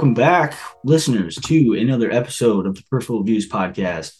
welcome 0.00 0.14
back, 0.14 0.54
listeners, 0.82 1.36
to 1.36 1.74
another 1.74 2.10
episode 2.10 2.66
of 2.66 2.74
the 2.74 2.82
Peripheral 2.84 3.22
Views 3.22 3.46
podcast. 3.46 4.18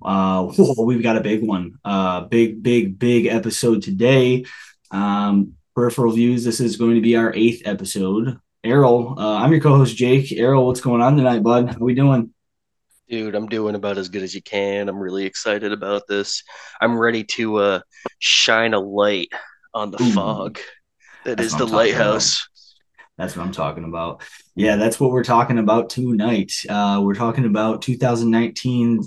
Uh, 0.00 0.44
whoa, 0.44 0.84
we've 0.84 1.02
got 1.02 1.16
a 1.16 1.20
big 1.20 1.42
one, 1.42 1.80
uh, 1.84 2.20
big, 2.20 2.62
big, 2.62 2.96
big 2.96 3.26
episode 3.26 3.82
today. 3.82 4.44
Um, 4.92 5.54
Peripheral 5.74 6.12
Views. 6.12 6.44
This 6.44 6.60
is 6.60 6.76
going 6.76 6.94
to 6.94 7.00
be 7.00 7.16
our 7.16 7.34
eighth 7.34 7.62
episode. 7.66 8.38
Errol, 8.62 9.18
uh, 9.18 9.38
I'm 9.38 9.50
your 9.50 9.60
co-host 9.60 9.96
Jake. 9.96 10.30
Errol, 10.30 10.64
what's 10.64 10.80
going 10.80 11.02
on 11.02 11.16
tonight, 11.16 11.42
bud? 11.42 11.70
How 11.70 11.78
we 11.80 11.96
doing? 11.96 12.32
Dude, 13.08 13.34
I'm 13.34 13.48
doing 13.48 13.74
about 13.74 13.98
as 13.98 14.08
good 14.08 14.22
as 14.22 14.32
you 14.32 14.42
can. 14.42 14.88
I'm 14.88 15.00
really 15.00 15.26
excited 15.26 15.72
about 15.72 16.02
this. 16.06 16.44
I'm 16.80 16.96
ready 16.96 17.24
to 17.24 17.56
uh, 17.56 17.80
shine 18.20 18.74
a 18.74 18.80
light 18.80 19.32
on 19.74 19.90
the 19.90 20.00
Ooh, 20.00 20.12
fog 20.12 20.60
that 21.24 21.40
is 21.40 21.56
the 21.56 21.66
lighthouse. 21.66 22.46
That's 23.18 23.36
what 23.36 23.46
I'm 23.46 23.52
talking 23.52 23.84
about. 23.84 24.22
Yeah, 24.54 24.76
that's 24.76 25.00
what 25.00 25.10
we're 25.10 25.24
talking 25.24 25.58
about 25.58 25.88
tonight. 25.90 26.52
Uh, 26.68 27.00
we're 27.02 27.14
talking 27.14 27.46
about 27.46 27.82
2019 27.82 29.02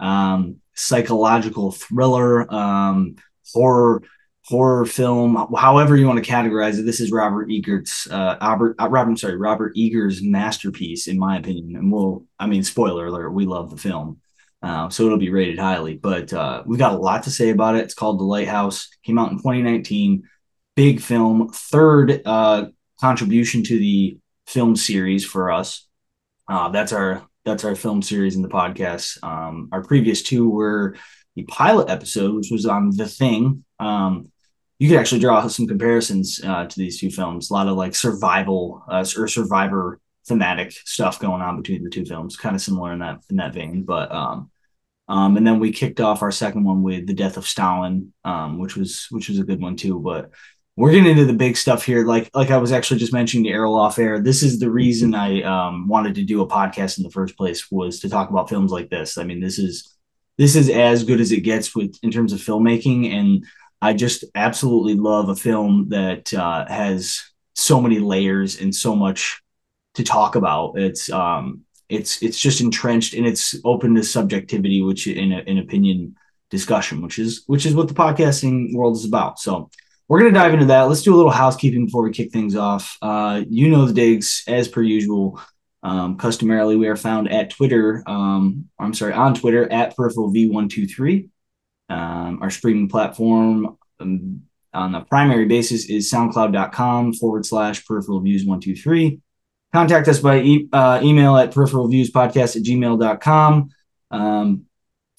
um, 0.00 0.56
psychological 0.74 1.70
thriller, 1.70 2.52
um, 2.52 3.14
horror, 3.52 4.02
horror 4.44 4.84
film, 4.84 5.46
however 5.56 5.96
you 5.96 6.08
want 6.08 6.22
to 6.22 6.30
categorize 6.30 6.78
it. 6.78 6.82
This 6.82 6.98
is 6.98 7.12
Robert 7.12 7.50
Egert's, 7.50 8.10
uh, 8.10 8.36
Robert, 8.40 8.74
uh, 8.80 8.88
Robert, 8.88 9.10
I'm 9.10 9.16
sorry, 9.16 9.36
Robert 9.36 9.74
Eggers' 9.76 10.22
masterpiece, 10.22 11.06
in 11.06 11.18
my 11.18 11.38
opinion. 11.38 11.76
And 11.76 11.92
we'll, 11.92 12.24
I 12.40 12.48
mean, 12.48 12.64
spoiler 12.64 13.06
alert, 13.06 13.30
we 13.30 13.46
love 13.46 13.70
the 13.70 13.76
film. 13.76 14.20
Uh, 14.60 14.88
so 14.88 15.04
it'll 15.04 15.18
be 15.18 15.30
rated 15.30 15.58
highly, 15.58 15.94
but 15.94 16.32
uh, 16.32 16.62
we've 16.66 16.78
got 16.78 16.94
a 16.94 16.98
lot 16.98 17.24
to 17.24 17.30
say 17.30 17.50
about 17.50 17.76
it. 17.76 17.84
It's 17.84 17.94
called 17.94 18.18
The 18.18 18.24
Lighthouse. 18.24 18.88
Came 19.04 19.18
out 19.18 19.30
in 19.30 19.38
2019. 19.38 20.24
Big 20.74 21.00
film, 21.00 21.48
third 21.52 22.22
uh, 22.24 22.66
contribution 23.02 23.64
to 23.64 23.78
the 23.78 24.16
film 24.46 24.76
series 24.76 25.24
for 25.26 25.50
us. 25.50 25.86
Uh, 26.48 26.68
that's 26.68 26.92
our 26.92 27.26
that's 27.44 27.64
our 27.64 27.74
film 27.74 28.00
series 28.00 28.36
in 28.36 28.42
the 28.42 28.48
podcast. 28.48 29.22
Um, 29.24 29.68
our 29.72 29.82
previous 29.82 30.22
two 30.22 30.48
were 30.48 30.94
the 31.34 31.42
pilot 31.42 31.90
episode, 31.90 32.36
which 32.36 32.50
was 32.52 32.64
on 32.64 32.96
The 32.96 33.08
Thing. 33.08 33.64
Um, 33.80 34.30
you 34.78 34.88
could 34.88 34.98
actually 34.98 35.20
draw 35.20 35.46
some 35.48 35.66
comparisons 35.66 36.40
uh, 36.44 36.66
to 36.66 36.78
these 36.78 37.00
two 37.00 37.10
films. 37.10 37.50
A 37.50 37.54
lot 37.54 37.66
of 37.66 37.76
like 37.76 37.96
survival 37.96 38.84
uh, 38.88 39.04
or 39.18 39.26
survivor 39.26 39.98
thematic 40.28 40.70
stuff 40.70 41.18
going 41.18 41.42
on 41.42 41.56
between 41.56 41.82
the 41.82 41.90
two 41.90 42.04
films, 42.04 42.36
kind 42.36 42.54
of 42.54 42.62
similar 42.62 42.92
in 42.92 43.00
that 43.00 43.18
in 43.30 43.36
that 43.36 43.54
vein. 43.54 43.82
But 43.82 44.12
um, 44.12 44.50
um, 45.08 45.36
and 45.36 45.44
then 45.44 45.58
we 45.58 45.72
kicked 45.72 46.00
off 46.00 46.22
our 46.22 46.30
second 46.30 46.62
one 46.62 46.84
with 46.84 47.08
the 47.08 47.14
death 47.14 47.36
of 47.36 47.48
Stalin, 47.48 48.12
um, 48.24 48.60
which 48.60 48.76
was 48.76 49.08
which 49.10 49.28
was 49.28 49.40
a 49.40 49.44
good 49.44 49.60
one 49.60 49.76
too. 49.76 49.98
But 49.98 50.30
we're 50.76 50.90
getting 50.90 51.10
into 51.10 51.26
the 51.26 51.32
big 51.32 51.56
stuff 51.56 51.84
here. 51.84 52.04
Like 52.04 52.30
like 52.34 52.50
I 52.50 52.56
was 52.56 52.72
actually 52.72 53.00
just 53.00 53.12
mentioning 53.12 53.44
the 53.44 53.52
Errol 53.52 53.78
off 53.78 53.98
air. 53.98 54.20
This 54.20 54.42
is 54.42 54.58
the 54.58 54.70
reason 54.70 55.14
I 55.14 55.42
um, 55.42 55.86
wanted 55.88 56.14
to 56.16 56.24
do 56.24 56.42
a 56.42 56.48
podcast 56.48 56.98
in 56.98 57.04
the 57.04 57.10
first 57.10 57.36
place 57.36 57.70
was 57.70 58.00
to 58.00 58.08
talk 58.08 58.30
about 58.30 58.48
films 58.48 58.72
like 58.72 58.88
this. 58.88 59.18
I 59.18 59.24
mean, 59.24 59.40
this 59.40 59.58
is 59.58 59.94
this 60.38 60.56
is 60.56 60.70
as 60.70 61.04
good 61.04 61.20
as 61.20 61.30
it 61.30 61.42
gets 61.42 61.74
with 61.74 61.98
in 62.02 62.10
terms 62.10 62.32
of 62.32 62.40
filmmaking, 62.40 63.12
and 63.12 63.44
I 63.82 63.92
just 63.92 64.24
absolutely 64.34 64.94
love 64.94 65.28
a 65.28 65.36
film 65.36 65.90
that 65.90 66.32
uh, 66.32 66.66
has 66.66 67.22
so 67.54 67.80
many 67.80 67.98
layers 67.98 68.60
and 68.60 68.74
so 68.74 68.96
much 68.96 69.42
to 69.94 70.04
talk 70.04 70.36
about. 70.36 70.78
It's 70.78 71.10
um 71.10 71.62
it's 71.90 72.22
it's 72.22 72.40
just 72.40 72.62
entrenched 72.62 73.12
and 73.12 73.26
it's 73.26 73.54
open 73.64 73.94
to 73.96 74.02
subjectivity, 74.02 74.80
which 74.80 75.06
in 75.06 75.32
an 75.32 75.58
opinion 75.58 76.16
discussion, 76.48 77.02
which 77.02 77.18
is 77.18 77.44
which 77.46 77.66
is 77.66 77.74
what 77.74 77.88
the 77.88 77.94
podcasting 77.94 78.74
world 78.74 78.96
is 78.96 79.04
about. 79.04 79.38
So 79.38 79.70
we're 80.12 80.18
going 80.18 80.30
to 80.30 80.38
dive 80.38 80.52
into 80.52 80.66
that. 80.66 80.82
Let's 80.82 81.00
do 81.00 81.14
a 81.14 81.16
little 81.16 81.30
housekeeping 81.30 81.86
before 81.86 82.02
we 82.02 82.10
kick 82.10 82.32
things 82.32 82.54
off. 82.54 82.98
Uh, 83.00 83.44
you 83.48 83.70
know 83.70 83.86
the 83.86 83.94
digs 83.94 84.44
as 84.46 84.68
per 84.68 84.82
usual. 84.82 85.40
Um, 85.82 86.18
customarily, 86.18 86.76
we 86.76 86.86
are 86.88 86.96
found 86.96 87.32
at 87.32 87.48
Twitter. 87.48 88.02
Um, 88.06 88.68
I'm 88.78 88.92
sorry, 88.92 89.14
on 89.14 89.32
Twitter 89.32 89.72
at 89.72 89.96
peripheral 89.96 90.30
v123. 90.30 91.30
Um, 91.88 92.42
our 92.42 92.50
streaming 92.50 92.90
platform 92.90 93.78
um, 94.00 94.42
on 94.74 94.94
a 94.94 95.02
primary 95.02 95.46
basis 95.46 95.88
is 95.88 96.12
soundcloud.com 96.12 97.14
forward 97.14 97.46
slash 97.46 97.82
peripheral 97.86 98.20
views 98.20 98.44
123. 98.44 99.18
Contact 99.72 100.08
us 100.08 100.20
by 100.20 100.40
e- 100.40 100.68
uh, 100.74 101.00
email 101.02 101.38
at 101.38 101.54
peripheral 101.54 101.88
views 101.88 102.10
podcast 102.10 102.54
at 102.56 102.64
gmail.com. 102.64 103.70
Um, 104.10 104.66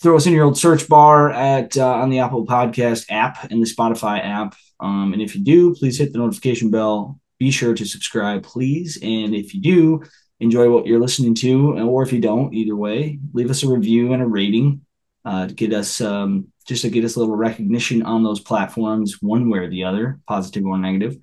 throw 0.02 0.16
us 0.16 0.26
in 0.26 0.34
your 0.34 0.46
old 0.46 0.58
search 0.58 0.88
bar 0.88 1.31
at 1.31 1.78
uh, 1.78 1.94
on 1.94 2.09
the 2.09 2.20
Apple 2.20 2.46
Podcast 2.46 3.06
app 3.09 3.50
and 3.50 3.62
the 3.62 3.70
Spotify 3.70 4.24
app. 4.24 4.56
Um, 4.80 5.14
and 5.14 5.22
if 5.22 5.36
you 5.36 5.44
do, 5.44 5.74
please 5.76 5.98
hit 5.98 6.12
the 6.12 6.20
notification 6.20 6.72
bell. 6.72 7.20
Be 7.40 7.52
sure 7.52 7.74
to 7.74 7.86
subscribe, 7.86 8.44
please. 8.44 8.98
And 9.02 9.34
if 9.34 9.53
you 9.53 9.62
do 9.62 10.03
enjoy 10.40 10.70
what 10.70 10.86
you're 10.86 11.00
listening 11.00 11.36
to, 11.36 11.78
or 11.80 12.03
if 12.03 12.12
you 12.12 12.20
don't, 12.20 12.53
either 12.53 12.76
way, 12.76 13.20
leave 13.34 13.50
us 13.50 13.64
a 13.64 13.70
review 13.70 14.14
and 14.14 14.22
a 14.22 14.28
rating 14.28 14.82
uh, 15.26 15.48
to 15.48 15.53
get 15.53 15.74
us 15.74 16.02
um, 16.02 16.48
just 16.68 16.82
to 16.84 16.90
get 16.90 17.06
us 17.06 17.16
a 17.16 17.20
little 17.20 17.36
recognition 17.36 18.03
on 18.03 18.24
those 18.24 18.40
platforms, 18.40 19.22
one 19.22 19.50
way 19.50 19.59
or 19.59 19.70
the 19.70 19.84
other, 19.86 20.20
positive 20.28 20.66
or 20.66 20.78
negative. 20.78 21.18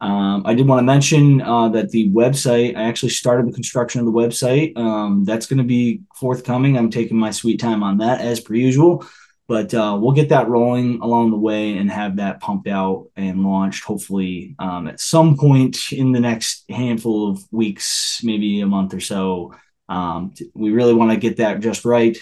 Um, 0.00 0.42
I 0.46 0.54
did 0.54 0.68
want 0.68 0.78
to 0.78 0.84
mention 0.84 1.42
uh, 1.42 1.68
that 1.70 1.90
the 1.90 2.10
website, 2.10 2.76
I 2.76 2.84
actually 2.84 3.10
started 3.10 3.48
the 3.48 3.52
construction 3.52 4.00
of 4.00 4.06
the 4.06 4.12
website. 4.12 4.76
Um, 4.76 5.24
that's 5.24 5.46
going 5.46 5.58
to 5.58 5.64
be 5.64 6.02
forthcoming. 6.14 6.76
I'm 6.76 6.90
taking 6.90 7.16
my 7.16 7.32
sweet 7.32 7.58
time 7.58 7.82
on 7.82 7.98
that 7.98 8.20
as 8.20 8.40
per 8.40 8.54
usual. 8.54 9.04
But 9.48 9.72
uh, 9.72 9.98
we'll 9.98 10.12
get 10.12 10.28
that 10.28 10.48
rolling 10.48 11.00
along 11.00 11.30
the 11.30 11.38
way 11.38 11.78
and 11.78 11.90
have 11.90 12.16
that 12.16 12.40
pumped 12.40 12.68
out 12.68 13.06
and 13.16 13.42
launched 13.42 13.82
hopefully 13.82 14.54
um, 14.58 14.86
at 14.86 15.00
some 15.00 15.38
point 15.38 15.90
in 15.90 16.12
the 16.12 16.20
next 16.20 16.64
handful 16.68 17.30
of 17.30 17.40
weeks, 17.50 18.20
maybe 18.22 18.60
a 18.60 18.66
month 18.66 18.92
or 18.92 19.00
so. 19.00 19.54
Um, 19.88 20.34
we 20.54 20.70
really 20.70 20.92
want 20.92 21.12
to 21.12 21.16
get 21.16 21.38
that 21.38 21.60
just 21.60 21.86
right 21.86 22.16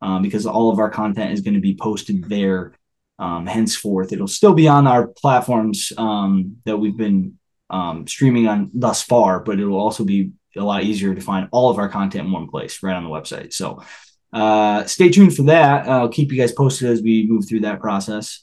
um, 0.00 0.22
because 0.22 0.46
all 0.46 0.70
of 0.70 0.78
our 0.78 0.88
content 0.88 1.32
is 1.32 1.42
going 1.42 1.54
to 1.54 1.60
be 1.60 1.76
posted 1.76 2.24
there 2.24 2.72
um, 3.20 3.46
henceforth. 3.46 4.12
It'll 4.12 4.26
still 4.26 4.54
be 4.54 4.66
on 4.66 4.86
our 4.86 5.06
platforms 5.06 5.92
um, 5.96 6.56
that 6.64 6.78
we've 6.78 6.96
been 6.96 7.38
um, 7.68 8.06
streaming 8.08 8.48
on 8.48 8.70
thus 8.74 9.02
far, 9.02 9.40
but 9.40 9.60
it 9.60 9.66
will 9.66 9.78
also 9.78 10.04
be 10.04 10.32
a 10.56 10.64
lot 10.64 10.82
easier 10.82 11.14
to 11.14 11.20
find 11.20 11.48
all 11.52 11.70
of 11.70 11.78
our 11.78 11.88
content 11.88 12.26
in 12.26 12.32
one 12.32 12.48
place 12.48 12.82
right 12.82 12.96
on 12.96 13.04
the 13.04 13.10
website. 13.10 13.52
So 13.52 13.82
uh, 14.32 14.84
stay 14.86 15.10
tuned 15.10 15.36
for 15.36 15.42
that. 15.44 15.86
I'll 15.86 16.08
keep 16.08 16.32
you 16.32 16.38
guys 16.38 16.52
posted 16.52 16.88
as 16.88 17.02
we 17.02 17.26
move 17.28 17.46
through 17.46 17.60
that 17.60 17.80
process. 17.80 18.42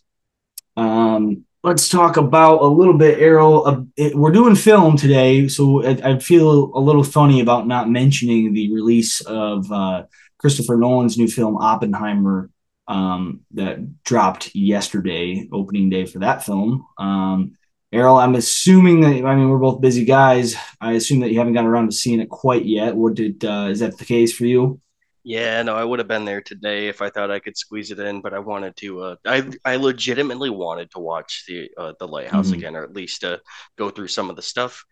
Um, 0.78 1.44
let's 1.64 1.90
talk 1.90 2.18
about 2.18 2.62
a 2.62 2.68
little 2.68 2.94
bit, 2.94 3.20
Errol. 3.20 3.66
Uh, 3.66 3.82
it, 3.98 4.16
we're 4.16 4.32
doing 4.32 4.56
film 4.56 4.96
today, 4.96 5.48
so 5.48 5.84
I, 5.84 6.12
I, 6.12 6.20
feel 6.20 6.72
a 6.76 6.80
little 6.80 7.04
funny 7.04 7.42
about 7.42 7.68
not 7.68 7.90
mentioning 7.90 8.54
the 8.54 8.72
release 8.72 9.22
of 9.22 9.70
uh, 9.72 10.04
Christopher 10.38 10.78
Nolan's 10.78 11.18
new 11.18 11.28
film 11.28 11.58
Oppenheimer 11.58 12.52
um, 12.88 13.42
that 13.52 14.04
dropped 14.04 14.56
yesterday, 14.56 15.48
opening 15.52 15.90
day 15.90 16.06
for 16.06 16.20
that 16.20 16.44
film. 16.44 16.86
Um, 16.98 17.58
Errol, 17.92 18.18
I'm 18.18 18.36
assuming 18.36 19.02
that 19.02 19.26
I 19.26 19.36
mean 19.36 19.50
we're 19.50 19.58
both 19.58 19.82
busy 19.82 20.04
guys. 20.04 20.56
I 20.82 20.94
assume 20.94 21.22
that 21.22 21.32
you 21.32 21.40
haven't 21.40 21.54
gotten 21.54 21.70
around 21.70 21.90
to 21.90 21.96
seeing 21.96 22.20
it 22.20 22.30
quite 22.30 22.66
yet. 22.66 22.96
What 22.96 23.16
did 23.16 23.44
uh, 23.46 23.68
is 23.72 23.80
that 23.80 23.98
the 23.98 24.06
case 24.06 24.34
for 24.34 24.46
you? 24.46 24.82
Yeah, 25.24 25.62
no, 25.62 25.76
I 25.76 25.84
would 25.84 26.00
have 26.00 26.08
been 26.08 26.24
there 26.24 26.42
today 26.42 26.88
if 26.88 27.02
I 27.02 27.10
thought 27.10 27.32
I 27.32 27.40
could 27.40 27.58
squeeze 27.58 27.92
it 27.92 28.00
in, 28.00 28.22
but 28.22 28.34
I 28.34 28.40
wanted 28.40 28.78
to. 28.78 29.02
Uh, 29.02 29.16
I 29.26 29.50
I 29.66 29.76
legitimately 29.76 30.50
wanted 30.50 30.90
to 30.92 31.00
watch 31.00 31.44
the 31.48 31.70
uh, 31.78 31.94
the 32.00 32.08
lighthouse 32.08 32.48
mm-hmm. 32.48 32.56
again, 32.56 32.76
or 32.78 32.84
at 32.84 32.94
least 32.94 33.26
uh, 33.26 33.38
go 33.78 33.90
through 33.90 34.08
some 34.08 34.30
of 34.30 34.38
the 34.38 34.42
stuff. 34.42 34.86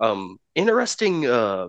Um, 0.00 0.38
interesting, 0.54 1.26
uh, 1.26 1.68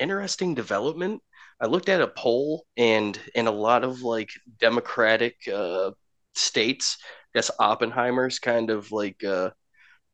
interesting 0.00 0.54
development. 0.54 1.22
I 1.62 1.66
looked 1.66 1.88
at 1.88 2.00
a 2.00 2.08
poll, 2.08 2.66
and 2.76 3.18
in 3.36 3.46
a 3.46 3.52
lot 3.52 3.84
of 3.84 4.02
like 4.02 4.30
Democratic 4.58 5.36
uh, 5.46 5.92
states, 6.34 6.98
I 7.00 7.38
guess 7.38 7.50
Oppenheimer's 7.58 8.40
kind 8.40 8.68
of 8.70 8.90
like 8.90 9.22
uh, 9.22 9.50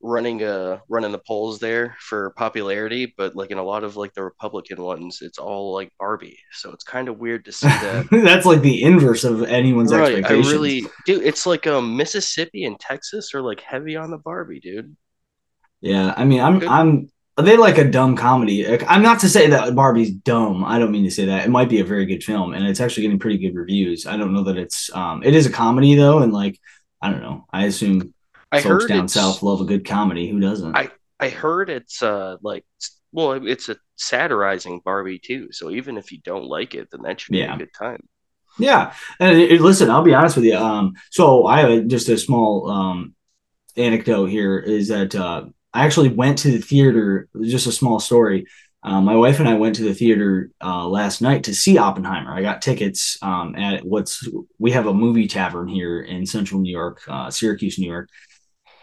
running 0.01 0.45
uh 0.45 0.79
running 0.89 1.11
the 1.11 1.21
polls 1.27 1.59
there 1.59 1.97
for 2.01 2.31
popularity, 2.37 3.13
but 3.17 3.35
like 3.35 3.51
in 3.51 3.59
a 3.59 3.63
lot 3.63 3.83
of 3.83 3.97
like 3.97 4.15
the 4.15 4.23
Republican 4.23 4.81
ones, 4.81 5.21
it's 5.23 5.39
all 5.39 5.75
like 5.75 5.91
Barbie. 5.99 6.39
So 6.53 6.71
it's 6.73 6.85
kind 6.85 7.09
of 7.09 7.19
weird 7.19 7.45
to 7.47 7.53
see 7.53 7.67
that. 7.67 8.09
That's 8.11 8.47
like 8.47 8.61
the 8.61 8.83
inverse 8.83 9.25
of 9.25 9.43
anyone's 9.43 9.93
right, 9.93 10.19
expectations. 10.19 10.49
I 10.49 10.53
really, 10.53 10.83
dude. 11.07 11.23
It's 11.23 11.47
like 11.47 11.67
um 11.67 11.97
Mississippi 11.97 12.65
and 12.65 12.79
Texas 12.79 13.35
are 13.35 13.43
like 13.43 13.61
heavy 13.61 13.97
on 13.97 14.11
the 14.11 14.19
Barbie, 14.19 14.61
dude. 14.61 14.97
Yeah, 15.81 16.13
I 16.17 16.25
mean, 16.25 16.41
I'm 16.41 16.59
Good. 16.59 16.69
I'm 16.69 17.11
they 17.43 17.57
like 17.57 17.79
a 17.79 17.85
dumb 17.85 18.17
comedy. 18.17 18.67
I'm 18.87 19.03
not 19.03 19.21
to 19.21 19.29
say 19.29 19.49
that 19.49 19.75
Barbie's 19.75 20.11
dumb. 20.11 20.65
I 20.65 20.79
don't 20.79 20.91
mean 20.91 21.05
to 21.05 21.11
say 21.11 21.27
that. 21.27 21.47
It 21.47 21.51
might 21.51 21.69
be 21.69 21.81
a 21.81 21.85
very 21.85 22.07
good 22.07 22.23
film, 22.25 22.53
and 22.53 22.67
it's 22.67 22.81
actually 22.81 23.05
getting 23.05 23.19
pretty 23.19 23.39
good 23.39 23.55
reviews. 23.55 24.07
I 24.07 24.17
don't 24.17 24.33
know 24.33 24.45
that 24.45 24.57
it's 24.57 24.93
um 24.95 25.23
it 25.23 25.35
is 25.35 25.47
a 25.47 25.51
comedy 25.51 25.95
though, 25.95 26.19
and 26.19 26.33
like 26.33 26.59
I 27.01 27.11
don't 27.11 27.23
know. 27.23 27.47
I 27.53 27.67
assume 27.67 28.13
I 28.51 28.61
folks 28.61 28.87
down 28.87 29.09
south 29.09 29.43
love 29.43 29.61
a 29.61 29.65
good 29.65 29.85
comedy. 29.85 30.29
Who 30.29 30.41
doesn't? 30.41 30.77
I 30.77 30.91
I 31.21 31.29
heard 31.29 31.71
it's 31.71 32.03
uh 32.03 32.37
like 32.43 32.65
well, 33.13 33.33
it's 33.33 33.69
a 33.69 33.77
satirizing 33.97 34.81
Barbie 34.85 35.19
too. 35.19 35.49
So 35.53 35.71
even 35.71 35.97
if 35.97 36.13
you 36.13 36.19
don't 36.23 36.45
like 36.45 36.75
it, 36.75 36.89
then 36.91 37.03
that 37.03 37.21
should 37.21 37.33
be 37.33 37.39
yeah. 37.39 37.55
a 37.55 37.59
good 37.59 37.73
time. 37.77 38.07
Yeah, 38.59 38.95
and 39.21 39.39
it, 39.39 39.61
listen, 39.61 39.91
I'll 39.91 40.03
be 40.03 40.15
honest 40.15 40.35
with 40.35 40.45
you. 40.45 40.57
Um, 40.57 40.95
so 41.11 41.47
I 41.47 41.61
have 41.61 41.87
just 41.87 42.09
a 42.09 42.19
small 42.19 42.69
um 42.71 43.15
anecdote 43.77 44.27
here 44.27 44.59
is 44.59 44.89
that 44.89 45.15
uh, 45.15 45.45
I 45.79 45.85
actually 45.85 46.09
went 46.09 46.39
to 46.39 46.51
the 46.51 46.59
theater. 46.59 47.29
Just 47.41 47.69
a 47.69 47.73
small 47.73 48.01
story. 48.01 48.47
Um, 48.83 49.05
my 49.05 49.15
wife 49.15 49.39
and 49.39 49.49
I 49.49 49.55
went 49.55 49.77
to 49.77 49.85
the 49.85 49.95
theater 49.95 50.51
uh, 50.61 50.89
last 50.89 51.23
night 51.23 51.45
to 51.45 51.55
see 51.55 51.79
Oppenheimer. 51.79 52.35
I 52.35 52.43
got 52.43 52.63
tickets 52.63 53.17
um, 53.23 53.55
at 53.55 53.85
what's 53.85 54.29
we 54.59 54.73
have 54.73 54.87
a 54.87 54.95
movie 54.95 55.29
tavern 55.29 55.69
here 55.69 56.01
in 56.01 56.27
Central 56.27 56.61
New 56.61 56.71
York, 56.71 57.01
uh, 57.07 57.31
Syracuse, 57.31 57.79
New 57.79 57.89
York, 57.89 58.09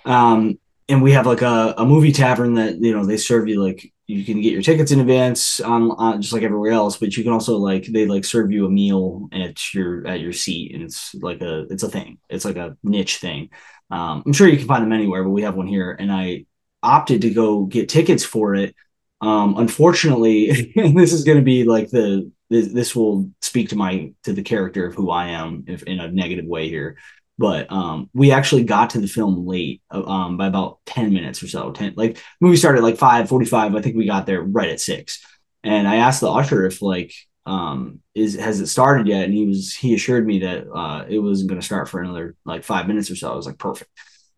um, 0.05 0.57
and 0.87 1.01
we 1.03 1.11
have 1.11 1.25
like 1.25 1.41
a, 1.41 1.73
a 1.77 1.85
movie 1.85 2.13
tavern 2.13 2.53
that 2.55 2.81
you 2.81 2.93
know 2.93 3.05
they 3.05 3.17
serve 3.17 3.47
you 3.49 3.61
like 3.61 3.91
you 4.07 4.23
can 4.23 4.39
get 4.39 4.53
your 4.53 4.61
tickets 4.61 4.91
in 4.91 4.99
advance 5.01 5.59
on, 5.59 5.91
on 5.91 6.21
just 6.21 6.33
like 6.33 6.43
everywhere 6.43 6.71
else, 6.71 6.97
but 6.97 7.17
you 7.17 7.23
can 7.23 7.33
also 7.33 7.57
like 7.57 7.85
they 7.87 8.05
like 8.05 8.23
serve 8.23 8.51
you 8.51 8.65
a 8.65 8.69
meal 8.69 9.27
at 9.33 9.73
your 9.73 10.07
at 10.07 10.21
your 10.21 10.33
seat, 10.33 10.73
and 10.73 10.83
it's 10.83 11.13
like 11.15 11.41
a 11.41 11.65
it's 11.69 11.83
a 11.83 11.89
thing. 11.89 12.19
It's 12.29 12.45
like 12.45 12.57
a 12.57 12.77
niche 12.83 13.17
thing. 13.17 13.49
Um, 13.91 14.23
I'm 14.25 14.33
sure 14.33 14.47
you 14.47 14.57
can 14.57 14.67
find 14.67 14.83
them 14.83 14.93
anywhere, 14.93 15.23
but 15.23 15.31
we 15.31 15.41
have 15.41 15.55
one 15.55 15.67
here, 15.67 15.91
and 15.91 16.11
I 16.11 16.45
opted 16.85 17.21
to 17.21 17.29
go 17.29 17.65
get 17.65 17.89
tickets 17.89 18.23
for 18.23 18.55
it 18.55 18.75
um, 19.21 19.57
unfortunately, 19.57 20.73
this 20.75 21.13
is 21.13 21.23
going 21.23 21.37
to 21.37 21.43
be 21.43 21.63
like 21.63 21.89
the 21.89 22.31
this, 22.49 22.71
this, 22.71 22.95
will 22.95 23.31
speak 23.41 23.69
to 23.69 23.75
my 23.75 24.11
to 24.23 24.33
the 24.33 24.43
character 24.43 24.85
of 24.85 24.93
who 24.93 25.09
I 25.09 25.29
am 25.29 25.63
if 25.67 25.83
in 25.83 25.99
a 25.99 26.11
negative 26.11 26.45
way 26.45 26.69
here. 26.69 26.97
But 27.37 27.71
um, 27.71 28.09
we 28.13 28.31
actually 28.31 28.63
got 28.63 28.91
to 28.91 29.01
the 29.01 29.07
film 29.07 29.45
late 29.45 29.81
uh, 29.91 30.03
um, 30.05 30.37
by 30.37 30.47
about 30.47 30.79
ten 30.85 31.13
minutes 31.13 31.41
or 31.41 31.47
so. 31.47 31.71
Ten 31.71 31.93
like 31.95 32.19
movie 32.39 32.55
started 32.55 32.83
like 32.83 32.97
five 32.97 33.27
forty 33.27 33.45
five. 33.45 33.75
I 33.75 33.81
think 33.81 33.95
we 33.95 34.05
got 34.05 34.25
there 34.25 34.41
right 34.41 34.69
at 34.69 34.79
six. 34.79 35.25
And 35.63 35.87
I 35.87 35.95
asked 35.95 36.21
the 36.21 36.29
usher 36.29 36.65
if 36.65 36.81
like 36.81 37.13
um 37.47 37.99
is 38.15 38.35
has 38.35 38.59
it 38.59 38.67
started 38.67 39.07
yet 39.07 39.25
and 39.25 39.33
he 39.33 39.45
was 39.45 39.73
he 39.75 39.93
assured 39.93 40.25
me 40.25 40.39
that 40.39 40.67
uh 40.73 41.05
it 41.07 41.19
wasn't 41.19 41.47
going 41.47 41.61
to 41.61 41.65
start 41.65 41.87
for 41.87 42.01
another 42.01 42.35
like 42.43 42.63
five 42.63 42.87
minutes 42.87 43.11
or 43.11 43.15
so 43.15 43.31
i 43.31 43.35
was 43.35 43.45
like 43.45 43.59
perfect 43.59 43.91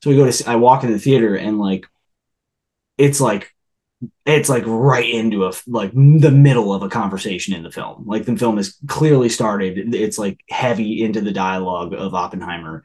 so 0.04 0.10
we 0.10 0.18
go 0.18 0.30
to 0.30 0.50
i 0.50 0.58
walk 0.58 0.84
in 0.84 0.92
the 0.92 1.00
theater 1.00 1.38
and 1.38 1.58
like 1.58 1.88
it's 2.98 3.22
like 3.22 3.54
it's 4.26 4.50
like 4.50 4.64
right 4.66 5.10
into 5.10 5.46
a 5.46 5.54
like 5.68 5.92
the 5.94 6.32
middle 6.32 6.74
of 6.74 6.84
a 6.84 6.90
conversation 6.90 7.56
in 7.56 7.64
the 7.64 7.72
film. 7.72 8.06
Like 8.06 8.26
the 8.26 8.38
film 8.38 8.58
is 8.60 8.78
clearly 8.88 9.30
started. 9.30 9.94
It's 9.96 10.18
like 10.18 10.40
heavy 10.50 11.04
into 11.04 11.22
the 11.22 11.32
dialogue 11.32 11.94
of 11.94 12.14
Oppenheimer, 12.14 12.84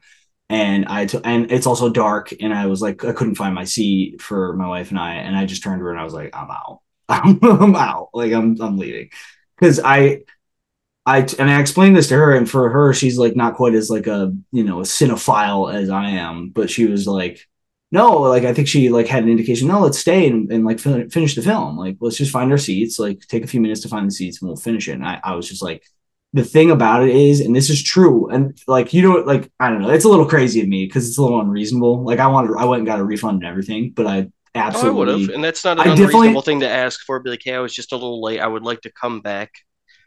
and 0.49 0.85
I 0.85 1.05
t- 1.05 1.19
and 1.23 1.51
it's 1.51 1.67
also 1.67 1.89
dark. 1.89 2.33
And 2.41 2.53
I 2.53 2.65
was 2.65 2.81
like, 2.81 3.03
I 3.05 3.13
couldn't 3.13 3.35
find 3.35 3.53
my 3.53 3.65
seat 3.65 4.21
for 4.21 4.53
my 4.53 4.67
wife 4.67 4.89
and 4.89 4.99
I, 4.99 5.15
and 5.15 5.35
I 5.35 5.45
just 5.45 5.63
turned 5.63 5.79
to 5.79 5.85
her 5.85 5.91
and 5.91 5.99
I 5.99 6.03
was 6.03 6.13
like, 6.13 6.35
I'm 6.35 6.49
out. 6.49 6.79
I'm 7.09 7.75
out. 7.75 8.09
Like 8.13 8.31
I'm 8.33 8.59
I'm 8.61 8.77
leaving 8.77 9.09
because 9.59 9.79
I. 9.79 10.21
I 11.05 11.27
and 11.37 11.49
I 11.51 11.59
explained 11.59 11.97
this 11.97 12.07
to 12.09 12.15
her, 12.15 12.33
and 12.33 12.49
for 12.49 12.69
her, 12.69 12.93
she's 12.93 13.17
like 13.17 13.35
not 13.35 13.55
quite 13.55 13.73
as 13.73 13.89
like 13.89 14.07
a 14.07 14.33
you 14.53 14.63
know 14.63 14.79
a 14.79 14.83
cinephile 14.83 15.73
as 15.73 15.89
I 15.89 16.11
am, 16.11 16.49
but 16.49 16.69
she 16.69 16.85
was 16.85 17.07
like, 17.07 17.45
no, 17.93 18.21
like 18.21 18.43
I 18.43 18.55
think 18.55 18.67
she 18.67 18.89
like 18.89 19.05
had 19.05 19.23
an 19.23 19.29
indication. 19.29 19.67
No, 19.67 19.79
let's 19.79 19.99
stay 19.99 20.27
and, 20.27 20.51
and 20.51 20.65
like 20.65 20.79
fin- 20.79 21.11
finish 21.11 21.35
the 21.35 21.43
film. 21.43 21.77
Like 21.77 21.97
let's 21.99 22.17
just 22.17 22.31
find 22.31 22.51
our 22.51 22.57
seats. 22.57 22.97
Like 22.97 23.19
take 23.27 23.43
a 23.43 23.47
few 23.47 23.61
minutes 23.61 23.81
to 23.81 23.87
find 23.87 24.07
the 24.07 24.11
seats 24.11 24.41
and 24.41 24.49
we'll 24.49 24.57
finish 24.57 24.87
it. 24.87 24.93
And 24.93 25.05
I, 25.05 25.19
I 25.23 25.35
was 25.35 25.47
just 25.47 25.61
like, 25.61 25.83
the 26.33 26.43
thing 26.43 26.71
about 26.71 27.03
it 27.03 27.15
is, 27.15 27.39
and 27.39 27.55
this 27.55 27.69
is 27.69 27.83
true, 27.83 28.27
and 28.29 28.59
like 28.65 28.93
you 28.93 29.03
know, 29.03 29.19
like 29.19 29.51
I 29.59 29.69
don't 29.69 29.79
know, 29.83 29.91
it's 29.91 30.05
a 30.05 30.09
little 30.09 30.25
crazy 30.25 30.59
of 30.61 30.67
me 30.67 30.87
because 30.87 31.07
it's 31.07 31.19
a 31.19 31.21
little 31.21 31.39
unreasonable. 31.39 32.03
Like 32.03 32.17
I 32.17 32.25
wanted, 32.25 32.57
I 32.57 32.65
went 32.65 32.79
and 32.79 32.87
got 32.87 32.99
a 32.99 33.03
refund 33.03 33.43
and 33.43 33.47
everything, 33.47 33.91
but 33.91 34.07
I 34.07 34.31
absolutely 34.55 34.89
oh, 34.89 34.93
I 34.93 34.97
would 34.97 35.21
have, 35.21 35.29
and 35.29 35.43
that's 35.43 35.63
not 35.63 35.79
an 35.79 35.87
I 35.87 35.93
unreasonable 35.93 36.41
thing 36.41 36.61
to 36.61 36.67
ask 36.67 36.99
for. 37.05 37.19
Be 37.19 37.29
like, 37.29 37.41
hey, 37.43 37.53
I 37.53 37.59
was 37.59 37.75
just 37.75 37.91
a 37.91 37.95
little 37.95 38.23
late. 38.23 38.39
I 38.39 38.47
would 38.47 38.63
like 38.63 38.81
to 38.81 38.91
come 38.91 39.21
back 39.21 39.51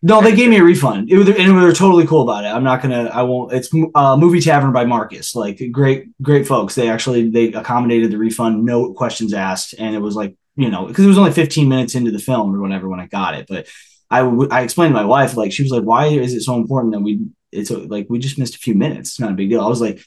no, 0.06 0.22
they 0.22 0.36
gave 0.36 0.48
me 0.48 0.58
a 0.58 0.62
refund. 0.62 1.10
It 1.10 1.18
was, 1.18 1.28
and 1.28 1.36
they 1.36 1.50
were 1.50 1.72
totally 1.72 2.06
cool 2.06 2.22
about 2.22 2.44
it. 2.44 2.48
I'm 2.48 2.62
not 2.62 2.80
gonna. 2.80 3.10
I 3.12 3.22
won't. 3.22 3.52
It's 3.52 3.68
uh, 3.96 4.16
movie 4.16 4.40
tavern 4.40 4.72
by 4.72 4.84
Marcus. 4.84 5.34
Like 5.34 5.60
great, 5.72 6.06
great 6.22 6.46
folks. 6.46 6.76
They 6.76 6.88
actually 6.88 7.28
they 7.30 7.52
accommodated 7.52 8.12
the 8.12 8.18
refund, 8.18 8.64
no 8.64 8.92
questions 8.92 9.34
asked, 9.34 9.74
and 9.76 9.96
it 9.96 9.98
was 9.98 10.14
like 10.14 10.36
you 10.54 10.70
know 10.70 10.86
because 10.86 11.04
it 11.04 11.08
was 11.08 11.18
only 11.18 11.32
15 11.32 11.68
minutes 11.68 11.96
into 11.96 12.12
the 12.12 12.20
film 12.20 12.54
or 12.54 12.60
whatever 12.60 12.88
when 12.88 13.00
I 13.00 13.06
got 13.06 13.34
it. 13.34 13.46
But 13.48 13.66
I 14.08 14.20
I 14.20 14.62
explained 14.62 14.94
to 14.94 15.00
my 15.00 15.04
wife 15.04 15.36
like 15.36 15.50
she 15.50 15.64
was 15.64 15.72
like, 15.72 15.82
why 15.82 16.06
is 16.06 16.34
it 16.34 16.42
so 16.42 16.54
important 16.54 16.92
that 16.92 17.00
we? 17.00 17.26
It's 17.50 17.72
like 17.72 18.06
we 18.08 18.20
just 18.20 18.38
missed 18.38 18.54
a 18.54 18.58
few 18.58 18.74
minutes. 18.74 19.10
It's 19.10 19.20
not 19.20 19.32
a 19.32 19.34
big 19.34 19.50
deal. 19.50 19.60
I 19.60 19.68
was 19.68 19.80
like, 19.80 20.00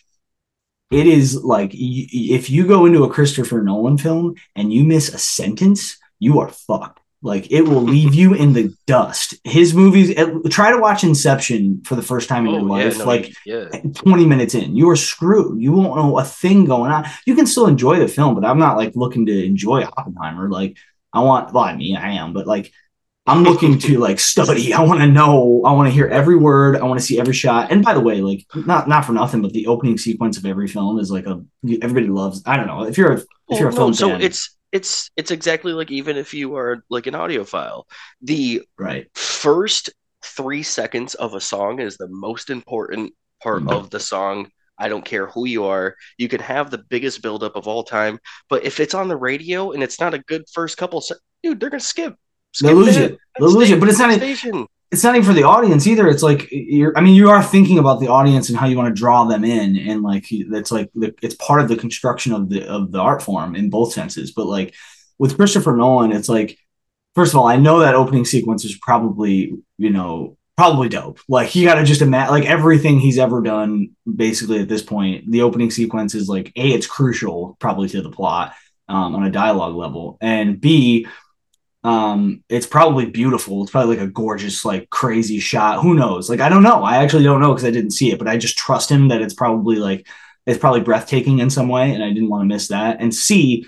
it 0.92 1.08
is 1.08 1.44
like 1.44 1.72
if 1.74 2.50
you 2.50 2.66
go 2.66 2.86
into 2.86 3.04
a 3.04 3.10
Christopher 3.10 3.62
Nolan 3.64 3.98
film 3.98 4.36
and 4.56 4.72
you 4.72 4.86
miss 4.86 5.14
a 5.14 5.18
sentence, 5.18 5.98
you 6.20 6.40
are 6.40 6.48
fucked 6.48 7.02
like 7.22 7.52
it 7.52 7.62
will 7.62 7.82
leave 7.82 8.16
you 8.16 8.34
in 8.34 8.54
the 8.54 8.74
dust. 8.88 9.36
His 9.44 9.74
movies. 9.74 10.16
Try 10.50 10.72
to 10.72 10.78
watch 10.78 11.04
Inception 11.04 11.82
for 11.84 11.96
the 11.96 12.02
first 12.02 12.30
time 12.30 12.48
in 12.48 12.54
oh, 12.54 12.58
your 12.58 12.68
life. 12.68 12.94
Yeah, 12.94 13.00
no, 13.00 13.06
like 13.06 13.34
yeah. 13.46 13.70
twenty 13.94 14.26
minutes 14.26 14.56
in, 14.56 14.76
you 14.76 14.90
are 14.90 14.96
screwed. 14.96 15.62
You 15.62 15.74
won't 15.74 15.98
know 15.98 16.18
a 16.20 16.24
thing 16.24 16.66
going 16.66 16.92
on. 16.92 17.06
You 17.26 17.36
can 17.36 17.46
still 17.46 17.68
enjoy 17.68 18.00
the 18.00 18.08
film, 18.08 18.36
but 18.36 18.46
I'm 18.46 18.60
not 18.60 18.78
like 18.78 18.96
looking 18.96 19.26
to 19.26 19.46
enjoy 19.46 19.84
Oppenheimer. 19.84 20.50
Like 20.50 20.78
I 21.12 21.22
want. 21.22 21.54
Well, 21.54 21.64
I 21.64 21.76
mean, 21.76 21.98
I 21.98 22.14
am, 22.14 22.32
but 22.32 22.48
like 22.48 22.72
I'm 23.30 23.44
looking 23.44 23.78
to 23.80 24.00
like 24.00 24.20
study. 24.20 24.74
I 24.74 24.82
want 24.82 25.02
to 25.02 25.08
know. 25.08 25.62
I 25.66 25.74
want 25.74 25.88
to 25.88 25.94
hear 25.94 26.08
every 26.08 26.36
word. 26.36 26.78
I 26.78 26.86
want 26.86 27.00
to 27.00 27.06
see 27.06 27.20
every 27.20 27.34
shot. 27.34 27.72
And 27.72 27.84
by 27.84 27.94
the 27.94 28.00
way, 28.00 28.22
like 28.22 28.46
not 28.56 28.88
not 28.88 29.06
for 29.06 29.12
nothing, 29.12 29.42
but 29.42 29.54
the 29.54 29.68
opening 29.68 29.98
sequence 29.98 30.38
of 30.38 30.46
every 30.46 30.68
film 30.68 31.00
is 31.00 31.12
like 31.12 31.26
a 31.26 31.44
everybody 31.82 32.08
loves. 32.08 32.42
I 32.46 32.58
don't 32.58 32.68
know 32.68 32.84
if 32.84 32.98
you're 32.98 33.12
a 33.12 33.24
if 33.50 33.60
you're 33.60 33.70
a 33.70 33.74
film 33.74 33.92
no, 33.92 33.96
so 33.96 34.10
fan, 34.10 34.22
it's 34.22 34.58
it's 34.72 35.10
it's 35.18 35.32
exactly 35.32 35.74
like 35.74 35.92
even 35.92 36.18
if 36.18 36.34
you 36.34 36.56
are 36.56 36.84
like 36.90 37.08
an 37.08 37.14
audiophile 37.14 37.84
the 38.22 38.62
right. 38.78 39.08
first 39.16 39.90
three 40.24 40.64
seconds 40.64 41.16
of 41.16 41.34
a 41.34 41.42
song 41.42 41.80
is 41.80 41.98
the 41.98 42.08
most 42.08 42.50
important 42.50 43.14
part 43.42 43.62
mm-hmm. 43.62 43.70
of 43.70 43.90
the 43.90 44.00
song. 44.00 44.50
I 44.82 44.88
don't 44.88 45.04
care 45.04 45.28
who 45.28 45.46
you 45.46 45.66
are. 45.66 45.96
You 46.18 46.30
can 46.30 46.40
have 46.40 46.72
the 46.72 46.78
biggest 46.78 47.22
buildup 47.22 47.56
of 47.56 47.68
all 47.68 47.84
time 47.84 48.20
but 48.50 48.64
if 48.64 48.80
it's 48.80 48.94
on 48.94 49.08
the 49.08 49.18
radio 49.18 49.72
and 49.72 49.84
it's 49.84 50.00
not 50.00 50.14
a 50.14 50.20
good 50.20 50.44
first 50.54 50.78
couple 50.78 51.02
se- 51.02 51.16
dude 51.44 51.60
they're 51.60 51.70
gonna 51.70 51.80
skip, 51.80 52.16
skip 52.54 52.68
they'll 52.68 52.78
lose 52.78 52.98
it. 52.98 53.18
They'll 53.40 53.52
lose 53.52 53.72
it 53.72 53.80
but 53.80 53.90
it's 53.90 54.00
not 54.00 54.14
station 54.14 54.68
it's 54.92 55.04
not 55.04 55.16
even 55.16 55.28
for 55.28 55.34
the 55.34 55.44
audience 55.44 55.86
either. 55.86 56.08
It's 56.08 56.24
like 56.24 56.48
you're. 56.52 56.98
I 56.98 57.02
mean, 57.02 57.14
you 57.14 57.30
are 57.30 57.44
thinking 57.44 57.78
about 57.78 58.00
the 58.00 58.08
audience 58.08 58.50
and 58.50 58.58
how 58.58 58.66
you 58.66 58.76
want 58.76 58.94
to 58.94 59.00
draw 59.00 59.26
them 59.26 59.44
in, 59.44 59.78
and 59.78 60.02
like 60.02 60.26
that's 60.50 60.72
like 60.72 60.90
the, 60.96 61.14
it's 61.22 61.36
part 61.36 61.62
of 61.62 61.68
the 61.68 61.76
construction 61.76 62.34
of 62.34 62.50
the 62.50 62.68
of 62.68 62.92
the 62.92 63.00
art 63.00 63.22
form 63.22 63.56
in 63.56 63.70
both 63.70 63.94
senses. 63.94 64.32
But 64.32 64.48
like 64.48 64.74
with 65.20 65.36
Christopher 65.36 65.76
Nolan, 65.76 66.12
it's 66.12 66.30
like 66.30 66.58
first 67.14 67.34
of 67.34 67.40
all, 67.40 67.48
I 67.48 67.58
know 67.58 67.80
that 67.80 67.94
opening 67.94 68.26
sequence 68.26 68.66
is 68.66 68.78
probably 68.82 69.54
you 69.78 69.90
know 69.92 70.38
probably 70.58 70.90
dope. 70.90 71.20
Like 71.28 71.54
you 71.56 71.66
got 71.66 71.76
to 71.76 71.86
just 71.86 72.02
imagine 72.02 72.34
like 72.34 72.46
everything 72.46 73.00
he's 73.00 73.20
ever 73.20 73.42
done 73.42 73.92
basically 74.14 74.60
at 74.60 74.70
this 74.70 74.82
point. 74.82 75.30
The 75.30 75.44
opening 75.44 75.70
sequence 75.70 76.16
is 76.16 76.28
like 76.28 76.52
a 76.56 76.74
it's 76.74 76.88
crucial 76.88 77.58
probably 77.60 77.90
to 77.90 78.02
the 78.02 78.10
plot 78.10 78.56
um, 78.88 79.16
on 79.16 79.24
a 79.24 79.32
dialogue 79.32 79.76
level, 79.76 80.18
and 80.20 80.60
b 80.60 81.06
um 81.84 82.44
it's 82.50 82.68
probably 82.68 83.06
beautiful. 83.06 83.62
It's 83.62 83.72
probably 83.72 83.96
like 83.96 84.06
a 84.06 84.12
gorgeous 84.12 84.66
like 84.66 84.90
crazy 84.90 85.40
shot. 85.40 85.82
Who 85.82 85.94
knows? 85.94 86.30
Like 86.30 86.42
i 86.42 86.50
don't 86.50 86.64
know. 86.64 86.84
I 86.84 86.98
actually 86.98 87.24
don't 87.24 87.40
know 87.40 87.54
because 87.54 87.66
i 87.66 87.72
didn't 87.72 87.92
see 87.92 88.12
it 88.12 88.20
but 88.20 88.28
i 88.28 88.38
just 88.38 88.58
trust 88.58 88.90
him 88.90 89.08
that 89.10 89.22
it's 89.22 89.34
probably 89.34 89.78
like 89.78 90.08
it's 90.46 90.60
probably 90.60 90.82
breathtaking 90.82 91.40
in 91.40 91.50
some 91.50 91.70
way 91.70 91.94
and 91.94 92.04
i 92.04 92.10
didn't 92.10 92.30
want 92.30 92.42
to 92.42 92.54
miss 92.54 92.68
that. 92.70 93.00
And 93.00 93.14
see 93.14 93.66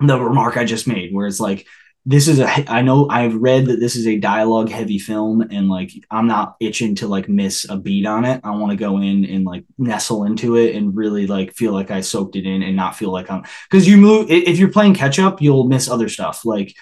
the 0.00 0.18
remark 0.18 0.56
i 0.56 0.64
just 0.64 0.88
made 0.88 1.14
where 1.14 1.26
it's 1.26 1.40
like 1.40 1.66
this 2.06 2.26
is 2.26 2.40
a 2.40 2.72
i 2.72 2.80
know 2.80 3.06
i've 3.10 3.34
read 3.34 3.66
that 3.66 3.78
this 3.78 3.94
is 3.94 4.06
a 4.06 4.18
dialogue 4.18 4.70
heavy 4.70 4.98
film 4.98 5.42
and 5.42 5.68
like 5.68 5.92
i'm 6.10 6.26
not 6.26 6.56
itching 6.58 6.94
to 6.94 7.06
like 7.06 7.28
miss 7.28 7.66
a 7.68 7.76
beat 7.76 8.06
on 8.06 8.24
it. 8.24 8.40
I 8.42 8.50
want 8.52 8.70
to 8.72 8.76
go 8.76 8.96
in 8.96 9.26
and 9.26 9.44
like 9.44 9.64
nestle 9.76 10.24
into 10.24 10.56
it 10.56 10.74
and 10.74 10.96
really 10.96 11.26
like 11.26 11.54
feel 11.54 11.72
like 11.72 11.90
i 11.90 12.00
soaked 12.00 12.36
it 12.36 12.46
in 12.46 12.62
and 12.62 12.74
not 12.74 12.96
feel 12.96 13.12
like 13.12 13.30
i'm 13.30 13.44
because 13.70 13.86
you 13.86 13.98
move 13.98 14.30
if 14.30 14.58
you're 14.58 14.72
playing 14.72 14.94
catch 14.94 15.18
up 15.18 15.40
you'll 15.42 15.68
miss 15.68 15.88
other 15.88 16.08
stuff. 16.08 16.44
Like 16.44 16.74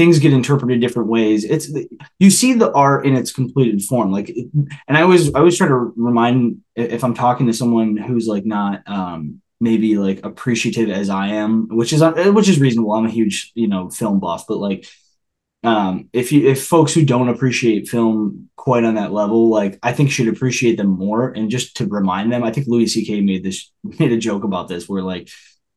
things 0.00 0.18
get 0.18 0.32
interpreted 0.32 0.80
different 0.80 1.10
ways. 1.10 1.44
It's 1.44 1.68
you 2.18 2.30
see 2.30 2.54
the 2.54 2.72
art 2.72 3.04
in 3.04 3.14
its 3.14 3.32
completed 3.32 3.82
form. 3.82 4.10
Like, 4.10 4.30
and 4.30 4.96
I 4.96 5.02
always 5.02 5.28
I 5.34 5.40
always 5.40 5.58
try 5.58 5.68
to 5.68 5.74
remind 5.74 6.62
if 6.74 7.04
I'm 7.04 7.12
talking 7.12 7.48
to 7.48 7.52
someone 7.52 7.98
who's 7.98 8.26
like 8.26 8.46
not 8.46 8.82
um, 8.86 9.42
maybe 9.60 9.98
like 9.98 10.24
appreciative 10.24 10.88
as 10.88 11.10
I 11.10 11.26
am, 11.26 11.68
which 11.68 11.92
is 11.92 12.02
which 12.02 12.48
is 12.48 12.58
reasonable. 12.58 12.94
I'm 12.94 13.04
a 13.04 13.10
huge 13.10 13.52
you 13.54 13.68
know 13.68 13.90
film 13.90 14.20
buff, 14.20 14.46
but 14.48 14.56
like 14.56 14.86
um, 15.64 16.08
if 16.14 16.32
you 16.32 16.48
if 16.48 16.64
folks 16.64 16.94
who 16.94 17.04
don't 17.04 17.28
appreciate 17.28 17.90
film 17.90 18.48
quite 18.56 18.84
on 18.84 18.94
that 18.94 19.12
level, 19.12 19.50
like 19.50 19.78
I 19.82 19.92
think 19.92 20.10
should 20.10 20.28
appreciate 20.28 20.78
them 20.78 20.88
more. 20.88 21.28
And 21.28 21.50
just 21.50 21.76
to 21.76 21.86
remind 21.86 22.32
them, 22.32 22.42
I 22.42 22.52
think 22.52 22.68
Louis 22.68 22.86
C.K. 22.86 23.20
made 23.20 23.44
this 23.44 23.70
made 23.84 24.12
a 24.12 24.16
joke 24.16 24.44
about 24.44 24.66
this 24.66 24.88
where 24.88 25.02
like 25.02 25.28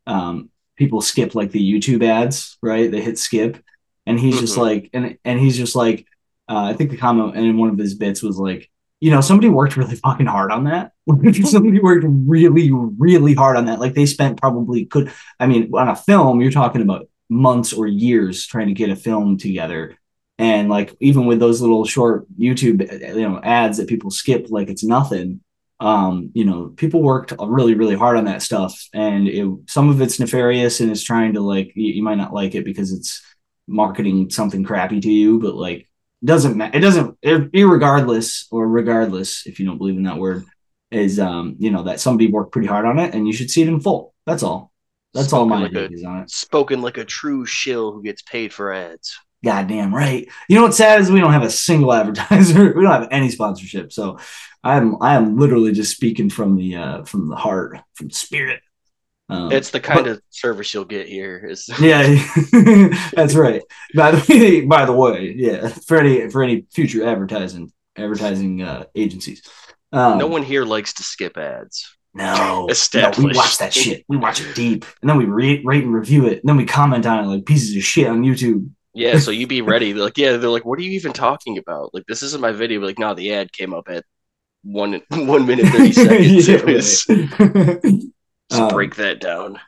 um, 0.07 0.49
people 0.77 1.01
skip 1.01 1.35
like 1.35 1.51
the 1.51 1.73
YouTube 1.73 2.05
ads, 2.05 2.57
right? 2.61 2.89
They 2.89 3.01
hit 3.01 3.19
skip 3.19 3.61
and 4.05 4.19
he's 4.19 4.35
mm-hmm. 4.35 4.41
just 4.41 4.57
like 4.57 4.89
and 4.93 5.17
and 5.23 5.39
he's 5.39 5.57
just 5.57 5.75
like 5.75 6.05
uh, 6.49 6.63
I 6.63 6.73
think 6.73 6.91
the 6.91 6.97
comment 6.97 7.35
and 7.35 7.45
in 7.45 7.57
one 7.57 7.69
of 7.69 7.77
his 7.77 7.95
bits 7.95 8.21
was 8.21 8.37
like 8.37 8.69
you 8.99 9.11
know 9.11 9.21
somebody 9.21 9.49
worked 9.49 9.77
really 9.77 9.95
fucking 9.95 10.25
hard 10.25 10.51
on 10.51 10.65
that. 10.65 10.91
Somebody 11.45 11.79
worked 11.79 12.05
really 12.07 12.71
really 12.71 13.33
hard 13.33 13.57
on 13.57 13.65
that? 13.65 13.79
Like 13.79 13.93
they 13.93 14.05
spent 14.05 14.39
probably 14.39 14.85
could 14.85 15.11
I 15.39 15.47
mean 15.47 15.71
on 15.73 15.89
a 15.89 15.95
film 15.95 16.41
you're 16.41 16.51
talking 16.51 16.81
about 16.81 17.07
months 17.29 17.73
or 17.73 17.87
years 17.87 18.45
trying 18.45 18.67
to 18.67 18.73
get 18.73 18.89
a 18.89 18.95
film 18.95 19.37
together. 19.37 19.97
And 20.37 20.69
like 20.69 20.95
even 20.99 21.25
with 21.25 21.39
those 21.39 21.61
little 21.61 21.85
short 21.85 22.25
YouTube 22.37 22.81
you 23.15 23.27
know 23.27 23.39
ads 23.43 23.77
that 23.77 23.89
people 23.89 24.11
skip 24.11 24.47
like 24.49 24.69
it's 24.69 24.83
nothing 24.83 25.41
um, 25.79 26.31
you 26.33 26.45
know, 26.45 26.71
people 26.77 27.01
worked 27.01 27.33
really, 27.37 27.73
really 27.73 27.95
hard 27.95 28.15
on 28.15 28.23
that 28.25 28.41
stuff, 28.41 28.87
and 28.93 29.27
it, 29.27 29.45
some 29.67 29.89
of 29.89 29.99
it's 29.99 30.17
nefarious 30.17 30.79
and 30.79 30.89
it's 30.89 31.03
trying 31.03 31.33
to 31.33 31.41
like 31.41 31.73
you, 31.75 31.93
you, 31.95 32.03
might 32.03 32.15
not 32.15 32.33
like 32.33 32.55
it 32.55 32.63
because 32.63 32.93
it's 32.93 33.21
marketing 33.67 34.29
something 34.29 34.63
crappy 34.63 34.99
to 35.01 35.11
you, 35.11 35.39
but 35.39 35.55
like 35.55 35.87
doesn't 36.23 36.55
matter. 36.55 36.77
It 36.77 36.81
doesn't, 36.81 37.19
irregardless 37.21 38.45
or 38.51 38.67
regardless, 38.67 39.45
if 39.45 39.59
you 39.59 39.65
don't 39.65 39.77
believe 39.77 39.97
in 39.97 40.03
that 40.03 40.17
word, 40.17 40.45
is 40.91 41.19
um, 41.19 41.55
you 41.59 41.71
know, 41.71 41.83
that 41.83 41.99
somebody 41.99 42.31
worked 42.31 42.51
pretty 42.51 42.67
hard 42.67 42.85
on 42.85 42.99
it 42.99 43.13
and 43.13 43.27
you 43.27 43.33
should 43.33 43.51
see 43.51 43.61
it 43.61 43.67
in 43.67 43.79
full. 43.79 44.13
That's 44.25 44.43
all. 44.43 44.71
That's 45.13 45.27
spoken 45.27 45.51
all 45.51 45.59
my 45.59 45.67
like 45.67 45.91
is 45.91 46.03
on 46.03 46.21
it. 46.21 46.29
Spoken 46.31 46.81
like 46.81 46.97
a 46.97 47.05
true 47.05 47.45
shill 47.45 47.91
who 47.91 48.03
gets 48.03 48.21
paid 48.21 48.53
for 48.53 48.73
ads. 48.73 49.19
Goddamn 49.43 49.93
right. 49.93 50.27
You 50.47 50.55
know 50.55 50.63
what's 50.63 50.77
sad 50.77 51.01
is 51.01 51.11
we 51.11 51.19
don't 51.19 51.33
have 51.33 51.43
a 51.43 51.49
single 51.49 51.91
advertiser. 51.93 52.73
we 52.73 52.83
don't 52.83 52.91
have 52.91 53.09
any 53.11 53.29
sponsorship. 53.29 53.91
So 53.91 54.17
I'm 54.63 55.01
I 55.01 55.15
am 55.15 55.37
literally 55.37 55.73
just 55.73 55.95
speaking 55.95 56.29
from 56.29 56.55
the 56.55 56.75
uh 56.77 57.03
from 57.03 57.27
the 57.27 57.35
heart, 57.35 57.79
from 57.95 58.07
the 58.07 58.15
spirit. 58.15 58.61
Um, 59.33 59.51
it's 59.51 59.71
the 59.71 59.79
kind 59.79 60.03
but, 60.03 60.11
of 60.11 60.21
service 60.29 60.73
you'll 60.73 60.85
get 60.85 61.07
here. 61.07 61.43
Is 61.49 61.67
yeah, 61.81 62.03
that's 63.13 63.33
right. 63.33 63.63
By 63.95 64.11
the 64.11 64.25
way, 64.29 64.61
by 64.65 64.85
the 64.85 64.93
way, 64.93 65.33
yeah, 65.35 65.69
for 65.69 65.97
any 65.97 66.29
for 66.29 66.43
any 66.43 66.65
future 66.71 67.07
advertising 67.07 67.71
advertising 67.97 68.61
uh, 68.61 68.85
agencies. 68.95 69.41
Um, 69.91 70.19
no 70.19 70.27
one 70.27 70.43
here 70.43 70.65
likes 70.65 70.93
to 70.93 71.03
skip 71.03 71.37
ads. 71.37 71.97
No, 72.15 72.67
no, 72.93 73.11
we 73.17 73.33
watch 73.33 73.57
that 73.57 73.73
shit. 73.73 74.05
We 74.07 74.17
watch 74.17 74.39
it 74.39 74.55
deep, 74.55 74.85
and 75.01 75.09
then 75.09 75.17
we 75.17 75.25
rate, 75.25 75.65
rate 75.65 75.83
and 75.83 75.93
review 75.93 76.27
it, 76.27 76.41
and 76.41 76.43
then 76.43 76.57
we 76.57 76.65
comment 76.65 77.07
on 77.07 77.23
it 77.23 77.27
like 77.27 77.45
pieces 77.47 77.75
of 77.75 77.83
shit 77.83 78.07
on 78.07 78.21
YouTube. 78.21 78.69
Yeah, 78.93 79.17
so 79.17 79.31
you 79.31 79.47
be 79.47 79.63
ready. 79.63 79.93
They're 79.93 80.03
like, 80.03 80.19
yeah, 80.19 80.37
they're 80.37 80.51
like, 80.51 80.65
what 80.65 80.77
are 80.77 80.83
you 80.83 80.91
even 80.91 81.11
talking 81.11 81.57
about? 81.57 81.91
Like, 81.91 82.05
this 82.05 82.21
isn't 82.21 82.39
my 82.39 82.51
video. 82.51 82.79
But 82.79 82.85
like, 82.85 82.99
no, 82.99 83.15
the 83.15 83.33
ad 83.33 83.51
came 83.51 83.73
up 83.73 83.89
at 83.89 84.05
one 84.61 85.01
one 85.09 85.47
minute 85.47 85.65
thirty 85.73 85.91
seconds. 85.91 86.47
yeah, 86.47 86.55
it 86.57 87.83
was 87.83 88.12
um, 88.59 88.69
break 88.69 88.95
that 88.95 89.19
down. 89.19 89.59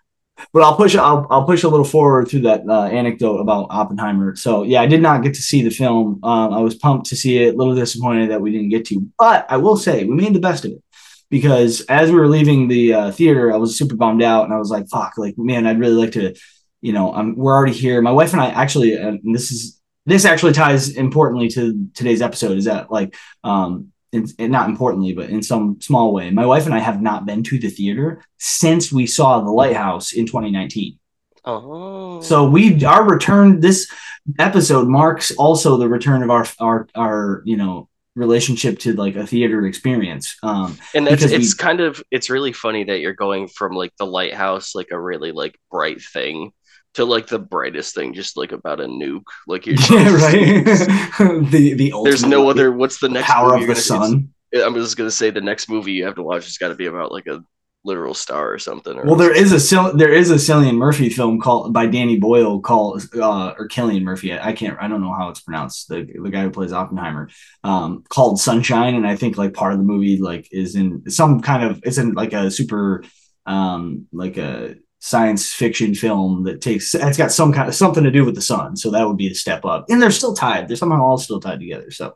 But 0.52 0.64
I'll 0.64 0.76
push. 0.76 0.96
I'll 0.96 1.26
I'll 1.30 1.46
push 1.46 1.64
a 1.64 1.70
little 1.70 1.86
forward 1.86 2.28
through 2.28 2.42
that 2.42 2.68
uh, 2.68 2.86
anecdote 2.86 3.38
about 3.38 3.68
Oppenheimer. 3.70 4.36
So 4.36 4.64
yeah, 4.64 4.82
I 4.82 4.86
did 4.86 5.02
not 5.02 5.24
get 5.24 5.34
to 5.36 5.42
see 5.42 5.64
the 5.64 5.70
film. 5.70 6.20
Um, 6.24 6.54
I 6.54 6.60
was 6.60 6.76
pumped 6.76 7.08
to 7.08 7.16
see 7.16 7.44
it. 7.44 7.56
A 7.56 7.58
little 7.58 7.76
disappointed 7.76 8.32
that 8.32 8.42
we 8.42 8.52
didn't 8.52 8.70
get 8.70 8.86
to, 8.88 9.08
but 9.18 9.46
I 9.50 9.58
will 9.58 9.78
say 9.78 10.04
we 10.04 10.16
made 10.16 10.34
the 10.34 10.40
best 10.40 10.66
of 10.66 10.72
it 10.72 10.84
because 11.30 11.82
as 11.88 12.12
we 12.12 12.18
were 12.18 12.28
leaving 12.28 12.68
the 12.68 12.94
uh, 12.94 13.12
theater, 13.12 13.54
I 13.54 13.58
was 13.58 13.78
super 13.78 13.96
bummed 13.96 14.22
out, 14.22 14.46
and 14.46 14.54
I 14.54 14.58
was 14.58 14.70
like, 14.70 14.88
"Fuck!" 14.90 15.18
Like, 15.18 15.38
man, 15.38 15.66
I'd 15.66 15.80
really 15.80 15.96
like 15.96 16.12
to. 16.14 16.36
You 16.82 16.94
know, 16.94 17.14
I'm, 17.14 17.36
we're 17.36 17.56
already 17.56 17.74
here. 17.74 18.02
My 18.02 18.12
wife 18.12 18.34
and 18.34 18.42
I 18.42 18.50
actually, 18.50 18.94
and 18.94 19.20
this 19.34 19.52
is 19.52 19.82
this 20.06 20.26
actually 20.26 20.54
ties 20.54 20.90
importantly 20.90 21.48
to 21.50 21.90
today's 21.94 22.22
episode. 22.22 22.58
Is 22.58 22.66
that 22.66 22.92
like 22.92 23.16
um, 23.44 23.92
and 24.16 24.52
not 24.52 24.70
importantly, 24.70 25.14
but 25.14 25.30
in 25.30 25.44
some 25.44 25.80
small 25.82 26.14
way, 26.14 26.30
my 26.30 26.46
wife 26.46 26.66
and 26.66 26.74
I 26.74 26.80
have 26.80 27.02
not 27.02 27.26
been 27.26 27.44
to 27.44 27.60
the 27.60 27.70
theater 27.70 28.22
since 28.38 28.92
we 28.92 29.08
saw 29.08 29.42
The 29.42 29.52
Lighthouse 29.52 30.14
in 30.14 30.26
2019. 30.26 30.98
Oh. 31.46 32.22
So 32.22 32.48
we 32.50 32.84
our 32.86 33.08
return 33.08 33.60
this 33.60 33.92
episode 34.40 34.88
marks 34.88 35.32
also 35.32 35.78
the 35.78 35.88
return 35.88 36.24
of 36.24 36.32
our 36.32 36.48
our 36.60 36.88
our 36.96 37.44
you 37.46 37.58
know 37.58 37.88
relationship 38.16 38.80
to 38.80 38.94
like 38.94 39.16
a 39.16 39.28
theater 39.28 39.66
experience. 39.68 40.38
Um 40.42 40.78
and 40.96 41.06
that's 41.06 41.24
it's 41.24 41.54
we, 41.54 41.58
kind 41.58 41.82
of 41.82 42.02
it's 42.10 42.30
really 42.30 42.54
funny 42.54 42.84
that 42.86 43.00
you're 43.00 43.14
going 43.14 43.48
from 43.48 43.74
like 43.74 43.94
the 43.98 44.06
lighthouse 44.08 44.74
like 44.74 44.88
a 44.92 45.00
really 45.00 45.32
like 45.32 45.60
bright 45.70 46.02
thing 46.02 46.52
to 46.96 47.06
like 47.06 47.28
the 47.28 47.40
brightest 47.40 47.96
thing, 47.96 48.14
just 48.14 48.38
like 48.38 48.52
about 48.52 48.82
a 48.82 48.86
nuke. 48.86 49.24
Like 49.48 49.66
you're 49.66 49.76
yeah, 49.76 50.16
right. 50.16 50.66
the 51.52 51.74
the 51.76 51.94
there's 52.04 52.26
no 52.26 52.50
other. 52.50 52.72
What's 52.72 53.00
the 53.00 53.10
next 53.10 53.28
power 53.28 53.56
of 53.56 53.68
the 53.68 53.76
sun? 53.76 54.34
I'm 54.54 54.76
just 54.76 54.98
gonna 54.98 55.12
say 55.12 55.30
the 55.30 55.42
next 55.42 55.70
movie 55.70 55.92
you 55.94 56.06
have 56.06 56.16
to 56.16 56.24
watch 56.24 56.46
has 56.46 56.58
got 56.58 56.70
to 56.70 56.76
be 56.76 56.86
about 56.86 57.12
like 57.12 57.28
a 57.28 57.44
literal 57.86 58.14
star 58.14 58.52
or 58.52 58.60
something. 58.60 58.98
Or 58.98 59.06
well, 59.06 59.16
there 59.16 59.34
is 59.34 59.52
a 59.52 59.92
there 59.96 60.12
is 60.12 60.32
a 60.32 60.36
Cillian 60.36 60.76
Murphy 60.76 61.10
film 61.10 61.40
called 61.40 61.72
by 61.72 61.86
Danny 61.86 62.18
Boyle 62.18 62.60
called 62.60 63.04
uh, 63.16 63.54
or 63.58 63.68
Killian 63.68 64.04
Murphy. 64.04 64.38
I 64.38 64.54
can't 64.54 64.78
I 64.82 64.88
don't 64.88 65.02
know 65.02 65.14
how 65.14 65.30
it's 65.30 65.42
pronounced. 65.42 65.88
The 65.88 66.04
the 66.22 66.30
guy 66.30 66.42
who 66.42 66.50
plays 66.50 66.74
Oppenheimer 66.74 67.30
um, 67.64 68.04
called 68.10 68.40
Sunshine, 68.40 68.96
and 68.96 69.08
I 69.08 69.16
think 69.16 69.38
like 69.38 69.54
part 69.54 69.74
of 69.74 69.80
the 69.80 69.86
movie 69.86 70.18
like 70.18 70.48
is 70.52 70.76
in 70.76 71.10
some 71.10 71.42
kind 71.42 71.64
of 71.64 71.82
it's 71.84 71.98
in 71.98 72.14
like 72.14 72.34
a 72.34 72.50
super 72.50 73.04
um 73.46 74.08
like 74.12 74.38
a 74.38 74.76
science 75.06 75.54
fiction 75.54 75.94
film 75.94 76.46
that 76.46 76.62
takes 76.62 76.96
it's 76.96 77.16
got 77.16 77.32
some 77.32 77.54
kind 77.54 77.70
of 77.70 77.76
something 77.76 78.04
to 78.04 78.10
do 78.10 78.26
with 78.26 78.34
the 78.34 78.42
sun. 78.42 78.76
So 78.76 78.90
that 78.90 79.08
would 79.08 79.18
be 79.18 79.28
a 79.28 79.36
step 79.36 79.64
up. 79.64 79.86
And 79.88 80.02
they're 80.02 80.10
still 80.10 80.34
tied. 80.34 80.68
They're 80.68 80.76
somehow 80.76 81.04
all 81.04 81.20
still 81.20 81.40
tied 81.40 81.60
together. 81.60 81.92
So 81.92 82.16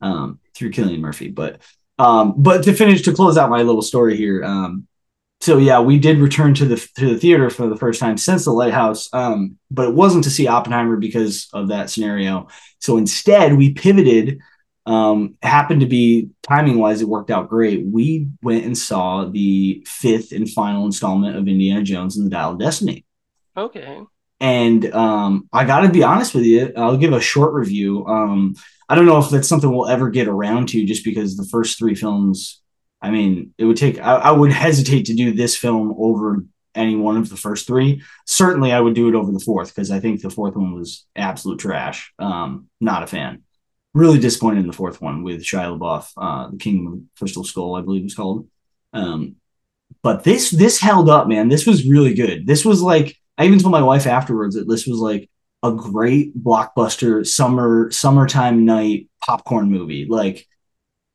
um 0.00 0.38
through 0.54 0.70
Cillian 0.70 1.00
Murphy. 1.00 1.26
But 1.26 1.60
um 1.98 2.34
but 2.36 2.62
to 2.64 2.72
finish 2.72 3.02
to 3.02 3.12
close 3.12 3.36
out 3.36 3.50
my 3.50 3.62
little 3.62 3.82
story 3.82 4.16
here. 4.16 4.44
Um 4.44 4.86
so 5.40 5.58
yeah, 5.58 5.80
we 5.80 5.98
did 5.98 6.18
return 6.18 6.54
to 6.54 6.66
the 6.66 6.76
to 6.98 7.14
the 7.14 7.18
theater 7.18 7.50
for 7.50 7.66
the 7.66 7.76
first 7.76 7.98
time 7.98 8.16
since 8.16 8.44
the 8.44 8.52
lighthouse. 8.52 9.12
Um, 9.12 9.58
but 9.68 9.88
it 9.88 9.94
wasn't 9.94 10.22
to 10.24 10.30
see 10.30 10.46
Oppenheimer 10.46 10.98
because 10.98 11.48
of 11.52 11.68
that 11.68 11.90
scenario. 11.90 12.46
So 12.78 12.96
instead 12.96 13.56
we 13.56 13.72
pivoted 13.72 14.40
um, 14.90 15.36
happened 15.40 15.82
to 15.82 15.86
be 15.86 16.30
timing 16.42 16.78
wise, 16.78 17.00
it 17.00 17.08
worked 17.08 17.30
out 17.30 17.48
great. 17.48 17.86
We 17.86 18.26
went 18.42 18.64
and 18.64 18.76
saw 18.76 19.24
the 19.24 19.86
fifth 19.86 20.32
and 20.32 20.50
final 20.50 20.84
installment 20.84 21.36
of 21.36 21.46
Indiana 21.46 21.84
Jones 21.84 22.16
and 22.16 22.26
the 22.26 22.30
Dial 22.30 22.54
of 22.54 22.58
Destiny. 22.58 23.04
Okay. 23.56 24.00
And 24.40 24.92
um, 24.92 25.48
I 25.52 25.64
got 25.64 25.82
to 25.82 25.90
be 25.90 26.02
honest 26.02 26.34
with 26.34 26.42
you, 26.42 26.72
I'll 26.76 26.96
give 26.96 27.12
a 27.12 27.20
short 27.20 27.52
review. 27.52 28.04
Um, 28.06 28.56
I 28.88 28.96
don't 28.96 29.06
know 29.06 29.18
if 29.18 29.30
that's 29.30 29.48
something 29.48 29.70
we'll 29.70 29.86
ever 29.86 30.10
get 30.10 30.26
around 30.26 30.70
to, 30.70 30.84
just 30.84 31.04
because 31.04 31.36
the 31.36 31.46
first 31.46 31.78
three 31.78 31.94
films. 31.94 32.60
I 33.00 33.12
mean, 33.12 33.54
it 33.58 33.66
would 33.66 33.76
take. 33.76 34.00
I, 34.00 34.16
I 34.16 34.30
would 34.32 34.50
hesitate 34.50 35.04
to 35.06 35.14
do 35.14 35.32
this 35.32 35.56
film 35.56 35.94
over 35.98 36.44
any 36.74 36.96
one 36.96 37.16
of 37.16 37.30
the 37.30 37.36
first 37.36 37.68
three. 37.68 38.02
Certainly, 38.26 38.72
I 38.72 38.80
would 38.80 38.94
do 38.94 39.08
it 39.08 39.14
over 39.14 39.30
the 39.30 39.38
fourth 39.38 39.72
because 39.72 39.92
I 39.92 40.00
think 40.00 40.20
the 40.20 40.30
fourth 40.30 40.56
one 40.56 40.74
was 40.74 41.06
absolute 41.14 41.60
trash. 41.60 42.12
Um, 42.18 42.66
not 42.80 43.04
a 43.04 43.06
fan 43.06 43.44
really 43.94 44.18
disappointed 44.18 44.60
in 44.60 44.66
the 44.66 44.72
fourth 44.72 45.00
one 45.00 45.22
with 45.22 45.42
Shia 45.42 45.78
LaBeouf, 45.78 46.12
uh, 46.16 46.50
the 46.50 46.56
King 46.56 46.86
of 46.86 47.18
Crystal 47.18 47.44
Skull, 47.44 47.74
I 47.74 47.82
believe 47.82 48.04
it's 48.04 48.14
called. 48.14 48.48
Um, 48.92 49.36
but 50.02 50.24
this 50.24 50.50
this 50.50 50.80
held 50.80 51.08
up, 51.08 51.28
man. 51.28 51.48
This 51.48 51.66
was 51.66 51.86
really 51.86 52.14
good. 52.14 52.46
This 52.46 52.64
was 52.64 52.80
like 52.80 53.16
I 53.36 53.46
even 53.46 53.58
told 53.58 53.72
my 53.72 53.82
wife 53.82 54.06
afterwards 54.06 54.54
that 54.54 54.68
this 54.68 54.86
was 54.86 54.98
like 54.98 55.28
a 55.62 55.72
great 55.72 56.36
blockbuster 56.42 57.26
summer 57.26 57.90
summertime 57.90 58.64
night 58.64 59.08
popcorn 59.24 59.70
movie. 59.70 60.06
Like 60.08 60.46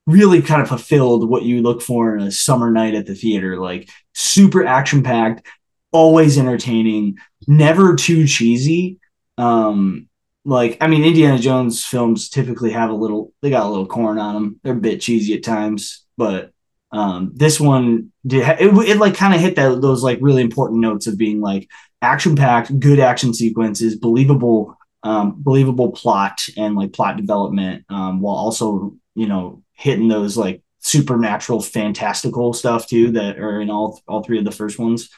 really 0.07 0.41
kind 0.41 0.61
of 0.61 0.67
fulfilled 0.67 1.27
what 1.27 1.43
you 1.43 1.61
look 1.61 1.81
for 1.81 2.15
in 2.15 2.23
a 2.23 2.31
summer 2.31 2.69
night 2.71 2.93
at 2.93 3.05
the 3.05 3.15
theater. 3.15 3.59
Like 3.59 3.89
super 4.13 4.65
action 4.65 5.01
packed, 5.03 5.47
always 5.91 6.37
entertaining, 6.37 7.17
never 7.47 7.95
too 7.95 8.27
cheesy. 8.27 8.99
Um, 9.37 10.07
like 10.45 10.77
I 10.79 10.87
mean, 10.87 11.03
Indiana 11.03 11.39
Jones 11.39 11.83
films 11.83 12.29
typically 12.29 12.71
have 12.71 12.91
a 12.91 12.95
little 12.95 13.33
they 13.41 13.49
got 13.49 13.65
a 13.65 13.69
little 13.69 13.87
corn 13.87 14.19
on 14.19 14.35
them. 14.35 14.59
They're 14.63 14.73
a 14.73 14.77
bit 14.77 15.01
cheesy 15.01 15.33
at 15.33 15.43
times, 15.43 16.05
but 16.17 16.51
um, 16.91 17.31
this 17.35 17.59
one 17.59 18.11
did 18.25 18.47
it, 18.47 18.73
it 18.87 18.97
like 18.97 19.15
kind 19.15 19.33
of 19.33 19.41
hit 19.41 19.55
that 19.55 19.81
those 19.81 20.03
like 20.03 20.19
really 20.21 20.43
important 20.43 20.79
notes 20.79 21.07
of 21.07 21.17
being 21.17 21.41
like 21.41 21.69
action 22.01 22.35
packed, 22.35 22.79
good 22.79 22.99
action 22.99 23.33
sequences, 23.33 23.95
believable, 23.97 24.77
um, 25.03 25.33
believable 25.37 25.91
plot 25.91 26.39
and 26.55 26.75
like 26.75 26.93
plot 26.93 27.17
development, 27.17 27.83
um, 27.89 28.21
while 28.21 28.35
also 28.35 28.95
you 29.15 29.27
know 29.27 29.63
hitting 29.73 30.07
those 30.07 30.37
like 30.37 30.61
supernatural, 30.79 31.59
fantastical 31.59 32.53
stuff 32.53 32.87
too 32.87 33.11
that 33.11 33.39
are 33.39 33.61
in 33.61 33.71
all 33.71 33.99
all 34.07 34.23
three 34.23 34.37
of 34.37 34.45
the 34.45 34.51
first 34.51 34.77
ones, 34.77 35.09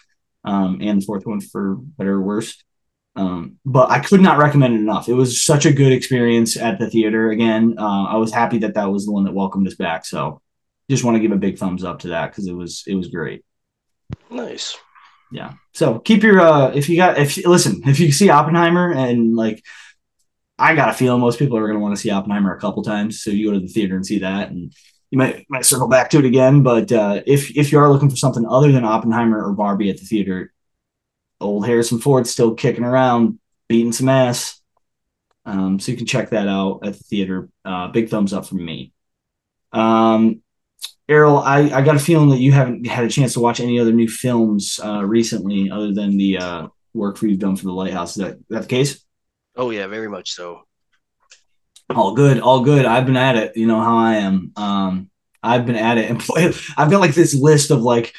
um, 0.46 0.80
and 0.82 1.02
the 1.02 1.06
fourth 1.06 1.26
one 1.28 1.42
for 1.42 1.76
better 1.76 2.14
or 2.14 2.22
worse. 2.22 2.64
Um, 3.18 3.58
but 3.66 3.90
I 3.90 4.00
could 4.00 4.22
not 4.22 4.38
recommend 4.38 4.76
it 4.76 4.80
enough. 4.80 5.10
It 5.10 5.16
was 5.16 5.44
such 5.44 5.66
a 5.66 5.74
good 5.74 5.92
experience 5.92 6.56
at 6.56 6.78
the 6.78 6.90
theater. 6.90 7.32
Again, 7.32 7.76
uh, 7.78 8.06
I 8.06 8.18
was 8.18 8.32
happy 8.32 8.60
that 8.60 8.76
that 8.76 8.92
was 8.92 9.06
the 9.06 9.12
one 9.12 9.24
that 9.24 9.34
welcomed 9.34 9.68
us 9.68 9.76
back. 9.76 10.06
So, 10.06 10.42
just 10.90 11.04
want 11.04 11.16
to 11.16 11.20
give 11.20 11.32
a 11.32 11.38
big 11.38 11.58
thumbs 11.58 11.84
up 11.84 12.00
to 12.00 12.10
that 12.10 12.32
because 12.32 12.48
it 12.48 12.54
was 12.54 12.84
it 12.88 12.96
was 12.96 13.08
great. 13.08 13.44
Nice. 14.30 14.78
Yeah. 15.32 15.54
So 15.74 16.00
keep 16.00 16.24
your 16.24 16.40
uh 16.40 16.72
if 16.74 16.88
you 16.88 16.96
got 16.96 17.18
if 17.18 17.46
listen 17.46 17.82
if 17.86 18.00
you 18.00 18.12
see 18.12 18.30
Oppenheimer 18.30 18.94
and 18.94 19.36
like 19.36 19.62
I 20.60 20.76
got 20.76 20.90
a 20.90 20.94
feeling 20.94 21.22
most 21.22 21.40
people 21.40 21.58
are 21.58 21.68
going 21.68 21.76
to 21.76 21.80
want 21.80 21.96
to 21.96 22.02
see 22.02 22.10
Oppenheimer 22.10 22.56
a 22.56 22.60
couple 22.60 22.84
times. 22.84 23.22
So 23.22 23.30
you 23.30 23.48
go 23.48 23.54
to 23.54 23.60
the 23.60 23.68
theater 23.68 23.96
and 23.96 24.06
see 24.06 24.20
that, 24.20 24.50
and 24.50 24.74
you 25.12 25.18
might 25.18 25.46
might 25.50 25.66
circle 25.66 25.88
back 25.88 26.10
to 26.12 26.20
it 26.20 26.26
again. 26.26 26.64
But 26.64 26.92
uh, 26.92 27.22
if 27.28 27.56
if 27.56 27.72
you 27.72 27.80
are 27.80 27.92
looking 27.92 28.10
for 28.10 28.16
something 28.16 28.46
other 28.46 28.72
than 28.72 28.84
Oppenheimer 28.84 29.44
or 29.44 29.54
Barbie 29.54 29.90
at 29.90 29.98
the 29.98 30.06
theater, 30.06 30.52
old 31.40 31.66
Harrison 31.66 32.00
Ford 32.00 32.28
still 32.28 32.54
kicking 32.54 32.84
around, 32.84 33.40
beating 33.68 33.92
some 33.92 34.10
ass. 34.10 34.62
Um, 35.46 35.80
so 35.80 35.92
you 35.92 35.98
can 35.98 36.08
check 36.08 36.32
that 36.32 36.48
out 36.48 36.82
at 36.84 36.94
the 36.94 37.04
theater. 37.04 37.50
Uh, 37.64 37.88
big 37.88 38.10
thumbs 38.10 38.34
up 38.34 38.46
from 38.46 38.64
me. 38.64 38.92
Um, 39.72 40.42
Errol, 41.10 41.38
I, 41.38 41.70
I 41.70 41.82
got 41.82 41.96
a 41.96 42.00
feeling 42.00 42.30
that 42.30 42.40
you 42.40 42.52
haven't 42.52 42.86
had 42.86 43.06
a 43.06 43.10
chance 43.10 43.34
to 43.34 43.40
watch 43.40 43.62
any 43.62 43.80
other 43.80 43.94
new 43.94 44.10
films 44.10 44.80
uh, 44.84 45.06
recently, 45.06 45.72
other 45.72 45.94
than 45.94 46.18
the 46.18 46.38
uh, 46.38 46.68
work 46.94 47.22
you've 47.22 47.40
done 47.40 47.56
for 47.56 47.64
the 47.64 47.72
Lighthouse. 47.72 48.18
Is 48.18 48.24
that, 48.24 48.34
is 48.34 48.46
that 48.50 48.62
the 48.64 48.68
case? 48.68 49.06
Oh 49.56 49.70
yeah, 49.70 49.88
very 49.88 50.10
much 50.10 50.32
so. 50.32 50.64
All 51.90 52.14
good, 52.14 52.42
all 52.42 52.62
good. 52.62 52.86
I've 52.86 53.06
been 53.06 53.16
at 53.16 53.38
it. 53.38 53.56
You 53.56 53.68
know 53.68 53.80
how 53.80 53.98
I 53.98 54.16
am. 54.16 54.52
Um, 54.58 55.10
I've 55.42 55.66
been 55.66 55.78
at 55.78 55.98
it, 55.98 56.10
and 56.10 56.22
I've 56.78 56.92
got 56.92 57.00
like 57.00 57.14
this 57.14 57.34
list 57.34 57.72
of 57.72 57.82
like 57.82 58.14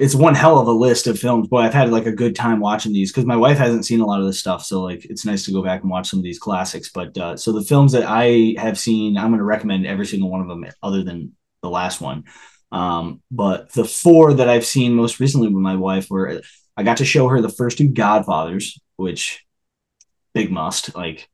it's 0.00 0.14
one 0.14 0.34
hell 0.34 0.58
of 0.58 0.66
a 0.66 0.72
list 0.72 1.06
of 1.06 1.18
films. 1.18 1.46
Boy, 1.46 1.58
I've 1.58 1.74
had 1.74 1.90
like 1.90 2.06
a 2.06 2.12
good 2.12 2.34
time 2.34 2.58
watching 2.58 2.94
these 2.94 3.12
because 3.12 3.26
my 3.26 3.36
wife 3.36 3.58
hasn't 3.58 3.84
seen 3.84 4.00
a 4.00 4.06
lot 4.06 4.18
of 4.18 4.26
this 4.26 4.40
stuff, 4.40 4.64
so 4.64 4.80
like 4.80 5.04
it's 5.04 5.26
nice 5.26 5.44
to 5.44 5.52
go 5.52 5.62
back 5.62 5.82
and 5.82 5.90
watch 5.90 6.08
some 6.08 6.18
of 6.18 6.24
these 6.24 6.38
classics. 6.38 6.88
But 6.88 7.16
uh, 7.18 7.36
so 7.36 7.52
the 7.52 7.62
films 7.62 7.92
that 7.92 8.04
I 8.06 8.54
have 8.56 8.78
seen, 8.78 9.18
I'm 9.18 9.28
going 9.28 9.40
to 9.40 9.44
recommend 9.44 9.86
every 9.86 10.06
single 10.06 10.30
one 10.30 10.40
of 10.40 10.48
them, 10.48 10.64
other 10.82 11.04
than 11.04 11.36
the 11.62 11.68
last 11.68 12.00
one. 12.00 12.24
Um, 12.72 13.20
but 13.30 13.72
the 13.72 13.84
four 13.84 14.32
that 14.32 14.48
I've 14.48 14.64
seen 14.64 14.94
most 14.94 15.20
recently 15.20 15.48
with 15.48 15.62
my 15.62 15.76
wife 15.76 16.08
were 16.08 16.40
I 16.78 16.82
got 16.82 16.96
to 16.96 17.04
show 17.04 17.28
her 17.28 17.42
the 17.42 17.50
first 17.50 17.76
two 17.76 17.88
Godfathers, 17.88 18.80
which 18.96 19.44
big 20.32 20.50
must. 20.50 20.96
Like 20.96 21.28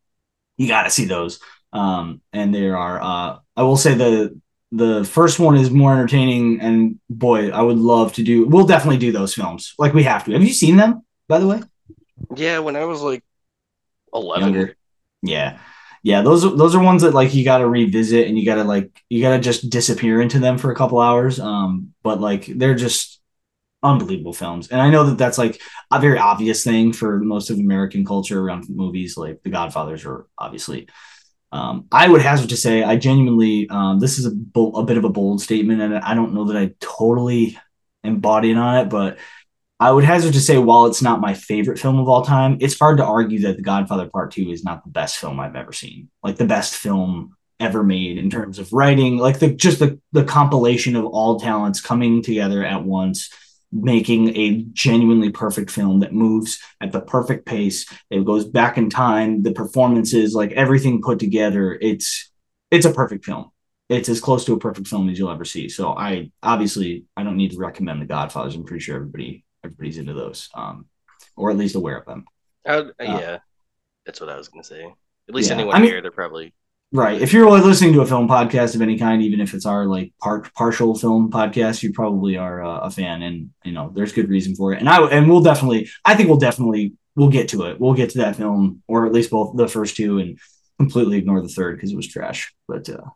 you 0.56 0.66
got 0.66 0.82
to 0.82 0.90
see 0.90 1.04
those. 1.04 1.38
Um, 1.73 2.20
and 2.32 2.52
there 2.52 2.76
are 2.76 3.00
uh, 3.00 3.38
I 3.54 3.62
will 3.62 3.76
say 3.76 3.94
the 3.94 4.40
the 4.76 5.04
first 5.04 5.38
one 5.38 5.56
is 5.56 5.71
more 5.71 5.92
entertaining 5.92 6.61
and 6.61 6.99
boy 7.09 7.50
i 7.50 7.62
would 7.62 7.78
love 7.78 8.12
to 8.12 8.23
do 8.23 8.47
we'll 8.47 8.66
definitely 8.66 8.99
do 8.99 9.12
those 9.12 9.35
films. 9.35 9.75
Like 9.78 9.95
we 9.95 10.02
have 10.04 10.25
to. 10.25 10.33
Have 10.33 10.42
you 10.42 10.52
seen 10.52 10.76
them 10.76 11.04
by 11.28 11.38
the 11.38 11.47
way? 11.47 11.61
Yeah 12.35 12.59
when 12.61 12.76
i 12.76 12.85
was 12.85 13.00
like 13.02 13.23
11 14.14 14.54
Younger. 14.54 14.76
yeah. 15.23 15.59
Yeah 16.02 16.23
those 16.23 16.45
are 16.45 16.54
those 16.56 16.75
are 16.75 16.83
ones 16.83 17.02
that 17.02 17.14
like 17.14 17.35
you 17.35 17.45
got 17.45 17.59
to 17.59 17.68
revisit 17.68 18.28
and 18.28 18.38
you 18.38 18.45
got 18.47 18.56
to 18.56 18.64
like 18.64 18.90
you 19.09 19.21
got 19.23 19.37
to 19.37 19.42
just 19.42 19.71
disappear 19.71 20.21
into 20.21 20.38
them 20.38 20.56
for 20.59 20.71
a 20.71 20.76
couple 20.76 21.00
hours 21.00 21.40
um 21.40 21.92
but 22.02 22.21
like 22.21 22.47
they're 22.47 22.75
just 22.76 23.21
unbelievable 23.83 24.33
films. 24.33 24.68
And 24.68 24.80
i 24.80 24.88
know 24.90 25.04
that 25.04 25.18
that's 25.18 25.38
like 25.38 25.61
a 25.90 26.00
very 26.00 26.18
obvious 26.18 26.64
thing 26.64 26.92
for 26.92 27.18
most 27.18 27.50
of 27.50 27.59
american 27.59 28.04
culture 28.04 28.40
around 28.40 28.68
movies 28.68 29.16
like 29.16 29.42
the 29.42 29.50
godfathers 29.50 30.04
are 30.04 30.26
obviously 30.38 30.88
um, 31.52 31.86
I 31.92 32.08
would 32.08 32.22
hazard 32.22 32.50
to 32.50 32.56
say 32.56 32.82
I 32.82 32.96
genuinely 32.96 33.68
um, 33.68 34.00
this 34.00 34.18
is 34.18 34.26
a, 34.26 34.60
a 34.60 34.84
bit 34.84 34.98
of 34.98 35.04
a 35.04 35.10
bold 35.10 35.40
statement, 35.40 35.80
and 35.80 35.96
I 35.96 36.14
don't 36.14 36.34
know 36.34 36.44
that 36.46 36.56
I 36.56 36.74
totally 36.80 37.58
embody 38.02 38.50
it 38.50 38.56
on 38.56 38.78
it, 38.78 38.88
but 38.88 39.18
I 39.78 39.90
would 39.90 40.04
hazard 40.04 40.34
to 40.34 40.40
say 40.40 40.58
while 40.58 40.86
it's 40.86 41.02
not 41.02 41.20
my 41.20 41.34
favorite 41.34 41.78
film 41.78 41.98
of 41.98 42.08
all 42.08 42.22
time, 42.22 42.56
it's 42.60 42.78
hard 42.78 42.98
to 42.98 43.04
argue 43.04 43.40
that 43.40 43.56
The 43.56 43.62
Godfather 43.62 44.08
Part 44.08 44.32
Two 44.32 44.50
is 44.50 44.64
not 44.64 44.84
the 44.84 44.90
best 44.90 45.18
film 45.18 45.38
I've 45.38 45.56
ever 45.56 45.72
seen, 45.72 46.08
like 46.22 46.36
the 46.36 46.46
best 46.46 46.74
film 46.74 47.36
ever 47.60 47.82
made 47.82 48.18
in 48.18 48.28
terms 48.28 48.58
of 48.58 48.72
writing, 48.72 49.18
like 49.18 49.38
the 49.38 49.50
just 49.50 49.78
the 49.78 50.00
the 50.12 50.24
compilation 50.24 50.96
of 50.96 51.04
all 51.04 51.38
talents 51.38 51.80
coming 51.80 52.22
together 52.22 52.64
at 52.64 52.84
once 52.84 53.30
making 53.73 54.37
a 54.37 54.62
genuinely 54.73 55.30
perfect 55.30 55.70
film 55.70 56.00
that 56.00 56.12
moves 56.12 56.58
at 56.80 56.92
the 56.92 57.00
perfect 57.00 57.46
pace. 57.46 57.87
It 58.11 58.25
goes 58.25 58.44
back 58.44 58.78
in 58.78 58.90
time. 58.90 59.42
The 59.42 59.52
performances, 59.52 60.35
like 60.35 60.52
everything 60.52 61.02
put 61.02 61.18
together, 61.18 61.76
it's 61.80 62.30
it's 62.70 62.87
a 62.87 62.92
perfect 62.92 63.25
film. 63.25 63.50
It's 63.88 64.08
as 64.08 64.20
close 64.20 64.44
to 64.46 64.54
a 64.54 64.58
perfect 64.58 64.88
film 64.88 65.08
as 65.08 65.18
you'll 65.18 65.30
ever 65.30 65.44
see. 65.44 65.68
So 65.68 65.96
I 65.96 66.30
obviously 66.42 67.04
I 67.16 67.23
don't 67.23 67.37
need 67.37 67.52
to 67.52 67.58
recommend 67.58 68.02
The 68.02 68.06
Godfathers. 68.06 68.54
I'm 68.54 68.64
pretty 68.64 68.82
sure 68.82 68.96
everybody 68.96 69.44
everybody's 69.64 69.99
into 69.99 70.14
those, 70.14 70.49
um, 70.54 70.87
or 71.37 71.50
at 71.50 71.56
least 71.56 71.75
aware 71.75 71.99
of 71.99 72.06
them. 72.06 72.25
Uh, 72.66 72.85
yeah, 73.00 73.38
that's 74.04 74.20
what 74.20 74.30
I 74.30 74.37
was 74.37 74.49
gonna 74.49 74.64
say. 74.64 74.92
At 75.28 75.35
least 75.35 75.50
yeah. 75.50 75.56
anyone 75.56 75.75
I 75.75 75.80
mean, 75.80 75.90
here, 75.90 76.00
they're 76.00 76.11
probably 76.11 76.54
Right. 76.96 77.20
If 77.20 77.34
you're 77.34 77.50
listening 77.50 77.92
to 77.92 78.00
a 78.00 78.06
film 78.06 78.26
podcast 78.26 78.74
of 78.74 78.80
any 78.80 78.96
kind, 78.98 79.20
even 79.20 79.38
if 79.38 79.52
it's 79.52 79.66
our 79.66 79.84
like 79.84 80.14
part 80.18 80.52
partial 80.54 80.94
film 80.94 81.30
podcast, 81.30 81.82
you 81.82 81.92
probably 81.92 82.38
are 82.38 82.64
uh, 82.64 82.78
a 82.80 82.90
fan, 82.90 83.21
and 83.21 83.50
you 83.64 83.73
know 83.73 83.92
there's 83.94 84.14
good 84.14 84.30
reason 84.30 84.56
for 84.56 84.73
it. 84.73 84.80
And 84.80 84.88
I 84.88 85.04
and 85.08 85.28
we'll 85.28 85.42
definitely, 85.42 85.90
I 86.06 86.14
think 86.14 86.30
we'll 86.30 86.38
definitely 86.38 86.94
we'll 87.14 87.28
get 87.28 87.49
to 87.49 87.64
it. 87.64 87.78
We'll 87.78 87.92
get 87.92 88.10
to 88.10 88.18
that 88.18 88.36
film, 88.36 88.82
or 88.88 89.04
at 89.04 89.12
least 89.12 89.30
both 89.30 89.54
the 89.58 89.68
first 89.68 89.94
two, 89.94 90.21
and 90.21 90.38
completely 90.78 91.18
ignore 91.18 91.42
the 91.42 91.50
third 91.50 91.76
because 91.76 91.92
it 91.92 91.97
was 91.97 92.08
trash. 92.08 92.54
But 92.66 92.88
uh, 92.88 93.10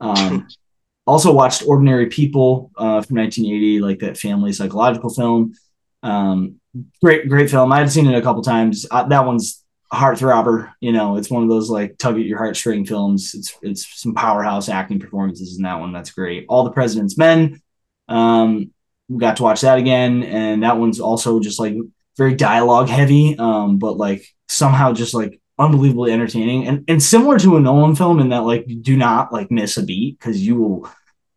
um, 0.00 0.46
also 1.06 1.32
watched 1.32 1.66
Ordinary 1.66 2.08
People 2.08 2.70
uh, 2.76 3.00
from 3.00 3.16
1980, 3.16 3.80
like 3.80 4.00
that 4.00 4.18
family 4.18 4.52
psychological 4.52 5.08
film. 5.08 5.54
Um, 6.02 6.60
great, 7.02 7.30
great 7.30 7.48
film. 7.48 7.72
I've 7.72 7.90
seen 7.90 8.06
it 8.06 8.18
a 8.18 8.20
couple 8.20 8.42
times. 8.42 8.84
Uh, 8.90 9.04
that 9.04 9.24
one's 9.24 9.63
heartthrobber. 9.94 10.72
You 10.80 10.92
know, 10.92 11.16
it's 11.16 11.30
one 11.30 11.42
of 11.42 11.48
those 11.48 11.70
like 11.70 11.98
tug 11.98 12.16
at 12.18 12.26
your 12.26 12.38
heartstring 12.38 12.86
films. 12.86 13.34
It's 13.34 13.56
it's 13.62 14.00
some 14.00 14.14
powerhouse 14.14 14.68
acting 14.68 15.00
performances 15.00 15.56
in 15.56 15.62
that 15.62 15.80
one. 15.80 15.92
That's 15.92 16.10
great. 16.10 16.46
All 16.48 16.64
the 16.64 16.72
President's 16.72 17.16
Men. 17.16 17.60
Um, 18.08 18.72
we 19.08 19.18
got 19.18 19.36
to 19.36 19.42
watch 19.42 19.62
that 19.62 19.78
again, 19.78 20.22
and 20.22 20.62
that 20.62 20.78
one's 20.78 21.00
also 21.00 21.40
just 21.40 21.58
like 21.58 21.74
very 22.16 22.34
dialogue 22.34 22.88
heavy, 22.88 23.36
um, 23.38 23.78
but 23.78 23.96
like 23.96 24.26
somehow 24.48 24.92
just 24.92 25.14
like 25.14 25.40
unbelievably 25.56 26.10
entertaining 26.10 26.66
and 26.66 26.84
and 26.88 27.00
similar 27.00 27.38
to 27.38 27.56
a 27.56 27.60
Nolan 27.60 27.94
film 27.94 28.18
in 28.18 28.30
that 28.30 28.42
like 28.42 28.66
do 28.82 28.96
not 28.96 29.32
like 29.32 29.52
miss 29.52 29.76
a 29.76 29.82
beat 29.82 30.18
because 30.18 30.44
you 30.44 30.56
will. 30.56 30.90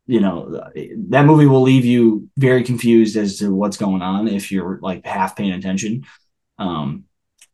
You 0.10 0.22
know 0.22 0.64
that 1.10 1.26
movie 1.26 1.48
will 1.48 1.64
leave 1.64 1.84
you 1.84 2.30
very 2.38 2.64
confused 2.64 3.18
as 3.18 3.40
to 3.40 3.54
what's 3.54 3.76
going 3.76 4.02
on 4.02 4.30
if 4.30 4.54
you're 4.54 4.80
like 4.82 5.06
half 5.06 5.36
paying 5.36 5.52
attention. 5.52 6.06
Um, 6.58 7.04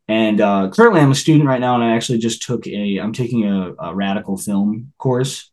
and 0.07 0.41
uh, 0.41 0.69
currently, 0.69 0.99
I'm 0.99 1.11
a 1.11 1.15
student 1.15 1.47
right 1.47 1.61
now, 1.61 1.75
and 1.75 1.83
I 1.83 1.95
actually 1.95 2.19
just 2.19 2.43
took 2.43 2.67
a. 2.67 2.97
I'm 2.97 3.13
taking 3.13 3.45
a, 3.45 3.73
a 3.79 3.95
radical 3.95 4.37
film 4.37 4.91
course 4.97 5.51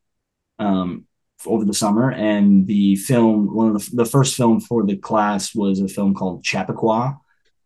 um, 0.58 1.06
over 1.46 1.64
the 1.64 1.74
summer, 1.74 2.10
and 2.10 2.66
the 2.66 2.96
film, 2.96 3.54
one 3.54 3.68
of 3.68 3.74
the, 3.74 3.96
the 3.96 4.04
first 4.04 4.36
film 4.36 4.60
for 4.60 4.84
the 4.84 4.96
class 4.96 5.54
was 5.54 5.80
a 5.80 5.88
film 5.88 6.14
called 6.14 6.42
Chappaqua. 6.42 7.18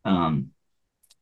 Um, 0.04 0.50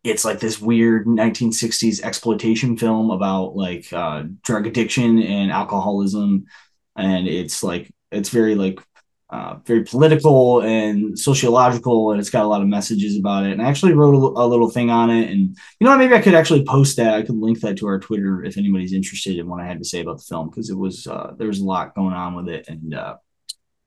it's 0.03 0.25
like 0.25 0.40
this 0.40 0.61
weird 0.61 1.07
1960s 1.07 2.03
exploitation 2.03 2.77
film 2.77 3.11
about 3.11 3.55
like 3.55 3.92
uh, 3.92 4.25
drug 4.42 4.66
addiction 4.66 5.22
and 5.22 5.53
alcoholism, 5.53 6.46
and 6.96 7.29
it's 7.29 7.62
like 7.62 7.88
it's 8.11 8.31
very 8.31 8.57
like 8.57 8.81
uh, 9.33 9.57
very 9.64 9.83
political 9.83 10.61
and 10.61 11.18
sociological, 11.18 12.11
and 12.11 12.21
it's 12.21 12.29
got 12.29 12.45
a 12.45 12.49
lot 12.49 12.61
of 12.61 12.68
messages 12.68 13.16
about 13.16 13.47
it. 13.47 13.53
And 13.53 13.62
I 13.62 13.68
actually 13.68 13.95
wrote 13.95 14.14
a, 14.14 14.42
a, 14.42 14.47
little 14.47 14.68
thing 14.68 14.90
on 14.90 15.09
it, 15.09 15.31
and 15.31 15.57
you 15.81 15.87
know, 15.87 15.97
maybe 15.97 16.14
I 16.14 16.21
could 16.21 16.35
actually 16.35 16.66
post 16.66 16.99
that. 16.99 17.14
I 17.14 17.23
could 17.23 17.37
link 17.37 17.61
that 17.61 17.79
to 17.79 17.87
our 17.87 17.99
Twitter 17.99 18.45
if 18.45 18.59
anybody's 18.59 18.92
interested 18.92 19.38
in 19.38 19.49
what 19.49 19.62
I 19.62 19.66
had 19.66 19.79
to 19.79 19.87
say 19.87 20.03
about 20.03 20.18
the 20.18 20.25
film 20.25 20.51
because 20.51 20.68
it 20.68 20.77
was 20.77 21.07
uh, 21.07 21.33
there 21.38 21.49
was 21.49 21.61
a 21.61 21.64
lot 21.64 21.95
going 21.95 22.12
on 22.12 22.35
with 22.35 22.51
it, 22.51 22.68
and 22.68 22.95
uh, 22.95 23.16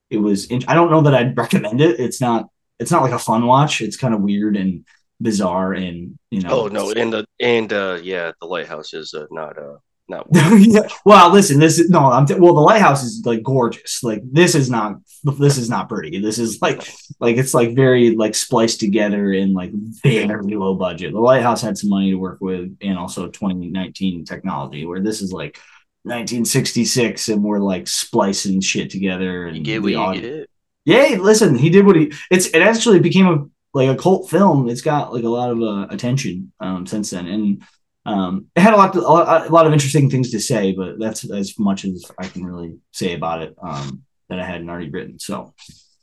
it 0.10 0.18
was. 0.18 0.52
I 0.68 0.74
don't 0.74 0.90
know 0.90 1.02
that 1.02 1.14
I'd 1.14 1.38
recommend 1.46 1.80
it. 1.80 2.00
It's 2.00 2.20
not. 2.20 2.50
It's 2.80 2.92
not 2.92 3.04
like 3.04 3.14
a 3.14 3.20
fun 3.20 3.46
watch. 3.46 3.82
It's 3.82 3.98
kind 3.98 4.16
of 4.16 4.22
weird 4.22 4.58
and 4.58 4.84
bizarre, 5.22 5.74
and 5.74 6.18
you 6.32 6.42
know. 6.42 6.64
Oh 6.64 6.68
no, 6.70 6.92
and 6.92 7.14
the 7.14 7.28
and 7.40 7.72
uh, 7.72 8.00
yeah, 8.02 8.32
the 8.42 8.48
lighthouse 8.48 8.96
is 8.96 9.14
uh, 9.14 9.28
not 9.30 9.60
uh 9.60 9.76
not 10.08 10.28
yeah. 10.32 10.88
Well, 11.04 11.32
listen, 11.32 11.60
this 11.60 11.80
is 11.80 11.90
no. 11.90 12.12
I'm 12.12 12.26
t- 12.26 12.36
well. 12.36 12.54
The 12.54 12.62
lighthouse 12.62 13.04
is 13.04 13.24
like 13.26 13.44
gorgeous. 13.44 14.04
Like 14.04 14.22
this 14.24 14.56
is 14.56 14.70
not. 14.70 14.98
This 15.26 15.58
is 15.58 15.70
not 15.70 15.90
pretty. 15.90 16.20
This 16.20 16.38
is 16.38 16.62
like 16.62 16.88
like 17.20 17.38
it's 17.38 17.54
like 17.54 17.76
very 17.76 18.16
like 18.16 18.36
spliced 18.36 18.80
together 18.80 19.34
in 19.34 19.54
like 19.54 19.72
very 20.04 20.56
low 20.56 20.76
budget. 20.76 21.14
The 21.14 21.20
lighthouse 21.20 21.62
had 21.62 21.78
some 21.78 21.90
money 21.90 22.12
to 22.12 22.18
work 22.18 22.40
with, 22.42 22.78
and 22.82 22.98
also 22.98 23.28
2019 23.28 24.26
technology. 24.26 24.86
Where 24.86 25.02
this 25.02 25.22
is 25.22 25.34
like 25.34 25.58
1966, 26.04 27.30
and 27.30 27.44
we're 27.44 27.60
like 27.60 27.88
splicing 27.88 28.62
shit 28.62 28.92
together. 28.92 29.48
And 29.48 29.58
you 29.58 29.64
get 29.64 29.82
what 29.82 29.92
you 29.92 30.22
get. 30.22 30.50
Yeah, 30.86 31.18
listen, 31.20 31.56
he 31.56 31.72
did 31.72 31.86
what 31.86 31.96
he. 31.96 32.14
It's 32.30 32.48
it 32.48 32.62
actually 32.62 33.00
became 33.00 33.26
a 33.28 33.46
like 33.74 33.90
a 33.90 34.00
cult 34.00 34.30
film. 34.30 34.70
It's 34.70 34.82
got 34.82 35.12
like 35.12 35.24
a 35.24 35.30
lot 35.30 35.50
of 35.50 35.62
uh, 35.62 35.88
attention 35.90 36.54
um, 36.60 36.86
since 36.86 37.10
then, 37.10 37.26
and 37.26 37.64
um, 38.06 38.46
it 38.56 38.62
had 38.62 38.74
a 38.74 38.78
lot, 38.78 38.94
to, 38.94 39.00
a 39.00 39.50
lot 39.50 39.66
of 39.66 39.74
interesting 39.74 40.10
things 40.10 40.30
to 40.32 40.40
say, 40.40 40.74
but 40.74 41.00
that's 41.00 41.28
as 41.30 41.58
much 41.58 41.86
as 41.86 42.06
I 42.20 42.28
can 42.28 42.46
really 42.46 42.78
say 42.92 43.16
about 43.16 43.42
it 43.42 43.56
um, 43.62 44.05
that 44.30 44.40
I 44.40 44.46
hadn't 44.46 44.70
already 44.70 44.90
written. 44.90 45.20
So, 45.20 45.54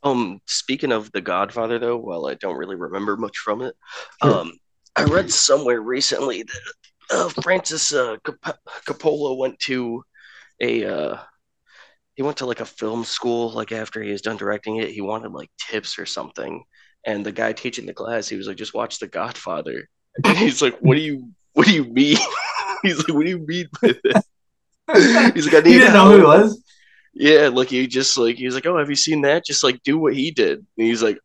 um, 0.03 0.39
speaking 0.45 0.91
of 0.91 1.11
The 1.11 1.21
Godfather, 1.21 1.79
though, 1.79 1.97
while 1.97 2.27
I 2.27 2.35
don't 2.35 2.57
really 2.57 2.75
remember 2.75 3.17
much 3.17 3.37
from 3.37 3.61
it, 3.61 3.75
sure. 4.21 4.39
um, 4.39 4.53
I 4.95 5.03
read 5.05 5.31
somewhere 5.31 5.81
recently 5.81 6.43
that 6.43 6.73
uh, 7.11 7.29
Francis 7.41 7.93
uh, 7.93 8.17
Cap- 8.23 8.59
Coppola 8.85 9.37
went 9.37 9.59
to 9.59 10.03
a 10.61 10.85
uh, 10.85 11.17
he 12.15 12.23
went 12.23 12.37
to 12.37 12.45
like 12.45 12.59
a 12.59 12.65
film 12.65 13.03
school 13.03 13.49
like 13.51 13.71
after 13.71 14.01
he 14.01 14.11
was 14.11 14.21
done 14.21 14.37
directing 14.37 14.77
it 14.77 14.91
he 14.91 15.01
wanted 15.01 15.31
like 15.31 15.49
tips 15.59 15.97
or 15.97 16.05
something 16.05 16.63
and 17.05 17.25
the 17.25 17.31
guy 17.31 17.51
teaching 17.51 17.87
the 17.87 17.93
class 17.93 18.29
he 18.29 18.37
was 18.37 18.47
like 18.47 18.55
just 18.55 18.75
watch 18.75 18.99
the 18.99 19.07
godfather 19.07 19.89
and 20.23 20.37
he's 20.37 20.61
like 20.61 20.77
what 20.79 20.93
do 20.93 21.01
you 21.01 21.33
what 21.53 21.67
do 21.67 21.73
you 21.73 21.85
mean? 21.85 22.17
He's 22.83 22.97
like, 22.97 23.13
what 23.13 23.23
do 23.23 23.29
you 23.29 23.45
mean 23.47 23.69
by 23.81 23.93
this?" 24.03 24.23
He's 25.33 25.45
like, 25.45 25.55
I 25.55 25.59
need. 25.61 25.73
You 25.73 25.79
didn't 25.79 25.93
know 25.93 26.11
who 26.11 26.17
he 26.17 26.23
was. 26.23 26.62
Yeah, 27.13 27.49
like 27.49 27.69
he 27.69 27.85
just 27.87 28.17
like 28.17 28.37
he's 28.37 28.55
like, 28.55 28.65
oh, 28.65 28.77
have 28.77 28.89
you 28.89 28.95
seen 28.95 29.21
that? 29.21 29.45
Just 29.45 29.63
like 29.63 29.81
do 29.83 29.97
what 29.97 30.15
he 30.15 30.31
did. 30.31 30.59
And 30.59 30.87
he's 30.87 31.03
like, 31.03 31.19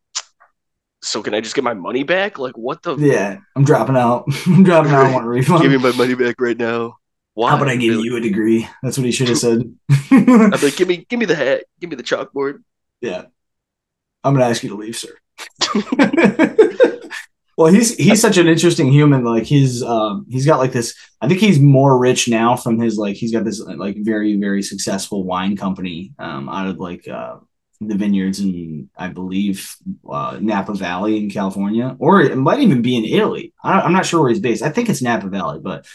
so 1.01 1.23
can 1.23 1.33
I 1.33 1.41
just 1.41 1.55
get 1.55 1.63
my 1.63 1.73
money 1.73 2.03
back? 2.03 2.37
Like 2.37 2.57
what 2.57 2.83
the? 2.83 2.95
Yeah, 2.95 3.37
I'm 3.55 3.63
dropping 3.63 3.97
out. 3.97 4.25
I'm 4.45 4.63
dropping 4.63 4.91
out. 4.91 5.07
I 5.07 5.13
want 5.13 5.25
a 5.25 5.29
refund. 5.29 5.61
Give 5.61 5.71
me 5.71 5.77
my 5.77 5.95
money 5.95 6.13
back 6.13 6.35
right 6.39 6.57
now. 6.57 6.97
Why? 7.33 7.51
How 7.51 7.55
about 7.55 7.69
I 7.69 7.75
give 7.77 7.93
you 7.93 8.17
a 8.17 8.21
degree? 8.21 8.67
That's 8.83 8.97
what 8.97 9.05
he 9.05 9.11
should 9.11 9.29
have 9.29 9.37
said. 9.39 9.63
I'm 10.11 10.51
like, 10.51 10.75
give 10.75 10.87
me, 10.87 10.97
give 11.09 11.19
me 11.19 11.25
the 11.25 11.35
hat, 11.35 11.63
give 11.79 11.89
me 11.89 11.95
the 11.95 12.03
chalkboard. 12.03 12.63
Yeah, 13.01 13.25
I'm 14.23 14.33
gonna 14.33 14.45
ask 14.45 14.61
you 14.61 14.69
to 14.69 14.75
leave, 14.75 14.97
sir. 14.97 15.15
Well, 17.59 17.73
he's 17.73 17.93
he's 17.95 18.21
such 18.21 18.37
an 18.37 18.47
interesting 18.47 18.89
human. 18.89 19.25
Like 19.25 19.43
he's 19.43 19.83
um 19.83 20.25
he's 20.29 20.45
got 20.45 20.59
like 20.59 20.71
this. 20.71 20.95
I 21.19 21.27
think 21.27 21.41
he's 21.41 21.59
more 21.59 21.99
rich 21.99 22.29
now 22.29 22.55
from 22.55 22.79
his 22.79 22.97
like 22.97 23.17
he's 23.17 23.33
got 23.33 23.43
this 23.43 23.59
like 23.59 23.97
very 23.99 24.37
very 24.37 24.63
successful 24.63 25.25
wine 25.25 25.57
company 25.57 26.13
um 26.19 26.47
out 26.47 26.67
of 26.67 26.77
like 26.77 27.05
uh 27.09 27.35
the 27.81 27.95
vineyards 27.95 28.39
in, 28.39 28.89
I 28.95 29.09
believe, 29.09 29.75
uh, 30.09 30.37
Napa 30.39 30.73
Valley 30.73 31.17
in 31.17 31.29
California, 31.29 31.97
or 31.99 32.21
it 32.21 32.37
might 32.37 32.59
even 32.61 32.81
be 32.81 32.95
in 32.95 33.03
Italy. 33.03 33.53
I, 33.61 33.81
am 33.81 33.91
not 33.91 34.05
sure 34.05 34.21
where 34.21 34.29
he's 34.29 34.39
based. 34.39 34.63
I 34.63 34.69
think 34.69 34.87
it's 34.87 35.01
Napa 35.01 35.27
Valley, 35.27 35.59
but 35.61 35.85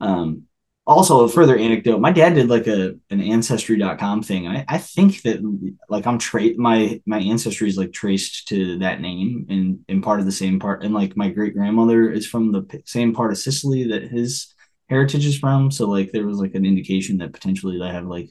um, 0.00 0.42
also 0.86 1.24
a 1.24 1.28
further 1.28 1.56
anecdote 1.56 1.98
my 1.98 2.12
dad 2.12 2.34
did 2.34 2.48
like 2.48 2.66
a 2.66 2.94
an 3.10 3.20
ancestry.com 3.20 4.22
thing 4.22 4.46
I, 4.46 4.64
I 4.68 4.78
think 4.78 5.22
that 5.22 5.40
like 5.88 6.06
i'm 6.06 6.18
tra- 6.18 6.56
my 6.56 7.00
my 7.06 7.18
ancestry 7.18 7.68
is 7.68 7.78
like 7.78 7.92
traced 7.92 8.48
to 8.48 8.78
that 8.78 9.00
name 9.00 9.46
and 9.48 9.80
in 9.88 10.02
part 10.02 10.20
of 10.20 10.26
the 10.26 10.32
same 10.32 10.60
part 10.60 10.82
and 10.84 10.92
like 10.92 11.16
my 11.16 11.30
great 11.30 11.54
grandmother 11.54 12.10
is 12.10 12.26
from 12.26 12.52
the 12.52 12.82
same 12.84 13.14
part 13.14 13.32
of 13.32 13.38
sicily 13.38 13.88
that 13.88 14.02
his 14.02 14.54
heritage 14.90 15.24
is 15.24 15.38
from 15.38 15.70
so 15.70 15.88
like 15.88 16.12
there 16.12 16.26
was 16.26 16.38
like 16.38 16.54
an 16.54 16.66
indication 16.66 17.18
that 17.18 17.32
potentially 17.32 17.80
i 17.80 17.90
have 17.90 18.04
like 18.04 18.30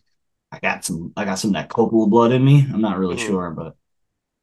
i 0.51 0.59
got 0.59 0.85
some 0.85 1.11
i 1.17 1.25
got 1.25 1.39
some 1.39 1.49
of 1.49 1.55
that 1.55 1.69
Coppola 1.69 2.07
blood 2.07 2.31
in 2.31 2.45
me 2.45 2.67
i'm 2.71 2.81
not 2.81 2.99
really 2.99 3.15
mm-hmm. 3.15 3.27
sure 3.27 3.49
but 3.49 3.75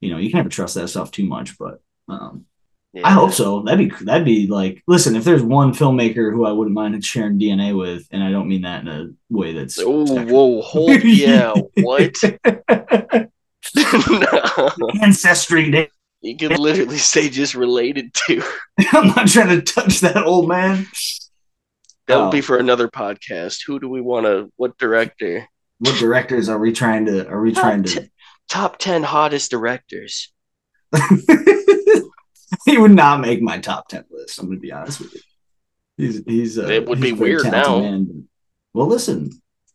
you 0.00 0.10
know 0.10 0.18
you 0.18 0.30
can 0.30 0.38
never 0.38 0.48
trust 0.48 0.74
that 0.74 0.88
stuff 0.88 1.12
too 1.12 1.26
much 1.26 1.56
but 1.58 1.80
um 2.08 2.44
yeah. 2.92 3.06
I 3.06 3.12
hope 3.12 3.32
so. 3.32 3.62
That'd 3.62 3.88
be 3.88 4.04
that'd 4.04 4.24
be 4.24 4.48
like 4.48 4.82
listen, 4.88 5.14
if 5.14 5.22
there's 5.22 5.42
one 5.42 5.72
filmmaker 5.72 6.32
who 6.32 6.44
I 6.44 6.52
wouldn't 6.52 6.74
mind 6.74 7.04
sharing 7.04 7.38
DNA 7.38 7.76
with, 7.76 8.06
and 8.10 8.22
I 8.22 8.32
don't 8.32 8.48
mean 8.48 8.62
that 8.62 8.82
in 8.82 8.88
a 8.88 9.10
way 9.30 9.52
that's 9.52 9.78
oh 9.78 10.04
whoa 10.24 10.60
hold 10.60 11.00
yeah 11.04 11.54
what 11.76 12.16
ancestry. 15.02 15.88
You 16.22 16.36
could 16.36 16.58
literally 16.58 16.98
say 16.98 17.30
just 17.30 17.54
related 17.54 18.12
to. 18.26 18.42
I'm 18.92 19.08
not 19.08 19.28
trying 19.28 19.48
to 19.48 19.62
touch 19.62 20.00
that 20.00 20.24
old 20.24 20.48
man. 20.48 20.86
That 22.08 22.16
would 22.16 22.26
oh. 22.26 22.30
be 22.30 22.40
for 22.40 22.58
another 22.58 22.88
podcast. 22.88 23.60
Who 23.66 23.78
do 23.78 23.88
we 23.88 24.00
want 24.00 24.26
to? 24.26 24.52
What 24.56 24.76
director? 24.78 25.46
What 25.78 25.98
directors 25.98 26.48
are 26.48 26.58
we 26.58 26.72
trying 26.72 27.06
to? 27.06 27.28
Are 27.28 27.40
we 27.40 27.52
top 27.52 27.62
trying 27.62 27.84
to? 27.84 28.00
T- 28.00 28.10
top 28.48 28.78
ten 28.78 29.04
hottest 29.04 29.52
directors. 29.52 30.32
he 32.64 32.78
would 32.78 32.90
not 32.90 33.20
make 33.20 33.42
my 33.42 33.58
top 33.58 33.88
ten 33.88 34.04
list. 34.10 34.38
I'm 34.38 34.46
going 34.46 34.58
to 34.58 34.60
be 34.60 34.72
honest 34.72 35.00
with 35.00 35.14
you. 35.14 35.20
He's 35.96 36.24
he's 36.24 36.58
uh, 36.58 36.66
it 36.66 36.86
would 36.86 37.00
be 37.00 37.12
weird 37.12 37.44
now. 37.44 37.80
Man. 37.80 38.28
Well, 38.72 38.86
listen. 38.86 39.30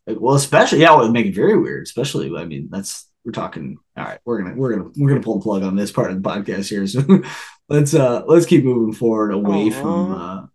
Well, 0.06 0.34
especially 0.34 0.80
yeah, 0.80 0.94
it 0.94 0.98
would 0.98 1.12
make 1.12 1.26
it 1.26 1.34
very 1.34 1.58
weird. 1.58 1.84
Especially, 1.84 2.34
I 2.36 2.44
mean, 2.44 2.68
that's 2.70 3.08
we're 3.24 3.32
talking. 3.32 3.78
All 3.96 4.04
right, 4.04 4.18
we're 4.24 4.42
gonna 4.42 4.54
we're 4.54 4.76
gonna 4.76 4.90
we're 4.96 5.08
gonna 5.10 5.22
pull 5.22 5.38
the 5.38 5.42
plug 5.42 5.62
on 5.62 5.76
this 5.76 5.92
part 5.92 6.10
of 6.10 6.22
the 6.22 6.28
podcast 6.28 6.68
here. 6.68 6.86
So 6.86 7.22
let's 7.68 7.94
uh 7.94 8.24
let's 8.26 8.46
keep 8.46 8.64
moving 8.64 8.94
forward 8.94 9.32
away 9.32 9.70
Aww. 9.70 9.82
from. 9.82 10.12
uh 10.12 10.46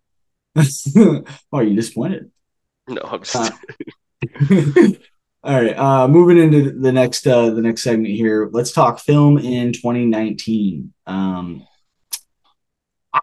oh, 0.96 1.24
are 1.52 1.62
you 1.62 1.74
disappointed? 1.74 2.30
No, 2.88 3.00
I'm 3.02 3.22
just. 3.22 3.36
Uh, 3.36 3.50
all 5.44 5.62
right, 5.62 5.76
uh, 5.76 6.08
moving 6.08 6.38
into 6.38 6.72
the 6.72 6.92
next 6.92 7.26
uh, 7.26 7.50
the 7.50 7.62
next 7.62 7.82
segment 7.82 8.14
here. 8.14 8.48
Let's 8.52 8.72
talk 8.72 9.00
film 9.00 9.38
in 9.38 9.72
2019. 9.72 10.92
Um, 11.06 11.66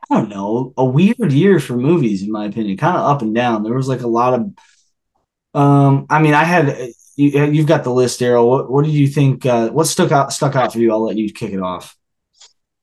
don't 0.09 0.29
know, 0.29 0.73
a 0.77 0.85
weird 0.85 1.31
year 1.31 1.59
for 1.59 1.75
movies, 1.75 2.23
in 2.23 2.31
my 2.31 2.45
opinion, 2.45 2.77
kind 2.77 2.97
of 2.97 3.03
up 3.03 3.21
and 3.21 3.33
down. 3.35 3.63
There 3.63 3.73
was 3.73 3.88
like 3.88 4.01
a 4.01 4.07
lot 4.07 4.33
of, 4.33 5.59
um, 5.59 6.05
I 6.09 6.21
mean, 6.21 6.33
I 6.33 6.43
had 6.43 6.91
you, 7.15 7.45
you've 7.45 7.67
got 7.67 7.83
the 7.83 7.93
list, 7.93 8.19
Daryl. 8.19 8.47
What 8.47 8.71
what 8.71 8.85
did 8.85 8.93
you 8.93 9.07
think? 9.07 9.45
Uh, 9.45 9.69
what 9.69 9.88
stuck 9.88 10.12
out 10.12 10.31
stuck 10.33 10.55
out 10.55 10.73
for 10.73 10.79
you? 10.79 10.91
I'll 10.91 11.03
let 11.03 11.17
you 11.17 11.31
kick 11.31 11.51
it 11.51 11.62
off. 11.62 11.95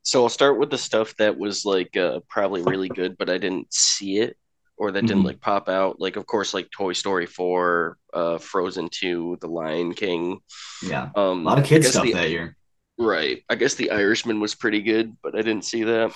So 0.03 0.23
I'll 0.23 0.29
start 0.29 0.59
with 0.59 0.71
the 0.71 0.79
stuff 0.79 1.17
that 1.17 1.37
was 1.37 1.65
like 1.65 1.97
uh, 1.97 2.21
probably 2.29 2.63
really 2.63 2.89
good, 2.89 3.17
but 3.19 3.29
I 3.29 3.39
didn't 3.39 3.73
see 3.73 4.19
it 4.19 4.37
or 4.77 4.93
that 4.93 5.01
mm-hmm. 5.01 5.07
didn't 5.07 5.25
like 5.25 5.41
pop 5.41 5.69
out. 5.69 6.01
Like 6.01 6.17
of 6.17 6.27
course, 6.27 6.55
like 6.55 6.71
Toy 6.71 6.93
Story 6.93 7.27
four, 7.27 7.99
uh, 8.13 8.39
Frozen 8.39 8.91
two, 8.91 9.39
The 9.41 9.49
Lion 9.49 9.95
King. 9.95 10.41
Yeah, 10.83 11.11
um, 11.17 11.41
a 11.41 11.51
lot 11.51 11.59
of 11.59 11.65
kids 11.65 11.89
stuff 11.89 12.05
the, 12.05 12.13
that 12.13 12.31
year. 12.31 12.57
Right. 12.99 13.43
I 13.49 13.57
guess 13.57 13.75
The 13.75 13.91
Irishman 13.91 14.41
was 14.41 14.55
pretty 14.55 14.81
good, 14.81 15.17
but 15.23 15.35
I 15.35 15.43
didn't 15.43 15.65
see 15.65 15.85
that. 15.85 16.13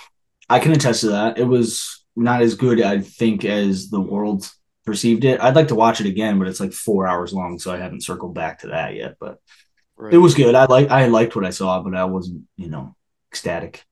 I 0.50 0.58
can 0.58 0.72
attest 0.72 1.02
to 1.02 1.10
that. 1.10 1.38
It 1.38 1.44
was 1.44 2.04
not 2.16 2.42
as 2.42 2.54
good, 2.54 2.82
I 2.82 3.00
think, 3.00 3.44
as 3.44 3.88
the 3.88 4.00
world 4.00 4.50
perceived 4.84 5.24
it. 5.24 5.40
I'd 5.40 5.54
like 5.54 5.68
to 5.68 5.76
watch 5.76 6.00
it 6.00 6.06
again, 6.06 6.38
but 6.38 6.48
it's 6.48 6.60
like 6.60 6.72
four 6.72 7.06
hours 7.06 7.32
long, 7.32 7.58
so 7.58 7.72
I 7.72 7.78
haven't 7.78 8.02
circled 8.02 8.34
back 8.34 8.60
to 8.60 8.68
that 8.68 8.94
yet. 8.94 9.16
But 9.20 9.38
right. 9.96 10.12
it 10.12 10.18
was 10.18 10.34
good. 10.34 10.54
I 10.54 10.64
like 10.66 10.90
I 10.90 11.06
liked 11.06 11.36
what 11.36 11.46
I 11.46 11.50
saw, 11.50 11.80
but 11.82 11.94
I 11.94 12.04
wasn't, 12.04 12.42
you 12.56 12.68
know, 12.68 12.96
ecstatic. 13.30 13.84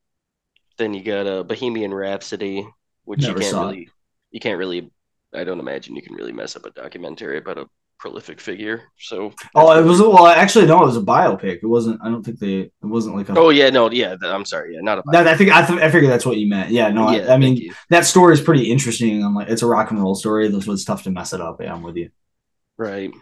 Then 0.76 0.94
you 0.94 1.02
got 1.02 1.26
a 1.26 1.40
uh, 1.40 1.42
Bohemian 1.44 1.94
Rhapsody, 1.94 2.66
which 3.04 3.22
Never 3.22 3.38
you 3.38 3.44
can't 3.44 3.56
really, 3.56 3.82
it. 3.82 3.88
you 4.32 4.40
can't 4.40 4.58
really. 4.58 4.90
I 5.32 5.44
don't 5.44 5.60
imagine 5.60 5.94
you 5.94 6.02
can 6.02 6.14
really 6.14 6.32
mess 6.32 6.56
up 6.56 6.66
a 6.66 6.70
documentary 6.70 7.38
about 7.38 7.58
a 7.58 7.66
prolific 7.98 8.40
figure. 8.40 8.84
So 8.98 9.32
oh, 9.54 9.78
it 9.78 9.84
was 9.84 10.00
well. 10.00 10.26
Actually, 10.26 10.66
no, 10.66 10.82
it 10.82 10.87
was 10.87 10.96
a 10.96 11.02
biopic. 11.02 11.58
It 11.62 11.66
wasn't. 11.66 12.00
I 12.02 12.08
don't 12.08 12.22
think 12.22 12.38
they. 12.38 12.61
It 12.61 12.72
wasn't 12.82 13.16
like 13.16 13.28
a. 13.28 13.38
Oh 13.38 13.50
yeah, 13.50 13.70
no, 13.70 13.90
yeah. 13.90 14.16
I'm 14.22 14.44
sorry. 14.44 14.74
Yeah, 14.74 14.80
not 14.82 14.98
a. 14.98 15.02
That, 15.12 15.26
I 15.26 15.37
think 15.37 15.50
I, 15.50 15.66
th- 15.66 15.80
I 15.80 15.90
figured 15.90 16.11
that's 16.11 16.24
what 16.24 16.38
you 16.38 16.48
meant. 16.48 16.70
Yeah, 16.70 16.90
no. 16.90 17.11
Yeah, 17.11 17.26
I, 17.30 17.34
I 17.34 17.37
mean, 17.37 17.72
that 17.90 18.06
story 18.06 18.34
is 18.34 18.40
pretty 18.40 18.70
interesting. 18.70 19.22
I'm 19.22 19.34
like, 19.34 19.48
it's 19.48 19.62
a 19.62 19.66
rock 19.66 19.90
and 19.90 20.00
roll 20.00 20.14
story. 20.14 20.48
This 20.48 20.66
was 20.66 20.84
tough 20.84 21.02
to 21.04 21.11
mess 21.11 21.32
it 21.32 21.40
up. 21.40 21.61
Yeah, 21.61 21.74
I'm 21.74 21.82
with 21.82 21.96
you. 21.96 22.11
Right. 22.76 23.12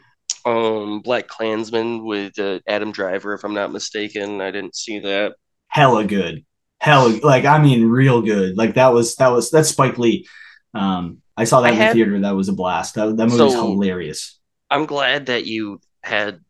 Um, 0.44 1.00
Black 1.00 1.26
Klansman 1.26 2.04
with 2.04 2.38
uh, 2.38 2.60
Adam 2.68 2.92
Driver, 2.92 3.34
if 3.34 3.44
I'm 3.44 3.54
not 3.54 3.72
mistaken. 3.72 4.40
I 4.40 4.50
didn't 4.50 4.76
see 4.76 5.00
that. 5.00 5.34
Hella 5.68 6.04
good. 6.04 6.44
Hella 6.78 7.18
like 7.22 7.44
I 7.44 7.58
mean, 7.58 7.88
real 7.88 8.22
good. 8.22 8.56
Like 8.56 8.74
that 8.74 8.92
was 8.92 9.16
that 9.16 9.28
was 9.28 9.50
that's 9.50 9.70
Spike 9.70 9.98
Lee. 9.98 10.26
Um, 10.74 11.22
I 11.36 11.44
saw 11.44 11.62
that 11.62 11.68
I 11.68 11.70
in 11.70 11.76
had, 11.76 11.90
the 11.90 11.94
theater. 11.94 12.20
That 12.20 12.36
was 12.36 12.48
a 12.48 12.52
blast. 12.52 12.94
That 12.94 13.16
that 13.16 13.28
movie 13.28 13.42
was 13.42 13.54
so, 13.54 13.66
hilarious 13.66 14.35
I'm 14.70 14.86
glad 14.86 15.26
that 15.26 15.46
you 15.46 15.80
had 16.02 16.40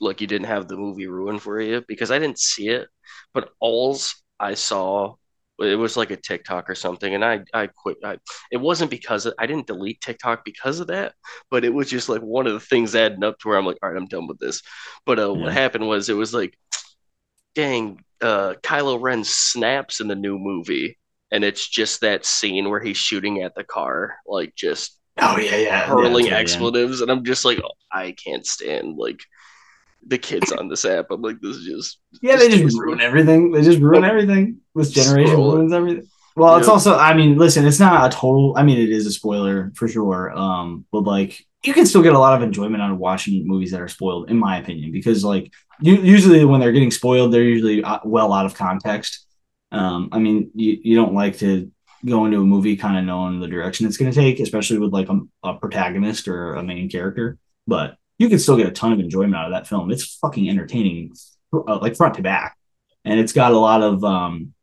like 0.00 0.20
you 0.20 0.26
didn't 0.26 0.46
have 0.46 0.68
the 0.68 0.76
movie 0.76 1.08
ruined 1.08 1.42
for 1.42 1.60
you 1.60 1.84
because 1.88 2.10
I 2.10 2.18
didn't 2.18 2.38
see 2.38 2.68
it, 2.68 2.88
but 3.34 3.50
alls 3.60 4.14
I 4.38 4.54
saw 4.54 5.16
it 5.60 5.74
was 5.74 5.96
like 5.96 6.10
a 6.12 6.16
TikTok 6.16 6.70
or 6.70 6.74
something, 6.74 7.14
and 7.14 7.24
I 7.24 7.40
I 7.52 7.66
quit. 7.66 7.96
I, 8.04 8.18
it 8.52 8.58
wasn't 8.58 8.90
because 8.90 9.26
of, 9.26 9.34
I 9.38 9.46
didn't 9.46 9.66
delete 9.66 10.00
TikTok 10.00 10.44
because 10.44 10.80
of 10.80 10.86
that, 10.88 11.14
but 11.50 11.64
it 11.64 11.74
was 11.74 11.90
just 11.90 12.08
like 12.08 12.20
one 12.20 12.46
of 12.46 12.52
the 12.52 12.60
things 12.60 12.94
adding 12.94 13.24
up 13.24 13.38
to 13.40 13.48
where 13.48 13.58
I'm 13.58 13.66
like, 13.66 13.78
all 13.82 13.90
right, 13.90 13.98
I'm 13.98 14.06
done 14.06 14.28
with 14.28 14.38
this. 14.38 14.62
But 15.04 15.18
uh, 15.18 15.32
yeah. 15.32 15.42
what 15.42 15.52
happened 15.52 15.88
was 15.88 16.08
it 16.08 16.14
was 16.14 16.32
like, 16.32 16.56
dang, 17.54 18.04
uh, 18.20 18.54
Kylo 18.62 19.00
Ren 19.00 19.24
snaps 19.24 20.00
in 20.00 20.08
the 20.08 20.14
new 20.14 20.38
movie, 20.38 20.96
and 21.32 21.42
it's 21.42 21.66
just 21.68 22.02
that 22.02 22.24
scene 22.24 22.68
where 22.70 22.80
he's 22.80 22.96
shooting 22.96 23.42
at 23.42 23.54
the 23.54 23.64
car, 23.64 24.16
like 24.26 24.54
just 24.54 24.97
Oh 25.20 25.38
yeah, 25.38 25.56
yeah, 25.56 25.86
hurling 25.86 26.26
yeah, 26.26 26.38
expletives, 26.38 26.98
yeah. 26.98 27.04
and 27.04 27.10
I'm 27.10 27.24
just 27.24 27.44
like, 27.44 27.58
oh, 27.62 27.72
I 27.90 28.12
can't 28.12 28.46
stand 28.46 28.96
like 28.96 29.20
the 30.06 30.18
kids 30.18 30.52
on 30.52 30.68
this 30.68 30.84
app. 30.84 31.06
I'm 31.10 31.22
like, 31.22 31.40
this 31.40 31.56
is 31.56 31.66
just 31.66 31.98
yeah, 32.22 32.36
just 32.36 32.50
they 32.50 32.62
just 32.62 32.78
ruin 32.78 33.00
everything. 33.00 33.52
They 33.52 33.62
just 33.62 33.80
ruin 33.80 34.04
everything. 34.04 34.60
This 34.74 34.90
generation 34.90 35.36
ruins 35.36 35.72
everything. 35.72 36.08
Well, 36.36 36.56
it's 36.56 36.68
also, 36.68 36.96
I 36.96 37.14
mean, 37.14 37.36
listen, 37.36 37.66
it's 37.66 37.80
not 37.80 38.12
a 38.12 38.16
total. 38.16 38.54
I 38.56 38.62
mean, 38.62 38.78
it 38.78 38.90
is 38.90 39.06
a 39.06 39.10
spoiler 39.10 39.72
for 39.74 39.88
sure. 39.88 40.30
Um, 40.38 40.84
but 40.92 41.02
like, 41.02 41.44
you 41.64 41.74
can 41.74 41.84
still 41.84 42.02
get 42.02 42.12
a 42.12 42.18
lot 42.18 42.36
of 42.36 42.42
enjoyment 42.42 42.80
out 42.80 42.92
of 42.92 42.98
watching 42.98 43.44
movies 43.44 43.72
that 43.72 43.80
are 43.80 43.88
spoiled, 43.88 44.30
in 44.30 44.36
my 44.36 44.58
opinion, 44.58 44.92
because 44.92 45.24
like, 45.24 45.52
you, 45.80 45.96
usually 45.96 46.44
when 46.44 46.60
they're 46.60 46.70
getting 46.70 46.92
spoiled, 46.92 47.32
they're 47.32 47.42
usually 47.42 47.82
uh, 47.82 47.98
well 48.04 48.32
out 48.32 48.46
of 48.46 48.54
context. 48.54 49.26
Um, 49.72 50.10
I 50.12 50.20
mean, 50.20 50.52
you, 50.54 50.78
you 50.80 50.94
don't 50.94 51.12
like 51.12 51.38
to 51.38 51.72
go 52.04 52.28
to 52.28 52.40
a 52.40 52.46
movie 52.46 52.76
kind 52.76 52.98
of 52.98 53.04
knowing 53.04 53.40
the 53.40 53.48
direction 53.48 53.86
it's 53.86 53.96
going 53.96 54.10
to 54.10 54.18
take, 54.18 54.40
especially 54.40 54.78
with 54.78 54.92
like 54.92 55.08
a, 55.08 55.20
a, 55.42 55.54
protagonist 55.54 56.28
or 56.28 56.54
a 56.54 56.62
main 56.62 56.88
character. 56.88 57.38
But 57.66 57.96
you 58.18 58.28
can 58.28 58.38
still 58.38 58.56
get 58.56 58.66
a 58.68 58.72
ton 58.72 58.92
of 58.92 59.00
enjoyment 59.00 59.36
out 59.36 59.46
of 59.46 59.52
that 59.52 59.66
film. 59.66 59.90
It's 59.90 60.16
fucking 60.16 60.48
entertaining, 60.48 61.12
uh, 61.52 61.78
like 61.78 61.96
front 61.96 62.14
to 62.14 62.22
back, 62.22 62.56
and 63.04 63.18
it's 63.18 63.32
got 63.32 63.52
a 63.52 63.58
lot 63.58 63.82
of 63.82 64.04
um, 64.04 64.54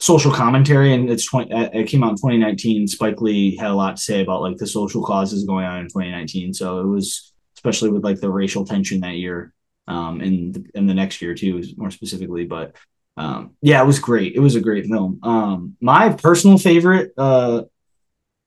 social 0.00 0.32
commentary. 0.32 0.92
And 0.94 1.10
it's 1.10 1.26
20, 1.26 1.52
uh, 1.52 1.70
it 1.72 1.88
came 1.88 2.02
out 2.02 2.10
in 2.10 2.16
2019. 2.16 2.88
Spike 2.88 3.20
Lee 3.20 3.56
had 3.56 3.70
a 3.70 3.74
lot 3.74 3.96
to 3.96 4.02
say 4.02 4.22
about 4.22 4.42
like 4.42 4.56
the 4.56 4.66
social 4.66 5.04
causes 5.04 5.44
going 5.44 5.64
on 5.64 5.80
in 5.80 5.86
2019. 5.86 6.54
So 6.54 6.80
it 6.80 6.86
was 6.86 7.32
especially 7.56 7.90
with 7.90 8.04
like 8.04 8.20
the 8.20 8.30
racial 8.30 8.66
tension 8.66 9.00
that 9.00 9.16
year, 9.16 9.54
um, 9.86 10.20
and 10.20 10.54
the, 10.54 10.64
and 10.74 10.88
the 10.88 10.94
next 10.94 11.22
year 11.22 11.34
too, 11.34 11.62
more 11.76 11.90
specifically. 11.90 12.44
But 12.44 12.76
um, 13.16 13.56
yeah, 13.62 13.82
it 13.82 13.86
was 13.86 13.98
great. 13.98 14.34
It 14.34 14.40
was 14.40 14.56
a 14.56 14.60
great 14.60 14.86
film. 14.86 15.20
Um, 15.22 15.76
my 15.80 16.10
personal 16.10 16.58
favorite, 16.58 17.12
uh, 17.16 17.62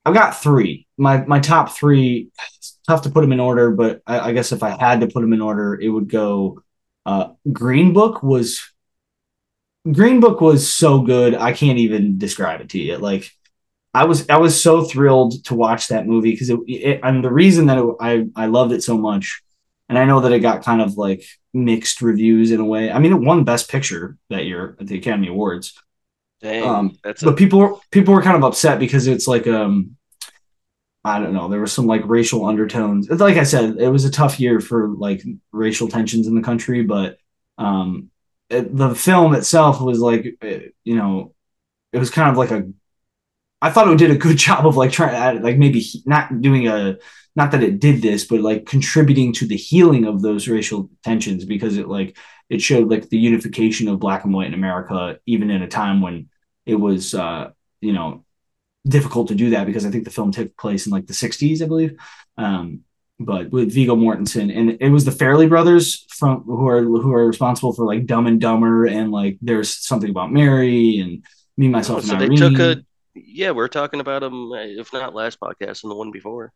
I've 0.04 0.14
got 0.14 0.42
three. 0.42 0.86
My 0.96 1.24
my 1.24 1.40
top 1.40 1.70
three. 1.70 2.30
It's 2.56 2.78
tough 2.86 3.02
to 3.02 3.10
put 3.10 3.22
them 3.22 3.32
in 3.32 3.40
order, 3.40 3.70
but 3.70 4.02
I, 4.06 4.20
I 4.20 4.32
guess 4.32 4.52
if 4.52 4.62
I 4.62 4.76
had 4.78 5.00
to 5.00 5.06
put 5.06 5.20
them 5.20 5.32
in 5.32 5.40
order, 5.40 5.78
it 5.80 5.88
would 5.88 6.08
go. 6.08 6.62
Uh, 7.06 7.30
Green 7.50 7.92
Book 7.92 8.22
was. 8.22 8.60
Green 9.90 10.20
Book 10.20 10.40
was 10.40 10.70
so 10.70 11.00
good. 11.00 11.34
I 11.34 11.52
can't 11.52 11.78
even 11.78 12.18
describe 12.18 12.60
it 12.60 12.70
to 12.70 12.78
you. 12.78 12.98
Like, 12.98 13.30
I 13.94 14.04
was 14.04 14.28
I 14.28 14.36
was 14.36 14.60
so 14.62 14.84
thrilled 14.84 15.44
to 15.44 15.54
watch 15.54 15.88
that 15.88 16.06
movie 16.06 16.32
because 16.32 16.50
it, 16.50 16.60
it, 16.66 17.00
and 17.02 17.24
the 17.24 17.32
reason 17.32 17.66
that 17.66 17.78
it, 17.78 17.94
I 18.00 18.26
I 18.36 18.46
loved 18.46 18.72
it 18.72 18.82
so 18.82 18.98
much 18.98 19.42
and 19.88 19.98
I 19.98 20.04
know 20.04 20.20
that 20.20 20.32
it 20.32 20.40
got 20.40 20.64
kind 20.64 20.80
of 20.80 20.96
like 20.96 21.24
mixed 21.54 22.02
reviews 22.02 22.50
in 22.50 22.60
a 22.60 22.64
way. 22.64 22.90
I 22.90 22.98
mean, 22.98 23.12
it 23.12 23.20
won 23.20 23.44
Best 23.44 23.70
Picture 23.70 24.16
that 24.30 24.44
year 24.44 24.76
at 24.80 24.86
the 24.86 24.98
Academy 24.98 25.28
Awards. 25.28 25.74
Dang, 26.40 26.68
um, 26.68 26.98
but 27.02 27.22
a- 27.22 27.32
people 27.32 27.58
were 27.58 27.74
people 27.90 28.14
were 28.14 28.22
kind 28.22 28.36
of 28.36 28.44
upset 28.44 28.78
because 28.78 29.06
it's 29.06 29.26
like 29.26 29.46
um, 29.46 29.96
I 31.04 31.18
don't 31.20 31.32
know, 31.32 31.48
there 31.48 31.60
was 31.60 31.72
some 31.72 31.86
like 31.86 32.02
racial 32.04 32.46
undertones. 32.46 33.08
Like 33.08 33.36
I 33.36 33.44
said, 33.44 33.76
it 33.78 33.88
was 33.88 34.04
a 34.04 34.10
tough 34.10 34.38
year 34.38 34.60
for 34.60 34.88
like 34.88 35.22
racial 35.52 35.88
tensions 35.88 36.26
in 36.26 36.34
the 36.34 36.42
country, 36.42 36.82
but 36.82 37.18
um, 37.56 38.10
it, 38.50 38.74
the 38.76 38.94
film 38.94 39.34
itself 39.34 39.80
was 39.80 40.00
like, 40.00 40.36
uh, 40.42 40.68
you 40.84 40.96
know, 40.96 41.34
it 41.92 41.98
was 41.98 42.10
kind 42.10 42.30
of 42.30 42.36
like 42.36 42.50
a. 42.50 42.70
I 43.60 43.70
thought 43.70 43.88
it 43.88 43.98
did 43.98 44.10
a 44.10 44.16
good 44.16 44.36
job 44.46 44.66
of 44.66 44.76
like 44.76 44.92
trying, 44.92 45.10
to 45.10 45.16
add 45.16 45.42
like 45.42 45.58
maybe 45.58 45.84
not 46.04 46.40
doing 46.40 46.68
a, 46.68 46.98
not 47.38 47.52
that 47.52 47.62
it 47.62 47.78
did 47.78 48.02
this, 48.02 48.24
but 48.24 48.40
like 48.40 48.66
contributing 48.66 49.32
to 49.34 49.46
the 49.46 49.56
healing 49.56 50.04
of 50.04 50.22
those 50.22 50.48
racial 50.48 50.90
tensions 51.04 51.44
because 51.44 51.76
it 51.76 51.86
like 51.86 52.18
it 52.50 52.60
showed 52.60 52.90
like 52.90 53.08
the 53.10 53.16
unification 53.16 53.86
of 53.86 54.00
black 54.00 54.24
and 54.24 54.34
white 54.34 54.48
in 54.48 54.54
America, 54.54 55.20
even 55.24 55.48
in 55.48 55.62
a 55.62 55.68
time 55.68 56.00
when 56.00 56.28
it 56.66 56.74
was, 56.74 57.14
uh, 57.14 57.50
you 57.80 57.92
know, 57.92 58.24
difficult 58.88 59.28
to 59.28 59.36
do 59.36 59.50
that 59.50 59.66
because 59.66 59.86
I 59.86 59.90
think 59.90 60.02
the 60.02 60.10
film 60.10 60.32
took 60.32 60.56
place 60.56 60.86
in 60.86 60.92
like 60.92 61.06
the 61.06 61.12
60s, 61.12 61.62
I 61.62 61.66
believe. 61.66 61.96
Um, 62.36 62.80
but 63.20 63.50
with 63.50 63.72
Viggo 63.72 63.94
Mortensen, 63.94 64.52
and 64.56 64.76
it 64.80 64.90
was 64.90 65.04
the 65.04 65.12
Farrelly 65.12 65.48
brothers 65.48 66.06
from 66.08 66.42
who 66.42 66.66
are 66.66 66.82
who 66.82 67.12
are 67.12 67.26
responsible 67.28 67.72
for 67.72 67.84
like 67.84 68.06
Dumb 68.06 68.26
and 68.26 68.40
Dumber 68.40 68.86
and 68.86 69.12
like 69.12 69.38
there's 69.40 69.72
something 69.72 70.10
about 70.10 70.32
Mary 70.32 70.98
and 70.98 71.24
me 71.56 71.68
myself. 71.68 71.98
Oh, 71.98 72.06
so 72.08 72.16
they 72.16 72.28
took 72.28 72.58
a 72.58 72.82
yeah, 73.26 73.50
we're 73.50 73.68
talking 73.68 74.00
about 74.00 74.20
them 74.22 74.50
if 74.54 74.92
not 74.92 75.14
last 75.14 75.40
podcast 75.40 75.82
and 75.82 75.90
the 75.90 75.96
one 75.96 76.10
before. 76.10 76.52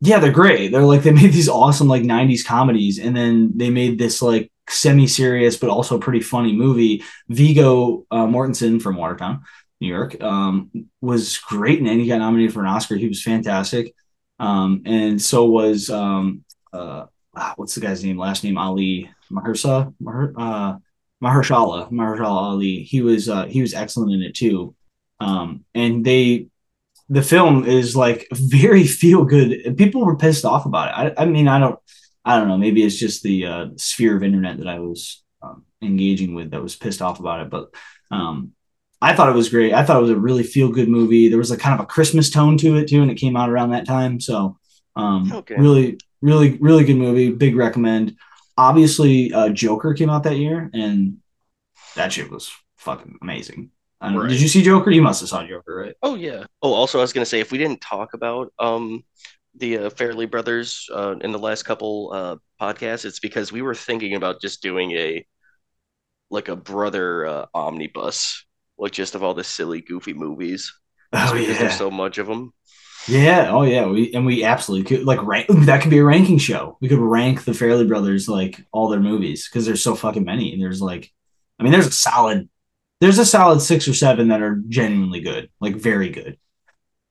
Yeah, 0.00 0.18
they're 0.18 0.32
great. 0.32 0.72
They're 0.72 0.82
like 0.82 1.02
they 1.02 1.12
made 1.12 1.32
these 1.32 1.48
awesome 1.48 1.88
like 1.88 2.02
'90s 2.02 2.44
comedies, 2.44 2.98
and 2.98 3.16
then 3.16 3.52
they 3.56 3.70
made 3.70 3.98
this 3.98 4.22
like 4.22 4.50
semi-serious 4.68 5.56
but 5.56 5.70
also 5.70 5.98
pretty 5.98 6.20
funny 6.20 6.52
movie. 6.52 7.02
Viggo 7.28 8.06
uh, 8.10 8.26
Mortensen 8.26 8.80
from 8.80 8.96
Watertown, 8.96 9.42
New 9.80 9.88
York, 9.88 10.20
um, 10.22 10.70
was 11.00 11.38
great 11.38 11.80
and 11.80 11.88
he 11.88 12.06
got 12.06 12.18
nominated 12.18 12.54
for 12.54 12.60
an 12.60 12.68
Oscar. 12.68 12.96
He 12.96 13.08
was 13.08 13.22
fantastic. 13.22 13.94
Um, 14.38 14.82
and 14.86 15.20
so 15.20 15.44
was 15.44 15.90
um, 15.90 16.44
uh, 16.72 17.06
ah, 17.36 17.54
what's 17.56 17.74
the 17.74 17.80
guy's 17.80 18.04
name? 18.04 18.18
Last 18.18 18.44
name 18.44 18.58
Ali 18.58 19.10
Mahershala 19.30 19.94
Maher, 20.00 20.34
uh, 20.36 20.76
Mahershala 21.22 21.90
Mahershala 21.90 22.26
Ali. 22.26 22.82
He 22.82 23.00
was 23.02 23.28
uh, 23.28 23.46
he 23.46 23.60
was 23.60 23.74
excellent 23.74 24.12
in 24.12 24.22
it 24.22 24.34
too. 24.34 24.74
Um, 25.22 25.64
and 25.74 26.04
they 26.04 26.48
the 27.08 27.22
film 27.22 27.64
is 27.64 27.94
like 27.94 28.26
very 28.32 28.86
feel 29.02 29.24
good. 29.24 29.76
People 29.76 30.04
were 30.04 30.16
pissed 30.16 30.44
off 30.44 30.66
about 30.66 30.88
it. 30.88 31.14
I, 31.16 31.22
I 31.22 31.26
mean, 31.26 31.48
I 31.48 31.58
don't 31.58 31.78
I 32.24 32.38
don't 32.38 32.48
know. 32.48 32.58
Maybe 32.58 32.82
it's 32.82 32.98
just 32.98 33.22
the 33.22 33.46
uh, 33.46 33.66
sphere 33.76 34.16
of 34.16 34.22
internet 34.22 34.58
that 34.58 34.68
I 34.68 34.78
was 34.78 35.22
um, 35.42 35.64
engaging 35.80 36.34
with 36.34 36.50
that 36.50 36.62
was 36.62 36.76
pissed 36.76 37.02
off 37.02 37.20
about 37.20 37.40
it. 37.40 37.50
But 37.50 37.74
um, 38.10 38.52
I 39.00 39.14
thought 39.14 39.28
it 39.28 39.34
was 39.34 39.48
great. 39.48 39.72
I 39.72 39.84
thought 39.84 39.98
it 39.98 40.02
was 40.02 40.10
a 40.10 40.16
really 40.16 40.44
feel 40.44 40.68
good 40.68 40.88
movie. 40.88 41.28
There 41.28 41.38
was 41.38 41.50
a 41.50 41.56
kind 41.56 41.74
of 41.74 41.80
a 41.80 41.88
Christmas 41.88 42.30
tone 42.30 42.56
to 42.58 42.76
it 42.76 42.88
too, 42.88 43.02
and 43.02 43.10
it 43.10 43.16
came 43.16 43.36
out 43.36 43.50
around 43.50 43.70
that 43.70 43.86
time. 43.86 44.20
So 44.20 44.58
um, 44.96 45.32
okay. 45.32 45.56
really, 45.56 45.98
really, 46.20 46.56
really 46.58 46.84
good 46.84 46.96
movie. 46.96 47.30
Big 47.30 47.56
recommend. 47.56 48.16
Obviously, 48.56 49.32
uh, 49.32 49.48
Joker 49.48 49.94
came 49.94 50.10
out 50.10 50.24
that 50.24 50.36
year, 50.36 50.70
and 50.72 51.18
that 51.96 52.12
shit 52.12 52.30
was 52.30 52.52
fucking 52.76 53.18
amazing. 53.22 53.70
Right. 54.02 54.28
Did 54.28 54.40
you 54.40 54.48
see 54.48 54.62
Joker? 54.62 54.90
You 54.90 55.02
must 55.02 55.20
have 55.20 55.28
saw 55.28 55.46
Joker, 55.46 55.74
right? 55.74 55.94
Oh 56.02 56.14
yeah. 56.14 56.44
Oh, 56.60 56.72
also, 56.72 56.98
I 56.98 57.02
was 57.02 57.12
gonna 57.12 57.26
say 57.26 57.40
if 57.40 57.52
we 57.52 57.58
didn't 57.58 57.80
talk 57.80 58.14
about 58.14 58.52
um 58.58 59.04
the 59.56 59.78
uh, 59.78 59.90
Farrelly 59.90 60.30
brothers 60.30 60.88
uh, 60.92 61.16
in 61.20 61.30
the 61.30 61.38
last 61.38 61.64
couple 61.64 62.10
uh, 62.12 62.36
podcasts, 62.60 63.04
it's 63.04 63.20
because 63.20 63.52
we 63.52 63.62
were 63.62 63.74
thinking 63.74 64.14
about 64.14 64.40
just 64.40 64.62
doing 64.62 64.92
a 64.92 65.24
like 66.30 66.48
a 66.48 66.56
brother 66.56 67.26
uh, 67.26 67.46
omnibus 67.54 68.44
like 68.82 68.92
just 68.92 69.14
of 69.14 69.22
all 69.22 69.34
the 69.34 69.44
silly, 69.44 69.80
goofy 69.80 70.12
movies. 70.12 70.72
Oh 71.12 71.34
yeah, 71.34 71.58
there's 71.58 71.76
so 71.76 71.90
much 71.90 72.18
of 72.18 72.26
them. 72.26 72.52
Yeah. 73.06 73.50
Oh 73.50 73.62
yeah. 73.62 73.86
We 73.86 74.12
and 74.14 74.24
we 74.24 74.44
absolutely 74.44 74.88
could 74.88 75.06
like 75.06 75.22
rank. 75.22 75.46
That 75.48 75.82
could 75.82 75.90
be 75.90 75.98
a 75.98 76.04
ranking 76.04 76.38
show. 76.38 76.78
We 76.80 76.88
could 76.88 76.98
rank 76.98 77.44
the 77.44 77.52
Farrelly 77.52 77.86
brothers 77.86 78.28
like 78.28 78.64
all 78.72 78.88
their 78.88 79.00
movies 79.00 79.48
because 79.48 79.66
there's 79.66 79.82
so 79.82 79.94
fucking 79.94 80.24
many. 80.24 80.52
And 80.52 80.62
there's 80.62 80.80
like, 80.80 81.12
I 81.58 81.62
mean, 81.62 81.72
there's 81.72 81.86
a 81.86 81.92
solid, 81.92 82.48
there's 83.02 83.18
a 83.18 83.26
solid 83.26 83.60
six 83.60 83.88
or 83.88 83.94
seven 83.94 84.28
that 84.28 84.42
are 84.42 84.62
genuinely 84.68 85.20
good, 85.20 85.50
like 85.60 85.74
very 85.74 86.08
good. 86.08 86.38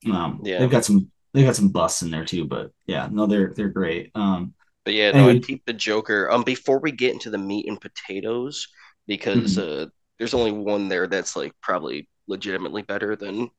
Um, 0.09 0.39
yeah. 0.41 0.59
They've 0.59 0.71
got 0.71 0.85
some, 0.85 1.11
they've 1.33 1.45
got 1.45 1.57
some 1.57 1.67
busts 1.67 2.01
in 2.01 2.11
there 2.11 2.23
too. 2.23 2.45
But 2.45 2.71
yeah, 2.87 3.09
no, 3.11 3.27
they're 3.27 3.53
they're 3.53 3.67
great. 3.67 4.09
Um, 4.15 4.53
but 4.85 4.93
yeah, 4.93 5.11
no, 5.11 5.27
anyway. 5.27 5.35
I 5.35 5.39
keep 5.39 5.65
the 5.65 5.73
Joker. 5.73 6.31
Um, 6.31 6.43
before 6.43 6.79
we 6.79 6.93
get 6.93 7.11
into 7.11 7.29
the 7.29 7.37
meat 7.37 7.67
and 7.67 7.79
potatoes, 7.79 8.69
because 9.05 9.57
mm-hmm. 9.57 9.83
uh, 9.83 9.85
there's 10.17 10.33
only 10.33 10.53
one 10.53 10.87
there 10.87 11.07
that's 11.07 11.35
like 11.35 11.51
probably 11.61 12.07
legitimately 12.25 12.83
better 12.83 13.17
than 13.17 13.51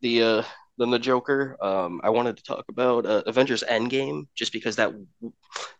the 0.00 0.22
uh 0.24 0.42
than 0.76 0.90
the 0.90 0.98
Joker. 0.98 1.56
Um, 1.62 2.00
I 2.02 2.10
wanted 2.10 2.36
to 2.38 2.42
talk 2.42 2.64
about 2.68 3.06
uh, 3.06 3.22
Avengers 3.26 3.62
Endgame 3.62 4.26
just 4.34 4.52
because 4.52 4.74
that 4.74 4.92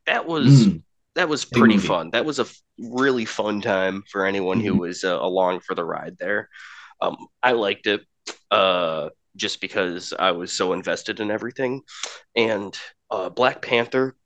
that 0.06 0.24
was 0.24 0.68
mm. 0.68 0.82
That 1.16 1.28
was 1.28 1.44
pretty 1.44 1.78
fun. 1.78 2.10
That 2.10 2.24
was 2.24 2.38
a 2.38 2.42
f- 2.42 2.62
really 2.78 3.24
fun 3.24 3.60
time 3.60 4.04
for 4.10 4.24
anyone 4.24 4.58
mm-hmm. 4.58 4.68
who 4.68 4.78
was 4.78 5.04
uh, 5.04 5.18
along 5.20 5.60
for 5.60 5.74
the 5.74 5.84
ride 5.84 6.16
there. 6.18 6.48
Um, 7.00 7.16
I 7.42 7.52
liked 7.52 7.86
it 7.86 8.02
uh, 8.50 9.10
just 9.36 9.60
because 9.60 10.12
I 10.18 10.32
was 10.32 10.52
so 10.52 10.72
invested 10.72 11.20
in 11.20 11.30
everything, 11.30 11.82
and 12.36 12.76
uh, 13.10 13.28
Black 13.28 13.62
Panther. 13.62 14.16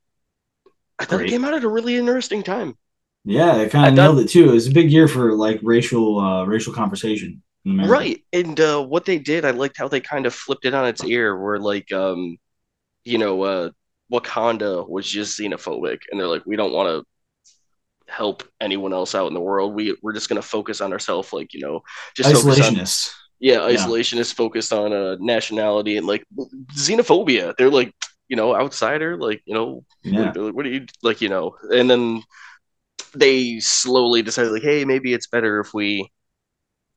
I 0.97 1.05
thought 1.05 1.17
Great. 1.17 1.27
it 1.27 1.31
came 1.31 1.43
out 1.43 1.53
at 1.53 1.63
a 1.63 1.69
really 1.69 1.97
interesting 1.97 2.43
time. 2.43 2.77
Yeah, 3.25 3.57
they 3.57 3.69
kind 3.69 3.87
of 3.87 3.93
nailed 3.95 4.19
it 4.19 4.29
too. 4.29 4.49
It 4.49 4.53
was 4.53 4.67
a 4.67 4.71
big 4.71 4.91
year 4.91 5.07
for 5.07 5.33
like 5.33 5.59
racial 5.63 6.19
uh, 6.19 6.45
racial 6.45 6.73
conversation. 6.73 7.41
Right, 7.67 8.23
and 8.31 8.59
uh, 8.59 8.83
what 8.83 9.05
they 9.05 9.17
did, 9.17 9.43
I 9.43 9.49
liked 9.49 9.77
how 9.77 9.87
they 9.87 9.99
kind 9.99 10.27
of 10.27 10.35
flipped 10.35 10.65
it 10.65 10.75
on 10.75 10.85
its 10.85 11.03
ear. 11.03 11.35
Where 11.35 11.57
like, 11.57 11.91
um, 11.91 12.37
you 13.03 13.17
know, 13.17 13.41
uh, 13.41 13.69
Wakanda 14.11 14.87
was 14.87 15.07
just 15.07 15.39
xenophobic, 15.39 15.99
and 16.11 16.19
they're 16.19 16.27
like, 16.27 16.45
we 16.45 16.55
don't 16.55 16.73
want 16.73 16.89
to 16.89 18.11
help 18.11 18.43
anyone 18.61 18.93
else 18.93 19.15
out 19.15 19.27
in 19.27 19.33
the 19.33 19.41
world. 19.41 19.73
We 19.73 19.97
we're 20.01 20.13
just 20.13 20.29
gonna 20.29 20.41
focus 20.41 20.81
on 20.81 20.93
ourselves, 20.93 21.33
like 21.33 21.53
you 21.53 21.61
know, 21.61 21.81
just 22.15 22.29
isolationists. 22.29 23.07
On, 23.07 23.13
yeah, 23.39 23.57
isolationists 23.57 24.31
yeah. 24.31 24.37
focused 24.37 24.71
on 24.71 24.93
uh, 24.93 25.17
nationality 25.19 25.97
and 25.97 26.07
like 26.07 26.23
xenophobia. 26.73 27.53
They're 27.57 27.69
like, 27.69 27.93
you 28.27 28.35
know, 28.35 28.55
outsider, 28.55 29.17
like 29.17 29.41
you 29.45 29.53
know, 29.53 29.83
yeah. 30.03 30.31
what, 30.33 30.55
what 30.55 30.63
do 30.63 30.69
you 30.69 30.85
like, 31.03 31.21
you 31.21 31.29
know, 31.29 31.55
and 31.73 31.89
then 31.89 32.21
they 33.15 33.59
slowly 33.59 34.21
decided 34.21 34.51
like, 34.51 34.63
hey, 34.63 34.85
maybe 34.85 35.13
it's 35.13 35.27
better 35.27 35.59
if 35.59 35.73
we, 35.73 36.11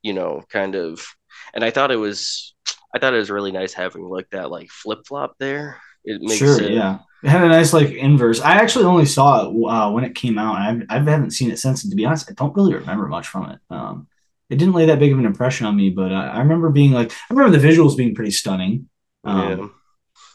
you 0.03 0.13
know, 0.13 0.43
kind 0.51 0.75
of. 0.75 1.07
And 1.55 1.65
I 1.65 1.71
thought 1.71 1.91
it 1.91 1.97
was, 1.97 2.55
I 2.95 2.99
thought 2.99 3.15
it 3.15 3.19
was 3.19 3.31
really 3.31 3.53
nice 3.53 3.73
having 3.73 4.05
like 4.05 4.29
that 4.31 4.51
like 4.51 4.71
flip 4.71 5.01
flop 5.07 5.35
there. 5.39 5.81
It 6.09 6.23
makes 6.23 6.37
sure, 6.37 6.63
it, 6.63 6.73
yeah. 6.73 6.99
It 7.23 7.31
had 7.31 7.45
a 7.45 7.49
nice 7.49 7.73
like 7.73 7.91
inverse. 7.91 8.41
I 8.41 8.57
actually 8.57 8.85
only 8.85 9.05
saw 9.05 9.43
it 9.43 9.69
uh, 9.69 9.91
when 9.91 10.05
it 10.05 10.15
came 10.15 10.39
out. 10.39 10.57
I 10.57 10.81
I 10.89 10.99
haven't 10.99 11.33
seen 11.33 11.51
it 11.51 11.59
since. 11.59 11.83
And 11.83 11.91
to 11.91 11.97
be 11.97 12.05
honest, 12.05 12.31
I 12.31 12.35
don't 12.35 12.55
really 12.55 12.75
remember 12.75 13.09
much 13.09 13.29
from 13.29 13.51
it. 13.51 13.59
Um, 13.71 14.07
it 14.51 14.57
didn't 14.57 14.75
lay 14.75 14.87
that 14.87 14.99
big 14.99 15.13
of 15.13 15.19
an 15.19 15.27
impression 15.27 15.67
on 15.67 15.77
me, 15.77 15.91
but 15.91 16.13
I, 16.13 16.29
I 16.29 16.39
remember 16.39 16.71
being 16.71 16.93
like, 16.93 17.13
I 17.13 17.35
remember 17.35 17.59
the 17.59 17.67
visuals 17.67 17.97
being 17.97 18.15
pretty 18.15 18.31
stunning. 18.31 18.89
Um, 19.25 19.59
yeah. 19.61 19.67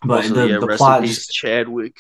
But 0.05 0.23
also, 0.23 0.33
the, 0.33 0.47
yeah, 0.47 0.59
the 0.59 0.75
plot, 0.77 1.03
just, 1.03 1.31
Chadwick. 1.31 1.97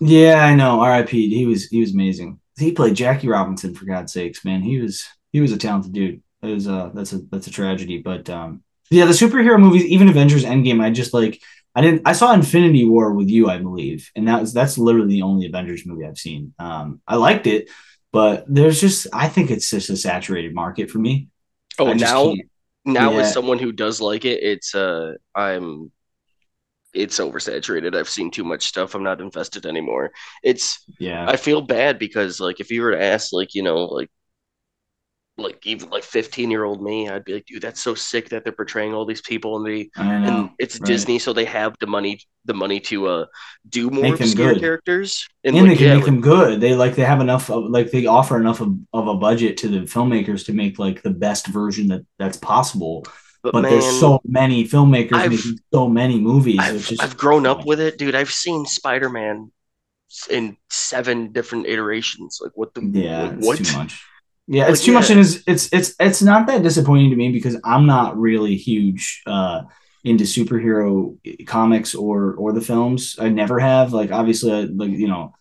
Yeah, 0.00 0.44
I 0.44 0.56
know. 0.56 0.80
R.I.P. 0.80 1.32
He 1.32 1.46
was 1.46 1.68
he 1.68 1.80
was 1.80 1.94
amazing 1.94 2.40
he 2.58 2.72
played 2.72 2.94
Jackie 2.94 3.28
Robinson 3.28 3.74
for 3.74 3.84
God's 3.84 4.12
sakes, 4.12 4.44
man. 4.44 4.62
He 4.62 4.80
was 4.80 5.06
he 5.32 5.40
was 5.40 5.52
a 5.52 5.58
talented 5.58 5.92
dude. 5.92 6.22
It 6.42 6.46
was 6.46 6.68
uh 6.68 6.90
that's 6.94 7.12
a 7.12 7.18
that's 7.30 7.46
a 7.46 7.50
tragedy. 7.50 7.98
But 7.98 8.28
um 8.30 8.62
yeah, 8.90 9.06
the 9.06 9.12
superhero 9.12 9.58
movies, 9.58 9.84
even 9.86 10.08
Avengers 10.08 10.44
Endgame, 10.44 10.82
I 10.82 10.90
just 10.90 11.14
like 11.14 11.40
I 11.74 11.80
didn't 11.80 12.02
I 12.04 12.12
saw 12.12 12.32
Infinity 12.32 12.84
War 12.84 13.12
with 13.12 13.28
you, 13.28 13.48
I 13.48 13.58
believe. 13.58 14.10
And 14.14 14.28
that 14.28 14.40
was 14.40 14.52
that's 14.52 14.78
literally 14.78 15.14
the 15.14 15.22
only 15.22 15.46
Avengers 15.46 15.86
movie 15.86 16.06
I've 16.06 16.18
seen. 16.18 16.54
Um 16.58 17.00
I 17.06 17.16
liked 17.16 17.46
it, 17.46 17.70
but 18.12 18.44
there's 18.46 18.80
just 18.80 19.06
I 19.12 19.28
think 19.28 19.50
it's 19.50 19.70
just 19.70 19.90
a 19.90 19.96
saturated 19.96 20.54
market 20.54 20.90
for 20.90 20.98
me. 20.98 21.28
Oh 21.78 21.92
now 21.92 22.34
now 22.84 23.12
yeah. 23.12 23.20
as 23.20 23.32
someone 23.32 23.58
who 23.58 23.72
does 23.72 24.00
like 24.00 24.24
it, 24.24 24.42
it's 24.42 24.74
uh 24.74 25.14
I'm 25.34 25.90
it's 26.94 27.18
oversaturated. 27.18 27.96
I've 27.96 28.08
seen 28.08 28.30
too 28.30 28.44
much 28.44 28.66
stuff. 28.66 28.94
I'm 28.94 29.02
not 29.02 29.20
invested 29.20 29.64
anymore. 29.64 30.12
It's 30.42 30.84
yeah. 30.98 31.26
I 31.26 31.36
feel 31.36 31.62
bad 31.62 31.98
because 31.98 32.38
like 32.38 32.60
if 32.60 32.70
you 32.70 32.82
were 32.82 32.92
to 32.92 33.02
ask 33.02 33.32
like 33.32 33.54
you 33.54 33.62
know 33.62 33.84
like 33.84 34.10
like 35.38 35.66
even 35.66 35.88
like 35.88 36.02
15 36.02 36.50
year 36.50 36.64
old 36.64 36.82
me 36.82 37.08
i'd 37.08 37.24
be 37.24 37.34
like 37.34 37.46
dude 37.46 37.62
that's 37.62 37.80
so 37.80 37.94
sick 37.94 38.28
that 38.28 38.44
they're 38.44 38.52
portraying 38.52 38.92
all 38.92 39.06
these 39.06 39.22
people 39.22 39.56
and 39.56 39.66
they 39.66 39.90
and 39.96 40.50
it's 40.58 40.78
right. 40.78 40.86
disney 40.86 41.18
so 41.18 41.32
they 41.32 41.46
have 41.46 41.74
the 41.80 41.86
money 41.86 42.20
the 42.44 42.52
money 42.52 42.78
to 42.78 43.06
uh 43.06 43.26
do 43.68 43.88
more 43.88 44.02
make 44.02 44.20
obscure 44.20 44.58
characters 44.58 45.26
and, 45.44 45.56
and 45.56 45.66
like, 45.66 45.78
they 45.78 45.84
can 45.84 45.86
yeah, 45.86 45.94
make 45.94 46.02
like, 46.02 46.12
them 46.12 46.20
good 46.20 46.60
they 46.60 46.74
like 46.74 46.94
they 46.94 47.04
have 47.04 47.20
enough 47.20 47.50
of 47.50 47.64
like 47.64 47.90
they 47.90 48.04
offer 48.04 48.38
enough 48.38 48.60
of, 48.60 48.76
of 48.92 49.08
a 49.08 49.14
budget 49.14 49.56
to 49.56 49.68
the 49.68 49.78
filmmakers 49.80 50.44
to 50.44 50.52
make 50.52 50.78
like 50.78 51.02
the 51.02 51.10
best 51.10 51.46
version 51.46 51.88
that 51.88 52.04
that's 52.18 52.36
possible 52.36 53.04
but, 53.42 53.54
but 53.54 53.62
man, 53.62 53.72
there's 53.72 53.98
so 53.98 54.20
many 54.24 54.68
filmmakers 54.68 55.14
I've, 55.14 55.32
making 55.32 55.58
so 55.72 55.88
many 55.88 56.20
movies. 56.20 56.60
I've, 56.60 56.86
just, 56.86 57.02
I've 57.02 57.16
grown 57.16 57.44
up 57.44 57.66
with 57.66 57.80
it, 57.80 57.98
dude. 57.98 58.14
I've 58.14 58.30
seen 58.30 58.66
Spider 58.66 59.10
Man 59.10 59.50
in 60.30 60.56
seven 60.70 61.32
different 61.32 61.66
iterations. 61.66 62.38
Like 62.40 62.52
what 62.54 62.72
the 62.72 62.82
yeah, 62.82 63.22
like, 63.22 63.38
what? 63.38 63.58
too 63.58 63.76
much. 63.76 64.00
Yeah, 64.46 64.68
it's 64.68 64.80
like, 64.80 64.86
too 64.86 64.92
yeah. 64.92 64.98
much, 64.98 65.10
and 65.10 65.20
it's 65.20 65.38
it's 65.46 65.72
it's 65.72 65.94
it's 66.00 66.22
not 66.22 66.46
that 66.48 66.62
disappointing 66.62 67.10
to 67.10 67.16
me 67.16 67.30
because 67.30 67.56
I'm 67.64 67.86
not 67.86 68.18
really 68.18 68.56
huge 68.56 69.22
uh, 69.26 69.62
into 70.04 70.24
superhero 70.24 71.16
comics 71.46 71.94
or 71.94 72.34
or 72.34 72.52
the 72.52 72.60
films. 72.60 73.16
I 73.18 73.28
never 73.28 73.58
have. 73.60 73.92
Like 73.92 74.10
obviously, 74.10 74.52
I, 74.52 74.60
like 74.62 74.90
you 74.90 75.08
know, 75.08 75.32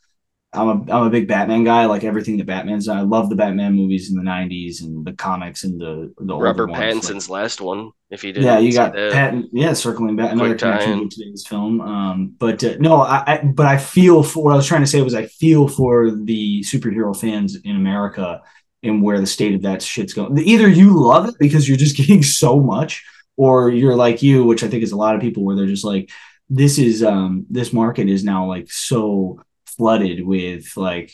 I'm 0.53 0.67
a 0.67 0.93
I'm 0.93 1.07
a 1.07 1.09
big 1.09 1.27
Batman 1.27 1.63
guy. 1.63 1.83
I 1.83 1.85
like 1.85 2.03
everything 2.03 2.37
that 2.37 2.45
Batman's. 2.45 2.87
I 2.87 3.01
love 3.01 3.29
the 3.29 3.35
Batman 3.35 3.73
movies 3.73 4.11
in 4.11 4.17
the 4.17 4.29
'90s 4.29 4.81
and 4.81 5.05
the 5.05 5.13
comics 5.13 5.63
and 5.63 5.79
the 5.79 6.13
the 6.19 6.35
Robert 6.35 6.69
Pattinson's 6.69 7.29
like, 7.29 7.41
last 7.41 7.61
one. 7.61 7.91
If 8.09 8.23
you 8.23 8.33
did, 8.33 8.43
yeah, 8.43 8.59
you 8.59 8.73
got 8.73 8.93
Patton. 8.93 9.49
Yeah, 9.53 9.73
circling 9.73 10.15
back 10.17 10.33
another 10.33 10.55
connection 10.55 11.09
to 11.09 11.15
today's 11.15 11.47
film. 11.47 11.79
Um, 11.79 12.35
but 12.37 12.63
uh, 12.63 12.75
no, 12.79 13.01
I, 13.01 13.23
I 13.25 13.37
but 13.43 13.65
I 13.65 13.77
feel 13.77 14.23
for 14.23 14.43
what 14.43 14.53
I 14.53 14.57
was 14.57 14.67
trying 14.67 14.81
to 14.81 14.87
say 14.87 15.01
was 15.01 15.15
I 15.15 15.25
feel 15.25 15.67
for 15.69 16.11
the 16.11 16.61
superhero 16.61 17.19
fans 17.19 17.55
in 17.55 17.77
America 17.77 18.41
and 18.83 19.03
where 19.03 19.19
the 19.19 19.27
state 19.27 19.53
of 19.53 19.61
that 19.63 19.81
shit's 19.81 20.13
going. 20.13 20.37
Either 20.37 20.67
you 20.67 20.99
love 20.99 21.29
it 21.29 21.35
because 21.39 21.67
you're 21.67 21.77
just 21.77 21.97
getting 22.01 22.23
so 22.23 22.59
much, 22.59 23.03
or 23.37 23.69
you're 23.69 23.95
like 23.95 24.21
you, 24.21 24.43
which 24.43 24.63
I 24.63 24.67
think 24.67 24.83
is 24.83 24.91
a 24.91 24.97
lot 24.97 25.15
of 25.15 25.21
people 25.21 25.43
where 25.43 25.55
they're 25.55 25.65
just 25.65 25.85
like, 25.85 26.11
this 26.49 26.77
is 26.77 27.01
um 27.01 27.45
this 27.49 27.71
market 27.71 28.09
is 28.09 28.25
now 28.25 28.45
like 28.45 28.69
so 28.69 29.41
flooded 29.65 30.25
with 30.25 30.75
like 30.75 31.13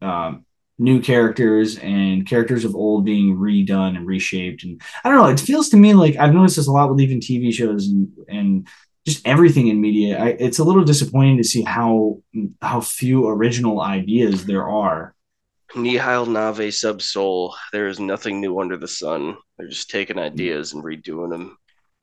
um, 0.00 0.46
new 0.78 1.00
characters 1.00 1.78
and 1.78 2.26
characters 2.26 2.64
of 2.64 2.74
old 2.74 3.04
being 3.04 3.36
redone 3.36 3.96
and 3.96 4.06
reshaped. 4.06 4.64
And 4.64 4.80
I 5.04 5.08
don't 5.08 5.18
know, 5.18 5.26
it 5.28 5.40
feels 5.40 5.68
to 5.70 5.76
me 5.76 5.94
like 5.94 6.16
I've 6.16 6.34
noticed 6.34 6.56
this 6.56 6.68
a 6.68 6.72
lot 6.72 6.90
with 6.90 7.00
even 7.00 7.20
TV 7.20 7.52
shows 7.52 7.88
and 7.88 8.08
and 8.28 8.68
just 9.06 9.26
everything 9.26 9.68
in 9.68 9.80
media. 9.80 10.18
I, 10.18 10.28
it's 10.28 10.58
a 10.58 10.64
little 10.64 10.84
disappointing 10.84 11.38
to 11.38 11.44
see 11.44 11.62
how 11.62 12.22
how 12.60 12.80
few 12.80 13.28
original 13.28 13.80
ideas 13.80 14.46
there 14.46 14.68
are. 14.68 15.14
Nihil 15.74 16.26
Novi 16.26 16.70
Sub 16.70 17.02
Sole. 17.02 17.54
There 17.72 17.88
is 17.88 18.00
nothing 18.00 18.40
new 18.40 18.60
under 18.60 18.76
the 18.76 18.88
sun. 18.88 19.36
They're 19.56 19.68
just 19.68 19.90
taking 19.90 20.18
ideas 20.18 20.72
and 20.72 20.82
redoing 20.82 21.30
them. 21.30 21.58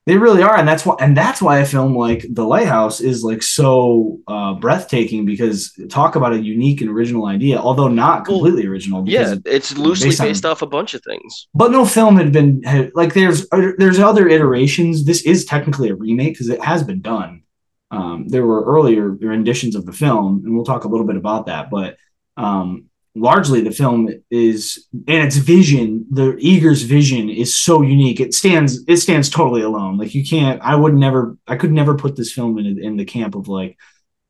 They 0.06 0.18
really 0.18 0.44
are, 0.44 0.56
and 0.56 0.68
that's 0.68 0.86
why, 0.86 0.96
and 1.00 1.18
that's 1.18 1.42
why 1.42 1.60
a 1.60 1.66
film 1.66 1.96
like 1.96 2.28
The 2.30 2.46
Lighthouse 2.46 3.02
is 3.02 3.24
like 3.24 3.42
so 3.42 4.20
uh, 4.28 4.54
breathtaking 4.54 5.26
because 5.26 5.74
talk 5.90 6.16
about 6.16 6.34
a 6.34 6.40
unique 6.40 6.82
and 6.82 6.92
original 6.92 7.26
idea, 7.26 7.58
although 7.58 7.88
not 7.88 8.24
completely 8.24 8.64
well, 8.64 8.72
original. 8.72 9.10
Yeah, 9.10 9.34
it's 9.46 9.76
loosely 9.76 10.10
based, 10.10 10.22
based 10.22 10.46
on, 10.46 10.52
off 10.52 10.62
a 10.62 10.68
bunch 10.68 10.94
of 10.94 11.04
things. 11.04 11.48
But 11.56 11.72
no 11.72 11.86
film 11.86 12.18
had 12.18 12.32
been 12.32 12.62
had, 12.62 12.92
like 12.94 13.16
there's 13.16 13.50
there's 13.50 13.98
other 13.98 14.28
iterations. 14.28 15.06
This 15.06 15.24
is 15.24 15.44
technically 15.44 15.90
a 15.90 15.96
remake 15.96 16.34
because 16.34 16.50
it 16.50 16.64
has 16.64 16.84
been 16.84 17.02
done. 17.02 17.42
Um, 17.90 18.28
there 18.28 18.46
were 18.46 18.64
earlier 18.64 19.10
renditions 19.10 19.76
of 19.76 19.88
the 19.88 19.94
film, 19.94 20.44
and 20.46 20.54
we'll 20.54 20.66
talk 20.66 20.84
a 20.84 20.88
little 20.88 21.08
bit 21.08 21.16
about 21.16 21.48
that. 21.48 21.72
But 21.72 21.98
um, 22.38 22.92
largely 23.16 23.62
the 23.62 23.72
film 23.72 24.10
is 24.30 24.88
and 25.08 25.26
its 25.26 25.38
vision 25.38 26.06
the 26.12 26.34
Eggers 26.34 26.84
vision 26.84 27.30
is 27.30 27.56
so 27.56 27.82
unique. 27.82 28.20
It 28.20 28.34
stands 28.34 28.84
it 28.88 28.98
stands 28.98 29.30
totally 29.30 29.62
alone. 29.62 29.98
Like 29.98 30.14
you 30.14 30.26
can't 30.26 30.62
i 30.62 30.76
would 30.76 30.94
never 30.94 31.38
i 31.48 31.56
could 31.56 31.72
never 31.72 31.96
put 31.96 32.16
this 32.16 32.34
film 32.34 32.60
in, 32.60 32.84
in 32.84 32.98
the 32.98 33.06
camp 33.06 33.36
of 33.36 33.48
like 33.48 33.78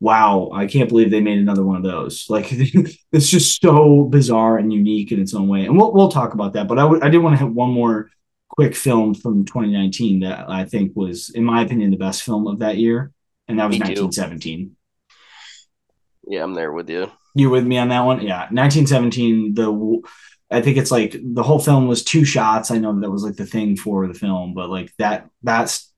wow 0.02 0.52
i 0.54 0.68
can't 0.68 0.90
believe 0.90 1.10
they 1.10 1.22
made 1.22 1.40
another 1.40 1.64
one 1.64 1.78
of 1.78 1.84
those. 1.84 2.26
Like 2.30 2.48
it's 2.52 3.30
just 3.30 3.60
so 3.62 4.04
bizarre 4.04 4.58
and 4.60 4.72
unique 4.72 5.12
in 5.12 5.20
its 5.20 5.34
own 5.34 5.48
way. 5.48 5.66
And 5.66 5.76
we'll, 5.76 5.92
we'll 5.92 6.12
talk 6.12 6.34
about 6.34 6.54
that 6.54 6.68
but 6.68 6.78
i, 6.78 6.84
w- 6.84 7.02
I 7.04 7.10
did 7.10 7.18
want 7.18 7.34
to 7.34 7.44
have 7.44 7.52
one 7.52 7.72
more 7.72 8.12
quick 8.50 8.76
film 8.76 9.16
from 9.16 9.46
2019 9.46 10.20
that 10.20 10.48
i 10.50 10.64
think 10.64 10.92
was 10.96 11.32
in 11.32 11.44
my 11.44 11.64
opinion 11.64 11.90
the 11.90 11.98
best 11.98 12.22
film 12.22 12.48
of 12.48 12.60
that 12.60 12.78
year 12.78 13.12
and 13.48 13.60
that 13.60 13.68
was 13.68 13.80
1917 13.80 14.76
yeah 16.28 16.44
i'm 16.44 16.54
there 16.54 16.72
with 16.72 16.90
you 16.90 17.12
you 17.36 17.50
with 17.50 17.66
me 17.66 17.78
on 17.78 17.90
that 17.90 18.02
one? 18.02 18.22
Yeah, 18.22 18.48
1917. 18.52 19.54
The 19.54 20.02
I 20.52 20.62
think 20.62 20.78
it's 20.78 20.92
like 20.92 21.16
the 21.22 21.44
whole 21.44 21.60
film 21.60 21.88
was 21.88 22.04
two 22.04 22.24
shots. 22.24 22.72
I 22.72 22.78
know 22.78 23.00
that 23.00 23.12
was 23.12 23.24
like 23.24 23.36
the 23.36 23.46
thing 23.46 23.76
for 23.76 24.08
the 24.08 24.14
film, 24.14 24.54
but 24.54 24.70
like 24.70 24.92
that 24.98 25.30
that's 25.44 25.92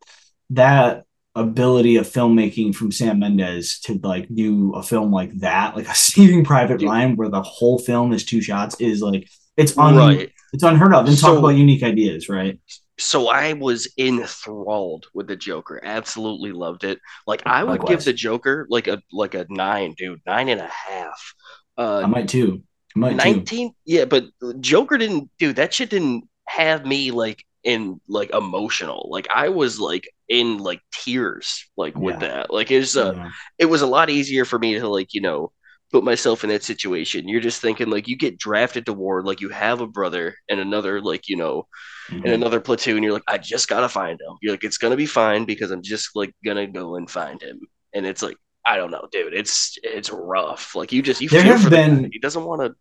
that 0.52 1.04
ability 1.36 1.97
of 1.97 2.08
filmmaking 2.08 2.73
from 2.73 2.91
Sam 2.91 3.19
Mendes 3.19 3.80
to 3.82 4.00
like 4.04 4.28
do 4.34 4.73
a 4.73 4.82
film 4.82 5.12
like 5.12 5.32
that, 5.39 5.76
like 5.76 5.88
a 5.88 5.95
Saving 5.95 6.43
Private 6.43 6.82
Ryan, 6.82 7.15
where 7.15 7.30
the 7.30 7.41
whole 7.41 7.78
film 7.78 8.13
is 8.13 8.26
two 8.26 8.41
shots, 8.41 8.80
is 8.80 9.02
like 9.02 9.30
it's 9.56 9.78
un- 9.78 9.95
right. 9.95 10.32
it's 10.54 10.63
unheard 10.63 10.93
of. 10.93 11.08
And 11.08 11.17
so, 11.17 11.28
talk 11.28 11.39
about 11.39 11.50
unique 11.50 11.84
ideas, 11.84 12.30
right? 12.30 12.60
So 13.00 13.28
I 13.28 13.54
was 13.54 13.88
enthralled 13.98 15.08
with 15.14 15.28
the 15.28 15.36
Joker. 15.36 15.80
Absolutely 15.84 16.52
loved 16.52 16.84
it. 16.84 17.00
Like 17.26 17.44
I 17.46 17.64
would 17.64 17.80
Likewise. 17.80 17.90
give 17.90 18.06
the 18.06 18.14
Joker 18.14 18.68
like 18.70 18.88
a 18.88 19.02
like 19.12 19.36
a 19.36 19.46
nine, 19.50 19.94
dude, 19.98 20.22
nine 20.26 20.50
and 20.50 20.62
a 20.62 20.68
half. 20.68 21.34
Uh, 21.78 22.02
I 22.04 22.08
might 22.08 22.28
too. 22.28 22.64
I 22.96 23.00
might 23.00 23.16
19, 23.16 23.46
too. 23.46 23.76
yeah, 23.86 24.06
but 24.06 24.26
Joker 24.60 24.98
didn't, 24.98 25.30
dude. 25.38 25.58
That 25.58 25.74
shit 25.74 25.90
didn't 25.90 26.24
have 26.48 26.86
me 26.86 27.12
like 27.12 27.44
in 27.64 28.02
like 28.08 28.32
emotional. 28.32 29.08
Like 29.12 29.28
I 29.30 29.50
was 29.50 29.80
like 29.80 30.10
in 30.28 30.58
like 30.58 30.82
tears, 30.92 31.70
like 31.78 31.94
yeah. 31.94 32.02
with 32.02 32.20
that. 32.22 32.52
Like 32.52 32.72
it's 32.72 32.98
uh, 32.98 33.14
yeah. 33.16 33.30
it 33.60 33.66
was 33.66 33.82
a 33.82 33.88
lot 33.88 34.10
easier 34.10 34.46
for 34.46 34.58
me 34.58 34.80
to 34.80 34.88
like 34.88 35.14
you 35.14 35.22
know 35.22 35.52
put 35.91 36.04
myself 36.04 36.43
in 36.43 36.50
that 36.50 36.63
situation. 36.63 37.28
You're 37.28 37.41
just 37.41 37.62
thinking 37.62 37.89
like 37.89 38.08
you 38.08 38.17
get 38.17 38.38
drafted 38.38 38.86
to 38.86 38.93
war, 38.93 39.23
like 39.23 39.41
you 39.41 39.50
have 39.50 39.82
a 39.82 39.88
brother 39.88 40.36
and 40.50 40.60
another 40.60 41.02
like 41.02 41.30
you 41.30 41.36
know, 41.36 41.67
mm-hmm. 42.10 42.26
in 42.26 42.34
another 42.34 42.60
platoon. 42.60 43.04
You're 43.04 43.13
like, 43.13 43.23
I 43.28 43.38
just 43.38 43.67
gotta 43.67 43.89
find 43.89 44.19
him. 44.19 44.38
You're 44.41 44.54
like, 44.54 44.63
it's 44.63 44.78
gonna 44.78 44.97
be 44.97 45.06
fine 45.06 45.45
because 45.45 45.71
I'm 45.71 45.84
just 45.84 46.10
like 46.15 46.34
gonna 46.43 46.67
go 46.67 46.95
and 46.95 47.10
find 47.10 47.41
him. 47.41 47.60
And 47.93 48.06
it's 48.06 48.21
like, 48.21 48.38
I 48.65 48.76
don't 48.76 48.91
know, 48.91 49.08
dude. 49.12 49.34
It's 49.34 49.78
it's 49.84 50.10
rough. 50.12 50.76
Like 50.76 50.91
you 50.91 51.02
just 51.02 51.21
you 51.21 51.30
there 51.30 51.43
feel 51.43 51.58
for 51.58 51.69
been... 51.69 52.10
He 52.12 52.19
doesn't 52.19 52.43
want 52.43 52.62
to. 52.62 52.76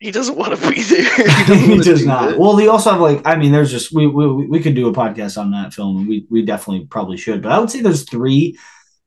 He 0.00 0.10
doesn't 0.10 0.36
want 0.36 0.58
to 0.58 0.70
be 0.70 0.82
there. 0.82 1.46
he, 1.46 1.76
he 1.76 1.78
does 1.80 2.04
not. 2.04 2.32
It. 2.32 2.38
Well, 2.38 2.56
he 2.56 2.68
also 2.68 2.90
have 2.90 3.00
like 3.00 3.22
I 3.24 3.36
mean, 3.36 3.52
there's 3.52 3.70
just 3.70 3.92
we, 3.92 4.06
we 4.06 4.46
we 4.46 4.60
could 4.60 4.74
do 4.74 4.88
a 4.88 4.92
podcast 4.92 5.38
on 5.40 5.50
that 5.52 5.72
film. 5.72 6.06
We 6.06 6.26
we 6.30 6.44
definitely 6.44 6.86
probably 6.86 7.16
should, 7.16 7.42
but 7.42 7.52
I 7.52 7.58
would 7.58 7.70
say 7.70 7.80
there's 7.80 8.08
three 8.08 8.58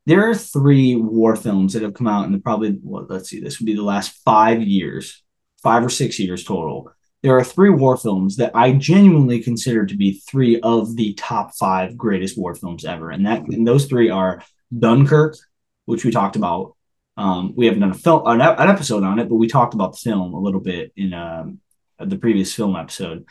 there 0.08 0.30
are 0.30 0.34
three 0.34 0.96
war 0.96 1.36
films 1.36 1.74
that 1.74 1.82
have 1.82 1.94
come 1.94 2.08
out 2.08 2.26
in 2.26 2.32
the 2.32 2.40
probably 2.40 2.80
well, 2.82 3.06
let's 3.10 3.30
see, 3.30 3.42
this 3.42 3.60
would 3.60 3.66
be 3.66 3.76
the 3.76 3.84
last 3.84 4.18
five 4.24 4.62
years, 4.62 5.22
five 5.62 5.84
or 5.84 5.90
six 5.90 6.18
years 6.18 6.46
total. 6.46 6.90
There 7.24 7.38
are 7.38 7.44
three 7.44 7.72
war 7.72 7.98
films 7.98 8.38
that 8.38 8.56
I 8.56 8.72
genuinely 8.72 9.42
consider 9.42 9.86
to 9.86 9.98
be 9.98 10.22
three 10.26 10.62
of 10.62 10.96
the 10.96 11.14
top 11.16 11.54
five 11.56 11.98
greatest 11.98 12.38
war 12.38 12.56
films 12.56 12.86
ever, 12.86 13.12
and 13.12 13.26
that 13.26 13.42
and 13.50 13.68
those 13.68 13.86
three 13.86 14.10
are 14.10 14.42
Dunkirk, 14.78 15.36
which 15.84 16.06
we 16.06 16.12
talked 16.12 16.38
about. 16.38 16.76
Um, 17.18 17.54
we 17.58 17.66
haven't 17.66 17.82
done 17.82 17.92
a 17.92 17.96
film 17.96 18.22
an, 18.28 18.40
an, 18.40 18.70
episode 18.70 19.04
on 19.04 19.20
it, 19.20 19.28
but 19.28 19.36
we 19.36 19.48
talked 19.50 19.74
about 19.74 19.92
the 19.92 19.98
film 19.98 20.34
a 20.34 20.40
little 20.40 20.62
bit 20.62 20.94
in 20.96 21.14
um, 21.14 21.60
the 22.00 22.18
previous 22.18 22.54
film 22.54 22.78
episode. 22.78 23.26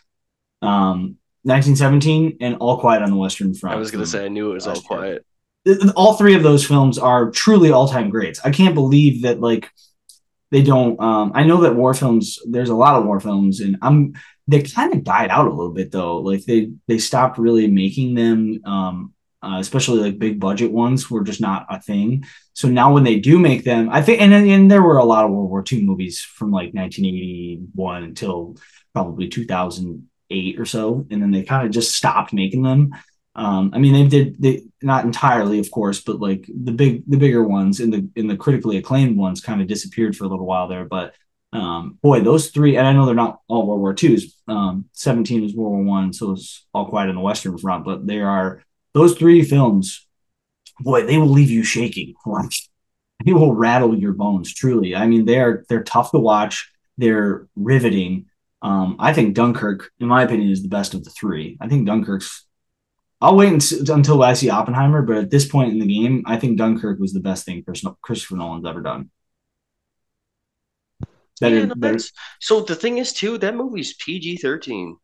Um, 0.60 1.16
1917 1.44 2.38
and 2.42 2.56
All 2.56 2.78
Quiet 2.80 3.02
on 3.02 3.10
the 3.10 3.16
Western 3.16 3.54
Front. 3.54 3.76
I 3.76 3.78
was 3.78 3.90
going 3.90 4.04
to 4.04 4.10
say 4.10 4.26
I 4.26 4.28
knew 4.28 4.50
it 4.50 4.54
was 4.54 4.66
All 4.66 4.80
Quiet 4.80 5.24
all 5.96 6.14
three 6.14 6.34
of 6.34 6.42
those 6.42 6.66
films 6.66 6.98
are 6.98 7.30
truly 7.30 7.70
all-time 7.70 8.10
greats. 8.10 8.40
I 8.44 8.50
can't 8.50 8.74
believe 8.74 9.22
that 9.22 9.40
like 9.40 9.70
they 10.50 10.62
don't 10.62 10.98
um 11.00 11.32
I 11.34 11.44
know 11.44 11.62
that 11.62 11.74
war 11.74 11.92
films 11.92 12.38
there's 12.48 12.68
a 12.68 12.74
lot 12.74 12.96
of 12.96 13.04
war 13.04 13.20
films 13.20 13.60
and 13.60 13.76
I'm 13.82 14.14
they 14.48 14.62
kind 14.62 14.94
of 14.94 15.02
died 15.02 15.30
out 15.30 15.48
a 15.48 15.50
little 15.50 15.72
bit 15.72 15.90
though. 15.90 16.18
Like 16.18 16.44
they 16.44 16.70
they 16.86 16.98
stopped 16.98 17.38
really 17.38 17.66
making 17.66 18.14
them 18.14 18.60
um 18.64 19.14
uh, 19.42 19.58
especially 19.60 19.98
like 19.98 20.18
big 20.18 20.40
budget 20.40 20.72
ones 20.72 21.10
were 21.10 21.22
just 21.22 21.40
not 21.40 21.66
a 21.70 21.80
thing. 21.80 22.24
So 22.54 22.68
now 22.68 22.92
when 22.92 23.04
they 23.04 23.20
do 23.20 23.38
make 23.38 23.64
them, 23.64 23.88
I 23.90 24.02
think, 24.02 24.20
and, 24.20 24.32
and 24.32 24.70
there 24.70 24.82
were 24.82 24.96
a 24.96 25.04
lot 25.04 25.24
of 25.24 25.30
World 25.30 25.50
War 25.50 25.64
II 25.70 25.84
movies 25.84 26.20
from 26.20 26.50
like 26.50 26.74
1981 26.74 28.02
until 28.02 28.56
probably 28.92 29.28
2008 29.28 30.58
or 30.58 30.64
so, 30.64 31.06
and 31.10 31.22
then 31.22 31.30
they 31.30 31.42
kind 31.42 31.64
of 31.66 31.72
just 31.72 31.94
stopped 31.94 32.32
making 32.32 32.62
them. 32.62 32.92
Um, 33.36 33.70
I 33.74 33.78
mean, 33.78 33.92
they 33.92 34.06
did 34.06 34.42
they 34.42 34.62
not 34.82 35.04
entirely, 35.04 35.58
of 35.58 35.70
course, 35.70 36.00
but 36.00 36.20
like 36.20 36.46
the 36.48 36.72
big 36.72 37.04
the 37.06 37.18
bigger 37.18 37.44
ones 37.44 37.80
in 37.80 37.90
the 37.90 38.08
in 38.16 38.26
the 38.28 38.36
critically 38.36 38.78
acclaimed 38.78 39.16
ones 39.16 39.42
kind 39.42 39.60
of 39.60 39.68
disappeared 39.68 40.16
for 40.16 40.24
a 40.24 40.28
little 40.28 40.46
while 40.46 40.68
there. 40.68 40.86
But 40.86 41.14
um, 41.52 41.98
boy, 42.02 42.20
those 42.20 42.48
three, 42.48 42.76
and 42.76 42.86
I 42.86 42.92
know 42.92 43.04
they're 43.04 43.14
not 43.14 43.40
all 43.46 43.66
World 43.66 43.80
War 43.80 43.94
Twos. 43.94 44.36
Um, 44.48 44.86
Seventeen 44.92 45.44
is 45.44 45.54
World 45.54 45.72
War 45.74 45.84
One, 45.84 46.14
so 46.14 46.32
it's 46.32 46.66
all 46.72 46.88
quiet 46.88 47.10
on 47.10 47.14
the 47.14 47.20
Western 47.20 47.58
Front. 47.58 47.84
But 47.84 48.06
there 48.06 48.28
are 48.28 48.62
those 48.94 49.16
three 49.16 49.42
films. 49.42 50.06
Boy, 50.80 51.04
they 51.04 51.18
will 51.18 51.28
leave 51.28 51.50
you 51.50 51.62
shaking. 51.62 52.14
Like 52.26 52.52
they 53.24 53.32
will 53.32 53.54
rattle 53.54 53.96
your 53.96 54.12
bones. 54.12 54.52
Truly, 54.52 54.94
I 54.94 55.06
mean, 55.06 55.26
they're 55.26 55.64
they're 55.68 55.82
tough 55.82 56.10
to 56.12 56.18
watch. 56.18 56.70
They're 56.96 57.48
riveting. 57.54 58.26
Um, 58.62 58.96
I 58.98 59.12
think 59.12 59.34
Dunkirk, 59.34 59.90
in 60.00 60.08
my 60.08 60.22
opinion, 60.22 60.50
is 60.50 60.62
the 60.62 60.68
best 60.68 60.94
of 60.94 61.04
the 61.04 61.10
three. 61.10 61.58
I 61.60 61.68
think 61.68 61.86
Dunkirk's 61.86 62.45
I'll 63.20 63.36
wait 63.36 63.72
until 63.88 64.22
I 64.22 64.34
see 64.34 64.50
Oppenheimer, 64.50 65.02
but 65.02 65.16
at 65.16 65.30
this 65.30 65.48
point 65.48 65.72
in 65.72 65.78
the 65.78 65.86
game, 65.86 66.22
I 66.26 66.36
think 66.36 66.58
Dunkirk 66.58 66.98
was 66.98 67.12
the 67.12 67.20
best 67.20 67.44
thing 67.44 67.64
Christopher 68.02 68.36
Nolan's 68.36 68.66
ever 68.66 68.82
done. 68.82 69.10
Better, 71.40 71.60
yeah, 71.60 71.64
no, 71.66 71.74
better. 71.74 71.98
So 72.40 72.60
the 72.60 72.74
thing 72.74 72.98
is, 72.98 73.12
too, 73.12 73.38
that 73.38 73.54
movie's 73.54 73.94
PG 73.94 74.38
thirteen. 74.38 74.98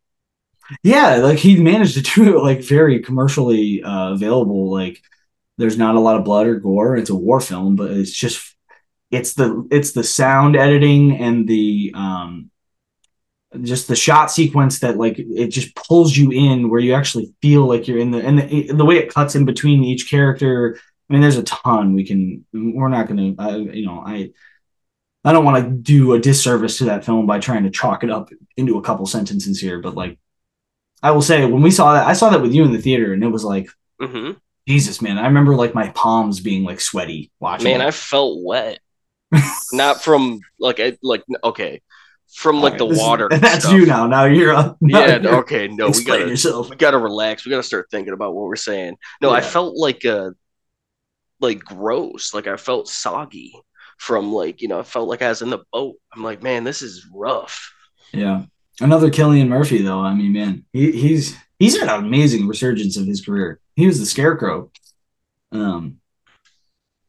Yeah, 0.83 1.17
like 1.17 1.39
he 1.39 1.61
managed 1.61 1.95
to 1.95 2.01
do 2.01 2.37
it 2.37 2.41
like 2.41 2.61
very 2.61 2.99
commercially 3.01 3.83
uh, 3.83 4.13
available. 4.13 4.71
Like 4.71 5.01
there's 5.57 5.77
not 5.77 5.95
a 5.95 5.99
lot 5.99 6.17
of 6.17 6.23
blood 6.23 6.47
or 6.47 6.55
gore. 6.55 6.95
It's 6.95 7.09
a 7.09 7.15
war 7.15 7.39
film, 7.39 7.75
but 7.75 7.91
it's 7.91 8.11
just 8.11 8.55
it's 9.11 9.33
the 9.33 9.67
it's 9.71 9.91
the 9.91 10.03
sound 10.03 10.55
editing 10.55 11.17
and 11.17 11.47
the 11.47 11.91
um 11.95 12.49
just 13.61 13.87
the 13.87 13.95
shot 13.95 14.31
sequence 14.31 14.79
that 14.79 14.97
like 14.97 15.17
it 15.17 15.47
just 15.47 15.75
pulls 15.75 16.15
you 16.15 16.31
in 16.31 16.69
where 16.69 16.79
you 16.79 16.93
actually 16.93 17.33
feel 17.41 17.65
like 17.65 17.87
you're 17.87 17.99
in 17.99 18.11
the 18.11 18.19
and 18.19 18.39
the, 18.39 18.71
the 18.71 18.85
way 18.85 18.97
it 18.97 19.13
cuts 19.13 19.35
in 19.35 19.45
between 19.45 19.83
each 19.83 20.09
character 20.09 20.77
i 21.09 21.13
mean 21.13 21.21
there's 21.21 21.37
a 21.37 21.43
ton 21.43 21.93
we 21.93 22.03
can 22.03 22.45
we're 22.53 22.89
not 22.89 23.07
gonna 23.07 23.33
uh, 23.37 23.57
you 23.57 23.85
know 23.85 24.03
i 24.05 24.31
I 25.25 25.31
don't 25.31 25.45
want 25.45 25.63
to 25.63 25.71
do 25.71 26.13
a 26.13 26.19
disservice 26.19 26.77
to 26.79 26.85
that 26.85 27.05
film 27.05 27.25
by 27.25 27.39
trying 27.39 27.63
to 27.63 27.69
chalk 27.69 28.03
it 28.03 28.09
up 28.09 28.29
into 28.57 28.77
a 28.77 28.81
couple 28.81 29.05
sentences 29.05 29.59
here, 29.59 29.79
but 29.79 29.95
like 29.95 30.17
I 31.01 31.11
will 31.11 31.21
say 31.21 31.45
when 31.45 31.61
we 31.61 31.71
saw 31.71 31.93
that, 31.93 32.07
I 32.07 32.13
saw 32.13 32.29
that 32.29 32.41
with 32.41 32.53
you 32.53 32.63
in 32.63 32.73
the 32.73 32.81
theater, 32.81 33.13
and 33.13 33.23
it 33.23 33.29
was 33.29 33.43
like, 33.43 33.69
hmm 33.99 34.31
Jesus, 34.67 35.01
man. 35.01 35.17
I 35.17 35.27
remember 35.27 35.55
like 35.55 35.75
my 35.75 35.89
palms 35.89 36.39
being 36.39 36.63
like 36.63 36.79
sweaty 36.79 37.31
watching. 37.39 37.65
Man, 37.65 37.81
it. 37.81 37.87
I 37.87 37.91
felt 37.91 38.41
wet. 38.41 38.79
Not 39.73 40.01
from 40.01 40.39
like 40.59 40.79
I 40.79 40.97
like 41.01 41.23
okay, 41.43 41.81
from 42.35 42.61
like 42.61 42.77
the 42.77 42.87
This 42.87 42.97
is- 42.97 43.03
water. 43.03 43.27
and 43.31 43.41
that's 43.43 43.65
stuff. 43.65 43.73
you 43.75 43.85
now. 43.85 44.07
Now 44.07 44.25
you're 44.25 44.53
up. 44.53 44.77
Yeah. 44.81 45.19
Okay. 45.23 45.67
No, 45.67 45.89
we 45.89 46.03
gotta 46.03 46.27
yourself. 46.27 46.69
we 46.69 46.75
gotta 46.75 46.97
relax. 46.97 47.45
We 47.45 47.49
gotta 47.51 47.63
start 47.63 47.87
thinking 47.91 48.13
about 48.13 48.33
what 48.35 48.45
we're 48.45 48.55
saying. 48.55 48.97
No, 49.21 49.29
I 49.31 49.41
felt 49.41 49.75
like 49.77 50.05
uh 50.05 50.31
like 51.39 51.59
gross. 51.59 52.33
Like 52.33 52.47
I 52.47 52.57
felt 52.57 52.87
soggy 52.87 53.53
from 53.97 54.31
like 54.33 54.61
you 54.61 54.67
know 54.67 54.79
I 54.79 54.83
felt 54.83 55.07
like 55.07 55.21
I 55.21 55.29
was 55.29 55.41
in 55.41 55.49
the 55.49 55.63
boat. 55.71 55.95
I'm 56.13 56.23
like, 56.23 56.41
man, 56.41 56.63
this 56.63 56.81
is 56.81 57.07
rough. 57.13 57.73
Yeah. 58.11 58.43
Another 58.81 59.11
Cillian 59.11 59.49
Murphy, 59.49 59.83
though. 59.83 59.99
I 59.99 60.15
mean, 60.15 60.33
man, 60.33 60.65
he, 60.73 60.91
he's 60.91 61.37
he's 61.59 61.79
had 61.79 61.89
an 61.89 62.03
amazing 62.05 62.47
resurgence 62.47 62.97
of 62.97 63.05
his 63.05 63.23
career. 63.23 63.59
He 63.75 63.85
was 63.85 63.99
the 63.99 64.05
Scarecrow. 64.05 64.71
Um, 65.51 65.99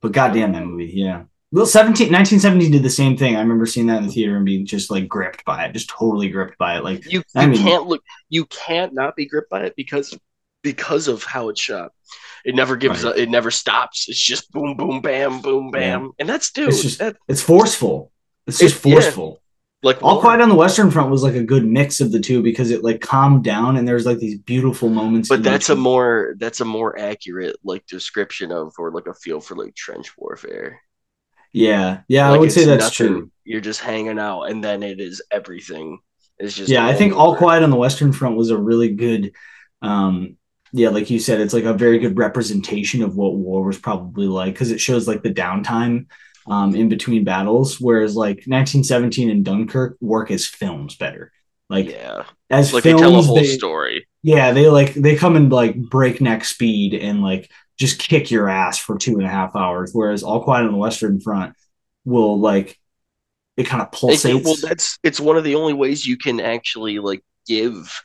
but 0.03 0.12
goddamn 0.12 0.53
that 0.53 0.66
movie, 0.66 0.93
yeah. 0.95 1.22
Well, 1.55 1.66
17, 1.66 2.09
1917 2.12 2.72
did 2.72 2.82
the 2.82 2.90
same 2.90 3.16
thing. 3.16 3.36
I 3.36 3.40
remember 3.40 3.64
seeing 3.64 3.86
that 3.86 3.98
in 3.98 4.07
the 4.09 4.12
theater 4.12 4.36
and 4.36 4.44
being 4.44 4.66
just 4.66 4.90
like 4.90 5.07
gripped 5.07 5.44
by 5.44 5.64
it, 5.64 5.72
just 5.72 5.88
totally 5.88 6.28
gripped 6.28 6.59
by 6.59 6.76
it. 6.78 6.82
Like, 6.84 7.05
You 7.05 7.18
you 7.20 7.22
I 7.36 7.46
mean- 7.46 7.62
can't 7.62 7.86
look. 7.86 8.02
You 8.28 8.44
can't 8.46 8.92
not 8.92 9.14
be 9.14 9.24
gripped 9.26 9.50
by 9.50 9.62
it 9.64 9.74
because 9.76 10.18
because 10.64 11.07
of 11.09 11.22
how 11.22 11.50
it's 11.50 11.61
shot. 11.61 11.92
It 12.44 12.55
never 12.57 12.74
gives. 12.76 13.05
Right. 13.05 13.16
It 13.18 13.28
never 13.30 13.50
stops. 13.52 14.09
It's 14.09 14.20
just 14.20 14.50
boom, 14.50 14.76
boom, 14.76 15.00
bam, 15.00 15.40
boom, 15.42 15.70
bam, 15.70 16.11
and 16.18 16.28
that's 16.28 16.50
dude. 16.50 16.70
It's 16.70 16.82
just- 16.82 16.98
that, 16.98 17.16
it's 17.28 17.40
forceful. 17.42 18.11
It's 18.48 18.59
just 18.59 18.84
It- 18.84 18.88
yeah. 18.88 18.94
forceful. 19.00 19.40
like 19.84 20.02
All. 20.02 20.20
Quiet 20.20 20.40
on 20.40 20.48
the 20.48 20.55
Western 20.57 20.90
Front 20.90 21.11
was 21.11 21.22
like 21.22 21.34
a 21.34 21.42
good 21.42 21.64
mix 21.66 22.00
of 22.00 22.11
the 22.11 22.18
two 22.18 22.42
because 22.42 22.70
it 22.70 22.82
like 22.82 23.00
calmed 23.00 23.44
down 23.44 23.76
and 23.76 23.86
there's 23.86 24.07
like 24.07 24.18
these 24.18 24.38
beautiful 24.38 24.88
moments. 24.88 25.28
but 25.28 25.42
that's 25.44 25.68
a 25.68 25.76
more 25.76 26.34
that's 26.38 26.61
a 26.61 26.64
more 26.64 26.98
accurate 26.98 27.57
like 27.62 27.86
description 27.86 28.50
of 28.50 28.72
or 28.78 28.90
like 28.90 29.07
a 29.07 29.14
feel 29.14 29.40
for 29.40 29.55
like 29.55 29.74
trench 29.76 30.11
warfare. 30.18 30.80
Yeah, 31.55 32.00
yeah. 32.09 32.30
I 32.30 32.36
would 32.36 32.52
say 32.52 32.64
that's 32.64 32.84
nothing. 32.98 33.07
true. 33.14 33.30
You're 33.44 33.61
just 33.62 33.80
hanging 33.80 34.18
out, 34.18 34.44
and 34.44 34.62
then 34.62 34.82
it 34.82 35.00
is 35.00 35.22
everything. 35.30 36.00
It's 36.38 36.55
just 36.55 36.68
yeah, 36.68 36.84
I 36.86 36.94
think 36.94 37.14
All. 37.14 37.36
Quiet 37.36 37.62
on 37.62 37.70
the 37.70 37.76
Western 37.76 38.12
Front 38.12 38.36
was 38.36 38.50
a 38.50 38.59
really 38.59 38.90
good, 38.94 39.32
um, 39.80 40.36
yeah, 40.72 40.88
like 40.88 41.09
you 41.09 41.20
said, 41.20 41.40
it's 41.40 41.55
like 41.55 41.64
a 41.64 41.72
very 41.72 41.98
good 42.00 42.18
representation 42.18 43.02
of 43.02 43.16
what 43.16 43.36
war 43.36 43.62
was 43.64 43.78
probably 43.78 44.26
like 44.26 44.52
because 44.52 44.72
it 44.72 44.80
shows 44.80 45.07
like 45.07 45.22
the 45.22 45.32
downtime 45.32 46.07
um, 46.48 46.74
in 46.74 46.88
between 46.88 47.22
battles, 47.22 47.80
whereas 47.80 48.16
like 48.16 48.38
1917 48.46 49.30
and 49.30 49.44
Dunkirk 49.44 49.96
work 50.00 50.30
as 50.32 50.46
films 50.46 50.96
better. 50.96 51.30
Like 51.70 51.88
yeah, 51.90 52.24
as 52.50 52.74
like 52.74 52.82
films, 52.82 53.00
they 53.00 53.07
tell 53.07 53.18
a 53.18 53.22
whole 53.22 53.36
they- 53.36 53.44
story. 53.46 54.07
yeah, 54.22 54.52
they 54.52 54.68
like 54.68 54.94
they 54.94 55.14
come 55.16 55.36
in 55.36 55.48
like 55.48 55.76
breakneck 55.76 56.44
speed 56.44 56.94
and 56.94 57.22
like 57.22 57.50
just 57.79 57.99
kick 57.99 58.31
your 58.31 58.49
ass 58.49 58.79
for 58.79 58.97
two 58.99 59.14
and 59.14 59.25
a 59.27 59.29
half 59.31 59.55
hours, 59.57 59.91
whereas 59.93 60.22
All 60.22 60.43
Quiet 60.45 60.66
on 60.66 60.72
the 60.72 60.79
Western 60.79 61.20
Front 61.20 61.55
will 62.05 62.39
like 62.39 62.79
it 63.57 63.64
kind 63.66 63.83
of 63.83 63.89
It- 63.89 63.97
pulsates. 63.97 64.45
well, 64.45 64.57
that's 64.62 64.99
it's 65.03 65.20
one 65.20 65.37
of 65.37 65.45
the 65.45 65.55
only 65.55 65.72
ways 65.75 66.07
you 66.07 66.16
can 66.16 66.41
actually 66.41 66.99
like 66.99 67.22
give 67.47 68.01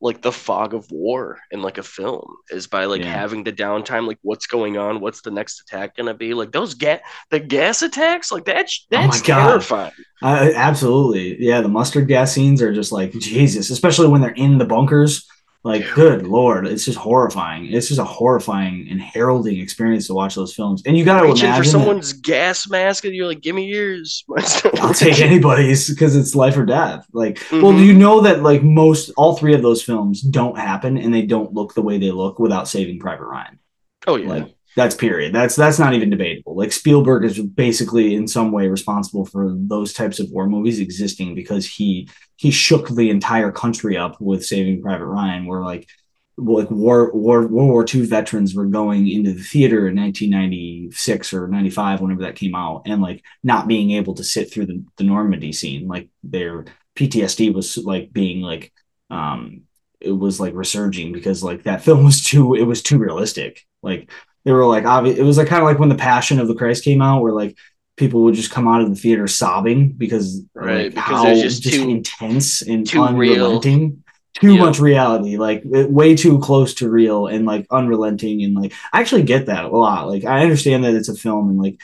like 0.00 0.22
the 0.22 0.30
fog 0.30 0.74
of 0.74 0.88
war 0.92 1.40
in 1.50 1.60
like 1.60 1.76
a 1.76 1.82
film 1.82 2.24
is 2.50 2.68
by 2.68 2.84
like 2.84 3.00
Yeah. 3.02 3.12
having 3.12 3.42
the 3.42 3.52
downtime 3.52 4.06
like 4.06 4.18
what's 4.22 4.46
going 4.46 4.78
on 4.78 5.00
what's 5.00 5.22
the 5.22 5.30
next 5.32 5.60
attack 5.60 5.96
gonna 5.96 6.14
be 6.14 6.34
like 6.34 6.52
those 6.52 6.74
gas 6.74 7.00
the 7.30 7.40
gas 7.40 7.82
attacks 7.82 8.30
like 8.30 8.44
that's 8.44 8.86
Oh 8.92 8.96
that's 8.96 9.20
God. 9.22 9.48
terrifying 9.48 9.92
Uh, 10.22 10.50
absolutely. 10.54 11.36
Yeah, 11.44 11.60
the 11.62 11.68
mustard 11.68 12.06
gas 12.06 12.32
scenes 12.32 12.62
are 12.62 12.72
just 12.72 12.92
like 12.92 13.10
Jesus, 13.12 13.70
especially 13.70 14.06
when 14.08 14.20
they're 14.20 14.30
in 14.30 14.58
the 14.58 14.64
bunkers. 14.64 15.26
Like, 15.68 15.82
Dude. 15.82 15.94
good 15.94 16.26
lord, 16.26 16.66
it's 16.66 16.84
just 16.84 16.98
horrifying. 16.98 17.66
It's 17.72 17.88
just 17.88 18.00
a 18.00 18.04
horrifying 18.04 18.88
and 18.90 19.00
heralding 19.00 19.60
experience 19.60 20.06
to 20.08 20.14
watch 20.14 20.34
those 20.34 20.54
films. 20.54 20.82
And 20.86 20.96
you 20.96 21.04
got 21.04 21.20
to 21.20 21.26
reaching 21.28 21.44
imagine. 21.46 21.62
for 21.62 21.64
that- 21.64 21.70
someone's 21.70 22.12
gas 22.14 22.68
mask 22.68 23.04
and 23.04 23.14
you're 23.14 23.26
like 23.26 23.40
give 23.40 23.54
me 23.54 23.66
yours 23.66 24.24
I'll 24.80 24.94
take 24.94 25.20
anybody's 25.30 25.88
because 25.90 26.16
it's 26.16 26.34
life 26.34 26.56
or 26.56 26.64
death. 26.64 27.06
Like, 27.12 27.38
well, 27.52 27.72
Mhm. 27.72 27.84
you 27.86 27.94
know 27.94 28.20
that 28.22 28.42
like 28.42 28.62
most, 28.62 29.10
all 29.16 29.36
three 29.36 29.54
of 29.54 29.62
those 29.62 29.82
films 29.82 30.20
don't 30.22 30.58
happen, 30.58 30.96
and 30.96 31.12
they 31.14 31.22
don't 31.22 31.52
look 31.52 31.74
the 31.74 31.82
way 31.82 31.98
they 31.98 32.10
look 32.10 32.38
without 32.38 32.66
Saving 32.68 32.98
Private 32.98 33.26
Ryan. 33.26 33.58
oh 34.06 34.16
yeah 34.16 34.28
Like, 34.28 34.54
that's 34.78 34.94
period. 34.94 35.34
That's 35.34 35.56
that's 35.56 35.80
not 35.80 35.94
even 35.94 36.08
debatable. 36.08 36.54
Like 36.54 36.70
Spielberg 36.70 37.24
is 37.24 37.40
basically 37.40 38.14
in 38.14 38.28
some 38.28 38.52
way 38.52 38.68
responsible 38.68 39.24
for 39.24 39.52
those 39.56 39.92
types 39.92 40.20
of 40.20 40.30
war 40.30 40.48
movies 40.48 40.78
existing 40.78 41.34
because 41.34 41.66
he 41.66 42.08
he 42.36 42.52
shook 42.52 42.88
the 42.88 43.10
entire 43.10 43.50
country 43.50 43.96
up 43.96 44.20
with 44.20 44.46
Saving 44.46 44.80
Private 44.80 45.06
Ryan, 45.06 45.46
where 45.46 45.62
like 45.62 45.88
like 46.36 46.70
war 46.70 47.10
war 47.12 47.48
World 47.48 47.70
War 47.70 47.84
II 47.92 48.06
veterans 48.06 48.54
were 48.54 48.66
going 48.66 49.08
into 49.08 49.32
the 49.32 49.42
theater 49.42 49.88
in 49.88 49.96
1996 49.96 51.32
or 51.32 51.48
95, 51.48 52.00
whenever 52.00 52.22
that 52.22 52.36
came 52.36 52.54
out, 52.54 52.82
and 52.86 53.02
like 53.02 53.24
not 53.42 53.66
being 53.66 53.90
able 53.90 54.14
to 54.14 54.22
sit 54.22 54.52
through 54.52 54.66
the, 54.66 54.84
the 54.96 55.04
Normandy 55.04 55.52
scene. 55.52 55.88
Like 55.88 56.08
their 56.22 56.66
PTSD 56.94 57.52
was 57.52 57.76
like 57.78 58.12
being 58.12 58.42
like 58.42 58.72
um 59.10 59.62
it 60.00 60.12
was 60.12 60.38
like 60.38 60.54
resurging 60.54 61.12
because 61.12 61.42
like 61.42 61.64
that 61.64 61.82
film 61.82 62.04
was 62.04 62.24
too 62.24 62.54
it 62.54 62.62
was 62.62 62.80
too 62.80 62.98
realistic. 62.98 63.66
Like 63.82 64.08
they 64.48 64.54
were 64.54 64.64
like 64.64 64.86
obvious 64.86 65.18
it 65.18 65.22
was 65.22 65.36
like 65.36 65.46
kind 65.48 65.60
of 65.62 65.66
like 65.68 65.78
when 65.78 65.90
the 65.90 65.94
passion 65.94 66.40
of 66.40 66.48
the 66.48 66.54
christ 66.54 66.82
came 66.82 67.02
out 67.02 67.20
where 67.22 67.34
like 67.34 67.54
people 67.98 68.22
would 68.22 68.34
just 68.34 68.50
come 68.50 68.66
out 68.66 68.80
of 68.80 68.88
the 68.88 68.94
theater 68.94 69.26
sobbing 69.28 69.90
because 69.92 70.40
Right, 70.54 70.84
like, 70.84 70.94
because 70.94 71.22
how 71.24 71.34
just, 71.34 71.62
just 71.62 71.74
too- 71.76 71.90
intense 71.90 72.62
and 72.62 72.86
too 72.86 73.00
real. 73.14 73.34
unrelenting 73.44 74.02
too 74.40 74.54
Yeah. 74.54 74.60
much 74.64 74.78
reality 74.80 75.36
like 75.36 75.64
it- 75.66 75.90
way 75.90 76.16
too 76.16 76.38
close 76.38 76.72
to 76.74 76.88
real 76.88 77.26
and 77.26 77.44
like 77.44 77.66
unrelenting 77.70 78.42
and 78.44 78.54
like 78.54 78.72
i 78.92 79.00
actually 79.00 79.24
get 79.24 79.46
that 79.46 79.64
a 79.66 79.68
lot 79.68 80.08
like 80.08 80.24
i 80.24 80.42
understand 80.42 80.84
that 80.84 80.94
it's 80.94 81.08
a 81.10 81.14
film 81.14 81.50
and 81.50 81.58
like 81.58 81.80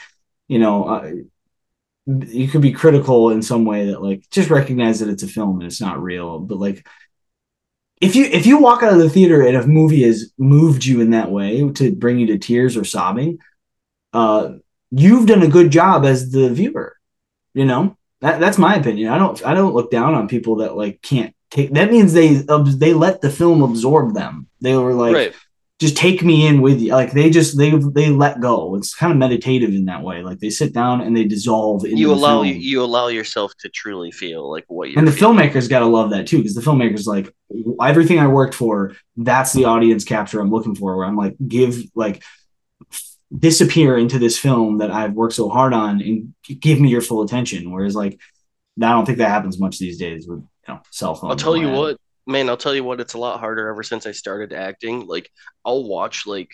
you 0.47 0.57
know 0.59 0.85
uh, 0.85 1.11
you 2.07 2.47
could 2.47 2.61
be 2.61 2.71
critical 2.71 3.31
in 3.31 3.41
some 3.41 3.65
way 3.65 3.87
that 3.87 4.01
like 4.01 4.23
just 4.31 4.49
recognize 4.49 4.99
that 4.99 5.09
it's 5.09 5.23
a 5.23 5.27
film 5.27 5.59
and 5.59 5.63
it's 5.67 5.81
not 5.81 6.01
real 6.01 6.39
but 6.39 6.57
like 6.59 6.87
if 8.01 8.15
you 8.15 8.25
if 8.25 8.45
you 8.45 8.57
walk 8.57 8.83
out 8.83 8.93
of 8.93 8.99
the 8.99 9.09
theater 9.09 9.45
and 9.45 9.55
a 9.55 9.65
movie 9.65 10.03
has 10.03 10.31
moved 10.37 10.85
you 10.85 11.01
in 11.01 11.11
that 11.11 11.31
way 11.31 11.67
to 11.71 11.95
bring 11.95 12.19
you 12.19 12.27
to 12.27 12.37
tears 12.37 12.75
or 12.75 12.83
sobbing 12.83 13.39
uh 14.13 14.49
you've 14.91 15.27
done 15.27 15.41
a 15.41 15.47
good 15.47 15.71
job 15.71 16.05
as 16.05 16.31
the 16.31 16.49
viewer 16.49 16.95
you 17.53 17.65
know? 17.65 17.97
That, 18.21 18.39
that's 18.39 18.57
my 18.57 18.75
opinion. 18.75 19.11
I 19.11 19.17
don't 19.17 19.45
i 19.45 19.53
don't 19.53 19.73
look 19.73 19.91
down 19.91 20.13
on 20.13 20.27
people 20.27 20.57
that 20.57 20.75
like 20.77 21.01
can't 21.01 21.35
take 21.51 21.71
that 21.73 21.91
means 21.91 22.13
they 22.13 22.35
they 22.35 22.93
let 22.93 23.21
the 23.21 23.29
film 23.29 23.61
absorb 23.61 24.13
them. 24.13 24.47
They 24.61 24.75
were 24.75 24.93
like 24.93 25.13
right 25.13 25.35
just 25.85 25.97
take 25.97 26.23
me 26.23 26.47
in 26.47 26.61
with 26.61 26.81
you 26.81 26.91
like 26.91 27.11
they 27.11 27.29
just 27.29 27.57
they 27.57 27.71
they 27.93 28.09
let 28.09 28.39
go 28.39 28.75
it's 28.75 28.95
kind 28.95 29.11
of 29.11 29.17
meditative 29.17 29.69
in 29.69 29.85
that 29.85 30.01
way 30.01 30.23
like 30.23 30.39
they 30.39 30.49
sit 30.49 30.73
down 30.73 30.99
and 31.01 31.15
they 31.15 31.23
dissolve 31.23 31.85
into 31.85 31.97
you 31.97 32.11
allow 32.11 32.41
film. 32.41 32.47
you, 32.47 32.53
you 32.55 32.83
allow 32.83 33.07
yourself 33.07 33.53
to 33.59 33.69
truly 33.69 34.11
feel 34.11 34.49
like 34.49 34.65
what 34.67 34.89
you're 34.89 34.97
and 34.97 35.07
the 35.07 35.11
feeling. 35.11 35.37
filmmakers 35.37 35.69
got 35.69 35.79
to 35.79 35.85
love 35.85 36.09
that 36.09 36.25
too 36.25 36.37
because 36.37 36.55
the 36.55 36.61
filmmakers 36.61 37.05
like 37.05 37.31
everything 37.81 38.17
i 38.17 38.27
worked 38.27 38.55
for 38.55 38.95
that's 39.17 39.53
the 39.53 39.65
audience 39.65 40.03
capture 40.03 40.39
i'm 40.39 40.49
looking 40.49 40.73
for 40.73 40.97
where 40.97 41.05
i'm 41.05 41.17
like 41.17 41.35
give 41.47 41.83
like 41.93 42.23
disappear 43.37 43.97
into 43.97 44.17
this 44.17 44.39
film 44.39 44.79
that 44.79 44.89
i've 44.89 45.13
worked 45.13 45.35
so 45.35 45.49
hard 45.49 45.73
on 45.73 46.01
and 46.01 46.33
give 46.59 46.79
me 46.79 46.89
your 46.89 47.01
full 47.01 47.21
attention 47.21 47.71
whereas 47.71 47.95
like 47.95 48.19
i 48.81 48.89
don't 48.89 49.05
think 49.05 49.19
that 49.19 49.29
happens 49.29 49.59
much 49.59 49.77
these 49.77 49.97
days 49.97 50.27
with 50.27 50.39
you 50.67 50.73
know 50.73 50.81
cell 50.91 51.15
phone. 51.15 51.29
I'll 51.31 51.35
tell 51.35 51.57
you 51.57 51.69
what, 51.69 51.97
man, 52.27 52.49
I'll 52.49 52.57
tell 52.57 52.75
you 52.75 52.83
what, 52.83 52.99
it's 52.99 53.13
a 53.13 53.19
lot 53.19 53.39
harder 53.39 53.67
ever 53.69 53.83
since 53.83 54.05
I 54.05 54.11
started 54.11 54.53
acting. 54.53 55.05
Like 55.07 55.29
I'll 55.63 55.83
watch 55.87 56.25
like 56.27 56.49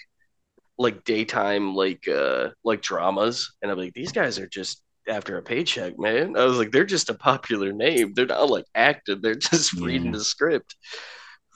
like 0.77 1.03
daytime 1.03 1.75
like 1.75 2.07
uh 2.07 2.49
like 2.63 2.81
dramas 2.81 3.53
and 3.61 3.71
I'm 3.71 3.77
like, 3.77 3.93
these 3.93 4.11
guys 4.11 4.39
are 4.39 4.47
just 4.47 4.81
after 5.07 5.37
a 5.37 5.41
paycheck, 5.41 5.97
man. 5.99 6.37
I 6.37 6.45
was 6.45 6.57
like, 6.57 6.71
they're 6.71 6.85
just 6.85 7.09
a 7.09 7.13
popular 7.15 7.71
name. 7.73 8.13
They're 8.13 8.25
not 8.25 8.49
like 8.49 8.65
acting, 8.75 9.21
they're 9.21 9.35
just 9.35 9.73
reading 9.73 10.11
the 10.11 10.23
script. 10.23 10.75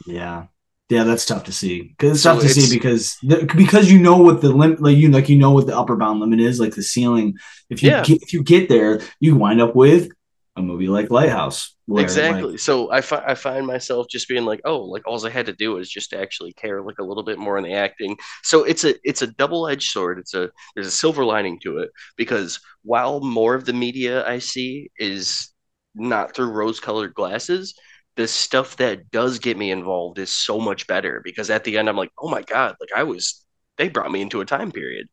Yeah. 0.06 0.48
Yeah, 0.90 1.04
that's 1.04 1.26
tough 1.26 1.46
to 1.46 1.52
see. 1.52 1.82
Because 1.82 2.12
it's 2.12 2.22
So 2.22 2.34
tough 2.34 2.42
to 2.44 2.50
it's- 2.50 2.64
see 2.70 2.76
because 2.76 3.18
the, 3.24 3.52
because 3.58 3.92
you 3.92 3.98
know 4.00 4.18
what 4.18 4.42
the 4.42 4.50
limit, 4.50 4.82
like 4.82 4.98
you 4.98 5.10
like 5.10 5.30
you 5.30 5.38
know 5.38 5.50
what 5.52 5.66
the 5.66 5.76
upper 5.78 5.96
bound 5.96 6.20
limit 6.20 6.40
is, 6.40 6.60
like 6.60 6.76
the 6.76 6.84
ceiling. 6.84 7.38
If 7.72 7.82
you 7.82 7.90
Yeah. 7.90 8.04
get, 8.04 8.22
if 8.22 8.34
you 8.34 8.44
get 8.44 8.70
there, 8.70 9.02
you 9.20 9.36
wind 9.36 9.62
up 9.62 9.76
with 9.76 10.10
a 10.56 10.62
movie 10.62 10.88
like 10.88 11.12
Lighthouse. 11.12 11.76
where, 11.86 12.04
like, 12.04 12.04
exactly. 12.04 12.58
so 12.58 12.92
I 12.92 13.02
fi- 13.02 13.24
I 13.26 13.36
find 13.36 13.68
myself 13.68 14.08
just 14.10 14.28
being 14.30 14.46
like, 14.46 14.62
oh, 14.66 14.80
like 14.80 15.04
all 15.06 15.26
I 15.26 15.30
had 15.30 15.48
to 15.48 15.54
do 15.54 15.78
is 15.78 15.90
just 15.90 16.14
actually 16.14 16.54
care 16.54 16.82
like 16.82 17.00
a 17.00 17.04
little 17.04 17.24
bit 17.24 17.38
more 17.38 17.58
in 17.58 17.64
the 17.64 17.74
acting. 17.74 18.18
So 18.44 18.64
it's 18.64 18.84
a 18.86 18.96
it's 19.04 19.22
a 19.22 19.28
double 19.28 19.68
edged 19.68 19.92
sword. 19.92 20.20
It's 20.20 20.34
a 20.34 20.50
there's 20.74 20.88
a 20.88 20.92
silver 20.92 21.26
lining 21.26 21.60
to 21.64 21.80
it 21.80 21.92
because 22.16 22.60
while 22.84 23.20
more 23.22 23.54
of 23.56 23.66
the 23.66 23.74
media 23.74 24.26
I 24.28 24.40
see 24.40 24.92
is 24.98 25.52
not 25.94 26.36
through 26.36 26.52
rose 26.52 26.80
colored 26.80 27.14
glasses, 27.14 27.74
the 28.16 28.28
stuff 28.28 28.78
that 28.78 29.12
does 29.12 29.40
get 29.40 29.58
me 29.58 29.72
involved 29.72 30.20
is 30.20 30.34
so 30.34 30.60
much 30.60 30.88
better 30.88 31.22
because 31.24 31.50
at 31.50 31.64
the 31.66 31.78
end 31.78 31.90
I'm 31.90 31.98
like, 31.98 32.12
oh 32.20 32.30
my 32.30 32.42
god, 32.42 32.76
like 32.80 32.92
I 32.96 33.04
was 33.04 33.46
they 33.78 33.90
brought 33.90 34.12
me 34.12 34.22
into 34.22 34.42
a 34.42 34.46
time 34.46 34.72
period. 34.72 35.08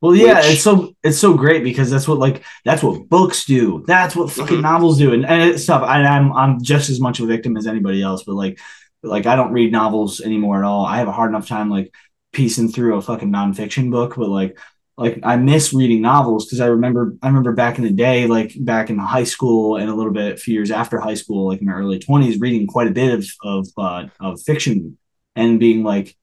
Well, 0.00 0.14
yeah, 0.14 0.36
Which, 0.36 0.52
it's 0.52 0.62
so 0.62 0.94
it's 1.02 1.18
so 1.18 1.34
great 1.34 1.64
because 1.64 1.90
that's 1.90 2.06
what 2.06 2.18
like 2.18 2.44
that's 2.64 2.82
what 2.82 3.08
books 3.08 3.44
do. 3.44 3.84
That's 3.86 4.14
what 4.14 4.30
fucking 4.30 4.56
mm-hmm. 4.58 4.62
novels 4.62 4.98
do, 4.98 5.12
and 5.12 5.26
and 5.26 5.50
it's 5.50 5.64
stuff. 5.64 5.82
I, 5.82 6.04
I'm 6.04 6.32
I'm 6.32 6.62
just 6.62 6.88
as 6.88 7.00
much 7.00 7.18
a 7.18 7.26
victim 7.26 7.56
as 7.56 7.66
anybody 7.66 8.00
else, 8.00 8.22
but 8.22 8.34
like 8.34 8.60
like 9.02 9.26
I 9.26 9.34
don't 9.34 9.52
read 9.52 9.72
novels 9.72 10.20
anymore 10.20 10.58
at 10.58 10.64
all. 10.64 10.86
I 10.86 10.98
have 10.98 11.08
a 11.08 11.12
hard 11.12 11.30
enough 11.30 11.48
time 11.48 11.68
like 11.68 11.92
piecing 12.32 12.68
through 12.68 12.96
a 12.96 13.02
fucking 13.02 13.32
nonfiction 13.32 13.90
book, 13.90 14.14
but 14.16 14.28
like 14.28 14.58
like 14.96 15.20
I 15.22 15.36
miss 15.36 15.72
reading 15.72 16.02
novels 16.02 16.44
because 16.44 16.60
I 16.60 16.66
remember 16.66 17.16
I 17.22 17.28
remember 17.28 17.52
back 17.52 17.78
in 17.78 17.84
the 17.84 17.92
day, 17.92 18.26
like 18.26 18.52
back 18.58 18.90
in 18.90 18.98
high 18.98 19.24
school 19.24 19.76
and 19.76 19.88
a 19.88 19.94
little 19.94 20.12
bit 20.12 20.34
a 20.34 20.36
few 20.36 20.54
years 20.54 20.70
after 20.70 20.98
high 20.98 21.14
school, 21.14 21.46
like 21.46 21.60
in 21.60 21.66
my 21.66 21.72
early 21.72 21.98
twenties, 22.00 22.40
reading 22.40 22.66
quite 22.66 22.88
a 22.88 22.92
bit 22.92 23.14
of 23.14 23.26
of 23.42 23.68
uh, 23.76 24.06
of 24.20 24.42
fiction 24.42 24.98
and 25.36 25.60
being 25.60 25.84
like 25.84 26.16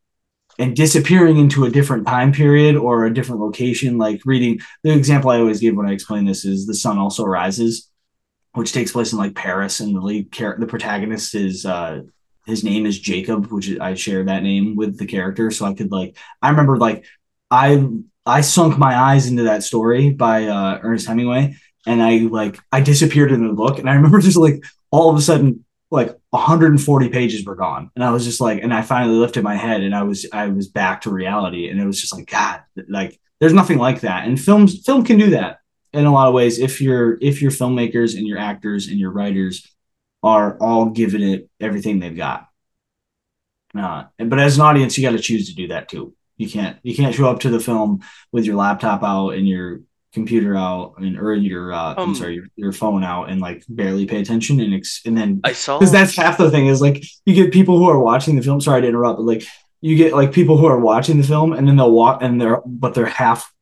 and 0.58 0.76
disappearing 0.76 1.38
into 1.38 1.66
a 1.66 1.70
different 1.70 2.08
time 2.08 2.32
period 2.32 2.76
or 2.76 3.06
a 3.06 3.14
different 3.14 3.42
location. 3.42 3.98
Like 3.98 4.22
reading 4.26 4.60
the 4.84 4.94
example 4.94 5.30
I 5.30 5.40
always 5.40 5.60
give 5.60 5.76
when 5.76 5.88
I 5.88 5.94
explain 5.94 6.26
this 6.26 6.46
is 6.46 6.66
The 6.66 6.74
Sun 6.74 6.98
Also 6.98 7.26
Rises, 7.26 7.90
which 8.54 8.72
takes 8.72 8.92
place 8.92 9.12
in 9.12 9.20
like 9.20 9.36
Paris, 9.36 9.80
and 9.80 9.96
the 9.96 10.02
lead 10.02 10.32
character, 10.32 10.62
the 10.62 10.70
protagonist 10.70 11.36
is 11.36 11.66
uh, 11.66 12.02
his 12.46 12.64
name 12.64 12.86
is 12.86 13.00
Jacob, 13.00 13.48
which 13.48 13.78
I 13.80 13.96
share 13.96 14.24
that 14.24 14.44
name 14.44 14.76
with 14.76 14.98
the 14.98 15.06
character. 15.06 15.52
So 15.52 15.66
I 15.66 15.74
could 15.74 15.92
like 15.92 16.18
I 16.42 16.50
remember 16.50 16.78
like 16.78 17.06
I 17.52 17.86
I 18.26 18.42
sunk 18.42 18.78
my 18.78 18.96
eyes 18.96 19.28
into 19.28 19.44
that 19.44 19.64
story 19.64 20.12
by 20.12 20.46
uh, 20.46 20.80
Ernest 20.82 21.08
Hemingway, 21.08 21.58
and 21.86 22.02
I 22.02 22.20
like 22.20 22.58
I 22.72 22.82
disappeared 22.82 23.32
in 23.32 23.46
the 23.46 23.54
book, 23.54 23.80
and 23.80 23.90
I 23.90 23.96
remember 23.96 24.20
just 24.22 24.38
like 24.38 24.64
all 24.90 25.10
of 25.10 25.18
a 25.18 25.22
sudden 25.22 25.65
like 25.92 26.18
140 26.32 27.10
pages 27.10 27.46
were 27.46 27.56
gone. 27.56 27.92
And 27.96 28.04
i 28.04 28.12
was 28.12 28.26
just 28.26 28.42
like 28.42 28.62
and 28.62 28.74
i 28.74 28.82
finally 28.82 29.16
lifted 29.16 29.44
my 29.44 29.56
head 29.56 29.82
and 29.82 29.96
i 29.96 30.04
was 30.04 30.26
i 30.32 30.48
was 30.48 30.68
back 30.68 31.02
to 31.02 31.12
reality. 31.12 31.70
And 31.70 31.80
it 31.80 31.86
was 31.86 32.00
just 32.00 32.16
like 32.16 32.30
god 32.30 32.64
like 32.90 33.20
there's 33.40 33.54
nothing 33.54 33.78
like 33.78 34.02
that. 34.02 34.28
And 34.28 34.40
films 34.40 34.84
film 34.86 35.04
can 35.04 35.18
do 35.18 35.32
that 35.32 35.60
in 35.94 36.06
a 36.06 36.12
lot 36.12 36.28
of 36.28 36.34
ways 36.34 36.60
if 36.60 36.82
you're 36.82 37.18
if 37.22 37.42
your 37.42 37.52
filmmakers 37.52 38.18
and 38.18 38.28
your 38.28 38.38
actors 38.38 38.88
and 38.88 39.00
your 39.00 39.12
writers 39.12 39.68
are 40.24 40.58
all 40.60 40.88
giving 40.88 41.22
it 41.22 41.50
everything 41.60 42.00
they've 42.00 42.18
got. 42.18 42.48
Uh, 43.78 44.06
but 44.18 44.40
as 44.40 44.58
an 44.58 44.64
audience 44.64 44.98
you 44.98 45.08
got 45.08 45.16
to 45.16 45.20
choose 45.20 45.50
to 45.50 45.56
do 45.56 45.68
that 45.68 45.90
too. 45.90 46.16
You 46.38 46.50
can't 46.50 46.78
you 46.84 46.96
can't 46.96 47.16
show 47.16 47.30
up 47.30 47.42
to 47.42 47.50
the 47.50 47.60
film 47.60 48.02
with 48.32 48.46
your 48.46 48.56
laptop 48.56 49.04
out 49.04 49.32
and 49.32 49.48
your 49.48 49.82
computer 50.16 50.56
out 50.56 50.96
and 50.98 51.20
or 51.20 51.36
your 51.36 51.72
uh, 51.72 51.92
um, 51.92 52.10
I'm 52.10 52.16
sorry 52.16 52.36
your, 52.36 52.46
your, 52.56 52.72
phone 52.72 53.04
out 53.04 53.30
and 53.30 53.40
like 53.40 53.64
barely 53.70 54.08
pay 54.08 54.20
attention 54.20 54.60
and 54.60 54.74
ex- 54.74 55.02
and 55.06 55.16
then 55.16 55.42
I 55.44 55.54
saw 55.54 55.78
because 55.78 55.92
that's 55.92 56.16
half 56.16 56.40
the 56.40 56.50
thing 56.50 56.66
is 56.66 56.82
like 56.82 57.04
you 57.26 57.36
get 57.36 57.54
people 57.54 57.78
who 57.78 57.88
are 57.88 58.00
watching 58.00 58.36
the 58.36 58.42
film. 58.42 58.60
Sorry 58.60 58.82
to 58.82 58.88
interrupt, 58.88 59.18
but 59.18 59.26
like 59.26 59.44
you 59.82 59.96
get 59.96 60.14
like 60.14 60.32
people 60.32 60.58
who 60.58 60.66
are 60.66 60.80
watching 60.80 61.18
the 61.18 61.28
film 61.28 61.54
and 61.54 61.68
then 61.68 61.76
they'll 61.76 61.92
walk 61.92 62.24
and 62.24 62.42
they're 62.42 62.62
but 62.66 62.96
they're 62.96 63.06
half 63.06 63.54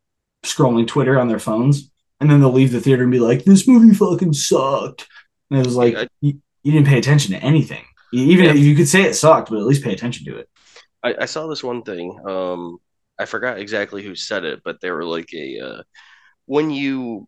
scrolling 0.46 0.88
Twitter 0.88 1.20
on 1.20 1.28
their 1.28 1.40
phones 1.40 1.92
and 2.24 2.32
then 2.32 2.40
they'll 2.40 2.52
leave 2.52 2.72
the 2.72 2.80
theater 2.80 3.04
and 3.04 3.12
be 3.12 3.20
like, 3.20 3.44
"This 3.44 3.68
movie 3.68 3.94
fucking 3.94 4.32
sucked," 4.32 5.08
and 5.50 5.60
it 5.60 5.66
was 5.66 5.76
like 5.76 5.96
I, 5.96 6.08
you, 6.22 6.40
you, 6.64 6.72
didn't 6.72 6.88
pay 6.88 6.98
attention 6.98 7.34
to 7.34 7.44
anything. 7.44 7.84
Even 8.14 8.46
yeah. 8.46 8.54
you 8.54 8.76
could 8.76 8.88
say 8.88 9.02
it 9.02 9.16
sucked, 9.16 9.50
but 9.50 9.60
at 9.60 9.66
least 9.66 9.84
pay 9.84 9.92
attention 9.92 10.26
to 10.28 10.38
it. 10.38 10.50
I, 11.04 11.16
I 11.22 11.26
saw 11.26 11.48
this 11.48 11.64
one 11.64 11.82
thing. 11.84 12.18
Um, 12.26 12.78
I 13.20 13.26
forgot 13.26 13.60
exactly 13.60 14.04
who 14.04 14.16
said 14.16 14.46
it, 14.46 14.62
but 14.64 14.80
they 14.82 14.92
were 14.92 15.04
like 15.04 15.34
a. 15.34 15.60
Uh, 15.60 15.84
when 16.46 16.72
you 16.72 17.28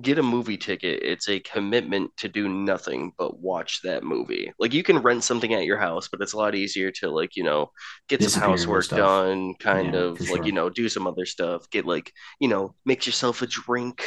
get 0.00 0.18
a 0.18 0.22
movie 0.22 0.58
ticket, 0.58 1.02
it's 1.02 1.28
a 1.28 1.40
commitment 1.40 2.14
to 2.18 2.28
do 2.28 2.48
nothing 2.48 3.12
but 3.16 3.40
watch 3.40 3.80
that 3.82 4.04
movie. 4.04 4.52
Like 4.58 4.74
you 4.74 4.82
can 4.82 4.98
rent 4.98 5.24
something 5.24 5.54
at 5.54 5.64
your 5.64 5.78
house, 5.78 6.08
but 6.08 6.20
it's 6.20 6.34
a 6.34 6.36
lot 6.36 6.54
easier 6.54 6.90
to 6.92 7.10
like, 7.10 7.34
you 7.34 7.42
know, 7.42 7.70
get 8.08 8.22
some 8.22 8.42
housework 8.42 8.88
done, 8.88 9.54
kind 9.58 9.94
yeah, 9.94 10.00
of 10.00 10.20
like, 10.20 10.28
sure. 10.28 10.44
you 10.44 10.52
know, 10.52 10.68
do 10.68 10.88
some 10.88 11.06
other 11.06 11.24
stuff, 11.24 11.68
get 11.70 11.86
like, 11.86 12.12
you 12.40 12.48
know, 12.48 12.74
make 12.84 13.06
yourself 13.06 13.40
a 13.40 13.46
drink, 13.46 14.02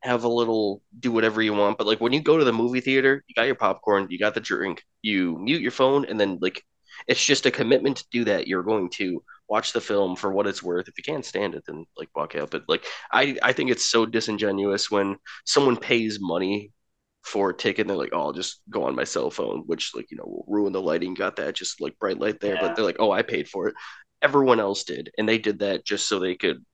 have 0.00 0.24
a 0.24 0.28
little 0.28 0.82
do 0.98 1.12
whatever 1.12 1.40
you 1.42 1.54
want. 1.54 1.78
But 1.78 1.86
like 1.86 2.00
when 2.00 2.12
you 2.12 2.20
go 2.20 2.36
to 2.36 2.44
the 2.44 2.52
movie 2.52 2.80
theater, 2.80 3.22
you 3.28 3.34
got 3.34 3.46
your 3.46 3.54
popcorn, 3.54 4.08
you 4.10 4.18
got 4.18 4.34
the 4.34 4.40
drink, 4.40 4.82
you 5.00 5.38
mute 5.38 5.62
your 5.62 5.70
phone 5.70 6.06
and 6.06 6.18
then 6.18 6.38
like 6.40 6.64
it's 7.06 7.24
just 7.24 7.46
a 7.46 7.50
commitment 7.50 7.98
to 7.98 8.04
do 8.10 8.24
that. 8.24 8.48
You're 8.48 8.62
going 8.62 8.90
to 8.90 9.22
watch 9.52 9.74
the 9.74 9.82
film 9.82 10.16
for 10.16 10.32
what 10.32 10.46
it's 10.46 10.62
worth. 10.62 10.88
If 10.88 10.96
you 10.96 11.04
can't 11.04 11.26
stand 11.26 11.54
it, 11.54 11.64
then 11.66 11.84
like 11.98 12.08
walk 12.16 12.34
out. 12.34 12.50
But 12.50 12.62
like 12.68 12.86
I 13.12 13.36
I 13.42 13.52
think 13.52 13.70
it's 13.70 13.84
so 13.84 14.06
disingenuous 14.06 14.90
when 14.90 15.18
someone 15.44 15.76
pays 15.76 16.18
money 16.20 16.72
for 17.22 17.50
a 17.50 17.54
ticket 17.54 17.82
and 17.82 17.90
they're 17.90 17.98
like, 17.98 18.14
oh, 18.14 18.22
I'll 18.22 18.32
just 18.32 18.62
go 18.70 18.84
on 18.84 18.96
my 18.96 19.04
cell 19.04 19.30
phone, 19.30 19.64
which 19.66 19.92
like 19.94 20.10
you 20.10 20.16
know 20.16 20.24
will 20.24 20.46
ruin 20.48 20.72
the 20.72 20.80
lighting. 20.80 21.12
Got 21.12 21.36
that 21.36 21.54
just 21.54 21.82
like 21.82 21.98
bright 21.98 22.18
light 22.18 22.40
there, 22.40 22.54
yeah. 22.54 22.62
but 22.62 22.76
they're 22.76 22.84
like, 22.84 22.96
oh, 22.98 23.12
I 23.12 23.20
paid 23.22 23.46
for 23.46 23.68
it. 23.68 23.74
Everyone 24.22 24.58
else 24.58 24.84
did, 24.84 25.10
and 25.18 25.28
they 25.28 25.38
did 25.38 25.58
that 25.58 25.84
just 25.84 26.08
so 26.08 26.18
they 26.18 26.34
could 26.34 26.64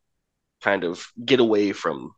kind 0.63 0.85
of 0.85 1.05
get 1.25 1.41
away 1.41 1.73
from 1.73 2.13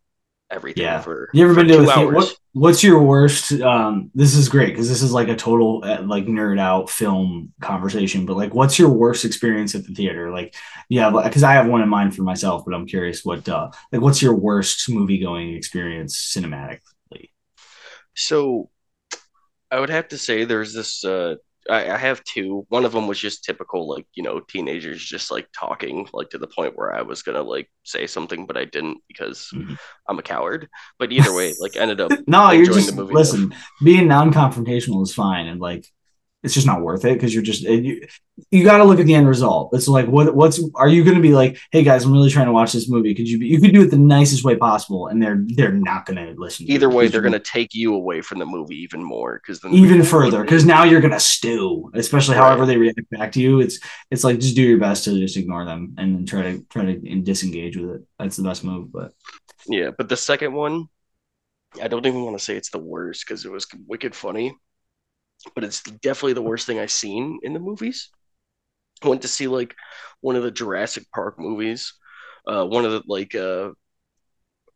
everything 0.50 0.82
yeah. 0.82 1.00
for 1.00 1.28
you 1.32 1.44
ever 1.44 1.54
for 1.54 1.64
been 1.64 1.68
to 1.68 1.84
a 1.84 1.98
hours. 1.98 2.14
What, 2.14 2.36
what's 2.52 2.82
your 2.82 3.02
worst 3.02 3.52
um 3.60 4.10
this 4.14 4.34
is 4.34 4.48
great 4.48 4.70
because 4.70 4.88
this 4.88 5.02
is 5.02 5.12
like 5.12 5.28
a 5.28 5.36
total 5.36 5.82
uh, 5.84 6.02
like 6.02 6.26
nerd 6.26 6.58
out 6.58 6.90
film 6.90 7.52
conversation 7.60 8.26
but 8.26 8.36
like 8.36 8.52
what's 8.52 8.78
your 8.78 8.88
worst 8.88 9.24
experience 9.24 9.74
at 9.74 9.86
the 9.86 9.94
theater 9.94 10.30
like 10.30 10.54
yeah 10.88 11.10
because 11.10 11.44
i 11.44 11.52
have 11.52 11.68
one 11.68 11.82
in 11.82 11.88
mind 11.88 12.14
for 12.14 12.22
myself 12.22 12.64
but 12.64 12.74
i'm 12.74 12.86
curious 12.86 13.24
what 13.24 13.48
uh 13.48 13.70
like 13.92 14.00
what's 14.00 14.20
your 14.20 14.34
worst 14.34 14.88
movie 14.88 15.18
going 15.18 15.54
experience 15.54 16.34
cinematically 16.36 17.30
so 18.14 18.68
i 19.70 19.78
would 19.78 19.90
have 19.90 20.08
to 20.08 20.18
say 20.18 20.44
there's 20.44 20.74
this 20.74 21.04
uh 21.04 21.36
I, 21.68 21.90
I 21.90 21.96
have 21.96 22.24
two. 22.24 22.64
One 22.68 22.84
of 22.84 22.92
them 22.92 23.06
was 23.06 23.18
just 23.18 23.44
typical, 23.44 23.88
like 23.88 24.06
you 24.14 24.22
know, 24.22 24.40
teenagers 24.40 25.04
just 25.04 25.30
like 25.30 25.48
talking, 25.58 26.08
like 26.12 26.30
to 26.30 26.38
the 26.38 26.46
point 26.46 26.76
where 26.76 26.94
I 26.94 27.02
was 27.02 27.22
gonna 27.22 27.42
like 27.42 27.70
say 27.84 28.06
something, 28.06 28.46
but 28.46 28.56
I 28.56 28.64
didn't 28.64 28.98
because 29.08 29.50
mm-hmm. 29.54 29.74
I'm 30.08 30.18
a 30.18 30.22
coward. 30.22 30.68
But 30.98 31.12
either 31.12 31.34
way, 31.34 31.54
like 31.60 31.76
ended 31.76 32.00
up 32.00 32.12
no, 32.26 32.50
you're 32.50 32.66
just 32.66 32.96
listen. 32.96 33.54
Being 33.82 34.08
non-confrontational 34.08 35.02
is 35.02 35.14
fine, 35.14 35.48
and 35.48 35.60
like 35.60 35.86
it's 36.42 36.54
just 36.54 36.66
not 36.66 36.80
worth 36.80 37.04
it 37.04 37.14
because 37.14 37.34
you're 37.34 37.42
just 37.42 37.62
you, 37.62 38.06
you 38.50 38.64
got 38.64 38.78
to 38.78 38.84
look 38.84 38.98
at 38.98 39.04
the 39.04 39.14
end 39.14 39.28
result. 39.28 39.74
It's 39.74 39.88
like 39.88 40.06
what 40.06 40.34
what's 40.34 40.60
are 40.74 40.88
you 40.88 41.04
going 41.04 41.16
to 41.16 41.22
be 41.22 41.34
like? 41.34 41.58
Hey 41.70 41.82
guys, 41.82 42.04
I'm 42.04 42.12
really 42.12 42.30
trying 42.30 42.46
to 42.46 42.52
watch 42.52 42.72
this 42.72 42.88
movie. 42.88 43.14
Could 43.14 43.28
you 43.28 43.38
be, 43.38 43.46
you 43.46 43.60
could 43.60 43.74
do 43.74 43.82
it 43.82 43.90
the 43.90 43.98
nicest 43.98 44.42
way 44.42 44.56
possible, 44.56 45.08
and 45.08 45.22
they're 45.22 45.44
they're 45.48 45.72
not 45.72 46.06
going 46.06 46.16
to 46.16 46.40
listen. 46.40 46.70
Either 46.70 46.88
way, 46.88 47.08
they're 47.08 47.20
going 47.20 47.32
to 47.32 47.40
take 47.40 47.74
you 47.74 47.94
away 47.94 48.22
from 48.22 48.38
the 48.38 48.46
movie 48.46 48.76
even 48.76 49.04
more 49.04 49.40
because 49.42 49.60
then 49.60 49.74
even 49.74 50.02
further 50.02 50.42
because 50.42 50.64
now 50.64 50.84
you're 50.84 51.02
going 51.02 51.12
to 51.12 51.20
stew, 51.20 51.90
especially 51.94 52.36
right. 52.36 52.42
however 52.42 52.64
they 52.64 52.78
react 52.78 52.98
back 53.10 53.32
to 53.32 53.40
you. 53.40 53.60
It's 53.60 53.78
it's 54.10 54.24
like 54.24 54.40
just 54.40 54.56
do 54.56 54.62
your 54.62 54.78
best 54.78 55.04
to 55.04 55.18
just 55.18 55.36
ignore 55.36 55.66
them 55.66 55.94
and 55.98 56.16
then 56.16 56.26
try 56.26 56.42
to 56.42 56.64
try 56.70 56.86
to 56.86 57.10
and 57.10 57.24
disengage 57.24 57.76
with 57.76 57.90
it. 57.90 58.02
That's 58.18 58.36
the 58.36 58.44
best 58.44 58.64
move. 58.64 58.90
But 58.90 59.12
yeah, 59.66 59.90
but 59.90 60.08
the 60.08 60.16
second 60.16 60.54
one, 60.54 60.88
I 61.82 61.88
don't 61.88 62.06
even 62.06 62.24
want 62.24 62.38
to 62.38 62.44
say 62.44 62.56
it's 62.56 62.70
the 62.70 62.78
worst 62.78 63.26
because 63.26 63.44
it 63.44 63.52
was 63.52 63.66
wicked 63.86 64.14
funny 64.14 64.54
but 65.54 65.64
it's 65.64 65.82
definitely 65.82 66.34
the 66.34 66.42
worst 66.42 66.66
thing 66.66 66.78
I've 66.78 66.90
seen 66.90 67.38
in 67.42 67.52
the 67.52 67.60
movies. 67.60 68.10
I 69.02 69.08
went 69.08 69.22
to 69.22 69.28
see 69.28 69.46
like 69.48 69.74
one 70.20 70.36
of 70.36 70.42
the 70.42 70.50
Jurassic 70.50 71.04
Park 71.14 71.38
movies, 71.38 71.94
uh, 72.46 72.64
one 72.66 72.84
of 72.84 72.92
the 72.92 73.02
like 73.06 73.34
uh, 73.34 73.70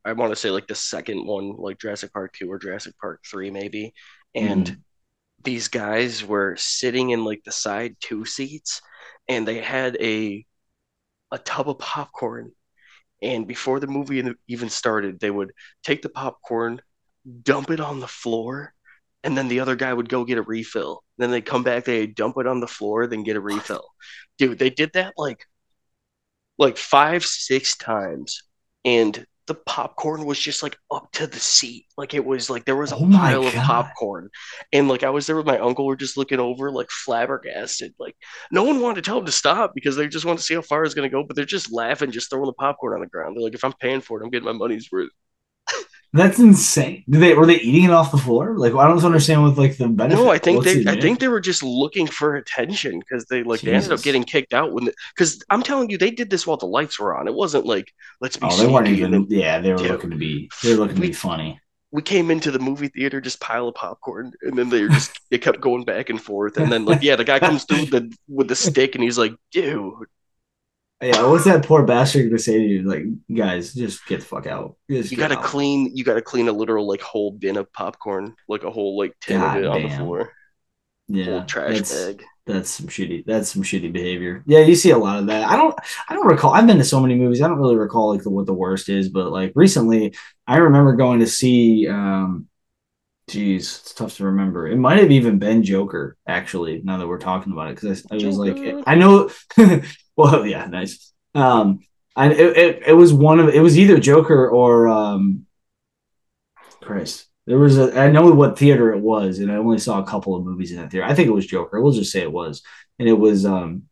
I 0.05 0.12
want 0.12 0.33
to 0.33 0.37
say 0.37 0.51
like 0.51 0.67
the 0.67 0.75
second 0.75 1.27
one, 1.27 1.57
like 1.57 1.79
Jurassic 1.79 2.12
Park 2.12 2.35
two 2.35 2.51
or 2.51 2.59
Jurassic 2.59 2.95
Park 3.01 3.21
three 3.29 3.51
maybe, 3.51 3.93
and 4.35 4.67
mm. 4.67 4.77
these 5.43 5.69
guys 5.69 6.25
were 6.25 6.57
sitting 6.57 7.11
in 7.11 7.25
like 7.25 7.43
the 7.45 7.53
side 7.53 7.97
two 8.01 8.25
seats, 8.25 8.81
and 9.29 9.47
they 9.47 9.61
had 9.61 9.97
a 10.01 10.45
a 11.31 11.39
tub 11.39 11.69
of 11.69 11.79
popcorn, 11.79 12.53
and 13.23 13.47
before 13.47 13.81
the 13.81 13.87
movie 13.87 14.23
even 14.49 14.69
started, 14.71 15.21
they 15.21 15.31
would 15.31 15.53
take 15.83 16.03
the 16.03 16.09
popcorn, 16.09 16.81
dump 17.43 17.71
it 17.71 17.81
on 17.81 18.01
the 18.01 18.09
floor, 18.09 18.74
and 19.25 19.37
then 19.37 19.49
the 19.49 19.61
other 19.61 19.75
guy 19.75 19.93
would 19.93 20.09
go 20.09 20.25
get 20.25 20.39
a 20.39 20.43
refill. 20.43 21.03
Then 21.18 21.31
they 21.31 21.41
come 21.41 21.64
back, 21.64 21.85
they 21.85 22.07
dump 22.07 22.37
it 22.39 22.47
on 22.47 22.61
the 22.61 22.68
floor, 22.68 23.07
then 23.07 23.25
get 23.25 23.37
a 23.37 23.41
refill. 23.41 23.85
Dude, 24.39 24.59
they 24.59 24.70
did 24.70 24.93
that 24.95 25.14
like 25.16 25.47
like 26.59 26.77
five, 26.77 27.25
six 27.25 27.77
times, 27.77 28.43
and 28.85 29.27
the 29.47 29.55
popcorn 29.55 30.25
was 30.25 30.39
just 30.39 30.62
like 30.62 30.77
up 30.91 31.11
to 31.12 31.27
the 31.27 31.41
seat. 31.41 31.87
Like 31.97 32.14
it 32.14 32.25
was 32.25 32.49
like 32.49 32.64
there 32.64 32.77
was 32.77 32.93
a 32.93 32.97
oh 32.97 33.11
pile 33.11 33.47
of 33.47 33.55
popcorn. 33.55 34.31
And 34.72 34.89
like 34.89 35.03
I 35.03 35.11
was 35.11 35.27
there 35.27 35.37
with 35.37 35.47
my 35.47 35.59
uncle, 35.59 35.87
we're 35.87 35.97
just 35.97 36.16
looking 36.16 36.41
over, 36.41 36.70
like 36.70 36.91
flabbergasted. 36.91 37.95
Like 37.99 38.16
no 38.51 38.64
one 38.64 38.81
wanted 38.81 38.97
to 38.97 39.03
tell 39.03 39.18
him 39.18 39.27
to 39.27 39.33
stop 39.33 39.72
because 39.75 39.97
they 39.97 40.09
just 40.09 40.25
want 40.25 40.39
to 40.39 40.45
see 40.45 40.55
how 40.55 40.62
far 40.62 40.85
it's 40.85 40.95
gonna 40.95 41.09
go, 41.09 41.25
but 41.25 41.37
they're 41.37 41.45
just 41.45 41.72
laughing, 41.72 42.11
just 42.11 42.31
throwing 42.31 42.47
the 42.47 42.53
popcorn 42.55 42.95
on 42.95 43.01
the 43.01 43.07
ground. 43.07 43.37
They're 43.37 43.45
like, 43.45 43.55
if 43.55 43.64
I'm 43.64 43.72
paying 43.75 44.01
for 44.01 44.20
it, 44.20 44.25
I'm 44.25 44.31
getting 44.31 44.47
my 44.47 44.53
money's 44.53 44.91
worth. 44.93 45.11
That's 46.15 46.39
insane. 46.39 47.03
Did 47.11 47.21
they 47.21 47.35
were 47.35 47.45
they 47.45 47.57
eating 47.57 47.83
it 47.83 47.91
off 47.91 48.12
the 48.12 48.19
floor? 48.19 48.57
Like 48.57 48.73
I 48.73 48.87
don't 48.87 49.05
understand 49.05 49.43
what 49.43 49.59
like 49.59 49.77
the 49.77 49.89
benefit. 49.89 50.23
No, 50.23 50.31
I 50.31 50.39
think 50.39 50.59
What's 50.59 50.73
they 50.73 50.89
I 50.89 51.01
think 51.01 51.19
they 51.19 51.27
were 51.27 51.41
just 51.41 51.65
looking 51.65 52.07
for 52.07 52.37
attention 52.37 53.01
because 53.01 53.25
they 53.25 53.43
like 53.43 53.59
Jesus. 53.59 53.65
they 53.65 53.75
ended 53.75 53.93
up 53.93 54.03
getting 54.05 54.23
kicked 54.23 54.55
out 54.55 54.73
when 54.73 54.91
because 55.12 55.43
I'm 55.51 55.65
telling 55.65 55.91
you 55.91 55.99
they 55.99 56.12
did 56.12 56.31
this 56.31 56.47
while 56.47 56.57
the 56.57 56.67
lights 56.67 57.01
were 57.01 57.19
on. 57.19 57.27
It 57.27 57.35
wasn't 57.35 57.67
like 57.67 57.93
let's 58.21 58.37
be. 58.37 58.47
Oh, 58.49 58.57
they 58.57 58.73
weren't 58.73 58.87
even. 58.87 59.11
Then, 59.11 59.27
yeah, 59.29 59.61
they 59.61 59.73
were 59.73 59.79
looking 59.81 60.11
to 60.11 60.17
be. 60.17 60.49
They 60.62 60.75
were 60.75 60.83
looking 60.83 61.01
we, 61.01 61.09
to 61.09 61.09
be 61.09 61.15
funny. 61.15 61.61
We 61.91 62.01
came 62.01 62.31
into 62.31 62.53
the 62.53 62.61
movie 62.61 62.89
theater 62.89 63.21
just 63.21 63.41
pile 63.41 63.67
of 63.67 63.75
popcorn, 63.75 64.35
and 64.43 64.57
then 64.57 64.69
they 64.69 64.87
just 64.87 65.19
they 65.33 65.39
kept 65.39 65.61
going 65.61 65.85
back 65.85 66.11
and 66.11 66.23
forth, 66.23 66.59
and 66.59 66.71
then 66.71 66.85
like 66.85 67.03
yeah, 67.03 67.17
the 67.17 67.25
guy 67.25 67.41
comes 67.41 67.65
through 67.65 67.81
with 67.81 67.91
the 67.91 68.17
with 68.29 68.47
the 68.47 68.55
stick, 68.55 68.95
and 68.95 69.03
he's 69.03 69.19
like, 69.19 69.35
dude, 69.51 70.07
Yeah, 71.01 71.27
what's 71.27 71.45
that 71.45 71.67
poor 71.67 71.83
bastard 71.85 72.29
gonna 72.29 72.39
say 72.39 72.57
to 72.59 72.65
you? 72.65 72.83
Like, 72.83 73.05
guys, 73.35 73.75
just 73.75 74.07
get 74.07 74.21
the 74.21 74.27
fuck 74.27 74.47
out. 74.47 74.77
Just 74.89 75.11
You 75.11 75.17
gotta 75.19 75.37
out. 75.39 75.45
clean. 75.45 75.95
You 75.95 76.05
gotta 76.05 76.23
clean 76.23 76.49
a 76.49 76.53
literal 76.53 76.87
like 76.87 77.03
whole 77.03 77.31
bin 77.33 77.57
of 77.57 77.71
popcorn, 77.73 78.35
like 78.49 78.65
a 78.65 78.71
whole 78.71 78.97
like 78.97 79.15
tin 79.21 79.43
of 79.43 79.57
it 79.57 79.67
on 79.67 79.83
the 79.83 79.89
floor, 79.91 80.33
Yeah, 81.09 81.25
whole 81.25 81.45
trash 81.45 81.75
that's, 81.75 81.93
bag. 81.95 82.25
That's 82.47 82.71
some 82.71 82.87
shitty. 82.87 83.25
That's 83.27 83.51
some 83.53 83.63
shitty 83.63 83.93
behavior. 83.93 84.43
Yeah, 84.47 84.61
you 84.61 84.75
see 84.75 84.91
a 84.91 84.99
lot 84.99 85.19
of 85.19 85.27
that. 85.27 85.49
I 85.49 85.57
don't. 85.57 85.75
I 86.09 86.15
don't 86.15 86.27
recall. 86.27 86.55
I've 86.55 86.67
been 86.67 86.79
to 86.79 86.85
so 86.85 87.01
many 87.01 87.15
movies. 87.17 87.43
I 87.43 87.49
don't 87.49 87.59
really 87.59 87.77
recall 87.77 88.13
like 88.13 88.23
the, 88.23 88.31
what 88.31 88.47
the 88.47 88.55
worst 88.55 88.89
is. 88.89 89.09
But 89.09 89.31
like 89.31 89.53
recently, 89.55 90.15
I 90.47 90.59
remember 90.59 90.95
going 90.95 91.21
to 91.21 91.27
see. 91.27 91.87
um 91.89 92.49
Geez, 93.27 93.81
it's 93.81 93.95
tough 93.95 94.17
to 94.17 94.25
remember. 94.27 94.69
It 94.69 94.77
might 94.77 94.99
have 94.99 95.11
even 95.11 95.39
been 95.39 95.63
Joker. 95.63 96.17
Actually, 96.29 96.83
now 96.85 96.99
that 96.99 97.09
we're 97.09 97.19
talking 97.19 97.55
about 97.55 97.71
it, 97.71 97.77
because 97.77 98.05
I, 98.11 98.17
I 98.17 98.27
was 98.27 98.37
like, 98.37 98.85
I 98.87 98.95
know. 98.97 99.31
well, 100.17 100.47
yeah, 100.47 100.67
nice. 100.67 101.12
Um, 101.35 101.81
I 102.17 102.31
it, 102.31 102.57
it, 102.57 102.83
it 102.89 102.93
was 102.93 103.12
one 103.12 103.41
of 103.41 103.49
it 103.49 103.61
was 103.61 103.79
either 103.79 103.99
Joker 103.99 104.49
or 104.49 104.89
um, 104.89 105.47
Christ. 106.81 107.27
There 107.47 107.59
was 107.59 107.77
a 107.79 107.99
I 107.99 108.11
know 108.11 108.31
what 108.33 108.59
theater 108.59 108.93
it 108.93 109.01
was, 109.01 109.39
and 109.39 109.51
I 109.51 109.57
only 109.57 109.79
saw 109.79 110.01
a 110.01 110.07
couple 110.07 110.35
of 110.35 110.45
movies 110.45 110.71
in 110.71 110.79
that 110.79 110.91
theater. 110.91 111.07
I 111.07 111.15
think 111.15 111.29
it 111.29 111.33
was 111.33 111.47
Joker. 111.47 111.81
We'll 111.81 111.93
just 111.93 112.12
say 112.12 112.23
it 112.23 112.33
was, 112.33 112.62
and 112.99 113.09
it 113.09 113.19
was 113.19 113.45
um, 113.45 113.85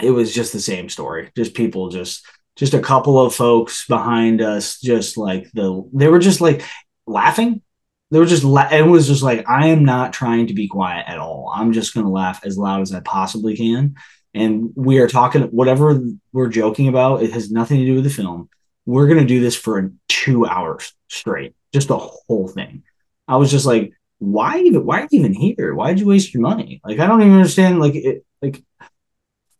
it 0.00 0.10
was 0.10 0.34
just 0.34 0.52
the 0.52 0.60
same 0.60 0.88
story. 0.88 1.30
Just 1.36 1.54
people, 1.54 1.88
just 1.88 2.26
just 2.56 2.74
a 2.74 2.80
couple 2.80 3.20
of 3.20 3.34
folks 3.34 3.86
behind 3.86 4.40
us, 4.40 4.80
just 4.80 5.16
like 5.16 5.50
the 5.52 5.88
they 5.92 6.08
were 6.08 6.20
just 6.20 6.40
like 6.40 6.62
laughing. 7.06 7.62
They 8.10 8.18
were 8.20 8.26
just 8.26 8.44
la- 8.44 8.70
it 8.70 8.86
was 8.86 9.08
just 9.08 9.22
like 9.22 9.48
I 9.48 9.68
am 9.68 9.84
not 9.84 10.12
trying 10.12 10.46
to 10.46 10.54
be 10.54 10.68
quiet 10.68 11.06
at 11.08 11.18
all. 11.18 11.52
I'm 11.54 11.72
just 11.72 11.94
gonna 11.94 12.10
laugh 12.10 12.40
as 12.44 12.56
loud 12.56 12.82
as 12.82 12.94
I 12.94 13.00
possibly 13.00 13.56
can. 13.56 13.96
And 14.34 14.72
we 14.74 14.98
are 14.98 15.08
talking 15.08 15.42
whatever 15.44 16.00
we're 16.32 16.48
joking 16.48 16.88
about. 16.88 17.22
It 17.22 17.32
has 17.32 17.50
nothing 17.50 17.78
to 17.78 17.86
do 17.86 17.94
with 17.94 18.04
the 18.04 18.10
film. 18.10 18.48
We're 18.86 19.06
gonna 19.06 19.24
do 19.24 19.40
this 19.40 19.56
for 19.56 19.92
two 20.08 20.46
hours 20.46 20.92
straight, 21.08 21.54
just 21.72 21.88
the 21.88 21.98
whole 21.98 22.48
thing. 22.48 22.82
I 23.28 23.36
was 23.36 23.50
just 23.50 23.64
like, 23.64 23.92
why 24.18 24.58
even? 24.60 24.84
Why 24.84 25.02
are 25.02 25.08
you 25.10 25.20
even 25.20 25.34
here? 25.34 25.74
why 25.74 25.88
did 25.88 26.00
you 26.00 26.06
waste 26.06 26.34
your 26.34 26.42
money? 26.42 26.80
Like, 26.84 26.98
I 26.98 27.06
don't 27.06 27.20
even 27.22 27.34
understand. 27.34 27.80
Like, 27.80 27.94
it, 27.94 28.24
like 28.42 28.62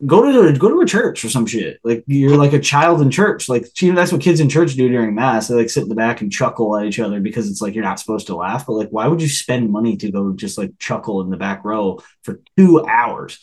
go 0.07 0.23
to 0.23 0.59
go 0.59 0.69
to 0.69 0.81
a 0.81 0.87
church 0.87 1.25
or 1.25 1.31
some 1.31 1.47
shit. 1.47 1.79
Like 1.85 2.05
you're 2.07 2.37
like 2.37 2.53
a 2.53 2.59
child 2.59 3.01
in 3.01 3.11
church. 3.11 3.49
Like 3.49 3.81
you 3.81 3.91
know, 3.91 3.97
that's 3.97 4.13
what 4.13 4.21
kids 4.21 4.41
in 4.41 4.49
church 4.49 4.75
do 4.75 4.89
during 4.89 5.15
mass. 5.15 5.49
They 5.49 5.55
like 5.55 5.71
sit 5.71 5.85
in 5.85 5.89
the 5.89 5.95
back 5.95 6.21
and 6.21 6.33
chuckle 6.33 6.77
at 6.77 6.87
each 6.87 7.01
other 7.01 7.21
because 7.21 7.51
it's 7.51 7.61
like 7.61 7.75
you're 7.75 7.85
not 7.85 8.01
supposed 8.01 8.27
to 8.29 8.37
laugh. 8.37 8.67
But 8.67 8.75
like, 8.75 8.91
why 8.91 9.07
would 9.07 9.23
you 9.23 9.29
spend 9.29 9.71
money 9.71 9.97
to 9.99 10.11
go 10.11 10.33
just 10.33 10.59
like 10.59 10.73
chuckle 10.79 11.21
in 11.21 11.31
the 11.31 11.37
back 11.37 11.65
row 11.65 12.01
for 12.23 12.41
two 12.57 12.85
hours? 12.87 13.39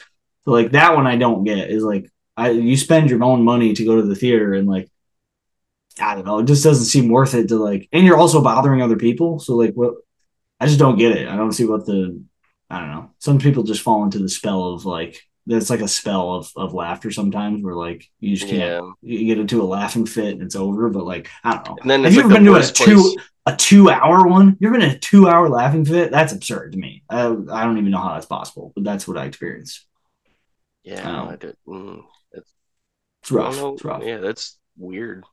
So 0.45 0.51
like 0.51 0.71
that 0.71 0.95
one 0.95 1.07
I 1.07 1.17
don't 1.17 1.43
get 1.43 1.69
is 1.69 1.83
like 1.83 2.09
I 2.37 2.49
you 2.51 2.75
spend 2.77 3.09
your 3.09 3.23
own 3.23 3.43
money 3.43 3.73
to 3.73 3.85
go 3.85 3.95
to 3.95 4.01
the 4.03 4.15
theater 4.15 4.53
and 4.53 4.67
like 4.67 4.89
I 5.99 6.15
don't 6.15 6.25
know, 6.25 6.39
it 6.39 6.45
just 6.45 6.63
doesn't 6.63 6.85
seem 6.85 7.09
worth 7.09 7.33
it 7.35 7.49
to 7.49 7.57
like 7.57 7.87
and 7.91 8.05
you're 8.05 8.17
also 8.17 8.41
bothering 8.41 8.81
other 8.81 8.95
people. 8.97 9.39
So 9.39 9.55
like 9.55 9.73
what 9.73 9.95
I 10.59 10.65
just 10.67 10.79
don't 10.79 10.97
get 10.97 11.17
it. 11.17 11.27
I 11.27 11.35
don't 11.35 11.51
see 11.51 11.65
what 11.65 11.85
the 11.85 12.23
I 12.69 12.79
don't 12.79 12.91
know. 12.91 13.09
Some 13.19 13.39
people 13.39 13.63
just 13.63 13.81
fall 13.81 14.03
into 14.03 14.19
the 14.19 14.29
spell 14.29 14.73
of 14.73 14.85
like 14.85 15.21
that's 15.47 15.69
like 15.71 15.81
a 15.81 15.87
spell 15.87 16.35
of, 16.35 16.51
of 16.55 16.73
laughter 16.73 17.11
sometimes 17.11 17.63
where 17.63 17.75
like 17.75 18.07
you 18.19 18.35
just 18.35 18.47
can't 18.49 18.61
Yeah. 18.61 18.91
you 19.01 19.25
get 19.25 19.39
into 19.39 19.61
a 19.61 19.65
laughing 19.65 20.05
fit 20.05 20.33
and 20.33 20.41
it's 20.43 20.55
over. 20.55 20.89
But 20.89 21.03
like 21.05 21.29
I 21.43 21.55
don't 21.55 21.67
know. 21.67 21.77
And 21.81 21.89
then 21.91 22.03
Have 22.03 22.13
you 22.13 22.19
like 22.19 22.25
ever 22.25 22.33
been 22.35 22.45
to 22.45 22.55
a 22.55 22.63
two 22.63 23.01
place. 23.01 23.15
a 23.47 23.55
two 23.55 23.89
hour 23.89 24.25
one? 24.27 24.55
You've 24.59 24.71
been 24.71 24.81
in 24.83 24.91
a 24.91 24.99
two 24.99 25.27
hour 25.27 25.49
laughing 25.49 25.83
fit? 25.83 26.11
That's 26.11 26.31
absurd 26.31 26.71
to 26.71 26.77
me. 26.77 27.03
I, 27.09 27.25
I 27.25 27.63
don't 27.65 27.77
even 27.77 27.91
know 27.91 27.97
how 27.99 28.13
that's 28.13 28.25
possible, 28.27 28.71
but 28.75 28.83
that's 28.85 29.07
what 29.07 29.17
I 29.17 29.25
experienced. 29.25 29.85
Yeah, 30.83 31.35
did. 31.39 31.55
Mm, 31.67 32.03
It's 32.33 33.31
I 33.31 33.35
rough. 33.35 33.57
It's 33.73 33.85
rough. 33.85 34.03
Yeah, 34.03 34.17
that's 34.17 34.57
weird. 34.77 35.23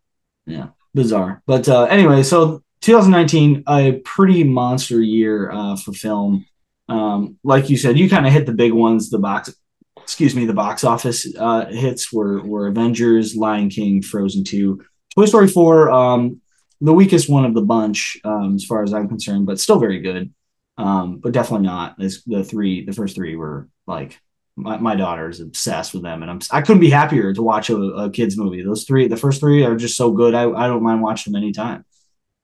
Yeah, 0.47 0.69
bizarre. 0.95 1.43
But 1.47 1.69
uh, 1.69 1.85
anyway, 1.85 2.23
so 2.23 2.63
2019, 2.81 3.65
a 3.69 4.01
pretty 4.05 4.45
monster 4.45 5.01
year 5.01 5.51
uh, 5.51 5.77
for 5.77 5.93
film. 5.93 6.47
Um, 6.89 7.39
like 7.45 7.69
you 7.69 7.77
said, 7.77 7.99
you 7.99 8.09
kind 8.09 8.27
of 8.27 8.33
hit 8.33 8.47
the 8.47 8.53
big 8.53 8.73
ones. 8.73 9.11
The 9.11 9.19
box, 9.19 9.55
excuse 9.99 10.35
me, 10.35 10.47
the 10.47 10.55
box 10.55 10.85
office 10.85 11.27
uh, 11.39 11.67
hits 11.67 12.13
were 12.13 12.43
were 12.43 12.67
Avengers, 12.69 13.37
Lion 13.37 13.69
King, 13.69 14.03
Frozen 14.03 14.45
Two, 14.45 14.83
Toy 15.15 15.27
Story 15.27 15.49
Four. 15.49 15.91
Um, 15.91 16.41
the 16.81 16.95
weakest 16.95 17.29
one 17.29 17.45
of 17.45 17.55
the 17.55 17.63
bunch, 17.63 18.19
um, 18.25 18.55
as 18.55 18.65
far 18.65 18.83
as 18.85 18.95
I'm 18.95 19.09
concerned, 19.09 19.47
but 19.47 19.59
still 19.61 19.81
very 19.81 20.01
good. 20.01 20.33
Um, 20.79 21.19
but 21.19 21.33
definitely 21.33 21.67
not 21.67 22.01
as 22.01 22.23
the 22.25 22.45
three. 22.45 22.85
The 22.87 22.93
first 22.93 23.17
three 23.17 23.35
were 23.35 23.69
like 23.87 24.19
my, 24.59 24.77
my 24.79 24.97
daughter 24.97 25.29
is 25.29 25.41
obsessed 25.41 25.95
with 25.95 26.03
them, 26.03 26.23
and 26.23 26.31
I'm 26.31 26.41
I 26.51 26.61
couldn't 26.63 26.81
be 26.81 26.91
happier 26.91 27.33
to 27.33 27.43
watch 27.43 27.71
a, 27.71 27.77
a 27.77 28.11
kids 28.11 28.37
movie. 28.37 28.63
Those 28.63 28.85
three, 28.85 29.09
the 29.09 29.17
first 29.17 29.41
three, 29.41 29.65
are 29.65 29.77
just 29.77 29.97
so 29.97 30.11
good. 30.11 30.35
I, 30.35 30.51
I 30.51 30.67
don't 30.67 30.83
mind 30.83 31.03
watching 31.03 31.33
them 31.33 31.43
anytime. 31.43 31.85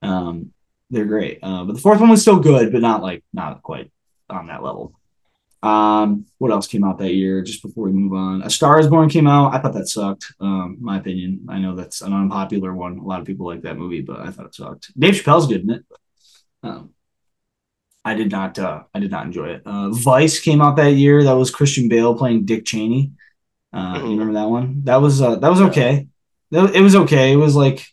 Um, 0.01 0.51
they're 0.89 1.05
great. 1.05 1.39
Uh, 1.43 1.63
but 1.65 1.73
the 1.73 1.81
fourth 1.81 1.99
one 1.99 2.09
was 2.09 2.21
still 2.21 2.39
good, 2.39 2.71
but 2.71 2.81
not 2.81 3.01
like 3.01 3.23
not 3.33 3.61
quite 3.61 3.91
on 4.29 4.47
that 4.47 4.63
level. 4.63 4.93
Um, 5.61 6.27
what 6.37 6.51
else 6.51 6.67
came 6.67 6.83
out 6.83 6.99
that 6.99 7.13
year? 7.13 7.41
Just 7.41 7.63
before 7.63 7.85
we 7.85 7.91
move 7.91 8.13
on, 8.13 8.43
A 8.43 8.49
Star 8.49 8.79
Is 8.79 8.87
Born 8.87 9.09
came 9.09 9.27
out. 9.27 9.53
I 9.53 9.59
thought 9.59 9.73
that 9.73 9.87
sucked. 9.87 10.33
Um, 10.39 10.77
my 10.79 10.97
opinion. 10.97 11.47
I 11.49 11.59
know 11.59 11.75
that's 11.75 12.01
an 12.01 12.13
unpopular 12.13 12.73
one. 12.73 12.99
A 12.99 13.03
lot 13.03 13.19
of 13.19 13.25
people 13.25 13.47
like 13.47 13.63
that 13.63 13.77
movie, 13.77 14.01
but 14.01 14.19
I 14.19 14.29
thought 14.29 14.45
it 14.45 14.55
sucked. 14.55 14.97
Dave 14.97 15.15
Chappelle's 15.15 15.47
good 15.47 15.63
in 15.63 15.71
it. 15.71 15.85
Um, 16.61 16.91
I 18.05 18.13
did 18.13 18.31
not. 18.31 18.57
Uh, 18.59 18.83
I 18.93 18.99
did 18.99 19.09
not 19.09 19.25
enjoy 19.25 19.47
it. 19.47 19.63
Uh, 19.65 19.89
Vice 19.89 20.39
came 20.39 20.61
out 20.61 20.75
that 20.75 20.91
year. 20.91 21.23
That 21.23 21.33
was 21.33 21.49
Christian 21.49 21.89
Bale 21.89 22.15
playing 22.15 22.45
Dick 22.45 22.63
Cheney. 22.63 23.11
Uh. 23.73 23.99
You 24.03 24.11
remember 24.11 24.33
that 24.33 24.49
one? 24.49 24.83
That 24.83 24.97
was 24.97 25.21
uh, 25.21 25.37
that 25.37 25.49
was 25.49 25.61
okay. 25.61 26.07
It 26.51 26.81
was 26.81 26.95
okay. 26.95 27.33
It 27.33 27.37
was 27.37 27.55
like 27.55 27.85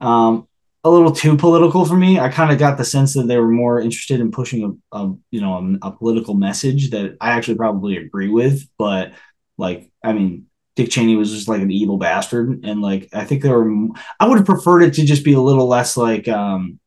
um, 0.00 0.48
a 0.82 0.90
little 0.90 1.12
too 1.12 1.36
political 1.36 1.84
for 1.84 1.94
me. 1.94 2.18
I 2.18 2.30
kind 2.30 2.50
of 2.50 2.58
got 2.58 2.78
the 2.78 2.84
sense 2.84 3.12
that 3.14 3.28
they 3.28 3.38
were 3.38 3.50
more 3.50 3.78
interested 3.78 4.20
in 4.20 4.32
pushing 4.32 4.80
a, 4.92 4.98
a 4.98 5.14
you 5.30 5.42
know 5.42 5.78
a, 5.82 5.88
a 5.88 5.92
political 5.92 6.34
message 6.34 6.90
that 6.90 7.18
I 7.20 7.32
actually 7.32 7.56
probably 7.56 7.98
agree 7.98 8.30
with. 8.30 8.66
But 8.78 9.12
like, 9.58 9.92
I 10.02 10.14
mean, 10.14 10.46
Dick 10.76 10.90
Cheney 10.90 11.14
was 11.14 11.30
just 11.30 11.46
like 11.46 11.60
an 11.60 11.70
evil 11.70 11.98
bastard, 11.98 12.64
and 12.64 12.80
like 12.80 13.10
I 13.12 13.26
think 13.26 13.42
there 13.42 13.58
were. 13.58 13.88
I 14.18 14.26
would 14.26 14.38
have 14.38 14.46
preferred 14.46 14.82
it 14.82 14.94
to 14.94 15.04
just 15.04 15.24
be 15.24 15.34
a 15.34 15.40
little 15.40 15.68
less 15.68 15.98
like 15.98 16.26
um, 16.26 16.80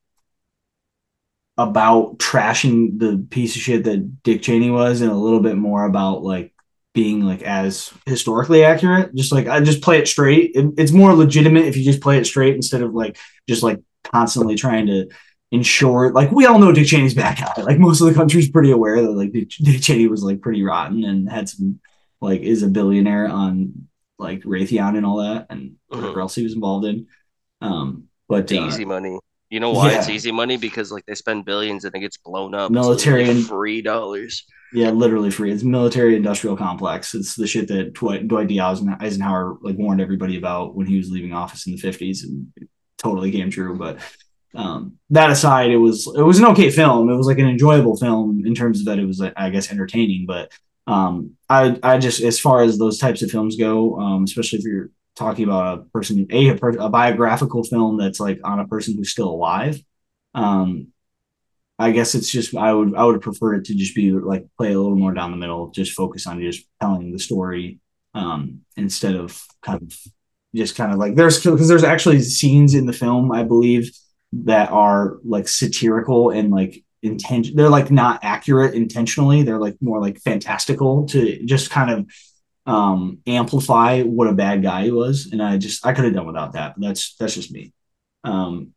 about 1.58 2.18
trashing 2.20 3.00
the 3.00 3.26
piece 3.30 3.56
of 3.56 3.62
shit 3.62 3.84
that 3.86 4.24
Dick 4.24 4.42
Cheney 4.42 4.70
was, 4.72 5.02
and 5.02 5.12
a 5.12 5.16
little 5.16 5.40
bit 5.40 5.56
more 5.58 5.86
about 5.86 6.24
like 6.24 6.54
being 6.94 7.22
like 7.22 7.42
as 7.44 7.92
historically 8.06 8.64
accurate. 8.64 9.14
Just 9.16 9.32
like 9.32 9.48
I 9.48 9.60
just 9.62 9.82
play 9.82 10.00
it 10.00 10.08
straight. 10.08 10.52
It, 10.56 10.74
it's 10.78 10.92
more 10.92 11.14
legitimate 11.14 11.66
if 11.66 11.78
you 11.78 11.84
just 11.84 12.02
play 12.02 12.18
it 12.18 12.26
straight 12.26 12.56
instead 12.56 12.82
of 12.82 12.94
like 12.94 13.18
just 13.48 13.64
like 13.64 13.82
constantly 14.04 14.56
trying 14.56 14.88
to 14.88 15.08
ensure. 15.52 16.12
Like 16.12 16.32
we 16.32 16.46
all 16.46 16.60
know 16.60 16.72
Dick 16.72 16.88
Cheney's 16.88 17.14
bad 17.14 17.38
guy. 17.38 17.62
Like 17.64 17.80
most 17.80 18.02
of 18.02 18.08
the 18.08 18.14
country's 18.14 18.50
pretty 18.50 18.72
aware 18.72 19.02
that 19.02 19.12
like 19.12 19.32
Dick, 19.32 19.50
Dick 19.50 19.82
Cheney 19.82 20.08
was 20.08 20.24
like 20.24 20.42
pretty 20.42 20.64
rotten 20.64 21.04
and 21.04 21.30
had 21.30 21.48
some 21.50 21.80
like 22.22 22.42
is 22.42 22.64
a 22.64 22.68
billionaire 22.68 23.28
on 23.28 23.88
like 24.18 24.42
Raytheon 24.44 24.96
and 24.98 25.06
all 25.06 25.18
that 25.18 25.48
and 25.50 25.76
whatever 25.88 26.14
Mhm. 26.16 26.22
else 26.22 26.36
he 26.36 26.44
was 26.44 26.54
involved 26.54 26.86
in. 26.86 27.08
Um, 27.62 28.06
but 28.28 28.52
uh, 28.52 28.56
easy 28.68 28.86
money. 28.86 29.20
You 29.50 29.60
know 29.60 29.72
why 29.72 29.94
it's 29.94 30.10
easy 30.10 30.32
money? 30.32 30.58
Because 30.58 30.92
like 30.92 31.06
they 31.06 31.16
spend 31.16 31.46
billions 31.46 31.86
and 31.86 31.94
it 31.96 32.00
gets 32.00 32.18
blown 32.18 32.56
up. 32.56 32.72
Military 32.72 33.30
and- 33.30 33.46
free 33.46 33.82
dollars. 33.82 34.46
Yeah, 34.74 34.90
literally 34.90 35.32
free. 35.32 35.52
It's 35.52 35.64
military 35.64 36.16
industrial 36.16 36.58
complex. 36.58 37.14
It's 37.16 37.36
the 37.36 37.48
shit 37.48 37.68
that 37.70 37.94
Dwight, 37.94 38.28
Dwight 38.28 38.48
D. 38.48 38.60
Eisenhower 38.60 39.58
like 39.62 39.78
warned 39.78 40.02
everybody 40.02 40.38
about 40.38 40.76
when 40.76 40.88
he 40.88 40.98
was 40.98 41.10
leaving 41.10 41.32
office 41.32 41.66
in 41.66 41.74
the 41.74 41.78
fifties, 41.78 42.24
and 42.24 42.48
it 42.58 42.68
totally 42.98 43.32
came 43.32 43.50
true. 43.50 43.78
But 43.78 44.00
um, 44.54 44.98
that 45.12 45.30
aside, 45.30 45.70
it 45.70 45.78
was 45.78 46.12
it 46.18 46.24
was 46.24 46.40
an 46.40 46.46
okay 46.48 46.70
film. 46.72 47.10
It 47.10 47.16
was 47.16 47.28
like 47.28 47.40
an 47.40 47.48
enjoyable 47.48 47.96
film 47.96 48.44
in 48.46 48.56
terms 48.56 48.80
of 48.80 48.86
that 48.88 49.00
it 49.00 49.06
was 49.06 49.22
I 49.22 49.50
guess 49.50 49.72
entertaining. 49.72 50.26
But 50.28 50.52
um, 50.88 51.38
I 51.48 51.80
I 51.82 51.98
just 51.98 52.22
as 52.22 52.40
far 52.40 52.62
as 52.62 52.78
those 52.78 52.98
types 52.98 53.22
of 53.22 53.32
films 53.32 53.56
go, 53.56 53.98
um, 54.00 54.24
especially 54.24 54.60
if 54.60 54.66
you're 54.66 54.90
talking 55.16 55.46
about 55.46 55.80
a 55.80 55.82
person 55.92 56.28
a, 56.30 56.50
a, 56.50 56.56
a 56.56 56.90
biographical 56.90 57.64
film 57.64 57.98
that's 57.98 58.20
like 58.20 58.40
on 58.44 58.60
a 58.60 58.68
person 58.68 58.96
who's 58.96 59.12
still 59.12 59.30
alive. 59.30 59.80
Um, 60.34 60.88
I 61.78 61.92
guess 61.92 62.16
it's 62.16 62.30
just 62.30 62.56
I 62.56 62.74
would 62.74 62.96
I 62.96 63.04
would 63.04 63.22
prefer 63.22 63.56
it 63.56 63.66
to 63.66 63.76
just 63.76 63.96
be 63.96 64.12
like 64.12 64.46
play 64.58 64.74
a 64.74 64.80
little 64.80 64.96
more 64.96 65.14
down 65.14 65.32
the 65.32 65.38
middle, 65.38 65.72
just 65.72 65.94
focus 65.94 66.28
on 66.28 66.42
just 66.42 66.66
telling 66.82 67.12
the 67.12 67.20
story 67.20 67.80
um, 68.14 68.62
instead 68.78 69.16
of 69.16 69.42
kind 69.62 69.82
of 69.82 69.98
just 70.56 70.76
kind 70.76 70.94
of 70.94 70.98
like 70.98 71.16
there's 71.16 71.44
because 71.44 71.68
there's 71.68 71.84
actually 71.84 72.22
scenes 72.22 72.74
in 72.74 72.86
the 72.86 72.94
film 72.94 73.32
I 73.32 73.44
believe 73.44 73.92
that 74.32 74.72
are 74.72 75.18
like 75.26 75.48
satirical 75.48 76.30
and 76.32 76.50
like 76.52 76.84
intention 77.04 77.56
they're 77.56 77.70
like 77.70 77.92
not 77.92 78.20
accurate 78.24 78.74
intentionally 78.74 79.44
they're 79.44 79.60
like 79.60 79.76
more 79.80 80.02
like 80.02 80.20
fantastical 80.22 81.06
to 81.06 81.46
just 81.46 81.70
kind 81.70 81.92
of 81.92 82.10
um 82.66 83.20
amplify 83.28 84.02
what 84.02 84.28
a 84.28 84.34
bad 84.34 84.64
guy 84.64 84.84
he 84.86 84.92
was 84.92 85.30
and 85.32 85.42
I 85.42 85.58
just 85.58 85.86
I 85.86 85.94
could 85.94 86.06
have 86.06 86.14
done 86.14 86.28
without 86.28 86.54
that 86.54 86.76
that's 86.78 87.16
that's 87.16 87.36
just 87.36 87.52
me 87.52 87.74
um 88.24 88.74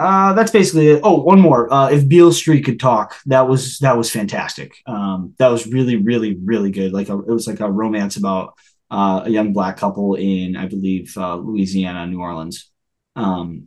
uh, 0.00 0.32
that's 0.32 0.50
basically 0.50 0.88
it. 0.88 1.00
Oh, 1.04 1.20
one 1.20 1.38
more. 1.38 1.70
Uh, 1.70 1.90
if 1.90 2.08
Beale 2.08 2.32
Street 2.32 2.64
could 2.64 2.80
talk, 2.80 3.16
that 3.26 3.46
was 3.46 3.78
that 3.80 3.98
was 3.98 4.10
fantastic. 4.10 4.72
Um, 4.86 5.34
that 5.38 5.48
was 5.48 5.66
really, 5.66 5.96
really, 5.96 6.38
really 6.42 6.70
good. 6.70 6.94
Like 6.94 7.10
a, 7.10 7.18
it 7.18 7.28
was 7.28 7.46
like 7.46 7.60
a 7.60 7.70
romance 7.70 8.16
about 8.16 8.54
uh, 8.90 9.22
a 9.26 9.30
young 9.30 9.52
black 9.52 9.76
couple 9.76 10.14
in, 10.14 10.56
I 10.56 10.66
believe, 10.66 11.14
uh, 11.18 11.36
Louisiana, 11.36 12.06
New 12.06 12.18
Orleans. 12.18 12.70
Um, 13.14 13.66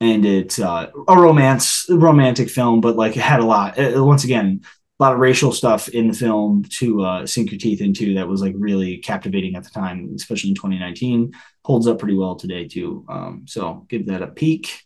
and 0.00 0.24
it's 0.24 0.60
uh, 0.60 0.90
a 1.08 1.20
romance, 1.20 1.86
romantic 1.90 2.48
film, 2.48 2.80
but 2.80 2.94
like 2.94 3.16
it 3.16 3.22
had 3.22 3.40
a 3.40 3.44
lot. 3.44 3.76
Uh, 3.76 4.04
once 4.04 4.22
again, 4.22 4.60
a 5.00 5.02
lot 5.02 5.14
of 5.14 5.18
racial 5.18 5.50
stuff 5.50 5.88
in 5.88 6.08
the 6.08 6.14
film 6.14 6.62
to 6.64 7.02
uh, 7.02 7.26
sink 7.26 7.50
your 7.50 7.58
teeth 7.58 7.80
into 7.80 8.14
that 8.14 8.28
was 8.28 8.42
like 8.42 8.54
really 8.58 8.98
captivating 8.98 9.56
at 9.56 9.64
the 9.64 9.70
time, 9.70 10.12
especially 10.14 10.50
in 10.50 10.56
2019. 10.56 11.32
Holds 11.64 11.86
up 11.86 11.98
pretty 11.98 12.16
well 12.16 12.36
today 12.36 12.68
too. 12.68 13.06
Um, 13.08 13.44
so 13.48 13.86
give 13.88 14.06
that 14.08 14.20
a 14.20 14.26
peek. 14.26 14.82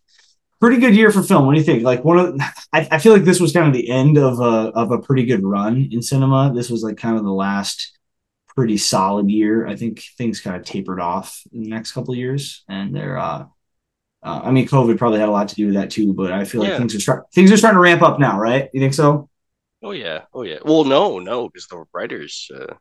Pretty 0.60 0.80
good 0.80 0.94
year 0.94 1.10
for 1.10 1.22
film. 1.22 1.46
What 1.46 1.54
do 1.54 1.58
you 1.58 1.64
think? 1.64 1.82
Like 1.82 2.04
one 2.04 2.18
of, 2.18 2.40
I, 2.72 2.86
I 2.92 2.98
feel 2.98 3.12
like 3.12 3.24
this 3.24 3.40
was 3.40 3.52
kind 3.52 3.66
of 3.66 3.72
the 3.72 3.90
end 3.90 4.16
of 4.16 4.38
a 4.38 4.70
of 4.70 4.92
a 4.92 5.00
pretty 5.00 5.24
good 5.24 5.42
run 5.42 5.88
in 5.90 6.00
cinema. 6.00 6.52
This 6.54 6.70
was 6.70 6.84
like 6.84 6.96
kind 6.96 7.16
of 7.16 7.24
the 7.24 7.32
last 7.32 7.98
pretty 8.54 8.76
solid 8.76 9.28
year. 9.28 9.66
I 9.66 9.74
think 9.74 10.00
things 10.16 10.40
kind 10.40 10.54
of 10.54 10.64
tapered 10.64 11.00
off 11.00 11.42
in 11.52 11.64
the 11.64 11.70
next 11.70 11.90
couple 11.90 12.14
of 12.14 12.18
years, 12.18 12.62
and 12.68 12.94
they're. 12.94 13.18
Uh, 13.18 13.46
uh, 14.22 14.40
I 14.42 14.52
mean, 14.52 14.66
COVID 14.66 14.96
probably 14.96 15.20
had 15.20 15.28
a 15.28 15.32
lot 15.32 15.48
to 15.48 15.54
do 15.54 15.66
with 15.66 15.74
that 15.74 15.90
too, 15.90 16.14
but 16.14 16.32
I 16.32 16.46
feel 16.46 16.62
like 16.62 16.70
yeah. 16.70 16.78
things 16.78 16.94
are 16.94 17.00
start 17.00 17.26
things 17.34 17.52
are 17.52 17.58
starting 17.58 17.76
to 17.76 17.82
ramp 17.82 18.00
up 18.00 18.18
now, 18.18 18.38
right? 18.38 18.70
You 18.72 18.80
think 18.80 18.94
so? 18.94 19.28
Oh 19.84 19.90
yeah, 19.90 20.22
oh 20.32 20.42
yeah. 20.42 20.60
Well, 20.64 20.84
no, 20.84 21.18
no, 21.18 21.50
because 21.50 21.66
the 21.66 21.84
writers. 21.92 22.50
Uh, 22.52 22.74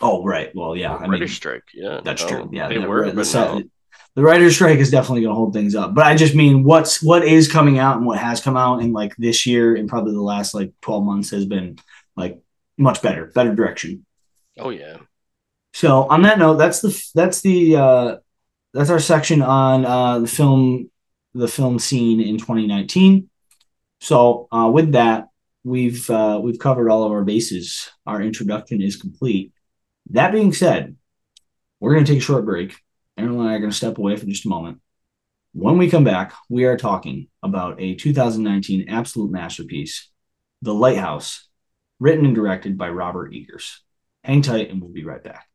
oh 0.00 0.24
right, 0.24 0.50
well 0.54 0.74
yeah, 0.74 0.94
I 0.94 1.06
writers 1.06 1.34
strike. 1.34 1.64
Yeah, 1.74 2.00
that's 2.02 2.22
no, 2.22 2.28
true. 2.28 2.50
Yeah, 2.50 2.68
they 2.68 2.78
were. 2.78 3.10
The, 3.10 3.22
the, 3.22 3.70
the 4.14 4.22
writers 4.22 4.54
strike 4.54 4.78
is 4.78 4.90
definitely 4.90 5.20
going 5.20 5.32
to 5.32 5.36
hold 5.36 5.52
things 5.52 5.74
up, 5.74 5.94
but 5.94 6.06
I 6.06 6.16
just 6.16 6.34
mean 6.34 6.64
what's 6.64 7.02
what 7.02 7.22
is 7.22 7.52
coming 7.52 7.78
out 7.78 7.98
and 7.98 8.06
what 8.06 8.18
has 8.18 8.40
come 8.40 8.56
out 8.56 8.80
in 8.80 8.94
like 8.94 9.14
this 9.16 9.44
year 9.44 9.76
and 9.76 9.90
probably 9.90 10.12
the 10.12 10.22
last 10.22 10.54
like 10.54 10.72
twelve 10.80 11.04
months 11.04 11.30
has 11.32 11.44
been 11.44 11.78
like 12.16 12.40
much 12.78 13.02
better, 13.02 13.26
better 13.26 13.54
direction. 13.54 14.06
Oh 14.58 14.70
yeah. 14.70 14.96
So 15.74 16.04
on 16.04 16.22
that 16.22 16.38
note, 16.38 16.54
that's 16.56 16.80
the 16.80 17.10
that's 17.14 17.42
the 17.42 17.76
uh, 17.76 18.16
that's 18.72 18.88
our 18.88 19.00
section 19.00 19.42
on 19.42 19.84
uh, 19.84 20.18
the 20.20 20.28
film 20.28 20.90
the 21.34 21.46
film 21.46 21.78
scene 21.78 22.22
in 22.22 22.38
2019. 22.38 23.28
So 24.00 24.48
uh, 24.50 24.70
with 24.72 24.92
that, 24.92 25.27
we've 25.64 26.08
uh, 26.10 26.40
we've 26.42 26.58
covered 26.58 26.90
all 26.90 27.04
of 27.04 27.12
our 27.12 27.24
bases. 27.24 27.90
Our 28.06 28.22
introduction 28.22 28.82
is 28.82 28.96
complete. 28.96 29.52
That 30.10 30.32
being 30.32 30.52
said, 30.52 30.96
we're 31.80 31.94
going 31.94 32.04
to 32.04 32.12
take 32.12 32.20
a 32.20 32.24
short 32.24 32.44
break. 32.44 32.76
Aaron 33.16 33.32
and 33.32 33.48
I 33.48 33.54
are 33.54 33.58
going 33.58 33.70
to 33.70 33.76
step 33.76 33.98
away 33.98 34.16
for 34.16 34.26
just 34.26 34.46
a 34.46 34.48
moment. 34.48 34.80
When 35.52 35.78
we 35.78 35.90
come 35.90 36.04
back, 36.04 36.34
we 36.48 36.64
are 36.64 36.76
talking 36.76 37.28
about 37.42 37.80
a 37.80 37.94
2019 37.94 38.88
absolute 38.88 39.30
masterpiece, 39.30 40.08
The 40.62 40.74
Lighthouse, 40.74 41.48
written 41.98 42.26
and 42.26 42.34
directed 42.34 42.78
by 42.78 42.90
Robert 42.90 43.32
Eggers. 43.34 43.80
Hang 44.22 44.42
tight, 44.42 44.70
and 44.70 44.80
we'll 44.80 44.92
be 44.92 45.04
right 45.04 45.22
back. 45.22 45.46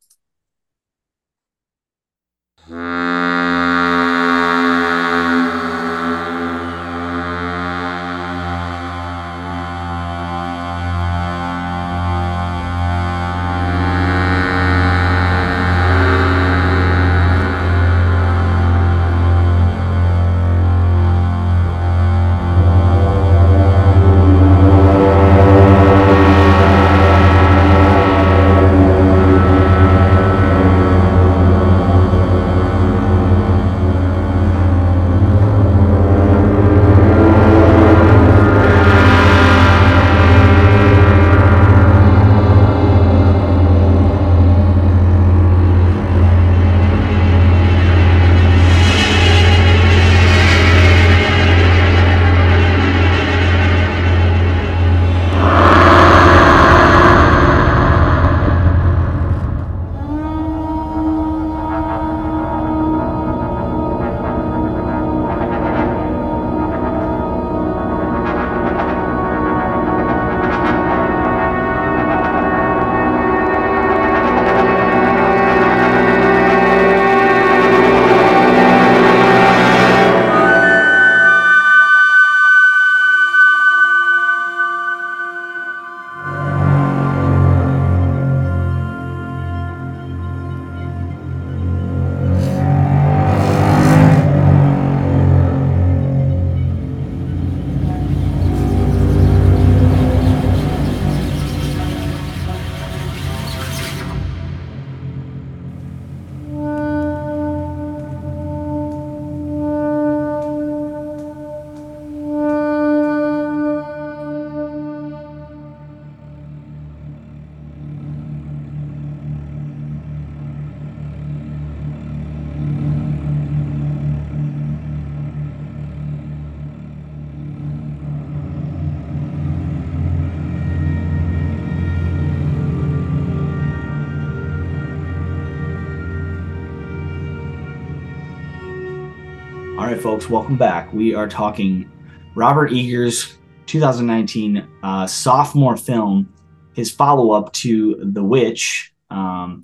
Folks. 139.98 140.30
Welcome 140.30 140.58
back. 140.58 140.92
We 140.92 141.14
are 141.14 141.28
talking 141.28 141.92
Robert 142.36 142.72
Eggers' 142.72 143.38
2019 143.68 144.68
uh, 144.82 145.06
sophomore 145.06 145.78
film, 145.78 146.34
his 146.74 146.90
follow 146.90 147.32
up 147.32 147.54
to 147.54 147.98
The 148.00 148.24
Witch, 148.24 148.94
um, 149.10 149.64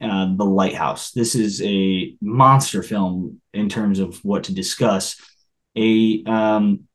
uh, 0.00 0.34
The 0.34 0.44
Lighthouse. 0.44 1.12
This 1.12 1.34
is 1.34 1.62
a 1.62 2.16
monster 2.20 2.82
film 2.82 3.40
in 3.52 3.68
terms 3.68 4.00
of 4.00 4.16
what 4.24 4.44
to 4.44 4.54
discuss. 4.54 5.20
A 5.76 6.24
um, 6.24 6.88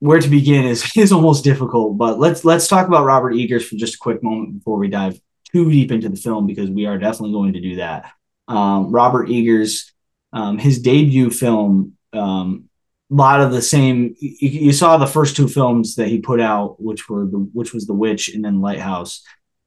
where 0.00 0.20
to 0.20 0.28
begin 0.28 0.66
is 0.66 0.84
is 0.96 1.12
almost 1.12 1.44
difficult, 1.44 1.96
but 1.96 2.18
let's 2.18 2.44
let's 2.44 2.68
talk 2.68 2.86
about 2.86 3.06
Robert 3.06 3.32
Eggers 3.32 3.66
for 3.66 3.76
just 3.76 3.94
a 3.94 3.98
quick 3.98 4.22
moment 4.22 4.58
before 4.58 4.78
we 4.78 4.88
dive 4.88 5.18
too 5.50 5.70
deep 5.70 5.92
into 5.92 6.08
the 6.08 6.16
film 6.16 6.46
because 6.46 6.68
we 6.68 6.84
are 6.86 6.98
definitely 6.98 7.32
going 7.32 7.54
to 7.54 7.60
do 7.60 7.76
that. 7.76 8.12
Um, 8.48 8.90
Robert 8.90 9.30
Eggers 9.30 9.93
um, 10.34 10.58
his 10.58 10.80
debut 10.80 11.30
film, 11.30 11.96
um, 12.12 12.68
a 13.10 13.14
lot 13.14 13.40
of 13.40 13.52
the 13.52 13.62
same. 13.62 14.14
You, 14.18 14.48
you, 14.48 14.72
saw 14.72 14.96
the 14.96 15.06
first 15.06 15.36
two 15.36 15.46
films 15.46 15.94
that 15.94 16.08
he 16.08 16.20
put 16.20 16.40
out, 16.40 16.82
which 16.82 17.08
were 17.08 17.24
the 17.24 17.48
which 17.52 17.72
was 17.72 17.86
The 17.86 17.94
Witch 17.94 18.34
and 18.34 18.44
then 18.44 18.60
Lighthouse, 18.60 19.22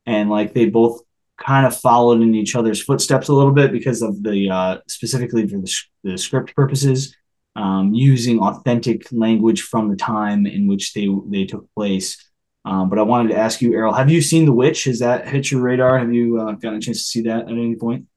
and 0.05 0.29
like 0.29 0.53
they 0.53 0.65
both 0.65 1.01
kind 1.37 1.65
of 1.65 1.75
followed 1.75 2.21
in 2.21 2.35
each 2.35 2.55
other's 2.55 2.83
footsteps 2.83 3.29
a 3.29 3.33
little 3.33 3.53
bit 3.53 3.71
because 3.71 4.01
of 4.01 4.21
the 4.21 4.49
uh, 4.49 4.77
specifically 4.87 5.47
for 5.47 5.57
the, 5.57 5.73
the 6.03 6.17
script 6.17 6.53
purposes, 6.53 7.15
um, 7.55 7.93
using 7.93 8.39
authentic 8.39 9.07
language 9.11 9.61
from 9.61 9.89
the 9.89 9.95
time 9.95 10.45
in 10.45 10.67
which 10.67 10.93
they 10.93 11.07
they 11.29 11.45
took 11.45 11.73
place. 11.75 12.23
Um, 12.65 12.89
but 12.89 12.99
I 12.99 13.03
wanted 13.03 13.29
to 13.29 13.37
ask 13.37 13.61
you, 13.61 13.71
Erroll, 13.71 13.95
have 13.95 14.11
you 14.11 14.21
seen 14.21 14.43
The 14.43 14.51
Witch? 14.51 14.83
Has 14.83 14.99
that 14.99 15.29
hit 15.29 15.49
your 15.49 15.61
radar? 15.61 15.97
Have 15.97 16.13
you 16.13 16.41
uh, 16.41 16.51
gotten 16.51 16.79
a 16.79 16.81
chance 16.81 16.97
to 16.97 17.03
see 17.03 17.21
that 17.21 17.43
at 17.43 17.51
any 17.51 17.75
point? 17.75 18.07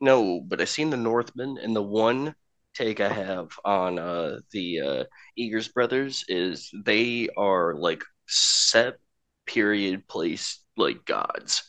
No, 0.00 0.40
but 0.40 0.60
I 0.60 0.64
seen 0.64 0.90
the 0.90 0.96
Northman, 0.96 1.58
and 1.58 1.74
the 1.74 1.82
one 1.82 2.34
take 2.74 3.00
I 3.00 3.08
have 3.08 3.58
on 3.64 3.98
uh, 3.98 4.40
the 4.50 4.80
uh, 4.80 5.04
Eggers 5.38 5.68
brothers 5.68 6.24
is 6.28 6.70
they 6.84 7.28
are 7.36 7.74
like 7.74 8.02
set 8.26 8.98
period 9.46 10.06
place 10.08 10.62
like 10.76 11.04
gods. 11.04 11.62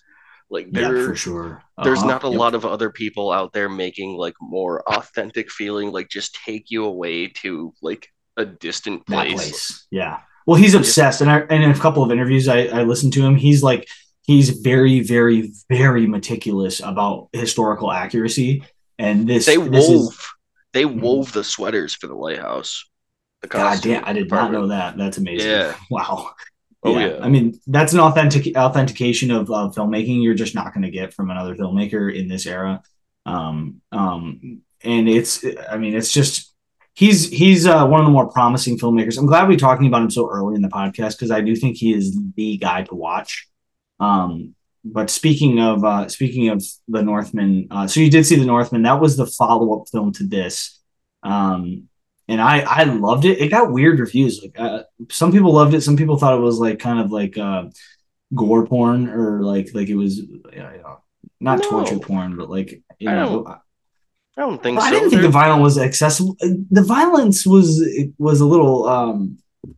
Like 0.49 0.71
Yeah, 0.71 0.93
for 0.93 1.15
sure. 1.15 1.63
there's 1.83 2.03
Uh-huh. 2.03 2.07
not 2.07 2.23
a 2.23 2.29
Yep. 2.29 2.39
lot 2.39 2.55
of 2.55 2.65
other 2.65 2.89
people 2.89 3.31
out 3.31 3.53
there 3.53 3.69
making 3.69 4.17
like 4.17 4.35
more 4.41 4.81
authentic 4.91 5.51
feeling, 5.51 5.91
like 5.91 6.09
just 6.09 6.35
take 6.45 6.71
you 6.71 6.85
away 6.85 7.27
to 7.27 7.73
like 7.81 8.09
a 8.37 8.45
distant 8.45 9.05
place. 9.07 9.35
place. 9.35 9.87
Yeah. 9.91 10.19
Well, 10.45 10.57
he's 10.57 10.75
obsessed, 10.75 11.21
and 11.21 11.29
I, 11.29 11.39
and 11.39 11.63
in 11.63 11.71
a 11.71 11.79
couple 11.79 12.03
of 12.03 12.11
interviews 12.11 12.47
I, 12.47 12.65
I 12.65 12.83
listened 12.83 13.13
to 13.13 13.25
him, 13.25 13.35
he's 13.35 13.63
like 13.63 13.87
he's 14.25 14.49
very, 14.61 14.99
very, 15.01 15.51
very 15.69 16.07
meticulous 16.07 16.79
about 16.79 17.29
historical 17.33 17.91
accuracy. 17.91 18.63
And 18.97 19.27
this, 19.27 19.45
They 19.45 19.57
this 19.57 19.87
wove, 19.89 20.11
is 20.13 20.19
they 20.73 20.83
Mhm. 20.83 21.01
wove 21.01 21.31
the 21.33 21.43
sweaters 21.43 21.93
for 21.93 22.07
the 22.07 22.15
lighthouse. 22.15 22.85
The 23.41 23.47
God 23.47 23.81
damn, 23.81 24.03
I 24.05 24.13
did 24.13 24.29
not 24.29 24.51
know 24.51 24.67
that. 24.67 24.97
That's 24.97 25.17
amazing. 25.17 25.49
Yeah. 25.49 25.75
Wow. 25.89 26.31
Oh 26.83 26.99
yeah. 26.99 27.17
I 27.19 27.29
mean, 27.29 27.59
that's 27.65 27.93
an 27.93 27.99
authentic 27.99 28.55
authentication 28.55 29.31
of 29.31 29.49
uh, 29.49 29.71
filmmaking 29.75 30.21
you're 30.21 30.35
just 30.35 30.53
not 30.53 30.71
going 30.73 30.83
to 30.83 30.91
get 30.91 31.13
from 31.15 31.31
another 31.31 31.55
filmmaker 31.55 32.13
in 32.13 32.27
this 32.27 32.45
era. 32.45 32.81
Um, 33.25 33.81
um, 33.91 34.61
and 34.83 35.09
it's, 35.09 35.43
I 35.69 35.77
mean, 35.77 35.95
it's 35.95 36.11
just 36.13 36.53
he's 36.93 37.27
he's 37.29 37.65
uh, 37.65 37.87
one 37.87 37.99
of 38.01 38.05
the 38.05 38.11
more 38.11 38.27
promising 38.29 38.77
filmmakers. 38.77 39.17
I'm 39.17 39.25
glad 39.25 39.47
we're 39.47 39.57
talking 39.57 39.87
about 39.87 40.03
him 40.03 40.11
so 40.11 40.29
early 40.29 40.55
in 40.55 40.61
the 40.61 40.67
podcast 40.69 41.13
because 41.17 41.31
I 41.31 41.41
do 41.41 41.55
think 41.55 41.75
he 41.77 41.91
is 41.91 42.15
the 42.35 42.57
guy 42.57 42.83
to 42.83 42.93
watch. 42.95 43.47
Um, 43.99 44.55
but 44.83 45.09
speaking 45.09 45.59
of 45.59 45.83
uh, 45.83 46.07
speaking 46.09 46.49
of 46.49 46.63
the 46.87 47.01
Northman, 47.01 47.67
uh, 47.71 47.87
so 47.87 47.99
you 47.99 48.11
did 48.11 48.25
see 48.25 48.35
the 48.35 48.45
Northman. 48.45 48.83
That 48.83 48.99
was 49.01 49.17
the 49.17 49.25
follow 49.25 49.79
up 49.81 49.89
film 49.89 50.11
to 50.13 50.27
this. 50.27 50.79
Um, 51.23 51.89
and 52.27 52.39
I 52.41 52.59
I 52.61 52.83
loved 52.83 53.25
it. 53.25 53.39
It 53.39 53.49
got 53.49 53.71
weird 53.71 53.99
reviews. 53.99 54.41
Like 54.41 54.59
uh, 54.59 54.83
some 55.09 55.31
people 55.31 55.53
loved 55.53 55.73
it. 55.73 55.81
Some 55.81 55.97
people 55.97 56.17
thought 56.17 56.37
it 56.37 56.41
was 56.41 56.59
like 56.59 56.79
kind 56.79 56.99
of 56.99 57.11
like 57.11 57.37
uh, 57.37 57.65
gore 58.35 58.65
porn 58.67 59.09
or 59.09 59.41
like 59.43 59.69
like 59.73 59.87
it 59.89 59.95
was 59.95 60.19
yeah, 60.53 60.71
yeah, 60.75 60.95
not 61.39 61.59
No. 61.59 61.69
torture 61.69 61.99
porn, 61.99 62.35
but 62.35 62.49
like 62.49 62.81
you 62.99 63.09
I 63.09 63.15
know. 63.15 63.43
don't 63.43 63.47
I 64.37 64.41
don't 64.41 64.61
think 64.61 64.77
I 64.79 64.89
so. 64.89 64.91
didn't 64.91 65.09
think 65.11 65.21
the 65.21 65.29
violence 65.29 65.63
was 65.63 65.77
accessible. 65.79 66.35
The 66.41 66.83
violence 66.83 67.45
was 67.45 67.79
it 67.81 68.11
was 68.19 68.41
a 68.41 68.45
little 68.45 68.87
um 68.87 69.37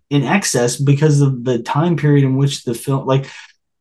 in 0.09 0.23
excess 0.23 0.77
because 0.77 1.21
of 1.21 1.43
the 1.45 1.59
time 1.59 1.95
period 1.95 2.25
in 2.25 2.35
which 2.37 2.63
the 2.63 2.73
film 2.73 3.05
like 3.05 3.29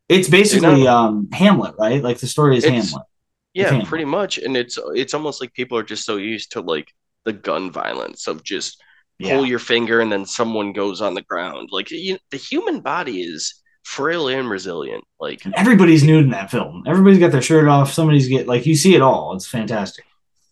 it's 0.09 0.29
basically 0.29 0.85
not- 0.85 1.07
um 1.09 1.29
Hamlet, 1.33 1.75
right? 1.79 2.03
Like 2.03 2.19
the 2.19 2.27
story 2.27 2.57
is 2.57 2.65
Hamlet. 2.65 3.07
yeah, 3.55 3.71
family. 3.71 3.85
pretty 3.87 4.05
much. 4.05 4.39
And 4.39 4.57
it's 4.57 4.79
it's 4.95 5.15
almost 5.15 5.41
like 5.41 5.53
people 5.55 5.77
are 5.79 5.83
just 5.83 6.05
so 6.05 6.17
used 6.17 6.53
to 6.53 6.61
like 6.61 6.93
the 7.25 7.33
gun 7.33 7.71
violence 7.71 8.27
of 8.29 8.43
just 8.45 8.81
Yeah. 9.19 9.35
pull 9.37 9.47
your 9.47 9.59
finger 9.59 10.01
and 10.01 10.11
then 10.13 10.27
someone 10.27 10.73
goes 10.73 11.01
on 11.01 11.15
the 11.15 11.23
ground. 11.23 11.71
Like 11.73 11.91
you, 11.91 12.19
the 12.31 12.37
human 12.37 12.81
body 12.81 13.23
is 13.23 13.63
frail 13.85 14.29
and 14.29 14.49
resilient. 14.51 15.05
Like 15.19 15.45
And 15.45 15.55
everybody's 15.55 16.05
nude 16.05 16.25
in 16.25 16.31
that 16.31 16.51
film. 16.51 16.83
Everybody's 16.87 17.19
got 17.19 17.33
their 17.33 17.43
shirt 17.43 17.67
off. 17.69 17.93
Somebody's 17.93 18.29
get 18.29 18.47
like 18.47 18.67
you 18.67 18.77
see 18.77 18.95
it 18.95 19.03
all. 19.03 19.35
It's 19.35 19.47
fantastic. 19.49 20.05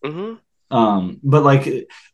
mhm. 0.04 0.38
um 0.70 1.20
but 1.22 1.42
like 1.44 1.64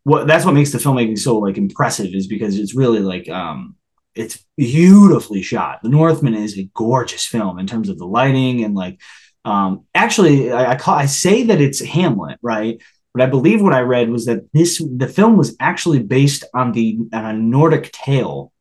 what 0.04 0.26
that's 0.26 0.44
what 0.44 0.54
makes 0.54 0.72
the 0.72 0.78
filmmaking 0.78 1.18
so 1.18 1.38
like 1.38 1.56
impressive 1.56 2.12
is 2.14 2.26
because 2.26 2.58
it's 2.58 2.74
really 2.74 2.98
like 3.00 3.28
um 3.28 3.76
it's 4.14 4.44
beautifully 4.56 5.42
shot 5.42 5.80
the 5.82 5.88
northman 5.88 6.34
is 6.34 6.58
a 6.58 6.68
gorgeous 6.74 7.26
film 7.26 7.58
in 7.58 7.66
terms 7.66 7.88
of 7.88 7.98
the 7.98 8.06
lighting 8.06 8.64
and 8.64 8.74
like 8.74 9.00
um 9.44 9.84
actually 9.94 10.52
i 10.52 10.72
i, 10.72 10.76
call, 10.76 10.94
I 10.94 11.06
say 11.06 11.44
that 11.44 11.60
it's 11.60 11.84
hamlet 11.84 12.38
right 12.42 12.82
but 13.14 13.22
i 13.22 13.26
believe 13.26 13.62
what 13.62 13.72
i 13.72 13.80
read 13.80 14.10
was 14.10 14.26
that 14.26 14.52
this 14.52 14.82
the 14.96 15.08
film 15.08 15.36
was 15.36 15.56
actually 15.60 16.02
based 16.02 16.44
on 16.54 16.72
the 16.72 16.98
on 17.12 17.24
a 17.24 17.32
nordic 17.32 17.92
tale 17.92 18.52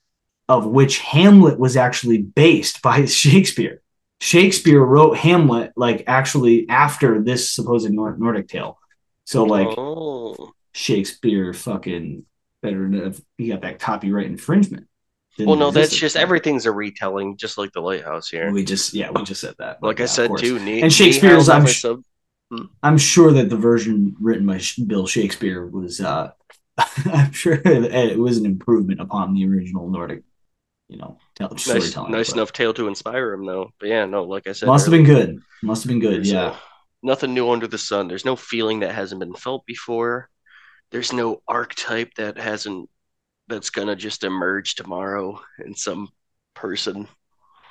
of 0.47 0.65
which 0.65 0.99
hamlet 0.99 1.59
was 1.59 1.77
actually 1.77 2.19
based 2.19 2.81
by 2.81 3.05
shakespeare 3.05 3.81
shakespeare 4.21 4.83
wrote 4.83 5.17
hamlet 5.17 5.71
like 5.75 6.03
actually 6.07 6.67
after 6.69 7.21
this 7.21 7.51
supposed 7.51 7.89
Nor- 7.89 8.17
nordic 8.17 8.47
tale 8.47 8.79
so 9.25 9.43
like 9.43 9.67
oh. 9.77 10.53
Shakespeare 10.71 11.53
fucking 11.53 12.25
better 12.61 12.89
than 12.89 13.15
he 13.37 13.49
got 13.49 13.61
that 13.61 13.79
copyright 13.79 14.27
infringement. 14.27 14.87
Well, 15.47 15.55
no, 15.55 15.71
that's 15.71 15.95
just 15.95 16.15
time. 16.15 16.23
everything's 16.23 16.65
a 16.65 16.71
retelling, 16.71 17.37
just 17.37 17.57
like 17.57 17.71
the 17.71 17.81
lighthouse 17.81 18.29
here. 18.29 18.51
We 18.51 18.63
just 18.65 18.93
yeah, 18.93 19.11
we 19.11 19.23
just 19.23 19.41
said 19.41 19.55
that. 19.59 19.81
Like 19.81 19.99
Yeah, 19.99 20.03
I 20.03 20.07
said 20.07 20.31
too, 20.37 20.59
Ne- 20.59 20.81
And 20.81 20.91
Shakespeare's, 20.91 21.49
I'm 21.49 21.65
sh- 21.65 21.81
sub- 21.81 22.03
I'm 22.83 22.97
sure 22.97 23.31
that 23.33 23.49
the 23.49 23.57
version 23.57 24.15
written 24.19 24.45
by 24.45 24.59
Bill 24.87 25.05
Shakespeare 25.07 25.65
was 25.65 26.01
uh 26.01 26.31
I'm 27.05 27.31
sure 27.31 27.61
it 27.65 28.17
was 28.17 28.37
an 28.37 28.45
improvement 28.45 29.01
upon 29.01 29.33
the 29.33 29.45
original 29.47 29.89
Nordic, 29.89 30.23
you 30.87 30.97
know, 30.97 31.17
tell, 31.35 31.49
nice, 31.49 31.63
storytelling. 31.63 32.11
nice 32.11 32.31
enough 32.33 32.53
tale 32.53 32.73
to 32.73 32.87
inspire 32.87 33.33
him, 33.33 33.45
though. 33.45 33.71
But 33.79 33.89
yeah, 33.89 34.05
no, 34.05 34.23
like 34.23 34.47
I 34.47 34.53
said, 34.53 34.67
Must 34.67 34.85
have 34.85 34.91
been 34.91 35.03
good. 35.03 35.39
Must 35.61 35.83
have 35.83 35.89
been 35.89 35.99
good. 35.99 36.25
Yeah. 36.25 36.41
uh, 36.47 36.55
nothing 37.03 37.33
new 37.33 37.49
under 37.51 37.67
the 37.67 37.77
sun. 37.77 38.07
There's 38.07 38.25
no 38.25 38.35
feeling 38.35 38.79
that 38.79 38.95
hasn't 38.95 39.19
been 39.19 39.33
felt 39.33 39.65
before. 39.65 40.29
There's 40.91 41.13
no 41.13 41.41
archetype 41.47 42.13
that 42.15 42.37
hasn't 42.37 42.89
that's 43.49 43.69
gonna 43.69 43.95
just 43.95 44.23
emerge 44.23 44.75
tomorrow 44.75 45.41
in 45.65 45.75
some 45.75 46.09
person. 46.53 47.07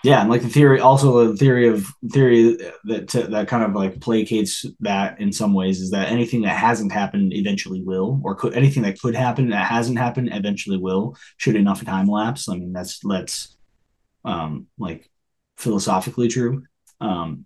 Yeah, 0.05 0.21
and 0.21 0.31
like 0.31 0.43
the 0.43 0.49
theory, 0.49 0.79
also 0.81 1.33
the 1.33 1.37
theory 1.37 1.69
of 1.69 1.87
theory 2.13 2.57
that 2.85 3.09
that 3.31 3.49
kind 3.49 3.65
of 3.65 3.75
like 3.75 3.99
placates 3.99 4.65
that 4.81 5.21
in 5.21 5.33
some 5.33 5.55
ways 5.55 5.81
is 5.81 5.91
that 5.91 6.09
anything 6.09 6.43
that 6.43 6.57
hasn't 6.57 6.93
happened 6.93 7.33
eventually 7.35 7.83
will, 7.83 8.21
or 8.23 8.37
could 8.37 8.55
anything 8.55 8.85
that 8.85 9.01
could 9.01 9.17
happen 9.17 9.51
that 9.51 9.67
hasn't 9.67 9.99
happened 9.99 10.31
eventually 10.33 10.77
will, 10.77 11.17
should 11.37 11.57
enough 11.57 11.85
time 11.85 12.07
lapse. 12.07 12.49
I 12.49 12.55
mean, 12.55 12.73
that's 12.73 13.01
that's 13.01 13.57
um 14.25 14.69
like 14.79 15.11
philosophically 15.57 16.29
true. 16.29 16.63
Um, 17.01 17.45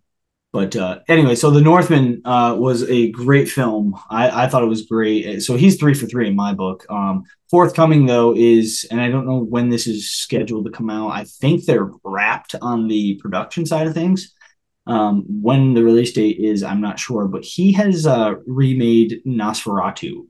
but 0.53 0.77
uh, 0.77 0.99
anyway, 1.09 1.35
so 1.35 1.51
the 1.51 1.63
Northman 1.63 2.21
uh, 2.27 2.55
was 2.59 2.83
a 2.91 3.11
great 3.11 3.49
film. 3.49 3.99
I, 4.11 4.45
I 4.45 4.49
thought 4.49 4.63
it 4.63 4.67
was 4.67 4.85
great. 4.85 5.41
So 5.41 5.57
he's 5.57 5.77
three 5.77 5.95
for 5.95 6.07
three 6.07 6.29
in 6.29 6.37
my 6.37 6.53
book. 6.53 6.85
Um, 6.91 7.25
forthcoming 7.51 8.05
though 8.05 8.35
is, 8.37 8.87
and 8.91 9.01
I 9.01 9.09
don't 9.09 9.27
know 9.27 9.39
when 9.39 9.71
this 9.71 9.87
is 9.87 10.11
scheduled 10.11 10.67
to 10.67 10.71
come 10.71 10.91
out. 10.91 11.13
I 11.13 11.25
think 11.25 11.65
they're 11.65 11.91
wrapped 12.05 12.55
on 12.61 12.87
the 12.87 13.15
production 13.15 13.65
side 13.65 13.87
of 13.87 13.95
things. 13.95 14.35
Um, 14.87 15.25
when 15.27 15.73
the 15.73 15.85
release 15.85 16.13
date 16.13 16.39
is, 16.39 16.63
I'm 16.63 16.83
not 16.83 16.99
sure, 16.99 17.29
but 17.29 17.45
he 17.45 17.73
has 17.73 18.07
uh, 18.07 18.35
remade 18.47 19.23
Nosferatu, 19.27 20.27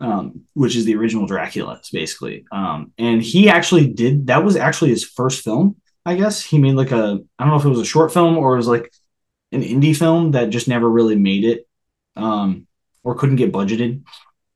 um, 0.00 0.42
which 0.52 0.76
is 0.76 0.84
the 0.84 0.96
original 0.96 1.26
Dracula, 1.26 1.80
basically. 1.92 2.44
Um, 2.52 2.92
and 2.98 3.22
he 3.22 3.48
actually 3.48 3.86
did 3.86 4.26
that 4.26 4.44
was 4.44 4.56
actually 4.56 4.90
his 4.90 5.04
first 5.04 5.42
film. 5.42 5.76
I 6.04 6.16
guess 6.16 6.42
he 6.42 6.58
made 6.58 6.74
like 6.74 6.90
a 6.92 7.20
I 7.38 7.44
don't 7.44 7.50
know 7.52 7.56
if 7.56 7.64
it 7.64 7.70
was 7.70 7.80
a 7.80 7.86
short 7.86 8.12
film 8.12 8.36
or 8.36 8.52
it 8.52 8.58
was 8.58 8.68
like 8.68 8.92
an 9.56 9.62
indie 9.62 9.96
film 9.96 10.32
that 10.32 10.50
just 10.50 10.68
never 10.68 10.88
really 10.88 11.16
made 11.16 11.44
it 11.44 11.68
um, 12.14 12.66
or 13.02 13.14
couldn't 13.14 13.36
get 13.36 13.52
budgeted. 13.52 14.02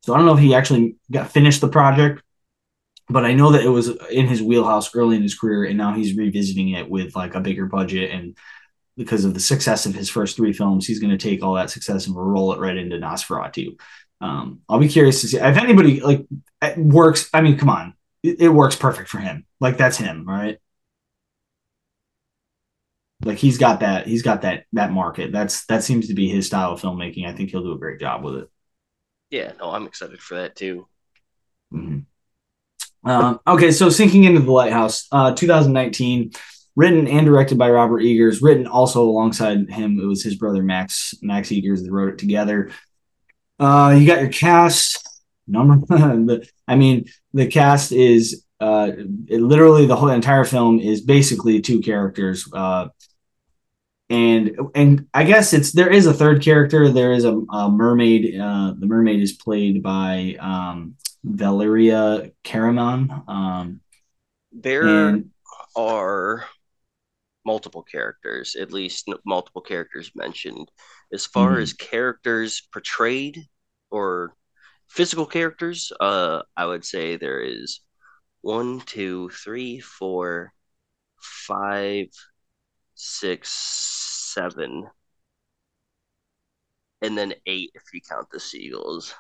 So 0.03 0.14
I 0.14 0.16
don't 0.16 0.26
know 0.26 0.34
if 0.34 0.40
he 0.40 0.55
actually 0.55 0.96
got 1.11 1.30
finished 1.30 1.61
the 1.61 1.68
project, 1.68 2.22
but 3.09 3.24
I 3.24 3.34
know 3.34 3.53
that 3.53 3.64
it 3.64 3.68
was 3.68 3.88
in 4.11 4.26
his 4.26 4.40
wheelhouse 4.42 4.94
early 4.94 5.16
in 5.16 5.22
his 5.22 5.38
career, 5.38 5.64
and 5.64 5.76
now 5.76 5.92
he's 5.94 6.16
revisiting 6.16 6.70
it 6.70 6.88
with 6.88 7.16
like 7.16 7.34
a 7.34 7.40
bigger 7.40 7.66
budget 7.66 8.11
and 8.11 8.36
because 9.01 9.24
of 9.24 9.32
the 9.32 9.40
success 9.40 9.86
of 9.86 9.94
his 9.94 10.11
first 10.11 10.36
three 10.36 10.53
films, 10.53 10.86
he's 10.86 10.98
going 10.98 11.16
to 11.16 11.16
take 11.16 11.42
all 11.42 11.55
that 11.55 11.70
success 11.70 12.07
and 12.07 12.14
roll 12.14 12.53
it 12.53 12.59
right 12.59 12.76
into 12.76 12.96
Nosferatu. 12.96 13.80
Um, 14.20 14.61
I'll 14.68 14.78
be 14.78 14.88
curious 14.88 15.22
to 15.22 15.28
see 15.28 15.38
if 15.38 15.57
anybody 15.57 16.01
like 16.01 16.26
works. 16.76 17.30
I 17.32 17.40
mean, 17.40 17.57
come 17.57 17.70
on, 17.70 17.94
it, 18.22 18.40
it 18.40 18.48
works 18.51 18.76
perfect 18.76 19.09
for 19.09 19.16
him. 19.18 19.46
Like 19.59 19.78
that's 19.78 19.96
him, 19.96 20.28
right? 20.28 20.59
Like 23.23 23.39
he's 23.39 23.59
got 23.59 23.81
that. 23.81 24.07
He's 24.07 24.23
got 24.23 24.43
that 24.43 24.64
that 24.73 24.93
market. 24.93 25.33
That's 25.33 25.66
that 25.66 25.85
seems 25.85 26.09
to 26.09 26.14
be 26.14 26.29
his 26.29 26.47
style 26.47 26.73
of 26.73 26.81
filmmaking. 26.81 27.27
I 27.27 27.35
think 27.35 27.51
he'll 27.51 27.62
do 27.62 27.73
a 27.73 27.79
great 27.79 28.01
job 28.01 28.25
with 28.25 28.37
it. 28.37 28.51
Yeah, 29.31 29.53
no, 29.59 29.71
I'm 29.71 29.87
excited 29.87 30.21
for 30.21 30.37
that 30.37 30.57
too. 30.57 30.89
Mhm. 31.73 32.07
Um, 33.05 33.41
okay, 33.47 33.71
so 33.71 33.89
sinking 33.89 34.25
into 34.25 34.41
the 34.41 34.53
lighthouse, 34.53 35.07
uh, 35.12 35.35
2019, 35.35 36.33
written 36.77 37.07
and 37.07 37.27
directed 37.27 37.57
by 37.59 37.71
Robert 37.71 38.01
Eggers, 38.01 38.43
written 38.43 38.66
also 38.66 39.03
alongside 39.05 39.71
him. 39.71 39.99
It 40.01 40.07
was 40.07 40.23
his 40.23 40.37
brother 40.37 40.62
Max 40.62 41.14
Max 41.23 41.51
Eggers 41.53 41.83
that 41.83 41.93
wrote 41.93 42.14
it 42.14 42.18
together. 42.18 42.71
Uh, 43.59 43.97
you 43.99 44.07
got 44.07 44.21
your 44.21 44.31
cast 44.31 45.07
number. 45.47 45.77
the, 45.89 46.49
I 46.66 46.77
mean, 46.77 47.07
the 47.33 47.47
cast 47.47 47.93
is 47.93 48.45
uh, 48.61 48.93
it, 49.29 49.41
literally 49.41 49.87
the 49.87 49.97
whole 49.97 50.09
entire 50.11 50.45
film 50.45 50.81
is 50.81 51.01
basically 51.01 51.61
two 51.61 51.81
characters. 51.81 52.47
Uh, 52.53 52.89
and 54.11 54.59
and 54.75 55.07
I 55.15 55.25
guess 55.25 55.53
it's 55.53 55.73
there 55.73 55.91
is 55.91 56.07
a 56.07 56.15
third 56.15 56.43
character. 56.43 56.91
There 56.91 57.13
is 57.13 57.25
a, 57.25 57.37
a 57.51 57.71
mermaid. 57.71 58.39
Uh, 58.39 58.75
the 58.79 58.87
mermaid 58.87 59.21
is 59.23 59.33
played 59.33 59.83
by 59.83 60.37
um, 60.41 60.97
Valeriia 61.25 62.33
Karaman. 62.45 63.29
Um, 63.29 63.81
There 64.53 64.87
and 64.89 65.31
are 65.77 66.47
multiple 67.45 67.83
characters, 67.83 68.57
at 68.57 68.73
least 68.73 69.09
multiple 69.25 69.63
characters 69.63 70.13
mentioned. 70.15 70.71
As 71.13 71.27
far 71.27 71.59
Mhm. 71.59 71.63
as 71.63 71.73
characters 71.73 72.69
portrayed 72.73 73.47
or 73.91 74.35
physical 74.89 75.27
characters, 75.27 75.93
uh, 76.01 76.43
I 76.57 76.67
would 76.67 76.85
say 76.85 77.17
there 77.17 77.41
is 77.43 77.81
one, 78.43 78.81
two, 78.81 79.31
three, 79.31 79.81
four, 79.81 80.53
five, 81.21 82.09
six, 83.01 83.51
seven, 83.51 84.86
and 87.03 87.16
then 87.16 87.32
eight 87.46 87.70
if 87.74 87.82
you 87.92 88.01
count 88.09 88.28
the 88.30 88.40
seagulls. 88.40 89.14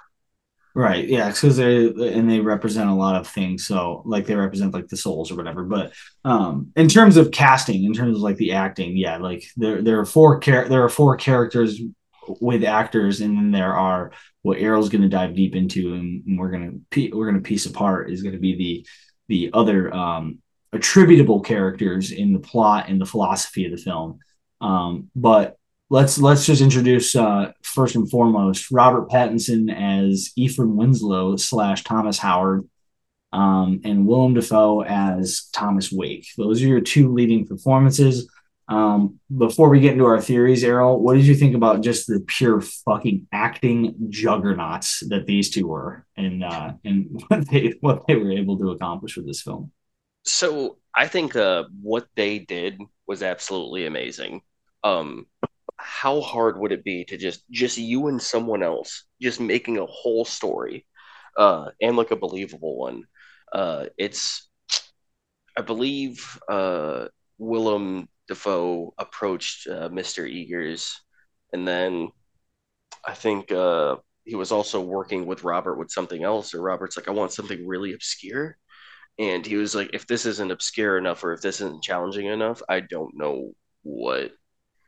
Right. 0.72 1.08
Yeah, 1.08 1.30
because 1.30 1.56
they 1.56 1.86
and 1.86 2.30
they 2.30 2.38
represent 2.38 2.90
a 2.90 2.94
lot 2.94 3.16
of 3.16 3.26
things. 3.26 3.66
So 3.66 4.02
like 4.06 4.26
they 4.26 4.36
represent 4.36 4.72
like 4.72 4.86
the 4.86 4.96
souls 4.96 5.32
or 5.32 5.36
whatever. 5.36 5.64
But 5.64 5.92
um 6.24 6.70
in 6.76 6.88
terms 6.88 7.16
of 7.16 7.32
casting, 7.32 7.82
in 7.84 7.92
terms 7.92 8.16
of 8.16 8.22
like 8.22 8.36
the 8.36 8.52
acting, 8.52 8.96
yeah, 8.96 9.16
like 9.16 9.42
there 9.56 9.82
there 9.82 9.98
are 9.98 10.04
four 10.04 10.38
char- 10.38 10.68
there 10.68 10.84
are 10.84 10.88
four 10.88 11.16
characters 11.16 11.80
with 12.40 12.62
actors, 12.62 13.20
and 13.20 13.36
then 13.36 13.50
there 13.50 13.74
are 13.74 14.12
what 14.42 14.58
Erroll's 14.58 14.88
going 14.88 15.02
to 15.02 15.08
dive 15.08 15.34
deep 15.34 15.56
into, 15.56 15.94
and, 15.94 16.38
we're 16.38 16.50
gonna 16.50 16.72
we're 17.12 17.26
gonna 17.26 17.42
piece 17.42 17.66
apart 17.66 18.10
is 18.10 18.22
going 18.22 18.34
to 18.34 18.40
be 18.40 18.56
the 18.56 18.86
the 19.28 19.50
other 19.52 19.92
um 19.92 20.38
attributable 20.72 21.40
characters 21.40 22.12
in 22.12 22.32
the 22.32 22.38
plot 22.38 22.88
and 22.88 23.00
the 23.00 23.06
philosophy 23.06 23.64
of 23.64 23.72
the 23.72 23.76
film. 23.76 24.20
Um, 24.60 25.10
but 25.16 25.56
let's 25.88 26.18
let's 26.18 26.46
just 26.46 26.62
introduce 26.62 27.14
uh, 27.16 27.52
first 27.62 27.94
and 27.96 28.10
foremost 28.10 28.70
Robert 28.70 29.08
Pattinson 29.08 29.74
as 29.74 30.30
Ephraim 30.36 30.76
Winslow 30.76 31.36
slash 31.36 31.84
Thomas 31.84 32.18
Howard, 32.18 32.68
um, 33.32 33.80
and 33.84 34.06
Willem 34.06 34.34
Dafoe 34.34 34.82
as 34.82 35.48
Thomas 35.52 35.92
Wake. 35.92 36.26
Those 36.36 36.62
are 36.62 36.68
your 36.68 36.80
two 36.80 37.12
leading 37.12 37.46
performances. 37.46 38.30
Um, 38.68 39.18
before 39.36 39.68
we 39.68 39.80
get 39.80 39.94
into 39.94 40.04
our 40.04 40.20
theories, 40.20 40.62
Erroll, 40.62 41.00
what 41.00 41.14
did 41.14 41.26
you 41.26 41.34
think 41.34 41.56
about 41.56 41.82
just 41.82 42.06
the 42.06 42.20
pure 42.20 42.60
fucking 42.60 43.26
acting 43.32 43.96
juggernauts 44.10 45.02
that 45.08 45.26
these 45.26 45.50
two 45.50 45.66
were, 45.66 46.06
and 46.16 46.44
uh, 46.44 46.74
and 46.84 47.20
what 47.28 47.48
they 47.48 47.74
what 47.80 48.06
they 48.06 48.14
were 48.14 48.30
able 48.30 48.58
to 48.58 48.70
accomplish 48.70 49.16
with 49.16 49.26
this 49.26 49.42
film? 49.42 49.72
So 50.24 50.78
I 50.94 51.06
think 51.08 51.36
uh, 51.36 51.64
what 51.82 52.06
they 52.16 52.38
did 52.38 52.80
was 53.06 53.22
absolutely 53.22 53.86
amazing. 53.86 54.42
Um, 54.84 55.26
how 55.78 56.22
hard 56.22 56.58
would 56.60 56.72
it 56.72 56.84
be 56.84 57.04
to 57.06 57.18
just 57.18 57.44
just 57.50 57.78
you 57.78 58.08
and 58.08 58.22
someone 58.22 58.62
else 58.62 59.04
just 59.20 59.40
making 59.40 59.78
a 59.78 59.86
whole 59.86 60.24
story 60.24 60.86
uh 61.38 61.70
and 61.82 61.96
like 61.96 62.12
a 62.12 62.16
believable 62.16 62.76
one 62.78 63.04
uh 63.52 63.86
it's 63.98 64.48
i 65.56 65.62
believe 65.62 66.38
uh 66.48 67.06
willem 67.38 68.08
dafoe 68.28 68.92
approached 68.98 69.66
uh, 69.68 69.88
mr 69.88 70.24
eggers 70.28 71.00
and 71.52 71.66
then 71.66 72.10
i 73.06 73.14
think 73.14 73.52
uh 73.52 73.96
he 74.24 74.36
was 74.36 74.52
also 74.52 74.80
working 74.80 75.26
with 75.26 75.44
robert 75.44 75.76
with 75.78 75.90
something 75.90 76.24
else 76.24 76.54
or 76.54 76.62
robert's 76.62 76.96
like 76.96 77.08
i 77.08 77.12
want 77.12 77.32
something 77.32 77.66
really 77.66 77.92
obscure 77.92 78.56
and 79.20 79.46
he 79.46 79.54
was 79.54 79.76
like 79.76 79.90
if 79.92 80.08
this 80.08 80.26
isn't 80.26 80.50
obscure 80.50 80.98
enough 80.98 81.22
or 81.22 81.32
if 81.32 81.40
this 81.40 81.60
isn't 81.60 81.84
challenging 81.84 82.26
enough 82.26 82.60
i 82.68 82.80
don't 82.80 83.14
know 83.14 83.52
what 83.82 84.32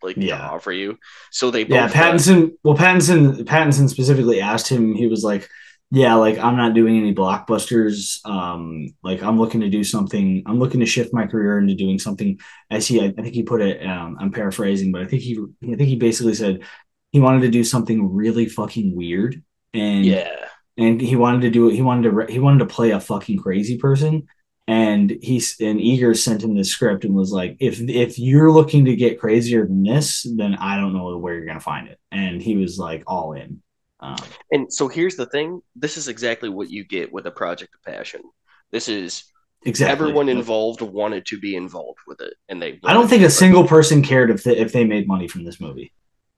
like 0.03 0.17
yeah. 0.17 0.39
to 0.39 0.45
offer 0.45 0.73
you. 0.73 0.99
So 1.31 1.51
they 1.51 1.65
yeah 1.67 1.89
Pattinson. 1.89 2.51
Got... 2.51 2.59
well, 2.65 2.77
Pattinson 2.77 3.45
Pattinson 3.45 3.89
specifically 3.89 4.41
asked 4.41 4.69
him. 4.69 4.95
He 4.95 5.07
was 5.07 5.23
like, 5.23 5.49
"Yeah, 5.91 6.15
like 6.15 6.39
I'm 6.39 6.57
not 6.57 6.75
doing 6.75 6.97
any 6.97 7.15
blockbusters. 7.15 8.25
Um, 8.27 8.89
like 9.03 9.23
I'm 9.23 9.39
looking 9.39 9.61
to 9.61 9.71
do 9.71 9.85
something. 9.85 10.43
I'm 10.47 10.59
looking 10.59 10.81
to 10.81 10.87
shift 10.87 11.15
my 11.15 11.27
career 11.27 11.59
into 11.59 11.75
doing 11.75 11.99
something." 11.99 12.41
As 12.71 12.87
he, 12.87 13.01
I, 13.01 13.07
I 13.07 13.23
think 13.23 13.35
he 13.35 13.43
put 13.43 13.61
it. 13.61 13.85
Um, 13.87 14.17
I'm 14.21 14.33
paraphrasing, 14.33 14.93
but 14.93 15.03
I 15.03 15.07
think 15.07 15.23
he, 15.23 15.39
I 15.63 15.77
think 15.77 15.89
he 15.89 15.97
basically 15.97 16.35
said 16.35 16.63
he 17.11 17.21
wanted 17.21 17.43
to 17.43 17.51
do 17.51 17.65
something 17.65 18.15
really 18.15 18.47
fucking 18.47 18.97
weird. 18.97 19.43
And 19.75 20.05
yeah, 20.05 20.49
and 20.77 21.01
he 21.01 21.17
wanted 21.17 21.43
to 21.43 21.51
do 21.51 21.69
it. 21.69 21.75
He 21.75 21.83
wanted 21.83 22.11
to. 22.11 22.33
He 22.33 22.39
wanted 22.39 22.61
to 22.61 22.67
play 22.67 22.91
a 22.91 23.01
fucking 23.01 23.39
crazy 23.39 23.79
person 23.79 24.29
and 24.69 25.19
he's 25.23 25.57
and 25.61 25.81
Eggers 25.81 26.23
sent 26.23 26.43
him 26.43 26.55
the 26.55 26.65
script 26.65 27.05
and 27.05 27.15
was 27.15 27.33
like, 27.33 27.57
if 27.61 27.81
if 27.81 28.19
you're 28.19 28.51
looking 28.51 28.85
to 28.85 28.97
get 28.97 29.21
crazier 29.21 29.67
than 29.67 29.83
this, 29.83 30.27
then 30.37 30.55
I 30.55 30.77
don't 30.77 30.95
know 30.95 31.17
where 31.19 31.35
you're 31.35 31.47
gonna 31.47 31.61
find 31.61 31.89
it. 31.89 31.99
And 32.11 32.41
he 32.41 32.57
was 32.57 32.79
like 32.79 33.03
all 33.07 33.33
in. 33.33 33.61
Um, 34.01 34.17
and 34.51 34.73
so 34.73 34.89
here's 34.89 35.17
the 35.17 35.27
thing: 35.27 35.63
this 35.75 35.97
is 35.97 36.09
exactly 36.09 36.49
what 36.49 36.71
you 36.71 36.85
get 36.85 37.13
with 37.13 37.27
a 37.27 37.31
project 37.31 37.75
of 37.75 37.83
passion. 37.83 38.23
This 38.71 38.89
is 38.89 39.25
exactly 39.65 39.93
everyone 39.93 40.29
involved 40.29 40.81
wanted 40.81 41.27
to 41.27 41.41
be 41.41 41.57
involved 41.57 42.01
with 42.07 42.21
it, 42.21 42.35
and 42.49 42.63
they. 42.63 42.79
I 42.85 42.93
don't 42.93 43.09
think 43.09 43.25
a 43.25 43.31
single 43.31 43.67
person 43.67 44.03
cared 44.03 44.31
if 44.31 44.45
they, 44.45 44.57
if 44.57 44.73
they 44.73 44.85
made 44.85 45.09
money 45.09 45.27
from 45.27 45.45
this 45.45 45.61
movie. 45.61 45.93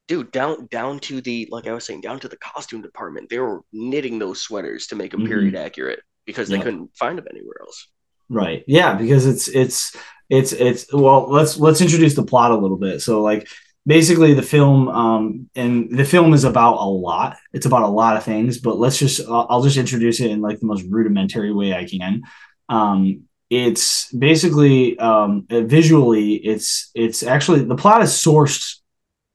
Dude, 0.06 0.30
down 0.32 0.66
down 0.70 0.98
to 1.00 1.20
the 1.20 1.48
like 1.50 1.66
I 1.66 1.72
was 1.72 1.84
saying, 1.84 2.02
down 2.02 2.20
to 2.20 2.28
the 2.28 2.36
costume 2.36 2.82
department, 2.82 3.30
they 3.30 3.38
were 3.38 3.62
knitting 3.72 4.18
those 4.18 4.40
sweaters 4.40 4.86
to 4.88 4.96
make 4.96 5.12
them 5.12 5.20
mm-hmm. 5.20 5.28
period 5.28 5.54
accurate 5.54 6.00
because 6.26 6.48
they 6.48 6.56
yep. 6.56 6.64
couldn't 6.64 6.96
find 6.96 7.18
them 7.18 7.26
anywhere 7.30 7.56
else. 7.60 7.88
Right. 8.28 8.64
Yeah, 8.66 8.94
because 8.94 9.26
it's 9.26 9.48
it's 9.48 9.96
it's 10.28 10.52
it's 10.52 10.92
well, 10.92 11.30
let's 11.30 11.58
let's 11.58 11.80
introduce 11.80 12.14
the 12.14 12.24
plot 12.24 12.50
a 12.50 12.56
little 12.56 12.78
bit. 12.78 13.00
So 13.02 13.22
like 13.22 13.48
basically 13.86 14.32
the 14.34 14.42
film 14.42 14.88
um 14.88 15.50
and 15.54 15.96
the 15.96 16.04
film 16.04 16.32
is 16.32 16.44
about 16.44 16.78
a 16.78 16.88
lot. 16.88 17.36
It's 17.52 17.66
about 17.66 17.82
a 17.82 17.88
lot 17.88 18.16
of 18.16 18.24
things, 18.24 18.58
but 18.58 18.78
let's 18.78 18.98
just 18.98 19.20
I'll 19.28 19.62
just 19.62 19.76
introduce 19.76 20.20
it 20.20 20.30
in 20.30 20.40
like 20.40 20.60
the 20.60 20.66
most 20.66 20.84
rudimentary 20.88 21.52
way 21.52 21.74
I 21.74 21.84
can. 21.84 22.22
Um 22.68 23.24
it's 23.50 24.10
basically 24.12 24.98
um 24.98 25.46
visually 25.48 26.34
it's 26.34 26.90
it's 26.94 27.22
actually 27.22 27.62
the 27.64 27.76
plot 27.76 28.02
is 28.02 28.10
sourced 28.10 28.80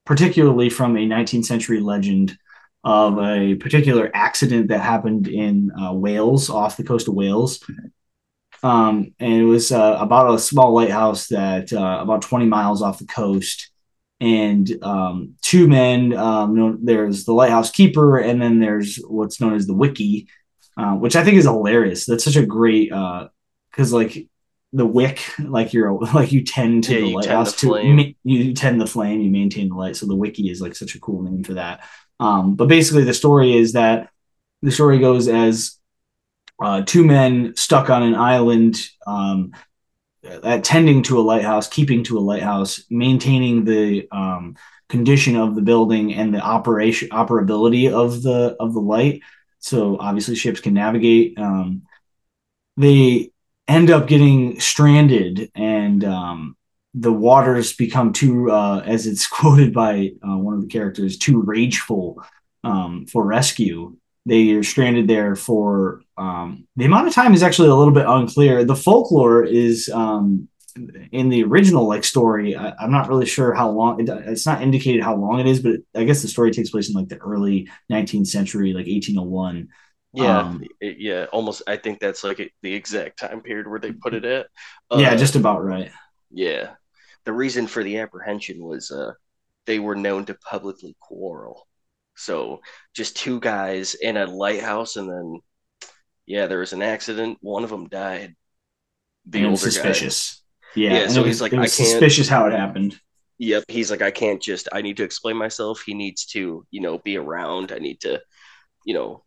particularly 0.09 0.71
from 0.71 0.97
a 0.97 1.05
19th 1.05 1.45
century 1.45 1.79
legend 1.79 2.35
of 2.83 3.19
a 3.19 3.53
particular 3.55 4.09
accident 4.15 4.69
that 4.69 4.79
happened 4.79 5.27
in 5.27 5.69
uh, 5.79 5.93
Wales, 5.93 6.49
off 6.49 6.77
the 6.77 6.83
coast 6.83 7.07
of 7.07 7.13
Wales, 7.13 7.63
um, 8.63 9.13
and 9.19 9.33
it 9.33 9.43
was 9.43 9.71
uh, 9.71 9.97
about 9.99 10.33
a 10.33 10.39
small 10.39 10.73
lighthouse 10.73 11.27
that 11.27 11.71
uh, 11.71 11.99
about 12.01 12.23
20 12.23 12.47
miles 12.47 12.81
off 12.81 12.97
the 12.97 13.05
coast. 13.05 13.69
And 14.19 14.67
um, 14.81 15.35
two 15.43 15.67
men, 15.67 16.13
um, 16.13 16.79
there's 16.83 17.25
the 17.25 17.33
lighthouse 17.33 17.69
keeper, 17.69 18.17
and 18.17 18.41
then 18.41 18.59
there's 18.59 18.95
what's 19.07 19.39
known 19.39 19.53
as 19.53 19.67
the 19.67 19.75
wickie, 19.75 20.25
uh, 20.75 20.95
which 20.95 21.15
I 21.15 21.23
think 21.23 21.37
is 21.37 21.45
hilarious. 21.45 22.07
That's 22.07 22.23
such 22.23 22.35
a 22.35 22.45
great 22.47 22.89
because 22.89 23.93
uh, 23.93 23.95
like 23.95 24.27
the 24.73 24.85
wick, 24.85 25.23
like 25.39 25.73
you're 25.73 25.93
like 26.13 26.31
you 26.31 26.43
tend 26.43 26.83
to 26.85 26.93
yeah, 26.93 26.99
the 27.01 27.13
lighthouse 27.13 27.53
to 27.57 27.67
ma- 27.83 28.03
you 28.23 28.53
tend 28.53 28.79
the 28.79 28.87
flame, 28.87 29.21
you 29.21 29.31
maintain 29.31 29.69
the 29.69 29.75
light. 29.75 29.95
So 29.95 30.05
the 30.05 30.15
wickie 30.15 30.51
is 30.51 30.61
like 30.61 30.75
such 30.75 30.95
a 30.95 30.99
cool 30.99 31.21
name 31.21 31.43
for 31.43 31.55
that. 31.55 31.83
Um, 32.19 32.55
but 32.55 32.67
basically, 32.67 33.03
the 33.03 33.13
story 33.13 33.55
is 33.55 33.73
that 33.73 34.09
the 34.61 34.71
story 34.71 34.99
goes 34.99 35.27
as 35.27 35.77
uh, 36.61 36.81
two 36.85 37.05
men 37.05 37.55
stuck 37.55 37.89
on 37.89 38.03
an 38.03 38.15
island 38.15 38.77
um, 39.07 39.53
attending 40.23 41.03
to 41.03 41.19
a 41.19 41.21
lighthouse, 41.21 41.67
keeping 41.67 42.03
to 42.03 42.17
a 42.17 42.19
lighthouse, 42.19 42.83
maintaining 42.89 43.63
the 43.63 44.07
um, 44.11 44.55
condition 44.89 45.35
of 45.35 45.55
the 45.55 45.61
building 45.61 46.13
and 46.13 46.33
the 46.33 46.41
operation 46.41 47.09
operability 47.09 47.91
of 47.91 48.21
the 48.21 48.55
of 48.59 48.73
the 48.73 48.81
light. 48.81 49.21
So 49.59 49.97
obviously 49.99 50.35
ships 50.35 50.59
can 50.59 50.73
navigate. 50.73 51.37
Um, 51.37 51.83
they 52.75 53.31
end 53.69 53.91
up 53.91 54.07
getting 54.07 54.59
stranded 54.59 55.51
and 55.55 56.03
um, 56.03 56.57
the 56.93 57.13
waters 57.13 57.73
become 57.73 58.11
too, 58.11 58.51
uh, 58.51 58.83
as 58.85 59.07
it's 59.07 59.27
quoted 59.39 59.73
by 59.73 60.11
uh, 60.27 60.37
one 60.37 60.55
of 60.55 60.61
the 60.61 60.67
characters, 60.67 61.17
too 61.17 61.41
rageful 61.41 62.21
um, 62.63 63.05
for 63.05 63.25
rescue 63.25 63.95
they 64.29 64.51
are 64.51 64.63
stranded 64.63 65.07
there 65.07 65.35
for 65.35 66.01
um, 66.17 66.67
the 66.75 66.85
amount 66.85 67.07
of 67.07 67.13
time 67.13 67.33
is 67.33 67.43
actually 67.43 67.69
a 67.69 67.75
little 67.75 67.93
bit 67.93 68.05
unclear. 68.07 68.63
The 68.63 68.75
folklore 68.75 69.43
is 69.43 69.89
um, 69.89 70.47
in 71.11 71.29
the 71.29 71.43
original 71.43 71.87
like 71.87 72.03
story. 72.03 72.55
I, 72.55 72.73
am 72.79 72.91
not 72.91 73.09
really 73.09 73.25
sure 73.25 73.53
how 73.53 73.71
long. 73.71 73.99
It, 73.99 74.09
it's 74.09 74.45
not 74.45 74.61
indicated 74.61 75.03
how 75.03 75.15
long 75.15 75.39
it 75.39 75.47
is, 75.47 75.61
but 75.61 75.77
I 75.95 76.03
guess 76.03 76.21
the 76.21 76.27
story 76.27 76.51
takes 76.51 76.69
place 76.69 76.89
in 76.89 76.95
like 76.95 77.09
the 77.09 77.17
early 77.17 77.69
19th 77.91 78.27
century, 78.27 78.73
like 78.73 78.85
1801. 78.85 79.69
Yeah, 80.13 80.39
um, 80.39 80.63
it, 80.81 80.97
yeah, 80.99 81.25
almost. 81.31 81.61
I 81.67 81.77
think 81.77 81.99
that's 81.99 82.23
like 82.23 82.53
the 82.63 82.73
exact 82.73 83.19
time 83.19 83.41
period 83.41 83.67
where 83.67 83.79
they 83.79 83.91
put 83.91 84.15
it 84.15 84.25
at. 84.25 84.47
Uh, 84.89 84.97
yeah, 84.97 85.15
just 85.15 85.35
about 85.35 85.63
right. 85.63 85.91
Yeah, 86.31 86.71
the 87.25 87.33
reason 87.33 87.67
for 87.67 87.83
the 87.83 87.99
apprehension 87.99 88.63
was 88.63 88.89
uh, 88.89 89.13
they 89.65 89.77
were 89.77 89.95
known 89.95 90.25
to 90.25 90.33
publicly 90.33 90.95
quarrel. 90.99 91.67
So 92.15 92.61
just 92.95 93.17
two 93.17 93.39
guys 93.39 93.93
in 93.93 94.17
a 94.17 94.25
lighthouse, 94.25 94.95
and 94.95 95.09
then 95.09 95.39
yeah, 96.25 96.47
there 96.47 96.59
was 96.59 96.73
an 96.73 96.81
accident. 96.81 97.37
One 97.41 97.63
of 97.63 97.69
them 97.69 97.87
died. 97.87 98.35
The 99.27 99.45
older 99.45 99.57
suspicious. 99.57 100.43
Guy. 100.75 100.81
Yeah, 100.81 100.93
yeah. 101.01 101.07
So 101.07 101.23
he's 101.23 101.41
like, 101.41 101.53
I 101.53 101.57
can't. 101.57 101.69
Suspicious 101.69 102.27
how 102.27 102.47
it 102.47 102.53
happened. 102.53 102.99
Yep, 103.37 103.65
he's 103.67 103.89
like, 103.89 104.01
I 104.01 104.11
can't 104.11 104.41
just. 104.41 104.67
I 104.73 104.81
need 104.81 104.97
to 104.97 105.03
explain 105.03 105.37
myself. 105.37 105.81
He 105.85 105.93
needs 105.93 106.25
to, 106.27 106.65
you 106.71 106.81
know, 106.81 106.97
be 106.97 107.17
around. 107.17 107.71
I 107.71 107.77
need 107.77 108.01
to, 108.01 108.21
you 108.85 108.93
know, 108.93 109.23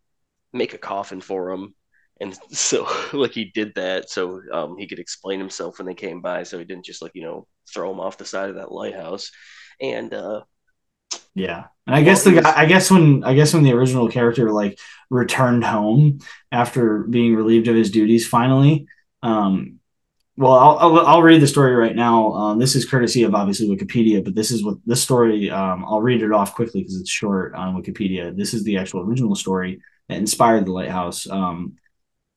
make 0.52 0.74
a 0.74 0.78
coffin 0.78 1.20
for 1.20 1.50
him. 1.50 1.74
And 2.20 2.36
so, 2.50 2.88
like, 3.12 3.32
he 3.32 3.46
did 3.46 3.74
that 3.76 4.10
so 4.10 4.40
um, 4.52 4.76
he 4.78 4.86
could 4.86 4.98
explain 4.98 5.38
himself 5.38 5.78
when 5.78 5.86
they 5.86 5.94
came 5.94 6.20
by. 6.20 6.42
So 6.42 6.58
he 6.58 6.64
didn't 6.64 6.84
just 6.84 7.02
like, 7.02 7.12
you 7.14 7.22
know, 7.22 7.46
throw 7.72 7.90
him 7.90 8.00
off 8.00 8.18
the 8.18 8.24
side 8.24 8.50
of 8.50 8.56
that 8.56 8.72
lighthouse. 8.72 9.30
And 9.80 10.12
uh, 10.12 10.42
yeah. 11.34 11.64
And 11.86 11.96
I 11.96 12.02
guess 12.02 12.24
the 12.24 12.40
guy, 12.40 12.52
I 12.54 12.66
guess 12.66 12.90
when 12.90 13.24
I 13.24 13.34
guess 13.34 13.54
when 13.54 13.64
the 13.64 13.72
original 13.72 14.08
character 14.08 14.50
like 14.52 14.78
returned 15.10 15.64
home 15.64 16.20
after 16.50 17.00
being 17.00 17.34
relieved 17.34 17.68
of 17.68 17.74
his 17.74 17.90
duties 17.90 18.28
finally, 18.28 18.86
um, 19.22 19.80
well, 20.36 20.52
I'll, 20.52 20.78
I'll, 20.78 21.06
I'll, 21.06 21.22
read 21.22 21.42
the 21.42 21.46
story 21.46 21.74
right 21.74 21.94
now. 21.94 22.32
Um, 22.32 22.58
this 22.58 22.74
is 22.74 22.88
courtesy 22.88 23.22
of 23.22 23.34
obviously 23.34 23.68
Wikipedia, 23.68 24.24
but 24.24 24.34
this 24.34 24.50
is 24.50 24.64
what 24.64 24.76
this 24.86 25.02
story. 25.02 25.50
Um, 25.50 25.84
I'll 25.84 26.00
read 26.00 26.22
it 26.22 26.32
off 26.32 26.54
quickly 26.54 26.80
because 26.80 26.96
it's 26.96 27.10
short 27.10 27.54
on 27.54 27.80
Wikipedia. 27.80 28.34
This 28.36 28.54
is 28.54 28.64
the 28.64 28.78
actual 28.78 29.00
original 29.00 29.34
story 29.34 29.80
that 30.08 30.18
inspired 30.18 30.66
the 30.66 30.72
lighthouse. 30.72 31.28
Um, 31.28 31.76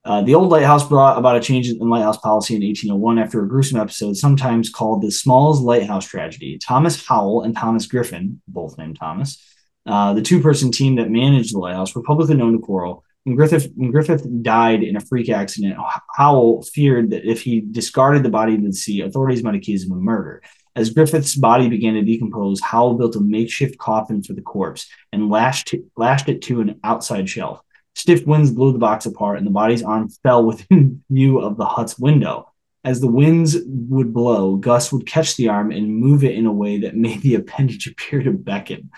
uh, 0.06 0.22
the 0.22 0.36
old 0.36 0.50
lighthouse 0.50 0.88
brought 0.88 1.18
about 1.18 1.36
a 1.36 1.40
change 1.40 1.68
in 1.68 1.80
lighthouse 1.90 2.18
policy 2.18 2.56
in 2.56 2.62
1801 2.62 3.18
after 3.18 3.44
a 3.44 3.48
gruesome 3.48 3.80
episode, 3.80 4.16
sometimes 4.16 4.70
called 4.70 5.02
the 5.02 5.12
Smalls 5.12 5.62
Lighthouse 5.62 6.06
Tragedy. 6.06 6.60
Thomas 6.60 7.04
Howell 7.06 7.42
and 7.42 7.56
Thomas 7.56 7.88
Griffin, 7.88 8.40
both 8.48 8.78
named 8.78 8.98
Thomas, 9.00 9.44
uh, 9.88 10.14
the 10.14 10.22
two 10.22 10.42
person 10.42 10.72
team 10.72 10.98
that 10.98 11.10
managed 11.10 11.56
the 11.56 11.60
lighthouse, 11.60 11.96
were 11.96 12.04
publicly 12.04 12.36
known 12.36 12.54
to 12.54 12.60
quarrel. 12.60 13.04
When 13.24 13.36
Griffith, 13.36 13.72
when 13.76 13.90
Griffith 13.90 14.28
died 14.44 14.84
in 14.84 14.96
a 14.96 15.00
freak 15.00 15.30
accident, 15.30 15.76
Howell 16.16 16.62
feared 16.62 17.10
that 17.10 17.26
if 17.26 17.42
he 17.42 17.62
discarded 17.62 18.22
the 18.22 18.30
body 18.30 18.54
into 18.54 18.68
the 18.68 18.74
sea, 18.74 19.02
authorities 19.02 19.44
might 19.44 19.56
accuse 19.56 19.84
him 19.84 19.92
of 19.92 19.98
murder. 19.98 20.44
As 20.76 20.90
Griffith's 20.90 21.36
body 21.36 21.70
began 21.70 21.94
to 21.94 22.02
decompose, 22.02 22.60
Howell 22.60 22.96
built 22.96 23.16
a 23.16 23.22
makeshift 23.22 23.78
coffin 23.78 24.22
for 24.22 24.34
the 24.34 24.42
corpse 24.42 24.88
and 25.14 25.30
lashed, 25.30 25.74
lashed 25.96 26.28
it 26.28 26.42
to 26.44 26.60
an 26.60 26.80
outside 26.84 27.30
shelf. 27.30 27.62
Stiff 27.94 28.28
winds 28.28 28.52
blew 28.52 28.74
the 28.74 28.80
box 28.80 29.06
apart, 29.06 29.38
and 29.38 29.48
the 29.48 29.52
body's 29.52 29.84
arm 29.84 30.10
fell 30.22 30.46
within 30.46 31.04
view 31.10 31.40
of 31.40 31.56
the 31.56 31.66
hut's 31.66 31.98
window. 31.98 32.52
As 32.84 33.00
the 33.00 33.08
winds 33.08 33.58
would 33.66 34.14
blow, 34.14 34.58
Gus 34.58 34.92
would 34.92 35.08
catch 35.08 35.38
the 35.38 35.48
arm 35.48 35.72
and 35.72 35.96
move 35.96 36.24
it 36.24 36.36
in 36.36 36.46
a 36.46 36.52
way 36.52 36.80
that 36.80 36.96
made 36.96 37.22
the 37.22 37.36
appendage 37.36 37.88
appear 37.92 38.22
to 38.22 38.32
beckon. 38.32 38.92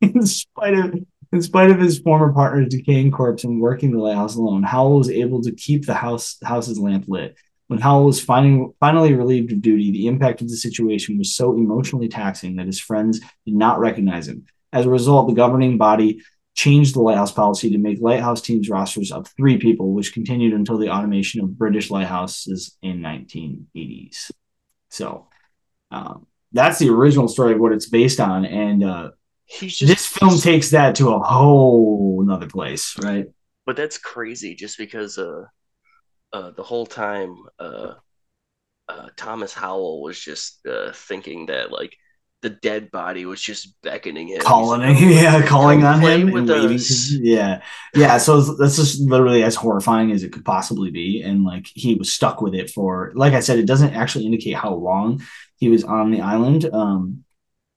in 0.00 0.26
spite 0.26 0.74
of 0.74 0.94
in 1.32 1.42
spite 1.42 1.70
of 1.70 1.80
his 1.80 1.98
former 1.98 2.32
partner's 2.32 2.68
decaying 2.68 3.10
corpse 3.10 3.44
and 3.44 3.60
working 3.60 3.92
the 3.92 3.98
lighthouse 3.98 4.36
alone, 4.36 4.62
Howell 4.62 4.98
was 4.98 5.10
able 5.10 5.42
to 5.42 5.52
keep 5.52 5.86
the 5.86 5.94
house 5.94 6.38
house's 6.42 6.78
lamp 6.78 7.06
lit. 7.08 7.36
When 7.68 7.80
Howell 7.80 8.06
was 8.06 8.22
finding, 8.22 8.72
finally 8.78 9.14
relieved 9.14 9.52
of 9.52 9.60
duty, 9.60 9.90
the 9.90 10.06
impact 10.06 10.40
of 10.40 10.48
the 10.48 10.56
situation 10.56 11.18
was 11.18 11.34
so 11.34 11.54
emotionally 11.54 12.08
taxing 12.08 12.56
that 12.56 12.66
his 12.66 12.80
friends 12.80 13.20
did 13.44 13.54
not 13.54 13.80
recognize 13.80 14.28
him. 14.28 14.46
As 14.72 14.86
a 14.86 14.90
result, 14.90 15.28
the 15.28 15.34
governing 15.34 15.76
body 15.76 16.22
changed 16.54 16.94
the 16.94 17.02
lighthouse 17.02 17.32
policy 17.32 17.70
to 17.70 17.78
make 17.78 18.00
lighthouse 18.00 18.40
teams 18.40 18.70
rosters 18.70 19.12
of 19.12 19.26
three 19.36 19.58
people, 19.58 19.92
which 19.92 20.14
continued 20.14 20.54
until 20.54 20.78
the 20.78 20.90
automation 20.90 21.42
of 21.42 21.58
British 21.58 21.90
lighthouses 21.90 22.76
in 22.82 23.00
1980s. 23.00 24.30
So 24.88 25.28
um, 25.90 26.26
that's 26.52 26.78
the 26.78 26.88
original 26.88 27.28
story 27.28 27.54
of 27.54 27.60
what 27.60 27.72
it's 27.72 27.88
based 27.88 28.20
on, 28.20 28.46
and 28.46 28.82
uh, 28.82 29.10
just, 29.48 29.86
this 29.86 30.06
film 30.06 30.38
takes 30.38 30.70
that 30.70 30.94
to 30.96 31.10
a 31.10 31.20
whole 31.20 32.22
another 32.22 32.46
place, 32.46 32.96
right? 33.02 33.26
But 33.66 33.76
that's 33.76 33.98
crazy, 33.98 34.54
just 34.54 34.78
because 34.78 35.18
uh, 35.18 35.44
uh, 36.36 36.50
the 36.50 36.62
whole 36.62 36.84
time 36.84 37.34
uh, 37.58 37.94
uh, 38.88 39.08
Thomas 39.16 39.54
Howell 39.54 40.02
was 40.02 40.20
just 40.20 40.66
uh, 40.66 40.92
thinking 40.92 41.46
that 41.46 41.72
like 41.72 41.96
the 42.42 42.50
dead 42.50 42.90
body 42.90 43.24
was 43.24 43.40
just 43.40 43.80
beckoning 43.82 44.28
him, 44.28 44.40
calling 44.42 44.82
him, 44.82 45.10
yeah, 45.10 45.44
calling 45.46 45.82
on 45.82 46.00
him, 46.02 46.28
and 46.36 46.48
waving. 46.48 46.78
yeah, 47.22 47.62
yeah. 47.94 48.18
So 48.18 48.42
that's 48.42 48.76
just 48.76 49.00
literally 49.00 49.42
as 49.44 49.56
horrifying 49.56 50.12
as 50.12 50.22
it 50.22 50.32
could 50.32 50.44
possibly 50.44 50.90
be, 50.90 51.22
and 51.22 51.42
like 51.42 51.66
he 51.72 51.94
was 51.94 52.12
stuck 52.12 52.42
with 52.42 52.54
it 52.54 52.68
for, 52.70 53.12
like 53.14 53.32
I 53.32 53.40
said, 53.40 53.58
it 53.58 53.66
doesn't 53.66 53.94
actually 53.94 54.26
indicate 54.26 54.56
how 54.56 54.74
long 54.74 55.22
he 55.56 55.70
was 55.70 55.84
on 55.84 56.10
the 56.10 56.20
island. 56.20 56.66
Um, 56.70 57.24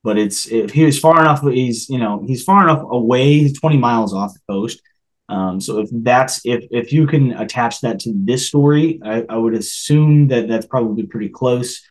but 0.03 0.17
it's 0.17 0.47
if 0.47 0.71
he 0.71 0.83
was 0.83 0.99
far 0.99 1.21
enough, 1.21 1.41
he's 1.43 1.89
you 1.89 1.97
know 1.97 2.23
he's 2.27 2.43
far 2.43 2.63
enough 2.63 2.83
away, 2.89 3.51
twenty 3.53 3.77
miles 3.77 4.13
off 4.13 4.33
the 4.33 4.41
coast. 4.49 4.81
Um, 5.29 5.61
so 5.61 5.79
if 5.79 5.89
that's 5.91 6.41
if 6.43 6.65
if 6.71 6.91
you 6.91 7.05
can 7.05 7.33
attach 7.33 7.81
that 7.81 7.99
to 8.01 8.13
this 8.15 8.47
story, 8.47 8.99
I, 9.03 9.25
I 9.29 9.37
would 9.37 9.53
assume 9.53 10.27
that 10.29 10.47
that's 10.47 10.65
probably 10.65 11.05
pretty 11.05 11.29
close. 11.29 11.81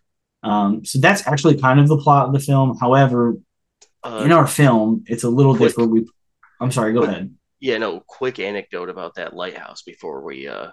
Um, 0.42 0.84
so 0.84 0.98
that's 0.98 1.26
actually 1.26 1.56
kind 1.58 1.78
of 1.78 1.88
the 1.88 1.98
plot 1.98 2.26
of 2.26 2.32
the 2.32 2.40
film. 2.40 2.76
However, 2.78 3.36
uh, 4.02 4.22
in 4.24 4.32
our 4.32 4.46
film, 4.46 5.04
it's 5.06 5.22
a 5.22 5.28
little 5.28 5.56
quick, 5.56 5.70
different. 5.70 5.92
We, 5.92 6.08
I'm 6.60 6.72
sorry, 6.72 6.92
go 6.92 7.00
quick, 7.00 7.10
ahead. 7.10 7.34
Yeah, 7.60 7.78
no, 7.78 8.00
quick 8.00 8.40
anecdote 8.40 8.88
about 8.88 9.14
that 9.14 9.34
lighthouse 9.34 9.82
before 9.82 10.24
we 10.24 10.48
uh, 10.48 10.70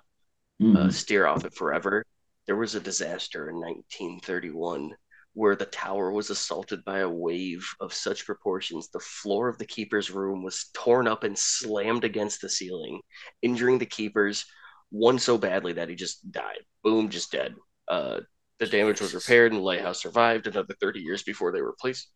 mm-hmm. 0.62 0.76
uh, 0.76 0.92
steer 0.92 1.28
off 1.28 1.46
it 1.46 1.54
forever. 1.54 2.04
There 2.48 2.56
was 2.56 2.76
a 2.76 2.80
disaster 2.80 3.50
in 3.50 3.58
1931 3.58 4.92
where 5.36 5.56
the 5.56 5.66
tower 5.66 6.12
was 6.12 6.30
assaulted 6.30 6.84
by 6.86 7.00
a 7.00 7.10
wave 7.10 7.68
of 7.82 7.94
such 7.94 8.26
proportions 8.26 8.88
the 8.90 9.00
floor 9.00 9.50
of 9.50 9.58
the 9.58 9.66
keeper's 9.66 10.10
room 10.10 10.44
was 10.44 10.70
torn 10.74 11.08
up 11.08 11.26
and 11.26 11.38
slammed 11.38 12.06
against 12.06 12.42
the 12.42 12.50
ceiling, 12.50 13.02
injuring 13.42 13.78
the 13.78 13.86
keepers, 13.86 14.46
one 14.90 15.20
so 15.20 15.38
badly 15.38 15.74
that 15.74 15.90
he 15.90 15.96
just 15.96 16.32
died. 16.32 16.60
Boom, 16.84 17.10
just 17.10 17.34
dead. 17.34 17.54
Uh, 17.88 18.22
the 18.60 18.66
damage 18.66 19.02
was 19.02 19.14
repaired 19.14 19.52
and 19.52 19.60
the 19.60 19.66
lighthouse 19.66 20.02
survived 20.02 20.48
another 20.48 20.74
30 20.80 21.02
years 21.02 21.22
before 21.22 21.52
they 21.52 21.62
replaced 21.62 22.10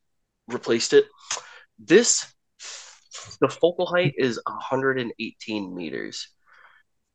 replaced 0.48 0.94
it. 0.94 1.06
This 1.78 2.26
the 3.42 3.50
focal 3.50 3.86
height 3.86 4.14
is 4.18 4.40
118 4.46 5.76
meters. 5.76 6.30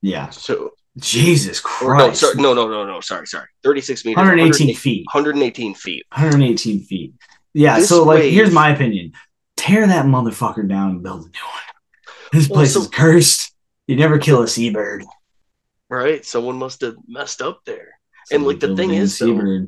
Yeah. 0.02 0.28
So 0.30 0.72
Jesus 0.98 1.60
Christ. 1.60 2.22
No, 2.36 2.54
no, 2.54 2.66
no, 2.66 2.68
no, 2.68 2.86
no. 2.86 3.00
Sorry, 3.00 3.26
sorry. 3.26 3.48
36 3.62 4.04
meters. 4.04 4.16
118 4.16 4.74
feet. 4.76 5.04
118 5.12 5.74
feet. 5.74 6.06
118 6.12 6.80
feet. 6.80 7.14
Yeah. 7.52 7.78
This 7.78 7.88
so, 7.88 8.04
like, 8.04 8.20
wave, 8.20 8.32
here's 8.32 8.52
my 8.52 8.70
opinion 8.70 9.12
tear 9.56 9.86
that 9.86 10.04
motherfucker 10.04 10.68
down 10.68 10.90
and 10.90 11.02
build 11.02 11.20
a 11.20 11.24
new 11.24 11.30
one. 11.30 11.62
This 12.32 12.48
well, 12.48 12.58
place 12.58 12.74
so, 12.74 12.80
is 12.80 12.88
cursed. 12.88 13.52
You 13.86 13.96
never 13.96 14.18
kill 14.18 14.42
a 14.42 14.48
seabird. 14.48 15.04
Right. 15.88 16.24
Someone 16.24 16.56
must 16.56 16.80
have 16.80 16.96
messed 17.06 17.42
up 17.42 17.60
there. 17.64 17.98
Someone 18.26 18.54
and, 18.54 18.62
like, 18.62 18.68
the 18.70 18.76
thing 18.76 18.90
is, 18.94 19.18
though, 19.18 19.66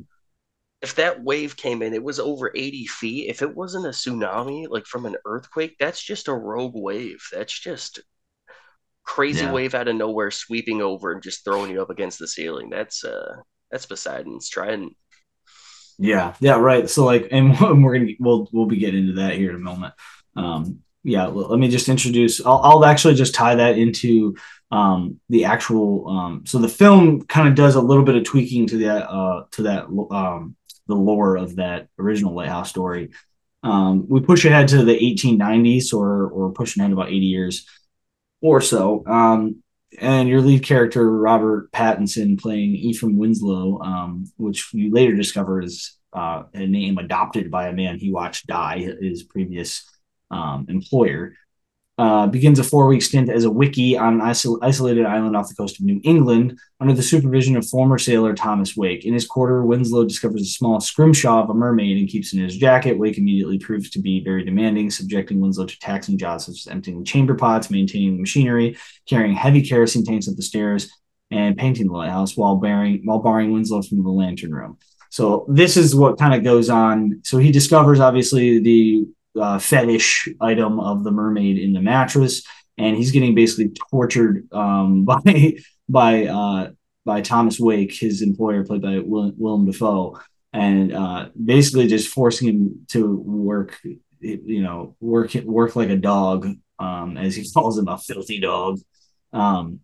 if 0.81 0.95
that 0.95 1.23
wave 1.23 1.55
came 1.57 1.81
in, 1.81 1.93
it 1.93 2.03
was 2.03 2.19
over 2.19 2.51
80 2.53 2.85
feet. 2.87 3.29
If 3.29 3.41
it 3.41 3.55
wasn't 3.55 3.85
a 3.85 3.89
tsunami, 3.89 4.67
like 4.69 4.85
from 4.85 5.05
an 5.05 5.15
earthquake, 5.25 5.75
that's 5.79 6.01
just 6.01 6.27
a 6.27 6.33
rogue 6.33 6.75
wave. 6.75 7.23
That's 7.31 7.57
just 7.57 7.99
crazy 9.07 9.45
yeah. 9.45 9.51
wave 9.51 9.73
out 9.73 9.87
of 9.87 9.95
nowhere 9.95 10.29
sweeping 10.29 10.81
over 10.81 11.13
and 11.13 11.23
just 11.23 11.43
throwing 11.43 11.71
you 11.71 11.81
up 11.81 11.89
against 11.89 12.19
the 12.19 12.27
ceiling. 12.27 12.69
That's 12.69 13.03
uh 13.03 13.37
that's 13.71 13.85
Poseidon's 13.85 14.49
trident. 14.49 14.95
Yeah, 15.97 16.35
yeah, 16.39 16.59
right. 16.59 16.87
So 16.87 17.05
like, 17.05 17.29
and 17.31 17.59
we're 17.59 17.97
gonna 17.97 18.11
we'll 18.19 18.47
we'll 18.51 18.67
be 18.67 18.77
getting 18.77 19.07
into 19.07 19.21
that 19.21 19.35
here 19.35 19.49
in 19.49 19.55
a 19.55 19.59
moment. 19.59 19.93
Um, 20.35 20.79
yeah, 21.03 21.27
let 21.27 21.57
me 21.57 21.69
just 21.69 21.87
introduce. 21.87 22.45
I'll, 22.45 22.59
I'll 22.63 22.85
actually 22.85 23.15
just 23.15 23.33
tie 23.33 23.55
that 23.55 23.77
into 23.77 24.35
um, 24.71 25.21
the 25.29 25.45
actual. 25.45 26.09
Um, 26.09 26.43
so 26.45 26.59
the 26.59 26.67
film 26.67 27.21
kind 27.23 27.47
of 27.47 27.55
does 27.55 27.75
a 27.75 27.81
little 27.81 28.03
bit 28.03 28.15
of 28.15 28.25
tweaking 28.25 28.67
to 28.67 28.77
that 28.79 29.09
uh, 29.09 29.45
to 29.51 29.63
that 29.63 29.85
um, 30.11 30.57
the 30.87 30.95
lore 30.95 31.37
of 31.37 31.55
that 31.55 31.87
original 31.97 32.35
lighthouse 32.35 32.69
story. 32.69 33.11
Um, 33.63 34.07
we 34.07 34.19
push 34.19 34.43
ahead 34.45 34.67
to 34.69 34.83
the 34.83 34.99
1890s, 34.99 35.93
or 35.93 36.27
or 36.27 36.51
pushing 36.51 36.81
ahead 36.81 36.91
about 36.91 37.07
80 37.07 37.17
years 37.19 37.65
or 38.41 38.61
so. 38.61 39.03
Um, 39.05 39.63
and 39.99 40.27
your 40.27 40.41
lead 40.41 40.63
character, 40.63 41.09
Robert 41.09 41.71
Pattinson, 41.71 42.39
playing 42.39 42.75
Ephraim 42.75 43.17
Winslow, 43.17 43.79
um, 43.81 44.25
which 44.37 44.73
you 44.73 44.91
later 44.91 45.15
discover 45.15 45.61
is 45.61 45.97
uh, 46.13 46.43
a 46.53 46.65
name 46.65 46.97
adopted 46.97 47.49
by 47.49 47.67
a 47.67 47.73
man 47.73 47.97
he 47.97 48.11
watched 48.11 48.47
die, 48.47 48.79
his 49.01 49.23
previous 49.23 49.89
um, 50.29 50.65
employer 50.69 51.33
uh, 51.97 52.27
begins 52.27 52.59
a 52.59 52.63
four 52.63 52.87
week 52.87 53.01
stint 53.01 53.29
as 53.29 53.43
a 53.43 53.49
wickie 53.49 53.99
on 53.99 54.15
an 54.15 54.19
isol- 54.19 54.59
isolated 54.61 55.05
island 55.05 55.35
off 55.35 55.49
the 55.49 55.55
coast 55.55 55.79
of 55.79 55.85
New 55.85 55.99
England 56.03 56.59
under 56.79 56.93
the 56.93 57.01
supervision 57.01 57.57
of 57.57 57.67
former 57.67 57.97
sailor 57.97 58.35
Thomas 58.35 58.77
Wake. 58.77 59.03
In 59.03 59.13
his 59.13 59.25
quarter, 59.25 59.65
Winslow 59.65 60.05
discovers 60.05 60.41
a 60.41 60.45
small 60.45 60.79
scrimshaw 60.79 61.43
of 61.43 61.49
a 61.49 61.55
mermaid 61.55 61.97
and 61.97 62.07
keeps 62.07 62.33
it 62.33 62.37
in 62.37 62.43
his 62.43 62.57
jacket. 62.57 62.99
Wake 62.99 63.17
immediately 63.17 63.57
proves 63.57 63.89
to 63.91 63.99
be 63.99 64.23
very 64.23 64.43
demanding, 64.43 64.91
subjecting 64.91 65.39
Winslow 65.39 65.65
to 65.65 65.79
taxing 65.79 66.19
jobs 66.19 66.45
such 66.45 66.55
as 66.55 66.67
emptying 66.67 67.03
chamber 67.03 67.33
pots, 67.33 67.71
maintaining 67.71 68.19
machinery, 68.19 68.77
carrying 69.09 69.33
heavy 69.33 69.63
kerosene 69.63 70.05
tanks 70.05 70.27
up 70.27 70.35
the 70.35 70.43
stairs, 70.43 70.91
and 71.31 71.57
painting 71.57 71.87
the 71.87 71.93
lighthouse 71.93 72.37
while 72.37 72.57
bearing 72.57 73.01
while 73.05 73.19
barring 73.19 73.51
Winslow 73.51 73.81
from 73.81 74.03
the 74.03 74.09
lantern 74.09 74.53
room. 74.53 74.77
So 75.09 75.45
this 75.49 75.77
is 75.77 75.95
what 75.95 76.19
kind 76.19 76.33
of 76.33 76.43
goes 76.43 76.69
on. 76.69 77.21
So 77.23 77.37
he 77.37 77.51
discovers 77.51 77.99
obviously 77.99 78.59
the 78.59 79.07
uh, 79.39 79.59
fetish 79.59 80.29
item 80.41 80.79
of 80.79 81.03
the 81.03 81.11
mermaid 81.11 81.57
in 81.57 81.73
the 81.73 81.81
mattress, 81.81 82.43
and 82.77 82.95
he's 82.95 83.11
getting 83.11 83.35
basically 83.35 83.73
tortured 83.91 84.47
um, 84.53 85.05
by 85.05 85.57
by 85.89 86.25
uh, 86.25 86.71
by 87.05 87.21
Thomas 87.21 87.59
Wake, 87.59 87.93
his 87.93 88.21
employer, 88.21 88.65
played 88.65 88.81
by 88.81 88.99
Willem, 88.99 89.33
Willem 89.37 89.65
Dafoe, 89.65 90.19
and 90.53 90.93
uh, 90.93 91.29
basically 91.43 91.87
just 91.87 92.09
forcing 92.09 92.47
him 92.49 92.85
to 92.89 93.15
work, 93.15 93.79
you 94.19 94.61
know, 94.61 94.95
work 94.99 95.33
work 95.45 95.75
like 95.75 95.89
a 95.89 95.95
dog, 95.95 96.47
um, 96.79 97.17
as 97.17 97.35
he 97.35 97.49
calls 97.53 97.77
him, 97.77 97.87
a 97.87 97.97
filthy 97.97 98.39
dog. 98.39 98.79
Um, 99.33 99.79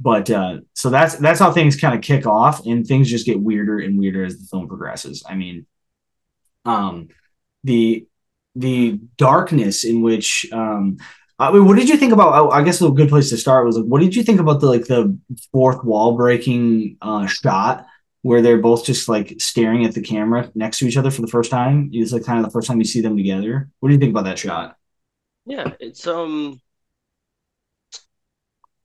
but 0.00 0.30
uh, 0.30 0.58
so 0.74 0.90
that's 0.90 1.16
that's 1.16 1.40
how 1.40 1.52
things 1.52 1.80
kind 1.80 1.94
of 1.94 2.02
kick 2.02 2.26
off, 2.26 2.66
and 2.66 2.86
things 2.86 3.08
just 3.08 3.26
get 3.26 3.40
weirder 3.40 3.78
and 3.78 3.98
weirder 3.98 4.24
as 4.24 4.38
the 4.38 4.46
film 4.46 4.68
progresses. 4.68 5.24
I 5.28 5.36
mean, 5.36 5.66
um, 6.64 7.08
the 7.64 8.07
the 8.58 8.98
darkness 9.16 9.84
in 9.84 10.02
which 10.02 10.46
um, 10.52 10.98
I 11.38 11.52
mean, 11.52 11.66
what 11.66 11.76
did 11.76 11.88
you 11.88 11.96
think 11.96 12.12
about? 12.12 12.50
I 12.50 12.62
guess 12.62 12.80
a 12.80 12.90
good 12.90 13.08
place 13.08 13.30
to 13.30 13.36
start 13.36 13.64
was 13.64 13.76
like, 13.76 13.86
what 13.86 14.00
did 14.00 14.16
you 14.16 14.24
think 14.24 14.40
about 14.40 14.60
the 14.60 14.66
like 14.66 14.86
the 14.86 15.16
fourth 15.52 15.84
wall 15.84 16.16
breaking 16.16 16.96
uh, 17.00 17.26
shot 17.26 17.86
where 18.22 18.42
they're 18.42 18.58
both 18.58 18.84
just 18.84 19.08
like 19.08 19.36
staring 19.38 19.84
at 19.84 19.94
the 19.94 20.02
camera 20.02 20.50
next 20.56 20.78
to 20.78 20.86
each 20.86 20.96
other 20.96 21.12
for 21.12 21.22
the 21.22 21.28
first 21.28 21.50
time? 21.50 21.90
It's 21.92 22.12
like 22.12 22.24
kind 22.24 22.40
of 22.40 22.44
the 22.44 22.50
first 22.50 22.66
time 22.66 22.78
you 22.78 22.84
see 22.84 23.00
them 23.00 23.16
together. 23.16 23.70
What 23.78 23.88
do 23.88 23.94
you 23.94 24.00
think 24.00 24.10
about 24.10 24.24
that 24.24 24.38
shot? 24.38 24.76
Yeah, 25.46 25.74
it's 25.78 26.08
um, 26.08 26.60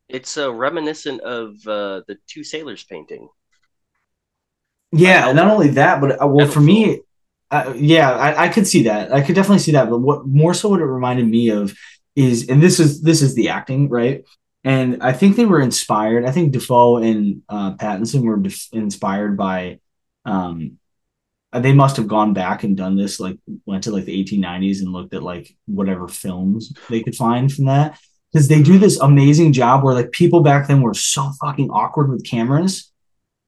it's 0.07 0.37
uh, 0.37 0.53
reminiscent 0.53 1.21
of 1.21 1.55
uh, 1.67 2.01
the 2.07 2.17
two 2.27 2.43
sailors 2.43 2.83
painting. 2.83 3.29
Yeah, 4.91 5.31
not 5.31 5.49
only 5.49 5.69
that, 5.69 5.99
but 6.01 6.21
uh, 6.21 6.27
well, 6.27 6.47
for 6.47 6.61
me, 6.61 7.01
uh, 7.53 7.73
yeah, 7.75 8.11
I, 8.11 8.45
I 8.45 8.49
could 8.49 8.65
see 8.65 8.83
that. 8.83 9.13
I 9.13 9.21
could 9.21 9.35
definitely 9.35 9.59
see 9.59 9.73
that. 9.73 9.89
But 9.89 9.99
what 9.99 10.25
more 10.25 10.55
so 10.55 10.69
what 10.69 10.79
it 10.79 10.85
reminded 10.85 11.27
me 11.27 11.49
of 11.49 11.77
is, 12.15 12.49
and 12.49 12.61
this 12.61 12.79
is 12.79 13.01
this 13.01 13.21
is 13.21 13.35
the 13.35 13.49
acting, 13.49 13.89
right? 13.89 14.23
And 14.63 15.03
I 15.03 15.13
think 15.13 15.35
they 15.35 15.45
were 15.45 15.61
inspired. 15.61 16.25
I 16.25 16.31
think 16.31 16.51
Dafoe 16.51 16.97
and 16.97 17.43
uh, 17.47 17.75
Pattinson 17.75 18.23
were 18.23 18.37
def- 18.37 18.69
inspired 18.71 19.37
by. 19.37 19.79
Um, 20.25 20.79
they 21.51 21.73
must 21.73 21.97
have 21.97 22.07
gone 22.07 22.33
back 22.33 22.63
and 22.63 22.75
done 22.75 22.95
this, 22.95 23.19
like 23.19 23.37
went 23.67 23.83
to 23.83 23.91
like 23.91 24.05
the 24.05 24.23
1890s 24.23 24.79
and 24.79 24.91
looked 24.91 25.13
at 25.13 25.21
like 25.21 25.55
whatever 25.67 26.07
films 26.07 26.73
they 26.89 27.03
could 27.03 27.15
find 27.15 27.53
from 27.53 27.65
that, 27.65 27.99
because 28.31 28.47
they 28.47 28.63
do 28.63 28.79
this 28.79 28.99
amazing 28.99 29.53
job 29.53 29.83
where 29.83 29.93
like 29.93 30.11
people 30.11 30.41
back 30.41 30.67
then 30.67 30.81
were 30.81 30.95
so 30.95 31.31
fucking 31.39 31.69
awkward 31.69 32.09
with 32.09 32.25
cameras. 32.25 32.91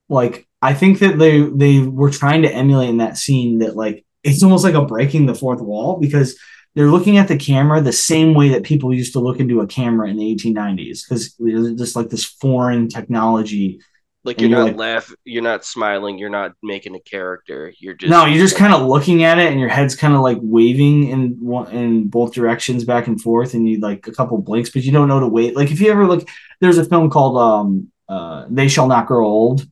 Like 0.09 0.47
I 0.65 0.73
think 0.73 0.97
that 0.99 1.19
they 1.19 1.41
they 1.41 1.79
were 1.79 2.09
trying 2.09 2.41
to 2.41 2.51
emulate 2.51 2.89
in 2.89 2.97
that 2.97 3.17
scene 3.17 3.59
that 3.59 3.75
like 3.75 4.03
it's 4.23 4.41
almost 4.41 4.63
like 4.63 4.73
a 4.73 4.83
breaking 4.83 5.27
the 5.27 5.35
fourth 5.35 5.61
wall 5.61 5.97
because 5.99 6.39
they're 6.73 6.89
looking 6.89 7.17
at 7.17 7.27
the 7.27 7.37
camera 7.37 7.81
the 7.81 7.93
same 7.93 8.33
way 8.33 8.49
that 8.49 8.63
people 8.63 8.91
used 8.91 9.13
to 9.13 9.19
look 9.19 9.39
into 9.39 9.61
a 9.61 9.67
camera 9.67 10.09
in 10.09 10.17
the 10.17 10.35
1890s 10.35 11.07
because 11.07 11.35
just 11.77 11.95
like 11.95 12.09
this 12.09 12.25
foreign 12.25 12.89
technology. 12.89 13.79
Like 14.23 14.41
you're, 14.41 14.49
you're 14.49 14.57
not 14.57 14.65
like, 14.65 14.77
laugh 14.77 15.13
you're 15.23 15.43
not 15.43 15.63
smiling 15.63 16.17
you're 16.17 16.31
not 16.31 16.53
making 16.63 16.95
a 16.95 16.99
character 16.99 17.71
you're 17.77 17.93
just 17.93 18.09
no 18.09 18.25
you're 18.25 18.43
just 18.43 18.57
kind 18.57 18.73
of 18.73 18.81
looking 18.81 19.23
at 19.23 19.37
it 19.37 19.51
and 19.51 19.59
your 19.59 19.69
head's 19.69 19.95
kind 19.95 20.15
of 20.15 20.21
like 20.21 20.39
waving 20.41 21.09
in 21.09 21.37
one 21.39 21.71
in 21.71 22.07
both 22.07 22.33
directions 22.33 22.83
back 22.85 23.05
and 23.05 23.21
forth 23.21 23.53
and 23.53 23.69
you 23.69 23.79
like 23.79 24.07
a 24.07 24.11
couple 24.11 24.35
blinks 24.39 24.71
but 24.71 24.81
you 24.81 24.91
don't 24.91 25.07
know 25.07 25.19
to 25.19 25.27
wait. 25.27 25.55
Like 25.55 25.69
if 25.69 25.79
you 25.79 25.91
ever 25.91 26.07
look 26.07 26.27
there's 26.59 26.79
a 26.79 26.85
film 26.85 27.11
called 27.11 27.37
um 27.37 27.91
uh 28.09 28.47
they 28.49 28.67
shall 28.67 28.87
not 28.87 29.05
grow 29.05 29.27
old 29.27 29.67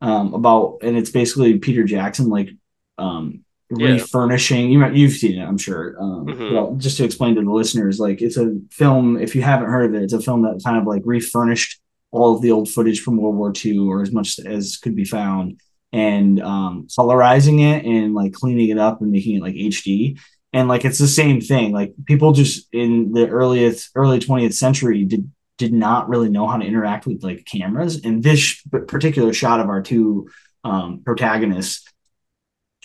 um 0.00 0.34
about 0.34 0.78
and 0.82 0.96
it's 0.96 1.10
basically 1.10 1.58
peter 1.58 1.84
jackson 1.84 2.28
like 2.28 2.50
um 2.98 3.44
yeah. 3.70 3.88
refurnishing. 3.88 4.70
You 4.70 4.86
you've 4.92 5.12
seen 5.12 5.40
it, 5.40 5.44
I'm 5.44 5.58
sure. 5.58 5.96
Um, 6.00 6.26
mm-hmm. 6.26 6.54
Well, 6.54 6.74
just 6.76 6.96
to 6.98 7.04
explain 7.04 7.34
to 7.34 7.42
the 7.42 7.50
listeners, 7.50 8.00
like 8.00 8.22
it's 8.22 8.36
a 8.36 8.58
film. 8.70 9.18
If 9.18 9.34
you 9.34 9.42
haven't 9.42 9.70
heard 9.70 9.90
of 9.90 9.94
it, 9.94 10.04
it's 10.04 10.12
a 10.12 10.20
film 10.20 10.42
that 10.42 10.62
kind 10.64 10.78
of 10.78 10.86
like 10.86 11.02
refurnished 11.04 11.80
all 12.10 12.34
of 12.34 12.42
the 12.42 12.50
old 12.50 12.70
footage 12.70 13.00
from 13.00 13.18
World 13.18 13.36
War 13.36 13.52
II, 13.54 13.78
or 13.80 14.02
as 14.02 14.12
much 14.12 14.38
as 14.38 14.78
could 14.78 14.96
be 14.96 15.04
found, 15.04 15.60
and 15.92 16.40
um, 16.40 16.86
colorizing 16.98 17.60
it 17.60 17.84
and 17.84 18.14
like 18.14 18.32
cleaning 18.32 18.70
it 18.70 18.78
up 18.78 19.00
and 19.00 19.10
making 19.10 19.36
it 19.36 19.42
like 19.42 19.54
HD. 19.54 20.18
And 20.54 20.66
like 20.66 20.86
it's 20.86 20.98
the 20.98 21.06
same 21.06 21.42
thing. 21.42 21.72
Like 21.72 21.92
people 22.06 22.32
just 22.32 22.68
in 22.72 23.12
the 23.12 23.28
earliest 23.28 23.90
early 23.94 24.18
20th 24.18 24.54
century 24.54 25.04
did 25.04 25.30
did 25.58 25.72
not 25.72 26.08
really 26.08 26.28
know 26.28 26.46
how 26.46 26.56
to 26.56 26.64
interact 26.64 27.06
with 27.06 27.22
like 27.22 27.44
cameras. 27.44 28.04
And 28.04 28.22
this 28.22 28.62
particular 28.86 29.32
shot 29.32 29.60
of 29.60 29.68
our 29.68 29.82
two 29.82 30.30
um, 30.64 31.02
protagonists 31.04 31.84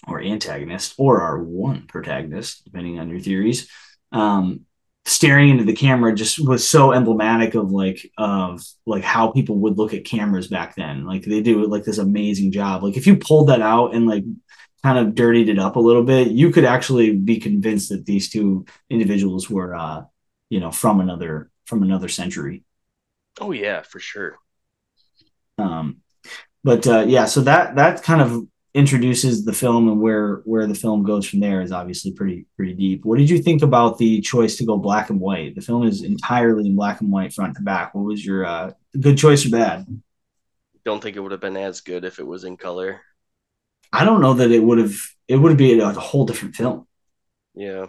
or 0.05 0.21
antagonists, 0.21 0.93
or 0.97 1.21
our 1.21 1.41
one 1.41 1.87
protagonist, 1.87 2.65
depending 2.65 2.99
on 2.99 3.07
your 3.07 3.21
theories, 3.21 3.69
um, 4.11 4.65
staring 5.05 5.49
into 5.49 5.63
the 5.63 5.75
camera 5.75 6.13
just 6.13 6.45
was 6.45 6.69
so 6.69 6.91
emblematic 6.91 7.55
of 7.55 7.71
like 7.71 8.11
of 8.17 8.61
like 8.85 9.03
how 9.03 9.31
people 9.31 9.59
would 9.59 9.77
look 9.77 9.93
at 9.93 10.03
cameras 10.03 10.47
back 10.47 10.75
then. 10.75 11.05
Like 11.05 11.23
they 11.23 11.41
do 11.41 11.65
like 11.67 11.85
this 11.85 11.99
amazing 11.99 12.51
job. 12.51 12.83
Like 12.83 12.97
if 12.97 13.07
you 13.07 13.15
pulled 13.15 13.47
that 13.47 13.61
out 13.61 13.93
and 13.93 14.05
like 14.05 14.25
kind 14.81 14.97
of 14.97 15.15
dirtied 15.15 15.47
it 15.47 15.59
up 15.59 15.77
a 15.77 15.79
little 15.79 16.03
bit, 16.03 16.29
you 16.29 16.51
could 16.51 16.65
actually 16.65 17.15
be 17.15 17.39
convinced 17.39 17.89
that 17.89 18.05
these 18.05 18.29
two 18.29 18.65
individuals 18.89 19.49
were 19.49 19.73
uh, 19.73 20.03
you 20.53 20.59
know, 20.59 20.69
from 20.69 20.99
another 20.99 21.49
from 21.73 21.83
another 21.83 22.07
century. 22.07 22.63
Oh 23.41 23.51
yeah, 23.51 23.81
for 23.81 23.99
sure. 23.99 24.37
Um 25.57 25.97
but 26.63 26.85
uh 26.87 27.05
yeah, 27.07 27.25
so 27.25 27.41
that 27.41 27.75
that 27.75 28.03
kind 28.03 28.21
of 28.21 28.47
introduces 28.75 29.45
the 29.45 29.53
film 29.53 29.87
and 29.87 30.01
where 30.01 30.37
where 30.45 30.65
the 30.67 30.75
film 30.75 31.03
goes 31.03 31.27
from 31.27 31.39
there 31.39 31.61
is 31.61 31.71
obviously 31.71 32.11
pretty 32.11 32.45
pretty 32.55 32.73
deep. 32.73 33.05
What 33.05 33.17
did 33.17 33.29
you 33.29 33.39
think 33.39 33.61
about 33.63 33.97
the 33.97 34.21
choice 34.21 34.55
to 34.57 34.65
go 34.65 34.77
black 34.77 35.09
and 35.09 35.19
white? 35.19 35.55
The 35.55 35.61
film 35.61 35.83
is 35.83 36.03
entirely 36.03 36.67
in 36.67 36.75
black 36.75 37.01
and 37.01 37.11
white 37.11 37.33
front 37.33 37.55
to 37.55 37.63
back. 37.63 37.95
What 37.95 38.05
was 38.05 38.23
your 38.23 38.45
uh, 38.45 38.71
good 38.99 39.17
choice 39.17 39.45
or 39.45 39.49
bad? 39.49 39.85
Don't 40.85 41.01
think 41.01 41.15
it 41.15 41.21
would 41.21 41.31
have 41.31 41.41
been 41.41 41.57
as 41.57 41.81
good 41.81 42.03
if 42.03 42.19
it 42.19 42.27
was 42.27 42.43
in 42.43 42.57
color. 42.57 43.01
I 43.91 44.05
don't 44.05 44.21
know 44.21 44.33
that 44.33 44.51
it 44.51 44.63
would 44.63 44.79
have. 44.79 44.95
It 45.27 45.37
would 45.37 45.57
be 45.57 45.79
a 45.79 45.91
whole 45.93 46.25
different 46.25 46.55
film. 46.55 46.87
Yeah. 47.55 47.87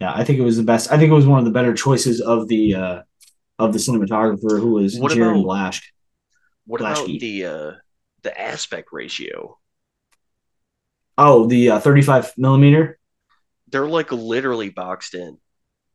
Yeah, 0.00 0.12
I 0.14 0.24
think 0.24 0.38
it 0.38 0.42
was 0.42 0.56
the 0.56 0.62
best. 0.62 0.92
I 0.92 0.98
think 0.98 1.10
it 1.10 1.14
was 1.14 1.26
one 1.26 1.38
of 1.38 1.44
the 1.44 1.50
better 1.50 1.74
choices 1.74 2.20
of 2.20 2.48
the 2.48 2.74
uh 2.74 3.02
of 3.58 3.72
the 3.72 3.78
cinematographer 3.78 4.60
who 4.60 4.72
was 4.74 4.98
what 4.98 5.12
Jared 5.12 5.44
Blasch. 5.44 5.82
What 6.66 6.80
about 6.80 7.06
the 7.06 7.44
uh 7.44 7.72
the 8.22 8.40
aspect 8.40 8.90
ratio? 8.92 9.58
Oh, 11.16 11.46
the 11.46 11.70
uh, 11.70 11.80
35 11.80 12.32
millimeter. 12.36 12.98
They're 13.70 13.88
like 13.88 14.12
literally 14.12 14.70
boxed 14.70 15.14
in. 15.14 15.38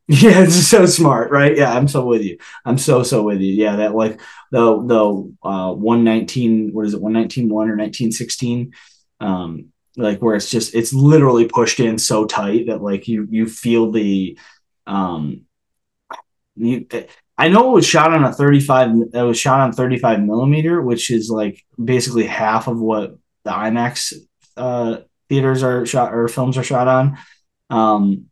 Yeah, 0.07 0.43
it's 0.43 0.67
so 0.67 0.85
smart, 0.85 1.31
right? 1.31 1.55
Yeah, 1.55 1.71
I'm 1.73 1.87
so 1.87 2.05
with 2.05 2.23
you. 2.23 2.37
I'm 2.65 2.77
so 2.77 3.03
so 3.03 3.23
with 3.23 3.39
you. 3.39 3.53
Yeah, 3.53 3.77
that 3.77 3.95
like 3.95 4.19
the 4.51 4.81
the 4.85 5.33
uh 5.47 5.73
119, 5.73 6.73
what 6.73 6.85
is 6.85 6.93
it, 6.93 7.01
119 7.01 7.47
1 7.47 7.69
or 7.69 7.77
1916? 7.77 8.73
Um, 9.21 9.72
like 9.95 10.19
where 10.19 10.35
it's 10.35 10.49
just 10.49 10.73
it's 10.73 10.93
literally 10.93 11.47
pushed 11.47 11.79
in 11.79 11.97
so 11.97 12.25
tight 12.25 12.67
that 12.67 12.81
like 12.81 13.07
you 13.07 13.27
you 13.29 13.47
feel 13.47 13.91
the 13.91 14.37
um 14.87 15.41
you 16.55 16.87
I 17.37 17.49
know 17.49 17.69
it 17.69 17.73
was 17.73 17.87
shot 17.87 18.13
on 18.13 18.23
a 18.23 18.33
35 18.33 18.91
it 19.13 19.21
was 19.21 19.39
shot 19.39 19.61
on 19.61 19.71
35 19.71 20.21
millimeter, 20.23 20.81
which 20.81 21.09
is 21.11 21.29
like 21.29 21.63
basically 21.83 22.25
half 22.25 22.67
of 22.67 22.79
what 22.79 23.17
the 23.43 23.51
IMAX 23.51 24.13
uh 24.55 24.97
theaters 25.29 25.63
are 25.63 25.85
shot 25.85 26.13
or 26.13 26.27
films 26.27 26.57
are 26.57 26.63
shot 26.63 26.87
on. 26.87 27.17
Um, 27.69 28.25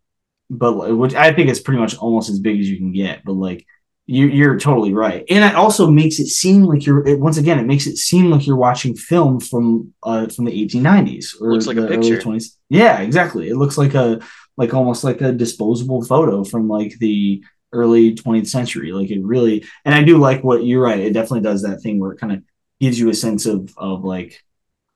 but 0.50 0.96
which 0.96 1.16
I 1.16 1.34
think 1.34 1.50
is 1.50 1.60
pretty 1.62 1.80
much 1.80 1.98
almost 1.98 2.30
as 2.30 2.40
big 2.40 2.60
as 2.60 2.70
you 2.70 2.78
can 2.78 2.92
get. 2.92 3.24
But 3.24 3.34
like 3.34 3.66
you, 4.08 4.28
you're 4.28 4.60
totally 4.60 4.94
right, 4.94 5.24
and 5.30 5.44
it 5.46 5.56
also 5.56 5.90
makes 5.90 6.20
it 6.20 6.28
seem 6.28 6.64
like 6.64 6.86
you're. 6.86 7.08
It, 7.08 7.20
once 7.20 7.38
again, 7.38 7.60
it 7.60 7.66
makes 7.66 7.88
it 7.88 7.98
seem 7.98 8.30
like 8.30 8.46
you're 8.46 8.58
watching 8.58 8.96
film 8.96 9.40
from 9.40 9.94
uh 10.04 10.28
from 10.28 10.46
the 10.46 10.52
1890s 10.52 11.36
or 11.40 11.54
looks 11.54 11.68
like 11.68 11.78
the 11.78 11.86
a 11.86 11.88
picture. 11.88 12.16
early 12.16 12.24
20s. 12.24 12.58
Yeah, 12.70 13.00
exactly. 13.00 13.50
It 13.50 13.56
looks 13.56 13.78
like 13.78 13.94
a 13.94 14.20
like 14.58 14.74
almost 14.74 15.04
like 15.04 15.22
a 15.22 15.32
disposable 15.32 16.04
photo 16.04 16.44
from 16.44 16.68
like 16.68 16.98
the 17.00 17.44
early 17.72 18.16
20th 18.16 18.48
century. 18.48 18.92
Like 18.92 19.12
it 19.12 19.24
really, 19.24 19.66
and 19.86 19.96
I 19.96 20.04
do 20.04 20.18
like 20.18 20.44
what 20.44 20.66
you're 20.66 20.84
right. 20.84 21.00
It 21.00 21.14
definitely 21.14 21.42
does 21.42 21.62
that 21.62 21.82
thing 21.82 22.00
where 22.00 22.12
it 22.12 22.20
kind 22.20 22.34
of 22.34 22.44
gives 22.80 23.00
you 23.00 23.10
a 23.10 23.14
sense 23.14 23.46
of 23.46 23.74
of 23.78 24.04
like 24.04 24.44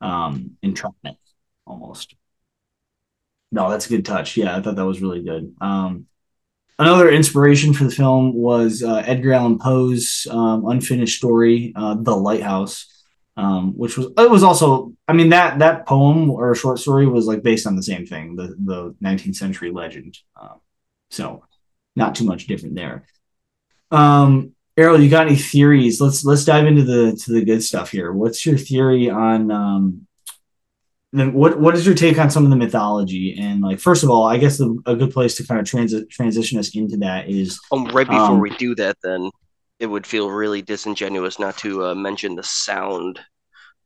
um 0.01 0.57
entrapment 0.61 1.17
almost. 1.65 2.15
No, 3.51 3.69
that's 3.69 3.85
a 3.85 3.89
good 3.89 4.05
touch. 4.05 4.35
Yeah, 4.35 4.57
I 4.57 4.61
thought 4.61 4.75
that 4.75 4.85
was 4.85 5.01
really 5.01 5.23
good. 5.23 5.55
Um, 5.61 6.07
another 6.79 7.09
inspiration 7.09 7.73
for 7.73 7.85
the 7.85 7.91
film 7.91 8.33
was 8.33 8.83
uh, 8.83 9.03
Edgar 9.05 9.33
Allan 9.33 9.59
Poe's 9.59 10.27
um, 10.29 10.65
unfinished 10.67 11.17
story, 11.17 11.73
uh, 11.75 11.95
"The 11.95 12.15
Lighthouse," 12.15 12.87
um, 13.37 13.77
which 13.77 13.97
was 13.97 14.07
it 14.17 14.29
was 14.29 14.43
also. 14.43 14.93
I 15.07 15.13
mean 15.13 15.29
that 15.29 15.59
that 15.59 15.85
poem 15.85 16.29
or 16.29 16.53
short 16.55 16.79
story 16.79 17.07
was 17.07 17.27
like 17.27 17.43
based 17.43 17.67
on 17.67 17.75
the 17.75 17.83
same 17.83 18.05
thing, 18.05 18.35
the 18.35 18.55
the 18.59 18.95
19th 19.03 19.35
century 19.35 19.71
legend. 19.71 20.17
Um, 20.39 20.59
so, 21.09 21.43
not 21.95 22.15
too 22.15 22.25
much 22.25 22.47
different 22.47 22.75
there. 22.75 23.05
Um, 23.91 24.53
Erroll, 24.77 25.01
you 25.01 25.09
got 25.09 25.27
any 25.27 25.37
theories? 25.37 26.01
Let's 26.01 26.25
let's 26.25 26.45
dive 26.45 26.67
into 26.67 26.83
the 26.83 27.15
to 27.23 27.31
the 27.31 27.45
good 27.45 27.63
stuff 27.63 27.91
here. 27.91 28.11
What's 28.11 28.45
your 28.45 28.57
theory 28.57 29.09
on 29.09 29.51
um, 29.51 30.07
then 31.13 31.33
what 31.33 31.59
what 31.59 31.75
is 31.75 31.85
your 31.85 31.95
take 31.95 32.17
on 32.17 32.29
some 32.29 32.43
of 32.43 32.49
the 32.49 32.55
mythology? 32.55 33.37
And 33.39 33.61
like 33.61 33.79
first 33.79 34.03
of 34.03 34.09
all 34.09 34.25
i 34.25 34.37
guess 34.37 34.57
the, 34.57 34.77
a 34.85 34.95
good 34.95 35.11
place 35.11 35.35
to 35.35 35.47
kind 35.47 35.59
of 35.59 35.65
transit 35.65 36.09
transition 36.09 36.59
us 36.59 36.75
into 36.75 36.97
that 36.97 37.29
is 37.29 37.59
um 37.71 37.85
right 37.87 38.07
before 38.07 38.35
um, 38.35 38.39
we 38.39 38.49
do 38.57 38.75
that 38.75 38.97
then 39.03 39.31
it 39.79 39.87
would 39.87 40.07
feel 40.07 40.29
really 40.29 40.61
disingenuous 40.61 41.39
not 41.39 41.57
to 41.57 41.85
uh, 41.85 41.95
mention 41.95 42.35
the 42.35 42.43
sound 42.43 43.19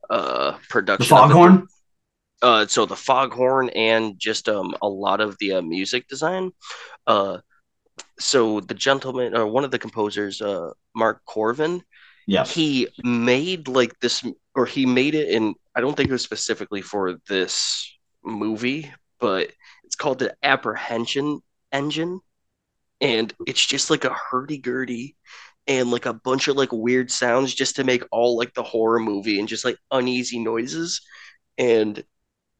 uh 0.08 0.56
production 0.68 1.16
the 1.16 1.22
foghorn? 1.22 1.66
Uh 2.42 2.66
so 2.66 2.86
the 2.86 2.96
foghorn 2.96 3.68
and 3.70 4.18
just 4.18 4.48
um 4.48 4.74
a 4.82 4.88
lot 4.88 5.20
of 5.20 5.36
the 5.38 5.54
uh, 5.54 5.62
music 5.62 6.08
design. 6.08 6.50
Uh 7.06 7.38
so 8.18 8.60
the 8.60 8.74
gentleman 8.74 9.36
or 9.36 9.46
one 9.46 9.64
of 9.64 9.70
the 9.70 9.78
composers 9.78 10.40
uh 10.40 10.70
Mark 10.94 11.20
Korven 11.28 11.82
yeah. 12.26 12.44
he 12.44 12.88
made 13.02 13.68
like 13.68 13.98
this 14.00 14.24
or 14.54 14.66
he 14.66 14.86
made 14.86 15.14
it 15.14 15.28
in 15.28 15.54
I 15.74 15.80
don't 15.80 15.96
think 15.96 16.08
it 16.08 16.12
was 16.12 16.22
specifically 16.22 16.82
for 16.82 17.18
this 17.28 17.90
movie, 18.24 18.90
but 19.20 19.50
it's 19.84 19.96
called 19.96 20.18
the 20.18 20.34
apprehension 20.42 21.40
engine. 21.72 22.20
and 23.00 23.32
it's 23.46 23.64
just 23.64 23.90
like 23.90 24.04
a 24.04 24.14
hurdy-gurdy 24.30 25.16
and 25.66 25.90
like 25.90 26.06
a 26.06 26.12
bunch 26.14 26.48
of 26.48 26.56
like 26.56 26.72
weird 26.72 27.10
sounds 27.10 27.54
just 27.54 27.76
to 27.76 27.84
make 27.84 28.04
all 28.12 28.36
like 28.36 28.54
the 28.54 28.62
horror 28.62 29.00
movie 29.00 29.38
and 29.38 29.48
just 29.48 29.64
like 29.64 29.76
uneasy 29.92 30.38
noises 30.40 31.00
and 31.58 32.04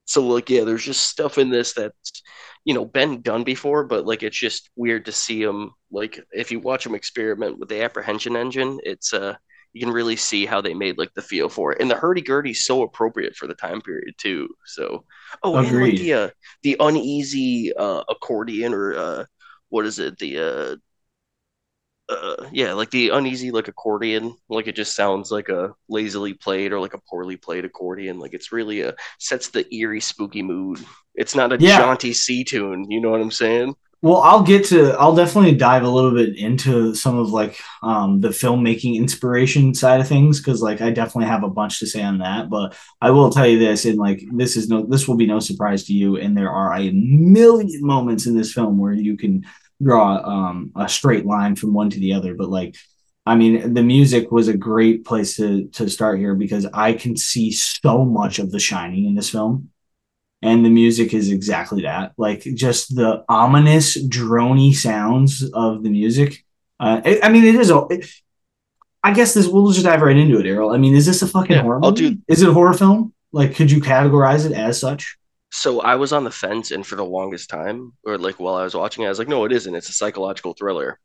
so 0.06 0.26
like 0.26 0.50
yeah 0.50 0.64
there's 0.64 0.84
just 0.84 1.08
stuff 1.08 1.38
in 1.38 1.50
this 1.50 1.74
that's 1.74 2.22
you 2.64 2.74
know 2.74 2.84
been 2.84 3.22
done 3.22 3.44
before 3.44 3.84
but 3.84 4.06
like 4.06 4.22
it's 4.22 4.38
just 4.38 4.70
weird 4.76 5.04
to 5.06 5.12
see 5.12 5.44
them 5.44 5.72
like 5.90 6.20
if 6.32 6.50
you 6.52 6.60
watch 6.60 6.84
them 6.84 6.94
experiment 6.94 7.58
with 7.58 7.68
the 7.68 7.82
apprehension 7.82 8.36
engine 8.36 8.78
it's 8.84 9.14
uh 9.14 9.34
you 9.72 9.80
can 9.80 9.92
really 9.92 10.16
see 10.16 10.46
how 10.46 10.60
they 10.60 10.74
made 10.74 10.98
like 10.98 11.12
the 11.14 11.22
feel 11.22 11.48
for 11.48 11.72
it 11.72 11.80
and 11.80 11.90
the 11.90 11.94
hurdy-gurdy 11.94 12.50
is 12.50 12.64
so 12.64 12.82
appropriate 12.82 13.36
for 13.36 13.46
the 13.46 13.54
time 13.54 13.80
period 13.80 14.14
too 14.18 14.48
so 14.66 15.04
oh 15.42 15.56
Agreed. 15.56 15.68
and 15.68 15.82
like 15.82 16.00
the 16.00 16.12
uh, 16.12 16.28
the 16.62 16.76
uneasy 16.80 17.72
uh 17.74 18.02
accordion 18.08 18.74
or 18.74 18.94
uh 18.94 19.24
what 19.68 19.86
is 19.86 19.98
it 19.98 20.18
the 20.18 20.38
uh 20.38 20.76
uh, 22.10 22.48
yeah, 22.52 22.72
like 22.72 22.90
the 22.90 23.10
uneasy 23.10 23.50
like 23.50 23.68
accordion, 23.68 24.34
like 24.48 24.66
it 24.66 24.74
just 24.74 24.96
sounds 24.96 25.30
like 25.30 25.48
a 25.48 25.72
lazily 25.88 26.34
played 26.34 26.72
or 26.72 26.80
like 26.80 26.94
a 26.94 27.00
poorly 27.08 27.36
played 27.36 27.64
accordion. 27.64 28.18
Like 28.18 28.34
it's 28.34 28.52
really 28.52 28.80
a 28.80 28.94
sets 29.18 29.48
the 29.48 29.72
eerie, 29.72 30.00
spooky 30.00 30.42
mood. 30.42 30.84
It's 31.14 31.34
not 31.34 31.52
a 31.52 31.58
yeah. 31.58 31.78
jaunty 31.78 32.12
C 32.12 32.42
tune. 32.42 32.90
You 32.90 33.00
know 33.00 33.10
what 33.10 33.20
I'm 33.20 33.30
saying? 33.30 33.74
Well, 34.02 34.22
I'll 34.22 34.42
get 34.42 34.64
to. 34.66 34.92
I'll 34.92 35.14
definitely 35.14 35.54
dive 35.56 35.82
a 35.82 35.88
little 35.88 36.12
bit 36.12 36.38
into 36.38 36.94
some 36.94 37.18
of 37.18 37.30
like 37.32 37.60
um, 37.82 38.20
the 38.20 38.28
filmmaking 38.28 38.96
inspiration 38.96 39.74
side 39.74 40.00
of 40.00 40.08
things 40.08 40.40
because, 40.40 40.62
like, 40.62 40.80
I 40.80 40.90
definitely 40.90 41.26
have 41.26 41.44
a 41.44 41.50
bunch 41.50 41.80
to 41.80 41.86
say 41.86 42.02
on 42.02 42.18
that. 42.18 42.48
But 42.48 42.74
I 43.02 43.10
will 43.10 43.28
tell 43.30 43.46
you 43.46 43.58
this, 43.58 43.84
and 43.84 43.98
like, 43.98 44.22
this 44.32 44.56
is 44.56 44.68
no, 44.70 44.86
this 44.86 45.06
will 45.06 45.16
be 45.16 45.26
no 45.26 45.38
surprise 45.38 45.84
to 45.84 45.92
you. 45.92 46.16
And 46.16 46.34
there 46.34 46.50
are 46.50 46.72
a 46.74 46.90
million 46.92 47.84
moments 47.84 48.26
in 48.26 48.34
this 48.34 48.54
film 48.54 48.78
where 48.78 48.94
you 48.94 49.18
can 49.18 49.44
draw 49.82 50.16
um, 50.24 50.72
a 50.76 50.88
straight 50.88 51.26
line 51.26 51.54
from 51.54 51.74
one 51.74 51.90
to 51.90 52.00
the 52.00 52.14
other, 52.14 52.34
but 52.34 52.48
like 52.48 52.76
I 53.26 53.36
mean, 53.36 53.74
the 53.74 53.82
music 53.82 54.32
was 54.32 54.48
a 54.48 54.56
great 54.56 55.04
place 55.04 55.36
to 55.36 55.68
to 55.68 55.88
start 55.90 56.18
here 56.18 56.34
because 56.34 56.66
I 56.72 56.94
can 56.94 57.16
see 57.16 57.52
so 57.52 58.04
much 58.04 58.38
of 58.38 58.50
The 58.50 58.58
Shining 58.58 59.04
in 59.04 59.14
this 59.14 59.30
film, 59.30 59.70
and 60.42 60.64
the 60.64 60.70
music 60.70 61.14
is 61.14 61.30
exactly 61.30 61.82
that. 61.82 62.12
Like 62.16 62.42
just 62.42 62.94
the 62.94 63.24
ominous, 63.28 63.96
drony 63.96 64.74
sounds 64.74 65.42
of 65.52 65.82
the 65.82 65.90
music. 65.90 66.44
Uh, 66.78 67.00
it, 67.04 67.20
I 67.22 67.28
mean, 67.28 67.44
it 67.44 67.54
is 67.54 67.70
a. 67.70 67.86
It, 67.90 68.06
I 69.02 69.12
guess 69.12 69.34
this. 69.34 69.46
We'll 69.46 69.70
just 69.70 69.84
dive 69.84 70.02
right 70.02 70.16
into 70.16 70.38
it, 70.38 70.46
Erroll. 70.46 70.74
I 70.74 70.78
mean, 70.78 70.94
is 70.94 71.06
this 71.06 71.22
a 71.22 71.26
fucking 71.26 71.56
yeah, 71.56 71.62
horror? 71.62 71.80
I'll 71.82 71.90
movie? 71.90 72.14
do. 72.14 72.22
Is 72.28 72.42
it 72.42 72.48
a 72.48 72.52
horror 72.52 72.74
film? 72.74 73.12
Like, 73.32 73.54
could 73.54 73.70
you 73.70 73.80
categorize 73.80 74.44
it 74.44 74.52
as 74.52 74.78
such? 74.80 75.16
so 75.50 75.80
I 75.80 75.96
was 75.96 76.12
on 76.12 76.24
the 76.24 76.30
fence, 76.30 76.70
and 76.70 76.86
for 76.86 76.96
the 76.96 77.04
longest 77.04 77.50
time, 77.50 77.92
or 78.04 78.18
like 78.18 78.38
while 78.38 78.54
I 78.54 78.64
was 78.64 78.74
watching 78.74 79.02
it, 79.02 79.06
I 79.06 79.10
was 79.10 79.18
like, 79.18 79.28
no, 79.28 79.44
it 79.44 79.52
isn't. 79.52 79.74
It's 79.74 79.88
a 79.88 79.94
psychological 79.94 80.54
thriller. 80.54 80.98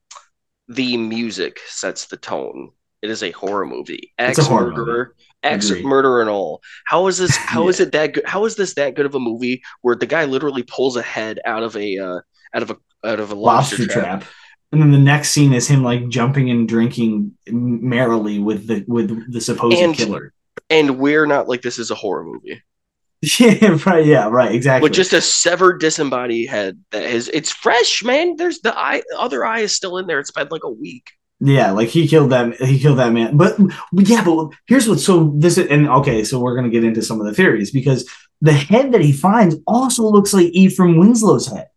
The 0.68 0.98
music 0.98 1.60
sets 1.68 2.06
the 2.06 2.18
tone. 2.18 2.72
It 3.02 3.10
is 3.10 3.24
a 3.24 3.32
horror 3.32 3.66
movie. 3.66 4.14
Ex 4.18 4.50
murderer, 4.50 5.16
ex 5.46 5.72
murderer, 5.72 6.22
and 6.22 6.30
all. 6.30 6.62
How 6.86 7.08
is 7.08 7.18
this? 7.18 7.36
How 7.36 7.64
yeah. 7.64 7.70
is 7.70 7.80
it 7.80 7.92
that 7.92 8.14
good? 8.14 8.26
How 8.26 8.46
is 8.46 8.56
this 8.56 8.74
that 8.76 8.96
good 8.96 9.06
of 9.06 9.16
a 9.16 9.20
movie 9.20 9.64
where 9.82 9.96
the 9.96 10.06
guy 10.06 10.26
literally 10.26 10.64
pulls 10.64 10.96
a 10.96 11.02
head 11.02 11.40
out 11.46 11.64
of 11.64 11.76
a 11.76 11.98
uh, 11.98 12.20
out 12.54 12.64
of 12.64 12.72
a 12.72 12.78
out 13.08 13.20
of 13.20 13.32
a 13.32 13.36
lobster, 13.36 13.78
lobster 13.78 13.94
trap. 13.94 14.22
trap. 14.22 14.32
And 14.72 14.82
then 14.82 14.92
the 14.92 14.98
next 14.98 15.30
scene 15.30 15.54
is 15.54 15.68
him 15.68 15.84
like 15.84 16.10
jumping 16.10 16.50
and 16.50 16.68
drinking 16.68 17.34
merrily 17.48 18.40
with 18.40 18.68
the 18.68 18.84
with 18.88 19.32
the 19.32 19.40
supposed 19.40 19.78
and, 19.78 19.96
killer. 19.96 20.34
And 20.70 21.00
we're 21.00 21.26
not 21.26 21.48
like 21.48 21.62
this 21.62 21.80
is 21.80 21.92
a 21.92 21.96
horror 21.96 22.26
movie. 22.26 22.62
Yeah, 23.40 23.80
right. 23.86 24.06
Yeah, 24.06 24.30
right. 24.30 24.54
Exactly. 24.54 24.86
With 24.86 24.94
just 24.94 25.14
a 25.14 25.22
severed, 25.22 25.80
disembodied 25.80 26.48
head 26.48 26.80
that 26.92 27.04
is, 27.04 27.28
it's 27.30 27.52
fresh, 27.52 28.04
man. 28.04 28.36
There's 28.36 28.60
the 28.60 28.78
eye, 28.78 29.02
other 29.18 29.44
eye 29.44 29.62
is 29.62 29.74
still 29.74 29.98
in 29.98 30.06
there. 30.06 30.20
It's 30.20 30.32
been 30.32 30.48
like 30.52 30.64
a 30.64 30.70
week. 30.70 31.12
Yeah, 31.40 31.72
like 31.72 31.90
he 31.90 32.08
killed 32.08 32.32
that. 32.32 32.56
He 32.56 32.80
killed 32.80 33.00
that 33.00 33.12
man. 33.12 33.36
But 33.36 33.58
yeah, 33.94 34.24
but 34.24 34.50
here's 34.68 34.88
what. 34.88 35.00
So 35.00 35.34
this 35.38 35.58
is, 35.58 35.68
and 35.68 35.88
okay, 35.88 36.24
so 36.24 36.40
we're 36.40 36.56
gonna 36.56 36.70
get 36.70 36.86
into 36.86 37.02
some 37.02 37.20
of 37.20 37.28
the 37.28 37.34
theories 37.34 37.72
because 37.72 38.10
the 38.42 38.54
head 38.54 38.94
that 38.94 39.02
he 39.02 39.12
finds 39.12 39.56
also 39.68 40.04
looks 40.04 40.34
like 40.34 40.48
Ephraim 40.48 40.98
Winslow's 40.98 41.48
head, 41.48 41.68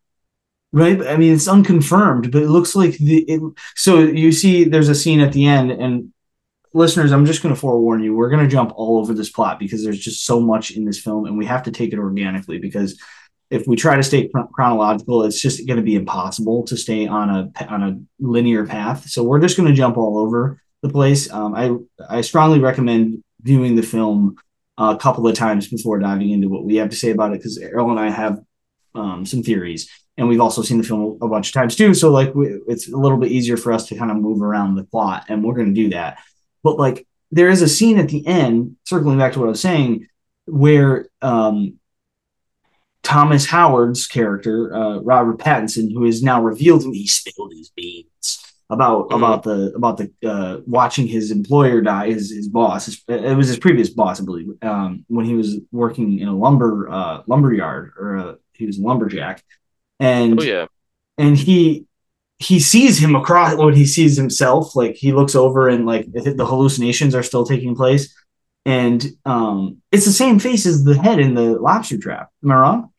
right? 0.72 1.00
I 1.06 1.16
mean, 1.16 1.34
it's 1.34 1.48
unconfirmed, 1.48 2.30
but 2.30 2.42
it 2.42 2.48
looks 2.48 2.76
like 2.76 2.98
the. 2.98 3.22
It, 3.22 3.42
so 3.74 3.98
you 3.98 4.30
see, 4.30 4.64
there's 4.64 4.88
a 4.88 4.94
scene 4.94 5.20
at 5.20 5.32
the 5.32 5.46
end, 5.46 5.72
and 5.72 6.12
listeners, 6.72 7.10
I'm 7.10 7.26
just 7.26 7.42
to 7.54 7.60
forewarn 7.60 8.02
you. 8.02 8.14
We're 8.14 8.30
to 8.46 8.50
jump 8.50 8.72
all 8.76 8.98
over 8.98 9.12
this 9.12 9.30
plot 9.30 9.58
because 9.58 9.82
there's 9.82 9.98
just 9.98 10.24
so 10.24 10.40
much 10.40 10.70
in 10.70 10.84
this 10.84 11.00
film, 11.00 11.26
and 11.26 11.36
we 11.36 11.46
have 11.46 11.64
to 11.64 11.72
take 11.72 11.92
it 11.92 11.98
organically 11.98 12.58
because 12.58 13.00
if 13.50 13.66
we 13.66 13.76
try 13.76 13.96
to 13.96 14.02
stay 14.02 14.30
chronological, 14.52 15.24
it's 15.24 15.40
just 15.40 15.66
going 15.66 15.78
to 15.78 15.82
be 15.82 15.94
impossible 15.94 16.64
to 16.64 16.76
stay 16.76 17.06
on 17.06 17.30
a 17.30 17.66
on 17.68 17.82
a 17.82 18.00
linear 18.20 18.66
path. 18.66 19.08
So 19.08 19.22
we're 19.22 19.40
just 19.40 19.56
going 19.56 19.68
to 19.68 19.74
jump 19.74 19.96
all 19.96 20.18
over 20.18 20.60
the 20.82 20.88
place. 20.88 21.32
Um, 21.32 21.54
I 21.54 21.74
I 22.08 22.20
strongly 22.20 22.60
recommend 22.60 23.22
viewing 23.42 23.76
the 23.76 23.82
film 23.82 24.36
a 24.76 24.96
couple 24.96 25.26
of 25.26 25.34
times 25.34 25.68
before 25.68 25.98
diving 25.98 26.30
into 26.30 26.48
what 26.48 26.64
we 26.64 26.76
have 26.76 26.90
to 26.90 26.96
say 26.96 27.10
about 27.10 27.32
it 27.32 27.38
because 27.38 27.58
Erroll 27.58 27.90
and 27.90 28.00
I 28.00 28.10
have 28.10 28.40
um, 28.94 29.24
some 29.24 29.42
theories, 29.42 29.90
and 30.16 30.28
we've 30.28 30.40
also 30.40 30.62
seen 30.62 30.78
the 30.78 30.84
film 30.84 31.18
a 31.22 31.28
bunch 31.28 31.48
of 31.48 31.54
times 31.54 31.74
too. 31.74 31.94
So 31.94 32.10
like 32.10 32.34
we, 32.34 32.60
it's 32.68 32.92
a 32.92 32.96
little 32.96 33.18
bit 33.18 33.32
easier 33.32 33.56
for 33.56 33.72
us 33.72 33.86
to 33.88 33.96
kind 33.96 34.10
of 34.10 34.18
move 34.18 34.42
around 34.42 34.74
the 34.74 34.84
plot, 34.84 35.24
and 35.28 35.42
we're 35.42 35.54
going 35.54 35.74
to 35.74 35.82
do 35.82 35.90
that. 35.90 36.18
But 36.62 36.78
like 36.78 37.06
there 37.30 37.48
is 37.48 37.62
a 37.62 37.68
scene 37.68 37.98
at 37.98 38.08
the 38.08 38.26
end, 38.26 38.76
circling 38.84 39.18
back 39.18 39.32
to 39.32 39.38
what 39.38 39.46
I 39.46 39.50
was 39.50 39.60
saying, 39.60 40.06
where 40.46 41.08
um, 41.22 41.78
Thomas 43.08 43.46
Howard's 43.46 44.06
character, 44.06 44.74
uh, 44.74 44.98
Robert 44.98 45.38
Pattinson, 45.38 45.90
who 45.90 46.04
is 46.04 46.22
now 46.22 46.42
revealed 46.42 46.82
to 46.82 46.90
me, 46.90 46.98
he 46.98 47.06
spilled 47.06 47.54
his 47.54 47.70
beans 47.70 48.54
about 48.68 49.06
mm-hmm. 49.06 49.14
about 49.14 49.42
the 49.44 49.72
about 49.74 49.96
the 49.96 50.12
uh, 50.28 50.60
watching 50.66 51.06
his 51.06 51.30
employer 51.30 51.80
die, 51.80 52.08
his 52.08 52.30
his 52.30 52.48
boss. 52.48 52.84
His, 52.84 53.02
it 53.08 53.34
was 53.34 53.48
his 53.48 53.58
previous 53.58 53.88
boss, 53.88 54.20
I 54.20 54.26
believe, 54.26 54.48
um, 54.60 55.06
when 55.08 55.24
he 55.24 55.34
was 55.34 55.56
working 55.72 56.18
in 56.18 56.28
a 56.28 56.36
lumber 56.36 56.86
uh, 56.90 57.22
lumber 57.26 57.54
yard 57.54 57.92
or 57.98 58.16
a, 58.16 58.36
he 58.52 58.66
was 58.66 58.78
a 58.78 58.82
lumberjack, 58.82 59.42
and 59.98 60.38
oh, 60.38 60.42
yeah, 60.42 60.66
and 61.16 61.34
he 61.34 61.86
he 62.38 62.60
sees 62.60 62.98
him 62.98 63.16
across 63.16 63.54
when 63.54 63.72
he 63.72 63.86
sees 63.86 64.18
himself 64.18 64.76
like 64.76 64.96
he 64.96 65.12
looks 65.12 65.34
over 65.34 65.66
and 65.66 65.86
like 65.86 66.12
the 66.12 66.44
hallucinations 66.46 67.14
are 67.14 67.22
still 67.22 67.46
taking 67.46 67.74
place 67.74 68.14
and 68.64 69.06
um 69.24 69.78
it's 69.90 70.04
the 70.04 70.12
same 70.12 70.38
face 70.38 70.64
as 70.64 70.84
the 70.84 70.96
head 70.96 71.18
in 71.18 71.34
the 71.34 71.58
lobster 71.58 71.98
trap 71.98 72.30
am 72.44 72.52
i 72.52 72.54
wrong 72.54 72.92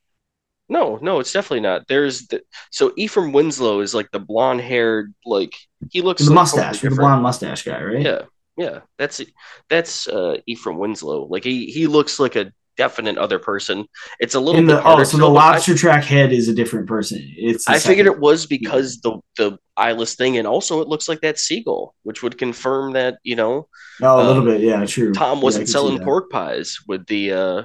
no 0.70 0.98
no 1.02 1.20
it's 1.20 1.34
definitely 1.34 1.60
not 1.60 1.88
there's 1.88 2.28
the 2.28 2.42
so 2.72 2.94
ephraim 2.96 3.32
winslow 3.32 3.82
is 3.82 3.94
like 3.94 4.10
the 4.12 4.20
blonde 4.20 4.62
haired 4.62 5.14
like 5.26 5.54
he 5.92 6.02
looks 6.02 6.24
the 6.24 6.30
like 6.30 6.36
mustache 6.36 6.82
the 6.82 6.90
blonde 6.90 7.22
mustache 7.22 7.64
guy 7.64 7.82
right 7.82 8.02
yeah 8.02 8.22
yeah 8.58 8.80
that's 8.98 9.22
that's 9.70 10.08
uh 10.08 10.36
ephraim 10.46 10.78
winslow 10.78 11.26
like 11.26 11.44
he 11.44 11.66
he 11.66 11.88
looks 11.88 12.20
like 12.20 12.36
a 12.36 12.52
definite 12.80 13.18
other 13.18 13.40
person. 13.40 13.86
It's 14.22 14.36
a 14.36 14.40
little 14.40 14.60
In 14.60 14.66
bit 14.66 14.76
the, 14.76 14.88
oh, 14.88 15.04
so 15.04 15.18
the 15.18 15.28
lobster 15.28 15.74
I, 15.74 15.76
track 15.76 16.06
head 16.06 16.32
is 16.32 16.48
a 16.48 16.54
different 16.54 16.88
person. 16.88 17.20
It's 17.36 17.68
I 17.68 17.78
figured 17.78 18.08
it 18.08 18.20
was 18.20 18.46
because 18.46 19.02
the 19.02 19.20
the 19.38 19.60
eyeless 19.76 20.16
thing, 20.16 20.38
and 20.38 20.48
also 20.48 20.82
it 20.82 20.88
looks 20.88 21.10
like 21.10 21.20
that 21.22 21.38
seagull, 21.38 21.94
which 22.04 22.24
would 22.24 22.38
confirm 22.38 22.94
that 22.94 23.20
you 23.22 23.36
know. 23.36 23.68
Oh, 24.02 24.16
a 24.16 24.24
little 24.26 24.42
um, 24.44 24.46
bit, 24.46 24.62
yeah, 24.62 24.86
true. 24.86 25.14
Tom 25.14 25.42
wasn't 25.42 25.68
yeah, 25.68 25.74
selling 25.74 26.00
pork 26.00 26.32
pies 26.32 26.80
with 26.88 27.06
the 27.08 27.34
uh 27.34 27.64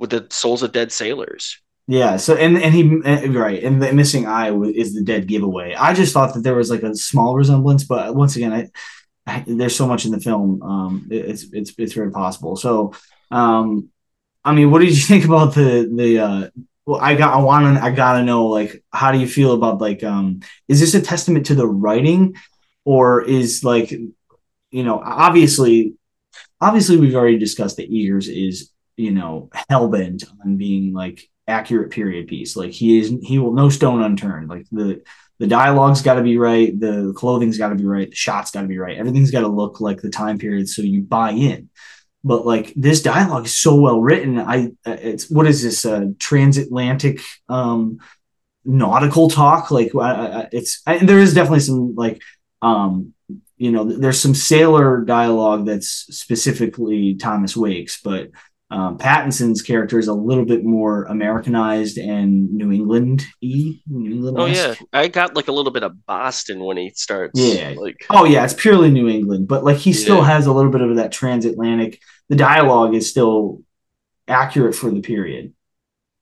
with 0.00 0.10
the 0.10 0.26
souls 0.30 0.64
of 0.64 0.72
dead 0.72 0.90
sailors. 0.90 1.62
Yeah. 1.88 2.18
So 2.18 2.36
and 2.36 2.58
and 2.58 2.74
he 2.74 2.84
right 3.28 3.64
and 3.64 3.82
the 3.82 3.92
missing 3.94 4.26
eye 4.26 4.54
is 4.54 4.94
the 4.94 5.02
dead 5.02 5.26
giveaway. 5.26 5.74
I 5.74 5.94
just 5.94 6.12
thought 6.12 6.34
that 6.34 6.42
there 6.42 6.54
was 6.54 6.70
like 6.70 6.82
a 6.82 6.94
small 6.94 7.34
resemblance, 7.34 7.84
but 7.84 8.14
once 8.14 8.36
again, 8.36 8.52
I, 8.52 8.68
I 9.26 9.44
there's 9.46 9.74
so 9.74 9.88
much 9.88 10.04
in 10.04 10.12
the 10.12 10.20
film. 10.20 10.62
Um, 10.62 11.08
it's 11.10 11.46
it's 11.50 11.72
it's 11.78 11.94
very 11.94 12.12
possible. 12.12 12.56
So 12.56 12.92
um 13.30 13.88
I 14.44 14.52
mean, 14.52 14.70
what 14.70 14.80
did 14.80 14.90
you 14.90 15.02
think 15.02 15.24
about 15.24 15.54
the 15.54 15.90
the? 15.92 16.18
Uh, 16.18 16.48
well, 16.84 17.00
I 17.00 17.14
got 17.16 17.34
I 17.34 17.42
want 17.42 17.76
to 17.76 17.82
I 17.82 17.90
gotta 17.90 18.22
know 18.22 18.46
like 18.46 18.82
how 18.92 19.12
do 19.12 19.18
you 19.18 19.28
feel 19.28 19.52
about 19.52 19.80
like 19.80 20.02
um 20.04 20.40
is 20.68 20.80
this 20.80 20.94
a 20.94 21.02
testament 21.02 21.46
to 21.46 21.54
the 21.54 21.66
writing 21.66 22.36
or 22.84 23.22
is 23.22 23.62
like 23.62 23.90
you 23.90 24.84
know 24.84 24.98
obviously 25.04 25.94
obviously 26.62 26.96
we've 26.96 27.14
already 27.14 27.38
discussed 27.38 27.76
that 27.76 27.90
Eggers 27.90 28.28
is 28.28 28.70
you 28.96 29.10
know 29.10 29.50
hell 29.68 29.88
bent 29.88 30.24
on 30.42 30.56
being 30.56 30.94
like 30.94 31.28
accurate 31.48 31.90
period 31.90 32.28
piece. 32.28 32.56
Like 32.56 32.70
he 32.70 32.98
is 32.98 33.12
he 33.22 33.38
will 33.38 33.52
no 33.52 33.68
stone 33.68 34.02
unturned. 34.02 34.48
Like 34.48 34.66
the 34.70 35.02
the 35.38 35.46
dialogue's 35.46 36.02
got 36.02 36.14
to 36.14 36.22
be 36.22 36.36
right 36.36 36.78
the 36.78 37.12
clothing's 37.16 37.58
got 37.58 37.68
to 37.68 37.76
be 37.76 37.84
right 37.84 38.10
the 38.10 38.16
shots 38.16 38.50
got 38.50 38.62
to 38.62 38.68
be 38.68 38.78
right. 38.78 38.98
Everything's 38.98 39.30
got 39.30 39.40
to 39.40 39.48
look 39.48 39.80
like 39.80 40.00
the 40.00 40.10
time 40.10 40.38
period 40.38 40.68
so 40.68 40.82
you 40.82 41.02
buy 41.02 41.30
in. 41.30 41.70
But 42.24 42.44
like 42.44 42.72
this 42.76 43.02
dialogue 43.02 43.46
is 43.46 43.58
so 43.58 43.76
well 43.76 44.00
written. 44.00 44.38
I 44.38 44.72
it's 44.84 45.30
what 45.30 45.46
is 45.46 45.62
this 45.62 45.84
uh 45.84 46.06
transatlantic 46.18 47.20
um 47.48 47.98
nautical 48.64 49.30
talk? 49.30 49.70
Like 49.70 49.92
I, 49.94 50.48
it's 50.52 50.82
I, 50.86 50.98
there 50.98 51.18
is 51.18 51.34
definitely 51.34 51.60
some 51.60 51.94
like 51.94 52.20
um 52.60 53.14
you 53.58 53.72
know 53.72 53.84
there's 53.84 54.20
some 54.20 54.34
sailor 54.34 55.04
dialogue 55.04 55.66
that's 55.66 55.88
specifically 55.88 57.14
thomas 57.14 57.56
wake's 57.56 58.00
but 58.00 58.30
Um, 58.70 58.98
Pattinson's 58.98 59.62
character 59.62 59.98
is 59.98 60.08
a 60.08 60.14
little 60.14 60.44
bit 60.44 60.62
more 60.62 61.04
Americanized 61.04 61.96
and 61.96 62.52
New 62.52 62.70
England 62.70 63.24
y. 63.42 63.80
New 63.86 64.10
England. 64.10 64.38
Oh 64.38 64.44
yeah, 64.44 64.74
I 64.92 65.08
got 65.08 65.34
like 65.34 65.48
a 65.48 65.52
little 65.52 65.72
bit 65.72 65.84
of 65.84 66.04
Boston 66.04 66.62
when 66.62 66.76
he 66.76 66.90
starts. 66.90 67.40
Yeah. 67.40 67.74
like 67.78 67.96
Oh 68.10 68.26
yeah, 68.26 68.44
it's 68.44 68.52
purely 68.52 68.90
New 68.90 69.08
England, 69.08 69.48
but 69.48 69.64
like 69.64 69.78
he 69.78 69.94
still 69.94 70.20
has 70.20 70.46
a 70.46 70.52
little 70.52 70.70
bit 70.70 70.82
of 70.82 70.96
that 70.96 71.12
transatlantic. 71.12 72.00
The 72.28 72.36
dialogue 72.36 72.94
is 72.94 73.08
still 73.08 73.62
accurate 74.26 74.74
for 74.74 74.90
the 74.90 75.00
period. 75.00 75.54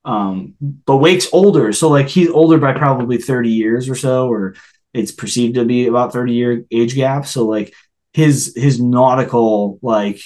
Um, 0.05 0.53
but 0.61 0.97
Wake's 0.97 1.27
older, 1.33 1.73
so 1.73 1.89
like 1.89 2.07
he's 2.07 2.29
older 2.29 2.57
by 2.57 2.71
probably 2.71 3.17
30 3.17 3.49
years 3.49 3.89
or 3.89 3.95
so, 3.95 4.29
or 4.29 4.55
it's 4.93 5.11
perceived 5.11 5.55
to 5.55 5.65
be 5.65 5.87
about 5.87 6.13
30 6.13 6.33
year 6.33 6.65
age 6.71 6.95
gap. 6.95 7.25
So 7.25 7.45
like 7.45 7.73
his 8.13 8.53
his 8.55 8.79
nautical 8.79 9.79
like 9.81 10.21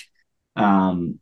um 0.55 1.19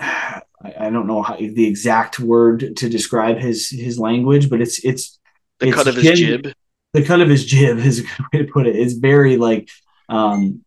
I, 0.00 0.42
I 0.62 0.90
don't 0.90 1.06
know 1.06 1.22
how 1.22 1.36
the 1.36 1.66
exact 1.66 2.18
word 2.18 2.76
to 2.76 2.88
describe 2.88 3.38
his 3.38 3.70
his 3.70 3.98
language, 3.98 4.50
but 4.50 4.60
it's 4.60 4.84
it's 4.84 5.18
the 5.58 5.68
it's 5.68 5.76
cut 5.76 5.88
of 5.88 5.96
his 5.96 6.18
jib. 6.18 6.52
the 6.92 7.04
cut 7.04 7.20
of 7.20 7.28
his 7.28 7.44
jib 7.44 7.78
is 7.78 8.00
a 8.00 8.02
good 8.02 8.26
way 8.32 8.38
to 8.40 8.52
put 8.52 8.66
it. 8.66 8.76
It's 8.76 8.94
very 8.94 9.36
like, 9.36 9.70
um, 10.08 10.64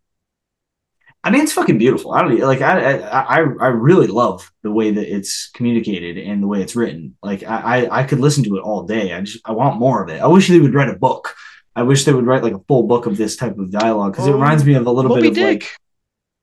I 1.24 1.32
mean, 1.32 1.42
it's 1.42 1.54
fucking 1.54 1.78
beautiful. 1.78 2.14
I 2.14 2.22
don't 2.22 2.40
like. 2.40 2.62
I 2.62 2.98
I 3.00 3.38
I 3.38 3.68
really 3.68 4.08
love 4.08 4.52
the 4.62 4.72
way 4.72 4.92
that 4.92 5.16
it's 5.16 5.50
communicated 5.52 6.18
and 6.18 6.42
the 6.42 6.48
way 6.48 6.62
it's 6.62 6.76
written. 6.76 7.16
Like 7.22 7.44
I 7.44 7.86
I, 7.86 8.00
I 8.00 8.04
could 8.04 8.20
listen 8.20 8.44
to 8.46 8.58
it 8.58 8.62
all 8.62 8.84
day. 8.84 9.14
I 9.14 9.22
just 9.22 9.40
I 9.46 9.52
want 9.52 9.80
more 9.80 10.04
of 10.04 10.10
it. 10.10 10.22
I 10.22 10.28
wish 10.28 10.48
they 10.48 10.60
would 10.60 10.74
write 10.74 10.90
a 10.90 10.98
book. 10.98 11.36
I 11.76 11.84
wish 11.84 12.06
they 12.06 12.14
would 12.14 12.28
write 12.28 12.44
like 12.44 12.54
a 12.54 12.64
full 12.68 12.84
book 12.84 13.06
of 13.08 13.18
this 13.18 13.36
type 13.36 13.58
of 13.58 13.72
dialogue 13.72 14.14
because 14.14 14.28
it 14.28 14.34
reminds 14.34 14.64
me 14.64 14.76
of 14.76 14.86
a 14.86 14.92
little 14.92 15.10
Moby 15.10 15.22
bit 15.22 15.30
of 15.30 15.36
Dick. 15.36 15.64
like. 15.64 15.78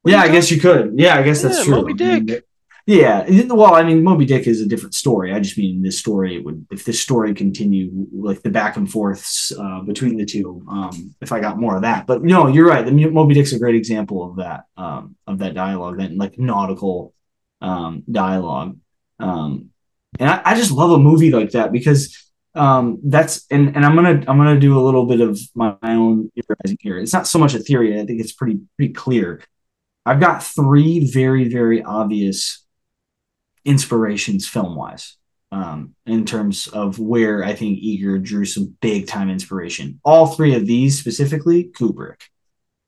What 0.03 0.13
Yeah, 0.13 0.23
I 0.23 0.29
guess 0.29 0.51
you 0.51 0.61
could. 0.61 0.95
Yeah, 0.99 1.17
I 1.17 1.23
guess 1.23 1.43
that's 1.43 1.59
Yeah, 1.59 1.65
true. 1.65 1.75
Moby 1.77 1.93
Dick. 1.93 2.45
Yeah, 2.87 3.25
well, 3.49 3.75
I 3.75 3.83
mean, 3.83 4.03
Moby 4.03 4.25
Dick 4.25 4.47
is 4.47 4.61
a 4.61 4.67
different 4.67 4.95
story. 4.95 5.33
I 5.33 5.41
just 5.41 5.59
mean 5.59 5.83
this 5.83 5.99
story, 5.99 6.37
it 6.37 6.45
would 6.45 6.67
if 6.71 6.85
this 6.85 7.01
story 7.01 7.35
continued, 7.35 8.09
like 8.13 8.43
the 8.43 8.51
back 8.51 8.77
and 8.77 8.91
forths 8.91 9.53
uh, 9.53 9.81
between 9.83 10.17
the 10.17 10.25
two. 10.25 10.65
Um, 10.69 11.15
if 11.21 11.31
I 11.31 11.41
got 11.41 11.59
more 11.59 11.77
of 11.77 11.83
that, 11.83 12.07
but 12.07 12.23
no, 12.23 12.49
you're 12.49 12.67
right. 12.67 12.85
The 12.85 12.93
Mo- 12.93 13.11
Moby 13.11 13.35
Dick's 13.35 13.53
a 13.53 13.59
great 13.59 13.75
example 13.75 14.29
of 14.29 14.37
that, 14.37 14.65
um, 14.77 15.17
of 15.27 15.39
that 15.39 15.55
dialogue, 15.55 15.99
that 15.99 16.17
like 16.17 16.39
nautical 16.39 17.15
um, 17.61 18.03
dialogue. 18.11 18.79
Um, 19.19 19.71
and 20.19 20.29
I, 20.29 20.43
I 20.45 20.55
just 20.55 20.73
love 20.73 20.91
a 20.91 20.99
movie 20.99 21.31
like 21.31 21.51
that 21.53 21.73
because 21.73 22.33
um, 22.55 22.99
that's 23.05 23.47
and 23.51 23.77
and 23.77 23.85
I'm 23.85 23.95
gonna 23.95 24.25
I'm 24.27 24.39
gonna 24.39 24.59
do 24.59 24.79
a 24.79 24.83
little 24.83 25.07
bit 25.07 25.21
of 25.21 25.39
my, 25.55 25.77
my 25.83 25.95
own 25.95 26.31
theorizing 26.35 26.79
here. 26.81 26.99
It's 26.99 27.13
not 27.13 27.27
so 27.27 27.39
much 27.39 27.55
a 27.55 27.59
theory. 27.59 28.01
I 28.01 28.07
think 28.07 28.21
it's 28.21 28.33
pretty 28.33 28.61
pretty 28.77 28.95
clear. 28.95 29.43
I've 30.05 30.19
got 30.21 30.43
three 30.43 31.11
very 31.13 31.49
very 31.49 31.83
obvious 31.83 32.65
inspirations 33.65 34.47
film 34.47 34.77
wise 34.77 35.17
um, 35.53 35.95
in 36.07 36.25
terms 36.25 36.67
of 36.69 36.99
where 36.99 37.45
I 37.45 37.55
think 37.55 37.79
Eager 37.79 38.19
drew 38.19 38.45
some 38.45 38.77
big 38.81 39.07
time 39.07 39.31
inspiration. 39.31 40.01
All 40.05 40.27
three 40.27 40.55
of 40.55 40.67
these 40.67 40.99
specifically, 40.99 41.65
Kubrick. 41.65 42.23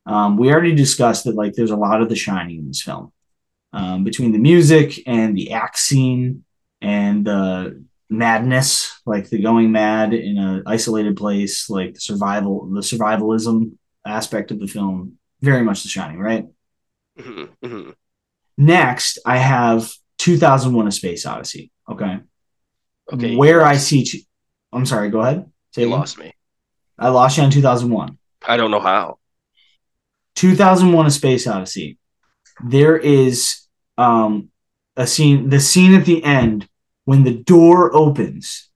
Um, 0.06 0.36
we 0.36 0.50
already 0.50 0.74
discussed 0.74 1.24
that 1.24 1.36
like 1.36 1.54
there's 1.54 1.70
a 1.70 1.76
lot 1.76 2.02
of 2.02 2.08
The 2.08 2.16
Shining 2.16 2.58
in 2.58 2.68
this 2.68 2.82
film 2.82 3.12
um, 3.72 4.04
between 4.04 4.32
the 4.32 4.38
music 4.38 5.00
and 5.06 5.36
the 5.36 5.52
act 5.52 5.78
scene 5.78 6.44
and 6.80 7.24
the 7.24 7.84
madness, 8.10 9.00
like 9.06 9.28
the 9.28 9.40
going 9.40 9.72
mad 9.72 10.12
in 10.12 10.38
an 10.38 10.62
isolated 10.66 11.16
place, 11.16 11.70
like 11.70 11.94
the 11.94 12.00
survival, 12.00 12.68
the 12.70 12.80
survivalism 12.80 13.72
aspect 14.06 14.50
of 14.50 14.60
the 14.60 14.66
film. 14.66 15.18
Very 15.40 15.62
much 15.62 15.82
The 15.82 15.88
Shining, 15.88 16.20
right? 16.20 16.46
Mhm, 17.18 17.48
mhm. 17.64 17.94
Next, 18.56 19.18
I 19.26 19.38
have 19.38 19.92
2001: 20.22 20.86
A 20.86 20.92
Space 20.92 21.26
Odyssey. 21.26 21.70
Okay, 21.90 22.20
Okay, 23.12 23.34
where 23.36 23.64
I 23.64 23.76
see, 23.76 24.24
I'm 24.72 24.86
sorry. 24.86 25.10
Go 25.10 25.20
ahead. 25.20 25.50
Say 25.72 25.82
you 25.82 25.88
again. 25.88 25.98
lost 25.98 26.18
me. 26.18 26.32
I 26.98 27.08
lost 27.08 27.36
you 27.36 27.42
on 27.42 27.50
2001. 27.50 28.16
I 28.46 28.56
don't 28.56 28.70
know 28.70 28.80
how. 28.80 29.18
2001: 30.36 31.06
A 31.06 31.10
Space 31.10 31.46
Odyssey. 31.46 31.98
There 32.64 32.96
is 32.96 33.66
um 33.98 34.50
a 34.96 35.06
scene. 35.06 35.48
The 35.48 35.60
scene 35.60 35.94
at 35.94 36.04
the 36.04 36.22
end 36.22 36.68
when 37.04 37.24
the 37.24 37.34
door 37.34 37.94
opens, 37.94 38.70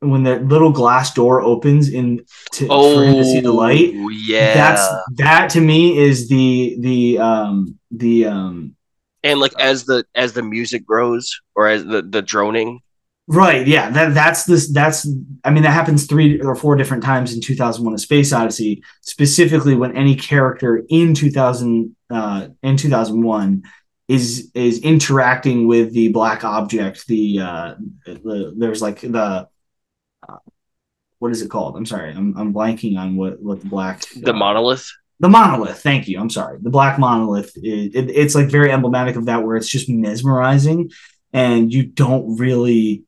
when 0.00 0.24
the 0.24 0.40
little 0.40 0.72
glass 0.72 1.14
door 1.14 1.40
opens 1.40 1.90
in 1.90 2.24
to, 2.52 2.66
for 2.66 3.04
him 3.04 3.14
to 3.14 3.24
see 3.24 3.40
the 3.40 3.52
light. 3.52 3.92
Oh, 3.94 4.08
yeah. 4.08 4.54
That's 4.54 4.88
that 5.16 5.50
to 5.50 5.60
me 5.60 5.96
is 5.96 6.28
the 6.28 6.76
the 6.80 7.18
um 7.18 7.78
the 7.92 8.26
um 8.26 8.74
and 9.22 9.40
like 9.40 9.52
as 9.58 9.84
the 9.84 10.04
as 10.14 10.32
the 10.32 10.42
music 10.42 10.86
grows 10.86 11.40
or 11.54 11.68
as 11.68 11.84
the 11.84 12.02
the 12.02 12.22
droning. 12.22 12.80
Right. 13.30 13.66
Yeah. 13.66 13.90
That 13.90 14.14
that's 14.14 14.44
this. 14.44 14.72
That's. 14.72 15.06
I 15.44 15.50
mean, 15.50 15.62
that 15.62 15.72
happens 15.72 16.06
three 16.06 16.40
or 16.40 16.54
four 16.54 16.76
different 16.76 17.02
times 17.02 17.34
in 17.34 17.42
2001: 17.42 17.94
A 17.94 17.98
Space 17.98 18.32
Odyssey. 18.32 18.82
Specifically, 19.02 19.74
when 19.74 19.94
any 19.94 20.14
character 20.16 20.82
in 20.88 21.12
2000 21.12 21.94
uh, 22.10 22.48
in 22.62 22.78
2001 22.78 23.62
is 24.08 24.50
is 24.54 24.80
interacting 24.80 25.68
with 25.68 25.92
the 25.92 26.08
black 26.08 26.42
object. 26.42 27.06
The 27.06 27.40
uh, 27.40 27.74
the 28.06 28.54
there's 28.56 28.80
like 28.80 29.00
the. 29.00 29.46
Uh, 30.26 30.36
what 31.18 31.32
is 31.32 31.42
it 31.42 31.50
called? 31.50 31.76
I'm 31.76 31.84
sorry. 31.84 32.10
I'm, 32.10 32.36
I'm 32.38 32.54
blanking 32.54 32.98
on 32.98 33.16
what 33.16 33.42
what 33.42 33.60
the 33.60 33.68
black 33.68 34.04
The 34.16 34.30
uh, 34.30 34.36
monolith. 34.36 34.90
The 35.20 35.28
monolith 35.28 35.80
thank 35.82 36.06
you 36.08 36.18
i'm 36.20 36.30
sorry 36.30 36.58
the 36.60 36.70
black 36.70 36.98
monolith 36.98 37.52
it, 37.56 37.94
it, 37.94 38.10
it's 38.10 38.34
like 38.34 38.46
very 38.48 38.70
emblematic 38.70 39.16
of 39.16 39.26
that 39.26 39.42
where 39.44 39.56
it's 39.56 39.68
just 39.68 39.88
mesmerizing 39.88 40.90
and 41.32 41.72
you 41.72 41.82
don't 41.84 42.38
really 42.38 43.04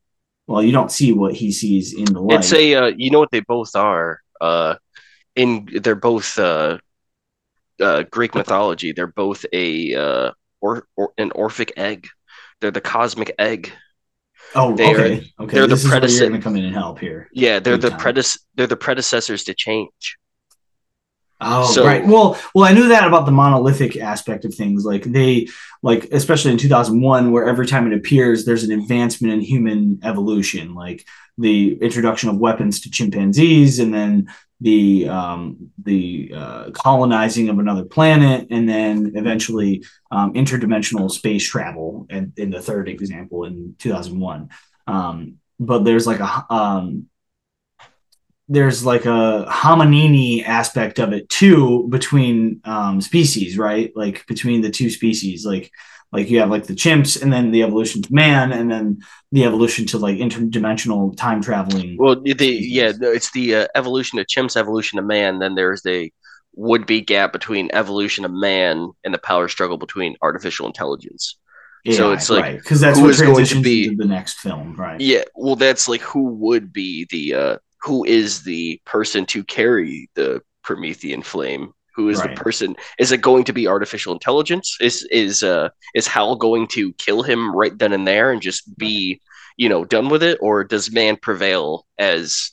well 0.47 0.63
you 0.63 0.73
don't 0.73 0.91
see 0.93 1.13
what 1.13 1.35
he 1.35 1.53
sees 1.53 1.95
in 1.95 2.05
the 2.07 2.21
light 2.21 2.41
It's 2.41 2.53
a 2.53 2.75
uh, 2.75 2.87
you 2.97 3.11
know 3.11 3.19
what 3.21 3.31
they 3.31 3.41
both 3.41 3.75
are. 3.77 4.21
Uh, 4.41 4.75
in 5.37 5.69
they're 5.83 5.95
both 5.95 6.39
uh, 6.39 6.79
uh, 7.81 8.03
Greek 8.11 8.35
mythology. 8.35 8.93
They're 8.93 9.07
both 9.07 9.47
a 9.53 9.95
uh, 9.95 10.31
or, 10.61 10.85
or 10.97 11.13
an 11.19 11.31
Orphic 11.33 11.73
egg. 11.77 12.09
They're 12.61 12.71
the 12.73 12.81
cosmic 12.81 13.33
egg. 13.39 13.73
oh 14.55 14.75
they 14.75 14.85
are- 14.93 14.95
okay 14.97 15.33
okay 15.41 15.55
they're 15.55 15.67
the 15.67 15.75
this 15.77 15.85
is 15.85 15.91
where 15.91 16.01
predece- 16.01 16.19
you're 16.21 16.29
gonna 16.31 16.43
come 16.43 16.57
in 16.57 16.65
and 16.65 16.75
help 16.75 16.99
here 16.99 17.29
Yeah, 17.33 17.61
they're 17.61 17.79
Big 17.79 17.93
the 17.93 17.97
predes- 17.97 18.39
They're 18.57 18.67
the 18.67 18.77
predecessors 18.77 19.45
to 19.45 19.55
change. 19.55 20.19
Oh, 21.41 21.65
So- 21.73 21.85
right. 21.85 22.07
Well, 22.07 22.39
well, 22.55 22.65
I 22.65 22.73
knew 22.73 22.89
that 22.89 23.07
about 23.07 23.27
the 23.27 23.33
monolithic 23.33 23.97
aspect 23.97 24.45
of 24.45 24.55
things. 24.55 24.85
Like 24.85 25.05
they, 25.05 25.49
like 25.83 26.09
especially 26.13 26.53
in 26.53 26.59
2001, 26.59 27.33
where 27.33 27.49
every 27.49 27.67
time 27.67 27.91
it 27.91 27.97
appears, 27.97 28.45
there's 28.45 28.65
an 28.65 28.73
advancement 28.79 29.33
in 29.33 29.41
human 29.41 30.01
evolution, 30.03 30.75
like 30.75 31.07
the 31.39 31.75
introduction 31.81 32.29
of 32.29 32.37
weapons 32.37 32.81
to 32.83 32.91
chimpanzees, 32.91 33.79
and 33.79 33.95
then 33.95 34.29
the 34.61 35.09
um, 35.09 35.71
the 35.83 36.33
uh, 36.37 36.71
colonizing 36.73 37.49
of 37.49 37.59
another 37.59 37.85
planet, 37.85 38.47
and 38.51 38.69
then 38.69 39.13
eventually 39.15 39.83
um, 40.11 40.35
interdimensional 40.35 41.11
space 41.11 41.49
travel. 41.49 42.07
And 42.11 42.33
in 42.37 42.51
the 42.51 42.61
third 42.61 42.89
example 42.89 43.45
in 43.45 43.75
2001, 43.79 44.51
um, 44.87 45.37
but 45.59 45.85
there's 45.85 46.07
like 46.07 46.21
a 46.21 46.45
um, 46.53 47.07
there's 48.51 48.85
like 48.85 49.07
a 49.07 49.49
hominini 49.49 50.45
aspect 50.45 50.99
of 50.99 51.13
it 51.13 51.29
too 51.29 51.87
between 51.89 52.61
um, 52.65 53.01
species, 53.01 53.57
right? 53.57 53.93
Like 53.95 54.27
between 54.27 54.61
the 54.61 54.71
two 54.71 54.91
species, 54.91 55.47
like 55.47 55.71
like 56.11 56.29
you 56.29 56.41
have 56.41 56.51
like 56.51 56.67
the 56.67 56.75
chimps 56.75 57.23
and 57.23 57.33
then 57.33 57.53
the 57.53 57.63
evolution 57.63 58.03
to 58.03 58.13
man 58.13 58.51
and 58.51 58.69
then 58.69 58.99
the 59.31 59.45
evolution 59.45 59.87
to 59.87 59.99
like 59.99 60.17
interdimensional 60.17 61.17
time 61.17 61.41
traveling. 61.41 61.97
Well, 61.97 62.21
the 62.21 62.47
yeah, 62.47 62.93
it's 63.01 63.31
the 63.31 63.55
uh, 63.55 63.67
evolution 63.77 64.19
of 64.19 64.27
chimps, 64.27 64.57
evolution 64.57 64.99
of 64.99 65.05
man. 65.05 65.39
Then 65.39 65.55
there's 65.55 65.83
the 65.83 66.11
would 66.57 66.87
be 66.87 67.01
gap 67.01 67.33
between 67.33 67.71
evolution 67.73 68.25
of 68.25 68.33
man 68.33 68.91
and 69.05 69.15
the 69.15 69.19
power 69.19 69.47
struggle 69.47 69.79
between 69.79 70.17
artificial 70.23 70.67
intelligence. 70.67 71.37
so 71.93 72.11
it's 72.11 72.29
like, 72.29 72.57
because 72.57 72.81
that's 72.81 72.99
who 72.99 73.05
what 73.05 73.13
is 73.13 73.23
going 73.23 73.47
to 73.47 73.63
be- 73.63 73.95
the 73.95 74.05
next 74.05 74.41
film, 74.41 74.75
right? 74.75 75.01
Yeah, 75.01 75.23
well, 75.37 75.55
that's 75.55 75.89
like 75.89 76.01
who 76.01 76.25
would 76.25 76.73
be 76.73 77.07
the 77.11 77.35
uh, 77.35 77.57
who 77.83 78.05
is 78.05 78.43
the 78.43 78.81
person 78.85 79.27
to 79.27 79.45
carry 79.45 80.09
the 80.15 80.43
Promethean 80.63 81.23
flame? 81.23 81.73
Who 81.97 82.09
is 82.09 82.19
Right. 82.19 82.35
the 82.35 82.43
person? 82.43 82.77
Is 82.99 83.13
it 83.13 83.21
going 83.21 83.45
to 83.45 83.53
be 83.53 83.67
artificial 83.67 84.13
intelligence? 84.13 84.77
Is 84.81 85.07
is 85.11 85.43
uh 85.43 85.71
is 85.95 86.07
Hal 86.07 86.37
going 86.37 86.67
to 86.69 86.93
kill 86.95 87.23
him 87.23 87.55
right 87.55 87.77
then 87.77 87.93
and 87.93 88.07
there 88.07 88.33
and 88.33 88.41
just 88.41 88.77
be 88.79 89.21
you 89.57 89.69
know 89.69 89.85
done 89.85 90.09
with 90.09 90.23
it, 90.23 90.39
or 90.41 90.65
does 90.65 90.93
man 90.93 91.17
prevail 91.17 91.87
as 91.99 92.53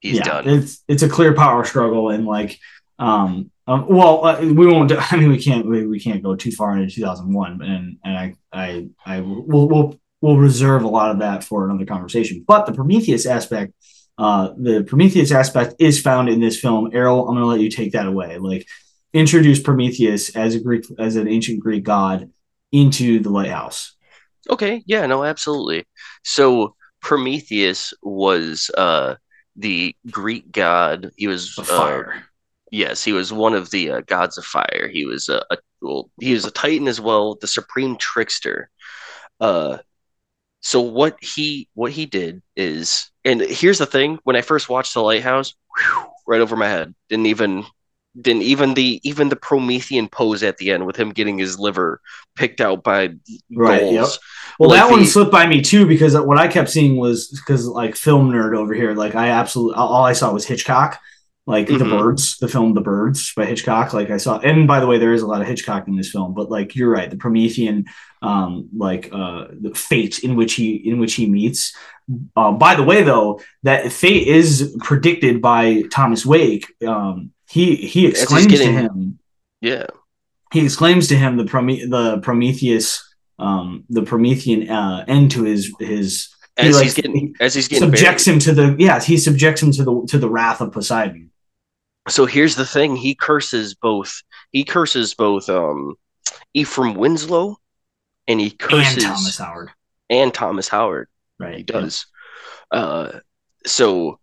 he's 0.00 0.18
yeah, 0.18 0.24
done? 0.24 0.48
It's 0.48 0.82
it's 0.88 1.02
a 1.02 1.08
clear 1.08 1.34
power 1.34 1.64
struggle 1.64 2.10
and 2.10 2.24
like 2.24 2.58
um, 2.98 3.50
um 3.66 3.86
well 3.88 4.24
uh, 4.24 4.40
we 4.40 4.66
won't 4.66 4.92
I 5.12 5.16
mean 5.16 5.28
we 5.28 5.42
can't 5.42 5.66
we, 5.66 5.86
we 5.86 6.00
can't 6.00 6.22
go 6.22 6.36
too 6.36 6.52
far 6.52 6.76
into 6.76 6.94
2001 6.94 7.62
and 7.62 7.98
and 8.04 8.16
I 8.16 8.34
I 8.52 8.88
I 9.04 9.20
will 9.20 9.68
we'll 9.68 10.00
we'll 10.20 10.36
reserve 10.36 10.82
a 10.82 10.88
lot 10.88 11.10
of 11.10 11.18
that 11.18 11.44
for 11.44 11.68
another 11.68 11.84
conversation. 11.84 12.44
But 12.46 12.66
the 12.66 12.72
Prometheus 12.72 13.26
aspect 13.26 13.72
uh 14.18 14.50
the 14.58 14.84
Prometheus 14.84 15.30
aspect 15.32 15.74
is 15.78 16.00
found 16.00 16.28
in 16.28 16.40
this 16.40 16.58
film. 16.60 16.90
Erroll, 16.92 17.22
I'm 17.28 17.34
going 17.34 17.40
to 17.40 17.46
let 17.46 17.60
you 17.60 17.70
take 17.70 17.92
that 17.92 18.06
away. 18.06 18.38
Like 18.38 18.66
introduce 19.14 19.60
Prometheus 19.60 20.36
as 20.36 20.54
a 20.54 20.60
Greek 20.60 20.84
as 20.98 21.16
an 21.16 21.28
ancient 21.28 21.60
Greek 21.60 21.84
god 21.84 22.30
into 22.72 23.20
the 23.20 23.30
lighthouse. 23.30 23.94
Okay, 24.50 24.82
yeah, 24.86 25.06
no, 25.06 25.24
absolutely. 25.24 25.86
So 26.24 26.74
Prometheus 27.00 27.94
was 28.02 28.70
uh 28.76 29.16
the 29.56 29.94
Greek 30.10 30.50
god. 30.52 31.10
He 31.16 31.26
was 31.26 31.54
uh 31.58 31.64
fire. 31.64 32.24
yes, 32.70 33.04
he 33.04 33.12
was 33.12 33.32
one 33.32 33.54
of 33.54 33.70
the 33.70 33.90
uh, 33.90 34.00
gods 34.06 34.38
of 34.38 34.44
fire. 34.44 34.88
He 34.92 35.04
was 35.04 35.28
a, 35.28 35.44
a 35.50 35.58
well, 35.80 36.10
he 36.20 36.32
was 36.32 36.44
a 36.44 36.50
titan 36.50 36.88
as 36.88 37.00
well, 37.00 37.36
the 37.40 37.46
supreme 37.46 37.96
trickster. 37.96 38.70
Uh 39.40 39.78
so 40.60 40.80
what 40.80 41.16
he 41.22 41.68
what 41.74 41.92
he 41.92 42.06
did 42.06 42.42
is 42.56 43.10
and 43.24 43.40
here's 43.40 43.78
the 43.78 43.86
thing, 43.86 44.18
when 44.24 44.36
I 44.36 44.40
first 44.42 44.68
watched 44.68 44.94
The 44.94 45.02
Lighthouse, 45.02 45.54
whew, 45.76 46.06
right 46.26 46.40
over 46.40 46.56
my 46.56 46.68
head. 46.68 46.94
Didn't 47.08 47.26
even 47.26 47.64
didn't 48.20 48.42
even 48.42 48.74
the 48.74 49.00
even 49.04 49.28
the 49.28 49.36
Promethean 49.36 50.08
pose 50.08 50.42
at 50.42 50.56
the 50.56 50.70
end 50.72 50.86
with 50.86 50.96
him 50.96 51.10
getting 51.10 51.38
his 51.38 51.58
liver 51.58 52.00
picked 52.36 52.60
out 52.60 52.82
by 52.82 53.10
Right. 53.54 53.82
Yep. 53.82 53.90
goals. 53.90 54.18
Well, 54.58 54.70
Like 54.70 54.80
that 54.80 54.90
one 54.90 55.06
slipped 55.06 55.30
by 55.30 55.46
me 55.46 55.60
too 55.60 55.86
because 55.86 56.16
what 56.18 56.38
I 56.38 56.48
kept 56.48 56.70
seeing 56.70 56.96
was 56.96 57.28
because 57.28 57.66
like 57.66 57.94
film 57.94 58.30
nerd 58.30 58.56
over 58.56 58.74
here, 58.74 58.94
like 58.94 59.14
I 59.14 59.28
absolutely 59.28 59.74
all 59.76 60.04
I 60.04 60.14
saw 60.14 60.32
was 60.32 60.46
Hitchcock, 60.46 60.98
like 61.54 61.66
the 61.68 61.74
Mhm. 61.84 61.90
birds, 61.98 62.36
the 62.42 62.48
film 62.54 62.74
The 62.74 62.80
Birds 62.92 63.32
by 63.36 63.44
Hitchcock. 63.46 63.92
Like 63.94 64.10
I 64.10 64.18
saw, 64.18 64.38
and 64.38 64.66
by 64.72 64.78
the 64.80 64.86
way, 64.86 64.98
there 64.98 65.14
is 65.14 65.22
a 65.22 65.26
lot 65.32 65.40
of 65.42 65.48
Hitchcock 65.48 65.88
in 65.88 65.96
this 65.96 66.10
film, 66.14 66.34
but 66.34 66.50
like 66.50 66.76
you're 66.76 66.90
right, 66.98 67.10
the 67.10 67.16
Promethean, 67.24 67.86
um, 68.22 68.68
like 68.76 69.04
uh, 69.12 69.46
the 69.64 69.72
fate 69.74 70.18
in 70.26 70.36
which 70.36 70.52
he 70.54 70.68
in 70.90 70.98
which 71.00 71.14
he 71.14 71.24
meets. 71.38 71.60
Uh, 72.36 72.52
by 72.52 72.74
the 72.74 72.82
way, 72.90 73.02
though, 73.02 73.40
that 73.62 73.90
fate 73.92 74.26
is 74.26 74.76
predicted 74.88 75.40
by 75.42 75.82
Thomas 75.90 76.24
Wake. 76.26 76.66
Um, 76.86 77.30
he 77.50 77.76
he 77.76 78.06
exclaims 78.06 78.46
to 78.58 78.66
him 78.78 79.18
Yeah. 79.60 79.86
he 80.52 80.60
exclaims 80.64 81.08
to 81.08 81.16
him 81.16 81.36
the 81.38 81.44
Prome- 81.46 81.88
the 81.96 82.18
Prometheus 82.22 82.86
um 83.38 83.84
the 83.88 84.02
Promethean 84.02 84.68
uh 84.68 85.04
end 85.08 85.30
to 85.30 85.44
his 85.44 85.72
his 85.80 86.28
he, 86.60 86.66
As 86.68 86.74
like, 86.74 86.84
he's 86.84 86.94
getting 86.94 87.34
as 87.40 87.54
he's 87.54 87.68
getting 87.68 87.84
subjects 87.88 88.24
buried. 88.24 88.34
him 88.34 88.40
to 88.46 88.52
the 88.58 88.66
yeah 88.86 89.00
he 89.00 89.16
subjects 89.16 89.62
him 89.62 89.70
to 89.78 89.82
the 89.84 89.94
to 90.08 90.18
the 90.18 90.28
wrath 90.28 90.60
of 90.60 90.72
Poseidon. 90.72 91.30
So 92.08 92.26
here's 92.26 92.56
the 92.56 92.66
thing: 92.66 92.96
he 92.96 93.14
curses 93.14 93.74
both. 93.74 94.22
He 94.52 94.64
curses 94.64 95.14
both 95.14 95.48
um, 95.48 95.94
Ephraim 96.54 96.94
Winslow, 96.94 97.56
and 98.26 98.40
he 98.40 98.50
curses 98.50 99.04
and 99.04 99.14
Thomas 99.14 99.38
Howard. 99.38 99.70
and 100.10 100.34
Thomas 100.34 100.68
Howard. 100.68 101.08
Right. 101.38 101.56
He 101.58 101.62
does. 101.62 102.06
Uh, 102.70 103.20
so 103.66 104.18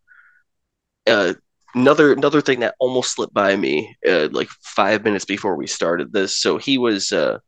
uh, 1.07 1.33
another 1.73 2.13
another 2.13 2.41
thing 2.41 2.61
that 2.61 2.75
almost 2.79 3.15
slipped 3.15 3.33
by 3.33 3.55
me, 3.55 3.95
uh, 4.07 4.29
like 4.31 4.49
five 4.61 5.03
minutes 5.03 5.25
before 5.25 5.55
we 5.55 5.67
started 5.67 6.11
this. 6.11 6.37
So 6.37 6.57
he 6.57 6.77
was 6.77 7.11
uh, 7.11 7.39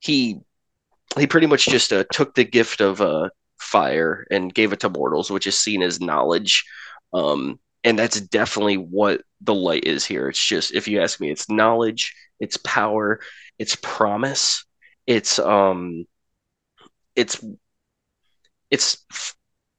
he 0.00 0.40
he 1.18 1.26
pretty 1.26 1.46
much 1.46 1.66
just 1.66 1.92
uh, 1.92 2.04
took 2.12 2.34
the 2.34 2.44
gift 2.44 2.80
of 2.80 3.00
uh, 3.00 3.28
fire 3.58 4.26
and 4.30 4.54
gave 4.54 4.72
it 4.72 4.80
to 4.80 4.90
mortals, 4.90 5.30
which 5.30 5.46
is 5.46 5.58
seen 5.58 5.82
as 5.82 6.00
knowledge. 6.00 6.64
Um, 7.12 7.58
and 7.82 7.98
that's 7.98 8.20
definitely 8.20 8.76
what 8.76 9.22
the 9.44 9.54
light 9.54 9.84
is 9.84 10.04
here. 10.04 10.28
It's 10.28 10.44
just, 10.44 10.74
if 10.74 10.88
you 10.88 11.00
ask 11.02 11.20
me, 11.20 11.30
it's 11.30 11.48
knowledge, 11.50 12.14
it's 12.40 12.56
power, 12.58 13.20
it's 13.58 13.76
promise, 13.76 14.64
it's 15.06 15.38
um, 15.38 16.06
it's 17.16 17.44
it's 18.70 19.04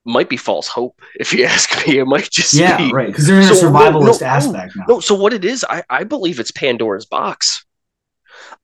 might 0.06 0.30
be 0.30 0.38
false 0.38 0.68
hope. 0.68 1.02
If 1.20 1.34
you 1.34 1.46
ask 1.46 1.88
me, 1.88 1.98
it 2.00 2.06
might 2.06 2.30
just 2.30 2.56
Yeah, 2.60 2.78
be 2.78 2.92
right. 2.92 3.08
Because 3.08 3.28
they're 3.28 3.40
in 3.42 3.48
a 3.48 3.52
So, 3.52 3.70
no, 3.72 3.72
survivalist 3.72 4.22
no, 4.22 4.22
aspect 4.22 4.76
now. 4.76 4.86
no, 4.88 5.00
so 5.00 5.16
what 5.16 5.34
it 5.34 5.44
is, 5.46 5.66
I, 5.70 5.84
I 5.90 6.04
believe 6.04 6.40
it's 6.40 6.52
Pandora's 6.52 7.06
box. 7.06 7.65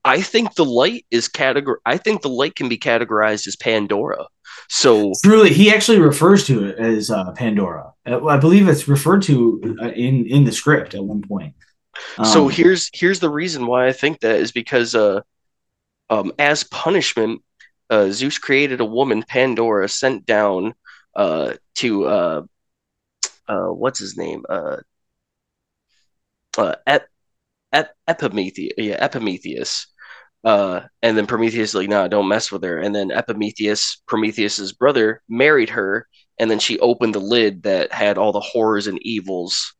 I 0.03 0.21
think 0.21 0.55
the 0.55 0.65
light 0.65 1.05
is 1.11 1.27
categor. 1.27 1.75
I 1.85 1.97
think 1.97 2.21
the 2.21 2.29
light 2.29 2.55
can 2.55 2.69
be 2.69 2.77
categorized 2.77 3.47
as 3.47 3.55
Pandora. 3.55 4.25
So 4.69 5.13
Truly, 5.23 5.53
he 5.53 5.71
actually 5.73 5.99
refers 5.99 6.45
to 6.47 6.65
it 6.65 6.77
as 6.79 7.11
uh, 7.11 7.31
Pandora. 7.33 7.93
Uh, 8.05 8.25
I 8.25 8.37
believe 8.37 8.67
it's 8.67 8.87
referred 8.87 9.21
to 9.23 9.77
uh, 9.81 9.89
in 9.89 10.25
in 10.27 10.43
the 10.43 10.51
script 10.51 10.93
at 10.93 11.03
one 11.03 11.21
point. 11.21 11.53
so 12.23 12.45
Um, 12.45 12.49
here's 12.49 12.89
here's 12.93 13.19
the 13.19 13.29
reason 13.29 13.67
why 13.67 13.87
I 13.87 13.91
think 13.91 14.19
that 14.21 14.37
is 14.37 14.51
because 14.51 14.95
uh 14.95 15.21
um 16.09 16.31
as 16.39 16.63
punishment, 16.63 17.41
uh 17.89 18.09
Zeus 18.11 18.37
created 18.37 18.79
a 18.81 18.85
woman, 18.85 19.23
Pandora, 19.23 19.87
sent 19.87 20.25
down 20.25 20.73
uh 21.15 21.53
to 21.75 22.05
uh 22.05 22.41
uh 23.47 23.67
what's 23.67 23.99
his 23.99 24.17
name? 24.17 24.45
Uh 24.49 24.77
uh 26.57 26.75
Ep, 27.73 27.91
Ep, 28.07 28.23
Epimetheus, 28.23 28.73
yeah, 28.77 29.03
Epimetheus. 29.03 29.87
Uh, 30.43 30.81
and 31.01 31.17
then 31.17 31.27
Prometheus 31.27 31.69
is 31.69 31.75
like, 31.75 31.89
nah, 31.89 32.07
don't 32.07 32.27
mess 32.27 32.51
with 32.51 32.63
her. 32.63 32.79
And 32.79 32.95
then 32.95 33.11
Epimetheus, 33.11 34.01
Prometheus's 34.07 34.73
brother, 34.73 35.21
married 35.29 35.69
her, 35.69 36.07
and 36.39 36.49
then 36.49 36.59
she 36.59 36.79
opened 36.79 37.13
the 37.13 37.19
lid 37.19 37.63
that 37.63 37.91
had 37.91 38.17
all 38.17 38.31
the 38.31 38.39
horrors 38.39 38.87
and 38.87 38.99
evils 39.03 39.73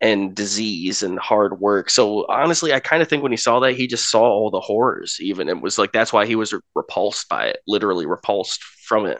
and 0.00 0.34
disease 0.34 1.02
and 1.02 1.18
hard 1.18 1.58
work. 1.60 1.90
So 1.90 2.26
honestly, 2.28 2.72
I 2.72 2.80
kind 2.80 3.02
of 3.02 3.08
think 3.08 3.22
when 3.22 3.32
he 3.32 3.36
saw 3.36 3.60
that, 3.60 3.72
he 3.72 3.86
just 3.86 4.10
saw 4.10 4.22
all 4.22 4.50
the 4.50 4.60
horrors. 4.60 5.16
Even 5.20 5.48
it 5.48 5.60
was 5.60 5.78
like 5.78 5.92
that's 5.92 6.12
why 6.12 6.26
he 6.26 6.36
was 6.36 6.54
repulsed 6.74 7.28
by 7.28 7.46
it, 7.46 7.58
literally 7.66 8.06
repulsed 8.06 8.62
from 8.62 9.06
it. 9.06 9.18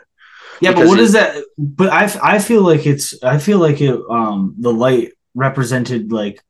Yeah, 0.61 0.73
but 0.73 0.87
what 0.87 1.01
is 1.01 1.13
that? 1.13 1.43
But 1.59 1.93
I 1.93 2.35
I 2.35 2.39
feel 2.39 2.63
like 2.63 2.87
it's 2.87 3.21
I 3.23 3.39
feel 3.39 3.59
like 3.59 3.81
it 3.81 3.99
um 4.11 4.55
the 4.59 4.73
light 4.73 5.13
represented 5.35 6.13
like 6.13 6.41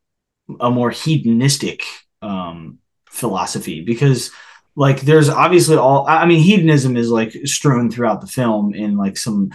a 0.59 0.69
more 0.69 0.91
hedonistic 0.91 1.83
um 2.21 2.79
philosophy 3.09 3.81
because 3.81 4.31
like 4.75 5.01
there's 5.01 5.29
obviously 5.29 5.77
all 5.77 6.05
I 6.07 6.25
mean 6.25 6.41
hedonism 6.41 6.97
is 6.97 7.09
like 7.09 7.31
strewn 7.45 7.89
throughout 7.89 8.21
the 8.21 8.27
film 8.27 8.73
in 8.73 8.97
like 8.97 9.17
some 9.17 9.51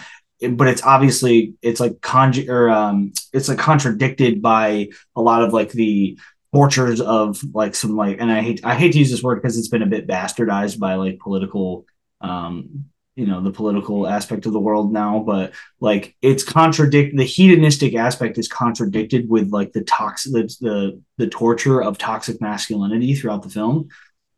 but 0.53 0.69
it's 0.69 0.83
obviously 0.83 1.55
it's 1.61 1.81
like 1.81 1.93
conju- 2.01 2.49
or 2.49 2.71
um 2.71 3.13
it's 3.33 3.49
like 3.49 3.59
contradicted 3.59 4.41
by 4.41 4.89
a 5.15 5.21
lot 5.21 5.43
of 5.43 5.53
like 5.53 5.73
the 5.73 6.19
tortures 6.55 7.01
of 7.01 7.41
like 7.55 7.75
some 7.75 7.97
like 7.97 8.21
and 8.21 8.33
I 8.33 8.41
hate 8.41 8.61
I 8.65 8.75
hate 8.75 8.93
to 8.93 8.99
use 8.99 9.11
this 9.11 9.23
word 9.23 9.37
because 9.37 9.59
it's 9.59 9.69
been 9.69 9.83
a 9.83 9.87
bit 9.87 10.07
bastardized 10.07 10.79
by 10.79 10.95
like 10.95 11.19
political 11.21 11.85
um 12.21 12.87
you 13.21 13.27
know 13.27 13.41
the 13.43 13.51
political 13.61 14.07
aspect 14.07 14.47
of 14.47 14.53
the 14.53 14.61
world 14.69 14.93
now 14.93 15.23
but 15.27 15.53
like 15.81 16.17
it's 16.23 16.45
contradict 16.45 17.17
the 17.17 17.25
hedonistic 17.25 17.95
aspect 17.95 18.39
is 18.39 18.49
contradicted 18.49 19.29
with 19.29 19.51
like 19.53 19.73
the 19.73 19.83
toxic 19.85 20.33
the, 20.33 20.45
the 20.61 21.03
the 21.19 21.27
torture 21.29 21.83
of 21.83 21.99
toxic 21.99 22.41
masculinity 22.41 23.15
throughout 23.15 23.43
the 23.43 23.51
film 23.51 23.89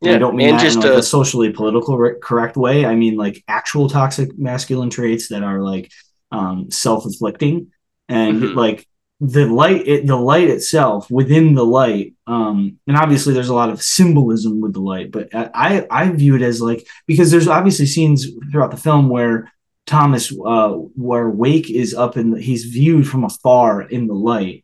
And 0.03 0.11
Yeah, 0.11 0.15
I 0.15 0.19
don't 0.19 0.35
mean 0.35 0.49
and 0.49 0.59
that 0.59 0.67
just 0.67 0.75
in 0.75 0.79
like 0.79 0.95
uh, 0.95 0.97
a 0.97 1.03
socially 1.03 1.51
political 1.51 1.97
re- 1.97 2.15
correct 2.21 2.57
way. 2.57 2.85
I 2.85 2.95
mean 2.95 3.15
like 3.15 3.43
actual 3.47 3.89
toxic 3.89 4.37
masculine 4.37 4.89
traits 4.89 5.29
that 5.29 5.43
are 5.43 5.61
like 5.61 5.91
um, 6.31 6.69
self-inflicting 6.71 7.67
and 8.09 8.41
Mhm. 8.41 8.55
like 8.55 8.87
the 9.19 9.45
light 9.45 9.87
it, 9.87 10.05
the 10.07 10.15
light 10.15 10.49
itself 10.49 11.09
within 11.09 11.53
the 11.53 11.63
light 11.63 12.13
um 12.27 12.77
and 12.87 12.97
obviously 12.97 13.33
there's 13.33 13.49
a 13.49 13.53
lot 13.53 13.69
of 13.69 13.81
symbolism 13.81 14.59
with 14.59 14.73
the 14.73 14.81
light 14.81 15.11
but 15.11 15.29
i 15.33 15.85
i 15.89 16.09
view 16.09 16.35
it 16.35 16.41
as 16.41 16.61
like 16.61 16.85
because 17.07 17.31
there's 17.31 17.47
obviously 17.47 17.85
scenes 17.85 18.27
throughout 18.51 18.71
the 18.71 18.77
film 18.77 19.09
where 19.09 19.51
thomas 19.85 20.33
uh 20.45 20.71
where 20.71 21.29
wake 21.29 21.69
is 21.69 21.93
up 21.93 22.17
in 22.17 22.31
the, 22.31 22.41
he's 22.41 22.65
viewed 22.65 23.07
from 23.07 23.23
afar 23.23 23.83
in 23.83 24.07
the 24.07 24.13
light 24.13 24.63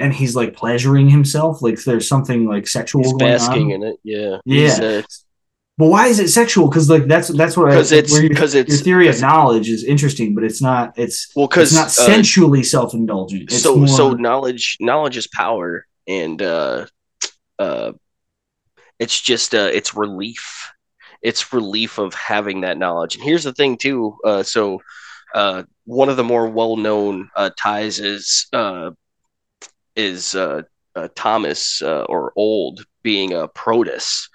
and 0.00 0.14
he's 0.14 0.34
like 0.34 0.54
pleasuring 0.56 1.08
himself 1.08 1.62
like 1.62 1.80
there's 1.84 2.08
something 2.08 2.48
like 2.48 2.66
sexual 2.66 3.02
He's 3.02 3.12
going 3.12 3.18
basking 3.18 3.66
on 3.66 3.70
in 3.70 3.82
it. 3.84 3.96
Yeah. 4.02 4.38
Yeah. 4.46 5.02
Uh, 5.80 5.84
but 5.84 5.88
why 5.88 6.06
is 6.06 6.18
it 6.18 6.28
sexual? 6.28 6.68
Because 6.68 6.90
like 6.90 7.06
that's 7.06 7.28
that's 7.28 7.56
what 7.56 7.68
I, 7.72 7.76
because 7.76 7.92
it's 7.92 8.12
where 8.12 8.22
your, 8.22 8.32
your 8.32 8.76
theory 8.76 9.08
of 9.08 9.20
knowledge 9.20 9.68
is 9.68 9.84
interesting 9.84 10.34
but 10.34 10.44
it's 10.44 10.60
not 10.60 10.98
it's 10.98 11.32
well 11.34 11.46
it's 11.46 11.54
because 11.54 11.74
not 11.74 11.90
sensually 11.90 12.62
self-indulgent. 12.62 13.44
It's 13.44 13.62
so 13.62 13.76
more, 13.76 13.88
so 13.88 14.10
knowledge 14.12 14.76
knowledge 14.80 15.16
is 15.16 15.26
power 15.26 15.86
and 16.06 16.40
uh 16.42 16.86
uh 17.58 17.92
it's 18.98 19.20
just 19.20 19.54
uh 19.54 19.70
it's 19.72 19.94
relief. 19.94 20.70
It's 21.22 21.52
relief 21.52 21.98
of 21.98 22.14
having 22.14 22.62
that 22.62 22.78
knowledge. 22.78 23.14
And 23.14 23.24
here's 23.24 23.44
the 23.44 23.52
thing 23.52 23.76
too 23.76 24.16
uh 24.24 24.42
so 24.42 24.82
uh 25.34 25.62
one 25.84 26.08
of 26.08 26.16
the 26.16 26.24
more 26.24 26.48
well-known 26.48 27.30
uh 27.36 27.50
ties 27.56 28.00
is 28.00 28.46
uh 28.52 28.90
is 29.96 30.34
uh, 30.34 30.62
uh 30.94 31.08
thomas 31.14 31.82
uh, 31.82 32.04
or 32.08 32.32
old 32.36 32.84
being 33.02 33.32
a 33.32 33.48
proteus 33.48 34.28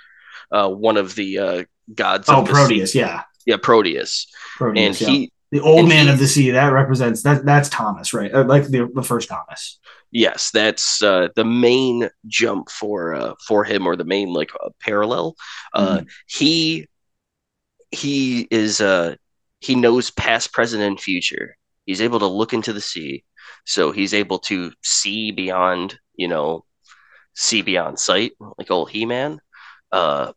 uh 0.52 0.70
one 0.70 0.98
of 0.98 1.16
the 1.16 1.40
uh 1.40 1.64
gods 1.94 2.28
oh 2.30 2.40
of 2.42 2.48
the 2.48 2.52
proteus 2.52 2.94
sea. 2.94 3.00
yeah 3.00 3.24
yeah 3.46 3.58
proteus 3.62 4.28
proteus 4.58 5.02
and 5.02 5.02
yeah. 5.02 5.08
he 5.08 5.32
the 5.52 5.60
old 5.62 5.88
man 5.88 6.06
he- 6.08 6.12
of 6.12 6.20
the 6.20 6.28
sea 6.28 6.52
that 6.52 6.70
represents 6.70 7.22
that 7.24 7.46
that's 7.46 7.70
thomas 7.70 8.14
right 8.14 8.34
Uh, 8.34 8.44
like 8.46 8.66
the, 8.68 8.90
the 8.94 9.04
first 9.04 9.30
thomas 9.30 9.80
Yes, 10.12 10.50
that's 10.52 11.04
uh, 11.04 11.28
the 11.36 11.44
main 11.44 12.08
jump 12.28 12.70
for 12.70 13.14
uh, 13.16 13.34
for 13.46 13.66
him, 13.66 13.86
or 13.86 13.98
the 13.98 14.06
main 14.06 14.32
like 14.32 14.50
uh, 14.64 14.70
parallel. 14.80 15.36
Uh, 15.74 16.04
He 16.28 16.88
he 17.92 18.48
is 18.50 18.80
uh, 18.80 19.16
he 19.60 19.76
knows 19.76 20.12
past, 20.12 20.54
present, 20.54 20.84
and 20.84 20.98
future. 20.98 21.58
He's 21.86 22.02
able 22.02 22.20
to 22.20 22.28
look 22.28 22.54
into 22.54 22.72
the 22.72 22.80
sea, 22.80 23.26
so 23.66 23.92
he's 23.92 24.14
able 24.14 24.40
to 24.40 24.72
see 24.84 25.32
beyond, 25.32 26.00
you 26.16 26.30
know, 26.30 26.64
see 27.34 27.62
beyond 27.62 28.00
sight, 28.00 28.34
like 28.58 28.72
old 28.72 28.92
He 28.92 29.06
Man. 29.06 29.42
Uh, 29.96 30.34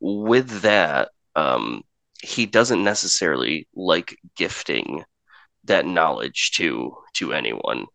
with 0.00 0.62
that, 0.62 1.10
um, 1.36 1.82
he 2.22 2.46
doesn't 2.46 2.82
necessarily 2.82 3.68
like 3.74 4.18
gifting 4.36 5.04
that 5.64 5.86
knowledge 5.86 6.52
to 6.52 6.96
to 7.14 7.32
anyone. 7.32 7.86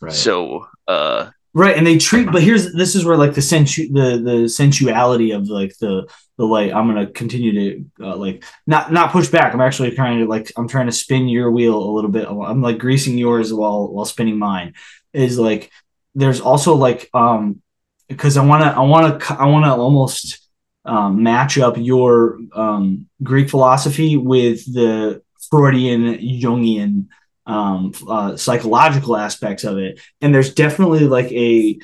Right. 0.00 0.12
So 0.12 0.66
uh 0.86 1.30
Right, 1.54 1.76
and 1.76 1.86
they 1.86 1.98
treat, 1.98 2.32
but 2.32 2.42
here's 2.42 2.72
this 2.72 2.94
is 2.94 3.04
where 3.04 3.18
like 3.18 3.34
the 3.34 3.42
sensu 3.42 3.92
the 3.92 4.16
the 4.24 4.48
sensuality 4.48 5.32
of 5.32 5.48
like 5.48 5.76
the 5.76 6.08
the 6.38 6.46
light. 6.46 6.72
I'm 6.72 6.86
gonna 6.86 7.08
continue 7.08 7.52
to 7.52 8.06
uh, 8.06 8.16
like 8.16 8.42
not 8.66 8.90
not 8.90 9.12
push 9.12 9.28
back. 9.28 9.52
I'm 9.52 9.60
actually 9.60 9.90
trying 9.90 10.20
to 10.20 10.24
like 10.26 10.50
I'm 10.56 10.66
trying 10.66 10.86
to 10.86 10.92
spin 10.92 11.28
your 11.28 11.50
wheel 11.50 11.76
a 11.76 11.92
little 11.92 12.10
bit. 12.10 12.26
I'm 12.26 12.62
like 12.62 12.78
greasing 12.78 13.18
yours 13.18 13.52
while 13.52 13.92
while 13.92 14.06
spinning 14.06 14.38
mine. 14.38 14.72
Is 15.12 15.38
like 15.38 15.70
there's 16.14 16.40
also 16.40 16.74
like 16.74 17.10
um 17.12 17.60
because 18.08 18.38
I 18.38 18.46
wanna 18.46 18.72
I 18.74 18.80
wanna 18.80 19.18
I 19.28 19.46
wanna 19.46 19.76
almost 19.76 20.41
um, 20.84 21.22
match 21.22 21.58
up 21.58 21.76
your 21.76 22.38
um 22.54 23.06
Greek 23.22 23.48
philosophy 23.48 24.16
with 24.16 24.64
the 24.72 25.22
Freudian 25.50 26.18
Jungian 26.18 27.06
um, 27.46 27.92
uh, 28.08 28.36
psychological 28.36 29.16
aspects 29.16 29.64
of 29.64 29.78
it, 29.78 30.00
and 30.20 30.34
there's 30.34 30.54
definitely 30.54 31.00
like 31.00 31.30
a 31.32 31.78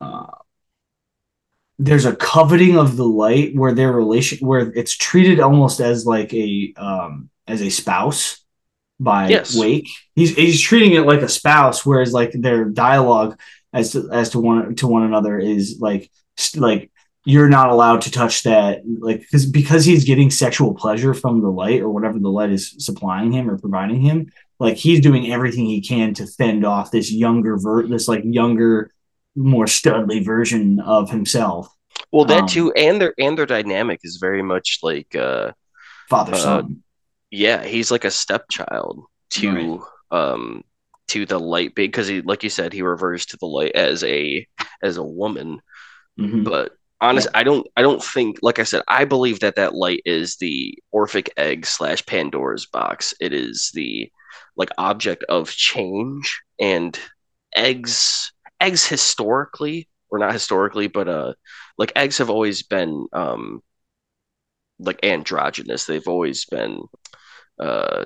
uh, 0.00 0.26
there's 1.78 2.04
a 2.04 2.16
coveting 2.16 2.78
of 2.78 2.96
the 2.96 3.04
light 3.04 3.54
where 3.54 3.72
their 3.72 3.92
relation 3.92 4.46
where 4.46 4.72
it's 4.74 4.96
treated 4.96 5.40
almost 5.40 5.80
as 5.80 6.06
like 6.06 6.32
a 6.32 6.72
um, 6.76 7.30
as 7.46 7.60
a 7.60 7.70
spouse 7.70 8.44
by 9.00 9.28
yes. 9.28 9.56
Wake. 9.56 9.88
He's 10.14 10.34
he's 10.34 10.60
treating 10.60 10.92
it 10.92 11.06
like 11.06 11.22
a 11.22 11.28
spouse, 11.28 11.84
whereas 11.84 12.12
like 12.12 12.32
their 12.32 12.64
dialogue 12.64 13.38
as 13.72 13.92
to 13.92 14.08
as 14.12 14.30
to 14.30 14.40
one 14.40 14.74
to 14.76 14.86
one 14.86 15.02
another 15.02 15.38
is 15.38 15.78
like 15.80 16.10
like 16.56 16.90
you're 17.24 17.48
not 17.48 17.70
allowed 17.70 18.02
to 18.02 18.10
touch 18.10 18.42
that 18.42 18.82
like 18.98 19.20
because 19.20 19.46
because 19.46 19.84
he's 19.84 20.04
getting 20.04 20.30
sexual 20.30 20.74
pleasure 20.74 21.14
from 21.14 21.40
the 21.40 21.48
light 21.48 21.80
or 21.80 21.88
whatever 21.88 22.18
the 22.18 22.28
light 22.28 22.50
is 22.50 22.74
supplying 22.78 23.32
him 23.32 23.50
or 23.50 23.58
providing 23.58 24.00
him 24.00 24.30
like 24.60 24.76
he's 24.76 25.00
doing 25.00 25.32
everything 25.32 25.64
he 25.64 25.80
can 25.80 26.14
to 26.14 26.26
fend 26.26 26.64
off 26.64 26.90
this 26.90 27.10
younger 27.10 27.56
ver- 27.56 27.86
this 27.86 28.08
like 28.08 28.22
younger 28.24 28.92
more 29.34 29.64
studly 29.64 30.24
version 30.24 30.80
of 30.80 31.10
himself 31.10 31.68
well 32.12 32.24
that 32.24 32.42
um, 32.42 32.46
too 32.46 32.72
and 32.72 33.00
their 33.00 33.14
and 33.18 33.38
their 33.38 33.46
dynamic 33.46 34.00
is 34.04 34.18
very 34.20 34.42
much 34.42 34.78
like 34.82 35.14
uh 35.16 35.50
father 36.08 36.36
son 36.36 36.64
uh, 36.64 36.68
yeah 37.30 37.64
he's 37.64 37.90
like 37.90 38.04
a 38.04 38.10
stepchild 38.10 39.04
to 39.30 39.80
right. 40.12 40.28
um 40.32 40.62
to 41.08 41.26
the 41.26 41.38
light 41.38 41.74
because 41.74 42.06
he 42.06 42.20
like 42.22 42.42
you 42.42 42.50
said 42.50 42.72
he 42.72 42.82
refers 42.82 43.26
to 43.26 43.36
the 43.38 43.46
light 43.46 43.72
as 43.72 44.04
a 44.04 44.46
as 44.82 44.96
a 44.96 45.02
woman 45.02 45.60
mm-hmm. 46.18 46.44
but 46.44 46.72
honest 47.00 47.28
yeah. 47.32 47.40
i 47.40 47.42
don't 47.42 47.66
i 47.76 47.82
don't 47.82 48.02
think 48.02 48.38
like 48.42 48.58
i 48.58 48.62
said 48.62 48.82
i 48.88 49.04
believe 49.04 49.40
that 49.40 49.56
that 49.56 49.74
light 49.74 50.00
is 50.04 50.36
the 50.36 50.76
orphic 50.92 51.30
egg 51.36 51.66
slash 51.66 52.04
pandora's 52.06 52.66
box. 52.66 53.14
It 53.20 53.32
is 53.32 53.70
the 53.74 54.10
like 54.56 54.70
object 54.78 55.24
of 55.24 55.50
change. 55.50 56.40
And 56.60 56.98
eggs 57.56 58.32
eggs 58.60 58.86
historically 58.86 59.88
or 60.10 60.18
not 60.18 60.32
historically 60.32 60.86
but 60.88 61.08
uh 61.08 61.34
like 61.78 61.92
eggs 61.96 62.18
have 62.18 62.30
always 62.30 62.62
been 62.62 63.06
um 63.12 63.60
like 64.78 65.04
androgynous. 65.04 65.84
They've 65.84 66.08
always 66.08 66.44
been 66.46 66.80
uh 67.58 68.04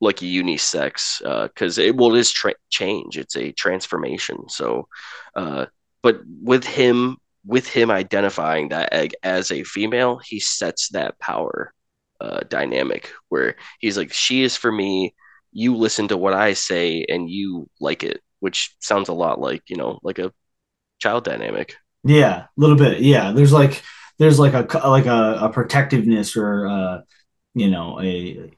like 0.00 0.16
unisex 0.16 1.18
because 1.48 1.78
uh, 1.78 1.82
it 1.82 1.96
well 1.96 2.14
it 2.14 2.18
is 2.18 2.30
tra- 2.30 2.54
change. 2.68 3.16
It's 3.16 3.36
a 3.36 3.52
transformation. 3.52 4.48
So 4.48 4.88
uh 5.34 5.66
but 6.02 6.20
with 6.42 6.64
him 6.64 7.16
with 7.46 7.68
him 7.68 7.90
identifying 7.90 8.68
that 8.68 8.92
egg 8.92 9.14
as 9.22 9.50
a 9.50 9.62
female 9.62 10.18
he 10.24 10.40
sets 10.40 10.88
that 10.90 11.18
power 11.18 11.72
uh 12.20 12.40
dynamic 12.48 13.12
where 13.28 13.56
he's 13.78 13.96
like 13.96 14.12
she 14.12 14.42
is 14.42 14.56
for 14.56 14.72
me 14.72 15.14
you 15.56 15.74
listen 15.74 16.06
to 16.08 16.18
what 16.18 16.34
I 16.34 16.52
say 16.52 17.06
and 17.08 17.30
you 17.30 17.66
like 17.80 18.04
it, 18.04 18.20
which 18.40 18.76
sounds 18.78 19.08
a 19.08 19.14
lot 19.14 19.40
like, 19.40 19.62
you 19.68 19.76
know, 19.76 19.98
like 20.02 20.18
a 20.18 20.30
child 20.98 21.24
dynamic. 21.24 21.76
Yeah, 22.04 22.42
a 22.42 22.48
little 22.58 22.76
bit. 22.76 23.00
Yeah. 23.00 23.32
There's 23.32 23.54
like, 23.54 23.82
there's 24.18 24.38
like 24.38 24.52
a, 24.52 24.86
like 24.86 25.06
a, 25.06 25.38
a 25.40 25.48
protectiveness 25.48 26.36
or, 26.36 26.66
uh, 26.66 27.00
you 27.54 27.70
know, 27.70 27.98
a, 28.02 28.52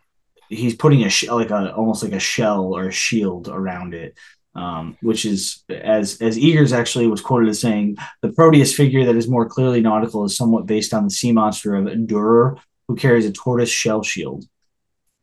he's 0.48 0.74
putting 0.74 1.02
a, 1.02 1.32
like 1.32 1.50
a, 1.50 1.72
almost 1.72 2.02
like 2.02 2.14
a 2.14 2.18
shell 2.18 2.74
or 2.74 2.88
a 2.88 2.92
shield 2.92 3.46
around 3.46 3.94
it. 3.94 4.18
Um, 4.54 4.96
which 5.02 5.24
is 5.24 5.62
as 5.68 6.20
as 6.20 6.36
Eggers 6.36 6.72
actually 6.72 7.06
was 7.06 7.20
quoted 7.20 7.48
as 7.48 7.60
saying, 7.60 7.96
the 8.22 8.32
Proteus 8.32 8.74
figure 8.74 9.04
that 9.04 9.14
is 9.14 9.28
more 9.28 9.48
clearly 9.48 9.80
nautical 9.80 10.24
is 10.24 10.36
somewhat 10.36 10.66
based 10.66 10.92
on 10.92 11.04
the 11.04 11.10
sea 11.10 11.30
monster 11.30 11.76
of 11.76 12.06
Durer, 12.06 12.58
who 12.88 12.96
carries 12.96 13.26
a 13.26 13.32
tortoise 13.32 13.70
shell 13.70 14.02
shield. 14.02 14.44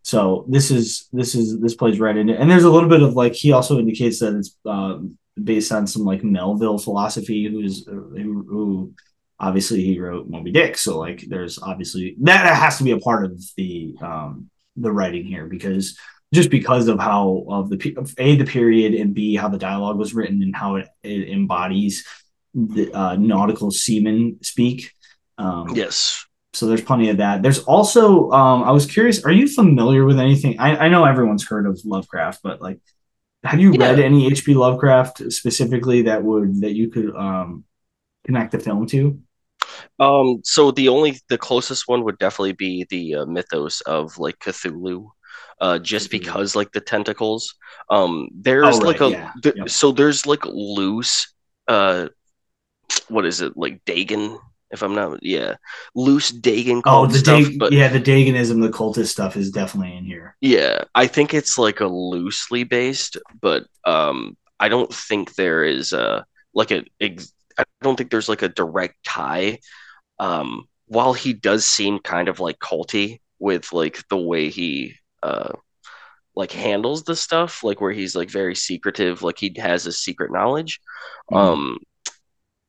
So 0.03 0.45
this 0.47 0.69
is 0.69 1.09
this 1.11 1.33
is 1.33 1.59
this 1.59 1.73
plays 1.73 1.99
right 1.99 2.15
into, 2.15 2.39
and 2.39 2.49
there's 2.49 2.63
a 2.63 2.69
little 2.69 2.87
bit 2.87 3.01
of 3.01 3.15
like 3.15 3.33
he 3.33 3.51
also 3.51 3.79
indicates 3.79 4.19
that 4.19 4.35
it's 4.35 4.55
um, 4.65 5.17
based 5.43 5.71
on 5.71 5.87
some 5.87 6.03
like 6.03 6.23
Melville 6.23 6.77
philosophy, 6.77 7.45
who's 7.45 7.85
who, 7.85 8.45
who 8.47 8.93
obviously 9.39 9.83
he 9.83 9.99
wrote 9.99 10.29
Moby 10.29 10.51
Dick. 10.51 10.77
So 10.77 10.99
like 10.99 11.21
there's 11.27 11.59
obviously 11.59 12.15
that 12.21 12.55
has 12.55 12.77
to 12.77 12.83
be 12.83 12.91
a 12.91 12.99
part 12.99 13.25
of 13.25 13.43
the 13.57 13.95
um, 13.99 14.49
the 14.77 14.91
writing 14.91 15.25
here 15.25 15.47
because 15.47 15.97
just 16.35 16.49
because 16.49 16.87
of 16.87 16.99
how 16.99 17.45
of 17.49 17.69
the 17.69 18.13
a 18.17 18.35
the 18.35 18.45
period 18.45 18.93
and 18.93 19.13
b 19.13 19.35
how 19.35 19.47
the 19.47 19.57
dialogue 19.57 19.97
was 19.97 20.13
written 20.13 20.43
and 20.43 20.55
how 20.55 20.75
it, 20.75 20.87
it 21.03 21.29
embodies 21.29 22.05
the 22.53 22.91
uh, 22.93 23.15
nautical 23.15 23.71
seaman 23.71 24.37
speak. 24.41 24.91
Um, 25.37 25.69
yes, 25.73 26.25
so 26.53 26.67
there's 26.67 26.81
plenty 26.81 27.09
of 27.09 27.17
that. 27.17 27.41
There's 27.41 27.59
also 27.59 28.31
um, 28.31 28.63
I 28.63 28.71
was 28.71 28.85
curious, 28.85 29.23
are 29.25 29.31
you 29.31 29.47
familiar 29.47 30.05
with 30.05 30.19
anything? 30.19 30.59
I, 30.59 30.85
I 30.85 30.87
know 30.89 31.05
everyone's 31.05 31.45
heard 31.45 31.67
of 31.67 31.79
Lovecraft, 31.83 32.41
but 32.43 32.61
like 32.61 32.79
have 33.43 33.59
you 33.59 33.73
yeah. 33.73 33.89
read 33.89 33.99
any 33.99 34.29
HP 34.29 34.55
Lovecraft 34.55 35.31
specifically 35.31 36.03
that 36.03 36.23
would 36.23 36.61
that 36.61 36.73
you 36.73 36.89
could 36.89 37.15
um, 37.15 37.63
connect 38.25 38.51
the 38.51 38.59
film 38.59 38.87
to? 38.87 39.19
Um, 39.99 40.41
so 40.43 40.71
the 40.71 40.89
only 40.89 41.19
the 41.29 41.37
closest 41.37 41.87
one 41.87 42.03
would 42.03 42.17
definitely 42.17 42.53
be 42.53 42.85
the 42.89 43.15
uh, 43.15 43.25
mythos 43.25 43.81
of 43.81 44.17
like 44.17 44.39
Cthulhu, 44.39 45.09
uh, 45.61 45.79
just 45.79 46.09
mm-hmm. 46.09 46.19
because 46.19 46.55
like 46.55 46.71
the 46.71 46.81
tentacles. 46.81 47.55
Um, 47.89 48.29
there's 48.33 48.77
oh, 48.77 48.79
right, 48.79 48.99
like 48.99 49.01
a 49.01 49.09
yeah. 49.09 49.31
th- 49.43 49.55
yep. 49.55 49.69
so 49.69 49.91
there's 49.91 50.25
like 50.25 50.45
loose, 50.45 51.33
uh, 51.67 52.07
what 53.07 53.25
is 53.25 53.41
it 53.41 53.55
like 53.55 53.83
Dagon 53.85 54.37
if 54.71 54.81
I'm 54.81 54.95
not, 54.95 55.23
yeah, 55.23 55.55
loose 55.95 56.29
Dagon 56.29 56.81
oh, 56.85 57.05
the 57.07 57.17
stuff. 57.17 57.43
Dag- 57.43 57.59
but 57.59 57.71
yeah, 57.71 57.87
the 57.87 57.99
Dagonism, 57.99 58.61
the 58.61 58.69
cultist 58.69 59.07
stuff 59.07 59.37
is 59.37 59.51
definitely 59.51 59.95
in 59.95 60.05
here. 60.05 60.35
Yeah, 60.41 60.83
I 60.93 61.07
think 61.07 61.33
it's 61.33 61.57
like 61.57 61.79
a 61.79 61.87
loosely 61.87 62.63
based, 62.63 63.17
but 63.41 63.65
um, 63.85 64.37
I 64.59 64.69
don't 64.69 64.93
think 64.93 65.35
there 65.35 65.63
is 65.63 65.93
a 65.93 66.25
like 66.53 66.71
a. 66.71 66.83
I 67.01 67.63
don't 67.81 67.95
think 67.95 68.11
there's 68.11 68.29
like 68.29 68.41
a 68.41 68.49
direct 68.49 69.03
tie. 69.05 69.59
Um, 70.19 70.67
while 70.87 71.13
he 71.13 71.33
does 71.33 71.65
seem 71.65 71.99
kind 71.99 72.27
of 72.27 72.39
like 72.39 72.59
culty 72.59 73.19
with 73.39 73.73
like 73.73 74.03
the 74.09 74.17
way 74.17 74.49
he 74.49 74.95
uh 75.25 75.53
like 76.35 76.51
handles 76.51 77.03
the 77.03 77.15
stuff, 77.15 77.63
like 77.63 77.79
where 77.79 77.93
he's 77.93 78.15
like 78.15 78.29
very 78.29 78.55
secretive, 78.55 79.23
like 79.23 79.37
he 79.37 79.55
has 79.57 79.85
a 79.85 79.91
secret 79.91 80.31
knowledge. 80.31 80.79
Mm-hmm. 81.31 81.37
Um, 81.37 81.77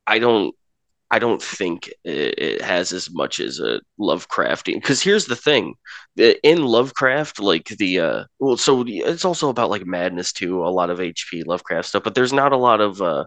I 0.07 0.19
don't 0.19 0.55
I 1.11 1.19
don't 1.21 1.43
think 1.43 1.93
it, 2.05 2.61
has 2.63 2.93
as 2.93 3.11
much 3.11 3.39
as 3.39 3.61
a 3.61 3.81
Lovecraftian. 3.99 4.75
Because 4.75 5.01
here's 5.01 5.27
the 5.27 5.37
thing, 5.37 5.75
in 6.17 6.65
Lovecraft, 6.65 7.39
like 7.39 7.69
the 7.69 8.01
uh, 8.01 8.25
well, 8.41 8.57
so 8.57 8.85
it's 8.87 9.25
also 9.25 9.49
about 9.49 9.71
like 9.71 9.87
madness 9.87 10.33
too. 10.33 10.65
A 10.65 10.69
lot 10.69 10.91
of 10.91 10.99
HP 10.99 11.47
Lovecraft 11.47 11.89
stuff, 11.89 12.03
but 12.03 12.15
there's 12.15 12.33
not 12.33 12.53
a 12.53 12.57
lot 12.57 12.81
of 12.81 13.01
uh, 13.01 13.25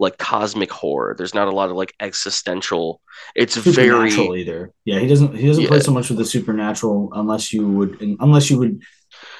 like 0.00 0.16
cosmic 0.18 0.72
horror. 0.72 1.14
There's 1.16 1.34
not 1.34 1.46
a 1.46 1.52
lot 1.52 1.68
of 1.68 1.76
like 1.76 1.94
existential. 2.00 3.00
It's 3.36 3.54
very 3.56 4.10
either. 4.10 4.72
Yeah, 4.84 4.98
he 4.98 5.06
doesn't. 5.06 5.36
He 5.36 5.46
doesn't 5.46 5.62
yeah. 5.62 5.68
play 5.68 5.80
so 5.80 5.92
much 5.92 6.08
with 6.08 6.18
the 6.18 6.24
supernatural 6.24 7.10
unless 7.12 7.52
you 7.52 7.68
would, 7.68 8.00
unless 8.18 8.50
you 8.50 8.58
would 8.58 8.82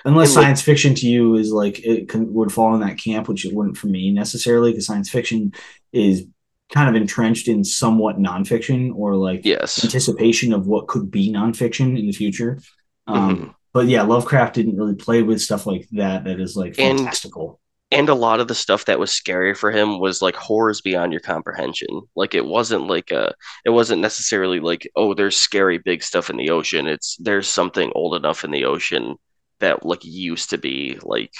unless 0.04 0.32
science 0.32 0.60
fiction 0.60 0.94
to 0.94 1.06
you 1.06 1.36
is 1.36 1.50
like 1.50 1.84
it 1.84 2.08
can, 2.08 2.32
would 2.34 2.52
fall 2.52 2.74
in 2.74 2.80
that 2.80 2.98
camp, 2.98 3.26
which 3.26 3.46
it 3.46 3.54
wouldn't 3.54 3.78
for 3.78 3.86
me 3.86 4.12
necessarily, 4.12 4.70
because 4.70 4.86
science 4.86 5.08
fiction 5.08 5.52
is 5.92 6.26
kind 6.72 6.88
of 6.88 7.00
entrenched 7.00 7.48
in 7.48 7.64
somewhat 7.64 8.18
nonfiction 8.18 8.94
or 8.94 9.16
like 9.16 9.44
yes. 9.44 9.82
anticipation 9.82 10.52
of 10.52 10.66
what 10.66 10.86
could 10.88 11.10
be 11.10 11.32
nonfiction 11.32 11.98
in 11.98 12.06
the 12.06 12.12
future. 12.12 12.60
Um, 13.06 13.36
mm-hmm. 13.36 13.50
But 13.72 13.86
yeah, 13.86 14.02
Lovecraft 14.02 14.54
didn't 14.54 14.76
really 14.76 14.94
play 14.94 15.22
with 15.22 15.40
stuff 15.40 15.66
like 15.66 15.88
that. 15.92 16.24
That 16.24 16.38
is 16.38 16.54
like 16.54 16.74
fantastical. 16.74 17.48
And, 17.48 17.56
and 17.90 18.08
a 18.08 18.14
lot 18.14 18.40
of 18.40 18.48
the 18.48 18.54
stuff 18.54 18.84
that 18.84 18.98
was 19.00 19.10
scary 19.10 19.54
for 19.54 19.70
him 19.70 19.98
was 19.98 20.22
like 20.22 20.36
horrors 20.36 20.80
beyond 20.80 21.12
your 21.12 21.20
comprehension. 21.20 21.88
Like 22.14 22.34
it 22.34 22.44
wasn't 22.46 22.86
like 22.86 23.10
a, 23.10 23.34
it 23.64 23.70
wasn't 23.70 24.00
necessarily 24.02 24.60
like 24.60 24.88
oh, 24.96 25.14
there's 25.14 25.36
scary 25.36 25.78
big 25.78 26.02
stuff 26.02 26.30
in 26.30 26.36
the 26.36 26.50
ocean. 26.50 26.86
It's 26.86 27.16
there's 27.20 27.48
something 27.48 27.90
old 27.94 28.14
enough 28.14 28.44
in 28.44 28.50
the 28.52 28.64
ocean 28.64 29.16
that 29.60 29.84
like 29.84 30.04
used 30.04 30.50
to 30.50 30.58
be 30.58 30.98
like 31.02 31.32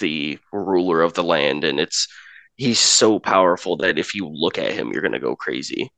the 0.00 0.38
ruler 0.52 1.02
of 1.02 1.14
the 1.14 1.24
land, 1.24 1.64
and 1.64 1.80
it's 1.80 2.08
he's 2.56 2.78
so 2.78 3.18
powerful 3.18 3.76
that 3.78 3.98
if 3.98 4.14
you 4.14 4.28
look 4.28 4.58
at 4.58 4.72
him, 4.72 4.92
you're 4.92 5.02
gonna 5.02 5.18
go 5.20 5.36
crazy. 5.36 5.90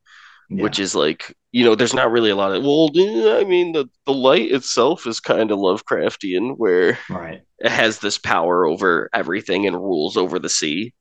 Yeah. 0.55 0.63
which 0.63 0.79
is 0.79 0.95
like 0.95 1.35
you 1.53 1.65
know 1.65 1.75
there's 1.75 1.95
not 1.95 2.13
really 2.13 2.31
a 2.31 2.37
lot 2.37 2.55
of 2.55 2.63
well 2.63 2.91
i 3.39 3.45
mean 3.45 3.73
the, 3.73 3.87
the 4.07 4.13
light 4.13 4.53
itself 4.53 5.07
is 5.07 5.19
kind 5.21 5.51
of 5.51 5.59
lovecraftian 5.59 6.57
where 6.57 6.99
right. 7.11 7.43
it 7.59 7.71
has 7.71 7.99
this 7.99 8.19
power 8.19 8.67
over 8.67 9.11
everything 9.13 9.67
and 9.67 9.77
rules 9.77 10.17
over 10.17 10.39
the 10.39 10.49
sea 10.49 10.93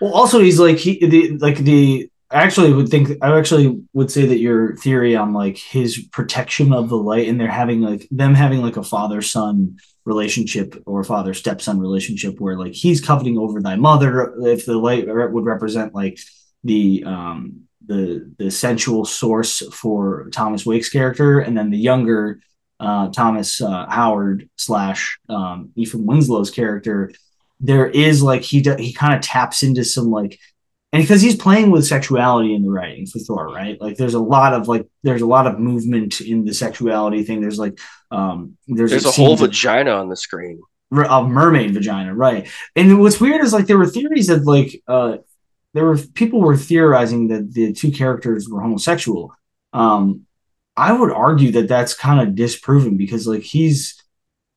Well, 0.00 0.12
also 0.12 0.40
he's 0.40 0.58
like 0.58 0.78
he 0.78 1.06
the 1.06 1.38
like 1.38 1.58
the 1.58 2.10
I 2.28 2.42
actually 2.42 2.72
would 2.72 2.88
think 2.88 3.10
I 3.22 3.38
actually 3.38 3.80
would 3.92 4.10
say 4.10 4.26
that 4.26 4.38
your 4.38 4.74
theory 4.76 5.14
on 5.14 5.32
like 5.32 5.58
his 5.58 6.08
protection 6.10 6.72
of 6.72 6.88
the 6.88 6.96
light 6.96 7.28
and 7.28 7.40
they're 7.40 7.46
having 7.46 7.82
like 7.82 8.08
them 8.10 8.34
having 8.34 8.62
like 8.62 8.76
a 8.76 8.82
father 8.82 9.22
son 9.22 9.76
relationship 10.04 10.82
or 10.86 11.04
father 11.04 11.34
stepson 11.34 11.78
relationship 11.78 12.40
where 12.40 12.58
like 12.58 12.72
he's 12.72 13.00
coveting 13.00 13.38
over 13.38 13.60
thy 13.60 13.76
mother 13.76 14.34
if 14.42 14.66
the 14.66 14.76
light 14.76 15.06
would 15.06 15.44
represent 15.44 15.94
like 15.94 16.18
the 16.64 17.04
um 17.06 17.66
the 17.86 18.30
the 18.38 18.50
sensual 18.50 19.04
source 19.04 19.62
for 19.72 20.28
Thomas 20.32 20.66
Wake's 20.66 20.90
character 20.90 21.40
and 21.40 21.56
then 21.56 21.70
the 21.70 21.78
younger 21.78 22.40
uh 22.80 23.08
Thomas 23.10 23.60
uh, 23.60 23.86
Howard 23.88 24.48
slash 24.56 25.18
um 25.28 25.70
Ethan 25.76 26.06
Winslow's 26.06 26.50
character 26.50 27.12
there 27.60 27.86
is 27.86 28.22
like 28.22 28.42
he 28.42 28.60
do, 28.60 28.76
he 28.76 28.92
kind 28.92 29.14
of 29.14 29.22
taps 29.22 29.62
into 29.62 29.84
some 29.84 30.10
like 30.10 30.38
and 30.92 31.02
because 31.02 31.20
he's 31.20 31.36
playing 31.36 31.70
with 31.70 31.86
sexuality 31.86 32.54
in 32.54 32.62
the 32.62 32.70
writing 32.70 33.06
for 33.06 33.18
Thor, 33.18 33.48
right? 33.48 33.78
Like 33.80 33.96
there's 33.96 34.14
a 34.14 34.20
lot 34.20 34.54
of 34.54 34.68
like 34.68 34.86
there's 35.02 35.22
a 35.22 35.26
lot 35.26 35.46
of 35.46 35.58
movement 35.58 36.20
in 36.20 36.44
the 36.44 36.54
sexuality 36.54 37.22
thing. 37.22 37.40
There's 37.40 37.58
like 37.58 37.78
um 38.10 38.56
there's, 38.66 38.90
there's 38.90 39.04
a 39.04 39.12
scene 39.12 39.26
whole 39.26 39.36
vagina 39.36 39.90
on 39.90 40.08
the 40.08 40.16
screen 40.16 40.60
a 40.92 41.24
mermaid 41.24 41.74
vagina, 41.74 42.14
right? 42.14 42.48
And 42.76 43.00
what's 43.00 43.20
weird 43.20 43.44
is 43.44 43.52
like 43.52 43.66
there 43.66 43.78
were 43.78 43.86
theories 43.86 44.28
that 44.28 44.44
like 44.44 44.82
uh 44.86 45.18
there 45.76 45.84
were 45.84 45.98
people 46.14 46.40
were 46.40 46.56
theorizing 46.56 47.28
that 47.28 47.52
the 47.52 47.72
two 47.72 47.90
characters 47.90 48.48
were 48.48 48.60
homosexual. 48.60 49.32
Um 49.72 50.22
I 50.76 50.92
would 50.92 51.12
argue 51.12 51.52
that 51.52 51.68
that's 51.68 51.94
kind 51.94 52.20
of 52.20 52.34
disproven 52.34 52.96
because 52.96 53.26
like 53.26 53.42
he's 53.42 54.02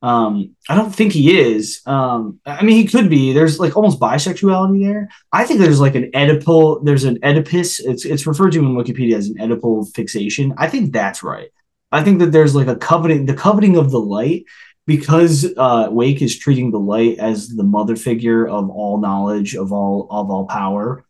um 0.02 0.56
I 0.70 0.76
don't 0.76 0.96
think 0.96 1.12
he 1.12 1.40
is. 1.40 1.82
Um 1.86 2.40
I 2.46 2.64
mean 2.64 2.78
he 2.78 2.86
could 2.86 3.10
be. 3.10 3.34
There's 3.34 3.60
like 3.60 3.76
almost 3.76 4.00
bisexuality 4.00 4.84
there. 4.84 5.10
I 5.32 5.46
think 5.46 5.60
there's 5.60 5.82
like 5.82 5.96
an 5.96 6.12
Oedipal 6.14 6.86
there's 6.86 7.04
an 7.04 7.20
Oedipus. 7.22 7.80
It's 7.80 8.06
it's 8.06 8.26
referred 8.26 8.54
to 8.54 8.60
in 8.60 8.76
Wikipedia 8.76 9.18
as 9.18 9.28
an 9.28 9.36
Oedipal 9.36 9.94
fixation. 9.94 10.54
I 10.58 10.68
think 10.68 10.94
that's 10.94 11.22
right. 11.22 11.50
I 11.92 12.04
think 12.04 12.20
that 12.20 12.32
there's 12.32 12.56
like 12.56 12.68
a 12.68 12.76
coveting 12.76 13.26
the 13.26 13.34
coveting 13.34 13.76
of 13.76 13.92
the 13.92 14.00
light 14.00 14.46
because 14.90 15.46
uh, 15.56 15.88
Wake 15.92 16.20
is 16.20 16.40
treating 16.40 16.72
the 16.72 16.80
light 16.80 17.20
as 17.20 17.50
the 17.50 17.64
mother 17.64 17.96
figure 17.96 18.48
of 18.48 18.72
all 18.72 19.00
knowledge, 19.00 19.56
of 19.56 19.72
all 19.72 20.08
of 20.10 20.32
all 20.32 20.48
power, 20.48 21.06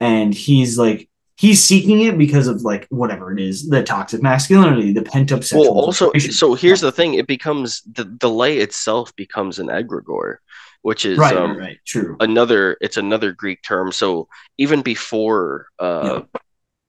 and 0.00 0.34
he's 0.34 0.78
like 0.78 1.08
he's 1.36 1.62
seeking 1.64 2.02
it 2.02 2.18
because 2.18 2.46
of 2.46 2.62
like 2.62 2.86
whatever 2.90 3.32
it 3.32 3.40
is, 3.40 3.68
the 3.68 3.82
toxic 3.82 4.22
masculinity, 4.22 4.92
the 4.92 5.02
pent 5.02 5.32
up 5.32 5.42
sexual. 5.42 5.74
well 5.74 5.84
also 5.84 6.12
so 6.18 6.54
here's 6.54 6.80
the 6.80 6.92
thing 6.92 7.14
it 7.14 7.26
becomes 7.26 7.82
the, 7.92 8.04
the 8.04 8.28
light 8.28 8.58
itself 8.58 9.14
becomes 9.16 9.58
an 9.58 9.68
egregore 9.68 10.36
which 10.82 11.04
is 11.04 11.18
right, 11.18 11.36
um, 11.36 11.56
right, 11.56 11.78
true. 11.86 12.16
another 12.20 12.76
it's 12.80 12.96
another 12.96 13.32
greek 13.32 13.62
term 13.62 13.92
so 13.92 14.28
even 14.58 14.82
before 14.82 15.66
uh 15.78 16.22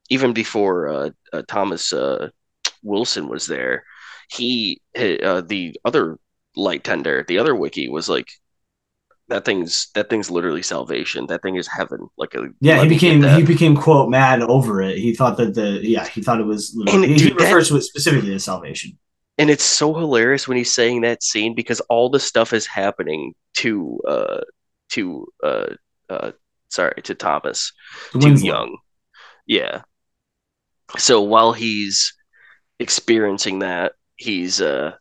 even 0.09 0.33
before 0.33 0.87
uh, 0.87 1.09
uh 1.33 1.41
thomas 1.47 1.91
uh 1.93 2.29
wilson 2.83 3.27
was 3.27 3.47
there 3.47 3.83
he 4.29 4.81
uh, 4.95 5.41
the 5.41 5.75
other 5.83 6.17
light 6.55 6.83
tender 6.83 7.25
the 7.27 7.37
other 7.37 7.53
wickie 7.53 7.89
was 7.89 8.07
like 8.07 8.31
that 9.31 9.45
thing's 9.45 9.87
that 9.95 10.09
thing's 10.09 10.29
literally 10.29 10.61
salvation 10.61 11.25
that 11.27 11.41
thing 11.41 11.55
is 11.55 11.67
heaven 11.67 11.99
like 12.17 12.33
a 12.35 12.41
Yeah, 12.59 12.81
he 12.83 12.89
became 12.89 13.23
he 13.23 13.43
became 13.43 13.75
quote 13.75 14.09
mad 14.09 14.41
over 14.43 14.81
it. 14.81 14.97
He 15.05 15.15
thought 15.15 15.37
that 15.37 15.55
the 15.55 15.79
yeah 15.81 16.05
he 16.07 16.21
thought 16.21 16.39
it 16.39 16.45
was 16.45 16.75
And, 16.93 17.03
he, 17.05 17.13
he 17.13 17.17
dude, 17.17 17.37
that- 17.39 17.45
refers 17.45 17.69
to 17.69 17.77
it 17.77 17.81
specifically 17.83 18.33
as 18.35 18.43
salvation. 18.43 18.97
and 19.39 19.49
it's 19.49 19.63
so 19.63 19.93
hilarious 19.93 20.47
when 20.47 20.57
he's 20.57 20.73
saying 20.73 21.01
that 21.01 21.23
scene 21.23 21.55
because 21.55 21.79
all 21.89 22.09
the 22.09 22.19
stuff 22.19 22.53
is 22.53 22.65
happening 22.67 23.33
to 23.63 23.99
uh 24.07 24.41
to 24.95 25.25
uh 25.43 25.69
uh 26.09 26.31
sorry 26.69 27.01
to 27.03 27.15
thomas 27.15 27.71
To 28.11 28.19
too 28.19 28.33
young. 28.45 28.77
Yeah. 29.47 29.81
So 30.97 31.21
while 31.21 31.53
he's 31.53 32.13
experiencing 32.79 33.59
that, 33.59 33.93
he's 34.17 34.59
uh 34.61 34.91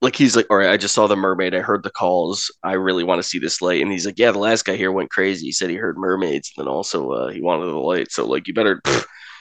like 0.00 0.16
he's 0.16 0.34
like, 0.34 0.46
all 0.50 0.56
right, 0.56 0.70
I 0.70 0.76
just 0.76 0.94
saw 0.94 1.06
the 1.06 1.16
mermaid. 1.16 1.54
I 1.54 1.60
heard 1.60 1.82
the 1.82 1.90
calls. 1.90 2.50
I 2.62 2.72
really 2.72 3.04
want 3.04 3.18
to 3.22 3.28
see 3.28 3.38
this 3.38 3.60
light. 3.60 3.82
And 3.82 3.92
he's 3.92 4.06
like, 4.06 4.18
yeah, 4.18 4.30
the 4.30 4.38
last 4.38 4.64
guy 4.64 4.76
here 4.76 4.92
went 4.92 5.10
crazy. 5.10 5.46
He 5.46 5.52
said 5.52 5.70
he 5.70 5.76
heard 5.76 5.98
mermaids, 5.98 6.52
and 6.56 6.64
then 6.64 6.72
also 6.72 7.10
uh, 7.10 7.30
he 7.30 7.40
wanted 7.40 7.66
the 7.66 7.76
light. 7.76 8.10
So 8.10 8.26
like, 8.26 8.48
you 8.48 8.54
better, 8.54 8.80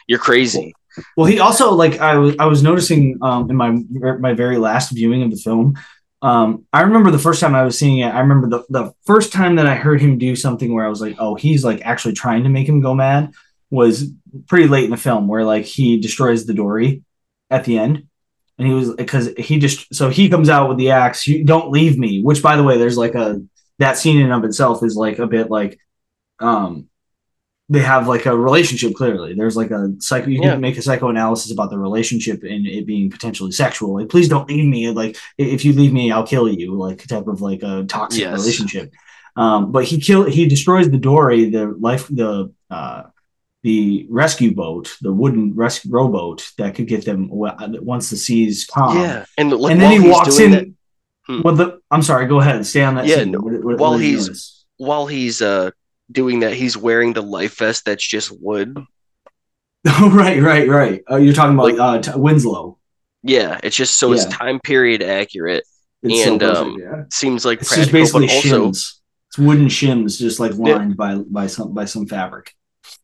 you're 0.08 0.20
crazy. 0.20 0.74
Well, 1.16 1.28
he 1.28 1.40
also 1.40 1.72
like 1.72 2.00
I 2.00 2.18
was 2.18 2.36
I 2.40 2.46
was 2.46 2.62
noticing 2.62 3.18
um, 3.22 3.50
in 3.50 3.56
my 3.56 3.72
my 4.18 4.34
very 4.34 4.58
last 4.58 4.92
viewing 4.92 5.24
of 5.24 5.32
the 5.32 5.38
film. 5.38 5.78
Um, 6.22 6.66
I 6.74 6.82
remember 6.82 7.12
the 7.12 7.20
first 7.20 7.40
time 7.40 7.56
I 7.56 7.64
was 7.64 7.80
seeing 7.80 8.00
it. 8.00 8.14
I 8.14 8.20
remember 8.20 8.50
the 8.50 8.66
the 8.70 8.94
first 9.06 9.32
time 9.32 9.56
that 9.56 9.68
I 9.68 9.76
heard 9.76 10.02
him 10.02 10.18
do 10.18 10.36
something 10.36 10.74
where 10.74 10.86
I 10.86 10.90
was 10.90 11.00
like, 11.00 11.16
oh, 11.20 11.36
he's 11.36 11.64
like 11.64 11.82
actually 11.82 12.16
trying 12.16 12.44
to 12.44 12.50
make 12.50 12.68
him 12.68 12.82
go 12.82 12.94
mad. 12.94 13.32
Was 13.70 14.12
pretty 14.48 14.68
late 14.68 14.86
in 14.86 14.92
the 14.92 14.98
film 14.98 15.28
where 15.28 15.46
like 15.46 15.64
he 15.64 16.00
destroys 16.00 16.46
the 16.46 16.56
dory 16.56 17.04
at 17.50 17.64
the 17.64 17.78
end, 17.78 18.09
and 18.60 18.68
he 18.68 18.74
was 18.74 18.94
because 18.94 19.30
he 19.38 19.58
just 19.58 19.94
so 19.96 20.10
he 20.10 20.30
comes 20.30 20.50
out 20.50 20.70
with 20.70 20.78
the 20.78 20.92
axe. 20.92 21.26
You 21.26 21.44
don't 21.44 21.72
leave 21.72 21.98
me. 21.98 22.22
Which 22.22 22.44
by 22.44 22.56
the 22.58 22.64
way, 22.64 22.78
there's 22.78 22.98
like 22.98 23.16
a 23.16 23.42
that 23.80 23.98
scene 23.98 24.18
in 24.18 24.24
and 24.26 24.34
of 24.34 24.44
itself 24.44 24.84
is 24.84 24.96
like 24.96 25.18
a 25.18 25.26
bit 25.26 25.50
like 25.50 25.80
um 26.40 26.88
they 27.72 27.80
have 27.80 28.08
like 28.08 28.26
a 28.26 28.36
relationship 28.36 28.96
clearly 28.96 29.34
there's 29.36 29.56
like 29.56 29.72
a 29.72 29.94
psycho 30.00 30.28
you 30.28 30.42
Yeah. 30.42 30.52
can 30.54 30.62
make 30.62 30.78
a 30.78 30.82
psychoanalysis 30.82 31.52
about 31.52 31.70
the 31.70 31.78
relationship 31.78 32.44
and 32.44 32.66
it 32.66 32.86
being 32.88 33.10
potentially 33.12 33.52
sexual 33.52 33.94
like 33.96 34.10
please 34.10 34.28
don't 34.28 34.50
leave 34.50 34.66
me 34.66 34.90
like 34.90 35.18
if 35.38 35.64
you 35.64 35.74
leave 35.74 35.94
me 35.94 36.12
i'll 36.12 36.26
kill 36.26 36.50
you 36.50 36.74
like 36.76 37.06
type 37.08 37.28
of 37.28 37.42
like 37.42 37.62
a 37.64 37.86
toxic 37.88 38.22
Yes. 38.22 38.40
relationship 38.40 38.92
um 39.36 39.72
but 39.72 39.86
he 39.86 40.00
kill 40.02 40.24
he 40.24 40.48
destroys 40.48 40.90
the 40.90 40.98
dory 40.98 41.50
the 41.50 41.68
life 41.80 42.08
the 42.08 42.52
uh 42.72 43.04
the 43.64 44.08
rescue 44.10 44.54
boat 44.56 44.96
the 45.02 45.12
wooden 45.12 45.54
rescue 45.56 45.92
rowboat 45.92 46.50
that 46.58 46.76
could 46.76 46.88
get 46.88 47.04
them 47.06 47.28
wa- 47.30 47.56
once 47.82 48.10
the 48.10 48.18
seas 48.18 48.66
calm 48.66 48.98
yeah, 48.98 49.26
and 49.38 49.52
like, 49.52 49.72
and 49.74 49.82
then 49.82 50.02
he 50.02 50.10
walks 50.10 50.40
in 50.40 50.52
that- 50.52 50.66
Hmm. 51.28 51.42
well 51.44 51.56
the 51.56 51.80
i'm 51.92 52.02
sorry 52.02 52.26
go 52.26 52.40
ahead 52.40 52.66
stay 52.66 52.84
on 52.84 52.96
that 52.96 53.06
Yeah, 53.06 53.18
scene. 53.18 53.32
no, 53.32 53.40
What- 53.40 53.64
what- 53.64 53.78
while 53.80 53.92
what 53.92 54.02
he's- 54.02 54.28
notice? 54.28 54.66
while 54.78 55.06
he's 55.08 55.42
uh 55.42 55.72
doing 56.12 56.40
that, 56.40 56.54
he's 56.54 56.76
wearing 56.76 57.14
the 57.14 57.22
life 57.22 57.58
vest 57.60 57.86
that's 57.86 58.04
just 58.08 58.32
wood. 58.42 58.76
Oh, 59.88 60.10
right, 60.14 60.42
right, 60.42 60.68
right. 60.68 61.04
Oh, 61.08 61.18
you're 61.18 61.36
talking 61.36 61.54
about 61.54 61.68
Like- 61.78 61.80
uh, 61.80 62.02
t- 62.14 62.20
Winslow. 62.20 62.78
Yeah, 63.22 63.60
it's 63.64 63.76
just 63.76 64.00
so 64.00 64.12
it's 64.14 64.26
time 64.26 64.60
period 64.60 65.04
accurate. 65.04 65.66
It's 66.02 66.26
And, 66.28 66.40
perfect, 66.40 66.58
um, 66.58 66.78
yeah. 66.80 67.04
Seems 67.12 67.46
like 67.46 67.60
It's 67.62 67.76
just 67.76 67.92
basically 67.92 68.26
but 68.28 68.36
also 68.38 68.70
shims. 68.72 68.94
It's 69.28 69.38
wooden 69.38 69.68
shims, 69.68 70.18
just 70.18 70.40
like 70.40 70.54
Yeah. 70.54 70.78
lined 70.78 70.98
by 70.98 71.16
by 71.18 71.46
some 71.48 71.74
by 71.76 71.86
some 71.86 72.08
fabric. 72.08 72.56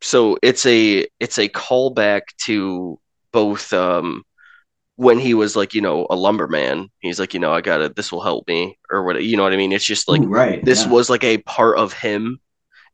So 0.01 0.37
it's 0.41 0.65
a 0.65 1.07
it's 1.19 1.37
a 1.37 1.49
callback 1.49 2.21
to 2.45 2.99
both 3.31 3.73
um 3.73 4.23
when 4.97 5.19
he 5.19 5.33
was 5.33 5.55
like 5.55 5.73
you 5.73 5.81
know 5.81 6.07
a 6.09 6.15
lumberman. 6.15 6.89
He's 6.99 7.19
like 7.19 7.33
you 7.33 7.39
know 7.39 7.51
i 7.51 7.61
gotta 7.61 7.89
this 7.89 8.11
will 8.11 8.21
help 8.21 8.47
me 8.47 8.77
or 8.89 9.03
what 9.03 9.21
you 9.23 9.35
know 9.37 9.43
what 9.43 9.53
i 9.53 9.57
mean? 9.57 9.71
It's 9.71 9.85
just 9.85 10.07
like 10.07 10.21
Ooh, 10.21 10.27
right. 10.27 10.63
this 10.63 10.85
yeah. 10.85 10.91
was 10.91 11.09
like 11.09 11.23
a 11.23 11.37
part 11.39 11.77
of 11.77 11.93
him. 11.93 12.39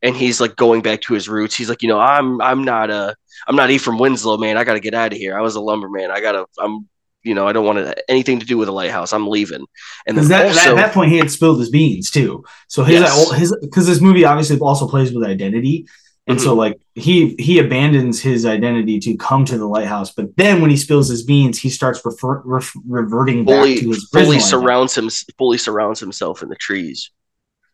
And 0.04 0.16
he's 0.16 0.40
like 0.40 0.56
going 0.56 0.82
back 0.82 1.00
to 1.02 1.14
his 1.14 1.28
roots. 1.28 1.54
He's 1.54 1.68
like 1.68 1.82
you 1.82 1.88
know 1.88 2.00
i'm 2.00 2.40
i'm 2.40 2.64
not 2.64 2.90
a 2.90 3.14
i'm 3.46 3.54
not 3.56 3.70
Ephraim 3.70 3.98
winslow 3.98 4.36
man. 4.36 4.56
I 4.56 4.64
gotta 4.64 4.80
get 4.80 4.94
out 4.94 5.12
of 5.12 5.18
here. 5.18 5.38
I 5.38 5.42
was 5.42 5.54
a 5.54 5.60
lumberman. 5.60 6.10
I 6.10 6.20
gotta 6.20 6.44
i'm 6.58 6.88
you 7.22 7.36
know 7.36 7.46
i 7.46 7.52
don't 7.52 7.64
want 7.64 7.94
anything 8.08 8.40
to 8.40 8.46
do 8.46 8.58
with 8.58 8.66
the 8.66 8.72
lighthouse. 8.72 9.12
I'm 9.12 9.28
leaving. 9.28 9.64
And 10.08 10.18
then 10.18 10.26
that, 10.26 10.46
also 10.46 10.70
at 10.70 10.74
that 10.74 10.92
point 10.92 11.12
he 11.12 11.18
had 11.18 11.30
spilled 11.30 11.60
his 11.60 11.70
beans 11.70 12.10
too. 12.10 12.42
So 12.66 12.82
his 12.82 13.00
Yes. 13.00 13.32
his 13.32 13.56
because 13.60 13.86
this 13.86 14.00
movie 14.00 14.24
obviously 14.24 14.58
also 14.58 14.88
plays 14.88 15.12
with 15.12 15.24
identity, 15.24 15.86
and 16.26 16.38
Mm-hmm. 16.38 16.44
so 16.44 16.54
like 16.54 16.80
he 16.94 17.34
he 17.38 17.58
abandons 17.58 18.20
his 18.20 18.46
identity 18.46 19.00
to 19.00 19.16
come 19.16 19.44
to 19.46 19.58
the 19.58 19.66
lighthouse, 19.66 20.12
but 20.12 20.36
then 20.36 20.60
when 20.60 20.70
he 20.70 20.76
spills 20.76 21.08
his 21.08 21.22
beans, 21.24 21.58
he 21.58 21.68
starts 21.70 22.04
refer, 22.04 22.40
ref, 22.44 22.72
reverting 22.86 23.44
back 23.44 23.56
fully 23.56 23.80
to 23.80 23.88
his 23.90 24.08
fully 24.12 24.38
surrounds 24.38 24.96
him 24.96 25.08
fully 25.36 25.58
surrounds 25.58 25.98
himself 26.00 26.42
in 26.42 26.48
the 26.48 26.56
trees 26.56 27.10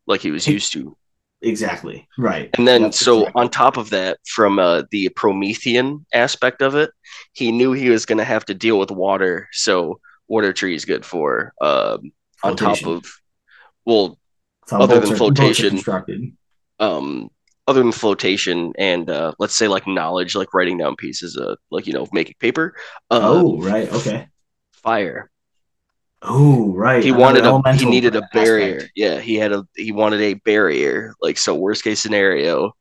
like 0.06 0.20
he 0.22 0.30
was 0.30 0.46
used 0.48 0.72
to 0.72 0.96
Exactly 1.40 2.08
right. 2.18 2.50
And 2.58 2.66
then, 2.66 2.82
Yep, 2.82 2.94
so 2.94 3.18
exactly. 3.20 3.40
on 3.42 3.48
top 3.50 3.76
of 3.76 3.90
that, 3.90 4.18
from 4.26 4.58
uh, 4.58 4.82
the 4.90 5.08
Promethean 5.10 6.04
aspect 6.12 6.62
of 6.62 6.74
it, 6.74 6.90
he 7.32 7.52
knew 7.52 7.70
he 7.70 7.90
was 7.90 8.06
going 8.06 8.18
to 8.18 8.24
have 8.24 8.44
to 8.46 8.54
deal 8.54 8.76
with 8.76 8.90
water. 8.90 9.48
So, 9.52 10.00
water 10.26 10.52
tree 10.52 10.74
is 10.74 10.84
good 10.84 11.04
for 11.04 11.52
um, 11.60 12.10
on 12.42 12.56
top 12.56 12.84
of, 12.84 13.04
well, 13.84 14.18
That's 14.62 14.72
how 14.72 14.80
other 14.80 14.98
than 14.98 15.10
are- 15.10 15.12
are 15.12 15.16
flotation, 15.16 15.80
um, 16.80 17.30
other 17.68 17.82
than 17.82 17.92
flotation 17.92 18.72
and 18.78 19.10
uh, 19.10 19.32
let's 19.38 19.54
say 19.54 19.68
like 19.68 19.86
knowledge, 19.86 20.34
like 20.34 20.54
writing 20.54 20.78
down 20.78 20.96
pieces 20.96 21.36
of, 21.36 21.58
like 21.70 21.86
you 21.86 21.92
know, 21.92 22.06
making 22.12 22.34
paper. 22.40 22.74
Uh, 23.10 23.20
oh, 23.22 23.60
right. 23.60 23.92
Okay. 23.92 24.26
fire. 24.72 25.30
Oh, 26.22 26.72
right. 26.72 27.04
He 27.04 27.12
wanted 27.12 27.44
a, 27.44 27.76
he 27.76 27.84
needed 27.84 28.16
a 28.16 28.24
aspect. 28.24 28.32
barrier. 28.32 28.88
Yeah, 28.96 29.20
he 29.20 29.36
had 29.36 29.52
a, 29.52 29.68
he 29.76 29.92
wanted 29.92 30.20
a 30.20 30.34
barrier. 30.34 31.14
Like 31.22 31.38
so, 31.38 31.54
worst 31.54 31.84
case 31.84 32.00
scenario, 32.00 32.72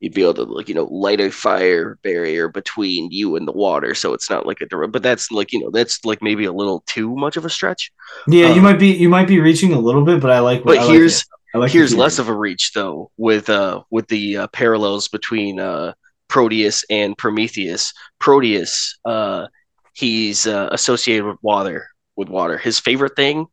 you'd 0.00 0.12
be 0.12 0.22
able 0.22 0.34
to 0.34 0.42
like 0.44 0.68
you 0.68 0.74
know 0.74 0.84
light 0.84 1.20
a 1.20 1.30
fire 1.30 1.98
barrier 2.02 2.48
between 2.48 3.10
you 3.10 3.36
and 3.36 3.48
the 3.48 3.52
water 3.52 3.94
so 3.94 4.12
it's 4.12 4.28
not 4.28 4.46
like 4.46 4.60
a 4.60 4.66
direct 4.66 4.92
but 4.92 5.02
that's 5.02 5.30
like 5.30 5.52
you 5.52 5.60
know 5.60 5.70
that's 5.70 6.04
like 6.04 6.20
maybe 6.20 6.44
a 6.44 6.52
little 6.52 6.82
too 6.86 7.14
much 7.16 7.36
of 7.36 7.44
a 7.44 7.50
stretch 7.50 7.90
yeah 8.28 8.48
um, 8.48 8.54
you 8.54 8.60
might 8.60 8.78
be 8.78 8.88
you 8.88 9.08
might 9.08 9.26
be 9.26 9.40
reaching 9.40 9.72
a 9.72 9.78
little 9.78 10.04
bit 10.04 10.20
but 10.20 10.30
i 10.30 10.38
like 10.38 10.62
but 10.64 10.78
I 10.78 10.86
here's 10.86 11.24
like 11.56 11.70
here's 11.72 11.94
less 11.94 12.18
of 12.18 12.28
a 12.28 12.34
reach 12.34 12.72
though 12.74 13.10
with 13.16 13.48
uh 13.48 13.82
with 13.90 14.06
the 14.08 14.36
uh, 14.36 14.46
parallels 14.48 15.08
between 15.08 15.60
uh 15.60 15.92
proteus 16.28 16.84
and 16.90 17.16
prometheus 17.16 17.92
proteus 18.18 18.98
uh 19.04 19.46
he's 19.94 20.46
uh, 20.46 20.68
associated 20.72 21.24
with 21.24 21.38
water 21.42 21.88
with 22.16 22.28
water 22.28 22.58
his 22.58 22.78
favorite 22.80 23.14
thing 23.16 23.46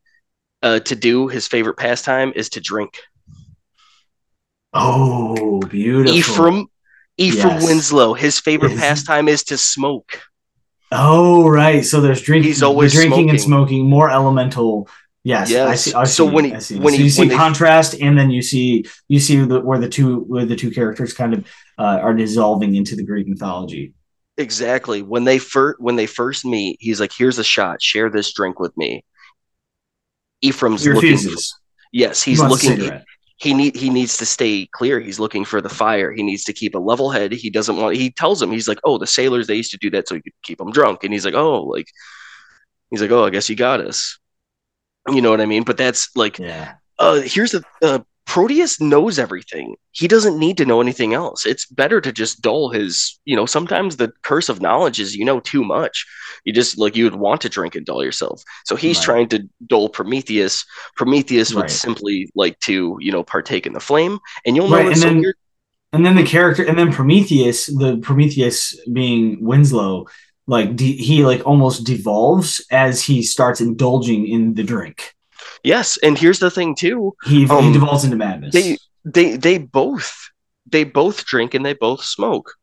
uh, 0.64 0.80
to 0.80 0.96
do 0.96 1.28
his 1.28 1.48
favorite 1.48 1.78
pastime 1.78 2.32
is 2.36 2.50
to 2.50 2.60
drink 2.62 3.00
Oh, 4.74 5.60
beautiful. 5.62 6.18
Ephraim 6.18 6.68
Ephraim 7.18 7.56
yes. 7.56 7.66
Winslow, 7.66 8.14
his 8.16 8.40
favorite 8.40 8.72
is 8.72 8.80
pastime 8.80 9.28
is 9.28 9.44
to 9.46 9.58
smoke. 9.58 10.20
Oh, 10.92 11.48
right. 11.48 11.86
So 11.86 12.02
there's 12.02 12.22
drinking. 12.22 12.50
He's 12.50 12.64
always 12.64 12.94
drinking 12.94 13.12
smoking. 13.14 13.30
and 13.30 13.42
smoking. 13.42 13.90
More 13.90 14.10
elemental. 14.10 14.90
Yes, 15.24 15.50
yes. 15.50 15.70
I 15.70 15.76
see. 15.76 15.94
I 15.94 16.04
see 16.04 16.12
so 16.12 16.26
when 16.26 16.45
he, 16.45 16.60
see. 16.60 16.80
when 16.80 16.94
so 16.94 16.98
he, 16.98 17.04
you 17.04 17.10
see 17.10 17.28
they, 17.30 17.36
contrast, 17.36 17.95
and 18.02 18.18
then 18.18 18.30
you 18.30 18.41
see 18.41 18.86
you 19.08 19.20
see 19.20 19.38
the, 19.38 19.62
where 19.62 19.80
the 19.80 19.88
two 19.88 20.22
where 20.22 20.45
the 20.45 20.56
two 20.56 20.70
characters 20.70 21.14
kind 21.14 21.34
of 21.34 21.48
uh, 21.78 22.00
are 22.02 22.14
dissolving 22.14 22.76
into 22.76 22.95
the 22.95 23.04
Greek 23.04 23.28
mythology. 23.28 23.94
Exactly. 24.38 25.02
When 25.02 25.24
they 25.24 25.38
first 25.38 25.80
when 25.80 25.95
they 25.95 26.08
first 26.08 26.44
meet, 26.44 26.78
he's 26.80 27.00
like, 27.00 27.14
"Here's 27.18 27.40
a 27.40 27.44
shot. 27.44 27.82
Share 27.82 28.10
this 28.10 28.34
drink 28.34 28.60
with 28.60 28.76
me." 28.76 29.06
Ephraim's 30.41 30.84
he 30.84 30.90
refuses. 30.90 31.26
looking. 31.26 31.40
For, 31.40 31.60
yes, 31.94 32.22
he's 32.22 32.41
looking 32.41 33.02
he 33.44 33.54
need 33.54 33.76
he 33.76 33.90
needs 33.90 34.18
to 34.18 34.26
stay 34.26 34.68
clear. 34.72 35.00
He's 35.00 35.20
looking 35.20 35.44
for 35.44 35.60
the 35.60 35.70
fire. 35.70 36.14
He 36.14 36.24
needs 36.24 36.45
to 36.45 36.54
keep 36.54 36.76
a 36.76 36.80
level 36.80 37.12
head. 37.12 37.34
He 37.34 37.50
doesn't 37.50 37.76
want. 37.76 37.98
He 37.98 38.10
tells 38.12 38.41
him 38.41 38.52
he's 38.52 38.68
like, 38.70 38.80
oh, 38.86 38.98
the 38.98 39.08
sailors 39.08 39.48
they 39.48 39.56
used 39.56 39.72
to 39.72 39.78
do 39.78 39.90
that 39.91 40.08
so 40.08 40.16
you 40.16 40.24
could 40.24 40.34
keep 40.44 40.60
them 40.60 40.72
drunk. 40.72 41.04
And 41.04 41.12
he's 41.12 41.26
like, 41.26 41.34
oh, 41.34 41.64
like 41.64 41.88
he's 42.90 43.02
like, 43.02 43.12
oh, 43.12 43.26
I 43.26 43.30
guess 43.32 43.50
you 43.50 43.56
got 43.56 43.82
us. 43.82 44.18
You 45.10 45.22
know 45.22 45.32
what 45.32 45.42
I 45.42 45.46
mean? 45.46 45.64
But 45.64 45.78
that's 45.78 46.16
like, 46.16 46.40
yeah. 46.40 46.76
Uh, 47.00 47.22
here's 47.22 47.52
the 47.52 47.64
uh, 47.82 48.00
Proteus 48.26 48.80
knows 48.80 49.20
everything. 49.20 49.76
He 49.92 50.08
doesn't 50.08 50.40
need 50.40 50.58
to 50.58 50.66
know 50.66 50.80
anything 50.80 51.14
else. 51.14 51.46
It's 51.46 51.66
better 51.66 52.00
to 52.00 52.12
just 52.12 52.42
dull 52.42 52.70
his, 52.70 53.20
you 53.26 53.36
know, 53.36 53.46
sometimes 53.46 53.98
the 53.98 54.14
curse 54.22 54.48
of 54.48 54.62
knowledge 54.62 55.00
is 55.00 55.16
you 55.16 55.26
know 55.26 55.40
too 55.42 55.64
much. 55.64 56.06
You 56.46 56.54
just 56.54 56.78
like 56.78 56.96
you 56.96 57.04
would 57.04 57.16
want 57.16 57.42
to 57.42 57.50
drink 57.50 57.76
and 57.76 57.86
dull 57.86 58.04
yourself. 58.04 58.42
So 58.66 58.76
he's 58.76 58.98
right. 58.98 59.06
trying 59.06 59.30
to 59.30 59.50
dull 59.68 59.90
Prometheus. 59.90 60.66
Prometheus 60.96 61.54
would 61.54 61.64
right. 61.64 61.72
simply 61.72 62.30
like 62.36 62.60
to, 62.62 62.98
you 63.00 63.12
know, 63.12 63.24
partake 63.24 63.66
in 63.66 63.74
the 63.74 63.80
flame. 63.80 64.20
And 64.46 64.56
you'll 64.56 64.70
right. 64.70 64.86
notice 64.86 65.04
and 65.04 65.24
then, 65.24 65.34
and 65.92 66.06
then 66.06 66.16
the 66.16 66.24
character 66.26 66.64
and 66.64 66.78
then 66.78 66.92
Prometheus, 66.92 67.68
the 67.68 67.98
Prometheus 67.98 68.80
being 68.92 69.44
Winslow, 69.44 70.08
like 70.48 70.76
de- 70.76 70.98
he 70.98 71.26
like 71.26 71.45
almost 71.45 71.86
devolves 71.86 72.65
as 72.72 73.03
he 73.03 73.24
starts 73.24 73.61
indulging 73.61 74.28
in 74.28 74.56
the 74.56 74.64
drink. 74.64 75.14
Yes, 75.64 75.98
and 76.03 76.18
here's 76.18 76.40
the 76.40 76.52
thing 76.52 76.76
too. 76.76 77.15
He, 77.26 77.48
um, 77.48 77.64
he 77.64 77.74
devolves 77.74 78.03
into 78.03 78.18
madness. 78.18 78.53
They 78.53 78.78
they 79.06 79.38
they 79.38 79.57
both 79.57 80.30
they 80.70 80.84
both 80.84 81.26
drink 81.26 81.53
and 81.53 81.65
they 81.65 81.74
both 81.74 82.03
smoke. 82.03 82.53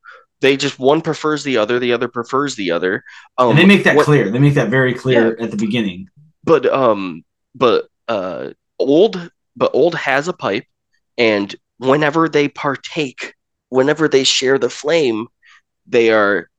They 0.41 0.57
just 0.57 0.79
one 0.79 1.03
prefers 1.03 1.45
the 1.45 1.59
other, 1.59 1.79
the 1.79 1.93
other 1.93 2.09
prefers 2.09 2.57
the 2.57 2.71
other. 2.71 3.05
Um, 3.37 3.51
and 3.51 3.59
they 3.59 3.67
make 3.67 3.85
that 3.85 3.97
what, 3.97 4.07
clear. 4.07 4.31
They 4.31 4.39
make 4.39 4.55
that 4.55 4.71
very 4.71 4.95
clear 4.95 5.37
yeah. 5.37 5.45
at 5.45 5.51
the 5.51 5.57
beginning. 5.57 6.09
But 6.45 6.67
um, 6.67 7.25
but 7.55 7.89
uh, 8.09 8.51
old 8.79 9.31
but 9.57 9.71
old 9.75 9.95
has 9.95 10.29
a 10.29 10.33
pipe, 10.33 10.65
and 11.17 11.55
whenever 11.79 12.29
they 12.29 12.49
partake, 12.49 13.35
whenever 13.69 14.09
they 14.09 14.25
share 14.25 14.59
the 14.59 14.71
flame, 14.71 15.29
they 15.87 16.11
are 16.11 16.50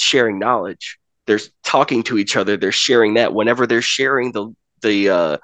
sharing 0.00 0.38
knowledge. 0.38 0.98
They're 1.26 1.40
talking 1.64 2.02
to 2.04 2.18
each 2.18 2.36
other. 2.36 2.56
They're 2.56 2.72
sharing 2.72 3.14
that. 3.14 3.34
Whenever 3.34 3.66
they're 3.66 3.82
sharing 3.82 4.32
the 4.32 4.54
the 4.82 5.10
uh, 5.10 5.36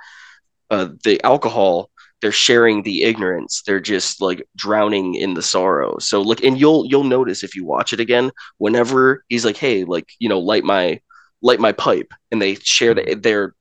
uh, 0.70 0.88
the 1.04 1.22
alcohol 1.24 1.90
they're 2.20 2.32
sharing 2.32 2.82
the 2.82 3.02
ignorance 3.02 3.62
they're 3.66 3.80
just 3.80 4.20
like 4.20 4.46
drowning 4.56 5.14
in 5.14 5.34
the 5.34 5.42
sorrow 5.42 5.98
so 5.98 6.20
look 6.22 6.42
and 6.42 6.58
you'll 6.58 6.86
you'll 6.86 7.04
notice 7.04 7.44
if 7.44 7.54
you 7.54 7.64
watch 7.64 7.92
it 7.92 8.00
again 8.00 8.30
whenever 8.58 9.24
he's 9.28 9.44
like 9.44 9.56
hey 9.56 9.84
like 9.84 10.08
you 10.18 10.28
know 10.28 10.38
light 10.38 10.64
my 10.64 11.00
light 11.42 11.60
my 11.60 11.72
pipe 11.72 12.12
and 12.30 12.40
they 12.40 12.54
share 12.56 12.94
that 12.94 13.22
they're 13.22 13.54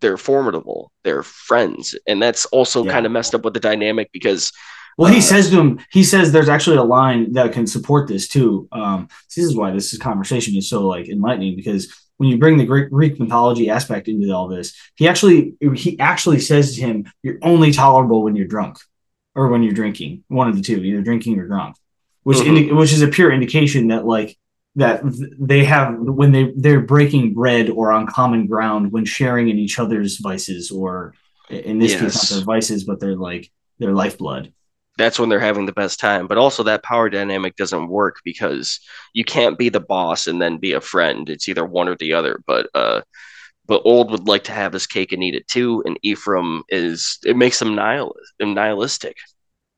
they're 0.00 0.16
formidable 0.16 0.90
they're 1.04 1.22
friends 1.22 1.94
and 2.06 2.22
that's 2.22 2.46
also 2.46 2.84
yeah. 2.84 2.92
kind 2.92 3.06
of 3.06 3.12
messed 3.12 3.34
up 3.34 3.44
with 3.44 3.54
the 3.54 3.60
dynamic 3.60 4.10
because 4.12 4.52
well, 4.98 5.12
he 5.12 5.18
uh, 5.18 5.22
says 5.22 5.48
to 5.50 5.60
him, 5.60 5.80
he 5.90 6.02
says 6.02 6.32
there's 6.32 6.48
actually 6.48 6.76
a 6.76 6.82
line 6.82 7.32
that 7.32 7.52
can 7.52 7.66
support 7.66 8.08
this 8.08 8.26
too. 8.26 8.68
Um, 8.72 9.08
this 9.34 9.44
is 9.44 9.56
why 9.56 9.70
this 9.70 9.96
conversation 9.96 10.56
is 10.56 10.68
so 10.68 10.86
like 10.86 11.08
enlightening 11.08 11.54
because 11.56 11.94
when 12.16 12.28
you 12.28 12.36
bring 12.36 12.58
the 12.58 12.66
Greek, 12.66 12.90
Greek 12.90 13.20
mythology 13.20 13.70
aspect 13.70 14.08
into 14.08 14.30
all 14.34 14.48
this, 14.48 14.76
he 14.96 15.06
actually 15.06 15.54
he 15.76 15.98
actually 16.00 16.40
says 16.40 16.74
to 16.74 16.80
him, 16.80 17.10
"You're 17.22 17.38
only 17.42 17.70
tolerable 17.70 18.24
when 18.24 18.34
you're 18.34 18.48
drunk, 18.48 18.78
or 19.36 19.48
when 19.48 19.62
you're 19.62 19.72
drinking. 19.72 20.24
One 20.26 20.48
of 20.48 20.56
the 20.56 20.62
two, 20.62 20.82
either 20.82 21.00
drinking 21.00 21.38
or 21.38 21.46
drunk." 21.46 21.76
Which 22.24 22.38
mm-hmm. 22.38 22.56
indi- 22.56 22.72
which 22.72 22.92
is 22.92 23.02
a 23.02 23.08
pure 23.08 23.32
indication 23.32 23.88
that 23.88 24.04
like 24.04 24.36
that 24.74 25.02
they 25.38 25.64
have 25.64 25.94
when 25.96 26.32
they 26.32 26.52
they're 26.56 26.80
breaking 26.80 27.34
bread 27.34 27.70
or 27.70 27.92
on 27.92 28.08
common 28.08 28.48
ground 28.48 28.90
when 28.90 29.04
sharing 29.04 29.48
in 29.48 29.58
each 29.58 29.78
other's 29.78 30.18
vices 30.18 30.72
or 30.72 31.14
in 31.48 31.78
this 31.78 31.92
yes. 31.92 32.00
case 32.00 32.30
not 32.30 32.36
their 32.36 32.44
vices 32.44 32.84
but 32.84 33.00
their 33.00 33.16
like 33.16 33.50
their 33.78 33.92
lifeblood 33.92 34.52
that's 34.98 35.18
when 35.18 35.28
they're 35.28 35.40
having 35.40 35.64
the 35.64 35.72
best 35.72 35.98
time. 36.00 36.26
But 36.26 36.38
also 36.38 36.62
that 36.64 36.82
power 36.82 37.08
dynamic 37.08 37.56
doesn't 37.56 37.88
work 37.88 38.16
because 38.24 38.80
you 39.14 39.24
can't 39.24 39.56
be 39.56 39.68
the 39.68 39.80
boss 39.80 40.26
and 40.26 40.42
then 40.42 40.58
be 40.58 40.72
a 40.72 40.80
friend. 40.80 41.30
It's 41.30 41.48
either 41.48 41.64
one 41.64 41.88
or 41.88 41.96
the 41.96 42.12
other. 42.12 42.42
But 42.46 42.68
uh 42.74 43.02
but 43.66 43.82
old 43.84 44.10
would 44.10 44.26
like 44.26 44.44
to 44.44 44.52
have 44.52 44.72
his 44.72 44.86
cake 44.86 45.12
and 45.12 45.22
eat 45.22 45.34
it 45.34 45.46
too, 45.46 45.82
and 45.86 45.98
Ephraim 46.02 46.62
is 46.68 47.18
it 47.24 47.36
makes 47.36 47.60
him 47.62 47.76
nihil- 47.76 48.16
nihilistic. 48.40 49.16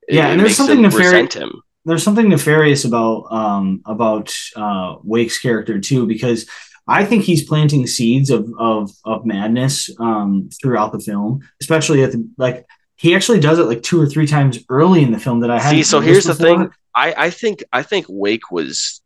Yeah, 0.09 0.29
it, 0.29 0.33
and 0.33 0.41
there's 0.41 0.57
something 0.57 0.81
nefarious. 0.81 1.37
There's 1.85 2.03
something 2.03 2.29
nefarious 2.29 2.85
about 2.85 3.25
um 3.31 3.83
about 3.85 4.35
uh 4.57 4.97
Wake's 5.03 5.39
character 5.39 5.79
too, 5.81 6.07
because 6.07 6.49
I 6.87 7.05
think 7.05 7.25
he's 7.25 7.47
planting 7.47 7.87
seeds 7.87 8.31
of 8.31 8.49
of 8.59 8.91
of 9.05 9.27
madness 9.27 9.91
um 9.99 10.51
throughout 10.61 10.93
the 10.93 11.01
film, 11.01 11.41
especially 11.61 12.03
at 12.03 12.13
the 12.13 12.29
like 12.39 12.67
he 13.01 13.14
actually 13.14 13.40
does 13.40 13.59
it 13.59 13.64
like 13.64 13.82
two 13.82 13.98
or 13.98 14.06
three 14.06 14.27
times 14.27 14.59
early 14.68 15.02
in 15.02 15.10
the 15.10 15.18
film 15.18 15.40
that 15.40 15.51
I 15.51 15.59
had. 15.59 15.70
See, 15.70 15.82
so 15.82 16.01
here's 16.01 16.27
the 16.27 16.35
thing. 16.35 16.70
I, 16.94 17.14
I 17.16 17.31
think 17.31 17.64
I 17.72 17.82
think 17.82 18.05
Wake 18.10 18.51
was 18.51 19.01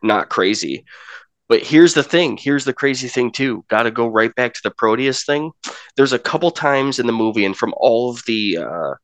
not 0.00 0.28
crazy. 0.28 0.84
But 1.48 1.64
here's 1.64 1.92
the 1.92 2.04
thing. 2.04 2.36
Here's 2.36 2.64
the 2.64 2.72
crazy 2.72 3.08
thing 3.08 3.32
too. 3.32 3.64
Got 3.66 3.82
to 3.82 3.90
go 3.90 4.06
right 4.06 4.32
back 4.36 4.54
to 4.54 4.60
the 4.62 4.70
Proteus 4.70 5.24
thing. 5.24 5.50
There's 5.96 6.12
a 6.12 6.20
couple 6.20 6.52
times 6.52 7.00
in 7.00 7.08
the 7.08 7.12
movie, 7.12 7.44
and 7.44 7.56
from 7.56 7.74
all 7.76 8.10
of 8.10 8.22
the 8.28 8.58
uh, 8.58 8.94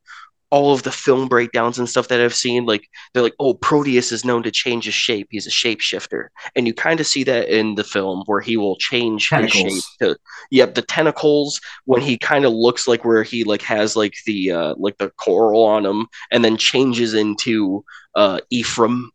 all 0.51 0.73
of 0.73 0.83
the 0.83 0.91
film 0.91 1.27
breakdowns 1.27 1.77
and 1.77 1.87
stuff 1.87 2.07
that 2.07 2.21
I've 2.21 2.33
seen, 2.33 2.65
like 2.65 2.87
they're 3.13 3.23
like, 3.23 3.35
oh, 3.39 3.53
Proteus 3.53 4.11
is 4.11 4.25
known 4.25 4.43
to 4.43 4.51
change 4.51 4.85
his 4.85 4.93
shape. 4.93 5.27
He's 5.29 5.47
a 5.47 5.51
shapeshifter. 5.51 6.29
And 6.55 6.65
you 6.65 6.73
kind 6.73 6.99
of 6.99 7.07
see 7.07 7.23
that 7.25 7.49
in 7.49 7.75
the 7.75 7.83
film 7.83 8.23
where 8.25 8.41
he 8.41 8.57
will 8.57 8.75
change 8.77 9.29
tentacles. 9.29 9.63
his 9.63 9.73
shape 9.73 9.83
to 9.99 10.17
yep, 10.49 10.73
the 10.75 10.81
tentacles 10.81 11.61
when 11.85 12.01
he 12.01 12.17
kind 12.17 12.45
of 12.45 12.53
looks 12.53 12.87
like 12.87 13.05
where 13.05 13.23
he 13.23 13.43
like 13.43 13.61
has 13.61 13.95
like 13.95 14.15
the 14.25 14.51
uh 14.51 14.75
like 14.77 14.97
the 14.97 15.09
coral 15.11 15.63
on 15.63 15.85
him 15.85 16.07
and 16.31 16.43
then 16.43 16.57
changes 16.57 17.13
into 17.13 17.83
uh 18.15 18.39
Ephraim. 18.49 19.11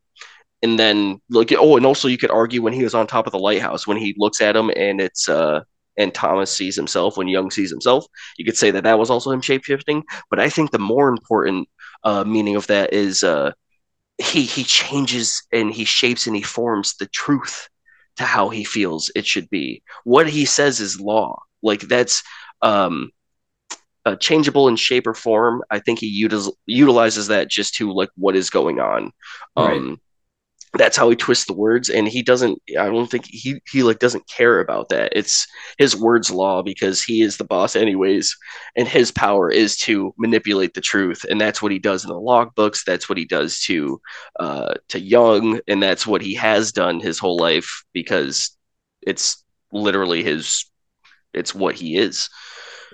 And 0.62 0.78
then 0.78 1.20
like 1.28 1.52
oh, 1.52 1.76
and 1.76 1.84
also 1.84 2.08
you 2.08 2.16
could 2.16 2.30
argue 2.30 2.62
when 2.62 2.72
he 2.72 2.84
was 2.84 2.94
on 2.94 3.06
top 3.06 3.26
of 3.26 3.32
the 3.32 3.38
lighthouse 3.38 3.86
when 3.86 3.98
he 3.98 4.14
looks 4.16 4.40
at 4.40 4.56
him 4.56 4.70
and 4.74 5.00
it's 5.00 5.28
uh 5.28 5.62
and 5.96 6.12
Thomas 6.12 6.54
sees 6.54 6.76
himself 6.76 7.16
when 7.16 7.28
Young 7.28 7.50
sees 7.50 7.70
himself. 7.70 8.06
You 8.36 8.44
could 8.44 8.56
say 8.56 8.70
that 8.70 8.84
that 8.84 8.98
was 8.98 9.10
also 9.10 9.30
him 9.30 9.40
shapeshifting, 9.40 10.02
but 10.30 10.40
I 10.40 10.48
think 10.48 10.70
the 10.70 10.78
more 10.78 11.08
important 11.08 11.68
uh, 12.02 12.24
meaning 12.24 12.56
of 12.56 12.66
that 12.68 12.92
is 12.92 13.22
uh, 13.22 13.52
he 14.18 14.42
he 14.42 14.64
changes 14.64 15.42
and 15.52 15.72
he 15.72 15.84
shapes 15.84 16.26
and 16.26 16.36
he 16.36 16.42
forms 16.42 16.96
the 16.96 17.06
truth 17.06 17.68
to 18.16 18.24
how 18.24 18.48
he 18.48 18.64
feels 18.64 19.10
it 19.14 19.26
should 19.26 19.48
be. 19.50 19.82
What 20.04 20.28
he 20.28 20.44
says 20.44 20.80
is 20.80 21.00
law. 21.00 21.40
Like 21.62 21.80
that's 21.80 22.22
um, 22.62 23.10
uh, 24.04 24.16
changeable 24.16 24.68
in 24.68 24.76
shape 24.76 25.06
or 25.06 25.14
form. 25.14 25.62
I 25.70 25.78
think 25.80 25.98
he 25.98 26.24
util- 26.24 26.54
utilizes 26.66 27.28
that 27.28 27.48
just 27.48 27.74
to 27.76 27.92
like 27.92 28.10
what 28.16 28.36
is 28.36 28.50
going 28.50 28.80
on. 28.80 29.12
Um, 29.56 29.88
right 29.88 29.98
that's 30.76 30.96
how 30.96 31.08
he 31.08 31.16
twists 31.16 31.46
the 31.46 31.52
words 31.52 31.88
and 31.88 32.08
he 32.08 32.22
doesn't 32.22 32.60
i 32.78 32.86
don't 32.86 33.10
think 33.10 33.24
he 33.26 33.60
he 33.70 33.82
like 33.82 33.98
doesn't 33.98 34.26
care 34.28 34.60
about 34.60 34.88
that. 34.88 35.12
It's 35.14 35.46
his 35.78 35.96
words 35.96 36.30
law 36.30 36.62
because 36.62 37.02
he 37.02 37.22
is 37.22 37.36
the 37.36 37.44
boss 37.44 37.76
anyways 37.76 38.36
and 38.76 38.88
his 38.88 39.10
power 39.10 39.50
is 39.50 39.76
to 39.78 40.14
manipulate 40.18 40.74
the 40.74 40.80
truth 40.80 41.24
and 41.28 41.40
that's 41.40 41.62
what 41.62 41.72
he 41.72 41.78
does 41.78 42.04
in 42.04 42.08
the 42.08 42.16
logbooks 42.16 42.84
that's 42.84 43.08
what 43.08 43.18
he 43.18 43.24
does 43.24 43.60
to 43.60 44.00
uh 44.40 44.74
to 44.88 45.00
young 45.00 45.60
and 45.68 45.82
that's 45.82 46.06
what 46.06 46.22
he 46.22 46.34
has 46.34 46.72
done 46.72 47.00
his 47.00 47.18
whole 47.18 47.36
life 47.38 47.84
because 47.92 48.56
it's 49.02 49.44
literally 49.72 50.22
his 50.22 50.66
it's 51.32 51.54
what 51.54 51.74
he 51.74 51.96
is 51.96 52.28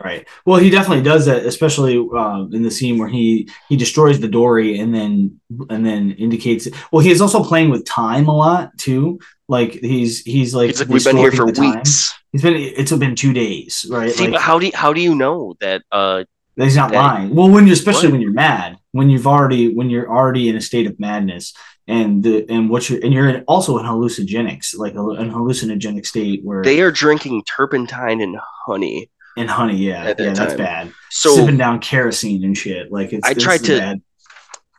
Right. 0.03 0.27
Well, 0.47 0.59
he 0.59 0.71
definitely 0.71 1.03
does 1.03 1.27
that, 1.27 1.45
especially 1.45 1.99
um, 2.17 2.51
in 2.55 2.63
the 2.63 2.71
scene 2.71 2.99
where 2.99 3.09
he 3.09 3.51
he 3.69 3.77
destroys 3.77 4.19
the 4.19 4.29
dory 4.29 4.79
and 4.79 4.95
then 4.95 5.41
and 5.69 5.85
then 5.85 6.13
indicates. 6.13 6.69
Well, 6.91 7.03
he 7.03 7.11
is 7.11 7.21
also 7.21 7.45
playing 7.45 7.71
with 7.71 7.85
time 7.85 8.27
a 8.27 8.35
lot 8.35 8.77
too. 8.79 9.21
Like 9.47 9.73
he's 9.73 10.21
he's 10.23 10.55
like, 10.55 10.69
he's 10.69 10.81
like 10.81 10.89
we've 10.89 11.05
been 11.05 11.17
here 11.19 11.33
for 11.33 11.47
weeks. 11.47 12.15
He's 12.33 12.43
been 12.43 12.55
it's 12.57 12.93
been 12.93 13.15
two 13.15 13.35
days, 13.35 13.85
right? 13.91 14.11
See, 14.11 14.25
like, 14.25 14.33
but 14.33 14.41
how 14.41 14.59
do 14.59 14.67
you, 14.67 14.73
how 14.75 14.93
do 14.93 15.01
you 15.01 15.15
know 15.15 15.55
that? 15.61 15.83
uh 15.93 16.25
that 16.57 16.65
he's 16.65 16.77
not 16.77 16.91
that, 16.91 16.99
lying. 16.99 17.35
Well, 17.35 17.49
when 17.49 17.67
you 17.67 17.73
especially 17.73 18.09
what? 18.09 18.13
when 18.13 18.21
you're 18.21 18.33
mad, 18.33 18.77
when 18.93 19.09
you've 19.11 19.27
already 19.27 19.75
when 19.75 19.91
you're 19.91 20.11
already 20.11 20.49
in 20.49 20.57
a 20.57 20.61
state 20.61 20.87
of 20.87 20.99
madness, 20.99 21.55
and 21.87 22.23
the 22.23 22.47
and 22.49 22.71
what 22.71 22.89
you're 22.89 23.01
and 23.03 23.13
you're 23.13 23.29
in, 23.29 23.45
also 23.49 23.79
in 23.79 23.85
hallucinogenics, 23.85 24.77
like 24.77 24.95
a, 24.95 25.05
an 25.11 25.31
hallucinogenic 25.31 26.07
state 26.07 26.45
where 26.45 26.63
they 26.63 26.81
are 26.81 26.91
drinking 26.91 27.45
turpentine 27.45 28.21
and 28.21 28.37
honey 28.67 29.11
and 29.37 29.49
honey, 29.49 29.77
yeah, 29.77 30.09
yeah, 30.09 30.15
time. 30.15 30.35
that's 30.35 30.55
bad. 30.55 30.93
So 31.11 31.35
sipping 31.35 31.57
down 31.57 31.81
kerosene 31.81 32.45
and 32.45 32.57
shit, 32.57 32.91
like 32.91 33.13
it's. 33.13 33.27
I 33.27 33.35
tried 33.35 33.65
to. 33.65 33.79
Bad. 33.79 34.03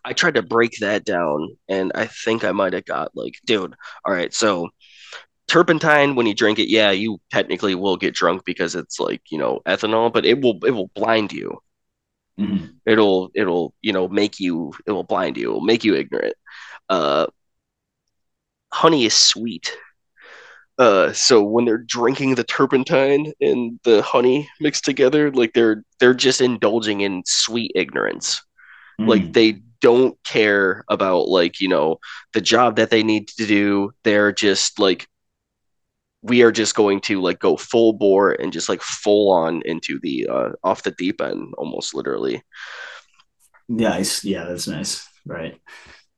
I 0.04 0.14
tried 0.14 0.36
to 0.36 0.42
break 0.42 0.78
that 0.80 1.06
down, 1.06 1.58
and 1.70 1.92
I 1.94 2.08
think 2.08 2.44
I 2.44 2.52
might 2.52 2.74
have 2.74 2.86
got 2.86 3.16
like, 3.16 3.36
dude. 3.46 3.76
All 4.04 4.14
right, 4.14 4.34
so 4.34 4.70
turpentine 5.48 6.16
when 6.16 6.26
you 6.26 6.34
drink 6.34 6.60
it, 6.60 6.70
yeah, 6.70 6.92
you 6.92 7.20
technically 7.30 7.76
will 7.76 7.98
get 7.98 8.16
drunk 8.16 8.44
because 8.46 8.76
it's 8.76 9.00
like 9.00 9.22
you 9.30 9.38
know 9.38 9.62
ethanol, 9.66 10.12
but 10.12 10.26
it 10.26 10.42
will 10.42 10.60
it 10.66 10.72
will 10.72 10.90
blind 10.96 11.32
you. 11.32 11.60
Mm-hmm. 12.40 12.66
It'll 12.86 13.30
it'll 13.36 13.74
you 13.82 13.94
know 13.94 14.08
make 14.08 14.40
you 14.40 14.74
it 14.86 14.92
will 14.92 15.04
blind 15.04 15.38
you, 15.38 15.52
it 15.52 15.54
will 15.54 15.62
make 15.62 15.84
you 15.84 15.96
ignorant. 15.96 16.36
Uh, 16.90 17.28
honey 18.72 19.06
is 19.06 19.14
sweet 19.14 19.78
uh, 20.82 21.14
so 21.14 21.44
when 21.44 21.66
they're 21.66 21.78
drinking 21.78 22.34
the 22.34 22.44
turpentine 22.44 23.32
and 23.40 23.80
the 23.84 24.02
honey 24.02 24.50
mixed 24.60 24.84
together, 24.84 25.30
like 25.32 25.54
they're 25.54 25.84
they're 26.00 26.16
just 26.16 26.42
indulging 26.42 27.02
in 27.02 27.22
sweet 27.28 27.72
ignorance. 27.76 28.42
Mm. 29.00 29.08
Like 29.08 29.34
they 29.34 29.62
don't 29.82 30.18
care 30.24 30.84
about 30.90 31.28
like 31.28 31.60
you 31.60 31.68
know 31.68 32.00
the 32.34 32.42
job 32.42 32.78
that 32.78 32.90
they 32.90 33.04
need 33.04 33.28
to 33.28 33.46
do. 33.46 33.92
They're 34.04 34.32
just 34.32 34.80
like 34.80 35.08
we 36.24 36.42
are 36.42 36.52
just 36.52 36.74
going 36.74 37.00
to 37.02 37.22
like 37.22 37.38
go 37.38 37.58
full 37.58 37.94
bore 37.94 38.32
and 38.32 38.52
just 38.52 38.68
like 38.68 38.82
full 38.82 39.32
on 39.32 39.62
into 39.66 40.00
the 40.02 40.28
uh, 40.28 40.50
off 40.64 40.82
the 40.82 40.96
deep 40.98 41.22
end, 41.22 41.54
almost 41.60 41.94
literally. 41.94 42.42
Nice, 43.70 44.24
yeah, 44.24 44.46
that's 44.46 44.68
nice, 44.68 45.08
right? 45.28 45.62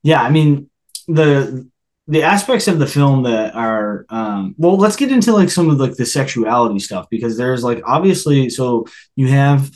Yeah, 0.04 0.22
I 0.22 0.30
mean 0.30 0.70
the 1.10 1.70
the 2.08 2.24
aspects 2.24 2.68
of 2.68 2.80
the 2.80 2.88
film 2.88 3.24
that 3.24 3.56
are 3.56 4.06
um, 4.10 4.56
well 4.58 4.78
let's 4.78 4.96
get 4.96 5.12
into 5.12 5.32
like 5.32 5.50
some 5.50 5.70
of 5.70 5.80
like 5.80 5.96
the 5.96 6.06
sexuality 6.06 6.80
stuff 6.80 7.08
because 7.10 7.38
there's 7.38 7.64
like 7.64 7.82
obviously 7.86 8.50
so 8.50 8.86
you 9.16 9.28
have 9.28 9.72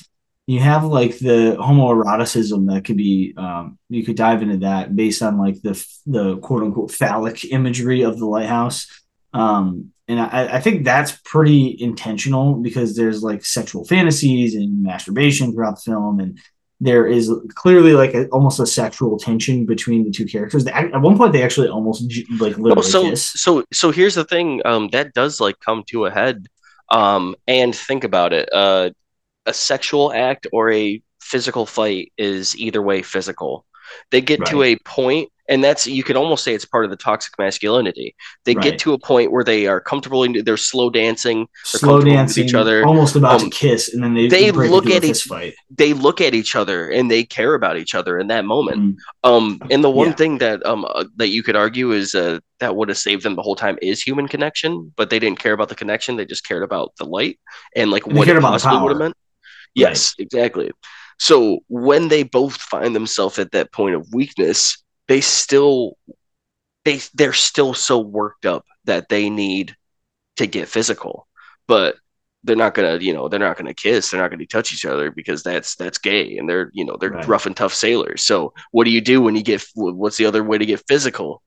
you 0.48 0.62
have 0.62 0.86
like 0.86 1.20
the 1.20 1.58
homoeroticism 1.60 2.74
that 2.74 2.86
could 2.86 2.96
be 2.96 3.34
um, 3.38 3.78
you 3.90 4.04
could 4.06 4.16
dive 4.16 4.42
into 4.42 4.58
that 4.58 4.96
based 4.96 5.22
on 5.22 5.38
like 5.38 5.62
the 5.62 5.86
the 6.06 6.38
quote 6.38 6.64
unquote 6.64 6.92
phallic 6.92 7.46
imagery 7.46 8.02
of 8.02 8.18
the 8.18 8.26
lighthouse. 8.26 8.88
Um, 9.34 9.92
and 10.08 10.22
I, 10.22 10.56
I 10.56 10.62
think 10.62 10.86
that's 10.86 11.12
pretty 11.26 11.76
intentional 11.78 12.56
because 12.56 12.96
there's 12.96 13.22
like 13.22 13.44
sexual 13.44 13.84
fantasies 13.84 14.56
and 14.56 14.82
masturbation 14.82 15.52
throughout 15.52 15.76
the 15.76 15.92
film 15.92 16.22
and 16.22 16.40
there 16.80 17.08
is 17.08 17.32
clearly 17.56 17.94
like 17.94 18.14
a, 18.14 18.28
almost 18.28 18.60
a 18.60 18.68
sexual 18.68 19.18
tension 19.18 19.66
between 19.66 20.04
the 20.04 20.12
two 20.12 20.26
characters. 20.26 20.66
At 20.68 21.02
one 21.02 21.18
point, 21.18 21.34
they 21.34 21.44
actually 21.44 21.70
almost 21.70 22.04
like 22.40 22.58
literally 22.58 22.84
so, 22.84 23.10
kiss. 23.10 23.26
So, 23.26 23.64
so 23.74 23.92
here's 23.92 24.16
the 24.16 24.26
thing. 24.26 24.62
Um, 24.66 24.90
that 24.90 25.14
does 25.14 25.42
like 25.42 25.60
come 25.60 25.84
to 25.88 26.06
a 26.06 26.12
head. 26.12 26.48
Um, 26.90 27.36
and 27.48 27.76
think 27.76 28.04
about 28.06 28.32
it. 28.32 28.48
Uh, 28.54 28.92
a 29.46 29.54
sexual 29.54 30.14
act 30.14 30.48
or 30.54 30.72
a 30.72 31.02
physical 31.20 31.66
fight 31.66 32.14
is 32.18 32.56
either 32.58 32.82
way 32.82 33.02
physical. 33.02 33.66
They 34.12 34.22
get 34.22 34.40
right. 34.40 34.50
to 34.50 34.64
a 34.64 34.76
point 34.78 35.30
and 35.48 35.64
that's 35.64 35.88
you 35.88 36.04
could 36.04 36.16
almost 36.16 36.44
say 36.44 36.54
it's 36.54 36.66
part 36.66 36.86
of 36.86 36.92
the 36.92 36.98
toxic 36.98 37.34
masculinity. 37.38 38.16
They 38.46 38.54
right. 38.54 38.64
get 38.64 38.80
to 38.80 38.94
a 38.94 39.00
point 39.00 39.32
where 39.32 39.44
they 39.44 39.68
are 39.68 39.80
comfortable. 39.80 40.24
In, 40.24 40.44
they're 40.44 40.58
slow 40.58 40.90
dancing, 40.90 41.48
they're 41.72 41.80
slow 41.80 42.02
dancing, 42.02 42.44
with 42.44 42.50
each 42.50 42.54
other, 42.54 42.86
almost 42.86 43.16
about 43.16 43.42
um, 43.42 43.50
to 43.50 43.56
kiss, 43.56 43.94
and 43.94 44.04
then 44.04 44.14
they 44.14 44.28
they 44.28 44.52
look 44.52 44.88
at 44.88 45.04
each 45.04 45.24
fight. 45.24 45.56
They 45.70 45.94
look 45.94 46.22
at 46.22 46.34
each 46.34 46.56
other 46.56 46.90
and 46.90 47.10
they 47.10 47.24
care 47.24 47.54
about 47.54 47.78
each 47.78 47.96
other 47.96 48.20
in 48.20 48.28
that 48.28 48.46
moment. 48.46 48.78
Mm. 48.78 48.98
Um, 49.24 49.62
and 49.72 49.84
the 49.84 49.90
one 49.90 50.10
yeah. 50.10 50.16
thing 50.16 50.38
that 50.40 50.66
um 50.66 50.86
uh, 50.86 51.06
that 51.16 51.30
you 51.30 51.44
could 51.44 51.56
argue 51.56 51.92
is 51.92 52.16
uh, 52.16 52.40
that 52.60 52.76
would 52.76 52.90
have 52.90 52.98
saved 52.98 53.24
them 53.24 53.36
the 53.36 53.42
whole 53.42 53.56
time 53.56 53.78
is 53.82 54.02
human 54.02 54.28
connection, 54.28 54.92
but 54.96 55.10
they 55.10 55.20
didn't 55.20 55.40
care 55.40 55.54
about 55.54 55.70
the 55.70 55.76
connection. 55.76 56.16
They 56.16 56.26
just 56.26 56.46
cared 56.46 56.64
about 56.64 56.94
the 56.98 57.06
light 57.06 57.40
and 57.76 57.92
like 57.92 58.06
and 58.06 58.18
what 58.18 58.28
it 58.28 58.42
possibly 58.42 58.80
would 58.80 58.92
have 58.92 59.00
meant. 59.00 59.16
Yes, 59.76 60.16
right. 60.18 60.26
exactly. 60.26 60.72
So 61.20 61.60
when 61.68 62.10
they 62.10 62.24
both 62.24 62.56
find 62.56 62.96
themselves 62.96 63.40
at 63.40 63.52
that 63.52 63.72
point 63.72 63.96
of 63.96 64.08
weakness 64.14 64.84
they 65.08 65.22
still 65.22 65.98
they 66.86 67.00
they're 67.14 67.34
still 67.34 67.74
so 67.74 68.00
worked 68.00 68.46
up 68.46 68.66
that 68.86 69.10
they 69.10 69.30
need 69.30 69.76
to 70.38 70.48
get 70.48 70.68
physical 70.68 71.28
but 71.68 71.96
they're 72.44 72.56
not 72.56 72.74
gonna 72.74 72.98
you 73.00 73.14
know 73.14 73.28
they're 73.28 73.40
not 73.40 73.58
gonna 73.58 73.74
kiss 73.74 74.10
they're 74.10 74.22
not 74.22 74.32
gonna 74.32 74.46
touch 74.46 74.74
each 74.74 74.86
other 74.86 75.12
because 75.12 75.44
that's 75.44 75.76
that's 75.76 75.98
gay 75.98 76.38
and 76.38 76.50
they're 76.50 76.72
you 76.74 76.86
know 76.86 76.96
they're 77.00 77.12
right. 77.12 77.28
rough 77.28 77.46
and 77.46 77.56
tough 77.56 77.74
sailors 77.74 78.24
so 78.24 78.54
what 78.72 78.86
do 78.86 78.92
you 78.92 79.02
do 79.02 79.22
when 79.22 79.36
you 79.36 79.44
get 79.44 79.66
what's 79.76 80.18
the 80.18 80.26
other 80.26 80.44
way 80.44 80.58
to 80.58 80.66
get 80.66 80.84
physical 80.88 81.42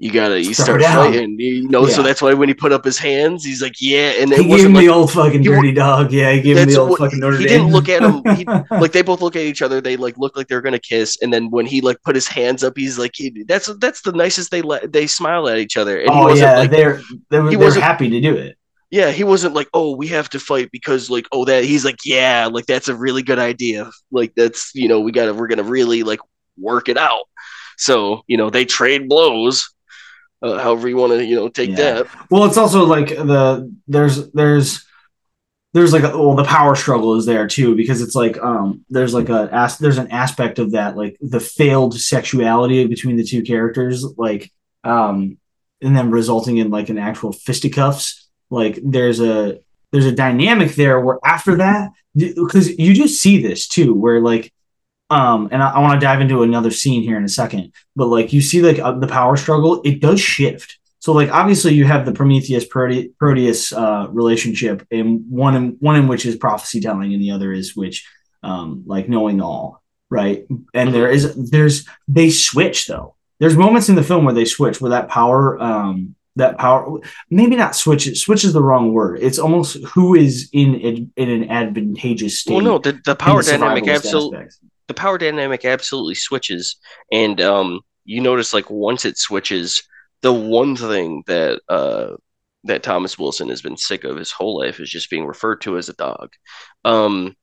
you 0.00 0.10
gotta 0.10 0.42
you 0.42 0.54
start, 0.54 0.80
start 0.80 1.12
fighting, 1.12 1.38
you 1.38 1.68
know. 1.68 1.86
Yeah. 1.86 1.92
So 1.92 2.02
that's 2.02 2.22
why 2.22 2.32
when 2.32 2.48
he 2.48 2.54
put 2.54 2.72
up 2.72 2.86
his 2.86 2.96
hands, 2.96 3.44
he's 3.44 3.60
like, 3.60 3.74
"Yeah," 3.82 4.14
and 4.18 4.32
he 4.32 4.48
gave 4.48 4.64
him 4.64 4.72
like, 4.72 4.86
the 4.86 4.88
old 4.88 5.12
fucking 5.12 5.42
dirty 5.42 5.72
dog. 5.72 6.10
Yeah, 6.10 6.32
he 6.32 6.40
gave 6.40 6.56
him 6.56 6.70
the 6.70 6.78
old 6.78 6.90
what, 6.90 7.00
fucking 7.00 7.20
dirty. 7.20 7.36
Dog. 7.36 7.42
He 7.42 7.48
didn't 7.48 7.70
look 7.70 7.90
at 7.90 8.02
him. 8.02 8.22
He, 8.34 8.44
like 8.80 8.92
they 8.92 9.02
both 9.02 9.20
look 9.20 9.36
at 9.36 9.42
each 9.42 9.60
other. 9.60 9.82
They 9.82 9.98
like 9.98 10.16
look 10.16 10.38
like 10.38 10.48
they're 10.48 10.62
gonna 10.62 10.78
kiss, 10.78 11.18
and 11.20 11.30
then 11.30 11.50
when 11.50 11.66
he 11.66 11.82
like 11.82 12.00
put 12.00 12.14
his 12.14 12.26
hands 12.26 12.64
up, 12.64 12.78
he's 12.78 12.98
like, 12.98 13.10
he, 13.14 13.44
"That's 13.46 13.66
that's 13.74 14.00
the 14.00 14.12
nicest." 14.12 14.50
They 14.50 14.62
let 14.62 14.90
they 14.90 15.06
smile 15.06 15.46
at 15.50 15.58
each 15.58 15.76
other. 15.76 16.00
And 16.00 16.08
oh 16.10 16.34
yeah, 16.34 16.60
like, 16.60 16.70
they're 16.70 17.02
they 17.28 17.40
were, 17.40 17.50
he 17.50 17.58
was 17.58 17.76
happy 17.76 18.08
to 18.08 18.20
do 18.22 18.34
it. 18.34 18.56
Yeah, 18.90 19.10
he 19.10 19.22
wasn't 19.22 19.54
like, 19.54 19.68
"Oh, 19.74 19.96
we 19.96 20.06
have 20.08 20.30
to 20.30 20.40
fight 20.40 20.70
because 20.72 21.10
like, 21.10 21.26
oh 21.30 21.44
that." 21.44 21.64
He's 21.64 21.84
like, 21.84 21.98
"Yeah, 22.06 22.48
like 22.50 22.64
that's 22.64 22.88
a 22.88 22.96
really 22.96 23.22
good 23.22 23.38
idea. 23.38 23.90
Like 24.10 24.32
that's 24.34 24.74
you 24.74 24.88
know 24.88 25.00
we 25.00 25.12
gotta 25.12 25.34
we're 25.34 25.48
gonna 25.48 25.62
really 25.62 26.04
like 26.04 26.20
work 26.56 26.88
it 26.88 26.96
out." 26.96 27.24
So 27.76 28.22
you 28.26 28.38
know 28.38 28.48
they 28.48 28.64
trade 28.64 29.06
blows 29.06 29.68
uh, 30.42 30.58
however 30.58 30.88
you 30.88 30.96
want 30.96 31.12
to 31.12 31.24
you 31.24 31.36
know 31.36 31.48
take 31.48 31.70
yeah. 31.70 31.76
that 31.76 32.06
well 32.30 32.44
it's 32.44 32.56
also 32.56 32.84
like 32.84 33.08
the 33.08 33.72
there's 33.88 34.30
there's 34.32 34.86
there's 35.72 35.92
like 35.92 36.02
a, 36.02 36.16
well 36.16 36.34
the 36.34 36.44
power 36.44 36.74
struggle 36.74 37.14
is 37.16 37.26
there 37.26 37.46
too 37.46 37.74
because 37.76 38.00
it's 38.00 38.14
like 38.14 38.38
um 38.38 38.84
there's 38.88 39.14
like 39.14 39.28
a 39.28 39.48
as, 39.52 39.78
there's 39.78 39.98
an 39.98 40.10
aspect 40.10 40.58
of 40.58 40.72
that 40.72 40.96
like 40.96 41.16
the 41.20 41.40
failed 41.40 41.98
sexuality 41.98 42.86
between 42.86 43.16
the 43.16 43.24
two 43.24 43.42
characters 43.42 44.04
like 44.16 44.50
um 44.84 45.38
and 45.82 45.96
then 45.96 46.10
resulting 46.10 46.58
in 46.58 46.70
like 46.70 46.88
an 46.88 46.98
actual 46.98 47.32
fisticuffs 47.32 48.28
like 48.50 48.78
there's 48.82 49.20
a 49.20 49.60
there's 49.92 50.06
a 50.06 50.12
dynamic 50.12 50.74
there 50.74 51.00
where 51.00 51.18
after 51.24 51.56
that 51.56 51.90
because 52.14 52.68
you 52.78 52.94
just 52.94 53.20
see 53.20 53.40
this 53.40 53.68
too 53.68 53.94
where 53.94 54.20
like 54.20 54.52
um, 55.10 55.48
and 55.50 55.62
I, 55.62 55.70
I 55.72 55.78
want 55.80 56.00
to 56.00 56.06
dive 56.06 56.20
into 56.20 56.42
another 56.42 56.70
scene 56.70 57.02
here 57.02 57.16
in 57.16 57.24
a 57.24 57.28
second, 57.28 57.72
but 57.96 58.06
like 58.06 58.32
you 58.32 58.40
see, 58.40 58.62
like 58.62 58.78
uh, 58.78 58.92
the 58.92 59.08
power 59.08 59.36
struggle, 59.36 59.82
it 59.84 60.00
does 60.00 60.20
shift. 60.20 60.78
So 61.00 61.12
like 61.12 61.30
obviously 61.30 61.74
you 61.74 61.84
have 61.86 62.06
the 62.06 62.12
Prometheus 62.12 62.66
Prote- 62.66 63.16
Proteus 63.18 63.72
uh, 63.72 64.06
relationship, 64.10 64.86
and 64.90 65.24
one 65.28 65.56
in 65.56 65.76
one 65.80 65.96
in 65.96 66.06
which 66.06 66.24
is 66.26 66.36
prophecy 66.36 66.80
telling, 66.80 67.12
and 67.12 67.22
the 67.22 67.32
other 67.32 67.52
is 67.52 67.74
which 67.74 68.06
um, 68.42 68.84
like 68.86 69.08
knowing 69.08 69.40
all, 69.40 69.82
right? 70.10 70.46
And 70.74 70.94
there 70.94 71.10
is 71.10 71.50
there's 71.50 71.86
they 72.06 72.30
switch 72.30 72.86
though. 72.86 73.16
There's 73.40 73.56
moments 73.56 73.88
in 73.88 73.94
the 73.94 74.02
film 74.02 74.26
where 74.26 74.34
they 74.34 74.44
switch, 74.44 74.80
where 74.80 74.90
that 74.90 75.08
power 75.08 75.60
um, 75.60 76.14
that 76.36 76.58
power 76.58 77.00
maybe 77.30 77.56
not 77.56 77.74
switch 77.74 78.16
switch 78.18 78.44
is 78.44 78.52
the 78.52 78.62
wrong 78.62 78.92
word 78.92 79.18
it's 79.20 79.38
almost 79.38 79.82
who 79.84 80.14
is 80.14 80.48
in 80.52 80.76
in, 80.76 81.12
in 81.16 81.28
an 81.28 81.50
advantageous 81.50 82.38
state 82.38 82.54
well 82.54 82.62
no 82.62 82.78
the, 82.78 83.00
the 83.04 83.16
power 83.16 83.42
dynamic 83.42 83.86
absolutely 83.88 84.46
the 84.90 84.94
power 84.94 85.18
dynamic 85.18 85.64
absolutely 85.64 86.16
switches 86.16 86.76
and 87.12 87.40
um, 87.40 87.80
you 88.04 88.20
notice 88.20 88.52
like 88.52 88.68
once 88.68 89.04
it 89.04 89.16
switches 89.16 89.84
the 90.20 90.32
one 90.32 90.74
thing 90.74 91.22
that 91.28 91.60
uh, 91.68 92.16
that 92.64 92.82
thomas 92.82 93.16
wilson 93.16 93.48
has 93.48 93.62
been 93.62 93.76
sick 93.76 94.02
of 94.02 94.16
his 94.16 94.32
whole 94.32 94.58
life 94.58 94.80
is 94.80 94.90
just 94.90 95.08
being 95.08 95.24
referred 95.24 95.60
to 95.60 95.78
as 95.78 95.88
a 95.88 95.92
dog 95.92 96.32
um, 96.84 97.36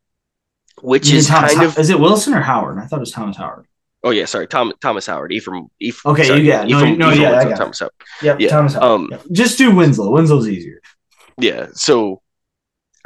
which 0.81 1.09
is 1.09 1.29
Thomas, 1.29 1.53
kind 1.53 1.65
of 1.65 1.79
is 1.79 1.89
it 1.89 2.01
wilson 2.01 2.33
or 2.33 2.41
howard 2.41 2.79
i 2.79 2.85
thought 2.85 2.97
it 2.97 2.99
was 2.99 3.11
thomas 3.11 3.37
howard 3.37 3.65
Oh 4.03 4.11
yeah, 4.11 4.25
sorry, 4.25 4.47
Tom, 4.47 4.71
Thomas 4.79 5.07
Howard. 5.07 5.31
Ephraim. 5.33 5.67
Ephraim 5.79 6.13
okay, 6.13 6.27
sorry, 6.27 6.41
yeah, 6.41 6.63
no, 6.63 6.77
Ephraim, 6.77 6.97
no, 6.99 7.11
Ephraim 7.11 7.49
yeah, 7.49 7.55
Thomas 7.55 7.79
Howard. 7.79 7.91
Yep, 8.21 8.39
yeah, 8.39 8.49
Thomas 8.49 8.73
Howard. 8.75 9.11
Um, 9.13 9.19
just 9.31 9.57
do 9.57 9.75
Winslow. 9.75 10.11
Winslow's 10.11 10.47
easier. 10.47 10.79
Yeah, 11.39 11.69
so 11.73 12.21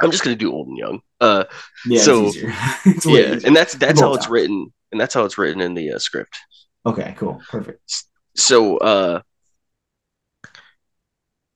I'm 0.00 0.10
just 0.10 0.22
gonna 0.22 0.36
do 0.36 0.52
old 0.52 0.68
and 0.68 0.76
young. 0.76 1.00
Uh, 1.22 1.44
yeah, 1.86 2.00
so 2.02 2.32
yeah, 3.04 3.38
and 3.44 3.54
that's 3.54 3.74
that's 3.74 4.00
how 4.00 4.12
it's 4.12 4.28
written, 4.28 4.72
and 4.90 5.00
that's 5.00 5.14
how 5.14 5.24
it's 5.24 5.38
written 5.38 5.60
in 5.60 5.72
the 5.72 5.92
uh, 5.92 5.98
script. 5.98 6.36
Okay, 6.84 7.14
cool, 7.16 7.40
perfect. 7.48 7.80
So, 8.34 8.78
uh, 8.78 9.20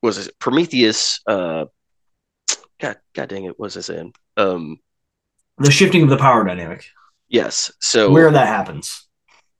was 0.02 0.24
it 0.24 0.38
Prometheus? 0.38 1.20
Uh, 1.26 1.64
God, 2.78 2.98
God 3.12 3.28
dang 3.28 3.44
it, 3.44 3.58
what 3.58 3.66
was 3.66 3.76
I 3.76 3.80
saying? 3.80 4.14
Um, 4.36 4.78
the 5.58 5.72
shifting 5.72 6.04
of 6.04 6.10
the 6.10 6.16
power 6.16 6.44
dynamic. 6.44 6.84
Yes. 7.28 7.72
So 7.80 8.12
where 8.12 8.30
that 8.30 8.46
happens. 8.46 9.08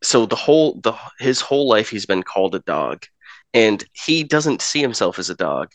So 0.05 0.25
the 0.25 0.37
whole 0.37 0.81
the 0.83 0.95
his 1.19 1.41
whole 1.41 1.69
life 1.69 1.91
he's 1.91 2.07
been 2.07 2.23
called 2.23 2.55
a 2.55 2.61
dog, 2.61 3.05
and 3.55 3.85
he 3.93 4.23
doesn't 4.23 4.63
see 4.63 4.81
himself 4.81 5.19
as 5.19 5.31
a 5.31 5.35
dog. 5.35 5.73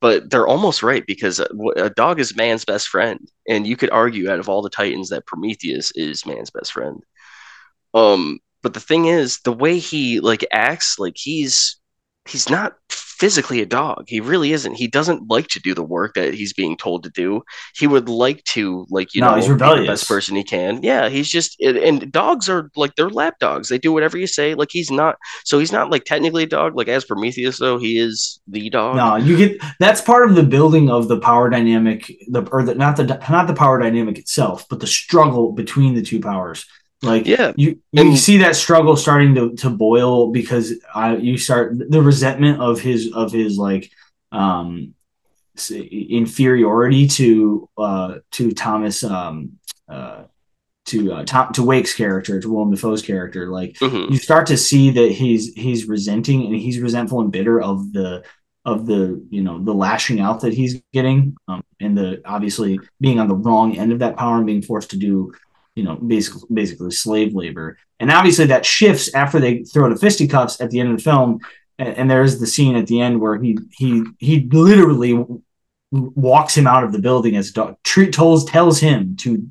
But 0.00 0.30
they're 0.30 0.46
almost 0.46 0.82
right 0.82 1.04
because 1.06 1.40
a, 1.40 1.48
a 1.76 1.90
dog 1.90 2.20
is 2.20 2.36
man's 2.36 2.64
best 2.64 2.88
friend, 2.88 3.18
and 3.48 3.66
you 3.66 3.76
could 3.76 3.90
argue 3.90 4.30
out 4.30 4.38
of 4.38 4.48
all 4.48 4.62
the 4.62 4.70
titans 4.70 5.08
that 5.08 5.26
Prometheus 5.26 5.90
is 5.96 6.24
man's 6.24 6.50
best 6.50 6.72
friend. 6.72 7.02
Um, 7.94 8.38
but 8.62 8.74
the 8.74 8.80
thing 8.80 9.06
is, 9.06 9.40
the 9.40 9.52
way 9.52 9.78
he 9.78 10.20
like 10.20 10.46
acts, 10.52 10.98
like 10.98 11.16
he's 11.16 11.76
he's 12.28 12.48
not 12.48 12.76
physically 13.18 13.60
a 13.60 13.66
dog. 13.66 14.04
He 14.06 14.20
really 14.20 14.52
isn't. 14.52 14.74
He 14.74 14.86
doesn't 14.86 15.28
like 15.28 15.48
to 15.48 15.60
do 15.60 15.74
the 15.74 15.82
work 15.82 16.14
that 16.14 16.34
he's 16.34 16.52
being 16.52 16.76
told 16.76 17.02
to 17.02 17.10
do. 17.10 17.42
He 17.74 17.86
would 17.86 18.08
like 18.08 18.44
to, 18.44 18.86
like 18.90 19.14
you 19.14 19.20
no, 19.20 19.30
know, 19.30 19.36
he's 19.36 19.48
rebellious. 19.48 19.80
be 19.80 19.86
the 19.86 19.92
best 19.92 20.08
person 20.08 20.36
he 20.36 20.44
can. 20.44 20.82
Yeah, 20.82 21.08
he's 21.08 21.28
just 21.28 21.60
and 21.60 22.10
dogs 22.12 22.48
are 22.48 22.70
like 22.76 22.94
they're 22.94 23.10
lap 23.10 23.38
dogs. 23.40 23.68
They 23.68 23.78
do 23.78 23.92
whatever 23.92 24.16
you 24.16 24.26
say. 24.26 24.54
Like 24.54 24.68
he's 24.70 24.90
not. 24.90 25.16
So 25.44 25.58
he's 25.58 25.72
not 25.72 25.90
like 25.90 26.04
technically 26.04 26.44
a 26.44 26.46
dog. 26.46 26.76
Like 26.76 26.88
as 26.88 27.04
Prometheus, 27.04 27.58
though, 27.58 27.78
he 27.78 27.98
is 27.98 28.40
the 28.46 28.70
dog. 28.70 28.96
No, 28.96 29.16
you 29.16 29.36
get 29.36 29.60
that's 29.80 30.00
part 30.00 30.28
of 30.28 30.36
the 30.36 30.42
building 30.42 30.90
of 30.90 31.08
the 31.08 31.18
power 31.18 31.50
dynamic. 31.50 32.12
The 32.28 32.46
or 32.52 32.62
the 32.62 32.74
not 32.74 32.96
the 32.96 33.04
not 33.28 33.46
the 33.46 33.54
power 33.54 33.80
dynamic 33.80 34.18
itself, 34.18 34.66
but 34.68 34.80
the 34.80 34.86
struggle 34.86 35.52
between 35.52 35.94
the 35.94 36.02
two 36.02 36.20
powers. 36.20 36.64
Like 37.02 37.26
yeah, 37.26 37.52
you 37.56 37.80
you 37.92 38.02
and, 38.08 38.18
see 38.18 38.38
that 38.38 38.56
struggle 38.56 38.96
starting 38.96 39.34
to, 39.36 39.54
to 39.56 39.70
boil 39.70 40.32
because 40.32 40.74
I 40.92 41.16
you 41.16 41.38
start 41.38 41.78
the 41.78 42.02
resentment 42.02 42.60
of 42.60 42.80
his 42.80 43.12
of 43.12 43.30
his 43.30 43.56
like 43.56 43.90
um 44.32 44.94
inferiority 45.70 47.06
to 47.06 47.68
uh 47.78 48.14
to 48.32 48.50
Thomas 48.50 49.04
um 49.04 49.58
uh 49.88 50.24
to 50.88 51.12
uh, 51.12 51.24
Tom, 51.24 51.52
to 51.52 51.62
Wake's 51.62 51.94
character, 51.94 52.40
to 52.40 52.52
Willem 52.52 52.70
Dafoe's 52.70 53.02
character, 53.02 53.48
like 53.48 53.74
mm-hmm. 53.74 54.12
you 54.12 54.18
start 54.18 54.46
to 54.48 54.56
see 54.56 54.90
that 54.90 55.12
he's 55.12 55.52
he's 55.54 55.86
resenting 55.86 56.46
and 56.46 56.56
he's 56.56 56.80
resentful 56.80 57.20
and 57.20 57.30
bitter 57.30 57.60
of 57.60 57.92
the 57.92 58.24
of 58.64 58.86
the 58.86 59.24
you 59.30 59.42
know 59.42 59.62
the 59.62 59.74
lashing 59.74 60.18
out 60.18 60.40
that 60.40 60.54
he's 60.54 60.82
getting, 60.92 61.36
um, 61.46 61.62
and 61.78 61.96
the 61.96 62.22
obviously 62.24 62.80
being 63.00 63.20
on 63.20 63.28
the 63.28 63.34
wrong 63.34 63.76
end 63.76 63.92
of 63.92 64.00
that 64.00 64.16
power 64.16 64.38
and 64.38 64.46
being 64.46 64.62
forced 64.62 64.90
to 64.90 64.96
do 64.96 65.32
you 65.78 65.84
know, 65.84 65.94
basically 65.94 66.42
basically 66.52 66.90
slave 66.90 67.34
labor. 67.34 67.78
And 68.00 68.10
obviously 68.10 68.46
that 68.46 68.66
shifts 68.66 69.14
after 69.14 69.38
they 69.38 69.62
throw 69.62 69.88
the 69.88 70.00
fisticuffs 70.00 70.60
at 70.60 70.70
the 70.70 70.80
end 70.80 70.90
of 70.90 70.96
the 70.96 71.02
film. 71.04 71.38
And, 71.78 71.96
and 71.96 72.10
there's 72.10 72.40
the 72.40 72.48
scene 72.48 72.74
at 72.74 72.88
the 72.88 73.00
end 73.00 73.20
where 73.20 73.40
he 73.40 73.56
he 73.70 74.02
he 74.18 74.40
literally 74.50 75.24
walks 75.92 76.56
him 76.56 76.66
out 76.66 76.82
of 76.82 76.90
the 76.90 76.98
building 76.98 77.36
as 77.36 77.50
a 77.50 77.52
dog. 77.52 77.76
Treat 77.84 78.12
tells 78.12 78.44
tells 78.44 78.80
him 78.80 79.14
to 79.18 79.48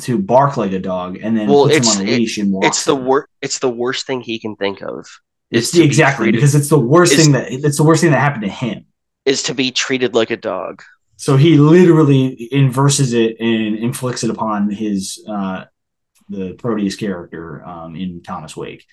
to 0.00 0.18
bark 0.18 0.56
like 0.56 0.72
a 0.72 0.78
dog, 0.78 1.18
and 1.20 1.36
then 1.36 1.48
well, 1.48 1.66
puts 1.66 1.96
him 1.96 2.02
on 2.02 2.08
a 2.08 2.16
leash 2.16 2.38
and 2.38 2.52
walks. 2.52 2.68
It's 2.68 2.84
the 2.84 2.94
worst. 2.94 3.28
It's 3.42 3.58
the 3.58 3.68
worst 3.68 4.06
thing 4.06 4.20
he 4.20 4.38
can 4.38 4.54
think 4.54 4.80
of. 4.80 5.06
It's 5.50 5.72
the, 5.72 5.82
exactly 5.82 6.26
be 6.26 6.32
because 6.32 6.54
it's 6.54 6.68
the 6.68 6.78
worst 6.78 7.16
thing 7.16 7.32
that 7.32 7.50
it's 7.50 7.78
the 7.78 7.84
worst 7.84 8.02
thing 8.02 8.12
that 8.12 8.20
happened 8.20 8.44
to 8.44 8.48
him. 8.48 8.86
Is 9.24 9.42
to 9.44 9.54
be 9.54 9.72
treated 9.72 10.14
like 10.14 10.30
a 10.30 10.36
dog. 10.36 10.84
So 11.18 11.36
he 11.36 11.58
literally 11.58 12.48
inverses 12.52 13.12
it 13.12 13.40
and 13.40 13.76
inflicts 13.76 14.22
it 14.22 14.30
upon 14.30 14.70
his 14.70 15.22
uh, 15.28 15.64
the 16.28 16.54
Proteus 16.54 16.94
character 16.94 17.64
um, 17.66 17.96
in 17.96 18.22
Thomas 18.22 18.56
Wake, 18.56 18.86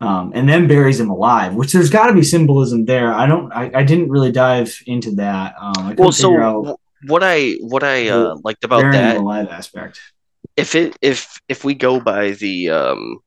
um, 0.00 0.32
and 0.34 0.48
then 0.48 0.68
buries 0.68 0.98
him 0.98 1.10
alive. 1.10 1.54
Which 1.54 1.74
there's 1.74 1.90
got 1.90 2.06
to 2.06 2.14
be 2.14 2.22
symbolism 2.22 2.86
there. 2.86 3.12
I 3.12 3.26
don't. 3.26 3.52
I, 3.52 3.70
I 3.74 3.84
didn't 3.84 4.08
really 4.08 4.32
dive 4.32 4.74
into 4.86 5.10
that. 5.16 5.54
Um, 5.60 5.94
well, 5.96 6.12
so 6.12 6.78
what 7.06 7.22
I 7.22 7.58
what 7.60 7.84
I 7.84 8.08
uh, 8.08 8.36
liked 8.42 8.64
about 8.64 8.90
that 8.92 9.18
alive 9.18 9.48
aspect. 9.48 10.00
If 10.56 10.74
it 10.74 10.96
if 11.02 11.38
if 11.46 11.62
we 11.62 11.74
go 11.74 12.00
by 12.00 12.30
the 12.30 12.70
um, 12.70 13.18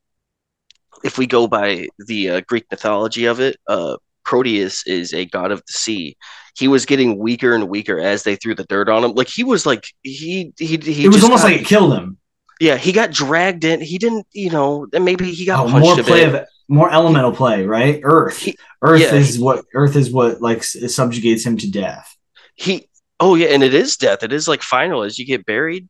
if 1.04 1.18
we 1.18 1.28
go 1.28 1.46
by 1.46 1.86
the 1.98 2.30
uh, 2.30 2.40
Greek 2.48 2.64
mythology 2.68 3.26
of 3.26 3.38
it, 3.38 3.58
uh, 3.68 3.96
Proteus 4.24 4.84
is 4.88 5.14
a 5.14 5.24
god 5.26 5.52
of 5.52 5.60
the 5.68 5.72
sea. 5.72 6.16
He 6.56 6.68
was 6.68 6.86
getting 6.86 7.18
weaker 7.18 7.54
and 7.54 7.68
weaker 7.68 7.98
as 7.98 8.22
they 8.22 8.36
threw 8.36 8.54
the 8.54 8.64
dirt 8.64 8.88
on 8.88 9.04
him. 9.04 9.12
Like 9.12 9.28
he 9.28 9.44
was 9.44 9.66
like 9.66 9.86
he 10.02 10.52
he 10.58 10.76
he. 10.76 11.04
It 11.04 11.08
was 11.08 11.24
almost 11.24 11.42
got, 11.42 11.52
like 11.52 11.60
it 11.62 11.66
killed 11.66 11.94
him. 11.94 12.18
Yeah, 12.60 12.76
he 12.76 12.92
got 12.92 13.10
dragged 13.10 13.64
in. 13.64 13.80
He 13.80 13.96
didn't, 13.96 14.26
you 14.32 14.50
know, 14.50 14.86
maybe 14.92 15.32
he 15.32 15.46
got 15.46 15.66
oh, 15.66 15.78
more 15.78 15.96
play 15.96 16.24
of 16.24 16.46
more 16.68 16.92
elemental 16.92 17.32
play, 17.32 17.66
right? 17.66 18.00
Earth, 18.04 18.38
he, 18.38 18.56
Earth 18.82 19.00
yeah, 19.00 19.14
is 19.14 19.38
what 19.38 19.64
Earth 19.74 19.96
is 19.96 20.10
what 20.10 20.40
like 20.40 20.62
subjugates 20.62 21.44
him 21.44 21.56
to 21.56 21.70
death. 21.70 22.16
He, 22.54 22.88
oh 23.18 23.34
yeah, 23.34 23.48
and 23.48 23.62
it 23.62 23.74
is 23.74 23.96
death. 23.96 24.22
It 24.22 24.32
is 24.32 24.46
like 24.46 24.62
final 24.62 25.02
as 25.02 25.18
you 25.18 25.26
get 25.26 25.46
buried. 25.46 25.88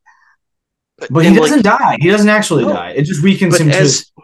But 1.10 1.26
and 1.26 1.34
he 1.34 1.40
doesn't 1.40 1.64
like, 1.64 1.78
die. 1.78 1.96
He 2.00 2.08
doesn't 2.08 2.28
actually 2.28 2.64
no, 2.64 2.72
die. 2.72 2.90
It 2.90 3.02
just 3.02 3.22
weakens 3.22 3.58
him 3.58 3.70
as, 3.70 4.04
to. 4.04 4.22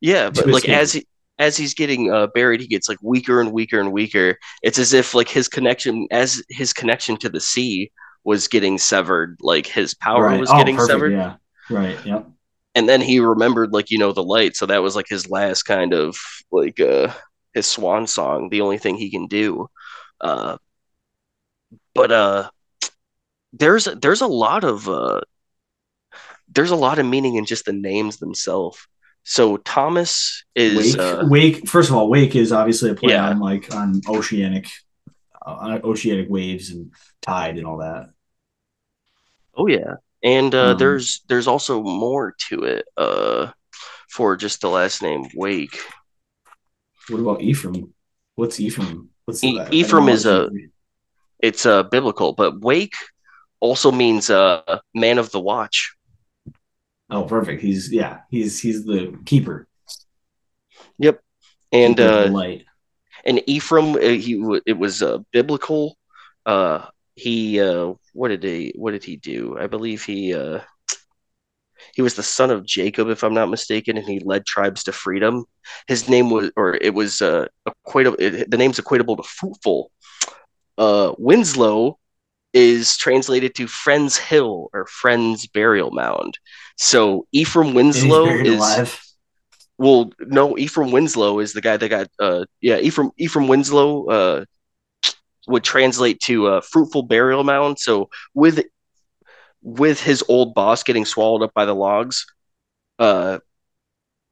Yeah, 0.00 0.30
but 0.30 0.46
like 0.46 0.68
as 0.68 0.92
he 0.92 1.06
as 1.38 1.56
he's 1.56 1.74
getting 1.74 2.12
uh, 2.12 2.28
buried, 2.28 2.60
he 2.60 2.66
gets 2.66 2.88
like 2.88 2.98
weaker 3.02 3.40
and 3.40 3.52
weaker 3.52 3.80
and 3.80 3.92
weaker. 3.92 4.38
It's 4.62 4.78
as 4.78 4.92
if 4.92 5.14
like 5.14 5.28
his 5.28 5.48
connection, 5.48 6.06
as 6.10 6.42
his 6.48 6.72
connection 6.72 7.16
to 7.18 7.28
the 7.28 7.40
sea 7.40 7.90
was 8.24 8.48
getting 8.48 8.78
severed, 8.78 9.38
like 9.40 9.66
his 9.66 9.94
power 9.94 10.24
right. 10.24 10.40
was 10.40 10.50
oh, 10.50 10.58
getting 10.58 10.76
perfect, 10.76 10.92
severed. 10.92 11.12
Yeah, 11.12 11.36
right. 11.70 12.06
Yep. 12.06 12.28
And 12.74 12.88
then 12.88 13.00
he 13.00 13.20
remembered, 13.20 13.72
like 13.72 13.90
you 13.90 13.98
know, 13.98 14.12
the 14.12 14.22
light. 14.22 14.56
So 14.56 14.66
that 14.66 14.82
was 14.82 14.96
like 14.96 15.08
his 15.08 15.28
last 15.28 15.64
kind 15.64 15.92
of 15.92 16.16
like 16.50 16.80
uh 16.80 17.12
his 17.54 17.66
swan 17.66 18.06
song, 18.06 18.48
the 18.48 18.60
only 18.60 18.78
thing 18.78 18.96
he 18.96 19.10
can 19.10 19.26
do. 19.26 19.68
Uh, 20.20 20.56
but 21.94 22.12
uh, 22.12 22.50
there's 23.52 23.84
there's 23.84 24.20
a 24.20 24.26
lot 24.26 24.64
of 24.64 24.88
uh, 24.88 25.20
there's 26.48 26.70
a 26.70 26.76
lot 26.76 26.98
of 26.98 27.06
meaning 27.06 27.36
in 27.36 27.44
just 27.44 27.64
the 27.64 27.72
names 27.72 28.18
themselves. 28.18 28.86
So 29.24 29.56
Thomas 29.58 30.44
is 30.54 30.96
Wake. 30.96 30.98
Uh, 30.98 31.24
Wake. 31.28 31.68
First 31.68 31.90
of 31.90 31.96
all, 31.96 32.08
Wake 32.08 32.34
is 32.34 32.52
obviously 32.52 32.90
a 32.90 32.94
play 32.94 33.12
yeah. 33.12 33.28
on 33.28 33.38
like 33.38 33.74
on 33.74 34.00
oceanic, 34.08 34.68
uh, 35.44 35.78
oceanic 35.84 36.28
waves 36.28 36.70
and 36.70 36.92
tide 37.20 37.58
and 37.58 37.66
all 37.66 37.78
that. 37.78 38.10
Oh 39.54 39.66
yeah, 39.66 39.94
and 40.22 40.54
uh, 40.54 40.70
um, 40.70 40.78
there's 40.78 41.22
there's 41.28 41.46
also 41.46 41.82
more 41.82 42.34
to 42.48 42.64
it. 42.64 42.86
Uh, 42.96 43.52
for 44.12 44.36
just 44.36 44.60
the 44.60 44.68
last 44.68 45.02
name 45.02 45.26
Wake. 45.34 45.78
What 47.08 47.20
about 47.20 47.40
Ephraim? 47.40 47.94
What's 48.34 48.60
Ephraim? 48.60 49.08
What's 49.24 49.42
e- 49.42 49.60
Ephraim 49.70 50.08
is 50.08 50.26
a. 50.26 50.50
It's 51.38 51.66
a 51.66 51.72
uh, 51.78 51.82
biblical, 51.82 52.34
but 52.34 52.60
Wake 52.60 52.94
also 53.58 53.90
means 53.90 54.30
uh, 54.30 54.78
man 54.94 55.18
of 55.18 55.32
the 55.32 55.40
watch. 55.40 55.96
Oh, 57.12 57.24
perfect. 57.24 57.62
He's 57.62 57.92
yeah. 57.92 58.20
He's 58.30 58.60
he's 58.60 58.84
the 58.84 59.18
keeper. 59.26 59.68
Yep. 60.98 61.20
And 61.70 61.96
keeper 61.96 62.08
uh, 62.08 62.28
light. 62.28 62.64
And 63.24 63.42
Ephraim, 63.46 63.96
uh, 63.96 63.98
he 63.98 64.60
it 64.66 64.78
was 64.78 65.02
uh, 65.02 65.18
biblical. 65.30 65.96
Uh, 66.46 66.86
he 67.14 67.60
uh, 67.60 67.92
what 68.14 68.28
did 68.28 68.42
he 68.42 68.72
what 68.76 68.92
did 68.92 69.04
he 69.04 69.16
do? 69.16 69.56
I 69.58 69.66
believe 69.66 70.02
he 70.02 70.34
uh, 70.34 70.60
he 71.94 72.02
was 72.02 72.14
the 72.14 72.22
son 72.22 72.50
of 72.50 72.64
Jacob, 72.64 73.08
if 73.08 73.22
I'm 73.22 73.34
not 73.34 73.50
mistaken, 73.50 73.98
and 73.98 74.06
he 74.06 74.20
led 74.20 74.46
tribes 74.46 74.84
to 74.84 74.92
freedom. 74.92 75.44
His 75.88 76.08
name 76.08 76.30
was, 76.30 76.50
or 76.56 76.74
it 76.74 76.94
was 76.94 77.20
uh, 77.20 77.46
equatable. 77.68 78.16
It, 78.18 78.50
the 78.50 78.56
name's 78.56 78.80
equatable 78.80 79.16
to 79.16 79.22
fruitful. 79.22 79.90
Uh, 80.78 81.12
Winslow 81.18 81.98
is 82.52 82.96
translated 82.96 83.54
to 83.54 83.66
Friends 83.66 84.18
Hill 84.18 84.68
or 84.72 84.86
Friends 84.86 85.46
Burial 85.46 85.90
Mound. 85.90 86.38
So 86.76 87.26
Ephraim 87.32 87.74
Winslow 87.74 88.26
is 88.26 88.56
alive. 88.58 89.02
well, 89.78 90.10
no, 90.20 90.56
Ephraim 90.58 90.90
Winslow 90.90 91.38
is 91.38 91.52
the 91.52 91.60
guy 91.60 91.76
that 91.76 91.88
got 91.88 92.08
uh 92.18 92.44
yeah, 92.60 92.78
Ephraim 92.78 93.10
Ephraim 93.18 93.48
Winslow 93.48 94.06
uh 94.06 94.44
would 95.48 95.64
translate 95.64 96.20
to 96.20 96.46
a 96.48 96.62
fruitful 96.62 97.02
burial 97.04 97.44
mound. 97.44 97.78
So 97.78 98.10
with 98.34 98.64
with 99.62 100.00
his 100.00 100.22
old 100.28 100.54
boss 100.54 100.82
getting 100.82 101.04
swallowed 101.04 101.42
up 101.42 101.54
by 101.54 101.64
the 101.64 101.74
logs, 101.74 102.26
uh 102.98 103.38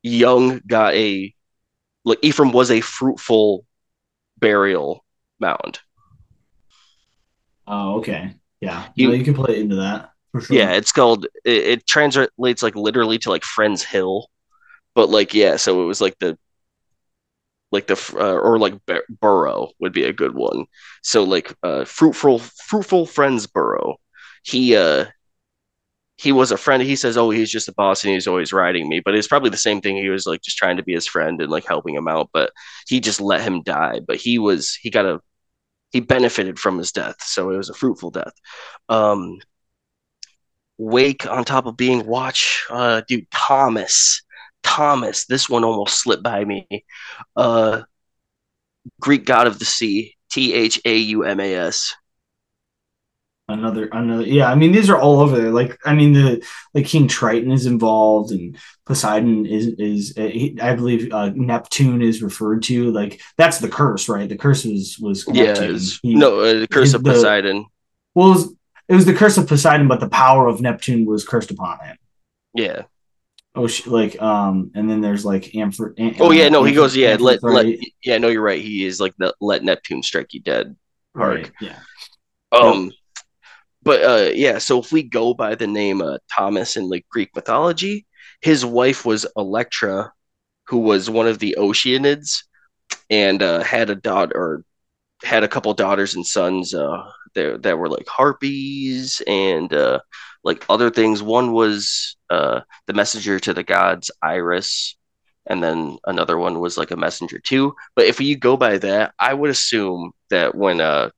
Young 0.02 0.60
got 0.66 0.94
a 0.94 1.34
like 2.04 2.18
Ephraim 2.22 2.52
was 2.52 2.70
a 2.70 2.80
fruitful 2.80 3.64
burial 4.38 5.04
mound. 5.38 5.80
Oh, 7.70 7.98
okay. 7.98 8.34
Yeah. 8.60 8.88
You, 8.96 9.12
you 9.12 9.24
can 9.24 9.34
play 9.34 9.60
into 9.60 9.76
that. 9.76 10.10
For 10.32 10.40
sure. 10.40 10.56
Yeah, 10.56 10.72
it's 10.72 10.92
called 10.92 11.26
it, 11.44 11.64
it 11.64 11.86
translates 11.86 12.62
like 12.62 12.74
literally 12.76 13.18
to 13.20 13.30
like 13.30 13.44
Friends 13.44 13.82
Hill. 13.82 14.28
But 14.94 15.08
like 15.08 15.34
yeah, 15.34 15.56
so 15.56 15.82
it 15.82 15.86
was 15.86 16.00
like 16.00 16.18
the 16.18 16.36
like 17.72 17.86
the 17.86 17.94
uh, 18.14 18.38
or 18.38 18.58
like 18.58 18.74
bur- 18.86 19.06
burrow 19.08 19.70
would 19.80 19.92
be 19.92 20.04
a 20.04 20.12
good 20.12 20.34
one. 20.34 20.66
So 21.02 21.24
like 21.24 21.54
uh 21.62 21.84
fruitful 21.84 22.40
fruitful 22.40 23.06
friends 23.06 23.46
burrow. 23.46 23.96
He 24.42 24.76
uh 24.76 25.06
he 26.16 26.32
was 26.32 26.52
a 26.52 26.56
friend. 26.58 26.82
He 26.82 26.96
says, 26.96 27.16
"Oh, 27.16 27.30
he's 27.30 27.50
just 27.50 27.68
a 27.68 27.72
boss, 27.72 28.04
and 28.04 28.12
he's 28.12 28.26
always 28.26 28.52
riding 28.52 28.88
me." 28.88 29.00
But 29.00 29.14
it's 29.14 29.28
probably 29.28 29.50
the 29.50 29.56
same 29.56 29.80
thing. 29.80 29.96
He 29.96 30.10
was 30.10 30.26
like 30.26 30.42
just 30.42 30.58
trying 30.58 30.76
to 30.76 30.82
be 30.82 30.92
his 30.92 31.06
friend 31.06 31.40
and 31.40 31.50
like 31.50 31.66
helping 31.66 31.94
him 31.94 32.08
out, 32.08 32.28
but 32.32 32.52
he 32.86 33.00
just 33.00 33.20
let 33.20 33.40
him 33.42 33.62
die. 33.62 34.00
But 34.06 34.16
he 34.16 34.38
was 34.38 34.74
he 34.74 34.90
got 34.90 35.06
a 35.06 35.20
he 35.90 36.00
benefited 36.00 36.58
from 36.58 36.78
his 36.78 36.92
death, 36.92 37.22
so 37.22 37.50
it 37.50 37.56
was 37.56 37.68
a 37.68 37.74
fruitful 37.74 38.10
death. 38.10 38.32
Um, 38.88 39.38
Wake 40.78 41.26
on 41.26 41.44
top 41.44 41.66
of 41.66 41.76
being 41.76 42.06
Watch. 42.06 42.64
Uh, 42.70 43.02
dude, 43.06 43.30
Thomas. 43.30 44.22
Thomas. 44.62 45.26
This 45.26 45.48
one 45.48 45.62
almost 45.62 46.00
slipped 46.00 46.22
by 46.22 46.44
me. 46.44 46.66
Uh, 47.36 47.82
Greek 48.98 49.26
god 49.26 49.46
of 49.46 49.58
the 49.58 49.66
sea. 49.66 50.16
T 50.30 50.54
H 50.54 50.80
A 50.84 50.96
U 50.96 51.24
M 51.24 51.38
A 51.38 51.54
S. 51.54 51.94
Another, 53.50 53.86
another, 53.86 54.22
yeah. 54.22 54.50
I 54.50 54.54
mean, 54.54 54.70
these 54.70 54.88
are 54.88 54.98
all 54.98 55.20
over 55.20 55.36
there. 55.36 55.50
Like, 55.50 55.78
I 55.84 55.94
mean, 55.94 56.12
the 56.12 56.46
like 56.72 56.86
King 56.86 57.08
Triton 57.08 57.50
is 57.50 57.66
involved, 57.66 58.30
and 58.30 58.56
Poseidon 58.86 59.44
is 59.46 59.66
is. 59.78 60.14
Uh, 60.16 60.28
he, 60.28 60.56
I 60.60 60.74
believe 60.74 61.12
uh, 61.12 61.30
Neptune 61.34 62.00
is 62.00 62.22
referred 62.22 62.62
to. 62.64 62.92
Like, 62.92 63.20
that's 63.36 63.58
the 63.58 63.68
curse, 63.68 64.08
right? 64.08 64.28
The 64.28 64.36
curse 64.36 64.64
was 64.64 64.98
was. 65.00 65.26
Yeah, 65.26 65.76
he, 66.02 66.14
no, 66.14 66.40
uh, 66.40 66.60
the 66.60 66.68
curse 66.68 66.94
of 66.94 67.02
the, 67.02 67.10
Poseidon. 67.10 67.66
Well, 68.14 68.28
it 68.28 68.34
was, 68.34 68.56
it 68.88 68.94
was 68.94 69.06
the 69.06 69.14
curse 69.14 69.36
of 69.36 69.48
Poseidon, 69.48 69.88
but 69.88 70.00
the 70.00 70.08
power 70.08 70.46
of 70.46 70.60
Neptune 70.60 71.04
was 71.04 71.26
cursed 71.26 71.50
upon 71.50 71.80
him. 71.80 71.96
Yeah. 72.54 72.82
Oh, 73.56 73.68
like 73.86 74.20
um, 74.22 74.70
and 74.76 74.88
then 74.88 75.00
there's 75.00 75.24
like 75.24 75.44
Ampher. 75.54 75.98
Am- 75.98 76.14
oh 76.20 76.30
yeah, 76.30 76.48
no, 76.48 76.62
he 76.62 76.72
goes 76.72 76.96
yeah, 76.96 77.16
let 77.18 77.42
let 77.42 77.66
yeah, 78.04 78.18
no, 78.18 78.28
you're 78.28 78.42
right. 78.42 78.62
He 78.62 78.84
is 78.84 79.00
like 79.00 79.14
the 79.18 79.34
let 79.40 79.64
Neptune 79.64 80.04
strike 80.04 80.32
you 80.32 80.40
dead. 80.40 80.76
Right. 81.14 81.50
Yeah. 81.60 81.78
Um, 82.52 82.92
but 83.82 84.02
uh, 84.02 84.30
yeah. 84.34 84.58
So 84.58 84.80
if 84.80 84.92
we 84.92 85.02
go 85.02 85.34
by 85.34 85.54
the 85.54 85.66
name 85.66 86.02
uh, 86.02 86.18
Thomas 86.34 86.76
in 86.76 86.88
like 86.88 87.06
Greek 87.10 87.30
mythology, 87.34 88.06
his 88.40 88.64
wife 88.64 89.04
was 89.04 89.26
Electra, 89.36 90.12
who 90.68 90.78
was 90.78 91.10
one 91.10 91.26
of 91.26 91.38
the 91.38 91.56
Oceanids, 91.58 92.44
and 93.10 93.42
uh, 93.42 93.62
had 93.62 93.90
a 93.90 93.94
daughter 93.96 94.32
or 94.36 94.64
had 95.24 95.44
a 95.44 95.48
couple 95.48 95.72
daughters 95.74 96.14
and 96.14 96.26
sons 96.26 96.74
uh, 96.74 97.02
that 97.34 97.62
that 97.62 97.78
were 97.78 97.88
like 97.88 98.08
harpies 98.08 99.22
and 99.26 99.72
uh, 99.72 100.00
like 100.44 100.64
other 100.68 100.90
things. 100.90 101.22
One 101.22 101.52
was 101.52 102.16
uh, 102.30 102.60
the 102.86 102.94
messenger 102.94 103.38
to 103.40 103.54
the 103.54 103.62
gods, 103.64 104.10
Iris, 104.22 104.96
and 105.46 105.62
then 105.62 105.98
another 106.06 106.38
one 106.38 106.60
was 106.60 106.76
like 106.78 106.90
a 106.90 106.96
messenger 106.96 107.38
too. 107.38 107.74
But 107.96 108.06
if 108.06 108.20
you 108.20 108.36
go 108.36 108.56
by 108.56 108.78
that, 108.78 109.14
I 109.18 109.34
would 109.34 109.50
assume 109.50 110.12
that 110.30 110.54
when 110.54 110.80
uh, 110.80 111.10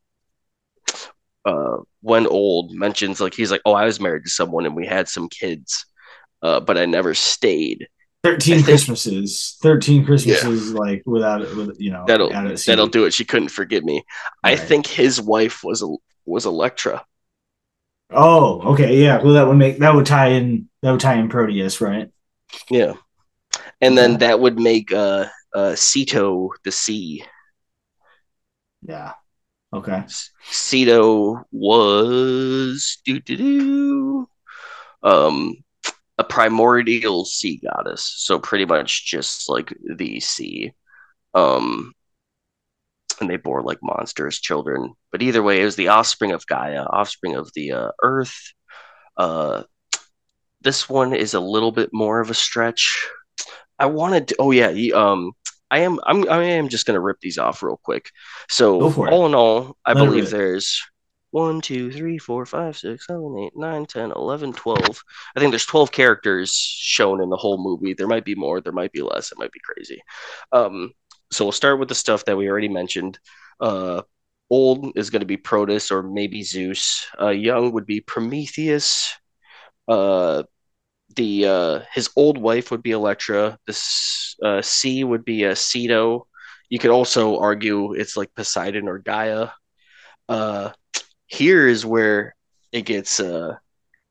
uh, 1.44 1.78
when 2.02 2.26
old 2.26 2.72
mentions 2.72 3.20
like 3.20 3.34
he's 3.34 3.50
like, 3.50 3.62
oh, 3.64 3.72
I 3.72 3.86
was 3.86 4.00
married 4.00 4.24
to 4.24 4.30
someone 4.30 4.66
and 4.66 4.76
we 4.76 4.86
had 4.86 5.08
some 5.08 5.28
kids, 5.28 5.86
uh, 6.42 6.60
but 6.60 6.76
I 6.76 6.84
never 6.84 7.14
stayed. 7.14 7.88
Thirteen 8.22 8.56
think, 8.56 8.66
Christmases, 8.66 9.56
thirteen 9.62 10.04
Christmases, 10.04 10.70
yeah. 10.70 10.78
like 10.78 11.02
without 11.06 11.42
it, 11.42 11.56
with 11.56 11.76
you 11.80 11.90
know, 11.90 12.04
that'll 12.06 12.28
that'll 12.30 12.86
do 12.86 13.04
it. 13.04 13.12
She 13.12 13.24
couldn't 13.24 13.48
forgive 13.48 13.82
me. 13.82 14.04
Right. 14.44 14.52
I 14.52 14.56
think 14.56 14.86
his 14.86 15.20
wife 15.20 15.64
was 15.64 15.82
a 15.82 15.88
was 16.24 16.46
Electra. 16.46 17.04
Oh, 18.10 18.60
okay, 18.72 19.02
yeah. 19.02 19.20
Well, 19.20 19.34
that 19.34 19.48
would 19.48 19.56
make 19.56 19.78
that 19.78 19.94
would 19.94 20.06
tie 20.06 20.28
in 20.28 20.68
that 20.82 20.92
would 20.92 21.00
tie 21.00 21.14
in 21.14 21.30
Proteus, 21.30 21.80
right? 21.80 22.10
Yeah, 22.70 22.94
and 23.80 23.98
then 23.98 24.18
that 24.18 24.38
would 24.38 24.58
make 24.58 24.92
uh 24.92 25.26
uh 25.52 25.72
Ceto 25.72 26.50
the 26.64 26.70
sea. 26.70 27.24
Yeah. 28.82 29.14
Okay. 29.72 30.04
Ceto 30.50 31.44
was 31.50 32.98
do 33.04 33.20
do 33.20 33.36
do 33.36 34.28
um 35.02 35.56
a 36.18 36.24
primordial 36.24 37.24
sea 37.24 37.60
goddess, 37.64 38.12
so 38.18 38.38
pretty 38.38 38.66
much 38.66 39.06
just 39.06 39.48
like 39.48 39.74
the 39.96 40.20
sea. 40.20 40.72
Um 41.34 41.94
and 43.20 43.30
they 43.30 43.36
bore 43.36 43.62
like 43.62 43.78
monsters 43.82 44.40
children 44.40 44.92
but 45.10 45.22
either 45.22 45.42
way 45.42 45.60
it 45.60 45.64
was 45.64 45.76
the 45.76 45.88
offspring 45.88 46.32
of 46.32 46.46
gaia 46.46 46.82
offspring 46.82 47.34
of 47.34 47.50
the 47.54 47.72
uh, 47.72 47.90
earth 48.02 48.52
uh, 49.16 49.62
this 50.62 50.88
one 50.88 51.14
is 51.14 51.34
a 51.34 51.40
little 51.40 51.72
bit 51.72 51.90
more 51.92 52.20
of 52.20 52.30
a 52.30 52.34
stretch 52.34 53.06
i 53.78 53.86
wanted 53.86 54.28
to 54.28 54.36
oh 54.38 54.50
yeah 54.50 54.70
he, 54.70 54.92
um 54.92 55.32
i 55.72 55.80
am 55.80 55.98
i'm 56.06 56.28
i 56.28 56.42
am 56.42 56.68
just 56.68 56.86
gonna 56.86 57.00
rip 57.00 57.18
these 57.20 57.38
off 57.38 57.62
real 57.62 57.80
quick 57.82 58.10
so 58.48 58.80
all 59.08 59.26
in 59.26 59.34
all 59.34 59.76
i 59.84 59.92
Let 59.92 60.04
believe 60.04 60.30
there's 60.30 60.82
1 61.32 61.60
2 61.60 61.90
3 61.90 62.18
4 62.18 62.46
5 62.46 62.76
6 62.78 63.06
7 63.06 63.38
8 63.38 63.52
9 63.56 63.86
10 63.86 64.12
11 64.12 64.52
12 64.52 65.04
i 65.34 65.40
think 65.40 65.50
there's 65.50 65.66
12 65.66 65.90
characters 65.90 66.54
shown 66.54 67.20
in 67.20 67.30
the 67.30 67.36
whole 67.36 67.58
movie 67.62 67.94
there 67.94 68.06
might 68.06 68.24
be 68.24 68.34
more 68.34 68.60
there 68.60 68.72
might 68.72 68.92
be 68.92 69.02
less 69.02 69.32
it 69.32 69.38
might 69.38 69.52
be 69.52 69.60
crazy 69.64 70.00
um 70.52 70.92
so 71.32 71.44
we'll 71.46 71.52
start 71.52 71.78
with 71.78 71.88
the 71.88 71.94
stuff 71.94 72.26
that 72.26 72.36
we 72.36 72.48
already 72.48 72.68
mentioned. 72.68 73.18
Uh, 73.58 74.02
old 74.50 74.92
is 74.96 75.10
going 75.10 75.20
to 75.20 75.26
be 75.26 75.38
Proteus 75.38 75.90
or 75.90 76.02
maybe 76.02 76.42
Zeus. 76.42 77.06
Uh, 77.18 77.30
young 77.30 77.72
would 77.72 77.86
be 77.86 78.00
Prometheus. 78.00 79.14
Uh, 79.88 80.42
the 81.14 81.46
uh, 81.46 81.80
his 81.94 82.10
old 82.16 82.38
wife 82.38 82.70
would 82.70 82.82
be 82.82 82.92
Electra. 82.92 83.58
This 83.66 84.36
uh, 84.42 84.62
sea 84.62 85.04
would 85.04 85.24
be 85.24 85.44
a 85.44 85.52
Ceto. 85.52 86.26
You 86.68 86.78
could 86.78 86.90
also 86.90 87.38
argue 87.38 87.92
it's 87.92 88.16
like 88.16 88.34
Poseidon 88.34 88.88
or 88.88 88.98
Gaia. 88.98 89.48
Uh, 90.28 90.70
here 91.26 91.68
is 91.68 91.84
where 91.84 92.34
it 92.72 92.82
gets. 92.82 93.20
Uh, 93.20 93.56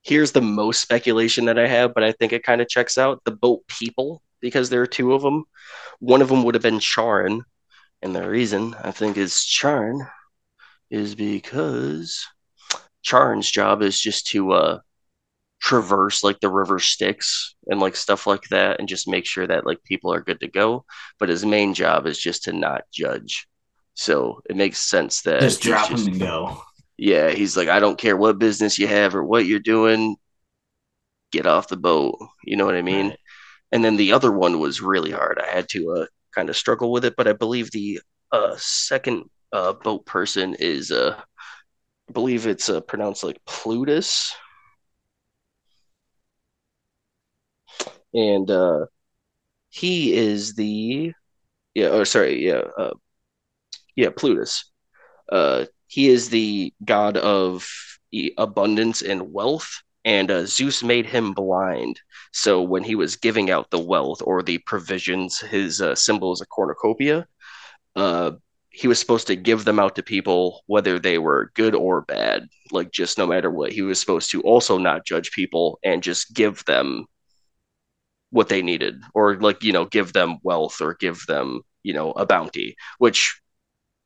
here's 0.03 0.31
the 0.31 0.41
most 0.41 0.81
speculation 0.81 1.45
that 1.45 1.59
I 1.59 1.67
have, 1.67 1.93
but 1.93 2.03
I 2.03 2.11
think 2.11 2.33
it 2.33 2.43
kind 2.43 2.61
of 2.61 2.69
checks 2.69 2.97
out. 2.97 3.21
The 3.23 3.31
boat 3.31 3.67
people 3.67 4.21
because 4.41 4.69
there 4.69 4.81
are 4.81 4.87
two 4.87 5.13
of 5.13 5.21
them. 5.21 5.45
One 5.99 6.21
of 6.21 6.29
them 6.29 6.43
would 6.43 6.55
have 6.55 6.63
been 6.63 6.79
Charon, 6.79 7.43
and 8.01 8.15
the 8.15 8.27
reason 8.27 8.75
I 8.83 8.91
think 8.91 9.17
is 9.17 9.45
Charon 9.45 10.05
is 10.89 11.15
because 11.15 12.25
Charon's 13.03 13.49
job 13.49 13.81
is 13.81 13.99
just 13.99 14.27
to 14.27 14.51
uh, 14.51 14.79
traverse 15.61 16.23
like 16.23 16.39
the 16.39 16.49
river 16.49 16.79
Styx 16.79 17.55
and 17.67 17.79
like 17.79 17.95
stuff 17.95 18.27
like 18.27 18.43
that, 18.49 18.79
and 18.79 18.89
just 18.89 19.07
make 19.07 19.25
sure 19.25 19.47
that 19.47 19.65
like 19.65 19.83
people 19.83 20.13
are 20.13 20.21
good 20.21 20.39
to 20.41 20.47
go. 20.47 20.85
But 21.19 21.29
his 21.29 21.45
main 21.45 21.73
job 21.73 22.07
is 22.07 22.19
just 22.19 22.43
to 22.43 22.53
not 22.53 22.83
judge. 22.91 23.47
So 23.93 24.41
it 24.49 24.55
makes 24.55 24.79
sense 24.79 25.21
that 25.23 25.41
just 25.41 25.61
drop 25.61 25.89
just, 25.89 26.07
him 26.07 26.13
and 26.13 26.21
go. 26.21 26.61
Yeah, 26.97 27.29
he's 27.29 27.57
like, 27.57 27.67
I 27.67 27.79
don't 27.79 27.97
care 27.97 28.17
what 28.17 28.39
business 28.39 28.77
you 28.77 28.87
have 28.87 29.15
or 29.15 29.23
what 29.23 29.45
you're 29.45 29.59
doing. 29.59 30.15
Get 31.31 31.45
off 31.45 31.67
the 31.67 31.77
boat. 31.77 32.17
You 32.43 32.57
know 32.57 32.65
what 32.65 32.75
I 32.75 32.81
mean? 32.81 33.09
Right 33.09 33.17
and 33.71 33.83
then 33.83 33.97
the 33.97 34.13
other 34.13 34.31
one 34.31 34.59
was 34.59 34.81
really 34.81 35.11
hard. 35.11 35.39
I 35.39 35.47
had 35.47 35.69
to 35.69 35.91
uh, 35.91 36.05
kind 36.33 36.49
of 36.49 36.57
struggle 36.57 36.91
with 36.91 37.05
it, 37.05 37.15
but 37.15 37.27
I 37.27 37.33
believe 37.33 37.71
the 37.71 38.01
uh, 38.31 38.55
second 38.57 39.29
uh, 39.53 39.73
boat 39.73 40.05
person 40.05 40.55
is, 40.59 40.91
uh, 40.91 41.15
I 41.17 42.11
believe 42.11 42.47
it's 42.47 42.69
uh, 42.69 42.81
pronounced 42.81 43.23
like 43.23 43.39
Plutus, 43.45 44.33
and 48.13 48.49
uh, 48.49 48.85
he 49.69 50.13
is 50.13 50.55
the 50.55 51.13
yeah, 51.73 51.87
or 51.89 52.05
sorry, 52.05 52.45
yeah, 52.45 52.63
uh, 52.77 52.93
yeah, 53.95 54.09
Plutus. 54.15 54.69
Uh, 55.31 55.65
he 55.87 56.09
is 56.09 56.29
the 56.29 56.73
god 56.85 57.17
of 57.17 57.67
abundance 58.37 59.01
and 59.01 59.31
wealth 59.33 59.81
and 60.03 60.31
uh, 60.31 60.45
Zeus 60.45 60.83
made 60.83 61.05
him 61.05 61.33
blind. 61.33 61.99
So 62.33 62.61
when 62.61 62.83
he 62.83 62.95
was 62.95 63.15
giving 63.15 63.51
out 63.51 63.69
the 63.69 63.79
wealth 63.79 64.21
or 64.25 64.41
the 64.41 64.57
provisions, 64.59 65.39
his 65.39 65.81
uh, 65.81 65.95
symbol 65.95 66.33
is 66.33 66.41
a 66.41 66.45
cornucopia. 66.45 67.27
Uh, 67.95 68.31
he 68.69 68.87
was 68.87 68.99
supposed 68.99 69.27
to 69.27 69.35
give 69.35 69.65
them 69.65 69.79
out 69.79 69.95
to 69.95 70.03
people, 70.03 70.63
whether 70.65 70.97
they 70.97 71.17
were 71.17 71.51
good 71.55 71.75
or 71.75 72.01
bad, 72.01 72.47
like 72.71 72.91
just 72.91 73.17
no 73.17 73.27
matter 73.27 73.51
what. 73.51 73.73
He 73.73 73.81
was 73.81 73.99
supposed 73.99 74.31
to 74.31 74.41
also 74.41 74.77
not 74.77 75.05
judge 75.05 75.31
people 75.31 75.77
and 75.83 76.01
just 76.01 76.33
give 76.33 76.63
them 76.65 77.05
what 78.31 78.49
they 78.49 78.61
needed, 78.61 79.01
or 79.13 79.39
like 79.39 79.63
you 79.63 79.73
know, 79.73 79.85
give 79.85 80.13
them 80.13 80.37
wealth 80.43 80.81
or 80.81 80.95
give 80.95 81.25
them 81.27 81.61
you 81.83 81.93
know 81.93 82.11
a 82.11 82.25
bounty. 82.25 82.75
Which 82.97 83.39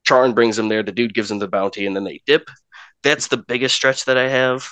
Charon 0.05 0.33
brings 0.33 0.57
them 0.57 0.69
there. 0.69 0.83
The 0.83 0.91
dude 0.91 1.13
gives 1.13 1.29
them 1.29 1.39
the 1.39 1.47
bounty, 1.47 1.85
and 1.85 1.95
then 1.95 2.03
they 2.03 2.21
dip. 2.25 2.49
That's 3.03 3.27
the 3.27 3.37
biggest 3.37 3.75
stretch 3.75 4.05
that 4.05 4.17
I 4.17 4.29
have 4.29 4.67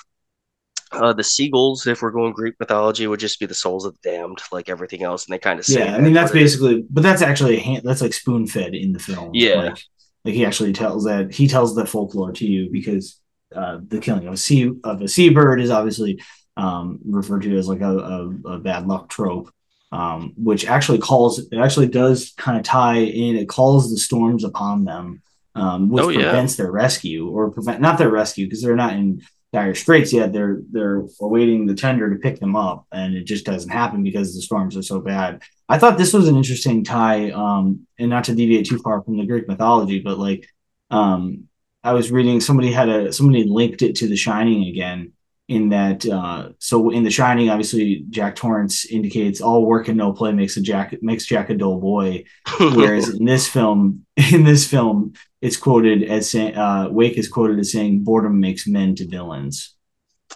uh, 0.94 1.12
the 1.12 1.24
seagulls, 1.24 1.86
if 1.86 2.02
we're 2.02 2.10
going 2.10 2.32
Greek 2.32 2.54
mythology, 2.58 3.06
would 3.06 3.20
just 3.20 3.40
be 3.40 3.46
the 3.46 3.54
souls 3.54 3.84
of 3.84 3.94
the 3.94 4.10
damned, 4.10 4.38
like 4.52 4.68
everything 4.68 5.02
else, 5.02 5.26
and 5.26 5.34
they 5.34 5.38
kind 5.38 5.58
of 5.58 5.68
yeah. 5.68 5.96
I 5.96 6.00
mean, 6.00 6.12
that's 6.12 6.32
basically, 6.32 6.84
but 6.88 7.02
that's 7.02 7.22
actually 7.22 7.56
a 7.56 7.60
hand, 7.60 7.82
that's 7.84 8.00
like 8.00 8.14
spoon 8.14 8.46
fed 8.46 8.74
in 8.74 8.92
the 8.92 8.98
film. 8.98 9.30
Yeah, 9.32 9.54
like, 9.54 9.78
like, 10.24 10.34
he 10.34 10.44
actually 10.44 10.72
tells 10.72 11.04
that 11.04 11.32
he 11.32 11.48
tells 11.48 11.74
the 11.74 11.86
folklore 11.86 12.32
to 12.32 12.46
you 12.46 12.70
because 12.70 13.20
uh, 13.54 13.78
the 13.86 13.98
killing 13.98 14.26
of 14.26 14.34
a 14.34 14.38
sea 14.38 14.70
of 14.84 15.02
a 15.02 15.08
seabird 15.08 15.60
is 15.60 15.70
obviously 15.70 16.22
um, 16.56 17.00
referred 17.04 17.42
to 17.42 17.58
as 17.58 17.68
like 17.68 17.80
a, 17.80 17.98
a, 17.98 18.28
a 18.52 18.58
bad 18.58 18.86
luck 18.86 19.08
trope, 19.08 19.50
um, 19.92 20.32
which 20.36 20.66
actually 20.66 20.98
calls 20.98 21.38
it 21.38 21.58
actually 21.58 21.88
does 21.88 22.32
kind 22.36 22.58
of 22.58 22.64
tie 22.64 22.98
in. 22.98 23.36
It 23.36 23.48
calls 23.48 23.90
the 23.90 23.98
storms 23.98 24.44
upon 24.44 24.84
them, 24.84 25.22
um, 25.54 25.90
which 25.90 26.04
oh, 26.04 26.08
yeah. 26.08 26.22
prevents 26.22 26.56
their 26.56 26.70
rescue 26.70 27.28
or 27.28 27.50
prevent 27.50 27.80
not 27.80 27.98
their 27.98 28.10
rescue 28.10 28.46
because 28.46 28.62
they're 28.62 28.76
not 28.76 28.94
in 28.94 29.22
dire 29.52 29.74
straits 29.74 30.12
yet. 30.12 30.32
They're 30.32 30.58
they're 30.70 31.04
awaiting 31.20 31.66
the 31.66 31.74
tender 31.74 32.10
to 32.10 32.20
pick 32.20 32.40
them 32.40 32.56
up, 32.56 32.86
and 32.92 33.14
it 33.14 33.24
just 33.24 33.46
doesn't 33.46 33.70
happen 33.70 34.02
because 34.02 34.34
the 34.34 34.42
storms 34.42 34.76
are 34.76 34.82
so 34.82 35.00
bad. 35.00 35.42
I 35.68 35.78
thought 35.78 35.96
this 35.96 36.12
was 36.12 36.28
an 36.28 36.36
interesting 36.36 36.84
tie, 36.84 37.30
um, 37.30 37.86
and 37.98 38.10
not 38.10 38.24
to 38.24 38.34
deviate 38.34 38.66
too 38.66 38.78
far 38.78 39.02
from 39.02 39.16
the 39.16 39.26
Greek 39.26 39.48
mythology, 39.48 40.00
but 40.00 40.18
like 40.18 40.46
um, 40.90 41.48
I 41.82 41.92
was 41.92 42.10
reading 42.10 42.40
somebody 42.40 42.72
had 42.72 42.88
a 42.88 43.12
somebody 43.12 43.44
linked 43.44 43.82
it 43.82 43.96
to 43.96 44.08
The 44.08 44.16
Shining 44.16 44.68
again, 44.68 45.12
in 45.48 45.68
that 45.68 46.06
uh, 46.06 46.48
so 46.58 46.90
in 46.90 47.04
the 47.04 47.10
shining 47.10 47.50
obviously 47.50 48.04
jack 48.08 48.34
torrance 48.34 48.86
indicates 48.86 49.40
all 49.40 49.66
work 49.66 49.88
and 49.88 49.98
no 49.98 50.12
play 50.12 50.32
makes 50.32 50.56
a 50.56 50.60
jack 50.60 50.94
makes 51.02 51.26
jack 51.26 51.50
a 51.50 51.54
dull 51.54 51.80
boy. 51.80 52.24
Whereas 52.58 53.10
in 53.10 53.24
this 53.24 53.46
film 53.46 54.06
in 54.32 54.44
this 54.44 54.68
film 54.68 55.12
it's 55.42 55.56
quoted 55.56 56.02
as 56.02 56.30
saying 56.30 56.56
uh, 56.56 56.88
wake 56.90 57.18
is 57.18 57.28
quoted 57.28 57.58
as 57.58 57.72
saying 57.72 58.04
boredom 58.04 58.40
makes 58.40 58.66
men 58.66 58.94
to 58.94 59.06
villains 59.06 59.73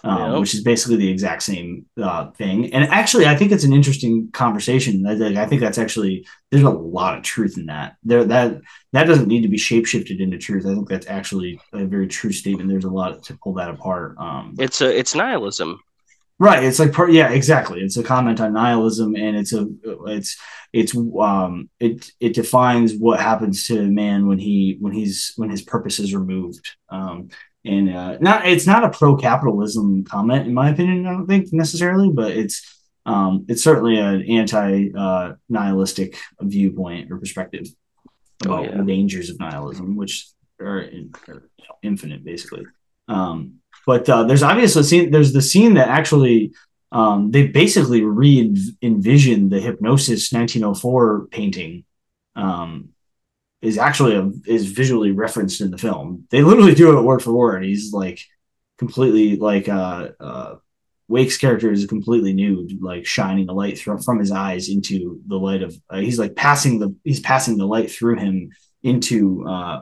um, 0.03 0.31
yep. 0.31 0.39
which 0.39 0.53
is 0.53 0.63
basically 0.63 0.97
the 0.97 1.09
exact 1.09 1.43
same 1.43 1.85
uh, 2.01 2.31
thing. 2.31 2.73
And 2.73 2.85
actually, 2.85 3.25
I 3.25 3.35
think 3.35 3.51
it's 3.51 3.63
an 3.63 3.73
interesting 3.73 4.29
conversation. 4.31 5.05
I, 5.05 5.41
I, 5.41 5.45
think 5.45 5.61
that's 5.61 5.77
actually 5.77 6.25
there's 6.51 6.63
a 6.63 6.69
lot 6.69 7.17
of 7.17 7.23
truth 7.23 7.57
in 7.57 7.65
that. 7.67 7.95
There 8.03 8.23
that 8.25 8.61
that 8.93 9.05
doesn't 9.05 9.27
need 9.27 9.41
to 9.41 9.47
be 9.47 9.57
shapeshifted 9.57 10.19
into 10.19 10.37
truth. 10.37 10.65
I 10.65 10.73
think 10.73 10.89
that's 10.89 11.07
actually 11.07 11.59
a 11.73 11.85
very 11.85 12.07
true 12.07 12.31
statement. 12.31 12.69
There's 12.69 12.85
a 12.85 12.89
lot 12.89 13.23
to 13.23 13.37
pull 13.43 13.53
that 13.55 13.69
apart. 13.69 14.15
Um, 14.17 14.55
it's 14.57 14.81
a 14.81 14.97
it's 14.97 15.15
nihilism. 15.15 15.79
Right. 16.41 16.63
It's 16.63 16.79
like 16.79 16.93
part. 16.93 17.11
Yeah, 17.11 17.31
exactly. 17.31 17.81
It's 17.81 17.97
a 17.97 18.03
comment 18.03 18.39
on 18.39 18.53
nihilism, 18.53 19.13
and 19.17 19.35
it's 19.35 19.51
a 19.51 19.67
it's 20.07 20.37
it's 20.71 20.95
um 20.95 21.69
it 21.81 22.09
it 22.21 22.33
defines 22.33 22.93
what 22.93 23.19
happens 23.19 23.67
to 23.67 23.81
man 23.91 24.25
when 24.25 24.39
he 24.39 24.77
when 24.79 24.93
he's 24.93 25.33
when 25.35 25.49
his 25.49 25.61
purpose 25.61 25.99
is 25.99 26.15
removed. 26.15 26.77
Um, 26.87 27.29
and 27.65 27.93
uh, 27.93 28.17
not 28.19 28.47
it's 28.47 28.67
not 28.67 28.83
a 28.83 28.89
pro 28.89 29.15
capitalism 29.17 30.03
comment 30.03 30.47
in 30.47 30.53
my 30.53 30.69
opinion. 30.69 31.05
I 31.05 31.11
don't 31.11 31.27
think 31.27 31.51
necessarily, 31.51 32.09
but 32.09 32.31
it's 32.31 32.79
um, 33.05 33.45
it's 33.47 33.63
certainly 33.63 33.97
an 33.97 34.23
anti 34.23 34.91
uh, 34.95 35.33
nihilistic 35.49 36.17
viewpoint 36.41 37.11
or 37.11 37.17
perspective 37.17 37.67
oh, 38.45 38.53
about 38.53 38.59
oh, 38.59 38.63
yeah. 38.63 38.77
the 38.77 38.83
dangers 38.83 39.29
of 39.29 39.39
nihilism, 39.39 39.95
which 39.95 40.27
are, 40.59 40.79
in, 40.79 41.11
are 41.27 41.43
infinite 41.81 42.23
basically. 42.23 42.65
Um, 43.07 43.55
but 43.85 44.07
uh, 44.07 44.23
there's 44.23 44.43
obviously 44.43 44.83
scene. 44.83 45.11
There's 45.11 45.33
the 45.33 45.41
scene 45.41 45.73
that 45.75 45.87
actually 45.87 46.53
um, 46.91 47.31
they 47.31 47.47
basically 47.47 48.03
re 48.03 48.55
envisioned 48.81 49.51
the 49.51 49.59
hypnosis 49.59 50.31
1904 50.31 51.27
painting 51.27 51.85
um, 52.35 52.89
is 53.61 53.77
actually 53.77 54.15
a, 54.15 54.31
is 54.45 54.71
visually 54.71 55.11
referenced 55.11 55.61
in 55.61 55.71
the 55.71 55.77
film. 55.77 56.25
They 56.29 56.41
literally 56.41 56.75
do 56.75 56.97
it 56.97 57.01
word 57.01 57.21
for 57.21 57.33
word. 57.33 57.63
He's 57.63 57.91
like 57.91 58.21
completely 58.77 59.35
like 59.35 59.67
uh, 59.67 60.09
uh, 60.19 60.55
Wake's 61.07 61.37
character 61.37 61.71
is 61.71 61.85
completely 61.85 62.33
nude, 62.33 62.81
like 62.81 63.05
shining 63.05 63.47
the 63.47 63.53
light 63.53 63.79
from 63.79 63.99
from 63.99 64.19
his 64.19 64.31
eyes 64.31 64.69
into 64.69 65.21
the 65.27 65.37
light 65.37 65.63
of. 65.63 65.75
Uh, 65.89 65.97
he's 65.97 66.19
like 66.19 66.35
passing 66.35 66.79
the 66.79 66.95
he's 67.03 67.19
passing 67.19 67.57
the 67.57 67.67
light 67.67 67.91
through 67.91 68.17
him 68.17 68.51
into 68.83 69.45
uh, 69.47 69.81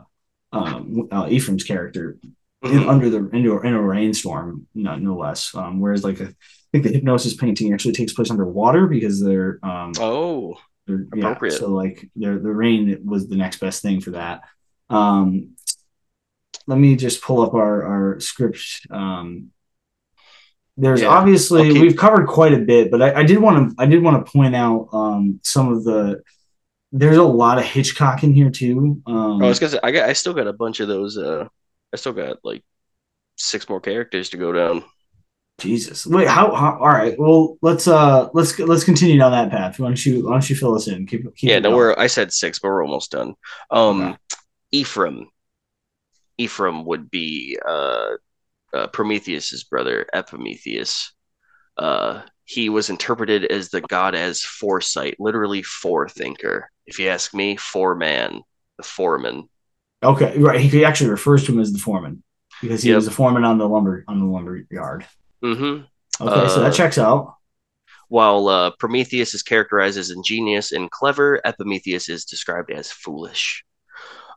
um, 0.52 1.08
uh, 1.12 1.28
Ephraim's 1.30 1.64
character 1.64 2.18
in, 2.64 2.72
mm-hmm. 2.72 2.90
under 2.90 3.10
the 3.10 3.30
into 3.30 3.60
in 3.62 3.74
a 3.74 3.82
rainstorm, 3.82 4.68
no, 4.74 4.96
no 4.96 5.16
less. 5.16 5.54
Um, 5.54 5.80
whereas 5.80 6.04
like 6.04 6.20
I 6.20 6.34
think 6.72 6.84
the 6.84 6.94
hypnosis 6.94 7.36
painting 7.36 7.74
actually 7.74 7.94
takes 7.94 8.14
place 8.14 8.32
underwater 8.32 8.88
because 8.88 9.24
they're 9.24 9.60
um, 9.64 9.94
oh 10.00 10.58
appropriate. 10.88 11.54
Yeah, 11.54 11.60
so 11.60 11.70
like 11.70 12.10
the 12.16 12.40
the 12.40 12.52
rain 12.52 13.02
was 13.06 13.28
the 13.28 13.36
next 13.36 13.60
best 13.60 13.82
thing 13.82 14.02
for 14.02 14.12
that. 14.12 14.42
Um, 14.90 15.56
let 16.68 16.78
me 16.78 16.96
just 16.96 17.22
pull 17.22 17.42
up 17.42 17.54
our 17.54 17.84
our 17.84 18.20
script. 18.20 18.88
Um, 18.90 19.52
there's 20.76 21.02
yeah. 21.02 21.08
obviously 21.08 21.72
okay. 21.72 21.82
we've 21.82 21.98
covered 21.98 22.28
quite 22.28 22.54
a 22.54 22.60
bit, 22.60 22.92
but 22.92 23.02
I, 23.02 23.22
I 23.22 23.24
did 23.24 23.40
want 23.40 23.72
to 23.72 23.82
I 23.82 23.88
did 23.88 24.04
want 24.04 24.24
to 24.24 24.32
point 24.32 24.56
out 24.56 24.90
um, 24.94 25.40
some 25.44 25.72
of 25.74 25.84
the. 25.84 26.22
There's 26.92 27.18
a 27.18 27.24
lot 27.24 27.58
of 27.58 27.66
Hitchcock 27.66 28.24
in 28.24 28.34
here 28.34 28.50
too. 28.50 29.02
Um, 29.06 29.42
oh, 29.42 29.46
I 29.46 29.50
was 29.50 29.60
gonna 29.60 29.72
say 29.72 29.80
I 29.84 29.92
got 29.92 30.10
I 30.10 30.14
still 30.14 30.34
got 30.34 30.48
a 30.48 30.54
bunch 30.54 30.80
of 30.80 30.88
those. 30.88 31.18
Uh, 31.18 31.48
I 31.94 31.98
still 31.98 32.14
got 32.14 32.38
like 32.44 32.64
six 33.38 33.68
more 33.68 33.82
characters 33.82 34.30
to 34.30 34.38
go 34.38 34.52
down. 34.52 34.84
Jesus. 35.60 36.06
Wait, 36.06 36.28
how, 36.28 36.54
how, 36.54 36.78
all 36.78 36.88
right. 36.88 37.18
Well, 37.18 37.58
let's 37.62 37.88
uh 37.88 38.30
let's 38.34 38.58
let's 38.60 38.84
continue 38.84 39.18
down 39.18 39.32
that 39.32 39.50
path. 39.50 39.80
Why 39.80 39.88
don't 39.88 40.06
you 40.06 40.26
why 40.26 40.34
don't 40.34 40.50
you 40.50 40.56
fill 40.56 40.76
us 40.76 40.88
in? 40.88 41.08
Keep, 41.08 41.36
keep 41.36 41.50
Yeah, 41.50 41.60
no, 41.60 41.76
we're 41.76 41.96
I 41.98 42.08
said 42.08 42.32
six, 42.32 42.60
but 42.60 42.70
we're 42.70 42.86
almost 42.86 43.12
done. 43.12 43.34
Um 43.72 44.02
okay. 44.02 44.18
Ephraim. 44.72 45.30
Ephraim 46.38 46.86
would 46.86 47.10
be 47.10 47.58
uh, 47.68 48.10
uh 48.72 48.88
Prometheus's 48.88 49.64
brother, 49.64 50.06
Epimetheus. 50.14 51.14
Uh 51.76 52.22
he 52.46 52.70
was 52.70 52.90
interpreted 52.90 53.46
as 53.46 53.70
the 53.70 53.82
god 53.82 54.14
as 54.14 54.44
foresight, 54.44 55.16
literally 55.20 55.64
forethinker. 55.64 56.64
If 56.86 57.00
you 57.00 57.10
ask 57.10 57.34
me, 57.34 57.58
foreman, 57.58 58.44
the 58.78 58.84
foreman. 58.84 59.50
Okay, 60.04 60.38
right. 60.38 60.62
He 60.62 60.86
actually 60.86 61.10
refers 61.10 61.46
to 61.46 61.52
him 61.52 61.60
as 61.60 61.74
the 61.74 61.80
foreman 61.80 62.24
because 62.62 62.84
he 62.84 62.90
yep. 62.90 62.98
was 62.98 63.08
a 63.08 63.12
foreman 63.12 63.44
on 63.44 63.58
the 63.58 63.68
lumber 63.68 64.06
on 64.08 64.20
the 64.20 64.26
lumber 64.26 64.62
yard. 64.70 65.06
Mm-hmm. 65.44 66.26
Okay, 66.26 66.46
uh, 66.46 66.50
so 66.50 66.62
that 66.62 66.72
uh, 66.72 66.76
checks 66.76 66.98
out. 66.98 67.36
While 68.10 68.48
uh, 68.48 68.72
Prometheus 68.80 69.34
is 69.34 69.44
characterized 69.44 69.98
as 69.98 70.12
ingenious 70.12 70.72
and 70.72 70.90
clever, 70.90 71.42
Epimetheus 71.46 72.10
is 72.10 72.26
described 72.26 72.72
as 72.72 72.92
foolish. 72.92 73.64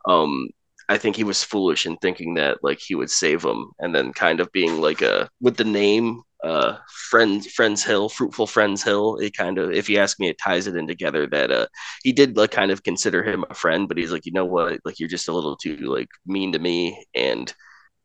Um, 0.06 0.48
I 0.88 0.98
think 0.98 1.14
he 1.14 1.24
was 1.24 1.44
foolish 1.44 1.86
in 1.86 1.96
thinking 1.98 2.34
that 2.34 2.58
like 2.62 2.80
he 2.80 2.96
would 2.96 3.10
save 3.10 3.44
him, 3.44 3.70
and 3.78 3.94
then 3.94 4.12
kind 4.12 4.40
of 4.40 4.50
being 4.52 4.80
like 4.80 5.02
a 5.02 5.28
with 5.40 5.56
the 5.56 5.64
name 5.64 6.22
uh 6.42 6.78
friends 6.88 7.46
friends 7.48 7.84
hill 7.84 8.08
fruitful 8.08 8.46
friends 8.46 8.82
hill 8.82 9.18
it 9.18 9.36
kind 9.36 9.58
of 9.58 9.70
if 9.72 9.90
you 9.90 9.98
ask 9.98 10.18
me 10.18 10.28
it 10.28 10.38
ties 10.38 10.66
it 10.66 10.74
in 10.74 10.86
together 10.86 11.26
that 11.26 11.50
uh 11.50 11.66
he 12.02 12.12
did 12.12 12.36
like 12.36 12.50
kind 12.50 12.70
of 12.70 12.82
consider 12.82 13.22
him 13.22 13.44
a 13.50 13.54
friend 13.54 13.88
but 13.88 13.98
he's 13.98 14.10
like 14.10 14.24
you 14.24 14.32
know 14.32 14.46
what 14.46 14.80
like 14.84 14.98
you're 14.98 15.08
just 15.08 15.28
a 15.28 15.32
little 15.32 15.56
too 15.56 15.76
like 15.76 16.08
mean 16.26 16.52
to 16.52 16.58
me 16.58 17.04
and 17.14 17.52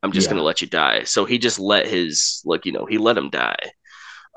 I'm 0.06 0.12
just 0.12 0.28
yeah. 0.28 0.34
gonna 0.34 0.44
let 0.44 0.62
you 0.62 0.68
die. 0.68 1.04
So 1.04 1.26
he 1.26 1.40
just 1.40 1.60
let 1.60 1.88
his 1.88 2.42
like 2.46 2.66
you 2.66 2.72
know 2.72 2.86
he 2.86 2.98
let 2.98 3.18
him 3.18 3.30
die. 3.30 3.58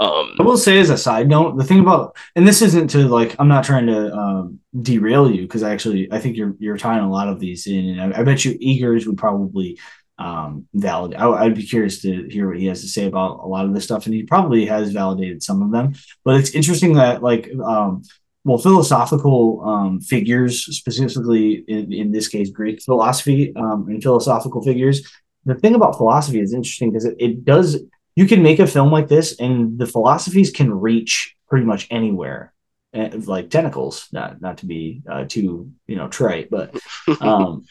Um, 0.00 0.34
I 0.38 0.44
will 0.44 0.56
say 0.56 0.78
as 0.78 0.90
a 0.90 0.96
side 0.96 1.28
note, 1.28 1.58
the 1.58 1.64
thing 1.64 1.80
about 1.80 2.16
and 2.34 2.46
this 2.48 2.62
isn't 2.62 2.88
to 2.88 3.06
like 3.08 3.36
I'm 3.38 3.48
not 3.48 3.64
trying 3.64 3.86
to 3.86 4.12
um, 4.14 4.60
derail 4.80 5.30
you 5.30 5.42
because 5.42 5.62
I 5.62 5.72
actually 5.72 6.10
I 6.10 6.20
think 6.20 6.36
you're 6.36 6.54
you're 6.58 6.78
tying 6.78 7.04
a 7.04 7.10
lot 7.10 7.28
of 7.28 7.38
these 7.38 7.66
in, 7.66 7.98
and 7.98 8.14
I, 8.14 8.20
I 8.20 8.22
bet 8.22 8.44
you 8.44 8.56
Eggers 8.62 9.06
would 9.06 9.18
probably 9.18 9.78
um, 10.18 10.66
validate. 10.72 11.20
I, 11.20 11.44
would 11.44 11.54
be 11.54 11.66
curious 11.66 12.00
to 12.02 12.28
hear 12.28 12.48
what 12.48 12.58
he 12.58 12.66
has 12.66 12.80
to 12.80 12.88
say 12.88 13.06
about 13.06 13.40
a 13.40 13.46
lot 13.46 13.66
of 13.66 13.74
this 13.74 13.84
stuff, 13.84 14.06
and 14.06 14.14
he 14.14 14.22
probably 14.22 14.64
has 14.66 14.90
validated 14.90 15.42
some 15.42 15.62
of 15.62 15.70
them. 15.70 15.94
But 16.24 16.36
it's 16.36 16.50
interesting 16.50 16.94
that 16.94 17.22
like 17.22 17.50
um, 17.62 18.02
well, 18.44 18.58
philosophical 18.58 19.62
um, 19.64 20.00
figures, 20.00 20.64
specifically 20.64 21.64
in, 21.68 21.92
in 21.92 22.12
this 22.12 22.28
case 22.28 22.50
Greek 22.50 22.82
philosophy 22.82 23.52
um, 23.56 23.86
and 23.88 24.02
philosophical 24.02 24.62
figures, 24.62 25.06
the 25.48 25.54
thing 25.54 25.74
about 25.74 25.96
philosophy 25.96 26.40
is 26.40 26.54
interesting 26.54 26.90
because 26.90 27.04
it, 27.04 27.16
it 27.18 27.44
does 27.44 27.78
you 28.14 28.26
can 28.26 28.42
make 28.42 28.58
a 28.58 28.66
film 28.66 28.90
like 28.90 29.08
this 29.08 29.38
and 29.38 29.78
the 29.78 29.86
philosophies 29.86 30.50
can 30.50 30.72
reach 30.72 31.36
pretty 31.48 31.64
much 31.64 31.86
anywhere. 31.90 32.52
Eh, 32.94 33.10
like 33.26 33.50
tentacles 33.50 34.08
not 34.12 34.40
not 34.40 34.58
to 34.58 34.66
be 34.66 35.02
uh, 35.10 35.24
too 35.28 35.70
you 35.86 35.94
know 35.94 36.08
trite 36.08 36.48
but 36.48 36.74
um 37.20 37.66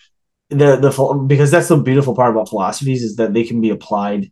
the 0.49 0.75
the 0.75 1.25
because 1.27 1.49
that's 1.49 1.69
the 1.69 1.77
beautiful 1.77 2.15
part 2.15 2.31
about 2.31 2.49
philosophies 2.49 3.03
is 3.03 3.15
that 3.15 3.33
they 3.33 3.43
can 3.43 3.59
be 3.59 3.71
applied 3.71 4.31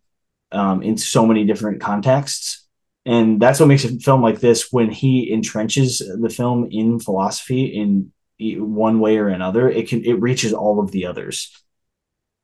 um, 0.51 0.81
in 0.81 0.97
so 0.97 1.25
many 1.25 1.43
different 1.43 1.81
contexts. 1.81 2.65
And 3.05 3.39
that's 3.39 3.59
what 3.59 3.67
makes 3.67 3.83
a 3.83 3.99
film 3.99 4.21
like 4.23 4.39
this 4.39 4.71
when 4.71 4.89
he 4.89 5.31
entrenches 5.31 6.01
the 6.21 6.29
film 6.29 6.67
in 6.71 6.99
philosophy 6.99 7.65
in 7.65 8.11
one 8.39 8.99
way 8.99 9.17
or 9.17 9.29
another 9.29 9.69
it 9.69 9.87
can 9.87 10.03
it 10.03 10.19
reaches 10.19 10.51
all 10.51 10.81
of 10.81 10.91
the 10.91 11.05
others 11.05 11.63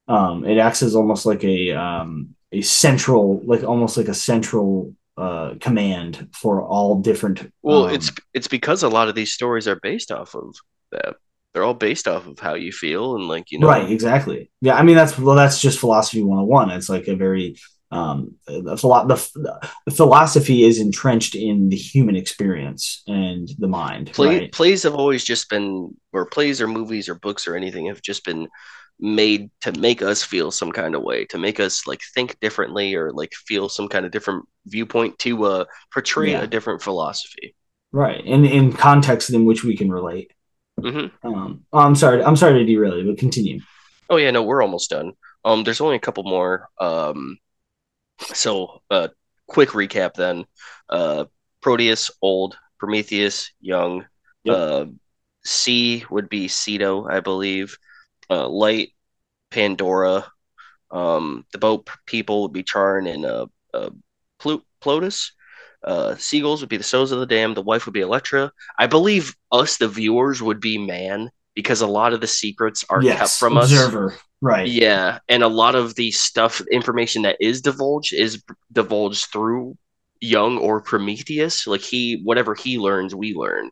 um, 0.07 0.45
it 0.45 0.57
acts 0.57 0.82
as 0.82 0.95
almost 0.95 1.26
like 1.26 1.44
a 1.44 1.72
um, 1.72 2.36
a 2.52 2.61
central, 2.61 3.41
like 3.45 3.64
almost 3.64 3.98
like 3.98 4.07
a 4.07 4.14
central 4.14 4.94
uh, 5.18 5.56
command 5.60 6.30
for 6.34 6.61
all 6.61 6.99
different. 6.99 7.52
Well, 7.61 7.86
um, 7.86 7.94
it's 7.94 8.11
it's 8.34 8.48
because 8.48 8.84
a 8.84 8.90
lot 8.90 9.07
of 9.07 9.15
these 9.15 9.34
stories 9.34 9.68
are 9.68 9.80
based 9.82 10.11
off 10.11 10.36
of 10.36 10.56
that. 10.91 11.15
They're 11.53 11.64
all 11.64 11.73
based 11.73 12.07
off 12.07 12.28
of 12.28 12.40
how 12.40 12.53
you 12.53 12.72
feel 12.72 13.15
and 13.15 13.28
like 13.28 13.52
you 13.52 13.60
know. 13.60 13.68
Right. 13.68 13.90
Exactly. 13.90 14.49
Yeah. 14.61 14.76
I 14.76 14.84
mean, 14.84 14.95
that's 14.95 15.18
well, 15.18 15.36
that's 15.36 15.61
just 15.61 15.80
philosophy 15.80 16.23
101. 16.23 16.72
It's 16.72 16.90
like 16.90 17.07
a 17.07 17.15
very 17.15 17.57
um, 17.91 18.36
the, 18.48 18.61
the, 18.61 19.69
the, 19.86 19.91
philosophy 19.91 20.64
is 20.64 20.80
entrenched 20.80 21.36
in 21.36 21.68
the 21.68 21.76
human 21.76 22.15
experience 22.15 23.03
and 23.06 23.49
the 23.60 23.68
mind. 23.68 24.14
Play, 24.14 24.40
right? 24.40 24.52
Plays 24.52 24.84
have 24.84 24.95
always 24.95 25.26
just 25.26 25.49
been, 25.49 25.94
or 26.14 26.26
plays 26.26 26.61
or 26.61 26.68
movies 26.68 27.10
or 27.10 27.15
books 27.15 27.48
or 27.48 27.57
anything 27.57 27.88
have 27.88 28.02
just 28.02 28.23
been 28.23 28.48
made 29.02 29.49
to 29.61 29.72
make 29.80 30.03
us 30.03 30.23
feel 30.23 30.52
some 30.52 30.72
kind 30.72 30.94
of 30.94 31.02
way 31.02 31.26
to 31.26 31.40
make 31.40 31.60
us 31.60 31.88
like 31.88 32.02
think 32.14 32.40
differently 32.40 32.94
or 32.94 33.11
like 33.11 33.34
feel 33.34 33.68
some 33.68 33.88
kind 33.88 34.06
of 34.06 34.11
different 34.11 34.45
viewpoint 34.68 35.18
to 35.18 35.44
uh 35.44 35.65
portray 35.91 36.32
yeah. 36.32 36.41
a 36.41 36.48
different 36.48 36.82
philosophy. 36.82 37.56
Right 37.91 38.23
and 38.23 38.45
in 38.45 38.72
context 38.72 39.32
in 39.32 39.44
which 39.45 39.64
we 39.64 39.76
can 39.76 39.91
relate. 39.91 40.32
Mm-hmm. 40.80 41.28
um 41.28 41.65
oh, 41.73 41.80
i'm 41.80 41.95
sorry 41.95 42.23
i'm 42.23 42.36
sorry 42.36 42.60
to 42.60 42.65
derail 42.65 42.98
you 42.98 43.06
but 43.06 43.18
continue. 43.18 43.60
Oh 44.10 44.18
yeah 44.18 44.32
no 44.32 44.44
we're 44.44 44.61
almost 44.61 44.91
done. 44.91 45.14
Um 45.44 45.64
there's 45.64 45.82
only 45.82 45.95
a 45.95 45.99
couple 45.99 46.23
more 46.23 46.69
um 46.80 47.38
so 48.19 48.82
uh 48.91 49.07
quick 49.48 49.69
recap 49.69 50.14
then. 50.14 50.45
Uh 50.90 51.26
proteus 51.61 52.11
old. 52.22 52.56
Prometheus 52.78 53.52
young. 53.60 54.06
Yep. 54.44 54.56
uh 54.56 54.86
c 55.44 56.06
would 56.11 56.30
be 56.30 56.48
ceto 56.48 57.10
i 57.11 57.19
believe 57.19 57.76
uh, 58.32 58.48
Light, 58.48 58.94
Pandora. 59.52 60.26
Um, 60.90 61.45
the 61.52 61.58
boat 61.58 61.88
people 62.06 62.44
would 62.44 62.53
be 62.53 62.64
Charon 62.64 63.06
and 63.08 63.26
uh, 63.26 63.45
uh, 63.74 63.90
Plutus. 64.80 65.34
Uh, 65.84 66.16
seagulls 66.16 66.62
would 66.62 66.70
be 66.70 66.78
the 66.78 66.84
souls 66.84 67.12
of 67.12 67.20
the 67.20 67.26
damned. 67.26 67.58
The 67.58 67.62
wife 67.62 67.86
would 67.86 67.94
be 67.94 68.02
Electra. 68.02 68.52
I 68.78 68.88
believe 68.88 69.36
us, 69.52 69.78
the 69.78 69.88
viewers, 69.88 70.41
would 70.41 70.62
be 70.62 70.78
man 70.78 71.32
because 71.56 71.82
a 71.82 71.88
lot 71.88 72.14
of 72.14 72.22
the 72.22 72.28
secrets 72.28 72.86
are 72.90 73.02
yes, 73.02 73.18
kept 73.18 73.40
from 73.40 73.58
us. 73.58 73.72
observer. 73.72 74.16
Right. 74.41 74.68
Yeah, 74.68 75.20
and 75.30 75.44
a 75.44 75.48
lot 75.48 75.76
of 75.76 75.95
the 75.95 76.12
stuff, 76.12 76.62
information 76.72 77.24
that 77.24 77.38
is 77.40 77.62
divulged, 77.62 78.14
is 78.14 78.44
divulged 78.72 79.28
through 79.32 79.78
Young 80.20 80.58
or 80.58 80.82
Prometheus. 80.82 81.68
Like 81.68 81.82
he, 81.82 82.22
whatever 82.24 82.56
he 82.56 82.80
learns, 82.80 83.14
we 83.14 83.34
learn. 83.34 83.70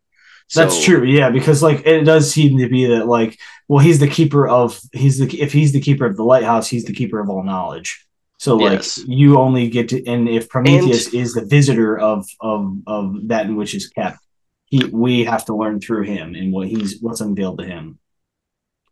That's 0.56 0.76
So- 0.78 0.84
true. 0.84 1.04
Yeah, 1.06 1.30
because 1.30 1.62
like 1.62 1.86
it 1.86 2.04
does 2.04 2.32
seem 2.32 2.58
to 2.60 2.68
be 2.70 2.86
that 2.88 3.08
like 3.08 3.40
well 3.68 3.80
he's 3.86 4.00
the 4.00 4.08
keeper 4.08 4.48
of 4.48 4.80
he's 4.94 5.20
the 5.20 5.28
if 5.42 5.54
he's 5.54 5.74
the 5.74 5.82
keeper 5.82 6.06
of 6.06 6.16
the 6.18 6.24
lighthouse 6.24 6.68
he's 6.68 6.86
the 6.86 6.94
keeper 6.94 7.20
of 7.20 7.30
all 7.30 7.44
knowledge. 7.44 8.06
So 8.40 8.56
like 8.56 8.72
Yes. 8.80 9.00
you 9.06 9.38
only 9.38 9.68
get 9.70 9.90
to 9.90 10.06
and 10.08 10.28
if 10.30 10.50
Prometheus 10.50 11.14
is 11.14 11.34
the 11.34 11.46
visitor 11.46 11.98
of 11.98 12.26
of 12.42 12.78
of 12.88 13.28
that 13.28 13.46
in 13.46 13.56
which 13.58 13.76
is 13.76 13.88
kept, 13.90 14.18
he 14.66 14.84
we 14.86 15.26
have 15.26 15.46
to 15.46 15.56
learn 15.56 15.80
through 15.82 16.04
him 16.04 16.36
and 16.36 16.52
what 16.54 16.68
he's 16.68 17.00
what's 17.02 17.22
unveiled 17.22 17.60
to 17.60 17.66
him. 17.66 18.00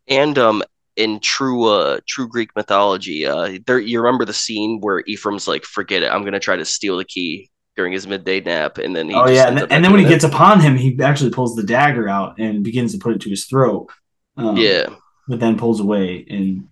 and 0.06 0.38
um 0.38 0.62
in 0.96 1.20
true 1.20 1.64
uh 1.64 1.98
true 2.06 2.28
Greek 2.28 2.50
mythology, 2.56 3.24
uh 3.26 3.58
there 3.66 3.78
you 3.78 4.00
remember 4.00 4.24
the 4.24 4.32
scene 4.32 4.80
where 4.80 5.02
Ephraim's 5.06 5.48
like, 5.48 5.64
forget 5.64 6.02
it, 6.02 6.10
I'm 6.12 6.24
gonna 6.24 6.40
try 6.40 6.56
to 6.56 6.64
steal 6.64 6.96
the 6.98 7.04
key 7.04 7.50
during 7.78 7.92
his 7.92 8.08
midday 8.08 8.40
nap, 8.40 8.78
and 8.78 8.94
then 8.96 9.08
he 9.08 9.14
oh 9.14 9.28
yeah, 9.28 9.46
and, 9.48 9.58
up 9.60 9.68
and 9.70 9.84
then 9.84 9.92
when 9.92 10.00
he 10.00 10.04
doing 10.06 10.18
gets 10.18 10.24
upon 10.24 10.60
him, 10.60 10.76
he 10.76 10.98
actually 11.00 11.30
pulls 11.30 11.54
the 11.54 11.62
dagger 11.62 12.08
out 12.08 12.38
and 12.40 12.64
begins 12.64 12.90
to 12.92 12.98
put 12.98 13.14
it 13.14 13.20
to 13.20 13.30
his 13.30 13.44
throat. 13.46 13.88
Um, 14.36 14.56
yeah. 14.56 14.86
but 15.28 15.38
then 15.38 15.56
pulls 15.56 15.78
away 15.80 16.26
and 16.28 16.68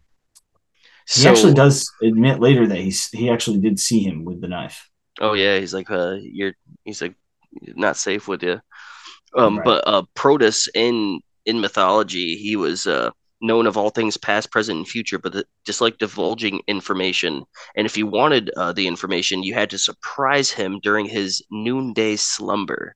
he 1.15 1.21
So, 1.23 1.31
actually 1.31 1.55
does 1.55 1.89
admit 2.03 2.41
later 2.41 2.67
that 2.67 2.79
he's 2.79 3.09
he 3.11 3.31
actually 3.31 3.61
did 3.61 3.79
see 3.79 4.01
him 4.03 4.25
with 4.25 4.41
the 4.41 4.49
knife. 4.49 4.91
Oh 5.21 5.35
yeah, 5.35 5.59
he's 5.59 5.73
like, 5.73 5.91
uh, 5.91 6.17
you're, 6.21 6.55
he's 6.85 7.01
like, 7.01 7.15
not 7.77 7.97
safe 7.97 8.27
with 8.29 8.43
you. 8.43 8.61
Um, 9.37 9.59
Right. 9.59 9.65
but 9.65 9.85
uh, 9.87 10.03
Proteus 10.15 10.69
in 10.75 11.21
in 11.45 11.61
mythology, 11.61 12.37
he 12.37 12.57
was 12.57 12.87
uh 12.87 13.11
known 13.41 13.67
of 13.67 13.77
all 13.77 13.91
things 13.91 14.17
past, 14.17 14.51
present, 14.51 14.79
and 14.79 14.89
future, 14.89 15.19
but 15.19 15.33
the, 15.33 15.45
just 15.65 15.81
like 15.81 15.99
divulging 15.99 16.61
information. 16.67 17.45
And 17.77 17.87
if 17.87 17.97
you 17.97 18.07
wanted 18.07 18.51
uh, 18.57 18.73
the 18.73 18.87
information, 18.87 19.43
you 19.43 19.55
had 19.55 19.71
to 19.71 19.79
surprise 19.79 20.51
him 20.51 20.81
during 20.83 21.07
his 21.07 21.43
noonday 21.51 22.17
slumber. 22.17 22.95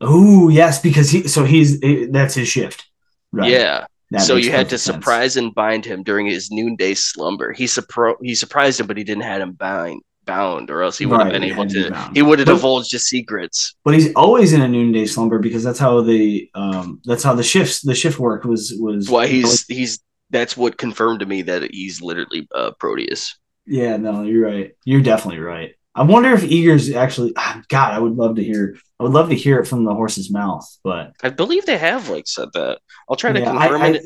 Oh 0.00 0.48
yes, 0.48 0.80
because 0.80 1.10
he 1.10 1.28
so 1.28 1.44
he's 1.44 1.80
that's 2.10 2.34
his 2.34 2.48
shift. 2.48 2.86
Right. 3.32 3.50
Yeah. 3.50 3.86
That 4.10 4.22
so 4.22 4.36
you 4.36 4.50
had 4.50 4.68
to 4.68 4.78
sense. 4.78 4.96
surprise 4.96 5.36
and 5.38 5.54
bind 5.54 5.86
him 5.86 6.02
during 6.02 6.26
his 6.26 6.50
noonday 6.50 6.94
slumber. 6.94 7.52
He 7.52 7.64
surpro- 7.64 8.16
he 8.20 8.34
surprised 8.34 8.78
him, 8.78 8.86
but 8.86 8.98
he 8.98 9.04
didn't 9.04 9.22
have 9.22 9.40
him 9.40 9.52
bound, 9.52 10.02
bound, 10.24 10.70
or 10.70 10.82
else 10.82 10.98
he 10.98 11.06
would 11.06 11.20
have 11.20 11.26
Right, 11.26 11.32
been 11.40 11.44
able 11.44 11.66
to 11.66 11.90
bound. 11.90 12.16
He 12.16 12.22
would 12.22 12.38
have 12.38 12.48
divulged 12.48 12.92
his 12.92 13.06
secrets. 13.08 13.74
But 13.84 13.94
he's 13.94 14.12
always 14.14 14.52
in 14.52 14.60
a 14.62 14.68
noonday 14.68 15.06
slumber 15.06 15.38
because 15.38 15.62
that's 15.64 15.78
how 15.78 16.00
the 16.02 16.48
um 16.54 17.00
that's 17.04 17.22
how 17.22 17.34
the 17.34 17.42
shifts 17.42 17.82
the 17.82 17.94
shift 17.94 18.18
work 18.18 18.44
was 18.44 18.74
was 18.78 19.08
why 19.08 19.26
he's 19.26 19.66
he's. 19.66 19.98
That's 20.30 20.56
what 20.56 20.78
confirmed 20.78 21.20
to 21.20 21.26
me 21.26 21.42
that 21.42 21.62
he's 21.74 22.00
literally 22.00 22.48
uh, 22.54 22.70
Proteus. 22.80 23.36
yeah 23.66 23.98
no 23.98 24.22
you're 24.22 24.46
right 24.46 24.72
you're 24.84 25.02
definitely 25.02 25.40
right. 25.40 25.74
I 25.94 26.04
wonder 26.04 26.30
if 26.32 26.42
Eggers 26.42 26.90
actually 26.96 27.34
ah, 27.36 27.60
God 27.68 27.92
I 27.92 27.98
would 27.98 28.14
love 28.16 28.36
to 28.36 28.42
hear 28.44 28.76
I 28.98 29.02
would 29.02 29.12
love 29.12 29.28
to 29.28 29.34
hear 29.34 29.58
it 29.60 29.66
from 29.66 29.84
the 29.84 29.92
horse's 29.94 30.30
mouth 30.30 30.66
but 30.82 31.12
I 31.22 31.28
believe 31.28 31.66
they 31.66 31.76
have 31.76 32.08
like 32.08 32.26
said 32.26 32.48
that. 32.54 32.78
I'll 33.10 33.16
try 33.16 33.32
to 33.32 33.40
Yeah, 33.40 33.50
confirm 33.50 33.82
I- 33.82 33.88
it. 33.88 34.02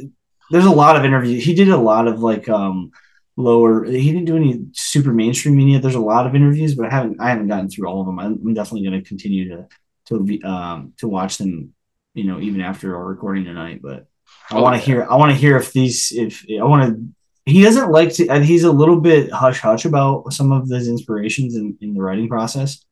There's 0.51 0.65
a 0.65 0.71
lot 0.71 0.97
of 0.97 1.05
interviews 1.05 1.45
he 1.45 1.55
did 1.55 1.69
a 1.69 1.77
lot 1.77 2.09
of 2.09 2.21
like 2.21 2.49
um 2.49 2.91
lower 3.37 3.85
he 3.85 4.11
didn't 4.13 4.25
do 4.25 4.37
any 4.37 4.67
super 4.73 5.13
mainstream 5.13 5.57
media. 5.57 5.79
There's 5.79 5.95
a 5.95 6.01
lot 6.01 6.27
of 6.27 6.35
interviews 6.35 6.75
but 6.75 6.87
I 6.87 6.91
haven't 6.91 7.21
I 7.21 7.29
haven't 7.31 7.49
gotten 7.49 7.69
through 7.69 7.89
all 7.89 8.01
of 8.01 8.07
them. 8.07 8.19
I'm, 8.19 8.55
definitely 8.55 8.89
going 8.89 9.03
to 9.03 9.09
continue 9.09 9.49
to 9.51 9.67
to 10.07 10.23
be 10.25 10.43
um 10.43 10.93
to 10.99 11.09
watch 11.09 11.37
them 11.39 11.75
you 12.15 12.25
know 12.25 12.41
even 12.41 12.61
after 12.61 12.97
our 12.97 13.05
recording 13.05 13.45
tonight 13.45 13.81
but 13.83 14.07
I 14.51 14.57
Oh, 14.57 14.63
want 14.63 14.77
to 14.77 14.83
hear 14.83 15.07
I 15.11 15.17
want 15.17 15.33
to 15.33 15.37
hear 15.39 15.57
if 15.57 15.73
these 15.73 16.13
if 16.15 16.45
I 16.49 16.65
want 16.65 16.83
to 16.89 17.07
he 17.53 17.63
doesn't 17.63 17.91
like 17.91 18.13
to 18.15 18.29
and 18.29 18.45
he's 18.45 18.65
a 18.65 18.73
little 18.73 19.01
bit 19.01 19.31
hush 19.33 19.61
hush 19.61 19.85
about 19.85 20.33
some 20.33 20.51
of 20.53 20.69
his 20.69 20.89
inspirations 20.89 21.57
in, 21.57 21.77
in 21.81 21.95
the 21.95 22.01
writing 22.03 22.29
process 22.29 22.85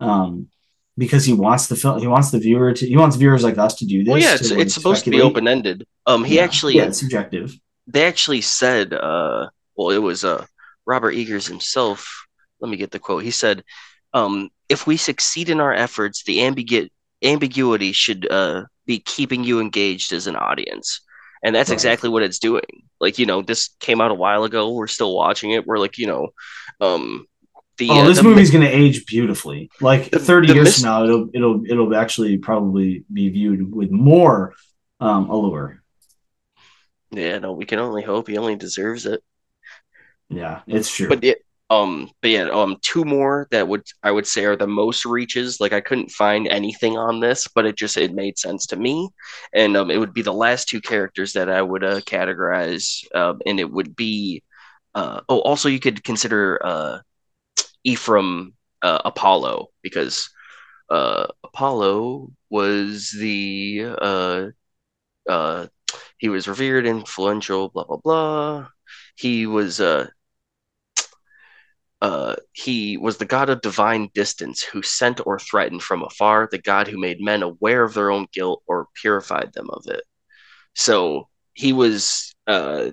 um 0.00 0.48
because 0.98 1.24
he 1.24 1.32
wants 1.32 1.68
the 1.68 1.76
film 1.76 1.98
he 2.00 2.06
wants 2.06 2.30
the 2.30 2.38
viewer 2.38 2.72
to 2.72 2.86
he 2.86 2.96
wants 2.96 3.16
viewers 3.16 3.44
like 3.44 3.56
us 3.58 3.74
to 3.76 3.86
do 3.86 4.02
this 4.04 4.10
Well, 4.12 4.18
yeah, 4.20 4.36
to, 4.36 4.44
it's, 4.44 4.50
like, 4.50 4.60
it's 4.60 4.74
supposed 4.74 5.04
to 5.04 5.10
be 5.10 5.20
open 5.20 5.46
ended. 5.48 5.86
Um, 6.06 6.24
he 6.24 6.36
Yeah. 6.36 6.44
actually 6.44 6.76
yeah 6.76 6.84
it's 6.84 6.98
subjective. 6.98 7.54
they 7.86 8.04
actually 8.04 8.40
said 8.42 8.92
uh 8.92 9.46
well 9.76 9.90
it 9.90 9.98
was 10.02 10.24
uh 10.24 10.44
robert 10.86 11.12
eggers 11.14 11.46
himself. 11.46 12.26
Let 12.60 12.70
me 12.70 12.76
get 12.76 12.90
the 12.90 12.98
quote. 12.98 13.22
He 13.24 13.30
said 13.30 13.62
um 14.14 14.50
if 14.68 14.86
we 14.86 14.96
succeed 14.96 15.48
in 15.48 15.60
our 15.60 15.72
efforts 15.72 16.24
the 16.24 16.38
ambigu- 16.38 16.90
ambiguity 17.22 17.92
should 17.92 18.30
uh 18.30 18.64
be 18.86 18.98
keeping 18.98 19.44
you 19.44 19.60
engaged 19.60 20.12
as 20.12 20.26
an 20.26 20.36
audience. 20.36 21.00
And 21.44 21.54
that's 21.54 21.70
Right. 21.70 21.74
exactly 21.74 22.08
what 22.08 22.22
it's 22.22 22.38
doing. 22.38 22.62
Like 23.00 23.18
you 23.18 23.26
know 23.26 23.42
this 23.42 23.70
came 23.80 24.00
out 24.00 24.10
a 24.10 24.14
while 24.14 24.44
ago. 24.44 24.72
We're 24.72 24.86
still 24.86 25.14
watching 25.16 25.50
it. 25.52 25.66
We're 25.66 25.78
like 25.78 25.98
you 25.98 26.06
know 26.06 26.28
um 26.80 27.26
the, 27.78 27.88
Oh, 27.90 28.00
uh, 28.02 28.06
this 28.06 28.22
movie's 28.22 28.50
going 28.50 28.62
to 28.64 28.70
age 28.70 29.06
beautifully. 29.06 29.70
Like 29.80 30.10
The- 30.10 30.18
30 30.18 30.48
the 30.48 30.54
years 30.54 30.64
mis- 30.66 30.80
from 30.80 30.90
now, 30.90 31.04
it'll 31.04 31.28
it'll 31.34 31.64
it'll 31.66 31.96
actually 31.96 32.36
probably 32.38 33.04
be 33.12 33.28
viewed 33.30 33.74
with 33.74 33.90
more 33.90 34.54
um, 35.00 35.30
allure. 35.30 35.82
yeah 37.10 37.38
no 37.38 37.52
we 37.52 37.64
can 37.66 37.78
only 37.78 38.02
hope 38.02 38.28
he 38.28 38.38
only 38.38 38.56
deserves 38.56 39.06
it 39.06 39.22
Yeah, 40.32 40.60
it's 40.66 40.94
true. 40.94 41.08
but 41.08 41.24
it 41.24 41.44
um 41.70 42.10
but 42.20 42.30
yeah 42.30 42.48
um 42.50 42.76
two 42.82 43.04
more 43.04 43.46
that 43.50 43.66
would 43.66 43.82
i 44.02 44.10
would 44.10 44.26
say 44.26 44.44
are 44.44 44.56
the 44.56 44.66
most 44.66 45.04
reaches 45.06 45.60
like 45.60 45.72
i 45.72 45.80
couldn't 45.80 46.10
find 46.10 46.46
anything 46.48 46.98
on 46.98 47.20
this 47.20 47.48
but 47.54 47.64
it 47.64 47.76
just 47.76 47.96
it 47.96 48.12
made 48.14 48.38
sense 48.38 48.66
to 48.66 48.76
me. 48.76 49.08
And 49.54 49.76
um 49.76 49.90
it 49.90 49.98
would 49.98 50.12
be 50.12 50.22
the 50.22 50.32
last 50.32 50.68
two 50.68 50.80
characters 50.80 51.32
that 51.34 51.48
i 51.48 51.62
would 51.62 51.84
uh, 51.84 52.00
categorize 52.00 53.04
um 53.14 53.40
and 53.46 53.58
it 53.60 53.70
would 53.70 53.96
be 53.96 54.42
uh 54.94 55.20
oh 55.28 55.40
also 55.40 55.68
you 55.68 55.80
could 55.80 56.04
consider 56.04 56.60
uh 56.64 56.98
ephraim 57.84 58.54
uh, 58.82 59.00
apollo 59.04 59.68
because 59.82 60.28
uh 60.90 61.26
apollo 61.44 62.30
was 62.50 63.10
the 63.18 63.94
uh 64.00 64.46
uh 65.28 65.66
he 66.18 66.28
was 66.28 66.48
revered 66.48 66.86
influential 66.86 67.68
blah 67.68 67.84
blah 67.84 67.98
blah. 67.98 68.68
He 69.16 69.46
was 69.46 69.80
uh 69.80 70.08
uh, 72.02 72.36
he 72.52 72.98
was 72.98 73.18
the 73.18 73.26
god 73.26 73.50
of 73.50 73.62
divine 73.62 74.10
distance 74.14 74.62
who 74.62 74.82
sent 74.82 75.26
or 75.26 75.40
threatened 75.40 75.82
from 75.82 76.04
afar, 76.04 76.48
the 76.52 76.58
god 76.58 76.88
who 76.88 77.00
made 77.00 77.22
men 77.22 77.42
aware 77.44 77.84
of 77.84 77.94
their 77.94 78.12
own 78.12 78.28
guilt 78.34 78.62
or 78.68 78.88
purified 79.02 79.52
them 79.54 79.70
of 79.70 79.84
it. 79.88 80.02
So 80.74 81.28
he 81.54 81.72
was, 81.72 82.34
uh, 82.46 82.90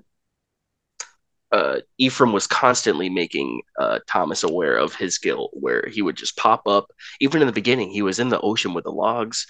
uh, 1.52 1.78
Ephraim 1.98 2.32
was 2.32 2.46
constantly 2.46 3.10
making 3.10 3.62
uh, 3.80 4.00
Thomas 4.08 4.44
aware 4.44 4.76
of 4.78 4.94
his 4.96 5.18
guilt, 5.18 5.50
where 5.54 5.84
he 5.92 6.02
would 6.02 6.16
just 6.16 6.38
pop 6.38 6.68
up. 6.68 6.92
Even 7.20 7.42
in 7.42 7.48
the 7.48 7.54
beginning, 7.54 7.90
he 7.90 8.04
was 8.04 8.20
in 8.20 8.30
the 8.30 8.40
ocean 8.42 8.74
with 8.74 8.84
the 8.84 8.92
logs. 8.92 9.48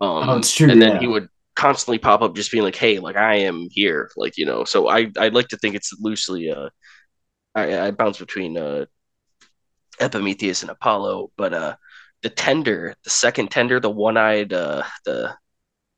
Um, 0.00 0.28
Oh, 0.28 0.38
it's 0.38 0.54
true, 0.54 0.68
And 0.68 0.80
then 0.80 0.94
yeah. 0.94 1.00
he 1.00 1.06
would 1.06 1.28
constantly 1.54 1.98
pop 1.98 2.22
up, 2.22 2.34
just 2.34 2.50
being 2.50 2.64
like, 2.64 2.76
"Hey, 2.76 2.98
like 2.98 3.16
I 3.16 3.36
am 3.36 3.68
here," 3.70 4.10
like 4.16 4.38
you 4.38 4.46
know. 4.46 4.64
So 4.64 4.88
I 4.88 5.10
I 5.18 5.28
like 5.28 5.48
to 5.48 5.58
think 5.58 5.74
it's 5.74 5.92
loosely 6.00 6.50
uh 6.50 6.70
I, 7.54 7.88
I 7.88 7.90
bounce 7.92 8.18
between 8.18 8.56
uh, 8.58 8.86
Epimetheus 10.02 10.62
and 10.62 10.70
Apollo, 10.70 11.30
but 11.36 11.54
uh, 11.54 11.76
the 12.22 12.30
tender, 12.30 12.94
the 13.04 13.10
second 13.10 13.50
tender, 13.50 13.80
the 13.80 13.90
one-eyed, 13.90 14.52
uh, 14.52 14.82
the 15.04 15.34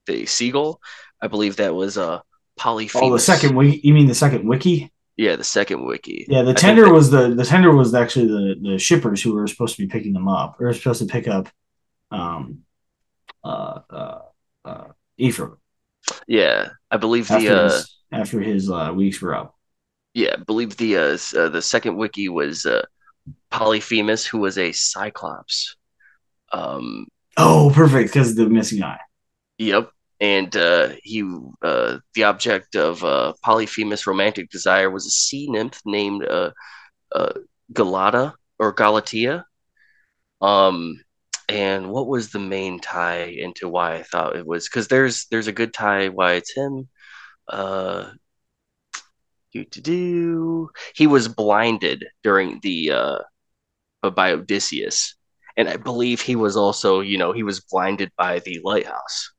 the 0.07 0.27
seagull, 0.27 0.81
I 1.21 1.29
believe 1.29 1.57
that 1.57 1.75
was 1.75 1.97
uh, 1.97 2.21
Polyphemus. 2.57 3.03
oh, 3.03 3.13
the 3.13 3.19
second 3.19 3.53
wickie. 3.53 3.81
You 3.83 3.95
mean 3.95 4.07
the 4.07 4.15
second 4.15 4.45
wickie? 4.45 4.91
yeah, 5.17 5.37
the 5.37 5.45
second 5.45 5.81
wickie. 5.81 6.25
Yeah, 6.29 6.43
the 6.43 6.55
tender 6.55 6.93
was 6.93 7.11
the 7.11 7.35
the 7.35 7.45
tender 7.45 7.75
was 7.75 7.95
actually 7.95 8.27
the 8.27 8.71
the 8.71 8.79
shippers 8.79 9.23
who 9.23 9.35
were 9.35 9.47
supposed 9.47 9.77
to 9.77 9.83
be 9.83 9.89
picking 9.89 10.13
them 10.13 10.29
up. 10.29 10.61
Or 10.61 10.73
supposed 10.73 11.01
to 11.01 11.07
pick 11.07 11.29
up, 11.29 11.49
um, 12.11 12.61
uh, 13.45 13.81
uh, 13.91 14.19
uh 14.65 14.85
Ephraim 15.17 15.57
Yeah, 16.27 16.71
I 16.91 16.97
believe 16.97 17.31
after 17.31 17.49
the 17.49 17.65
uh, 17.65 17.83
after 18.13 18.41
his 18.41 18.71
uh, 18.71 18.93
weeks 18.95 19.21
were 19.21 19.35
up. 19.35 19.55
yeah, 20.15 20.35
I 20.39 20.43
believe 20.43 20.77
the 20.77 20.97
uh, 20.97 21.19
uh, 21.37 21.49
the 21.49 21.63
second 21.63 21.97
wickie 21.97 22.29
was 22.29 22.67
uh, 22.67 22.85
Polyphemus, 23.51 24.27
who 24.27 24.39
was 24.39 24.59
a 24.59 24.73
Cyclops. 24.73 25.77
Um, 26.53 27.07
Oh, 27.37 27.73
perfect 27.75 28.13
because 28.13 28.35
the 28.35 28.49
missing 28.49 28.83
eye. 28.83 29.01
Yep. 29.59 29.91
And 30.21 30.57
uh, 30.57 30.91
he, 31.03 31.23
uh, 31.63 31.99
the 32.15 32.25
object 32.25 32.77
of 32.77 33.03
uh, 33.05 33.35
Polyphemus' 33.43 34.07
romantic 34.07 34.51
desire 34.51 34.91
was 34.91 35.07
a 35.07 35.11
sea 35.11 35.49
nymph 35.51 35.81
named 35.85 36.25
uh, 36.25 36.51
uh, 37.13 37.33
Galata 37.73 38.35
or 38.59 38.73
Galatea. 38.73 39.45
Um, 40.41 41.01
and 41.49 41.91
what 41.91 42.07
was 42.07 42.31
the 42.31 42.39
main 42.39 42.81
tie 42.81 43.25
into 43.25 43.69
why 43.69 43.97
I 43.97 44.03
thought 44.03 44.37
it 44.37 44.47
was? 44.47 44.69
Because 44.69 44.89
there's 44.89 45.27
there's 45.31 45.49
a 45.49 45.53
good 45.53 45.75
tie 45.75 46.09
why 46.09 46.35
it's 46.35 46.55
him. 46.55 46.89
Uh, 47.49 48.11
do 49.55 49.65
do 49.65 49.81
do. 49.81 50.71
He 50.95 51.07
was 51.07 51.29
blinded 51.29 52.05
during 52.23 52.61
the 52.63 52.91
uh, 52.91 53.19
by 54.11 54.33
Odysseus. 54.33 55.15
And 55.57 55.69
I 55.69 55.77
believe 55.77 56.21
he 56.21 56.35
was 56.35 56.57
also, 56.57 57.01
you 57.01 57.17
know, 57.17 57.33
he 57.33 57.45
was 57.45 57.61
blinded 57.61 58.11
by 58.19 58.41
the 58.41 58.61
lighthouse. 58.65 59.31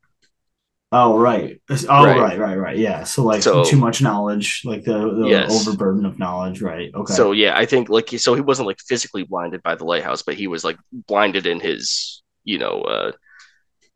Oh 0.91 1.17
right. 1.17 1.59
Oh 1.89 2.05
right, 2.05 2.17
right, 2.17 2.39
right. 2.39 2.57
right. 2.57 2.77
Yeah. 2.77 3.03
So 3.03 3.23
like 3.23 3.43
so, 3.43 3.65
too 3.65 3.75
much 3.75 4.01
knowledge, 4.01 4.61
like 4.63 4.85
the, 4.85 5.13
the 5.13 5.27
yes. 5.27 5.67
overburden 5.67 6.05
of 6.05 6.17
knowledge, 6.17 6.61
right? 6.61 6.89
Okay. 6.93 7.13
So 7.13 7.33
yeah, 7.33 7.57
I 7.57 7.65
think 7.65 7.89
like 7.89 8.09
so 8.17 8.33
he 8.33 8.41
wasn't 8.41 8.67
like 8.67 8.79
physically 8.79 9.23
blinded 9.23 9.61
by 9.61 9.75
the 9.75 9.83
lighthouse, 9.83 10.21
but 10.21 10.35
he 10.35 10.47
was 10.47 10.63
like 10.63 10.77
blinded 10.93 11.47
in 11.47 11.59
his, 11.59 12.23
you 12.45 12.59
know, 12.59 12.81
uh 12.81 13.11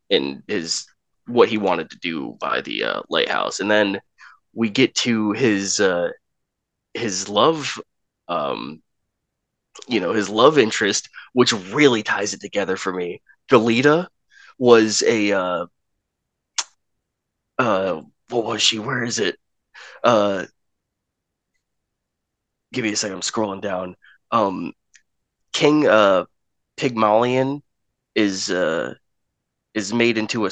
in 0.09 0.43
his 0.47 0.85
what 1.27 1.47
he 1.47 1.57
wanted 1.57 1.89
to 1.91 1.99
do 1.99 2.35
by 2.41 2.59
the 2.61 2.83
uh, 2.83 3.01
lighthouse. 3.09 3.59
And 3.59 3.69
then 3.69 4.01
we 4.59 4.69
get 4.69 4.93
to 4.93 5.31
his 5.31 5.79
uh 5.79 6.09
his 6.93 7.29
love 7.29 7.79
um 8.29 8.81
you 9.87 9.99
know, 9.99 10.13
his 10.13 10.29
love 10.29 10.57
interest, 10.57 11.09
which 11.33 11.53
really 11.53 12.03
ties 12.03 12.33
it 12.33 12.41
together 12.41 12.77
for 12.77 12.93
me. 12.93 13.21
Galita 13.49 14.07
was 14.57 15.01
a 15.03 15.31
uh 15.31 15.65
uh 17.57 18.01
what 18.29 18.45
was 18.45 18.61
she? 18.61 18.79
Where 18.79 19.03
is 19.03 19.19
it? 19.19 19.37
Uh 20.03 20.45
give 22.73 22.83
me 22.83 22.91
a 22.91 22.95
second, 22.95 23.15
I'm 23.15 23.21
scrolling 23.21 23.61
down. 23.61 23.95
Um 24.31 24.73
King 25.53 25.87
uh 25.87 26.25
Pygmalion 26.77 27.63
is 28.15 28.51
uh 28.51 28.95
is 29.73 29.93
made 29.93 30.17
into 30.17 30.45
a 30.45 30.51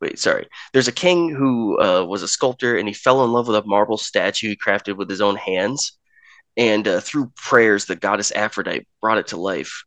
wait 0.00 0.18
sorry. 0.18 0.46
There's 0.72 0.88
a 0.88 0.92
king 0.92 1.30
who 1.30 1.80
uh, 1.80 2.04
was 2.04 2.22
a 2.22 2.28
sculptor 2.28 2.76
and 2.76 2.88
he 2.88 2.94
fell 2.94 3.24
in 3.24 3.32
love 3.32 3.48
with 3.48 3.56
a 3.56 3.66
marble 3.66 3.98
statue 3.98 4.48
he 4.48 4.56
crafted 4.56 4.96
with 4.96 5.08
his 5.10 5.20
own 5.20 5.36
hands. 5.36 5.92
And 6.56 6.86
uh, 6.88 7.00
through 7.00 7.32
prayers 7.36 7.84
the 7.84 7.96
goddess 7.96 8.32
aphrodite 8.32 8.86
brought 9.00 9.18
it 9.18 9.28
to 9.28 9.36
life. 9.36 9.84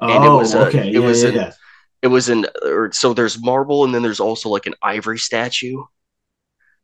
Oh, 0.00 0.08
and 0.08 0.24
it 0.24 0.28
was 0.28 0.54
uh, 0.54 0.66
okay. 0.66 0.88
it 0.88 0.94
yeah, 0.94 0.98
was 1.00 1.22
yeah, 1.22 1.28
an, 1.28 1.34
yeah. 1.36 1.52
it 2.02 2.08
was 2.08 2.28
an 2.28 2.46
or 2.62 2.90
so 2.92 3.14
there's 3.14 3.40
marble 3.40 3.84
and 3.84 3.94
then 3.94 4.02
there's 4.02 4.20
also 4.20 4.48
like 4.48 4.66
an 4.66 4.74
ivory 4.82 5.18
statue 5.18 5.82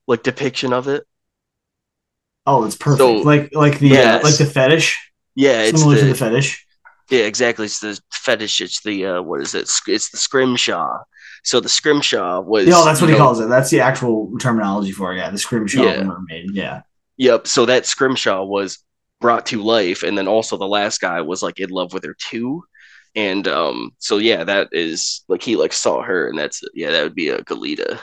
like 0.07 0.23
depiction 0.23 0.73
of 0.73 0.89
it. 0.89 1.05
Oh 2.47 2.65
it's 2.65 2.77
perfect. 2.77 2.99
So, 2.99 3.15
like 3.15 3.55
like 3.55 3.79
the 3.79 3.89
yes. 3.89 4.25
like 4.25 4.37
the 4.37 4.47
fetish? 4.47 4.99
Yeah 5.35 5.63
it's 5.63 5.85
the, 5.85 5.95
the, 5.95 6.15
fetish? 6.15 6.67
Yeah 7.11 7.25
exactly. 7.25 7.67
It's 7.67 7.81
the 7.81 8.01
fetish. 8.13 8.61
It's 8.61 8.83
the 8.83 9.07
uh 9.07 9.23
what 9.23 9.41
is 9.41 9.55
it? 9.55 9.71
It's 9.87 10.11
the 10.11 10.17
scrimshaw 10.17 10.99
so 11.43 11.61
the 11.61 11.69
scrimshaw 11.69 12.41
was 12.41 12.67
yeah 12.67 12.83
that's 12.85 13.01
what 13.01 13.09
he 13.09 13.17
know, 13.17 13.23
calls 13.23 13.41
it. 13.41 13.49
That's 13.49 13.71
the 13.71 13.81
actual 13.81 14.37
terminology 14.39 14.93
for 14.93 15.13
it. 15.13 15.19
Yeah 15.19 15.31
the 15.31 15.39
scrimshaw 15.39 15.83
yeah. 15.83 16.03
mermaid. 16.03 16.51
Yeah. 16.53 16.83
Yep 17.17 17.47
so 17.47 17.67
that 17.67 17.87
scrimshaw 17.87 18.45
was 18.45 18.79
brought 19.21 19.47
to 19.47 19.63
life 19.63 20.03
and 20.03 20.17
then 20.17 20.29
also 20.29 20.57
the 20.57 20.67
last 20.67 21.01
guy 21.01 21.21
was 21.21 21.43
like 21.43 21.61
in 21.61 21.71
love 21.71 21.93
with 21.93 22.05
her 22.05 22.17
too. 22.19 22.65
And 23.15 23.47
um 23.49 23.93
so 23.99 24.19
yeah 24.19 24.45
that 24.45 24.69
is 24.73 25.23
like 25.29 25.43
he 25.43 25.57
like 25.57 25.73
saw 25.73 26.03
her 26.03 26.29
and 26.29 26.39
that's 26.39 26.63
yeah 26.75 26.91
that 26.91 27.03
would 27.03 27.15
be 27.15 27.29
a 27.29 27.43
galita. 27.43 27.99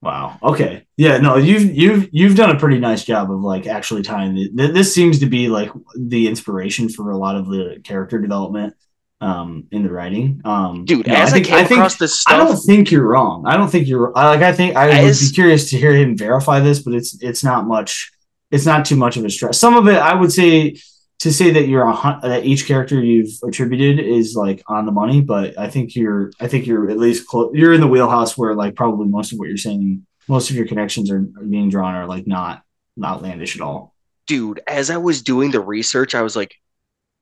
Wow. 0.00 0.38
Okay. 0.42 0.86
Yeah 0.96 1.18
no 1.18 1.36
you've 1.36 1.74
you've 1.74 2.08
you've 2.12 2.36
done 2.36 2.54
a 2.54 2.58
pretty 2.58 2.78
nice 2.78 3.04
job 3.04 3.30
of 3.30 3.40
like 3.40 3.66
actually 3.66 4.02
tying 4.02 4.34
the, 4.34 4.68
this 4.68 4.94
seems 4.94 5.18
to 5.20 5.26
be 5.26 5.48
like 5.48 5.70
the 5.96 6.28
inspiration 6.28 6.88
for 6.88 7.10
a 7.10 7.18
lot 7.18 7.36
of 7.36 7.46
the 7.46 7.80
character 7.82 8.18
development 8.18 8.74
um 9.20 9.66
in 9.72 9.82
the 9.82 9.90
writing 9.90 10.40
um 10.44 10.84
dude 10.84 11.08
as 11.08 11.30
I, 11.30 11.32
think, 11.32 11.46
I 11.46 11.48
came 11.48 11.58
I 11.58 11.64
think, 11.64 11.78
across 11.78 11.96
this 11.96 12.20
stuff 12.20 12.34
i 12.34 12.36
don't 12.36 12.56
think 12.56 12.90
you're 12.90 13.06
wrong 13.06 13.44
i 13.46 13.56
don't 13.56 13.68
think 13.68 13.88
you're 13.88 14.12
like 14.12 14.42
i 14.42 14.52
think 14.52 14.76
i 14.76 14.90
as, 14.90 15.20
would 15.20 15.28
be 15.28 15.34
curious 15.34 15.70
to 15.70 15.76
hear 15.76 15.92
him 15.92 16.16
verify 16.16 16.60
this 16.60 16.80
but 16.80 16.94
it's 16.94 17.20
it's 17.20 17.42
not 17.42 17.66
much 17.66 18.12
it's 18.50 18.64
not 18.64 18.84
too 18.84 18.96
much 18.96 19.16
of 19.16 19.24
a 19.24 19.30
stress 19.30 19.58
some 19.58 19.76
of 19.76 19.88
it 19.88 19.96
i 19.96 20.14
would 20.14 20.30
say 20.30 20.76
to 21.20 21.32
say 21.32 21.50
that 21.50 21.66
you're 21.66 21.86
a 21.86 22.20
that 22.22 22.44
each 22.44 22.66
character 22.66 23.02
you've 23.02 23.32
attributed 23.42 23.98
is 23.98 24.36
like 24.36 24.62
on 24.68 24.86
the 24.86 24.92
money, 24.92 25.20
but 25.20 25.58
I 25.58 25.68
think 25.68 25.96
you're 25.96 26.30
I 26.40 26.46
think 26.46 26.66
you're 26.66 26.90
at 26.90 26.98
least 26.98 27.26
close. 27.26 27.50
You're 27.54 27.72
in 27.72 27.80
the 27.80 27.88
wheelhouse 27.88 28.38
where 28.38 28.54
like 28.54 28.76
probably 28.76 29.08
most 29.08 29.32
of 29.32 29.38
what 29.38 29.48
you're 29.48 29.56
saying, 29.56 30.06
most 30.28 30.50
of 30.50 30.56
your 30.56 30.66
connections 30.66 31.10
are, 31.10 31.18
are 31.36 31.44
being 31.44 31.70
drawn 31.70 31.94
are 31.94 32.06
like 32.06 32.26
not 32.26 32.62
not 32.96 33.16
outlandish 33.16 33.56
at 33.56 33.62
all. 33.62 33.94
Dude, 34.26 34.60
as 34.66 34.90
I 34.90 34.98
was 34.98 35.22
doing 35.22 35.50
the 35.50 35.60
research, 35.60 36.14
I 36.14 36.22
was 36.22 36.36
like, 36.36 36.54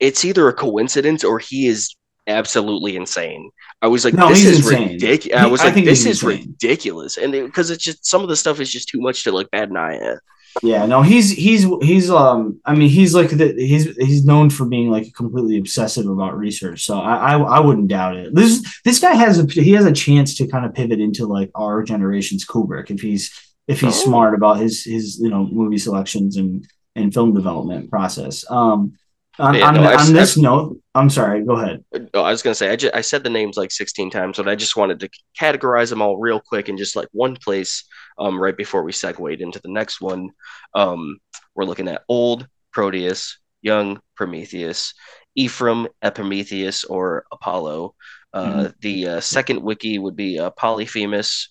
it's 0.00 0.24
either 0.24 0.48
a 0.48 0.52
coincidence 0.52 1.24
or 1.24 1.38
he 1.38 1.66
is 1.66 1.94
absolutely 2.26 2.96
insane. 2.96 3.50
I 3.82 3.88
was 3.88 4.04
like, 4.04 4.14
no, 4.14 4.28
this 4.28 4.44
is 4.44 4.66
ridiculous. 4.66 5.40
I 5.40 5.46
was 5.46 5.62
like, 5.62 5.76
I 5.76 5.80
this 5.82 6.06
is 6.06 6.22
insane. 6.22 6.48
ridiculous, 6.48 7.16
and 7.16 7.32
because 7.32 7.70
it, 7.70 7.74
it's 7.74 7.84
just 7.84 8.06
some 8.06 8.22
of 8.22 8.28
the 8.28 8.36
stuff 8.36 8.60
is 8.60 8.70
just 8.70 8.88
too 8.88 9.00
much 9.00 9.24
to 9.24 9.32
like 9.32 9.50
bad 9.50 9.70
an 9.70 9.76
eye 9.76 9.96
at. 9.96 10.18
Yeah, 10.62 10.86
no, 10.86 11.02
he's 11.02 11.30
he's 11.30 11.66
he's 11.82 12.10
um 12.10 12.60
I 12.64 12.74
mean 12.74 12.88
he's 12.88 13.14
like 13.14 13.30
the, 13.30 13.52
he's 13.56 13.94
he's 13.96 14.24
known 14.24 14.48
for 14.48 14.64
being 14.64 14.90
like 14.90 15.12
completely 15.14 15.58
obsessive 15.58 16.08
about 16.08 16.36
research. 16.36 16.84
So 16.84 16.98
I, 16.98 17.34
I 17.34 17.38
I, 17.38 17.60
wouldn't 17.60 17.88
doubt 17.88 18.16
it. 18.16 18.34
This 18.34 18.80
this 18.82 18.98
guy 18.98 19.14
has 19.14 19.38
a 19.38 19.44
he 19.46 19.72
has 19.72 19.84
a 19.84 19.92
chance 19.92 20.36
to 20.36 20.46
kind 20.46 20.64
of 20.64 20.74
pivot 20.74 21.00
into 21.00 21.26
like 21.26 21.50
our 21.54 21.82
generation's 21.82 22.46
Kubrick 22.46 22.90
if 22.90 23.00
he's 23.00 23.38
if 23.68 23.80
he's 23.80 24.00
oh. 24.02 24.04
smart 24.06 24.34
about 24.34 24.58
his 24.58 24.84
his 24.84 25.18
you 25.20 25.28
know 25.28 25.46
movie 25.46 25.78
selections 25.78 26.36
and 26.36 26.66
and 26.94 27.12
film 27.12 27.34
development 27.34 27.90
process. 27.90 28.44
Um 28.50 28.96
on, 29.38 29.54
yeah, 29.54 29.68
on, 29.68 29.74
no, 29.74 29.96
on 29.96 30.12
this 30.12 30.36
I've, 30.36 30.42
note, 30.42 30.80
I'm 30.94 31.10
sorry. 31.10 31.44
Go 31.44 31.56
ahead. 31.56 31.84
No, 32.14 32.22
I 32.22 32.30
was 32.30 32.42
going 32.42 32.52
to 32.52 32.58
say 32.58 32.70
I, 32.70 32.76
just, 32.76 32.94
I 32.94 33.00
said 33.00 33.22
the 33.22 33.30
names 33.30 33.56
like 33.56 33.70
16 33.70 34.10
times, 34.10 34.38
but 34.38 34.48
I 34.48 34.54
just 34.54 34.76
wanted 34.76 35.00
to 35.00 35.10
categorize 35.38 35.90
them 35.90 36.00
all 36.00 36.18
real 36.18 36.40
quick 36.40 36.68
in 36.68 36.76
just 36.76 36.96
like 36.96 37.08
one 37.12 37.36
place. 37.36 37.84
Um, 38.18 38.40
right 38.40 38.56
before 38.56 38.82
we 38.82 38.92
segued 38.92 39.40
into 39.40 39.60
the 39.60 39.70
next 39.70 40.00
one, 40.00 40.30
um, 40.74 41.18
we're 41.54 41.64
looking 41.64 41.88
at 41.88 42.02
old 42.08 42.48
Proteus, 42.72 43.38
young 43.60 44.00
Prometheus, 44.14 44.94
Ephraim, 45.34 45.86
Epimetheus, 46.02 46.84
or 46.84 47.24
Apollo. 47.30 47.94
Uh, 48.32 48.46
mm-hmm. 48.46 48.66
The 48.80 49.08
uh, 49.08 49.20
second 49.20 49.60
wickie 49.60 50.00
would 50.00 50.16
be 50.16 50.38
uh, 50.38 50.50
Polyphemus. 50.50 51.48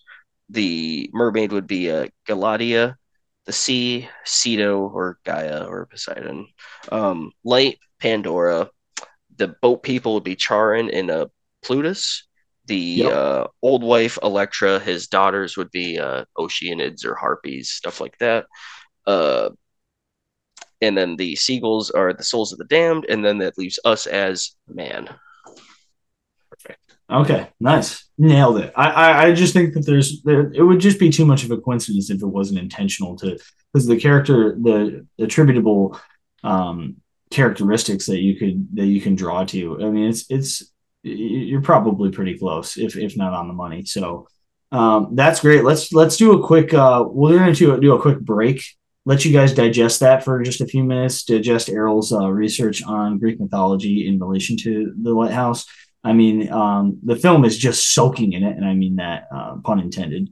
The 0.49 1.09
mermaid 1.13 1.51
would 1.51 1.67
be 1.67 1.91
uh, 1.91 2.07
Galatea 2.27 2.95
the 3.45 3.53
sea, 3.53 4.09
Ceto 4.25 4.91
or 4.91 5.19
Gaia 5.23 5.65
or 5.65 5.85
Poseidon, 5.85 6.47
um, 6.91 7.31
light, 7.43 7.79
Pandora. 7.99 8.69
The 9.37 9.49
boat 9.61 9.83
people 9.83 10.13
would 10.15 10.23
be 10.23 10.35
Charon 10.35 10.89
and 10.89 11.11
uh, 11.11 11.27
Plutus. 11.63 12.27
The 12.67 12.77
yep. 12.77 13.13
uh, 13.13 13.47
old 13.61 13.83
wife, 13.83 14.17
Electra, 14.23 14.79
his 14.79 15.07
daughters 15.07 15.55
would 15.55 15.69
be 15.69 15.99
uh, 15.99 16.25
Oceanids 16.37 17.05
or 17.05 17.13
Harpies, 17.13 17.69
stuff 17.69 18.01
like 18.01 18.17
that. 18.19 18.45
Uh, 19.05 19.49
and 20.81 20.97
then 20.97 21.15
the 21.15 21.35
seagulls 21.35 21.91
are 21.91 22.13
the 22.13 22.23
souls 22.23 22.51
of 22.51 22.57
the 22.57 22.65
damned, 22.65 23.05
and 23.07 23.23
then 23.23 23.37
that 23.39 23.57
leaves 23.57 23.79
us 23.85 24.07
as 24.07 24.55
man. 24.67 25.09
Okay, 27.11 27.49
nice, 27.59 28.09
nailed 28.17 28.57
it. 28.57 28.73
I, 28.75 28.89
I, 28.89 29.23
I 29.25 29.33
just 29.33 29.53
think 29.53 29.75
that 29.75 29.85
there's 29.85 30.23
there, 30.23 30.51
it 30.51 30.63
would 30.63 30.79
just 30.79 30.99
be 30.99 31.11
too 31.11 31.25
much 31.25 31.43
of 31.43 31.51
a 31.51 31.57
coincidence 31.57 32.09
if 32.09 32.21
it 32.21 32.27
wasn't 32.27 32.59
intentional 32.59 33.15
to 33.17 33.37
because 33.71 33.85
the 33.85 33.99
character 33.99 34.57
the 34.59 35.05
attributable 35.19 35.99
um, 36.43 36.95
characteristics 37.29 38.07
that 38.07 38.21
you 38.21 38.35
could 38.37 38.75
that 38.75 38.87
you 38.87 39.01
can 39.01 39.15
draw 39.15 39.45
to. 39.45 39.85
I 39.85 39.89
mean, 39.91 40.09
it's 40.09 40.25
it's 40.31 40.71
you're 41.03 41.61
probably 41.61 42.09
pretty 42.09 42.39
close 42.39 42.75
if 42.75 42.97
if 42.97 43.15
not 43.15 43.33
on 43.33 43.47
the 43.47 43.53
money. 43.53 43.85
So 43.85 44.27
um, 44.71 45.15
that's 45.15 45.41
great. 45.41 45.63
Let's 45.63 45.93
let's 45.93 46.17
do 46.17 46.33
a 46.33 46.45
quick. 46.45 46.73
Uh, 46.73 47.05
we're 47.07 47.37
going 47.37 47.53
to 47.53 47.79
do 47.79 47.93
a 47.93 48.01
quick 48.01 48.19
break. 48.19 48.63
Let 49.07 49.23
you 49.23 49.31
guys 49.31 49.53
digest 49.53 49.99
that 49.99 50.23
for 50.23 50.41
just 50.41 50.61
a 50.61 50.65
few 50.65 50.83
minutes. 50.83 51.23
Digest 51.23 51.69
Erroll's 51.69 52.11
uh, 52.11 52.27
research 52.27 52.81
on 52.83 53.19
Greek 53.19 53.39
mythology 53.39 54.07
in 54.07 54.17
relation 54.17 54.57
to 54.57 54.95
the 54.99 55.13
lighthouse 55.13 55.67
I 56.05 56.13
mean, 56.13 56.51
um, 56.51 56.99
the 57.03 57.15
film 57.15 57.43
is 57.45 57.57
just 57.57 57.93
soaking 57.93 58.33
in 58.33 58.43
it, 58.43 58.55
and 58.55 58.63
I 58.63 58.75
mean 58.75 58.97
that 58.97 59.27
uh, 59.35 59.55
pun 59.63 59.79
intended. 59.79 60.29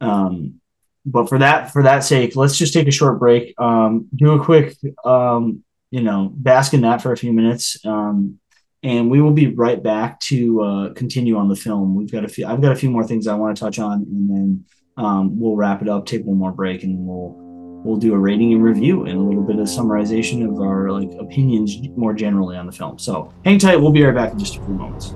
Um, 0.00 0.60
but 1.06 1.28
for 1.28 1.38
that 1.38 1.70
for 1.72 1.84
that 1.84 2.00
sake, 2.00 2.34
let's 2.34 2.56
just 2.56 2.74
take 2.74 2.88
a 2.88 2.92
short 2.92 3.20
break. 3.20 3.54
Um, 3.58 4.08
do 4.14 4.32
a 4.32 4.44
quick, 4.44 4.76
um, 5.04 5.62
you 5.92 6.02
know, 6.02 6.32
bask 6.34 6.74
in 6.74 6.80
that 6.80 7.02
for 7.02 7.12
a 7.12 7.16
few 7.16 7.32
minutes, 7.32 7.78
um, 7.86 8.40
and 8.82 9.12
we 9.12 9.22
will 9.22 9.32
be 9.32 9.46
right 9.46 9.80
back 9.80 10.18
to 10.20 10.60
uh, 10.60 10.92
continue 10.94 11.36
on 11.36 11.48
the 11.48 11.56
film. 11.56 11.94
We've 11.94 12.10
got 12.10 12.24
a 12.24 12.28
few. 12.28 12.44
I've 12.44 12.60
got 12.60 12.72
a 12.72 12.76
few 12.76 12.90
more 12.90 13.04
things 13.04 13.28
I 13.28 13.36
want 13.36 13.56
to 13.56 13.62
touch 13.62 13.78
on, 13.78 14.02
and 14.02 14.28
then 14.28 14.64
um, 14.96 15.40
we'll 15.40 15.54
wrap 15.54 15.82
it 15.82 15.88
up. 15.88 16.04
Take 16.04 16.24
one 16.24 16.38
more 16.38 16.52
break, 16.52 16.82
and 16.82 17.06
we'll 17.06 17.51
we'll 17.84 17.96
do 17.96 18.14
a 18.14 18.18
rating 18.18 18.52
and 18.52 18.62
review 18.62 19.04
and 19.04 19.18
a 19.18 19.20
little 19.20 19.42
bit 19.42 19.58
of 19.58 19.66
summarization 19.66 20.48
of 20.48 20.60
our 20.60 20.90
like 20.90 21.10
opinions 21.18 21.76
more 21.96 22.14
generally 22.14 22.56
on 22.56 22.66
the 22.66 22.72
film. 22.72 22.98
So 22.98 23.32
hang 23.44 23.58
tight. 23.58 23.76
We'll 23.76 23.92
be 23.92 24.02
right 24.02 24.14
back 24.14 24.32
in 24.32 24.38
just 24.38 24.56
a 24.56 24.60
few 24.60 24.74
moments. 24.74 25.14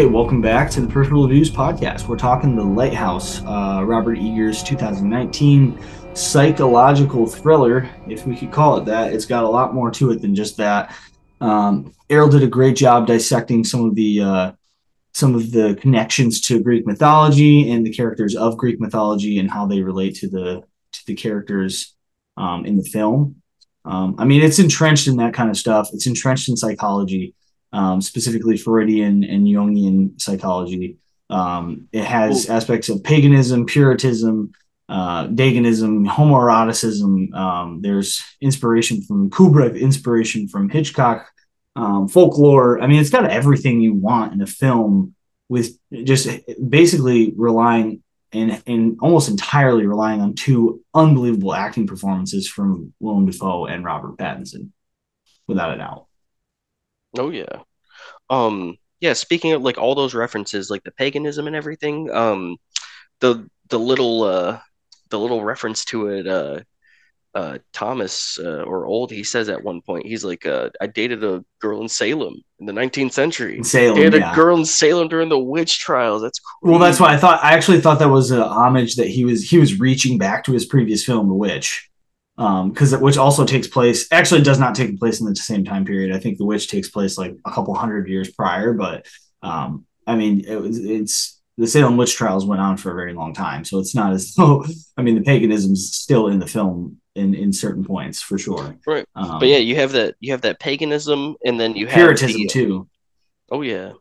Okay, 0.00 0.08
welcome 0.08 0.40
back 0.40 0.70
to 0.70 0.80
the 0.80 0.86
Peripheral 0.88 1.28
Views 1.28 1.50
podcast. 1.50 2.08
We're 2.08 2.16
talking 2.16 2.56
The 2.56 2.64
Lighthouse, 2.64 3.42
uh, 3.42 3.82
Robert 3.84 4.16
Eggers' 4.16 4.62
2019 4.62 5.78
psychological 6.14 7.26
thriller, 7.26 7.86
if 8.08 8.26
we 8.26 8.34
could 8.34 8.50
call 8.50 8.78
it 8.78 8.86
that. 8.86 9.12
It's 9.12 9.26
got 9.26 9.44
a 9.44 9.48
lot 9.48 9.74
more 9.74 9.90
to 9.90 10.10
it 10.10 10.22
than 10.22 10.34
just 10.34 10.56
that. 10.56 10.96
Um, 11.42 11.92
Erroll 12.08 12.30
did 12.30 12.42
a 12.42 12.46
great 12.46 12.76
job 12.76 13.08
dissecting 13.08 13.62
some 13.62 13.84
of 13.84 13.94
the 13.94 14.22
uh, 14.22 14.52
some 15.12 15.34
of 15.34 15.52
the 15.52 15.76
connections 15.78 16.40
to 16.46 16.62
Greek 16.62 16.86
mythology 16.86 17.70
and 17.70 17.84
the 17.84 17.92
characters 17.92 18.34
of 18.34 18.56
Greek 18.56 18.80
mythology 18.80 19.38
and 19.38 19.50
how 19.50 19.66
they 19.66 19.82
relate 19.82 20.14
to 20.14 20.30
the 20.30 20.64
to 20.92 21.06
the 21.08 21.14
characters 21.14 21.94
um, 22.38 22.64
in 22.64 22.78
the 22.78 22.84
film. 22.84 23.42
Um, 23.84 24.14
I 24.18 24.24
mean, 24.24 24.40
it's 24.40 24.58
entrenched 24.58 25.08
in 25.08 25.18
that 25.18 25.34
kind 25.34 25.50
of 25.50 25.58
stuff. 25.58 25.90
It's 25.92 26.06
entrenched 26.06 26.48
in 26.48 26.56
psychology, 26.56 27.34
um, 27.72 28.00
specifically 28.00 28.56
Freudian 28.56 29.24
and 29.24 29.46
Jungian 29.46 30.20
psychology. 30.20 30.98
Um, 31.28 31.88
it 31.92 32.04
has 32.04 32.50
aspects 32.50 32.88
of 32.88 33.04
paganism, 33.04 33.66
Puritanism, 33.66 34.52
uh, 34.88 35.28
Dagonism, 35.28 36.08
homoeroticism. 36.08 37.32
Um, 37.32 37.80
there's 37.80 38.22
inspiration 38.40 39.02
from 39.02 39.30
Kubrick, 39.30 39.80
inspiration 39.80 40.48
from 40.48 40.68
Hitchcock, 40.68 41.30
um, 41.76 42.08
folklore. 42.08 42.80
I 42.80 42.88
mean, 42.88 43.00
it's 43.00 43.10
got 43.10 43.30
everything 43.30 43.80
you 43.80 43.94
want 43.94 44.32
in 44.32 44.40
a 44.40 44.46
film 44.46 45.14
with 45.48 45.78
just 45.92 46.28
basically 46.68 47.32
relying 47.36 48.02
and, 48.32 48.62
and 48.66 48.98
almost 49.00 49.28
entirely 49.28 49.86
relying 49.86 50.20
on 50.20 50.34
two 50.34 50.82
unbelievable 50.94 51.54
acting 51.54 51.86
performances 51.86 52.48
from 52.48 52.92
Willem 53.00 53.26
Dafoe 53.26 53.66
and 53.66 53.84
Robert 53.84 54.16
Pattinson, 54.16 54.70
without 55.46 55.74
a 55.74 55.78
doubt. 55.78 56.06
Oh 57.18 57.30
yeah, 57.30 57.62
um, 58.28 58.76
yeah. 59.00 59.14
Speaking 59.14 59.52
of 59.52 59.62
like 59.62 59.78
all 59.78 59.94
those 59.94 60.14
references, 60.14 60.70
like 60.70 60.84
the 60.84 60.92
paganism 60.92 61.46
and 61.46 61.56
everything, 61.56 62.10
um, 62.10 62.56
the 63.20 63.48
the 63.68 63.78
little 63.78 64.22
uh, 64.22 64.60
the 65.10 65.18
little 65.18 65.42
reference 65.42 65.84
to 65.86 66.08
it, 66.08 66.26
uh, 66.26 66.60
uh, 67.34 67.58
Thomas 67.72 68.38
uh, 68.38 68.62
or 68.62 68.86
old, 68.86 69.10
he 69.10 69.24
says 69.24 69.48
at 69.48 69.62
one 69.62 69.82
point, 69.82 70.06
he's 70.06 70.24
like, 70.24 70.46
uh, 70.46 70.70
I 70.80 70.86
dated 70.86 71.22
a 71.22 71.44
girl 71.60 71.80
in 71.80 71.88
Salem 71.88 72.34
in 72.58 72.66
the 72.66 72.72
19th 72.72 73.12
century. 73.12 73.58
In 73.58 73.64
Salem, 73.64 73.96
dated 73.96 74.20
yeah. 74.20 74.32
a 74.32 74.34
girl 74.34 74.56
in 74.56 74.64
Salem 74.64 75.08
during 75.08 75.28
the 75.28 75.38
witch 75.38 75.78
trials. 75.78 76.22
That's 76.22 76.40
crazy. 76.40 76.70
well, 76.70 76.80
that's 76.80 77.00
why 77.00 77.14
I 77.14 77.16
thought 77.16 77.42
I 77.42 77.52
actually 77.52 77.80
thought 77.80 77.98
that 77.98 78.08
was 78.08 78.30
a 78.30 78.46
homage 78.46 78.96
that 78.96 79.08
he 79.08 79.24
was 79.24 79.48
he 79.48 79.58
was 79.58 79.78
reaching 79.78 80.18
back 80.18 80.44
to 80.44 80.52
his 80.52 80.64
previous 80.64 81.04
film, 81.04 81.28
The 81.28 81.34
Witch, 81.34 81.89
because 82.40 82.94
um, 82.94 83.02
which 83.02 83.18
also 83.18 83.44
takes 83.44 83.68
place 83.68 84.10
actually 84.10 84.40
does 84.40 84.58
not 84.58 84.74
take 84.74 84.98
place 84.98 85.20
in 85.20 85.26
the 85.26 85.36
same 85.36 85.62
time 85.62 85.84
period. 85.84 86.16
I 86.16 86.18
think 86.18 86.38
The 86.38 86.46
Witch 86.46 86.68
takes 86.68 86.88
place 86.88 87.18
like 87.18 87.36
a 87.44 87.50
couple 87.50 87.74
hundred 87.74 88.08
years 88.08 88.30
prior, 88.30 88.72
but 88.72 89.06
um, 89.42 89.84
I 90.06 90.16
mean 90.16 90.40
it 90.46 90.56
it's 90.56 91.38
the 91.58 91.66
Salem 91.66 91.98
witch 91.98 92.14
trials 92.14 92.46
went 92.46 92.62
on 92.62 92.78
for 92.78 92.92
a 92.92 92.94
very 92.94 93.12
long 93.12 93.34
time, 93.34 93.66
so 93.66 93.78
it's 93.78 93.94
not 93.94 94.14
as 94.14 94.32
though 94.34 94.64
I 94.96 95.02
mean 95.02 95.16
the 95.16 95.22
paganism's 95.22 95.94
still 95.94 96.28
in 96.28 96.38
the 96.38 96.46
film 96.46 96.98
in 97.14 97.34
in 97.34 97.52
certain 97.52 97.84
points 97.84 98.22
for 98.22 98.38
sure. 98.38 98.74
Right. 98.86 99.04
Um, 99.14 99.38
but 99.38 99.48
yeah, 99.48 99.58
you 99.58 99.76
have 99.76 99.92
that 99.92 100.14
you 100.20 100.32
have 100.32 100.40
that 100.40 100.60
paganism, 100.60 101.36
and 101.44 101.60
then 101.60 101.76
you 101.76 101.88
have 101.88 101.94
Puritanism 101.94 102.40
the, 102.40 102.48
too. 102.48 102.88
Oh 103.50 103.60
yeah. 103.60 103.92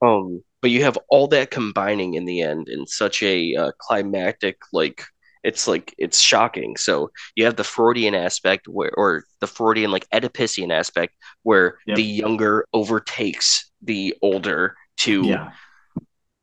Um, 0.00 0.44
but 0.60 0.70
you 0.70 0.84
have 0.84 0.98
all 1.08 1.26
that 1.28 1.50
combining 1.50 2.14
in 2.14 2.26
the 2.26 2.42
end 2.42 2.68
in 2.68 2.86
such 2.86 3.24
a 3.24 3.56
uh, 3.56 3.72
climactic 3.80 4.58
like 4.72 5.02
it's 5.44 5.66
like 5.66 5.94
it's 5.98 6.20
shocking. 6.20 6.76
So 6.76 7.10
you 7.34 7.44
have 7.44 7.56
the 7.56 7.64
Freudian 7.64 8.14
aspect 8.14 8.68
where, 8.68 8.92
or 8.96 9.24
the 9.40 9.46
Freudian 9.46 9.90
like 9.90 10.08
Oedipusian 10.10 10.72
aspect 10.72 11.14
where 11.42 11.78
yep. 11.86 11.96
the 11.96 12.02
younger 12.02 12.66
overtakes 12.72 13.70
the 13.82 14.14
older 14.22 14.76
to 14.98 15.22
yeah 15.22 15.52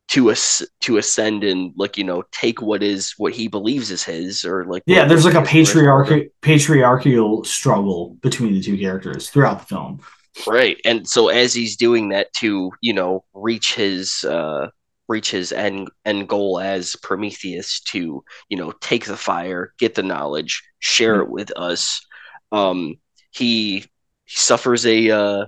to 0.09 0.31
us 0.31 0.63
to 0.81 0.97
ascend 0.97 1.43
and 1.43 1.71
like 1.75 1.97
you 1.97 2.03
know 2.03 2.23
take 2.31 2.61
what 2.61 2.81
is 2.81 3.13
what 3.17 3.31
he 3.31 3.47
believes 3.47 3.91
is 3.91 4.03
his 4.03 4.43
or 4.43 4.65
like 4.65 4.83
yeah 4.85 5.05
there's 5.05 5.25
like 5.25 5.35
a 5.35 5.41
patriarchal 5.43 6.21
patriarchal 6.41 7.43
struggle 7.43 8.17
between 8.21 8.53
the 8.53 8.61
two 8.61 8.77
characters 8.77 9.29
throughout 9.29 9.59
the 9.59 9.65
film 9.65 9.99
right 10.47 10.77
and 10.83 11.07
so 11.07 11.29
as 11.29 11.53
he's 11.53 11.75
doing 11.75 12.09
that 12.09 12.31
to 12.33 12.71
you 12.81 12.93
know 12.93 13.23
reach 13.33 13.75
his 13.75 14.23
uh 14.23 14.67
reach 15.09 15.31
his 15.31 15.51
end 15.51 15.89
end 16.05 16.29
goal 16.29 16.59
as 16.59 16.95
prometheus 17.03 17.81
to 17.81 18.23
you 18.47 18.57
know 18.57 18.71
take 18.79 19.05
the 19.05 19.17
fire 19.17 19.73
get 19.77 19.95
the 19.95 20.03
knowledge 20.03 20.63
share 20.79 21.15
mm-hmm. 21.15 21.23
it 21.23 21.29
with 21.29 21.51
us 21.57 22.05
um 22.51 22.95
he, 23.31 23.79
he 23.79 24.35
suffers 24.35 24.85
a 24.85 25.09
uh 25.09 25.45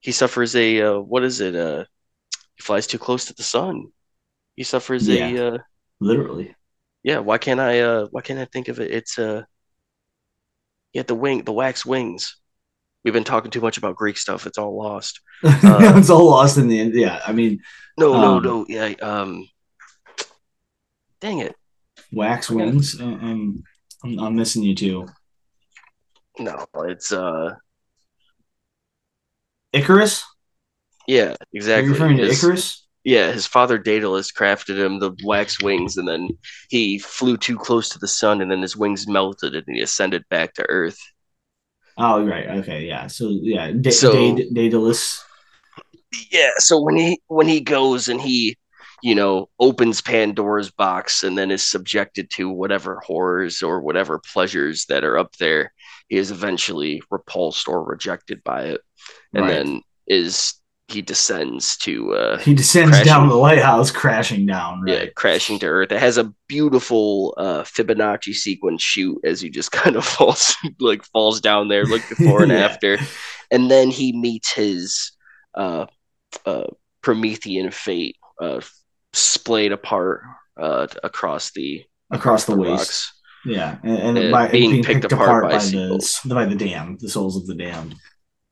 he 0.00 0.12
suffers 0.12 0.54
a 0.56 0.80
uh, 0.82 0.98
what 0.98 1.24
is 1.24 1.40
it 1.40 1.54
uh 1.54 1.84
he 2.54 2.62
flies 2.62 2.86
too 2.86 2.98
close 2.98 3.26
to 3.26 3.34
the 3.34 3.42
sun. 3.42 3.86
He 4.56 4.62
suffers 4.62 5.08
yeah, 5.08 5.28
a 5.28 5.54
uh, 5.54 5.58
literally. 6.00 6.54
Yeah, 7.02 7.18
why 7.18 7.38
can't 7.38 7.60
I 7.60 7.80
uh 7.80 8.06
why 8.10 8.22
can't 8.22 8.38
I 8.38 8.44
think 8.46 8.68
of 8.68 8.80
it? 8.80 8.90
It's 8.90 9.18
uh 9.18 9.42
yeah, 10.92 11.02
the 11.02 11.14
wing 11.14 11.44
the 11.44 11.52
wax 11.52 11.84
wings. 11.84 12.36
We've 13.04 13.12
been 13.12 13.24
talking 13.24 13.50
too 13.50 13.60
much 13.60 13.76
about 13.76 13.96
Greek 13.96 14.16
stuff. 14.16 14.46
It's 14.46 14.58
all 14.58 14.76
lost. 14.76 15.20
Uh, 15.44 15.94
it's 15.96 16.08
all 16.08 16.26
lost 16.26 16.56
in 16.56 16.68
the 16.68 16.80
end. 16.80 16.94
Yeah, 16.94 17.20
I 17.26 17.32
mean 17.32 17.60
No, 17.96 18.14
um, 18.14 18.20
no, 18.20 18.40
no. 18.40 18.66
Yeah, 18.68 18.92
um 19.00 19.48
dang 21.20 21.38
it. 21.38 21.54
Wax 22.12 22.50
wings 22.50 23.00
and 23.00 23.64
I'm, 24.02 24.18
I'm 24.18 24.36
missing 24.36 24.62
you 24.62 24.74
too. 24.74 25.06
No, 26.38 26.66
it's 26.74 27.12
uh 27.12 27.54
Icarus? 29.72 30.24
Yeah, 31.06 31.34
exactly. 31.52 31.82
Are 31.82 31.86
you 31.86 31.92
referring 31.92 32.16
to 32.18 32.30
Icarus? 32.30 32.86
Yeah, 33.04 33.32
his 33.32 33.46
father 33.46 33.76
Daedalus 33.76 34.32
crafted 34.32 34.78
him 34.78 34.98
the 34.98 35.14
wax 35.24 35.60
wings, 35.60 35.98
and 35.98 36.08
then 36.08 36.30
he 36.70 36.98
flew 36.98 37.36
too 37.36 37.58
close 37.58 37.90
to 37.90 37.98
the 37.98 38.08
sun, 38.08 38.40
and 38.40 38.50
then 38.50 38.62
his 38.62 38.76
wings 38.76 39.06
melted, 39.06 39.54
and 39.54 39.64
he 39.68 39.82
ascended 39.82 40.24
back 40.30 40.54
to 40.54 40.66
Earth. 40.70 40.98
Oh, 41.98 42.24
right. 42.24 42.48
Okay, 42.58 42.86
yeah. 42.86 43.06
So 43.08 43.28
yeah, 43.28 43.72
da- 43.72 43.90
so, 43.90 44.36
Daedalus. 44.52 45.23
Yeah. 46.30 46.50
So 46.58 46.80
when 46.80 46.96
he 46.96 47.20
when 47.28 47.48
he 47.48 47.60
goes 47.60 48.08
and 48.08 48.20
he, 48.20 48.56
you 49.02 49.14
know, 49.14 49.48
opens 49.58 50.00
Pandora's 50.00 50.70
box 50.70 51.22
and 51.22 51.36
then 51.36 51.50
is 51.50 51.68
subjected 51.68 52.30
to 52.30 52.50
whatever 52.50 53.00
horrors 53.00 53.62
or 53.62 53.80
whatever 53.80 54.18
pleasures 54.18 54.86
that 54.86 55.04
are 55.04 55.18
up 55.18 55.36
there, 55.36 55.72
he 56.08 56.16
is 56.16 56.30
eventually 56.30 57.02
repulsed 57.10 57.68
or 57.68 57.84
rejected 57.84 58.42
by 58.44 58.64
it, 58.64 58.80
and 59.32 59.44
right. 59.44 59.52
then 59.52 59.82
is 60.06 60.54
he 60.88 61.00
descends 61.00 61.76
to 61.78 62.12
uh 62.12 62.38
he 62.38 62.52
descends 62.54 62.90
crashing, 62.90 63.06
down 63.06 63.28
the 63.28 63.34
lighthouse 63.34 63.90
crashing 63.90 64.44
down 64.44 64.82
right? 64.82 64.92
yeah 64.92 65.06
crashing 65.16 65.58
to 65.58 65.66
earth 65.66 65.90
it 65.90 65.98
has 65.98 66.18
a 66.18 66.32
beautiful 66.46 67.34
uh 67.38 67.62
fibonacci 67.62 68.34
sequence 68.34 68.82
shoot 68.82 69.18
as 69.24 69.40
he 69.40 69.48
just 69.48 69.72
kind 69.72 69.96
of 69.96 70.04
falls 70.04 70.54
like 70.80 71.02
falls 71.04 71.40
down 71.40 71.68
there 71.68 71.84
look 71.84 72.02
before 72.08 72.42
and 72.44 72.52
yeah. 72.52 72.58
after 72.58 72.98
and 73.50 73.70
then 73.70 73.90
he 73.90 74.12
meets 74.12 74.52
his 74.52 75.12
uh 75.54 75.86
uh 76.46 76.64
promethean 77.02 77.70
fate 77.70 78.16
uh 78.40 78.60
splayed 79.12 79.72
apart 79.72 80.22
uh 80.60 80.86
across 81.02 81.50
the 81.52 81.84
across, 82.10 82.44
the, 82.44 82.54
the 82.54 82.60
waste. 82.60 82.70
rocks. 82.72 83.12
yeah 83.44 83.78
and, 83.82 84.18
and 84.18 84.32
by, 84.32 84.48
being, 84.48 84.70
being 84.70 84.84
picked, 84.84 85.02
picked, 85.02 85.12
apart, 85.12 85.44
apart 85.44 85.44
by, 85.44 85.58
by 85.58 85.64
the 85.64 86.20
by 86.28 86.44
the 86.44 86.56
dam 86.56 86.96
the 87.00 87.08
souls 87.08 87.36
of 87.36 87.46
the 87.46 87.54
damned. 87.54 87.94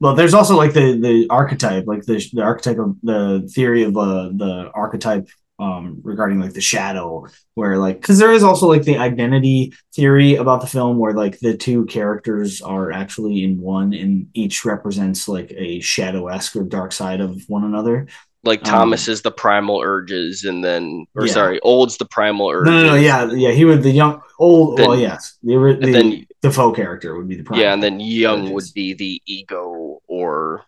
Well, 0.01 0.17
there's 0.17 0.35
also 0.35 0.57
like 0.57 0.73
the 0.73 0.99
the 0.99 1.29
archetype, 1.31 1.85
like 1.87 2.03
the 2.03 2.29
the 2.33 2.43
archetype 2.43 2.79
of 2.79 2.97
the 3.05 3.49
theory 3.55 3.85
of 3.85 3.97
uh, 3.97 4.31
the 4.35 4.69
archetype 4.75 5.29
um, 5.63 6.01
regarding 6.03 6.41
like 6.41 6.55
the 6.55 6.61
shadow, 6.61 7.27
where 7.55 7.79
like 7.79 8.01
because 8.01 8.19
there 8.19 8.33
is 8.33 8.43
also 8.43 8.67
like 8.67 8.83
the 8.83 8.99
identity 8.99 9.73
theory 9.95 10.35
about 10.35 10.61
the 10.61 10.67
film, 10.67 10.99
where 10.99 11.13
like 11.13 11.39
the 11.39 11.57
two 11.57 11.87
characters 11.87 12.61
are 12.61 12.91
actually 12.91 13.45
in 13.45 13.61
one, 13.61 13.93
and 13.93 14.27
each 14.35 14.65
represents 14.65 15.29
like 15.29 15.53
a 15.57 15.79
shadow 15.81 16.27
esque 16.27 16.57
or 16.57 16.65
dark 16.65 16.91
side 16.93 17.21
of 17.21 17.41
one 17.47 17.63
another. 17.65 18.09
Like 18.45 18.65
Thomas 18.65 19.07
um, 19.07 19.13
is 19.13 19.23
the 19.23 19.31
primal 19.31 19.81
urges, 19.81 20.43
and 20.43 20.65
then 20.65 21.07
or 21.15 21.27
yeah. 21.27 21.33
sorry, 21.33 21.61
Old's 21.61 21.97
the 21.97 22.07
primal 22.07 22.51
urges. 22.51 22.73
No, 22.73 22.83
no, 22.83 22.89
no, 22.89 22.95
yeah, 22.97 23.31
yeah. 23.31 23.53
He 23.53 23.65
would 23.65 23.85
the 23.85 23.93
young 23.93 24.21
old. 24.41 24.79
Then, 24.79 24.89
well, 24.89 24.99
yes, 24.99 25.39
the, 25.45 25.55
the 25.81 25.93
then 25.93 26.27
Dafoe 26.41 26.73
character 26.73 27.17
would 27.17 27.29
be 27.29 27.37
the 27.37 27.45
primal. 27.45 27.63
Yeah, 27.63 27.73
and 27.73 27.81
then 27.81 28.01
Young 28.01 28.41
urges. 28.41 28.53
would 28.53 28.75
be 28.75 28.95
the 28.95 29.23
ego 29.27 30.03
or 30.09 30.65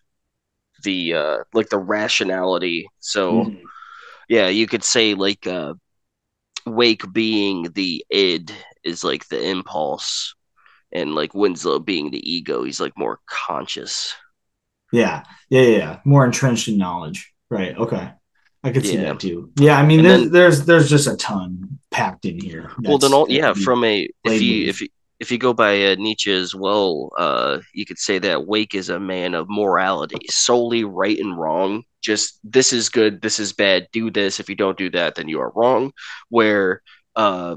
the 0.83 1.15
uh 1.15 1.37
like 1.51 1.67
the 1.69 1.79
rationality 1.79 2.87
so 2.99 3.45
mm-hmm. 3.45 3.65
Yeah 4.29 4.47
you 4.47 4.67
could 4.67 4.83
say 4.83 5.13
like 5.13 5.45
uh 5.47 5.73
wake 6.65 7.03
being 7.13 7.71
the 7.73 8.05
id 8.09 8.51
is 8.83 9.03
like 9.03 9.27
the 9.27 9.49
impulse 9.49 10.35
and 10.91 11.15
like 11.15 11.33
winslow 11.33 11.79
being 11.79 12.11
the 12.11 12.31
ego 12.31 12.63
he's 12.63 12.79
like 12.79 12.97
more 12.97 13.19
conscious 13.27 14.13
yeah 14.91 15.23
yeah 15.49 15.61
yeah, 15.61 15.77
yeah. 15.77 15.99
more 16.05 16.25
entrenched 16.25 16.67
in 16.67 16.77
knowledge 16.77 17.33
right 17.49 17.77
okay 17.77 18.11
I 18.65 18.71
could 18.71 18.83
see 18.83 18.95
yeah. 18.95 19.13
that 19.13 19.19
too. 19.19 19.51
Yeah, 19.59 19.77
I 19.77 19.85
mean, 19.85 20.01
there's, 20.01 20.21
then, 20.21 20.31
there's 20.31 20.65
there's 20.65 20.89
just 20.89 21.07
a 21.07 21.15
ton 21.15 21.77
packed 21.91 22.25
in 22.25 22.39
here. 22.39 22.71
Well, 22.81 22.97
then 22.97 23.13
all 23.13 23.29
yeah, 23.29 23.53
from 23.53 23.83
a 23.83 24.09
if 24.23 24.41
you 24.41 24.67
if 24.67 24.81
you 24.81 24.87
if 25.19 25.31
you 25.31 25.37
go 25.37 25.53
by 25.53 25.85
uh, 25.85 25.95
Nietzsche 25.95 26.31
as 26.31 26.53
well, 26.53 27.11
uh, 27.17 27.59
you 27.73 27.85
could 27.85 27.97
say 27.97 28.19
that 28.19 28.47
Wake 28.47 28.75
is 28.75 28.89
a 28.89 28.99
man 28.99 29.33
of 29.33 29.47
morality, 29.49 30.17
solely 30.29 30.83
right 30.83 31.17
and 31.17 31.37
wrong. 31.37 31.83
Just 32.01 32.39
this 32.43 32.73
is 32.73 32.89
good, 32.89 33.21
this 33.21 33.39
is 33.39 33.53
bad. 33.53 33.87
Do 33.91 34.11
this. 34.11 34.39
If 34.39 34.49
you 34.49 34.55
don't 34.55 34.77
do 34.77 34.89
that, 34.91 35.15
then 35.15 35.29
you 35.29 35.39
are 35.39 35.51
wrong. 35.55 35.91
Where 36.29 36.81
uh, 37.15 37.55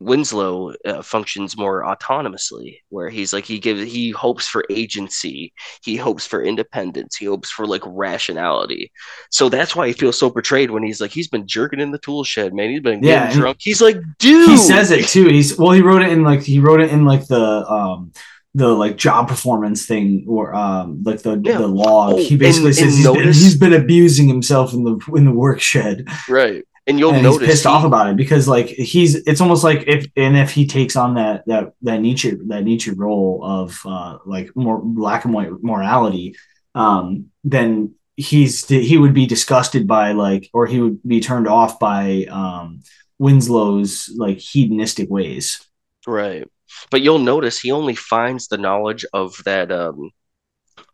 Winslow 0.00 0.74
uh, 0.84 1.02
functions 1.02 1.56
more 1.56 1.82
autonomously, 1.82 2.78
where 2.88 3.08
he's 3.08 3.32
like 3.32 3.44
he 3.44 3.58
gives 3.58 3.82
he 3.82 4.10
hopes 4.10 4.46
for 4.46 4.64
agency, 4.70 5.52
he 5.82 5.96
hopes 5.96 6.24
for 6.24 6.42
independence, 6.42 7.16
he 7.16 7.26
hopes 7.26 7.50
for 7.50 7.66
like 7.66 7.82
rationality. 7.84 8.92
So 9.30 9.48
that's 9.48 9.74
why 9.74 9.88
he 9.88 9.92
feels 9.92 10.16
so 10.16 10.30
betrayed 10.30 10.70
when 10.70 10.84
he's 10.84 11.00
like 11.00 11.10
he's 11.10 11.26
been 11.26 11.48
jerking 11.48 11.80
in 11.80 11.90
the 11.90 11.98
tool 11.98 12.22
shed, 12.22 12.54
man. 12.54 12.70
He's 12.70 12.80
been 12.80 13.00
getting 13.00 13.30
yeah, 13.30 13.32
drunk. 13.32 13.58
He's 13.60 13.82
like, 13.82 13.96
dude. 14.18 14.50
He 14.50 14.56
says 14.56 14.92
it 14.92 15.06
too. 15.08 15.26
He's 15.28 15.58
well, 15.58 15.72
he 15.72 15.82
wrote 15.82 16.02
it 16.02 16.12
in 16.12 16.22
like 16.22 16.42
he 16.42 16.60
wrote 16.60 16.80
it 16.80 16.92
in 16.92 17.04
like 17.04 17.26
the 17.26 17.68
um 17.68 18.12
the 18.54 18.68
like 18.68 18.96
job 18.96 19.28
performance 19.28 19.86
thing 19.86 20.24
or 20.28 20.54
um 20.54 21.02
like 21.02 21.22
the 21.22 21.40
yeah. 21.44 21.58
the 21.58 21.66
log. 21.66 22.14
Oh, 22.14 22.16
he 22.18 22.36
basically 22.36 22.68
and, 22.68 22.76
says 22.76 22.84
and 22.84 22.92
he's, 22.92 23.04
notice- 23.04 23.22
been, 23.22 23.44
he's 23.44 23.58
been 23.58 23.72
abusing 23.74 24.28
himself 24.28 24.72
in 24.74 24.84
the 24.84 24.98
in 25.16 25.24
the 25.24 25.32
work 25.32 25.60
shed. 25.60 26.06
Right 26.28 26.64
and 26.88 26.98
you'll 26.98 27.12
and 27.12 27.22
notice 27.22 27.40
he's 27.40 27.48
pissed 27.48 27.62
he, 27.64 27.68
off 27.68 27.84
about 27.84 28.08
it 28.08 28.16
because 28.16 28.48
like 28.48 28.66
he's 28.66 29.14
it's 29.14 29.40
almost 29.40 29.62
like 29.62 29.84
if 29.86 30.06
and 30.16 30.36
if 30.36 30.50
he 30.50 30.66
takes 30.66 30.96
on 30.96 31.14
that 31.14 31.44
that 31.46 31.74
that 31.82 32.00
Nietzsche 32.00 32.32
that 32.46 32.64
Nietzsche 32.64 32.90
role 32.90 33.40
of 33.44 33.80
uh 33.84 34.18
like 34.24 34.50
more 34.56 34.80
black 34.82 35.24
and 35.24 35.34
white 35.34 35.50
morality 35.62 36.34
um 36.74 37.26
then 37.44 37.94
he's 38.16 38.66
he 38.66 38.96
would 38.96 39.14
be 39.14 39.26
disgusted 39.26 39.86
by 39.86 40.12
like 40.12 40.48
or 40.54 40.66
he 40.66 40.80
would 40.80 41.00
be 41.06 41.20
turned 41.20 41.46
off 41.46 41.78
by 41.78 42.26
um 42.30 42.80
Winslow's 43.20 44.12
like 44.16 44.38
hedonistic 44.38 45.10
ways. 45.10 45.64
Right. 46.06 46.48
But 46.90 47.02
you'll 47.02 47.18
notice 47.18 47.58
he 47.58 47.72
only 47.72 47.96
finds 47.96 48.48
the 48.48 48.58
knowledge 48.58 49.04
of 49.12 49.42
that 49.44 49.70
um 49.70 50.10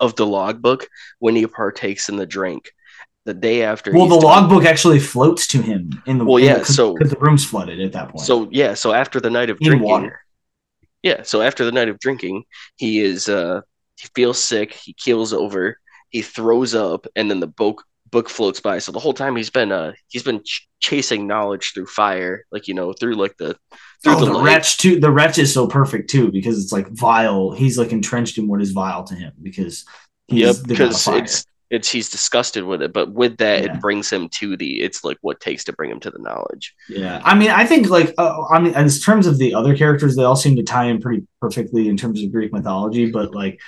of 0.00 0.16
the 0.16 0.26
logbook 0.26 0.88
when 1.20 1.36
he 1.36 1.46
partakes 1.46 2.08
in 2.08 2.16
the 2.16 2.26
drink 2.26 2.72
the 3.24 3.34
day 3.34 3.62
after. 3.62 3.92
Well, 3.92 4.06
the 4.06 4.14
logbook 4.14 4.64
actually 4.64 5.00
floats 5.00 5.46
to 5.48 5.62
him 5.62 6.02
in 6.06 6.18
the. 6.18 6.24
Well, 6.24 6.38
yeah, 6.38 6.58
the, 6.58 6.64
so 6.66 6.94
because 6.94 7.10
the 7.10 7.18
room's 7.18 7.44
flooded 7.44 7.80
at 7.80 7.92
that 7.92 8.10
point. 8.10 8.20
So 8.20 8.48
yeah, 8.50 8.74
so 8.74 8.92
after 8.92 9.20
the 9.20 9.30
night 9.30 9.50
of 9.50 9.58
in 9.60 9.68
drinking, 9.68 9.88
water. 9.88 10.20
Yeah, 11.02 11.22
so 11.22 11.42
after 11.42 11.64
the 11.64 11.72
night 11.72 11.88
of 11.88 11.98
drinking, 11.98 12.44
he 12.76 13.00
is 13.00 13.28
uh 13.28 13.62
he 13.96 14.08
feels 14.14 14.42
sick, 14.42 14.72
he 14.72 14.92
keels 14.92 15.32
over, 15.32 15.78
he 16.10 16.22
throws 16.22 16.74
up, 16.74 17.06
and 17.16 17.30
then 17.30 17.40
the 17.40 17.46
book 17.46 17.84
book 18.10 18.28
floats 18.28 18.60
by. 18.60 18.78
So 18.78 18.92
the 18.92 19.00
whole 19.00 19.14
time 19.14 19.36
he's 19.36 19.50
been 19.50 19.72
uh 19.72 19.92
he's 20.08 20.22
been 20.22 20.42
ch- 20.44 20.68
chasing 20.80 21.26
knowledge 21.26 21.72
through 21.72 21.86
fire, 21.86 22.44
like 22.52 22.68
you 22.68 22.74
know 22.74 22.92
through 22.92 23.14
like 23.14 23.36
the 23.38 23.56
through 24.02 24.16
oh, 24.16 24.24
the, 24.24 24.32
the 24.32 24.42
wretch 24.42 24.78
too. 24.78 25.00
The 25.00 25.10
wretch 25.10 25.38
is 25.38 25.52
so 25.52 25.66
perfect 25.66 26.10
too 26.10 26.30
because 26.30 26.62
it's 26.62 26.72
like 26.72 26.88
vile. 26.88 27.52
He's 27.52 27.78
like 27.78 27.92
entrenched 27.92 28.36
in 28.38 28.48
what 28.48 28.60
is 28.60 28.72
vile 28.72 29.04
to 29.04 29.14
him 29.14 29.32
because 29.42 29.84
he's 30.28 30.40
yep 30.40 30.56
because 30.66 31.06
it's 31.08 31.46
it's 31.70 31.90
he's 31.90 32.10
disgusted 32.10 32.64
with 32.64 32.82
it 32.82 32.92
but 32.92 33.12
with 33.12 33.36
that 33.38 33.62
yeah. 33.62 33.72
it 33.72 33.80
brings 33.80 34.10
him 34.10 34.28
to 34.28 34.56
the 34.56 34.80
it's 34.80 35.04
like 35.04 35.18
what 35.22 35.40
takes 35.40 35.64
to 35.64 35.72
bring 35.72 35.90
him 35.90 36.00
to 36.00 36.10
the 36.10 36.18
knowledge. 36.18 36.74
Yeah. 36.88 37.20
I 37.24 37.34
mean 37.34 37.50
i 37.50 37.64
think 37.64 37.88
like 37.88 38.14
uh, 38.18 38.44
i 38.50 38.60
mean 38.60 38.74
in 38.74 38.88
terms 38.88 39.26
of 39.26 39.38
the 39.38 39.54
other 39.54 39.76
characters 39.76 40.16
they 40.16 40.24
all 40.24 40.36
seem 40.36 40.56
to 40.56 40.62
tie 40.62 40.86
in 40.86 41.00
pretty 41.00 41.26
perfectly 41.40 41.88
in 41.88 41.96
terms 41.96 42.22
of 42.22 42.32
greek 42.32 42.52
mythology 42.52 43.10
but 43.10 43.34
like 43.34 43.60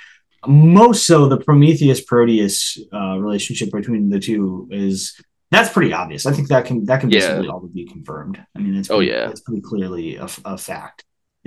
most 0.47 1.07
so 1.07 1.27
the 1.29 1.39
prometheus 1.39 2.03
proteus 2.03 2.79
uh, 2.93 3.19
relationship 3.19 3.71
between 3.73 4.11
the 4.11 4.21
two 4.21 4.69
is 4.71 5.21
that's 5.51 5.73
pretty 5.73 5.93
obvious. 5.93 6.27
I 6.27 6.33
think 6.33 6.49
that 6.49 6.65
can 6.65 6.85
that 6.87 7.01
can 7.01 7.09
basically 7.09 7.47
yeah. 7.47 7.53
all 7.53 7.61
be 7.61 7.87
confirmed. 7.87 8.45
I 8.57 8.59
mean 8.59 8.75
it's 8.75 8.91
oh 8.91 9.01
yeah. 9.01 9.31
it's 9.31 9.41
pretty 9.41 9.63
clearly 9.63 10.17
a, 10.17 10.27
a 10.45 10.59
fact 10.59 11.05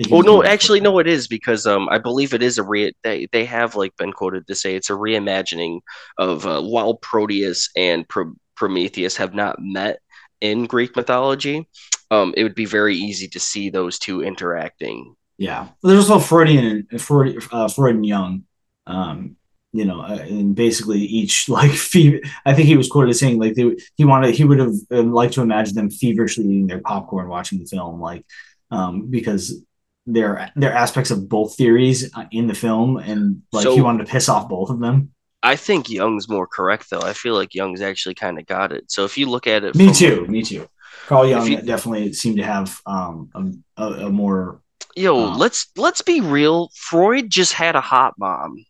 well, 0.08 0.22
no, 0.22 0.42
actually, 0.42 0.80
no, 0.80 0.98
it 0.98 1.06
is 1.06 1.26
because 1.26 1.66
um, 1.66 1.88
I 1.88 1.98
believe 1.98 2.32
it 2.32 2.42
is 2.42 2.58
a 2.58 2.62
re. 2.62 2.92
They 3.02 3.26
they 3.32 3.44
have 3.44 3.74
like 3.74 3.96
been 3.96 4.12
quoted 4.12 4.46
to 4.46 4.54
say 4.54 4.74
it's 4.74 4.90
a 4.90 4.94
reimagining 4.94 5.80
of 6.16 6.46
uh, 6.46 6.62
while 6.62 6.94
Proteus 6.94 7.68
and 7.76 8.08
Pro- 8.08 8.34
Prometheus 8.56 9.16
have 9.16 9.34
not 9.34 9.56
met 9.58 10.00
in 10.40 10.66
Greek 10.66 10.96
mythology. 10.96 11.68
Um, 12.10 12.34
it 12.36 12.42
would 12.42 12.54
be 12.54 12.64
very 12.64 12.96
easy 12.96 13.28
to 13.28 13.40
see 13.40 13.70
those 13.70 13.98
two 13.98 14.22
interacting. 14.22 15.14
Yeah, 15.38 15.68
there's 15.82 16.10
also 16.10 16.24
Freudian 16.24 16.86
and 16.90 17.00
Freud, 17.00 17.42
uh, 17.52 17.68
Freud 17.68 17.96
and 17.96 18.06
Jung. 18.06 18.44
Um, 18.86 19.36
you 19.72 19.84
know, 19.84 20.00
uh, 20.00 20.18
and 20.18 20.54
basically 20.54 21.00
each 21.00 21.48
like 21.48 21.70
fever. 21.70 22.20
I 22.44 22.54
think 22.54 22.66
he 22.66 22.76
was 22.76 22.88
quoted 22.88 23.10
as 23.10 23.20
saying 23.20 23.38
like 23.38 23.54
they, 23.54 23.76
he 23.96 24.04
wanted 24.04 24.34
he 24.34 24.44
would 24.44 24.58
have 24.58 24.74
um, 24.90 25.12
liked 25.12 25.34
to 25.34 25.42
imagine 25.42 25.74
them 25.74 25.90
feverishly 25.90 26.44
eating 26.44 26.66
their 26.66 26.80
popcorn 26.80 27.28
watching 27.28 27.58
the 27.58 27.66
film, 27.66 28.00
like 28.00 28.24
um, 28.70 29.06
because 29.10 29.62
there 30.06 30.50
there 30.56 30.72
are 30.72 30.76
aspects 30.76 31.10
of 31.10 31.28
both 31.28 31.56
theories 31.56 32.10
uh, 32.14 32.24
in 32.30 32.46
the 32.46 32.54
film, 32.54 32.96
and 32.96 33.42
like 33.52 33.64
so, 33.64 33.74
he 33.74 33.82
wanted 33.82 34.06
to 34.06 34.10
piss 34.10 34.28
off 34.28 34.48
both 34.48 34.70
of 34.70 34.80
them. 34.80 35.12
I 35.42 35.56
think 35.56 35.88
Jung's 35.88 36.28
more 36.28 36.46
correct 36.46 36.90
though. 36.90 37.00
I 37.00 37.12
feel 37.12 37.34
like 37.34 37.54
Jung's 37.54 37.80
actually 37.80 38.14
kind 38.14 38.38
of 38.38 38.46
got 38.46 38.72
it. 38.72 38.90
So 38.90 39.04
if 39.04 39.16
you 39.16 39.26
look 39.26 39.46
at 39.46 39.64
it, 39.64 39.74
me 39.74 39.92
too, 39.92 40.26
me 40.26 40.42
too. 40.42 40.68
Carl 41.06 41.26
Jung 41.26 41.46
you, 41.46 41.62
definitely 41.62 42.12
seemed 42.12 42.36
to 42.38 42.44
have 42.44 42.80
um, 42.86 43.62
a, 43.76 43.82
a, 43.82 44.06
a 44.06 44.10
more. 44.10 44.60
Yo, 44.96 45.28
um, 45.28 45.38
let's 45.38 45.68
let's 45.76 46.02
be 46.02 46.20
real. 46.20 46.70
Freud 46.74 47.30
just 47.30 47.52
had 47.52 47.76
a 47.76 47.80
hot 47.80 48.14
mom. 48.18 48.64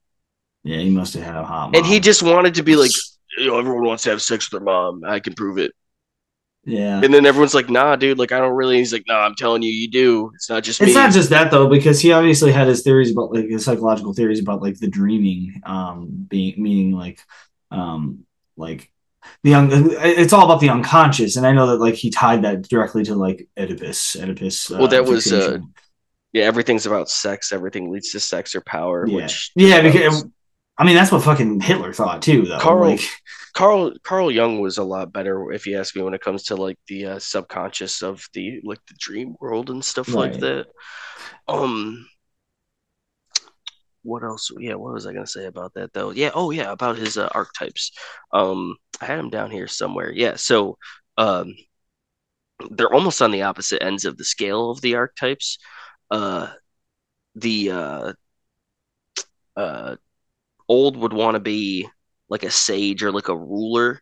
Yeah, 0.63 0.79
he 0.79 0.91
must 0.91 1.15
have 1.15 1.23
had 1.23 1.37
a 1.37 1.45
hot 1.45 1.73
mom. 1.73 1.75
And 1.75 1.87
he 1.87 2.01
just 2.01 2.23
wanted 2.23 2.55
to 2.55 2.63
be 2.63 2.77
like, 2.77 2.91
you 3.39 3.47
know, 3.47 3.59
everyone 3.59 3.85
wants 3.85 4.05
to 4.05 4.11
have 4.11 4.23
sex 4.23 4.51
with 4.51 4.61
their 4.61 4.65
mom. 4.65 5.03
I 5.05 5.21
can 5.21 5.35
prove 5.35 5.59
it. 5.59 5.73
Yeah. 6.65 7.01
And 7.03 7.13
then 7.13 7.25
everyone's 7.25 7.55
like, 7.55 7.71
nah, 7.71 7.97
dude, 7.97 8.19
like 8.19 8.33
I 8.33 8.39
don't 8.39 8.55
really 8.55 8.79
he's 8.79 8.93
like, 8.93 9.05
nah, 9.07 9.21
I'm 9.21 9.35
telling 9.35 9.63
you, 9.63 9.73
you 9.73 9.89
do. 9.89 10.31
It's 10.35 10.51
not 10.51 10.63
just 10.63 10.81
It's 10.81 10.89
me. 10.89 10.95
not 10.95 11.13
just 11.13 11.31
that 11.31 11.51
though, 11.51 11.69
because 11.69 12.01
he 12.01 12.13
obviously 12.13 12.53
had 12.53 12.69
his 12.69 12.83
theories 12.83 13.11
about 13.11 13.33
like 13.33 13.49
his 13.49 13.65
psychological 13.65 14.13
theories 14.13 14.41
about 14.41 14.63
like 14.63 14.79
the 14.79 14.89
dreaming, 14.89 15.63
um, 15.65 16.27
being 16.29 16.63
meaning 16.63 16.93
like 16.93 17.21
um 17.71 18.25
like 18.57 18.91
the 19.43 19.55
un- 19.55 19.71
it's 19.73 20.33
all 20.33 20.45
about 20.45 20.61
the 20.61 20.69
unconscious. 20.69 21.37
And 21.37 21.47
I 21.47 21.53
know 21.53 21.69
that 21.69 21.79
like 21.79 21.95
he 21.95 22.11
tied 22.11 22.43
that 22.43 22.63
directly 22.69 23.05
to 23.05 23.15
like 23.15 23.49
Oedipus. 23.57 24.17
Oedipus 24.17 24.71
uh, 24.71 24.79
Well 24.79 24.89
that 24.89 25.05
was 25.05 25.33
uh 25.33 25.59
yeah, 26.33 26.45
everything's 26.45 26.87
about 26.87 27.09
sex, 27.09 27.53
everything 27.53 27.91
leads 27.91 28.13
to 28.13 28.21
sex 28.21 28.55
or 28.55 28.61
power, 28.61 29.07
yeah. 29.07 29.17
which 29.17 29.51
Yeah, 29.57 29.81
because 29.81 30.25
I 30.77 30.85
mean 30.85 30.95
that's 30.95 31.11
what 31.11 31.23
fucking 31.23 31.61
Hitler 31.61 31.93
thought 31.93 32.23
too, 32.23 32.43
though. 32.43 32.59
Carl 32.59 32.91
like, 32.91 33.01
Carl 33.53 33.93
Carl 34.03 34.31
Jung 34.31 34.61
was 34.61 34.79
a 34.79 34.85
lot 34.85 35.13
better, 35.13 35.53
if 35.53 35.67
you 35.67 35.79
ask 35.79 35.95
me, 35.97 36.03
when 36.03 36.15
it 36.15 36.21
comes 36.21 36.45
to 36.45 36.57
like 36.57 36.79
the 36.89 37.07
uh, 37.07 37.19
subconscious 37.19 38.03
of 38.03 38.25
the 38.33 38.61
like 38.65 38.81
the 38.87 38.95
dream 38.99 39.35
world 39.41 39.71
and 39.71 39.85
stuff 39.85 40.09
right. 40.09 40.33
like 40.33 40.41
that. 40.41 40.67
Um, 41.49 42.07
what 44.03 44.23
else? 44.23 44.51
Yeah, 44.59 44.75
what 44.75 44.95
was 44.95 45.07
I 45.07 45.13
gonna 45.13 45.27
say 45.27 45.47
about 45.47 45.75
that 45.75 45.93
though? 45.93 46.11
Yeah, 46.11 46.31
oh 46.35 46.51
yeah, 46.51 46.73
about 46.73 46.97
his 46.97 47.19
uh, 47.19 47.29
archetypes. 47.33 47.93
Um, 48.33 48.77
I 49.01 49.07
had 49.07 49.19
him 49.19 49.31
down 49.31 49.51
here 49.51 49.67
somewhere. 49.67 50.13
Yeah, 50.13 50.37
so 50.37 50.79
um, 51.19 51.55
they're 52.71 52.93
almost 52.93 53.23
on 53.23 53.31
the 53.31 53.43
opposite 53.43 53.83
ends 53.83 54.05
of 54.05 54.17
the 54.17 54.25
scale 54.25 54.71
of 54.71 54.81
the 54.81 54.97
archetypes. 54.97 55.59
Uh, 56.11 56.49
the 57.35 57.71
uh, 57.71 58.13
uh, 59.57 59.97
old 60.69 60.97
would 60.97 61.13
want 61.13 61.35
to 61.35 61.41
be 61.41 61.89
like 62.31 62.45
a 62.45 62.51
sage 62.51 63.03
or 63.03 63.13
like 63.13 63.29
a 63.29 63.37
ruler 63.37 64.01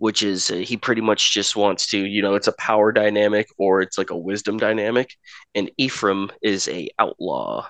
which 0.00 0.22
is 0.22 0.50
uh, 0.50 0.54
he 0.54 0.78
pretty 0.78 1.02
much 1.02 1.30
just 1.30 1.56
wants 1.56 1.88
to 1.88 1.98
you 1.98 2.22
know 2.22 2.34
it's 2.34 2.48
a 2.48 2.52
power 2.52 2.90
dynamic 2.90 3.48
or 3.58 3.82
it's 3.82 3.98
like 3.98 4.08
a 4.08 4.16
wisdom 4.16 4.56
dynamic. 4.56 5.14
And 5.54 5.70
ephraim 5.76 6.32
is 6.42 6.68
a 6.68 6.88
outlaw 6.98 7.68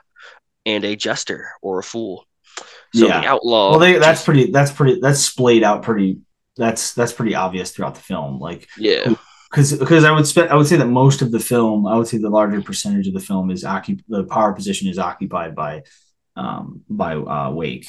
and 0.64 0.84
a 0.84 0.94
jester 0.94 1.50
or 1.60 1.80
a 1.80 1.82
fool. 1.82 2.24
So 2.94 3.08
yeah. 3.08 3.20
the 3.20 3.26
outlaw 3.26 3.70
well 3.70 3.80
they, 3.80 3.98
that's 3.98 4.24
pretty 4.24 4.52
that's 4.52 4.70
pretty 4.70 5.00
that's 5.00 5.18
splayed 5.18 5.64
out 5.64 5.82
pretty 5.82 6.20
that's 6.56 6.94
that's 6.94 7.12
pretty 7.12 7.34
obvious 7.34 7.72
throughout 7.72 7.96
the 7.96 8.00
film. 8.00 8.38
Like 8.38 8.68
yeah. 8.78 9.12
because 9.50 9.76
because 9.76 10.04
I 10.04 10.12
would 10.12 10.26
spend 10.26 10.50
I 10.50 10.54
would 10.54 10.68
say 10.68 10.76
that 10.76 10.86
most 10.86 11.22
of 11.22 11.32
the 11.32 11.40
film 11.40 11.84
I 11.88 11.96
would 11.96 12.06
say 12.06 12.18
the 12.18 12.30
larger 12.30 12.62
percentage 12.62 13.08
of 13.08 13.14
the 13.14 13.20
film 13.20 13.50
is 13.50 13.64
occup- 13.64 14.04
the 14.08 14.22
power 14.22 14.52
position 14.52 14.86
is 14.86 15.00
occupied 15.00 15.56
by 15.56 15.82
um 16.36 16.82
by 16.88 17.16
uh 17.16 17.50
Wake. 17.50 17.88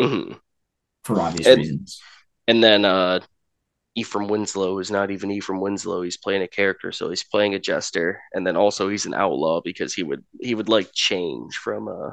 Mm-hmm 0.00 0.38
for 1.04 1.20
obvious 1.20 1.46
and, 1.46 1.58
reasons. 1.58 2.00
And 2.48 2.62
then 2.62 2.84
uh, 2.84 3.20
Ephraim 3.94 4.28
Winslow 4.28 4.78
is 4.78 4.90
not 4.90 5.10
even 5.10 5.30
Ephraim 5.30 5.60
Winslow. 5.60 6.02
He's 6.02 6.16
playing 6.16 6.42
a 6.42 6.48
character, 6.48 6.90
so 6.92 7.10
he's 7.10 7.24
playing 7.24 7.54
a 7.54 7.60
jester, 7.60 8.20
and 8.32 8.46
then 8.46 8.56
also 8.56 8.88
he's 8.88 9.06
an 9.06 9.14
outlaw 9.14 9.60
because 9.60 9.94
he 9.94 10.02
would 10.02 10.24
he 10.40 10.54
would 10.54 10.68
like 10.68 10.90
change 10.92 11.56
from 11.56 11.88
uh 11.88 12.10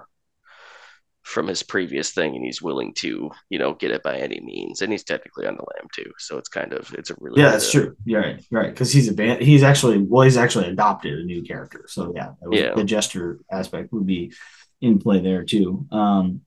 from 1.23 1.47
his 1.47 1.63
previous 1.63 2.11
thing, 2.11 2.35
and 2.35 2.43
he's 2.43 2.61
willing 2.61 2.93
to 2.95 3.31
you 3.49 3.59
know 3.59 3.73
get 3.73 3.91
it 3.91 4.03
by 4.03 4.17
any 4.17 4.39
means, 4.41 4.81
and 4.81 4.91
he's 4.91 5.03
technically 5.03 5.47
on 5.47 5.55
the 5.55 5.63
lam 5.75 5.87
too. 5.93 6.11
So 6.19 6.37
it's 6.37 6.49
kind 6.49 6.73
of 6.73 6.93
it's 6.93 7.09
a 7.09 7.15
really 7.19 7.41
yeah, 7.41 7.51
that's 7.51 7.71
true. 7.71 7.95
Yeah, 8.05 8.19
right, 8.19 8.45
right. 8.51 8.69
Because 8.69 8.91
he's 8.91 9.07
a 9.07 9.13
band, 9.13 9.41
he's 9.41 9.63
actually 9.63 9.97
well, 9.97 10.23
he's 10.23 10.37
actually 10.37 10.67
adopted 10.67 11.19
a 11.19 11.23
new 11.23 11.41
character. 11.41 11.85
So 11.87 12.13
yeah, 12.15 12.33
yeah, 12.51 12.75
the 12.75 12.83
jester 12.83 13.39
aspect 13.51 13.91
would 13.91 14.05
be 14.05 14.33
in 14.81 14.99
play 14.99 15.19
there 15.19 15.43
too. 15.43 15.87
Um, 15.91 16.41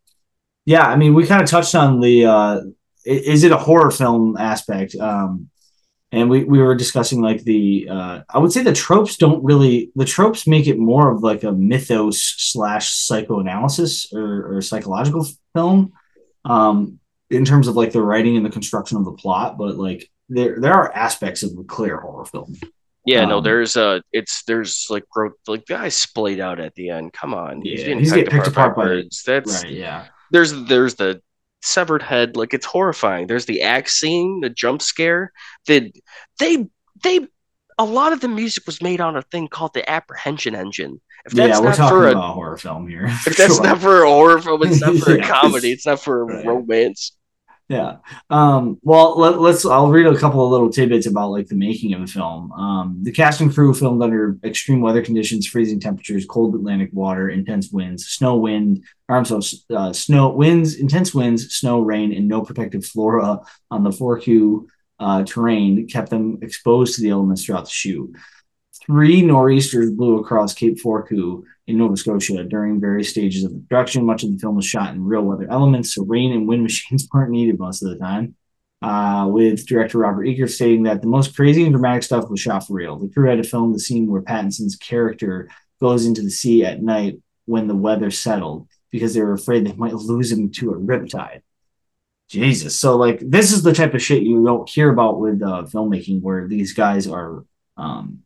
yeah, 0.65 0.87
I 0.87 0.97
mean, 0.97 1.15
we 1.15 1.27
kind 1.27 1.43
of 1.43 1.49
touched 1.49 1.75
on 1.75 2.01
the 2.01 2.27
uh, 2.27 2.61
is 3.05 3.45
it 3.45 3.53
a 3.53 3.57
horror 3.57 3.91
film 3.91 4.37
aspect, 4.37 4.95
um, 4.97 5.51
and 6.15 6.31
we, 6.31 6.45
we 6.45 6.61
were 6.61 6.75
discussing 6.75 7.21
like 7.21 7.43
the 7.43 7.89
uh, 7.91 8.23
i 8.31 8.39
would 8.39 8.53
say 8.53 8.63
the 8.63 8.73
tropes 8.73 9.17
don't 9.17 9.45
really 9.45 9.91
the 9.97 10.05
tropes 10.05 10.47
make 10.47 10.67
it 10.67 10.79
more 10.79 11.11
of 11.11 11.23
like 11.23 11.43
a 11.43 11.53
mythos 11.53 12.23
slash 12.23 12.91
psychoanalysis 12.91 14.13
or, 14.13 14.57
or 14.57 14.63
psychological 14.63 15.27
film 15.55 15.93
um, 16.45 16.99
in 17.31 17.45
terms 17.45 17.69
of 17.69 17.75
like 17.75 17.93
the 17.93 18.03
writing 18.03 18.37
and 18.37 18.47
the 18.47 18.51
construction 18.51 18.97
of 18.97 19.05
the 19.05 19.13
plot 19.13 19.59
but 19.59 19.77
like 19.77 20.09
there 20.29 20.61
there 20.61 20.73
are 20.73 20.93
aspects 20.95 21.43
of 21.43 21.51
a 21.59 21.65
clear 21.65 22.01
horror 22.01 22.25
film. 22.25 22.55
Yeah 23.05 23.25
um, 23.25 23.29
no 23.29 23.41
there's 23.41 23.77
uh 23.77 24.01
it's 24.13 24.45
there's 24.45 24.87
like 24.89 25.05
bro 25.13 25.31
like 25.47 25.67
the 25.67 25.75
guy 25.75 25.89
splayed 25.89 26.41
out 26.41 26.61
at 26.61 26.75
the 26.75 26.91
end. 26.91 27.13
Come 27.13 27.35
on 27.35 27.63
yeah, 27.63 27.73
he's 27.73 27.85
getting 27.85 27.99
he's 27.99 28.13
picked, 28.13 28.31
picked 28.31 28.47
apart, 28.47 28.73
apart 28.73 28.77
by 28.77 28.85
birds. 28.85 29.23
That's 29.25 29.65
right, 29.65 29.73
yeah 29.73 30.07
there's 30.35 30.53
there's 30.65 30.97
the 30.97 31.23
severed 31.63 32.03
head. 32.03 32.37
Like 32.37 32.53
it's 32.53 32.67
horrifying. 32.67 33.29
There's 33.29 33.47
the 33.47 33.63
axe 33.63 33.95
scene, 33.95 34.41
the 34.41 34.51
jump 34.51 34.83
scare. 34.83 35.33
That 35.69 35.93
they 36.41 36.67
they 37.03 37.29
a 37.79 37.85
lot 37.85 38.13
of 38.13 38.21
the 38.21 38.29
music 38.29 38.67
was 38.67 38.83
made 38.83 39.01
on 39.01 39.17
a 39.17 39.23
thing 39.23 39.49
called 39.49 39.75
the 39.75 39.89
apprehension 39.89 40.55
engine. 40.55 41.01
If 41.25 41.33
that's 41.33 41.49
yeah, 41.49 41.61
we're 41.61 41.69
not 41.69 41.77
talking 41.77 41.99
for 41.99 42.09
a, 42.09 42.11
about 42.11 42.31
a 42.31 42.33
horror 42.33 42.57
film 42.57 42.89
here. 42.89 43.07
If 43.27 43.37
that's 43.37 43.57
sure. 43.57 43.65
not 43.65 43.81
for 43.81 44.03
a 44.03 44.09
horror 44.09 44.41
film, 44.41 44.63
it's 44.65 44.81
not 44.81 44.97
for 44.97 45.15
a 45.15 45.23
comedy. 45.27 45.73
It's 45.73 45.87
not 45.87 46.01
for 46.01 46.23
a 46.23 46.25
right. 46.25 46.47
romance. 46.47 47.17
Yeah. 47.69 47.97
Um, 48.29 48.79
well, 48.83 49.19
let, 49.19 49.39
us 49.39 49.65
I'll 49.65 49.91
read 49.91 50.07
a 50.07 50.19
couple 50.19 50.45
of 50.45 50.51
little 50.51 50.69
tidbits 50.69 51.07
about 51.07 51.31
like 51.31 51.47
the 51.47 51.55
making 51.55 51.95
of 51.95 52.03
the 52.03 52.07
film. 52.07 52.53
Um, 52.53 52.99
the 53.03 53.13
cast 53.13 53.41
and 53.41 53.53
crew 53.53 53.73
filmed 53.73 54.03
under 54.03 54.39
extreme 54.45 54.83
weather 54.83 55.03
conditions, 55.03 55.47
freezing 55.47 55.81
temperatures, 55.81 56.27
cold 56.27 56.55
Atlantic 56.55 56.91
water, 56.93 57.31
intense 57.31 57.71
winds, 57.71 58.07
snow, 58.07 58.37
wind, 58.37 58.85
or 59.09 59.17
I'm 59.17 59.25
sorry, 59.25 59.43
uh, 59.75 59.95
snow, 59.95 60.29
winds, 60.29 60.75
intense 60.77 61.15
winds, 61.15 61.55
snow, 61.55 61.81
rain, 61.81 62.13
and 62.13 62.29
no 62.29 62.43
protective 62.43 62.85
flora 62.85 63.41
on 63.71 63.83
the 63.83 63.91
Fourchu 63.91 64.67
uh, 64.99 65.25
terrain 65.25 65.87
kept 65.89 66.11
them 66.11 66.39
exposed 66.43 66.97
to 66.97 67.03
the 67.03 67.11
elements 67.11 67.45
throughout 67.45 67.65
the 67.65 67.71
shoot. 67.71 68.15
Three 68.87 69.23
nor'easters 69.23 69.91
blew 69.91 70.19
across 70.19 70.53
Cape 70.53 70.79
Fourchu 70.79 71.43
in 71.67 71.79
Nova 71.79 71.97
Scotia 71.97 72.45
during 72.45 72.81
various 72.81 73.09
stages 73.09 73.45
of 73.45 73.53
the 73.53 73.61
production. 73.61 74.05
Much 74.05 74.25
of 74.25 74.31
the 74.31 74.39
film 74.39 74.57
was 74.57 74.67
shot 74.67 74.95
in 74.95 75.05
real 75.05 75.23
weather 75.23 75.47
elements, 75.51 75.95
so 75.95 76.05
rain 76.05 76.33
and 76.33 76.47
wind 76.47 76.63
machines 76.65 77.09
weren't 77.13 77.31
needed 77.31 77.59
most 77.59 77.83
of 77.83 77.91
the 77.91 77.99
time. 77.99 78.35
Uh, 78.83 79.27
with 79.29 79.67
director 79.67 79.97
Robert 79.97 80.27
Eggers 80.27 80.57
stating 80.57 80.83
that 80.83 81.01
the 81.01 81.09
most 81.09 81.35
crazy 81.35 81.63
and 81.63 81.73
dramatic 81.73 82.03
stuff 82.03 82.29
was 82.29 82.41
shot 82.41 82.67
for 82.67 82.75
real. 82.75 82.99
The 82.99 83.09
crew 83.09 83.31
had 83.31 83.43
to 83.43 83.49
film 83.49 83.73
the 83.73 83.79
scene 83.79 84.11
where 84.11 84.21
Pattinson's 84.21 84.77
character 84.77 85.49
goes 85.81 86.05
into 86.05 86.21
the 86.21 86.31
sea 86.31 86.67
at 86.67 86.83
night 86.83 87.19
when 87.47 87.67
the 87.67 87.75
weather 87.75 88.11
settled 88.11 88.69
because 88.91 89.15
they 89.15 89.23
were 89.23 89.33
afraid 89.33 89.67
they 89.67 89.73
might 89.73 89.95
lose 89.95 90.31
him 90.31 90.51
to 90.53 90.73
a 90.73 90.77
riptide. 90.77 91.41
Jesus. 92.29 92.77
So, 92.77 92.97
like, 92.97 93.21
this 93.21 93.53
is 93.53 93.63
the 93.63 93.73
type 93.73 93.95
of 93.95 94.03
shit 94.03 94.23
you 94.23 94.45
don't 94.45 94.69
hear 94.69 94.91
about 94.91 95.19
with 95.19 95.43
uh, 95.43 95.65
filmmaking 95.65 96.21
where 96.21 96.47
these 96.47 96.75
guys 96.75 97.07
are 97.07 97.45
um, 97.77 98.21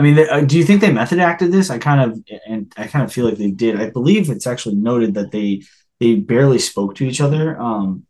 I 0.00 0.02
mean, 0.02 0.18
uh, 0.18 0.40
do 0.40 0.56
you 0.56 0.64
think 0.64 0.80
they 0.80 0.90
method 0.90 1.18
acted 1.18 1.52
this? 1.52 1.68
I 1.68 1.76
kind 1.76 2.00
of 2.00 2.24
and 2.46 2.72
I 2.78 2.86
kind 2.86 3.04
of 3.04 3.12
feel 3.12 3.26
like 3.26 3.36
they 3.36 3.50
did. 3.50 3.78
I 3.78 3.90
believe 3.90 4.30
it's 4.30 4.46
actually 4.46 4.76
noted 4.76 5.12
that 5.12 5.30
they 5.30 5.60
they 5.98 6.14
barely 6.14 6.58
spoke 6.58 6.94
to 6.94 7.04
each 7.04 7.20
other. 7.20 7.60
Um, 7.60 8.06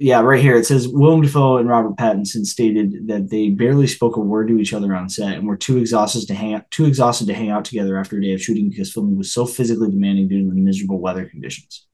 yeah, 0.00 0.22
right 0.22 0.42
here 0.42 0.56
it 0.56 0.66
says 0.66 0.88
Willem 0.88 1.22
Dafoe 1.22 1.58
and 1.58 1.68
Robert 1.68 1.94
Pattinson 1.94 2.44
stated 2.44 3.06
that 3.06 3.30
they 3.30 3.50
barely 3.50 3.86
spoke 3.86 4.16
a 4.16 4.20
word 4.20 4.48
to 4.48 4.58
each 4.58 4.74
other 4.74 4.92
on 4.92 5.08
set 5.08 5.34
and 5.38 5.46
were 5.46 5.56
too 5.56 5.78
exhausted 5.78 6.26
to 6.26 6.34
hang 6.34 6.54
out, 6.54 6.68
too 6.72 6.84
exhausted 6.84 7.28
to 7.28 7.34
hang 7.34 7.50
out 7.50 7.64
together 7.64 7.96
after 7.96 8.18
a 8.18 8.20
day 8.20 8.32
of 8.32 8.42
shooting 8.42 8.68
because 8.68 8.92
filming 8.92 9.16
was 9.16 9.32
so 9.32 9.46
physically 9.46 9.92
demanding 9.92 10.26
due 10.26 10.42
to 10.42 10.50
the 10.50 10.60
miserable 10.60 10.98
weather 10.98 11.26
conditions. 11.26 11.86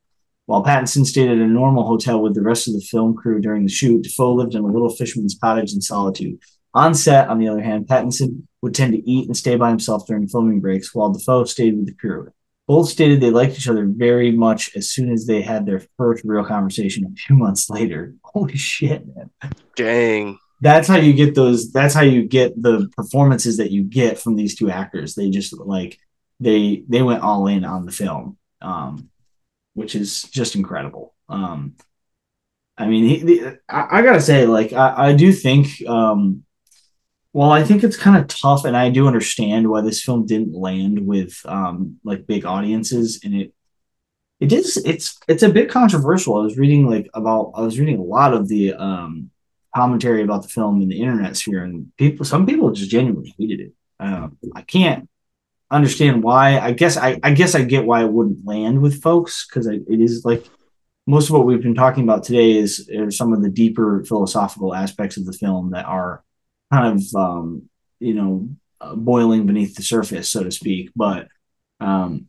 While 0.47 0.65
Pattinson 0.65 1.05
stayed 1.05 1.29
at 1.29 1.37
a 1.37 1.47
normal 1.47 1.87
hotel 1.87 2.23
with 2.23 2.35
the 2.35 2.41
rest 2.41 2.69
of 2.69 2.73
the 2.73 2.81
film 2.81 3.15
crew 3.15 3.43
during 3.43 3.65
the 3.65 3.71
shoot, 3.71 4.03
Dafoe 4.03 4.33
lived 4.33 4.55
in 4.55 4.65
a 4.65 4.67
little 4.67 4.89
fisherman's 4.89 5.39
cottage 5.39 5.75
in 5.75 5.83
solitude. 5.83 6.41
On 6.73 6.95
set, 6.95 7.29
on 7.29 7.39
the 7.39 7.49
other 7.49 7.61
hand, 7.61 7.87
Pattinson 7.87 8.45
would 8.63 8.75
tend 8.75 8.93
to 8.93 9.11
eat 9.11 9.27
and 9.27 9.37
stay 9.37 9.57
by 9.57 9.71
himself 9.71 10.07
during 10.07 10.29
filming 10.29 10.61
breaks, 10.61 10.95
while 10.95 11.13
Dafoe 11.13 11.45
stayed 11.45 11.77
with 11.77 11.87
the 11.87 11.95
crew. 11.95 12.33
Both 12.67 12.89
stated 12.89 13.21
they 13.21 13.31
liked 13.31 13.57
each 13.57 13.69
other 13.69 13.87
very 13.87 14.31
much 14.31 14.77
as 14.77 14.91
soon 14.91 15.13
as 15.13 15.27
they 15.27 15.43
had 15.43 15.67
their 15.67 15.83
first 15.97 16.25
real 16.25 16.45
conversation 16.45 17.05
a 17.05 17.17
few 17.17 17.37
months 17.37 17.69
later. 17.69 18.15
Holy 18.25 18.57
shit, 18.57 19.05
man. 19.15 19.31
Dang. 19.75 20.39
That's 20.61 20.87
how 20.87 20.97
you 20.97 21.15
get 21.15 21.35
those, 21.35 21.73
that's 21.73 21.95
how 21.95 22.03
you 22.03 22.23
get 22.25 22.61
the 22.61 22.91
performances 22.97 23.57
that 23.57 23.71
you 23.71 23.83
get 23.83 24.19
from 24.19 24.37
these 24.37 24.55
two 24.55 24.71
actors. 24.71 25.15
They 25.15 25.31
just 25.31 25.59
like 25.59 25.99
they 26.39 26.85
they 26.87 27.03
went 27.03 27.23
all 27.23 27.47
in 27.47 27.65
on 27.65 27.87
the 27.87 27.93
film. 27.93 28.37
Um, 28.61 29.11
which 29.75 29.95
is 29.95 30.25
just 30.25 30.57
incredible. 30.57 31.15
Um, 31.29 31.75
I 32.77 32.87
mean, 32.87 33.05
he, 33.05 33.23
the, 33.23 33.59
I, 33.69 33.99
I, 33.99 34.03
gotta 34.03 34.21
say, 34.21 34.47
like, 34.47 34.73
I, 34.73 35.09
I 35.09 35.13
do 35.15 35.33
think 35.33 35.69
um, 35.87 36.45
well, 37.33 37.51
I 37.51 37.63
think 37.63 37.85
it's 37.85 37.97
kind 37.97 38.17
of 38.17 38.27
tough, 38.27 38.65
and 38.65 38.77
I 38.77 38.91
do 38.91 39.07
understand 39.07 39.69
why 39.69 39.83
this 39.83 40.03
film 40.03 40.27
didn't 40.27 40.55
land 40.55 41.07
with 41.07 41.41
um, 41.45 41.99
like 42.05 42.27
big 42.27 42.45
audiences, 42.45 43.21
and 43.25 43.35
it 43.35 43.55
it 44.41 44.53
is 44.53 44.79
it's 44.79 45.19
it's 45.29 45.43
a 45.43 45.49
bit 45.51 45.71
controversial. 45.71 46.37
I 46.37 46.43
was 46.43 46.59
reading 46.59 46.89
like 46.89 47.09
about 47.15 47.53
I 47.55 47.61
was 47.61 47.79
reading 47.79 47.99
a 47.99 48.03
lot 48.03 48.35
of 48.35 48.49
the 48.49 48.75
um, 48.75 49.31
commentary 49.75 50.23
about 50.23 50.43
the 50.43 50.49
film 50.49 50.83
in 50.83 50.89
the 50.89 51.01
internet 51.01 51.37
sphere, 51.37 51.63
and 51.63 51.93
people 51.97 52.25
some 52.25 52.47
people 52.47 52.73
just 52.73 52.91
genuinely 52.91 53.35
hated 53.39 53.61
it. 53.61 53.73
Um, 54.01 54.37
I 54.57 54.63
can't 54.63 55.09
understand 55.71 56.25
why. 56.25 56.59
I 56.59 56.73
guess 56.73 56.97
I 56.97 57.21
I 57.23 57.33
guess 57.33 57.55
I 57.55 57.63
get 57.63 57.85
why 57.85 58.03
it 58.03 58.11
wouldn't 58.11 58.45
land 58.45 58.83
with 58.83 59.03
folks 59.03 59.47
because 59.47 59.67
it 59.67 59.85
is 59.89 60.25
like 60.25 60.45
most 61.07 61.29
of 61.29 61.37
what 61.37 61.47
we've 61.47 61.63
been 61.63 61.75
talking 61.75 62.05
about 62.05 62.25
today 62.25 62.57
is, 62.57 62.89
are 62.97 63.11
some 63.11 63.33
of 63.33 63.43
the 63.43 63.49
deeper 63.49 64.05
philosophical 64.05 64.75
aspects 64.75 65.17
of 65.17 65.27
the 65.27 65.33
film 65.33 65.71
that 65.71 65.85
are 65.87 66.23
kind 66.73 67.01
of 67.01 67.15
um, 67.15 67.69
you 67.99 68.15
know 68.15 68.49
uh, 68.81 68.95
boiling 68.95 69.47
beneath 69.47 69.75
the 69.75 69.83
surface, 69.83 70.29
so 70.29 70.45
to 70.45 70.51
speak. 70.51 70.91
But 70.95 71.29
um, 71.81 72.27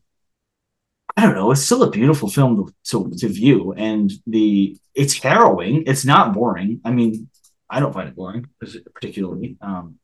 I 1.16 1.26
don't 1.26 1.36
know. 1.36 1.52
It's 1.52 1.62
still 1.62 1.84
a 1.84 1.90
beautiful 1.92 2.30
film 2.30 2.56
to, 2.56 2.74
to, 2.86 3.12
to 3.18 3.28
view, 3.28 3.74
and 3.74 4.12
the 4.28 4.78
it's 4.96 5.14
harrowing. 5.14 5.84
It's 5.88 6.06
not 6.06 6.34
boring. 6.34 6.82
I 6.86 6.92
mean, 6.92 7.30
I 7.70 7.80
don't 7.80 7.94
find 7.94 8.10
it 8.10 8.16
boring 8.16 8.48
particularly. 8.94 9.58
Um, 9.62 9.98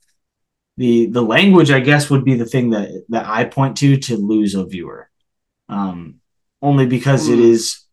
the 0.77 1.07
the 1.07 1.21
language, 1.21 1.71
I 1.71 1.79
guess, 1.79 2.09
would 2.09 2.23
be 2.23 2.35
the 2.35 2.45
thing 2.45 2.71
that 2.71 2.89
that 3.09 3.25
I 3.25 3.45
point 3.45 3.77
to 3.77 3.97
to 3.97 4.17
lose 4.17 4.55
a 4.55 4.65
viewer. 4.65 5.09
Um, 5.69 6.15
only 6.61 6.85
because 6.85 7.27
it 7.27 7.39
hmm. 7.39 7.43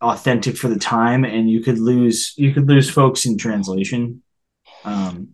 authentic 0.01 0.57
for 0.57 0.69
the 0.69 0.79
time, 0.79 1.25
and 1.25 1.51
you 1.51 1.61
could 1.61 1.79
lose 1.79 2.35
you 2.37 2.53
could 2.53 2.69
lose 2.69 2.91
folks 2.91 3.27
in 3.27 3.37
translation. 3.39 4.23
Um, 4.85 5.34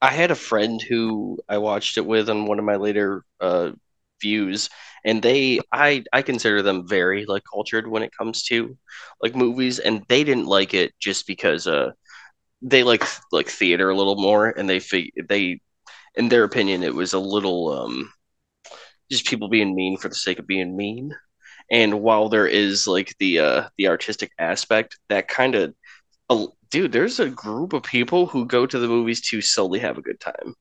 I 0.00 0.10
had 0.12 0.30
a 0.30 0.34
friend 0.36 0.80
who 0.82 1.38
I 1.48 1.58
watched 1.58 1.96
it 1.98 2.06
with 2.06 2.28
on 2.30 2.46
one 2.46 2.58
of 2.58 2.64
my 2.64 2.76
later 2.76 3.24
uh, 3.40 3.72
views, 4.20 4.68
and 5.04 5.22
they 5.22 5.60
I 5.72 6.04
I 6.12 6.22
consider 6.22 6.62
them 6.62 6.86
very 6.88 7.26
like 7.26 7.42
cultured 7.52 7.88
when 7.88 8.02
it 8.02 8.12
comes 8.16 8.44
to 8.44 8.76
like 9.22 9.34
movies, 9.36 9.78
and 9.78 10.04
they 10.08 10.24
didn't 10.24 10.46
like 10.46 10.74
it 10.74 10.94
just 11.00 11.26
because 11.26 11.66
uh 11.66 11.92
they 12.62 12.82
like 12.84 13.04
like 13.32 13.48
theater 13.48 13.90
a 13.90 13.96
little 13.96 14.16
more, 14.20 14.48
and 14.48 14.68
they 14.68 14.80
fig- 14.80 15.12
they 15.28 15.60
in 16.16 16.28
their 16.30 16.44
opinion 16.44 16.82
it 16.84 16.94
was 16.94 17.12
a 17.14 17.18
little 17.20 17.70
um 17.72 18.12
just 19.10 19.26
people 19.26 19.48
being 19.48 19.74
mean 19.74 19.96
for 19.96 20.08
the 20.08 20.14
sake 20.14 20.38
of 20.38 20.46
being 20.46 20.76
mean. 20.76 21.14
And 21.70 22.00
while 22.02 22.28
there 22.28 22.46
is 22.46 22.86
like 22.86 23.14
the 23.18 23.40
uh 23.40 23.68
the 23.78 23.88
artistic 23.88 24.32
aspect, 24.38 24.98
that 25.08 25.28
kind 25.28 25.54
of 25.54 25.74
dude, 26.70 26.92
there's 26.92 27.20
a 27.20 27.28
group 27.28 27.72
of 27.72 27.82
people 27.82 28.26
who 28.26 28.46
go 28.46 28.66
to 28.66 28.78
the 28.78 28.88
movies 28.88 29.20
to 29.28 29.40
solely 29.40 29.78
have 29.80 29.98
a 29.98 30.02
good 30.02 30.20
time, 30.20 30.54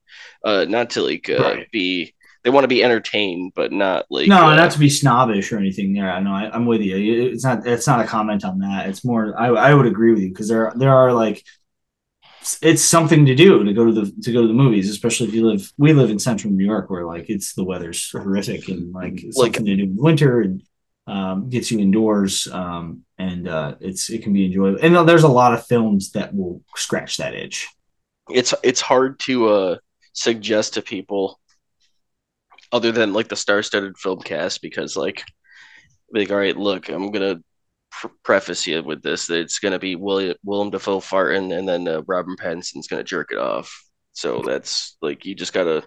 uh, 0.44 0.66
not 0.68 0.92
to 0.92 1.02
like 1.02 1.30
uh, 1.30 1.42
right. 1.42 1.72
be. 1.72 2.14
They 2.44 2.52
want 2.52 2.64
to 2.64 2.70
be 2.70 2.84
entertained, 2.84 3.52
but 3.56 3.74
not 3.74 4.06
like 4.10 4.30
no, 4.30 4.48
uh, 4.48 4.56
not 4.56 4.72
to 4.72 4.80
be 4.80 4.90
snobbish 4.90 5.52
or 5.52 5.58
anything. 5.58 5.94
There, 5.94 6.10
I 6.10 6.22
know 6.22 6.32
I, 6.32 6.56
am 6.56 6.66
with 6.66 6.82
you. 6.82 7.30
It's 7.32 7.44
not. 7.44 7.68
It's 7.68 7.88
not 7.88 8.00
a 8.00 8.08
comment 8.08 8.46
on 8.46 8.60
that. 8.60 8.88
It's 8.88 9.04
more. 9.04 9.38
I, 9.38 9.48
I 9.48 9.74
would 9.74 9.86
agree 9.86 10.14
with 10.14 10.22
you 10.22 10.30
because 10.30 10.48
there 10.48 10.72
there 10.76 10.96
are 10.96 11.12
like 11.12 11.44
it's 12.62 12.82
something 12.82 13.26
to 13.26 13.36
do 13.36 13.64
to 13.64 13.74
go 13.74 13.86
to 13.86 13.92
the 13.92 14.22
to 14.22 14.32
go 14.32 14.42
to 14.42 14.48
the 14.48 14.54
movies, 14.54 14.90
especially 14.90 15.28
if 15.28 15.34
you 15.34 15.46
live. 15.46 15.72
We 15.78 15.94
live 15.94 16.10
in 16.10 16.20
central 16.20 16.54
New 16.54 16.66
York, 16.66 16.90
where 16.90 17.06
like 17.06 17.30
it's 17.30 17.54
the 17.54 17.64
weather's 17.64 18.10
horrific 18.12 18.70
and 18.70 18.94
like 18.94 19.24
it's 19.24 19.38
like, 19.38 19.56
something 19.56 19.66
to 19.66 19.76
do 19.76 19.84
in 19.84 19.98
winter 19.98 20.42
and 20.42 20.62
um, 21.08 21.50
gets 21.50 21.72
you 21.72 21.80
indoors, 21.80 22.48
um, 22.52 23.04
and 23.18 23.48
uh, 23.48 23.76
it's 23.80 24.10
it 24.10 24.22
can 24.24 24.34
be 24.34 24.46
enjoyable. 24.46 24.80
And 24.82 25.08
there's 25.08 25.24
a 25.24 25.30
lot 25.30 25.54
of 25.54 25.66
films 25.66 26.12
that 26.12 26.36
will 26.36 26.62
scratch 26.76 27.18
that 27.18 27.34
itch. 27.34 27.68
It's 28.30 28.54
it's 28.64 28.82
hard 28.82 29.20
to 29.22 29.48
uh, 29.48 29.78
suggest 30.14 30.74
to 30.74 30.82
people 30.82 31.40
other 32.74 32.92
than 32.92 33.14
like 33.14 33.30
the 33.30 33.36
star-studded 33.38 33.98
film 33.98 34.20
cast 34.20 34.62
because 34.62 34.98
like 34.98 35.24
like 36.12 36.30
all 36.30 36.38
right, 36.38 36.58
look, 36.58 36.90
I'm 36.90 37.12
gonna 37.12 37.38
pr- 37.92 38.08
preface 38.24 38.68
you 38.68 38.84
with 38.84 39.02
this 39.02 39.28
that 39.28 39.40
it's 39.40 39.60
gonna 39.60 39.80
be 39.80 39.96
William 39.96 40.36
Willem 40.44 40.72
Dafoe 40.72 41.00
farting, 41.00 41.58
and 41.58 41.68
then 41.68 41.88
uh, 41.88 42.02
Robin 42.06 42.36
Pattinson's 42.36 42.88
gonna 42.88 43.04
jerk 43.04 43.32
it 43.32 43.38
off. 43.38 43.84
So 44.12 44.42
that's 44.46 44.98
like 45.02 45.26
you 45.26 45.36
just 45.36 45.54
gotta 45.54 45.84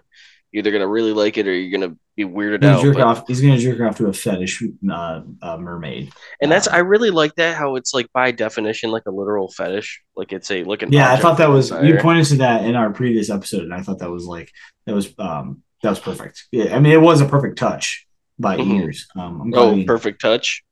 either 0.53 0.71
gonna 0.71 0.87
really 0.87 1.13
like 1.13 1.37
it 1.37 1.47
or 1.47 1.53
you're 1.53 1.77
gonna 1.79 1.95
be 2.15 2.25
weirded 2.25 2.61
He's 2.63 2.69
out. 2.71 2.81
jerk 2.83 2.93
but- 2.95 3.03
off. 3.03 3.27
He's 3.27 3.41
gonna 3.41 3.57
jerk 3.57 3.79
off 3.81 3.97
to 3.97 4.07
a 4.07 4.13
fetish 4.13 4.61
uh, 4.91 5.21
uh, 5.41 5.57
mermaid. 5.57 6.11
and 6.41 6.51
that's 6.51 6.67
uh, 6.67 6.71
I 6.73 6.77
really 6.79 7.09
like 7.11 7.35
that 7.35 7.55
how 7.55 7.75
it's 7.77 7.93
like 7.93 8.11
by 8.13 8.31
definition 8.31 8.91
like 8.91 9.03
a 9.07 9.11
literal 9.11 9.49
fetish. 9.51 10.01
Like 10.15 10.33
it's 10.33 10.51
a 10.51 10.63
looking. 10.63 10.91
Yeah, 10.91 11.11
I 11.11 11.17
thought 11.17 11.37
that 11.37 11.49
was 11.49 11.71
you 11.71 11.97
pointed 11.99 12.25
to 12.27 12.35
that 12.37 12.65
in 12.65 12.75
our 12.75 12.91
previous 12.91 13.29
episode, 13.29 13.63
and 13.63 13.73
I 13.73 13.81
thought 13.81 13.99
that 13.99 14.11
was 14.11 14.25
like 14.25 14.51
that 14.85 14.93
was 14.95 15.13
um 15.19 15.63
that 15.83 15.89
was 15.89 15.99
perfect. 15.99 16.45
Yeah, 16.51 16.75
I 16.75 16.79
mean 16.79 16.91
it 16.93 17.01
was 17.01 17.21
a 17.21 17.25
perfect 17.25 17.57
touch 17.57 18.05
by 18.39 18.57
Mhm. 18.57 18.81
ears. 18.81 19.07
Um, 19.15 19.41
I'm 19.41 19.53
Oh, 19.55 19.83
perfect 19.85 20.19
touch. 20.21 20.63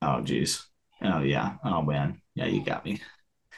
Oh, 0.00 0.20
jeez. 0.24 0.62
Oh 1.02 1.20
yeah. 1.20 1.54
Oh 1.64 1.82
man. 1.82 2.20
Yeah, 2.34 2.46
you 2.46 2.64
got 2.64 2.84
me. 2.84 3.00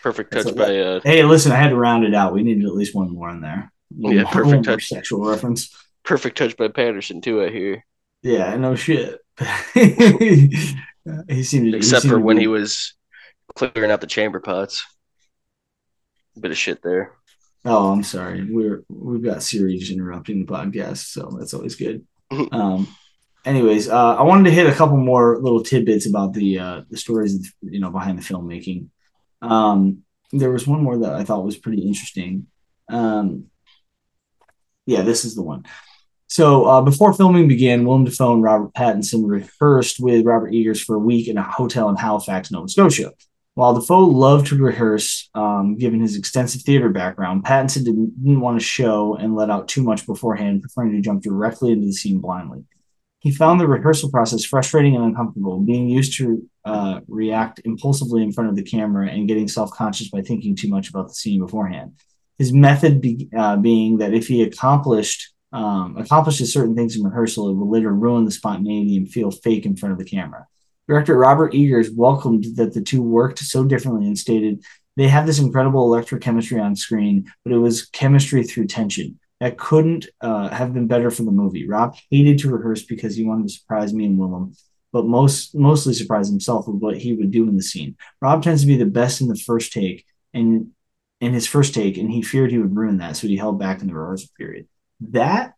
Perfect 0.02 0.32
touch 0.32 0.46
a- 0.46 0.52
by 0.54 0.78
uh 0.78 1.00
Hey, 1.04 1.22
listen, 1.22 1.52
I 1.52 1.56
had 1.56 1.68
to 1.70 1.76
round 1.76 2.04
it 2.04 2.14
out. 2.14 2.32
We 2.34 2.42
needed 2.42 2.64
at 2.66 2.74
least 2.74 2.94
one 2.94 3.10
more 3.10 3.30
in 3.30 3.40
there. 3.40 3.70
Yeah, 3.96 4.24
perfect 4.30 4.64
touch. 4.64 4.88
Sexual 4.88 5.28
reference. 5.28 5.74
perfect 6.04 6.38
touch 6.38 6.56
by 6.56 6.68
Pattinson 6.68 7.22
too, 7.22 7.42
I 7.42 7.50
hear. 7.50 7.84
Yeah, 8.22 8.56
no 8.56 8.74
shit. 8.74 9.20
he 9.74 11.42
seemed 11.42 11.72
to, 11.72 11.76
Except 11.76 12.02
seemed 12.02 12.12
for 12.12 12.20
when 12.20 12.38
he 12.38 12.46
was 12.46 12.94
clearing 13.54 13.90
out 13.90 14.00
the 14.00 14.06
chamber 14.06 14.40
pots. 14.40 14.84
Bit 16.38 16.50
of 16.50 16.58
shit 16.58 16.82
there. 16.82 17.12
Oh, 17.64 17.92
I'm 17.92 18.02
sorry. 18.02 18.44
We're 18.50 18.84
we've 18.88 19.22
got 19.22 19.42
Siri 19.42 19.80
interrupting 19.90 20.44
the 20.44 20.52
podcast, 20.52 21.12
so 21.12 21.36
that's 21.38 21.54
always 21.54 21.76
good. 21.76 22.06
Um, 22.50 22.88
anyways, 23.44 23.88
uh, 23.88 24.16
I 24.16 24.22
wanted 24.22 24.44
to 24.44 24.54
hit 24.54 24.66
a 24.66 24.74
couple 24.74 24.96
more 24.96 25.38
little 25.40 25.62
tidbits 25.62 26.06
about 26.06 26.32
the 26.32 26.58
uh, 26.58 26.82
the 26.90 26.96
stories, 26.96 27.52
you 27.60 27.80
know, 27.80 27.90
behind 27.90 28.18
the 28.18 28.22
filmmaking. 28.22 28.88
Um, 29.40 30.02
there 30.32 30.50
was 30.50 30.66
one 30.66 30.82
more 30.82 30.98
that 30.98 31.14
I 31.14 31.24
thought 31.24 31.44
was 31.44 31.56
pretty 31.56 31.82
interesting. 31.82 32.46
Um, 32.88 33.46
yeah, 34.86 35.02
this 35.02 35.24
is 35.24 35.34
the 35.34 35.42
one. 35.42 35.64
So 36.28 36.64
uh, 36.64 36.82
before 36.82 37.12
filming 37.12 37.48
began, 37.48 37.84
Willem 37.84 38.04
Dafoe 38.04 38.32
and 38.32 38.42
Robert 38.42 38.72
Pattinson 38.74 39.22
rehearsed 39.24 40.00
with 40.00 40.24
Robert 40.24 40.52
Eggers 40.52 40.82
for 40.82 40.96
a 40.96 40.98
week 40.98 41.28
in 41.28 41.38
a 41.38 41.42
hotel 41.42 41.88
in 41.90 41.96
Halifax, 41.96 42.50
Nova 42.50 42.68
Scotia. 42.68 43.12
While 43.54 43.74
Dafoe 43.74 44.00
loved 44.00 44.48
to 44.48 44.56
rehearse, 44.56 45.30
um, 45.34 45.76
given 45.78 46.00
his 46.00 46.16
extensive 46.16 46.62
theater 46.62 46.88
background, 46.88 47.44
Pattinson 47.44 47.84
didn't, 47.84 48.20
didn't 48.20 48.40
want 48.40 48.58
to 48.58 48.66
show 48.66 49.14
and 49.14 49.36
let 49.36 49.48
out 49.48 49.68
too 49.68 49.84
much 49.84 50.06
beforehand, 50.06 50.62
preferring 50.62 50.92
to 50.92 51.00
jump 51.00 51.22
directly 51.22 51.70
into 51.70 51.86
the 51.86 51.92
scene 51.92 52.18
blindly. 52.18 52.64
He 53.20 53.30
found 53.30 53.60
the 53.60 53.68
rehearsal 53.68 54.10
process 54.10 54.44
frustrating 54.44 54.96
and 54.96 55.04
uncomfortable, 55.04 55.60
being 55.60 55.88
used 55.88 56.18
to 56.18 56.46
uh, 56.64 57.00
react 57.06 57.60
impulsively 57.64 58.22
in 58.22 58.32
front 58.32 58.50
of 58.50 58.56
the 58.56 58.64
camera 58.64 59.08
and 59.08 59.28
getting 59.28 59.46
self 59.46 59.70
conscious 59.70 60.08
by 60.08 60.20
thinking 60.20 60.56
too 60.56 60.68
much 60.68 60.90
about 60.90 61.08
the 61.08 61.14
scene 61.14 61.38
beforehand. 61.38 61.92
His 62.38 62.52
method 62.52 63.00
be, 63.00 63.28
uh, 63.36 63.56
being 63.56 63.98
that 63.98 64.14
if 64.14 64.26
he 64.26 64.42
accomplished 64.42 65.34
um, 65.54 65.96
accomplishes 65.96 66.52
certain 66.52 66.74
things 66.74 66.96
in 66.96 67.04
rehearsal, 67.04 67.48
it 67.48 67.54
will 67.54 67.70
later 67.70 67.92
ruin 67.92 68.24
the 68.24 68.32
spontaneity 68.32 68.96
and 68.96 69.08
feel 69.08 69.30
fake 69.30 69.64
in 69.64 69.76
front 69.76 69.92
of 69.92 69.98
the 69.98 70.04
camera. 70.04 70.46
Director 70.88 71.16
Robert 71.16 71.54
Eggers 71.54 71.90
welcomed 71.92 72.44
that 72.56 72.74
the 72.74 72.82
two 72.82 73.00
worked 73.00 73.38
so 73.38 73.64
differently 73.64 74.06
and 74.06 74.18
stated, 74.18 74.64
They 74.96 75.06
have 75.06 75.26
this 75.26 75.38
incredible 75.38 75.88
electrochemistry 75.88 76.60
on 76.60 76.74
screen, 76.74 77.32
but 77.44 77.52
it 77.52 77.58
was 77.58 77.86
chemistry 77.86 78.42
through 78.42 78.66
tension. 78.66 79.20
That 79.38 79.56
couldn't 79.56 80.08
uh, 80.20 80.48
have 80.48 80.74
been 80.74 80.88
better 80.88 81.10
for 81.10 81.22
the 81.22 81.30
movie. 81.30 81.68
Rob 81.68 81.96
hated 82.10 82.38
to 82.40 82.50
rehearse 82.50 82.82
because 82.82 83.14
he 83.14 83.24
wanted 83.24 83.46
to 83.46 83.54
surprise 83.54 83.94
me 83.94 84.06
and 84.06 84.18
Willem, 84.18 84.54
but 84.92 85.06
most 85.06 85.54
mostly 85.54 85.94
surprise 85.94 86.28
himself 86.28 86.66
with 86.66 86.76
what 86.76 86.98
he 86.98 87.14
would 87.14 87.30
do 87.30 87.48
in 87.48 87.56
the 87.56 87.62
scene. 87.62 87.96
Rob 88.20 88.42
tends 88.42 88.62
to 88.62 88.66
be 88.66 88.76
the 88.76 88.86
best 88.86 89.20
in 89.20 89.28
the 89.28 89.36
first 89.36 89.72
take 89.72 90.04
and 90.32 90.70
in 91.24 91.32
his 91.32 91.46
first 91.46 91.74
take, 91.74 91.96
and 91.96 92.10
he 92.10 92.22
feared 92.22 92.50
he 92.50 92.58
would 92.58 92.76
ruin 92.76 92.98
that, 92.98 93.16
so 93.16 93.26
he 93.26 93.36
held 93.36 93.58
back 93.58 93.80
in 93.80 93.88
the 93.88 93.94
rehearsal 93.94 94.30
period. 94.38 94.68
That 95.00 95.54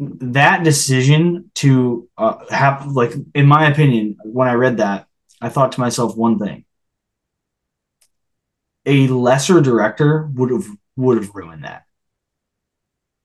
that 0.00 0.64
decision 0.64 1.50
to 1.56 2.08
uh, 2.16 2.38
have 2.50 2.86
like 2.86 3.12
in 3.34 3.46
my 3.46 3.68
opinion 3.68 4.16
when 4.24 4.48
i 4.48 4.54
read 4.54 4.78
that 4.78 5.06
i 5.42 5.48
thought 5.50 5.72
to 5.72 5.80
myself 5.80 6.16
one 6.16 6.38
thing. 6.38 6.64
A 8.86 9.08
lesser 9.08 9.60
director 9.60 10.28
would 10.34 10.50
have 10.50 10.66
would 10.96 11.18
have 11.18 11.34
ruined 11.34 11.64
that. 11.64 11.84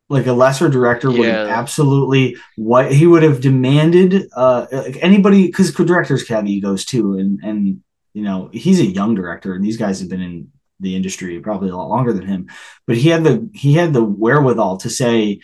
Like 0.09 0.27
a 0.27 0.33
lesser 0.33 0.69
director 0.69 1.09
would 1.09 1.25
have 1.25 1.47
absolutely 1.47 2.35
what 2.57 2.91
he 2.91 3.07
would 3.07 3.23
have 3.23 3.39
demanded 3.39 4.27
uh 4.35 4.67
like 4.71 4.97
anybody 5.01 5.47
because 5.47 5.73
directors 5.73 6.27
have 6.27 6.45
egos 6.45 6.83
too 6.83 7.17
and 7.17 7.39
and 7.41 7.81
you 8.13 8.21
know 8.21 8.49
he's 8.51 8.81
a 8.81 8.85
young 8.85 9.15
director 9.15 9.53
and 9.53 9.63
these 9.63 9.77
guys 9.77 10.01
have 10.01 10.09
been 10.09 10.21
in 10.21 10.51
the 10.79 10.95
industry 10.95 11.39
probably 11.39 11.69
a 11.69 11.75
lot 11.75 11.89
longer 11.89 12.13
than 12.13 12.27
him 12.27 12.49
but 12.85 12.97
he 12.97 13.09
had 13.09 13.23
the 13.23 13.49
he 13.53 13.73
had 13.73 13.93
the 13.93 14.03
wherewithal 14.03 14.77
to 14.77 14.89
say 14.89 15.39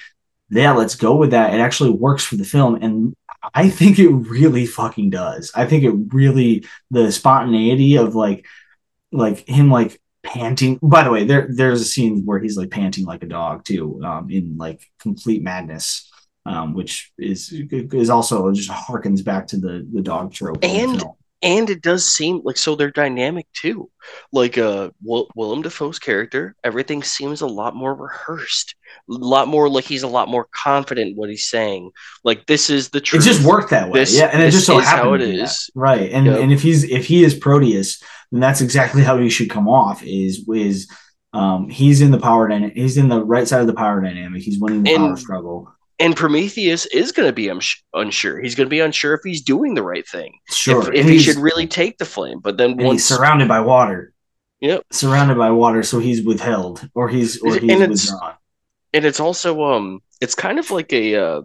yeah, 0.51 0.73
let's 0.73 0.95
go 0.95 1.15
with 1.15 1.31
that. 1.31 1.53
It 1.53 1.59
actually 1.59 1.91
works 1.91 2.23
for 2.23 2.35
the 2.35 2.43
film. 2.43 2.75
And 2.81 3.15
I 3.53 3.69
think 3.69 3.97
it 3.97 4.09
really 4.09 4.65
fucking 4.65 5.09
does. 5.09 5.51
I 5.55 5.65
think 5.65 5.83
it 5.83 5.93
really 6.13 6.65
the 6.91 7.11
spontaneity 7.11 7.97
of 7.97 8.15
like 8.15 8.45
like 9.11 9.47
him 9.47 9.71
like 9.71 9.99
panting. 10.23 10.77
By 10.83 11.03
the 11.03 11.09
way, 11.09 11.23
there 11.23 11.47
there's 11.49 11.81
a 11.81 11.85
scene 11.85 12.23
where 12.25 12.39
he's 12.39 12.57
like 12.57 12.69
panting 12.69 13.05
like 13.05 13.23
a 13.23 13.27
dog 13.27 13.63
too, 13.63 14.01
um, 14.03 14.29
in 14.29 14.57
like 14.57 14.83
complete 14.99 15.41
madness. 15.41 16.07
Um, 16.43 16.73
which 16.73 17.11
is 17.19 17.53
is 17.69 18.09
also 18.09 18.51
just 18.51 18.71
harkens 18.71 19.23
back 19.23 19.45
to 19.47 19.57
the 19.57 19.87
the 19.93 20.01
dog 20.01 20.33
trope. 20.33 20.63
And-. 20.63 21.01
And 21.43 21.69
it 21.69 21.81
does 21.81 22.05
seem 22.05 22.41
like 22.43 22.57
so 22.57 22.75
they're 22.75 22.91
dynamic 22.91 23.47
too 23.53 23.89
like 24.31 24.57
uh 24.57 24.89
Will- 25.03 25.29
willem 25.35 25.61
dafoe's 25.61 25.99
character 25.99 26.55
everything 26.63 27.01
seems 27.03 27.41
a 27.41 27.47
lot 27.47 27.75
more 27.75 27.93
rehearsed 27.95 28.75
a 29.09 29.13
lot 29.13 29.47
more 29.47 29.69
like 29.69 29.85
he's 29.85 30.03
a 30.03 30.07
lot 30.07 30.27
more 30.29 30.47
confident 30.51 31.11
in 31.11 31.15
what 31.15 31.29
he's 31.29 31.49
saying 31.49 31.91
like 32.23 32.45
this 32.45 32.69
is 32.69 32.89
the 32.89 33.01
truth 33.01 33.23
it 33.23 33.25
just 33.25 33.45
worked 33.45 33.69
that 33.71 33.89
way. 33.89 33.99
This- 34.01 34.17
yeah, 34.17 34.29
and 34.33 34.41
it 34.43 34.51
just 34.51 34.65
so 34.65 34.79
is 34.79 34.85
how 34.85 34.97
happened 34.97 35.23
it 35.23 35.37
to 35.37 35.43
be 35.45 35.79
right? 35.79 36.11
And 36.11 36.25
Yep. 36.27 36.39
and 36.41 36.51
if 36.53 36.61
he's 36.61 36.83
if 36.83 37.05
he 37.05 37.23
is 37.23 37.33
Proteus, 37.33 38.01
then 38.31 38.39
that's 38.41 38.61
exactly 38.61 39.01
how 39.01 39.17
he 39.17 39.29
should 39.29 39.49
come 39.49 39.67
off. 39.67 40.03
Is 40.03 40.47
is 40.53 40.89
um 41.33 41.69
he's 41.69 42.01
in 42.01 42.11
the 42.11 42.19
power 42.19 42.47
dynamic. 42.47 42.75
He's 42.75 42.97
in 42.97 43.07
the 43.07 43.23
right 43.23 43.47
side 43.47 43.61
of 43.61 43.67
the 43.67 43.73
power 43.73 44.01
dynamic. 44.01 44.41
He's 44.43 44.59
winning 44.59 44.83
the 44.83 44.93
And- 44.93 45.07
power 45.07 45.17
struggle. 45.17 45.73
And 46.01 46.15
prometheus 46.15 46.85
is 46.88 47.11
going 47.11 47.27
to 47.27 47.33
be 47.33 47.49
uns- 47.49 47.83
unsure 47.93 48.41
he's 48.41 48.55
going 48.55 48.65
to 48.67 48.69
be 48.69 48.80
unsure 48.80 49.13
if 49.13 49.21
he's 49.23 49.41
doing 49.41 49.73
the 49.75 49.83
right 49.83 50.07
thing 50.07 50.38
Sure, 50.49 50.81
if, 50.93 50.99
if 51.01 51.05
he 51.07 51.19
should 51.19 51.38
really 51.38 51.67
take 51.67 51.97
the 51.97 52.05
flame 52.05 52.39
but 52.39 52.57
then 52.57 52.71
and 52.71 52.80
he's 52.81 52.88
once 52.88 53.03
surrounded 53.05 53.47
by 53.47 53.59
water. 53.61 54.13
Yep. 54.59 54.83
surrounded 54.91 55.38
by 55.38 55.49
water, 55.49 55.81
so 55.83 55.97
he's 55.99 56.21
withheld 56.23 56.88
or 56.93 57.09
he's 57.09 57.41
or 57.41 57.53
And 57.55 57.63
he's 57.63 57.71
it's- 57.81 57.89
withdrawn. 58.11 58.33
and 58.93 59.05
it's 59.05 59.19
also 59.19 59.63
um 59.63 60.01
it's 60.21 60.35
kind 60.35 60.59
of 60.59 60.69
like 60.71 60.91
a 60.93 61.15
uh 61.15 61.41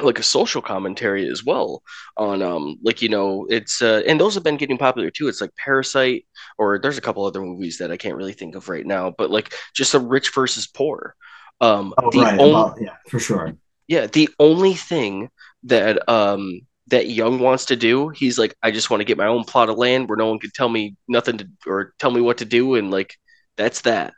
like 0.00 0.18
a 0.18 0.24
social 0.24 0.60
commentary 0.60 1.28
as 1.28 1.44
well 1.44 1.82
on 2.16 2.42
um 2.42 2.76
like 2.82 3.00
you 3.00 3.08
know 3.08 3.46
it's 3.48 3.80
uh 3.80 4.02
and 4.08 4.20
those 4.20 4.34
have 4.34 4.42
been 4.42 4.56
getting 4.56 4.76
popular 4.78 5.08
too 5.10 5.28
it's 5.28 5.40
like 5.40 5.54
parasite 5.56 6.26
or 6.58 6.80
there's 6.80 6.98
a 6.98 7.00
couple 7.00 7.24
other 7.24 7.40
movies 7.40 7.78
that 7.78 7.92
i 7.92 7.96
can't 7.96 8.16
really 8.16 8.32
think 8.32 8.56
of 8.56 8.68
right 8.68 8.86
now 8.86 9.14
but 9.16 9.30
like 9.30 9.54
just 9.72 9.94
a 9.94 9.98
rich 10.00 10.34
versus 10.34 10.66
poor 10.66 11.14
um 11.60 11.94
Oh 12.02 12.10
the 12.10 12.20
right, 12.20 12.38
only 12.38 12.50
about, 12.50 12.80
yeah, 12.80 12.96
for 13.08 13.18
sure. 13.18 13.56
yeah 13.88 14.06
the 14.06 14.28
only 14.38 14.74
thing 14.74 15.28
that 15.64 16.08
um 16.08 16.60
that 16.88 17.08
young 17.08 17.38
wants 17.38 17.66
to 17.66 17.76
do 17.76 18.08
he's 18.10 18.38
like 18.38 18.54
i 18.62 18.70
just 18.70 18.90
want 18.90 19.00
to 19.00 19.04
get 19.04 19.16
my 19.18 19.26
own 19.26 19.44
plot 19.44 19.68
of 19.70 19.76
land 19.78 20.08
where 20.08 20.16
no 20.16 20.28
one 20.28 20.38
can 20.38 20.50
tell 20.54 20.68
me 20.68 20.96
nothing 21.08 21.38
to 21.38 21.48
or 21.66 21.94
tell 21.98 22.10
me 22.10 22.20
what 22.20 22.38
to 22.38 22.44
do 22.44 22.74
and 22.74 22.90
like 22.90 23.14
that's 23.56 23.82
that 23.82 24.12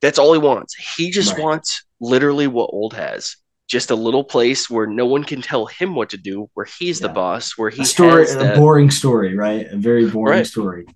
that's 0.00 0.18
all 0.18 0.32
he 0.32 0.38
wants 0.38 0.74
he 0.96 1.10
just 1.10 1.32
Right. 1.32 1.42
wants 1.42 1.84
literally 2.00 2.46
what 2.46 2.70
old 2.72 2.94
has 2.94 3.36
just 3.68 3.90
a 3.90 3.96
little 3.96 4.22
place 4.22 4.70
where 4.70 4.86
no 4.86 5.06
one 5.06 5.24
can 5.24 5.42
tell 5.42 5.66
him 5.66 5.94
what 5.94 6.10
to 6.10 6.16
do 6.16 6.48
where 6.54 6.66
he's 6.78 7.00
the 7.00 7.08
boss 7.08 7.52
where 7.56 7.70
he 7.70 7.82
A 7.82 7.84
story, 7.86 8.30
a 8.30 8.56
boring 8.56 8.90
story, 8.90 9.34
right? 9.34 9.66
A 9.70 9.76
very 9.76 10.08
boring 10.08 10.38
Right. 10.38 10.46
story. 10.46 10.86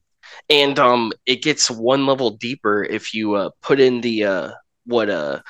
and 0.51 0.79
um 0.79 1.13
it 1.27 1.43
gets 1.43 1.71
one 1.71 2.07
level 2.07 2.31
deeper 2.33 2.85
if 2.85 3.15
you 3.15 3.35
uh 3.35 3.51
put 3.63 3.81
in 3.81 4.01
the 4.01 4.25
uh 4.25 4.51
what 4.91 5.09
uh 5.11 5.41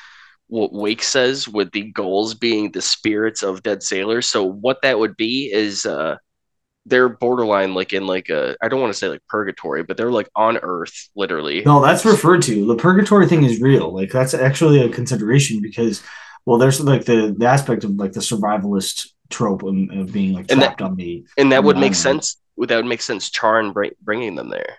what 0.49 0.73
Wake 0.73 1.03
says 1.03 1.49
with 1.49 1.71
the 1.73 1.93
goals 1.93 2.35
being 2.35 2.73
the 2.73 2.83
spirits 2.83 3.43
of 3.43 3.63
dead 3.63 3.83
sailors. 3.83 4.27
So 4.27 4.45
what 4.45 4.83
that 4.83 4.99
would 4.99 5.17
be 5.17 5.51
is 5.53 5.87
uh 5.87 6.17
they're 6.87 7.09
borderline 7.09 7.75
like 7.75 7.93
in 7.93 8.07
like 8.07 8.31
a 8.31 8.57
I 8.61 8.69
don't 8.69 8.81
want 8.81 8.93
to 8.93 8.99
say 8.99 9.09
like 9.09 9.21
purgatory, 9.29 9.83
but 9.85 9.97
they're 9.97 10.11
like 10.11 10.29
on 10.35 10.59
earth 10.59 11.11
literally. 11.15 11.63
No, 11.65 11.81
that's 11.83 12.05
referred 12.05 12.43
to. 12.43 12.67
The 12.67 12.75
purgatory 12.77 13.29
thing 13.29 13.45
is 13.45 13.61
real. 13.61 13.95
Like 13.95 14.11
that's 14.11 14.35
actually 14.35 14.83
a 14.83 14.89
consideration 14.89 15.61
because, 15.61 16.03
well, 16.47 16.59
there's 16.59 16.81
like 16.81 17.05
the 17.05 17.35
the 17.39 17.47
aspect 17.47 17.85
of 17.85 17.93
like 17.93 18.13
the 18.13 18.21
survivalist 18.21 19.09
trope 19.29 19.63
of, 19.63 19.75
of 19.93 20.13
being 20.13 20.33
like 20.33 20.51
And 20.51 20.61
that- 20.63 20.67
trapped 20.79 20.83
on 20.83 20.97
the. 20.97 21.25
And 21.37 21.53
that 21.53 21.63
would 21.63 21.77
make 21.77 21.95
sense. 21.95 22.37
That 22.57 22.77
would 22.77 22.87
make 22.87 23.03
sense. 23.03 23.31
Charon 23.31 23.73
bring, 23.73 23.93
bringing 24.03 24.35
them 24.35 24.49
there. 24.49 24.79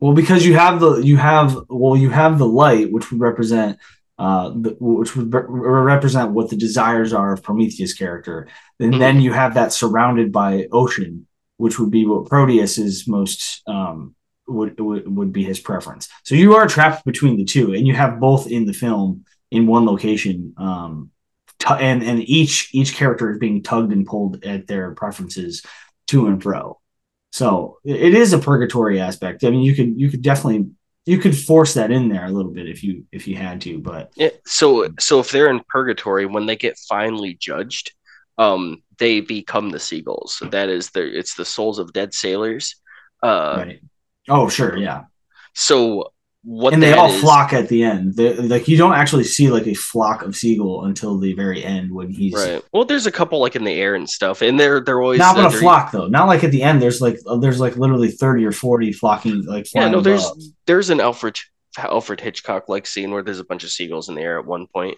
Well, 0.00 0.12
because 0.12 0.46
you 0.46 0.54
have 0.54 0.80
the 0.80 0.96
you 1.00 1.16
have 1.16 1.56
well 1.68 1.96
you 1.96 2.10
have 2.10 2.38
the 2.38 2.46
light, 2.46 2.92
which 2.92 3.10
would 3.10 3.20
represent 3.20 3.78
uh 4.18 4.50
the, 4.50 4.76
which 4.80 5.16
would 5.16 5.32
re- 5.32 5.44
represent 5.48 6.32
what 6.32 6.50
the 6.50 6.56
desires 6.56 7.12
are 7.12 7.32
of 7.32 7.42
Prometheus' 7.42 7.94
character, 7.94 8.48
and 8.80 8.94
Mhm. 8.94 8.98
then 8.98 9.20
you 9.20 9.32
have 9.32 9.54
that 9.54 9.72
surrounded 9.72 10.32
by 10.32 10.66
ocean, 10.72 11.26
which 11.56 11.78
would 11.78 11.90
be 11.90 12.06
what 12.06 12.26
Proteus 12.26 12.78
is 12.78 13.06
most 13.08 13.62
um 13.66 14.14
would, 14.46 14.78
would 14.80 15.16
would 15.16 15.32
be 15.32 15.44
his 15.44 15.60
preference. 15.60 16.08
So 16.24 16.34
you 16.34 16.54
are 16.54 16.66
trapped 16.68 17.04
between 17.04 17.36
the 17.36 17.44
two, 17.44 17.74
and 17.74 17.86
you 17.86 17.94
have 17.94 18.20
both 18.20 18.46
in 18.46 18.66
the 18.66 18.72
film 18.72 19.24
in 19.50 19.66
one 19.66 19.84
location. 19.84 20.54
Um, 20.56 21.10
t- 21.58 21.74
and 21.78 22.02
and 22.02 22.20
each 22.28 22.70
each 22.72 22.94
character 22.94 23.32
is 23.32 23.38
being 23.38 23.62
tugged 23.62 23.92
and 23.92 24.06
pulled 24.06 24.44
at 24.44 24.66
their 24.68 24.92
preferences 24.92 25.62
to 26.08 26.26
and 26.28 26.42
fro. 26.42 26.78
So 27.32 27.78
it 27.84 28.14
is 28.14 28.32
a 28.32 28.38
purgatory 28.38 29.00
aspect. 29.00 29.44
I 29.44 29.50
mean, 29.50 29.62
you 29.62 29.74
could 29.74 29.98
you 29.98 30.10
could 30.10 30.22
definitely 30.22 30.70
you 31.06 31.18
could 31.18 31.36
force 31.36 31.74
that 31.74 31.90
in 31.90 32.08
there 32.08 32.26
a 32.26 32.30
little 32.30 32.52
bit 32.52 32.68
if 32.68 32.82
you 32.82 33.04
if 33.12 33.26
you 33.26 33.36
had 33.36 33.60
to, 33.62 33.78
but 33.78 34.10
yeah, 34.16 34.30
so 34.44 34.88
so 34.98 35.20
if 35.20 35.30
they're 35.30 35.50
in 35.50 35.62
purgatory 35.68 36.26
when 36.26 36.46
they 36.46 36.56
get 36.56 36.78
finally 36.78 37.34
judged, 37.34 37.92
um, 38.36 38.82
they 38.98 39.20
become 39.20 39.70
the 39.70 39.78
seagulls. 39.78 40.34
So 40.34 40.46
that 40.46 40.68
is 40.68 40.90
the 40.90 41.18
it's 41.18 41.34
the 41.34 41.44
souls 41.44 41.78
of 41.78 41.92
dead 41.92 42.12
sailors. 42.12 42.76
Uh, 43.22 43.64
right. 43.64 43.80
Oh, 44.28 44.48
sure, 44.48 44.76
yeah. 44.76 45.04
So 45.54 46.12
what 46.44 46.72
and 46.72 46.82
they 46.82 46.92
all 46.92 47.10
is- 47.10 47.20
flock 47.20 47.52
at 47.52 47.68
the 47.68 47.82
end. 47.82 48.14
Like 48.16 48.68
you 48.68 48.76
don't 48.76 48.94
actually 48.94 49.24
see 49.24 49.48
like 49.50 49.66
a 49.66 49.74
flock 49.74 50.22
of 50.22 50.36
seagull 50.36 50.84
until 50.84 51.18
the 51.18 51.32
very 51.34 51.64
end 51.64 51.92
when 51.92 52.10
he's 52.10 52.34
Right. 52.34 52.62
Well, 52.72 52.84
there's 52.84 53.06
a 53.06 53.12
couple 53.12 53.40
like 53.40 53.56
in 53.56 53.64
the 53.64 53.72
air 53.72 53.94
and 53.94 54.08
stuff, 54.08 54.40
and 54.40 54.58
they're 54.58 54.80
they're 54.80 55.02
always 55.02 55.18
not 55.18 55.36
uh, 55.38 55.48
a 55.48 55.50
flock 55.50 55.90
though. 55.92 56.06
Not 56.06 56.26
like 56.26 56.44
at 56.44 56.50
the 56.52 56.62
end. 56.62 56.80
There's 56.80 57.00
like 57.00 57.18
uh, 57.26 57.36
there's 57.38 57.60
like 57.60 57.76
literally 57.76 58.10
thirty 58.10 58.44
or 58.46 58.52
forty 58.52 58.92
flocking 58.92 59.44
like 59.46 59.66
Yeah, 59.74 59.88
no, 59.88 60.00
there's 60.00 60.24
above. 60.24 60.42
there's 60.66 60.90
an 60.90 61.00
Alfred 61.00 61.38
Alfred 61.76 62.20
Hitchcock 62.20 62.68
like 62.68 62.86
scene 62.86 63.10
where 63.10 63.22
there's 63.22 63.40
a 63.40 63.44
bunch 63.44 63.64
of 63.64 63.70
seagulls 63.70 64.08
in 64.08 64.14
the 64.14 64.22
air 64.22 64.38
at 64.38 64.46
one 64.46 64.66
point. 64.66 64.96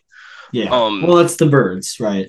yeah. 0.53 0.71
um, 0.71 1.03
well, 1.03 1.19
it's 1.19 1.37
the 1.37 1.47
birds, 1.47 1.99
right? 2.01 2.29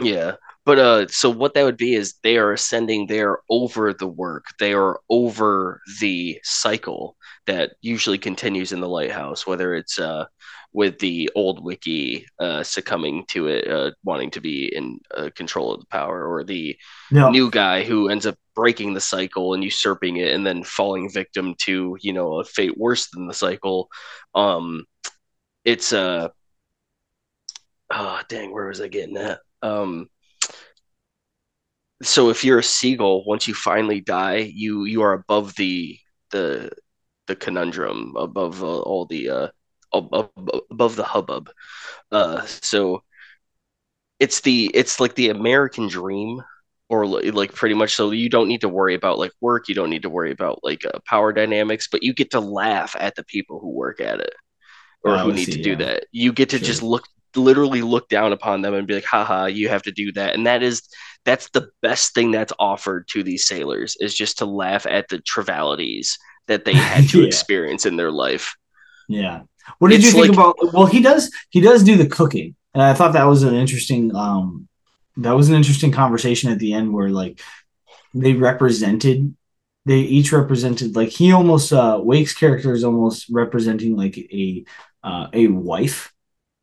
Yeah. 0.00 0.32
But 0.70 0.78
uh 0.78 1.08
so 1.08 1.30
what 1.30 1.54
that 1.54 1.64
would 1.64 1.76
be 1.76 1.94
is 1.94 2.14
they 2.22 2.36
are 2.38 2.52
ascending, 2.52 3.06
they 3.06 3.20
are 3.20 3.40
over 3.50 3.92
the 3.92 4.06
work, 4.06 4.44
they 4.60 4.72
are 4.72 5.00
over 5.10 5.80
the 6.00 6.38
cycle 6.44 7.16
that 7.46 7.72
usually 7.80 8.18
continues 8.18 8.70
in 8.72 8.80
the 8.80 8.88
lighthouse, 8.88 9.46
whether 9.46 9.74
it's 9.74 9.98
uh 9.98 10.26
with 10.72 10.98
the 11.00 11.28
old 11.34 11.64
wickie 11.64 12.24
uh 12.38 12.62
succumbing 12.62 13.24
to 13.28 13.48
it, 13.48 13.66
uh 13.68 13.90
wanting 14.04 14.30
to 14.32 14.40
be 14.40 14.72
in 14.74 15.00
uh, 15.16 15.30
control 15.34 15.74
of 15.74 15.80
the 15.80 15.86
power, 15.86 16.18
or 16.32 16.44
the 16.44 16.76
No, 17.10 17.36
new 17.36 17.50
guy 17.50 17.82
who 17.82 18.08
ends 18.08 18.26
up 18.26 18.36
breaking 18.54 18.94
the 18.94 19.00
cycle 19.00 19.54
and 19.54 19.64
usurping 19.64 20.18
it 20.18 20.32
and 20.34 20.46
then 20.46 20.62
falling 20.64 21.10
victim 21.10 21.54
to, 21.66 21.96
you 22.00 22.12
know, 22.12 22.40
a 22.40 22.44
fate 22.44 22.76
worse 22.78 23.08
than 23.10 23.26
the 23.26 23.34
cycle. 23.34 23.88
Um 24.34 24.84
it's 25.64 25.92
uh 25.92 26.28
oh 27.90 28.20
dang, 28.28 28.52
where 28.52 28.66
was 28.68 28.80
I 28.80 28.88
getting 28.88 29.16
at? 29.16 29.40
Um 29.62 30.08
so 32.02 32.30
if 32.30 32.44
you're 32.44 32.58
a 32.58 32.62
seagull, 32.62 33.24
once 33.26 33.46
you 33.48 33.54
finally 33.54 34.00
die, 34.00 34.50
you 34.54 34.84
you 34.84 35.02
are 35.02 35.12
above 35.12 35.54
the 35.56 35.98
the 36.30 36.70
the 37.26 37.36
conundrum, 37.36 38.14
above 38.16 38.62
uh, 38.64 38.80
all 38.82 39.06
the 39.06 39.30
uh 39.30 39.48
ab- 39.94 40.14
ab- 40.14 40.50
above 40.70 40.96
the 40.96 41.04
hubbub. 41.04 41.50
Uh 42.12 42.42
so 42.46 43.02
it's 44.18 44.40
the 44.42 44.70
it's 44.74 45.00
like 45.00 45.14
the 45.14 45.30
American 45.30 45.88
dream 45.88 46.42
or 46.88 47.06
like 47.06 47.54
pretty 47.54 47.74
much 47.74 47.94
so 47.94 48.10
you 48.10 48.28
don't 48.28 48.48
need 48.48 48.60
to 48.62 48.68
worry 48.68 48.94
about 48.94 49.18
like 49.18 49.32
work, 49.40 49.68
you 49.68 49.74
don't 49.74 49.90
need 49.90 50.02
to 50.02 50.10
worry 50.10 50.32
about 50.32 50.58
like 50.64 50.84
uh, 50.84 50.98
power 51.06 51.32
dynamics, 51.32 51.88
but 51.90 52.02
you 52.02 52.12
get 52.12 52.30
to 52.32 52.40
laugh 52.40 52.96
at 52.98 53.14
the 53.14 53.24
people 53.24 53.60
who 53.60 53.70
work 53.70 54.00
at 54.00 54.20
it 54.20 54.34
or 55.04 55.18
Oh, 55.18 55.18
who 55.18 55.32
need 55.32 55.50
see, 55.50 55.52
to 55.52 55.58
do 55.58 55.76
yeah. 55.76 55.78
that. 55.78 56.04
You 56.12 56.32
get 56.32 56.50
to 56.50 56.58
Sure. 56.58 56.60
just 56.60 56.82
look 56.82 57.04
literally 57.36 57.82
look 57.82 58.08
down 58.08 58.32
upon 58.32 58.62
them 58.62 58.74
and 58.74 58.86
be 58.86 58.94
like, 58.94 59.04
haha, 59.04 59.46
you 59.46 59.68
have 59.68 59.82
to 59.82 59.92
do 59.92 60.12
that. 60.12 60.34
And 60.34 60.46
that 60.46 60.62
is 60.62 60.82
that's 61.24 61.50
the 61.50 61.68
best 61.82 62.14
thing 62.14 62.30
that's 62.30 62.52
offered 62.58 63.06
to 63.08 63.22
these 63.22 63.46
sailors 63.46 63.96
is 64.00 64.14
just 64.14 64.38
to 64.38 64.46
laugh 64.46 64.86
at 64.86 65.08
the 65.08 65.18
trivialities 65.18 66.18
that 66.46 66.64
they 66.64 66.72
had 66.74 67.08
to 67.10 67.20
Yeah. 67.20 67.26
experience 67.26 67.84
in 67.86 67.96
their 67.96 68.10
life. 68.10 68.54
Yeah. 69.08 69.42
What 69.78 69.90
did 69.90 70.00
It's 70.00 70.06
you 70.06 70.12
think 70.22 70.36
like- 70.36 70.54
about? 70.56 70.72
Well, 70.74 70.86
he 70.86 71.02
does. 71.02 71.30
He 71.50 71.60
does 71.60 71.84
do 71.84 71.96
the 71.96 72.06
cooking, 72.08 72.56
and 72.74 72.82
I 72.82 72.94
thought 72.94 73.12
that 73.12 73.24
was 73.24 73.42
an 73.42 73.54
interesting. 73.54 74.14
Um, 74.16 74.66
that 75.18 75.32
was 75.36 75.48
an 75.48 75.54
interesting 75.54 75.92
conversation 75.92 76.50
at 76.50 76.58
the 76.58 76.72
end 76.72 76.92
where 76.92 77.10
like 77.10 77.40
they 78.14 78.32
represented. 78.32 79.34
They 79.86 79.98
each 80.00 80.32
represented 80.32 80.94
like 80.96 81.08
he 81.08 81.32
almost 81.32 81.72
uh 81.72 82.00
Wake's 82.02 82.34
character 82.34 82.72
is 82.74 82.84
almost 82.84 83.26
representing 83.30 83.96
like 83.96 84.16
a 84.18 84.64
uh, 85.04 85.28
a 85.32 85.46
wife. 85.48 86.12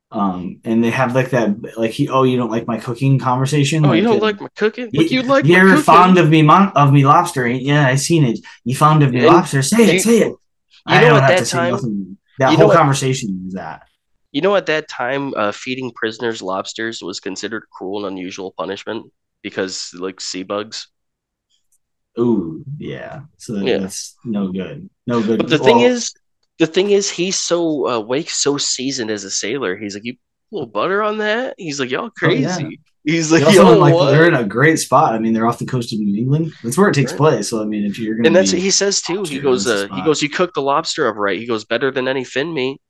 Um, 0.09 0.61
and 0.63 0.81
they 0.81 0.89
have 0.89 1.15
like 1.15 1.31
that 1.31 1.57
like 1.77 1.91
he 1.91 2.07
oh 2.07 2.23
you 2.23 2.37
don't 2.37 2.49
like 2.49 2.65
my 2.65 2.77
cooking 2.79 3.19
conversation. 3.19 3.85
Oh, 3.85 3.91
you 3.91 4.03
don't 4.03 4.19
uh, 4.19 4.21
like 4.21 4.39
my 4.39 4.47
cooking? 4.55 4.89
Like 4.93 5.11
You 5.11 5.21
like? 5.23 5.43
You're 5.45 5.77
fond 5.77 6.17
of 6.17 6.29
me, 6.29 6.41
mon- 6.41 6.71
of 6.75 6.93
me 6.93 7.05
lobster. 7.05 7.45
ya? 7.45 7.81
I 7.85 7.95
seen 7.95 8.23
it. 8.23 8.39
You 8.63 8.73
fond 8.75 9.03
of 9.03 9.11
me 9.11 9.19
And 9.19 9.27
lobster? 9.27 9.61
Say 9.61 9.83
it, 9.89 9.93
you- 9.95 9.99
say 9.99 10.17
it. 10.19 10.33
I 10.85 11.01
know 11.01 11.09
don't 11.09 11.17
at 11.17 11.21
have 11.23 11.29
that 11.31 11.39
to 11.39 11.45
say 11.45 11.57
time- 11.57 11.71
nothing. 11.73 12.17
That 12.39 12.53
whole 12.57 12.71
conversation 12.71 13.45
is 13.47 13.53
that. 13.55 13.87
You 14.31 14.41
know, 14.41 14.55
at 14.55 14.67
that 14.67 14.87
time, 14.87 15.33
uh, 15.35 15.51
feeding 15.51 15.91
prisoners 15.91 16.41
lobsters 16.41 17.01
was 17.01 17.19
considered 17.19 17.63
cruel 17.71 18.05
and 18.05 18.13
unusual 18.17 18.53
punishment 18.57 19.11
because, 19.41 19.91
like, 19.97 20.21
sea 20.21 20.43
bugs. 20.43 20.87
Ooh, 22.19 22.63
yeah. 22.77 23.21
So 23.37 23.55
Yeah. 23.55 23.79
that's 23.79 24.15
no 24.23 24.51
good. 24.51 24.89
No 25.07 25.21
good. 25.23 25.39
But 25.39 25.49
the 25.49 25.57
thing 25.57 25.79
is, 25.79 26.13
the 26.59 26.67
thing 26.67 26.89
is, 26.91 27.09
he's 27.09 27.37
so 27.37 27.87
uh, 27.87 27.99
Wake's 27.99 28.41
so 28.41 28.57
seasoned 28.57 29.11
as 29.11 29.23
a 29.23 29.31
sailor. 29.31 29.77
He's 29.77 29.93
like, 29.95 30.05
you 30.05 30.13
put 30.13 30.19
a 30.19 30.55
little 30.55 30.69
butter 30.69 31.03
on 31.03 31.19
that. 31.19 31.55
He's 31.57 31.79
like, 31.79 31.89
y'all 31.91 32.09
Oh, 32.23 32.29
yeah. 32.29 32.55
crazy. 32.55 32.79
He's 33.03 33.31
like, 33.31 33.43
also 33.43 33.63
yo, 33.71 33.77
like 33.77 33.93
what? 33.93 34.11
they're 34.11 34.27
in 34.27 34.33
a 34.33 34.43
great 34.43 34.79
spot. 34.79 35.13
I 35.13 35.19
mean, 35.19 35.31
they're 35.33 35.47
off 35.47 35.59
the 35.59 35.65
coast 35.65 35.93
of 35.93 35.99
New 35.99 36.17
England. 36.17 36.51
That's 36.61 36.77
where 36.77 36.89
it 36.89 36.93
takes 36.93 37.11
Right. 37.13 37.17
place. 37.17 37.49
So 37.49 37.61
I 37.61 37.65
mean, 37.65 37.85
if 37.85 37.97
you're 37.97 38.15
gonna 38.15 38.27
and 38.27 38.35
that's 38.35 38.51
what 38.51 38.61
he 38.61 38.69
says 38.69 39.01
too. 39.01 39.23
He 39.23 39.39
goes, 39.39 39.65
uh, 39.65 39.87
he 39.93 40.01
goes, 40.01 40.21
you 40.21 40.29
cook 40.29 40.53
the 40.53 40.61
lobster 40.61 41.07
up 41.07 41.15
right. 41.15 41.39
He 41.39 41.45
goes, 41.47 41.63
better 41.63 41.89
than 41.89 42.07
any 42.09 42.25
fin 42.25 42.53
meat. 42.53 42.81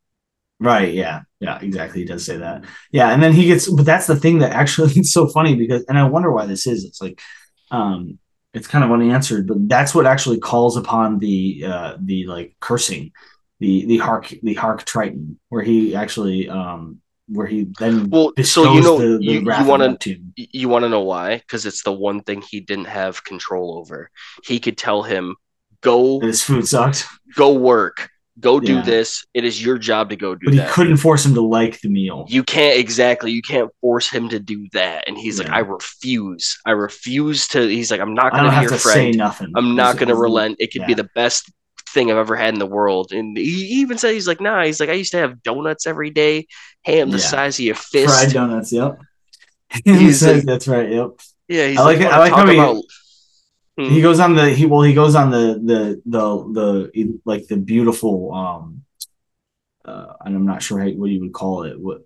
Right. 0.59 0.91
Yeah. 0.91 1.21
Yeah. 1.39 1.59
Exactly. 1.61 2.01
He 2.01 2.07
does 2.07 2.25
say 2.25 2.37
that. 2.37 2.63
Yeah. 2.91 3.09
And 3.09 3.21
then 3.21 3.31
he 3.31 3.45
gets, 3.45 3.69
but 3.69 3.85
that's 3.85 4.07
the 4.07 4.15
thing 4.15 4.39
that 4.39 4.53
actually 4.53 4.91
it's 4.95 5.13
so 5.13 5.27
funny 5.27 5.55
because, 5.55 5.85
and 5.87 5.99
I 5.99 6.05
wonder 6.05 6.31
why 6.31 6.47
this 6.47 6.65
is. 6.65 6.83
It's 6.83 6.99
like, 6.99 7.21
um, 7.69 8.17
it's 8.55 8.67
kind 8.67 8.83
of 8.83 8.91
unanswered, 8.91 9.45
but 9.47 9.69
that's 9.69 9.93
what 9.93 10.07
actually 10.07 10.39
calls 10.39 10.77
upon 10.77 11.19
the, 11.19 11.63
uh, 11.67 11.97
the 12.01 12.25
like 12.25 12.55
cursing, 12.59 13.11
the 13.59 13.85
the 13.85 13.97
hark 13.97 14.33
the 14.43 14.53
hark 14.53 14.83
Triton, 14.85 15.39
where 15.49 15.63
he 15.63 15.95
actually, 15.95 16.47
um, 16.49 17.01
where 17.27 17.47
he 17.47 17.67
then 17.79 18.09
Well, 18.09 18.33
so 18.43 18.73
you 18.75 18.81
know, 18.81 18.97
the, 18.99 19.17
the 19.17 19.23
you, 19.23 19.39
you 19.39 19.65
want 19.65 19.99
to 20.01 20.19
you 20.35 20.69
want 20.69 20.83
to 20.83 20.89
know 20.89 21.01
why? 21.01 21.37
Because 21.37 21.65
it's 21.65 21.83
the 21.83 21.91
one 21.91 22.21
thing 22.21 22.41
he 22.41 22.59
didn't 22.59 22.85
have 22.85 23.23
control 23.23 23.77
over. 23.79 24.09
He 24.45 24.59
could 24.59 24.77
tell 24.77 25.03
him, 25.03 25.35
go, 25.81 26.19
his 26.19 26.43
food 26.43 26.67
sucked, 26.67 27.05
go 27.35 27.53
work, 27.53 28.09
go 28.39 28.59
do 28.59 28.75
Yeah. 28.75 28.81
this. 28.83 29.25
It 29.33 29.43
is 29.43 29.63
your 29.63 29.77
job 29.79 30.09
to 30.11 30.15
go 30.15 30.35
do 30.35 30.45
but 30.45 30.53
he 30.53 30.59
that. 30.59 30.69
couldn't 30.71 30.97
force 30.97 31.25
him 31.25 31.33
to 31.33 31.41
like 31.41 31.81
the 31.81 31.89
meal. 31.89 32.25
you 32.29 32.43
can't 32.43 32.77
exactly 32.79 33.31
you 33.31 33.41
can't 33.41 33.71
force 33.81 34.07
him 34.09 34.29
to 34.29 34.39
do 34.39 34.67
that 34.73 35.03
and 35.07 35.17
he's 35.17 35.39
like 35.39 35.49
i 35.49 35.59
refuse 35.59 36.57
i 36.65 36.71
refuse 36.71 37.47
to 37.47 37.67
he's 37.67 37.89
like 37.89 37.99
i'm 37.99 38.13
not 38.13 38.31
gonna 38.31 38.49
be 38.49 38.55
have 38.55 38.63
your 38.63 38.71
to 38.71 38.77
say 38.79 38.93
friend 38.93 39.17
nothing. 39.17 39.51
i'm 39.55 39.75
not 39.75 39.97
gonna 39.97 40.13
relent 40.15 40.55
it 40.59 40.71
could 40.71 40.85
be 40.85 40.93
the 40.93 41.09
best 41.15 41.51
thing 41.93 42.11
i've 42.11 42.17
ever 42.17 42.35
had 42.35 42.53
in 42.53 42.59
the 42.59 42.65
world 42.65 43.11
and 43.11 43.37
he 43.37 43.43
even 43.81 43.97
said 43.97 44.13
he's 44.13 44.27
like 44.27 44.41
nah 44.41 44.63
he's 44.63 44.79
like 44.79 44.89
i 44.89 44.93
used 44.93 45.11
to 45.11 45.17
have 45.17 45.41
donuts 45.43 45.87
every 45.87 46.09
day 46.09 46.45
ham 46.83 47.09
the 47.09 47.17
Yeah. 47.17 47.23
size 47.23 47.59
of 47.59 47.65
your 47.65 47.75
fist. 47.75 48.13
Fried 48.13 48.33
donuts. 48.33 48.71
Yep. 48.71 48.99
he 49.85 50.11
Says 50.13 50.37
like- 50.37 50.45
that's 50.45 50.67
right. 50.67 50.89
Yep. 50.89 51.09
yeah 51.49 51.75
I 51.79 51.83
like 51.83 51.99
it- 51.99 52.05
I 52.11 52.19
like 52.19 52.31
how 52.33 52.45
he- 52.47 52.53
about 52.57 52.83
Hmm. 53.79 53.89
he 53.89 54.01
goes 54.01 54.19
on 54.19 54.33
the 54.33 54.49
he 54.49 54.65
well 54.65 54.81
he 54.81 54.95
goes 54.95 55.13
on 55.13 55.29
the 55.29 55.61
the 55.63 56.01
the 56.05 56.91
the 56.95 57.19
like 57.25 57.45
the 57.47 57.57
beautiful 57.57 58.33
um 58.33 58.81
uh 59.85 60.13
and 60.25 60.35
i'm 60.35 60.47
not 60.47 60.63
sure 60.63 60.79
how, 60.79 60.89
what 60.89 61.11
you 61.11 61.19
would 61.21 61.31
call 61.33 61.61
it 61.63 61.79
what 61.79 62.01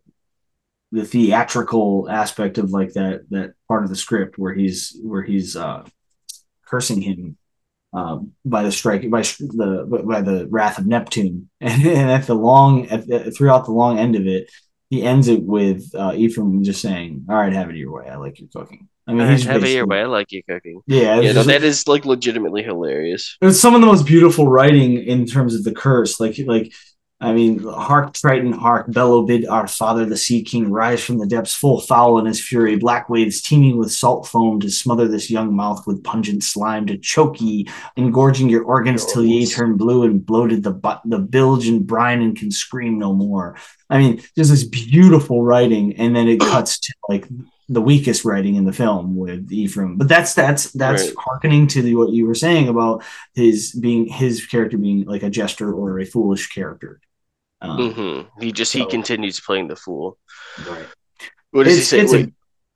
the 0.92 1.06
theatrical 1.06 2.10
aspect 2.10 2.58
of 2.58 2.72
like 2.72 2.92
that 2.93 3.22
that 3.30 3.53
part 3.69 3.84
of 3.85 3.90
the 3.90 3.95
script 3.95 4.38
where 4.38 4.53
he's 4.53 4.98
where 5.01 5.24
he's 5.24 5.56
uh 5.56 5.85
cursing 6.66 7.01
him 7.01 7.38
um 7.94 8.32
by 8.45 8.64
the 8.64 8.72
strike 8.72 9.10
by 9.10 9.22
the 9.22 10.03
by 10.06 10.22
the 10.22 10.48
wrath 10.50 10.78
of 10.78 10.88
neptune. 10.88 11.50
And, 11.60 11.86
and 11.86 12.11
at 12.11 12.28
the 12.28 12.36
long 12.36 12.88
at 12.88 13.08
the, 13.08 13.32
throughout 13.32 13.66
the 13.66 13.72
long 13.72 14.00
end 14.00 14.16
of 14.16 14.28
it 14.28 14.52
he 14.90 15.03
ends 15.03 15.28
it 15.28 15.44
with 15.44 15.94
uh 15.95 16.14
ephraim 16.16 16.64
just 16.64 16.82
saying 16.82 17.26
all 17.30 17.36
right 17.36 17.53
have 17.53 17.70
it 17.70 17.76
your 17.76 17.92
way. 17.92 18.10
I 18.10 18.16
like 18.16 18.40
your 18.40 18.50
cooking. 18.53 18.88
I 19.08 19.14
mean 19.14 19.30
he's 19.30 19.44
have 19.45 19.64
it 19.64 19.70
your 19.70 19.88
way. 19.88 20.02
I 20.02 20.06
like 20.06 20.32
you 20.32 20.44
cooking. 20.44 20.82
Yeah 20.88 21.20
yeah 21.20 21.34
no, 21.34 21.44
that 21.44 21.64
is 21.64 21.88
like 21.88 22.06
legitimately 22.06 22.64
hilarious. 22.64 23.38
It's 23.42 23.60
some 23.60 23.76
of 23.76 23.82
the 23.82 23.88
most 23.88 24.06
beautiful 24.06 24.48
writing 24.48 25.03
in 25.03 25.26
terms 25.26 25.56
of 25.56 25.64
the 25.64 25.74
curse. 25.74 26.20
Like, 26.20 26.38
like, 26.45 26.74
I 27.22 27.33
mean, 27.33 27.59
hark 27.64 28.14
Triton, 28.16 28.51
hark, 28.51 28.91
bellow 28.91 29.22
bid 29.22 29.45
our 29.45 29.67
father, 29.67 30.06
the 30.06 30.17
sea 30.17 30.41
king, 30.43 30.72
rise 30.72 31.03
from 31.03 31.19
the 31.19 31.27
depths, 31.27 31.53
full 31.53 31.80
foul 31.80 32.17
in 32.17 32.25
his 32.25 32.43
fury, 32.43 32.77
black 32.77 33.09
waves 33.09 33.41
teeming 33.43 33.77
with 33.77 33.91
salt 33.91 34.27
foam 34.27 34.59
to 34.61 34.72
smother 34.72 35.08
this 35.08 35.30
young 35.30 35.56
mouth 35.56 35.85
with 35.85 36.03
pungent 36.03 36.43
slime, 36.43 36.88
to 36.88 36.98
choke 36.98 37.40
ye, 37.40 37.67
engorging 37.95 38.50
your 38.50 38.64
organs 38.64 39.06
till 39.06 39.24
ye 39.24 39.45
turn 39.45 39.77
blue 39.77 40.03
and 40.03 40.25
bloated 40.25 40.64
the 40.64 40.72
butt, 40.72 41.00
the 41.06 41.19
bilge 41.19 41.67
and 41.67 41.85
brine 41.85 42.24
and 42.24 42.35
can 42.35 42.50
scream 42.50 42.98
no 42.98 43.14
more. 43.14 43.56
I 43.88 44.00
mean, 44.00 44.24
there's 44.35 44.50
this 44.50 44.64
beautiful 44.64 45.43
writing, 45.43 45.95
and 45.98 46.16
then 46.16 46.27
it 46.27 46.40
cuts 46.51 46.80
to 46.80 46.93
like 47.08 47.27
the 47.69 47.82
weakest 47.82 48.25
writing 48.25 48.56
in 48.56 48.66
the 48.66 48.74
film 48.74 49.16
with 49.16 49.50
Ephraim. 49.51 49.95
But 49.98 50.08
that's 50.08 50.33
that's 50.33 50.72
that's 50.72 51.03
Right. 51.06 51.16
harkening 51.19 51.67
to 51.67 51.83
the, 51.83 51.95
what 51.95 52.09
you 52.09 52.25
were 52.25 52.35
saying 52.35 52.67
about 52.67 53.03
his 53.35 53.74
being 53.74 54.08
his 54.08 54.45
character 54.45 54.77
being 54.77 55.06
like 55.06 55.22
a 55.24 55.30
jester 55.30 55.72
or 55.72 56.00
a 56.00 56.06
foolish 56.06 56.48
character. 56.51 57.00
Um, 57.61 57.77
mm-hmm. 57.77 58.41
He 58.41 58.51
just 58.51 58.72
so, 58.72 58.80
he 58.80 58.85
continues 58.85 59.40
playing 59.40 59.67
the 59.67 59.75
fool. 59.75 60.17
Right. 60.67 60.85
What 61.51 61.65
does 61.65 61.77
it's, 61.77 61.90
he 61.91 61.98
say? 61.98 62.03
It's, 62.03 62.14
a, 62.14 62.31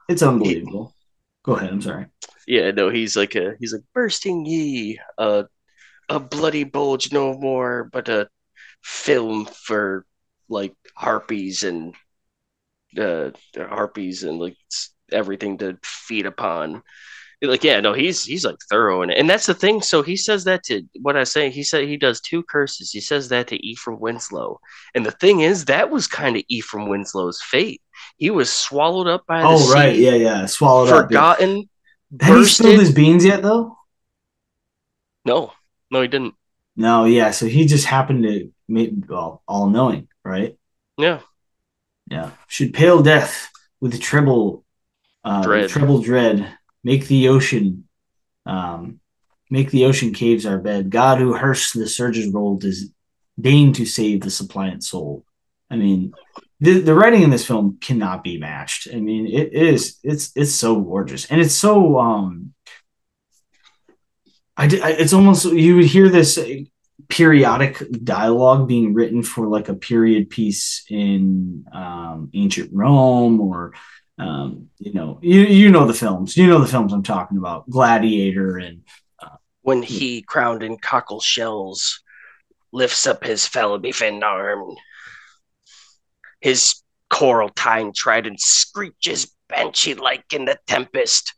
it's 0.09 0.23
unbelievable. 0.23 0.93
He, 0.95 1.05
Go 1.45 1.55
ahead. 1.55 1.72
I'm 1.72 1.81
sorry. 1.81 2.07
Yeah, 2.47 2.72
no, 2.72 2.89
he's 2.89 3.15
like 3.15 3.35
a 3.35 3.55
he's 3.59 3.73
like 3.73 3.83
bursting 3.93 4.45
ye, 4.45 4.99
uh, 5.17 5.43
a 6.09 6.19
bloody 6.19 6.64
bulge 6.64 7.11
no 7.11 7.33
more, 7.38 7.89
but 7.91 8.09
a 8.09 8.30
film 8.83 9.45
for 9.45 10.05
like 10.47 10.75
harpies 10.95 11.64
and 11.64 11.95
uh 12.99 13.31
harpies 13.57 14.23
and 14.23 14.38
like 14.38 14.55
everything 15.11 15.57
to 15.57 15.77
feed 15.83 16.27
upon 16.27 16.83
like 17.48 17.64
yeah 17.64 17.80
no 17.80 17.93
he's 17.93 18.24
he's 18.24 18.45
like 18.45 18.57
thorough 18.69 19.01
in 19.01 19.09
it. 19.09 19.17
And 19.17 19.30
that's 19.30 19.45
the 19.45 19.53
thing. 19.53 19.82
So 19.82 20.01
he 20.01 20.15
says 20.15 20.43
that 20.45 20.64
to 20.65 20.83
what 21.01 21.17
i 21.17 21.24
say 21.24 21.49
he 21.49 21.64
said 21.64 21.88
he 21.88 21.98
does 21.98 22.22
two 22.22 22.43
curses. 22.43 22.91
He 22.91 23.01
says 23.01 23.30
that 23.30 23.48
to 23.48 23.65
ephraim 23.65 23.99
winslow. 23.99 24.59
And 24.93 25.06
the 25.06 25.11
thing 25.11 25.41
is 25.41 25.65
that 25.65 25.90
was 25.90 26.07
kind 26.07 26.35
of 26.38 26.43
ephraim 26.48 26.88
winslow's 26.88 27.41
fate. 27.41 27.82
He 28.17 28.30
was 28.30 28.51
swallowed 28.51 29.07
up 29.07 29.25
by 29.27 29.41
the 29.41 29.48
oh 29.48 29.74
right. 29.74 29.95
Yeah 29.95 30.15
yeah. 30.15 30.45
Swallowed 30.45 30.90
forgotten 30.90 31.59
up, 31.59 31.65
yeah. 32.22 32.27
have 32.27 32.38
he 32.38 32.45
spilled 32.45 32.80
his 32.80 32.93
beans 32.93 33.25
yet 33.25 33.41
though? 33.41 33.77
No. 35.25 35.51
No 35.91 36.01
he 36.01 36.07
didn't. 36.07 36.35
No 36.75 37.06
yeah. 37.06 37.32
So 37.32 37.45
he 37.45 37.65
just 37.65 37.85
happened 37.85 38.24
to 38.24 38.51
make 38.67 38.91
well 39.07 39.41
all 39.48 39.69
knowing 39.69 40.07
right? 40.24 40.57
Yeah. 40.98 41.19
Yeah. 42.09 42.32
Should 42.48 42.74
pale 42.74 43.01
death 43.01 43.51
with 43.80 43.99
treble 44.01 44.64
uh 45.24 45.41
dread. 45.43 45.69
treble 45.69 46.01
dread 46.01 46.56
make 46.85 47.07
the 47.07 47.27
ocean 47.27 47.83
um, 48.45 49.01
make 49.49 49.72
the 49.72 49.85
ocean 49.85 50.14
caves 50.14 50.45
our 50.45 50.59
bed. 50.59 50.89
God 50.89 51.17
who 51.17 51.33
hearse 51.33 51.73
the 51.73 51.88
surges 51.88 52.31
rolled 52.31 52.61
does 52.61 52.89
deign 53.39 53.73
to 53.73 53.85
save 53.85 54.22
the 54.22 54.31
suppliant 54.31 54.83
soul. 54.83 55.25
I 55.69 55.75
mean, 55.75 56.14
the, 56.59 56.80
the 56.80 56.93
writing 56.93 57.23
in 57.23 57.31
this 57.31 57.45
film 57.45 57.80
cannot 57.81 58.23
be 58.23 58.38
matched. 58.38 58.88
I 58.93 58.99
mean, 58.99 59.27
it 59.27 59.51
is 59.51 59.97
it's 60.03 60.31
it's 60.35 60.53
so 60.53 60.80
gorgeous 60.80 61.25
and 61.25 61.41
it's 61.41 61.55
so 61.55 61.99
um 61.99 62.53
I, 64.55 64.65
I 64.65 64.91
it's 64.91 65.14
almost 65.14 65.45
you 65.45 65.75
would 65.77 65.85
hear 65.85 66.07
this 66.07 66.39
periodic 67.09 67.83
dialogue 68.03 68.67
being 68.67 68.93
written 68.93 69.22
for 69.23 69.47
like 69.47 69.69
a 69.69 69.75
period 69.75 70.30
piece 70.30 70.85
in 70.89 71.65
um, 71.73 72.30
ancient 72.33 72.69
Rome 72.73 73.41
or 73.41 73.73
um, 74.18 74.69
you 74.77 74.94
know, 74.94 75.19
you 75.22 75.42
you 75.42 75.69
know 75.69 75.85
the 75.85 75.94
films. 75.94 76.38
You 76.38 76.48
know 76.48 76.60
the 76.60 76.68
films 76.68 76.94
I'm 76.94 77.03
talking 77.03 77.38
about. 77.38 77.69
Gladiator 77.69 78.58
and 78.58 78.82
uh, 79.22 79.35
when 79.61 79.82
he 79.84 80.22
crowned 80.22 80.64
in 80.64 80.77
cockle 80.77 81.19
shells 81.19 82.02
lifts 82.72 83.08
up 83.08 83.24
his 83.24 83.48
fin 83.48 84.24
arm, 84.24 84.76
his 86.40 86.82
coral 87.10 87.50
tine 87.50 87.92
trident 87.95 88.40
screeches 88.40 89.34
banshee 89.50 89.94
like 89.94 90.26
in 90.34 90.45
the 90.45 90.58
tempest. 90.68 91.34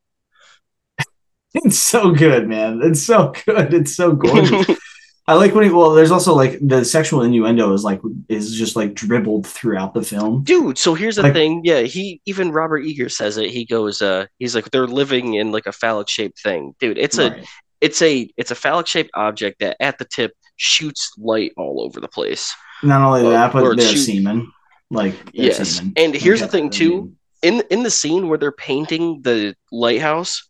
It's 1.53 1.79
so 1.79 2.11
good, 2.11 2.47
man. 2.47 2.81
It's 2.83 3.03
so 3.03 3.33
good. 3.45 3.73
It's 3.73 3.95
so 3.95 4.11
gorgeous. 4.13 4.67
I 5.29 5.33
like 5.33 5.53
when 5.53 5.65
he 5.65 5.69
well, 5.69 5.93
there's 5.93 6.11
also 6.11 6.33
like 6.33 6.57
the 6.61 6.85
sexual 6.85 7.21
innuendo 7.21 7.73
is 7.73 7.83
like 7.83 7.99
is 8.29 8.55
just 8.55 8.77
like 8.77 8.93
dribbled 8.93 9.45
throughout 9.45 9.93
the 9.93 10.01
film. 10.01 10.43
Dude, 10.43 10.77
so 10.77 10.93
here's 10.93 11.17
the 11.17 11.23
like, 11.23 11.33
thing. 11.33 11.61
Yeah, 11.65 11.81
he 11.81 12.21
even 12.25 12.51
Robert 12.51 12.85
Eggers 12.85 13.17
says 13.17 13.37
it. 13.37 13.49
He 13.49 13.65
goes, 13.65 14.01
uh, 14.01 14.27
he's 14.39 14.55
like, 14.55 14.71
they're 14.71 14.87
living 14.87 15.33
in 15.33 15.51
like 15.51 15.65
a 15.65 15.73
phallic 15.73 16.07
shaped 16.07 16.41
thing. 16.41 16.75
Dude, 16.79 16.97
it's 16.97 17.17
right. 17.17 17.43
a 17.43 17.45
it's 17.81 18.01
a 18.01 18.29
it's 18.37 18.51
a 18.51 18.55
phallic 18.55 18.87
shaped 18.87 19.11
object 19.15 19.59
that 19.59 19.75
at 19.81 19.97
the 19.97 20.05
tip 20.05 20.31
shoots 20.55 21.11
light 21.17 21.51
all 21.57 21.81
over 21.81 21.99
the 21.99 22.07
place. 22.07 22.55
Not 22.81 23.01
only 23.01 23.27
uh, 23.27 23.31
that, 23.31 23.51
but 23.51 23.75
there's 23.75 23.91
shoot- 23.91 23.97
semen. 23.97 24.51
Like 24.89 25.15
yes. 25.33 25.57
Semen. 25.57 25.93
And 25.97 26.15
here's 26.15 26.39
the 26.39 26.47
thing 26.47 26.69
too. 26.69 27.13
In 27.41 27.63
in 27.69 27.83
the 27.83 27.91
scene 27.91 28.29
where 28.29 28.37
they're 28.37 28.53
painting 28.53 29.21
the 29.23 29.55
lighthouse, 29.73 30.49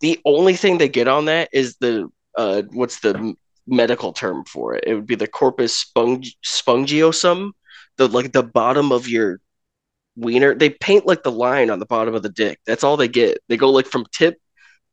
the 0.00 0.20
only 0.26 0.54
thing 0.54 0.76
they 0.76 0.90
get 0.90 1.08
on 1.08 1.24
that 1.24 1.48
is 1.52 1.76
the 1.76 2.10
uh 2.36 2.62
what's 2.72 3.00
the 3.00 3.34
medical 3.66 4.12
term 4.12 4.44
for 4.44 4.74
it. 4.74 4.84
It 4.86 4.94
would 4.94 5.06
be 5.06 5.14
the 5.14 5.26
corpus 5.26 5.78
spong- 5.78 6.24
spongiosum, 6.44 7.52
the 7.96 8.08
like 8.08 8.32
the 8.32 8.42
bottom 8.42 8.92
of 8.92 9.08
your 9.08 9.40
wiener. 10.16 10.54
They 10.54 10.70
paint 10.70 11.06
like 11.06 11.22
the 11.22 11.32
line 11.32 11.70
on 11.70 11.78
the 11.78 11.86
bottom 11.86 12.14
of 12.14 12.22
the 12.22 12.28
dick. 12.28 12.58
That's 12.66 12.84
all 12.84 12.96
they 12.96 13.08
get. 13.08 13.38
They 13.48 13.56
go 13.56 13.70
like 13.70 13.86
from 13.86 14.06
tip 14.12 14.38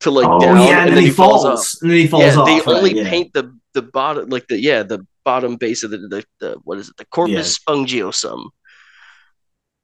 to 0.02 0.12
like 0.12 0.28
oh, 0.28 0.40
down, 0.40 0.58
yeah, 0.58 0.80
and, 0.80 0.90
and, 0.90 0.98
then, 0.98 1.04
he 1.04 1.12
falls, 1.12 1.44
falls 1.44 1.78
And 1.82 1.92
then 1.92 1.98
he 1.98 2.08
falls 2.08 2.24
yeah, 2.24 2.36
off. 2.38 2.46
They 2.48 2.58
right, 2.58 2.68
only 2.68 2.98
yeah. 2.98 3.10
paint 3.10 3.34
the 3.34 3.58
the 3.74 3.82
bottom, 3.82 4.30
like 4.30 4.48
the 4.48 4.60
yeah, 4.60 4.84
the 4.84 5.06
bottom 5.26 5.58
base 5.58 5.84
of 5.84 5.92
the 5.92 5.98
the, 5.98 6.26
the 6.40 6.58
what 6.64 6.78
is 6.78 6.90
it? 6.90 6.98
The 6.98 7.06
corpus 7.06 7.60
yeah. 7.68 7.74
spongiosum. 7.74 8.50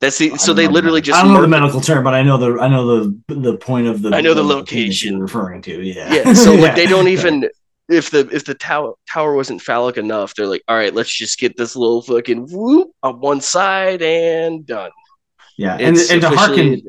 That's 0.02 0.18
the 0.18 0.38
so 0.38 0.54
they 0.54 0.68
literally 0.68 1.02
just. 1.02 1.18
I 1.18 1.24
don't 1.24 1.34
know 1.34 1.42
the 1.42 1.48
medical 1.48 1.82
term, 1.82 2.04
but 2.04 2.14
I 2.14 2.22
know 2.22 2.38
the 2.38 2.60
I 2.60 2.68
know 2.68 3.04
the 3.04 3.36
the 3.36 3.58
point 3.58 3.88
of 3.88 4.02
the. 4.02 4.14
I 4.14 4.22
know 4.22 4.34
the, 4.34 4.44
the 4.44 4.48
location 4.48 5.14
you're 5.14 5.22
referring 5.22 5.62
to. 5.64 5.82
Yeah. 5.82 6.14
Yeah. 6.14 6.34
So 6.34 6.54
like 6.54 6.76
they 6.80 6.86
don't 6.86 7.08
even 7.08 7.50
if 7.88 8.12
the 8.12 8.28
if 8.32 8.46
the 8.46 8.56
tower 8.56 8.94
tower 9.12 9.36
wasn't 9.36 9.62
phallic 9.62 9.98
enough, 9.98 10.34
they're 10.36 10.48
like, 10.48 10.64
all 10.68 10.76
right, 10.76 10.94
let's 10.94 11.16
just 11.16 11.40
get 11.40 11.56
this 11.56 11.76
little 11.76 12.02
fucking 12.02 12.48
whoop 12.52 12.92
on 13.04 13.20
one 13.20 13.42
side 13.42 14.02
and 14.02 14.66
done. 14.66 14.92
Yeah, 15.58 15.76
and, 15.76 15.98
and 15.98 16.22
to 16.22 16.30
harken 16.30 16.82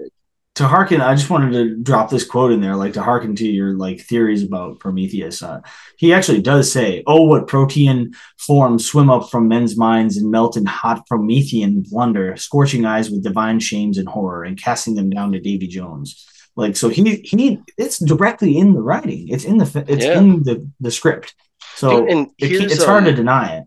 to 0.57 0.67
harken, 0.67 1.03
I 1.03 1.15
just 1.15 1.29
wanted 1.29 1.53
to 1.53 1.77
drop 1.77 2.09
this 2.09 2.25
quote 2.25 2.51
in 2.51 2.63
there, 2.63 2.77
like 2.77 2.95
to 2.95 3.03
harken 3.03 3.37
to 3.37 3.47
your 3.47 3.75
like 3.77 4.01
theories 4.01 4.43
about 4.43 4.81
Prometheus. 4.81 5.43
Uh, 5.43 5.61
he 5.99 6.15
actually 6.15 6.41
does 6.41 6.73
say, 6.73 7.03
"Oh, 7.07 7.25
what 7.25 7.47
protean 7.47 8.15
forms 8.39 8.87
swim 8.87 9.11
up 9.11 9.31
from 9.31 9.49
men's 9.49 9.77
minds 9.77 10.17
and 10.17 10.31
melt 10.31 10.57
in 10.57 10.65
hot 10.65 11.07
Promethean 11.07 11.83
blunder, 11.83 12.37
scorching 12.37 12.87
eyes 12.87 13.11
with 13.11 13.23
divine 13.23 13.61
shames 13.61 13.99
and 13.99 14.09
horror, 14.09 14.45
and 14.45 14.61
casting 14.61 14.95
them 14.95 15.11
down 15.11 15.33
to 15.33 15.41
Davy 15.41 15.67
Jones." 15.67 16.27
Like 16.57 16.77
so, 16.77 16.89
he 16.89 17.17
he 17.17 17.61
it's 17.77 17.99
directly 17.99 18.57
in 18.57 18.73
the 18.73 18.81
writing. 18.81 19.29
It's 19.29 19.45
in 19.45 19.59
the 19.59 19.85
it's 19.87 20.05
yeah. 20.05 20.19
in 20.19 20.43
the 20.43 20.69
the 20.81 20.91
script. 20.91 21.35
So 21.75 22.07
and 22.09 22.29
it, 22.39 22.73
it's 22.73 22.85
hard 22.85 23.05
um, 23.05 23.11
to 23.11 23.13
deny 23.13 23.59
it 23.59 23.65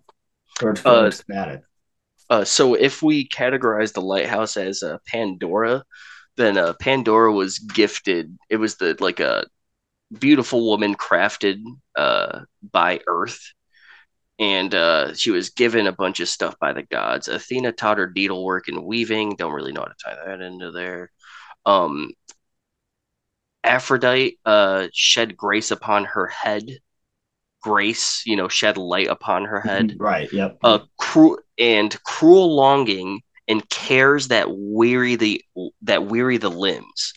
or 0.64 0.74
to 0.74 0.88
uh, 0.88 1.12
combat 1.12 1.48
it. 1.50 1.62
Uh, 2.32 2.44
so 2.44 2.74
if 2.74 3.04
we 3.04 3.28
categorize 3.28 3.94
the 3.94 4.02
lighthouse 4.02 4.58
as 4.58 4.82
a 4.82 5.00
Pandora, 5.06 5.84
then 6.38 6.58
uh, 6.58 6.74
Pandora 6.80 7.32
was 7.32 7.60
gifted. 7.60 8.36
It 8.50 8.58
was 8.58 8.76
the 8.76 8.98
like 9.00 9.20
a 9.20 9.46
beautiful 10.18 10.66
woman 10.66 10.96
crafted 10.96 11.62
uh, 11.96 12.42
by 12.72 13.02
Earth, 13.08 13.40
and 14.40 14.74
uh, 14.74 15.14
she 15.14 15.30
was 15.30 15.52
given 15.52 15.86
a 15.86 15.92
bunch 15.92 16.20
of 16.20 16.30
stuff 16.30 16.56
by 16.60 16.74
the 16.74 16.84
gods. 16.84 17.28
Athena 17.28 17.72
taught 17.72 18.00
her 18.00 18.12
needlework 18.16 18.68
and 18.68 18.84
weaving. 18.84 19.36
Don't 19.36 19.54
really 19.54 19.74
know 19.74 19.82
how 19.82 19.88
to 19.88 19.96
tie 20.04 20.26
that 20.26 20.42
into 20.42 20.72
there. 20.72 21.12
Um, 21.66 22.12
Aphrodite 23.64 24.40
uh, 24.46 24.88
shed 24.94 25.36
grace 25.36 25.72
upon 25.72 26.06
her 26.06 26.28
head. 26.28 26.80
Grace, 27.62 28.24
you 28.26 28.38
know, 28.38 28.48
shed 28.48 28.78
light 28.78 29.08
upon 29.08 29.44
her 29.46 29.60
head. 29.60 29.96
Right. 30.00 30.32
Yep. 30.32 30.60
Uh, 30.64 30.80
cru- 30.98 31.40
and 31.58 32.02
cruel 32.04 32.56
longing 32.56 33.22
and 33.50 33.68
cares 33.70 34.30
that 34.30 34.48
weary 34.50 35.16
the 35.16 35.44
that 35.82 36.06
weary 36.06 36.38
the 36.38 36.50
limbs, 36.50 37.14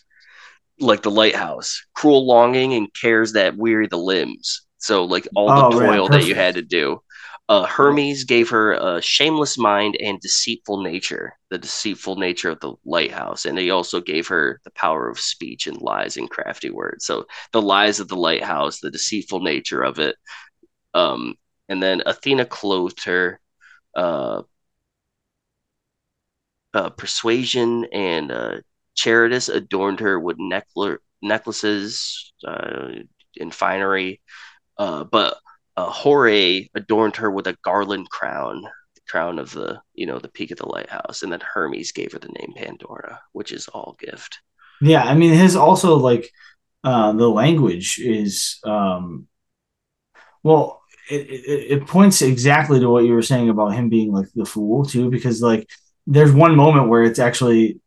like 0.79 1.01
the 1.01 1.11
lighthouse. 1.11 1.85
Cruel 1.95 2.27
longing 2.27 2.73
and 2.73 2.89
cares 2.93 3.33
that 3.33 3.55
weary 3.55 3.87
the 3.87 3.97
limbs. 3.97 4.65
So 4.79 5.05
like 5.05 5.27
all 5.33 5.47
the 5.47 5.77
oh, 5.77 5.79
toil 5.79 6.09
that 6.09 6.25
you 6.25 6.35
had 6.35 6.55
to 6.55 6.61
do. 6.61 7.01
Uh, 7.49 7.65
Hermes 7.65 8.23
gave 8.23 8.49
her 8.49 8.73
a 8.73 9.01
shameless 9.01 9.57
mind 9.57 9.97
and 9.99 10.19
deceitful 10.19 10.81
nature, 10.81 11.33
the 11.49 11.57
deceitful 11.57 12.15
nature 12.15 12.49
of 12.49 12.59
the 12.61 12.73
lighthouse. 12.85 13.45
And 13.45 13.57
he 13.57 13.69
also 13.69 13.99
gave 13.99 14.27
her 14.27 14.61
the 14.63 14.71
power 14.71 15.09
of 15.09 15.19
speech 15.19 15.67
and 15.67 15.81
lies 15.81 16.15
and 16.17 16.29
crafty 16.29 16.69
words. 16.69 17.05
So 17.05 17.25
the 17.51 17.61
lies 17.61 17.99
of 17.99 18.07
the 18.07 18.15
lighthouse, 18.15 18.79
the 18.79 18.91
deceitful 18.91 19.41
nature 19.41 19.83
of 19.83 19.99
it. 19.99 20.15
Um, 20.93 21.35
and 21.69 21.83
then 21.83 22.01
Athena 22.05 22.45
clothed 22.45 23.03
her. 23.05 23.39
Uh, 23.95 24.43
uh, 26.73 26.89
persuasion 26.89 27.85
and 27.91 28.31
uh, 28.31 28.57
Charites 28.95 29.53
adorned 29.53 29.99
her 29.99 30.19
with 30.19 30.37
necklaces 31.21 32.33
uh, 32.45 32.89
and 33.39 33.53
finery. 33.53 34.21
Uh, 34.77 35.03
but 35.03 35.37
uh, 35.75 35.89
Horae 35.89 36.69
adorned 36.75 37.15
her 37.17 37.31
with 37.31 37.47
a 37.47 37.57
garland 37.63 38.09
crown, 38.09 38.61
the 38.95 39.01
crown 39.07 39.39
of 39.39 39.51
the 39.51 39.81
you 39.93 40.05
know 40.05 40.19
the 40.19 40.29
peak 40.29 40.51
of 40.51 40.57
the 40.57 40.67
lighthouse, 40.67 41.23
and 41.23 41.31
then 41.31 41.41
Hermes 41.41 41.91
gave 41.91 42.13
her 42.13 42.19
the 42.19 42.33
name 42.39 42.53
Pandora, 42.55 43.21
which 43.31 43.51
is 43.51 43.67
all 43.69 43.97
gift. 43.99 44.39
Yeah, 44.81 45.03
I 45.03 45.15
mean 45.15 45.33
his 45.33 45.55
also 45.55 45.97
like 45.97 46.29
uh, 46.83 47.13
the 47.13 47.29
language 47.29 47.99
is 47.99 48.59
um, 48.63 49.27
well. 50.43 50.79
It, 51.09 51.29
it, 51.29 51.71
it 51.81 51.85
points 51.87 52.21
exactly 52.21 52.79
to 52.79 52.89
what 52.89 53.03
you 53.03 53.11
were 53.11 53.21
saying 53.21 53.49
about 53.49 53.73
him 53.73 53.89
being 53.89 54.13
like 54.13 54.27
the 54.35 54.45
fool 54.45 54.85
too, 54.85 55.09
because 55.09 55.41
like 55.41 55.69
there's 56.07 56.31
one 56.31 56.55
moment 56.55 56.87
where 56.87 57.03
it's 57.03 57.19
actually 57.19 57.81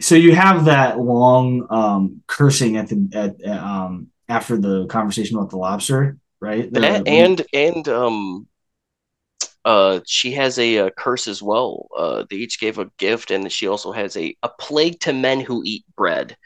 so 0.00 0.14
you 0.14 0.36
have 0.36 0.66
that 0.66 1.00
long 1.00 1.66
um, 1.68 2.22
cursing 2.28 2.76
at 2.76 2.88
the 2.88 3.08
at 3.12 3.50
um, 3.50 4.08
after 4.28 4.56
the 4.56 4.86
conversation 4.86 5.36
about 5.36 5.50
the 5.50 5.56
lobster 5.56 6.16
right? 6.40 6.72
The, 6.72 7.02
and 7.06 7.42
and 7.52 7.88
um, 7.88 8.48
uh, 9.64 10.00
she 10.06 10.32
has 10.32 10.58
a, 10.58 10.76
a, 10.76 10.90
curse 10.90 11.28
as 11.28 11.42
well. 11.42 11.88
Uh, 11.96 12.24
they 12.28 12.36
each 12.36 12.60
gave 12.60 12.78
a 12.78 12.90
gift, 12.98 13.30
and 13.30 13.50
she 13.50 13.66
also 13.66 13.92
has 13.92 14.16
a, 14.16 14.36
a 14.42 14.48
plague 14.48 15.00
to 15.00 15.12
men 15.12 15.40
who 15.40 15.62
eat 15.64 15.84
bread. 15.96 16.36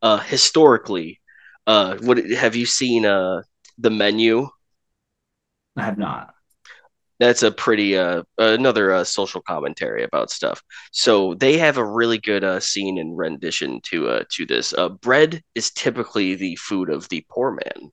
Uh, 0.00 0.18
historically, 0.18 1.20
uh, 1.66 1.96
what 2.02 2.18
have 2.30 2.54
you 2.54 2.66
seen? 2.66 3.04
Uh, 3.04 3.42
the 3.78 3.90
menu. 3.90 4.48
I 5.76 5.82
have 5.82 5.98
not. 5.98 6.34
That's 7.20 7.42
a 7.42 7.50
pretty 7.50 7.96
uh 7.96 8.22
another 8.36 8.92
uh, 8.92 9.04
social 9.04 9.40
commentary 9.42 10.04
about 10.04 10.30
stuff. 10.30 10.62
So 10.92 11.34
they 11.34 11.58
have 11.58 11.76
a 11.76 11.84
really 11.84 12.18
good 12.18 12.44
uh, 12.44 12.60
scene 12.60 12.98
and 12.98 13.16
rendition 13.16 13.80
to 13.86 14.08
uh 14.08 14.24
to 14.32 14.46
this. 14.46 14.72
Uh, 14.72 14.90
bread 14.90 15.42
is 15.54 15.70
typically 15.70 16.34
the 16.34 16.56
food 16.56 16.90
of 16.90 17.08
the 17.08 17.24
poor 17.28 17.52
man. 17.52 17.90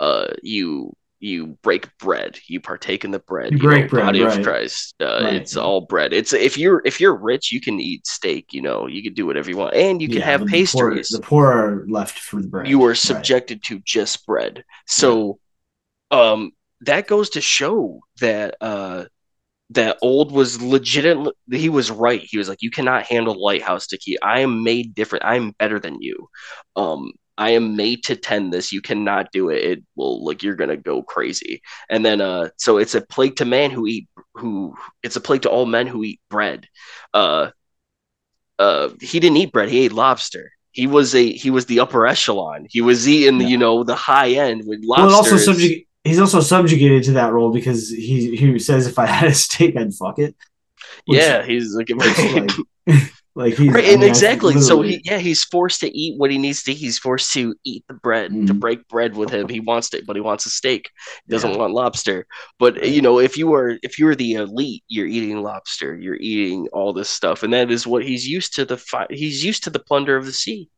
Uh, 0.00 0.28
you 0.42 0.94
you 1.22 1.56
break 1.62 1.86
bread, 1.98 2.36
you 2.48 2.60
partake 2.60 3.04
in 3.04 3.12
the 3.12 3.20
bread, 3.20 3.52
you, 3.52 3.58
you 3.58 3.62
break 3.62 3.84
know, 3.84 3.88
bread, 3.90 4.06
body 4.06 4.22
right. 4.22 4.38
of 4.38 4.44
Christ. 4.44 4.94
Uh, 5.00 5.20
right. 5.22 5.34
It's 5.34 5.56
all 5.56 5.82
bread. 5.82 6.12
It's 6.12 6.32
if 6.32 6.58
you're 6.58 6.82
if 6.84 7.00
you're 7.00 7.14
rich, 7.14 7.52
you 7.52 7.60
can 7.60 7.78
eat 7.78 8.06
steak. 8.06 8.52
You 8.52 8.62
know, 8.62 8.88
you 8.88 9.02
can 9.02 9.14
do 9.14 9.24
whatever 9.26 9.48
you 9.48 9.56
want, 9.56 9.74
and 9.74 10.02
you 10.02 10.08
can 10.08 10.18
yeah, 10.18 10.24
have 10.24 10.46
pastries. 10.46 11.08
The 11.08 11.20
poor, 11.20 11.46
the 11.46 11.52
poor, 11.52 11.82
are 11.82 11.86
left 11.88 12.18
for 12.18 12.42
the 12.42 12.48
bread. 12.48 12.68
You 12.68 12.84
are 12.84 12.94
subjected 12.94 13.56
right. 13.56 13.62
to 13.64 13.80
just 13.84 14.26
bread. 14.26 14.64
So, 14.86 15.38
yeah. 16.10 16.20
um, 16.20 16.52
that 16.82 17.06
goes 17.06 17.30
to 17.30 17.40
show 17.40 18.00
that 18.20 18.56
uh 18.60 19.04
that 19.70 19.96
old 20.02 20.32
was 20.32 20.60
legitimate 20.60 21.34
he 21.50 21.68
was 21.68 21.90
right 21.90 22.20
he 22.22 22.36
was 22.36 22.48
like 22.48 22.60
you 22.60 22.70
cannot 22.70 23.04
handle 23.04 23.42
lighthouse 23.42 23.86
Dickie. 23.86 24.20
i 24.20 24.40
am 24.40 24.62
made 24.62 24.94
different 24.94 25.24
i'm 25.24 25.52
better 25.52 25.80
than 25.80 26.02
you 26.02 26.28
um 26.76 27.12
I 27.42 27.50
am 27.50 27.74
made 27.74 28.04
to 28.04 28.14
tend 28.14 28.52
this. 28.52 28.70
You 28.70 28.80
cannot 28.80 29.32
do 29.32 29.50
it. 29.50 29.64
It 29.64 29.84
will 29.96 30.24
like 30.24 30.44
you're 30.44 30.54
gonna 30.54 30.76
go 30.76 31.02
crazy. 31.02 31.60
And 31.90 32.06
then 32.06 32.20
uh 32.20 32.50
so 32.56 32.78
it's 32.78 32.94
a 32.94 33.00
plague 33.00 33.34
to 33.36 33.44
man 33.44 33.72
who 33.72 33.84
eat 33.88 34.08
who 34.34 34.76
it's 35.02 35.16
a 35.16 35.20
plague 35.20 35.42
to 35.42 35.50
all 35.50 35.66
men 35.66 35.88
who 35.88 36.04
eat 36.04 36.20
bread. 36.30 36.68
Uh 37.12 37.50
uh 38.60 38.90
he 39.00 39.18
didn't 39.18 39.38
eat 39.38 39.50
bread, 39.50 39.70
he 39.70 39.84
ate 39.84 39.92
lobster. 39.92 40.52
He 40.70 40.86
was 40.86 41.16
a 41.16 41.32
he 41.32 41.50
was 41.50 41.66
the 41.66 41.80
upper 41.80 42.06
echelon. 42.06 42.66
He 42.70 42.80
was 42.80 43.08
eating 43.08 43.40
yeah. 43.40 43.48
you 43.48 43.58
know 43.58 43.82
the 43.82 43.96
high 43.96 44.30
end 44.30 44.62
with 44.64 44.84
lobster. 44.84 45.06
Well, 45.06 45.16
also 45.16 45.36
subject 45.36 45.88
he's 46.04 46.20
also 46.20 46.40
subjugated 46.40 47.02
to 47.04 47.12
that 47.14 47.32
role 47.32 47.52
because 47.52 47.88
he 47.88 48.36
he 48.36 48.56
says 48.60 48.86
if 48.86 49.00
I 49.00 49.06
had 49.06 49.30
a 49.30 49.34
steak 49.34 49.76
I'd 49.76 49.92
fuck 49.94 50.20
it. 50.20 50.36
Which, 51.06 51.18
yeah, 51.18 51.44
he's 51.44 51.74
like, 51.74 51.90
like 52.86 53.12
Like 53.34 53.54
he's 53.54 53.72
right, 53.72 53.84
and 53.84 54.04
exactly. 54.04 54.60
So 54.60 54.82
he, 54.82 55.00
yeah, 55.04 55.16
he's 55.16 55.42
forced 55.44 55.80
to 55.80 55.98
eat 55.98 56.18
what 56.18 56.30
he 56.30 56.36
needs 56.36 56.62
to. 56.64 56.74
He's 56.74 56.98
forced 56.98 57.32
to 57.32 57.54
eat 57.64 57.82
the 57.88 57.94
bread 57.94 58.30
mm-hmm. 58.30 58.44
to 58.46 58.54
break 58.54 58.86
bread 58.88 59.16
with 59.16 59.30
him. 59.30 59.48
He 59.48 59.60
wants 59.60 59.88
to, 59.90 60.02
but 60.06 60.16
he 60.16 60.20
wants 60.20 60.44
a 60.44 60.50
steak. 60.50 60.90
He 61.26 61.32
doesn't 61.32 61.52
yeah. 61.52 61.56
want 61.56 61.72
lobster. 61.72 62.26
But 62.58 62.86
you 62.86 63.00
know, 63.00 63.18
if 63.20 63.38
you 63.38 63.54
are 63.54 63.78
if 63.82 63.98
you're 63.98 64.14
the 64.14 64.34
elite, 64.34 64.84
you're 64.88 65.06
eating 65.06 65.42
lobster. 65.42 65.96
You're 65.96 66.18
eating 66.20 66.68
all 66.74 66.92
this 66.92 67.08
stuff, 67.08 67.42
and 67.42 67.54
that 67.54 67.70
is 67.70 67.86
what 67.86 68.04
he's 68.04 68.28
used 68.28 68.54
to. 68.56 68.66
The 68.66 68.76
fi- 68.76 69.06
he's 69.08 69.42
used 69.42 69.64
to 69.64 69.70
the 69.70 69.78
plunder 69.80 70.14
of 70.14 70.26
the 70.26 70.32
sea. 70.32 70.68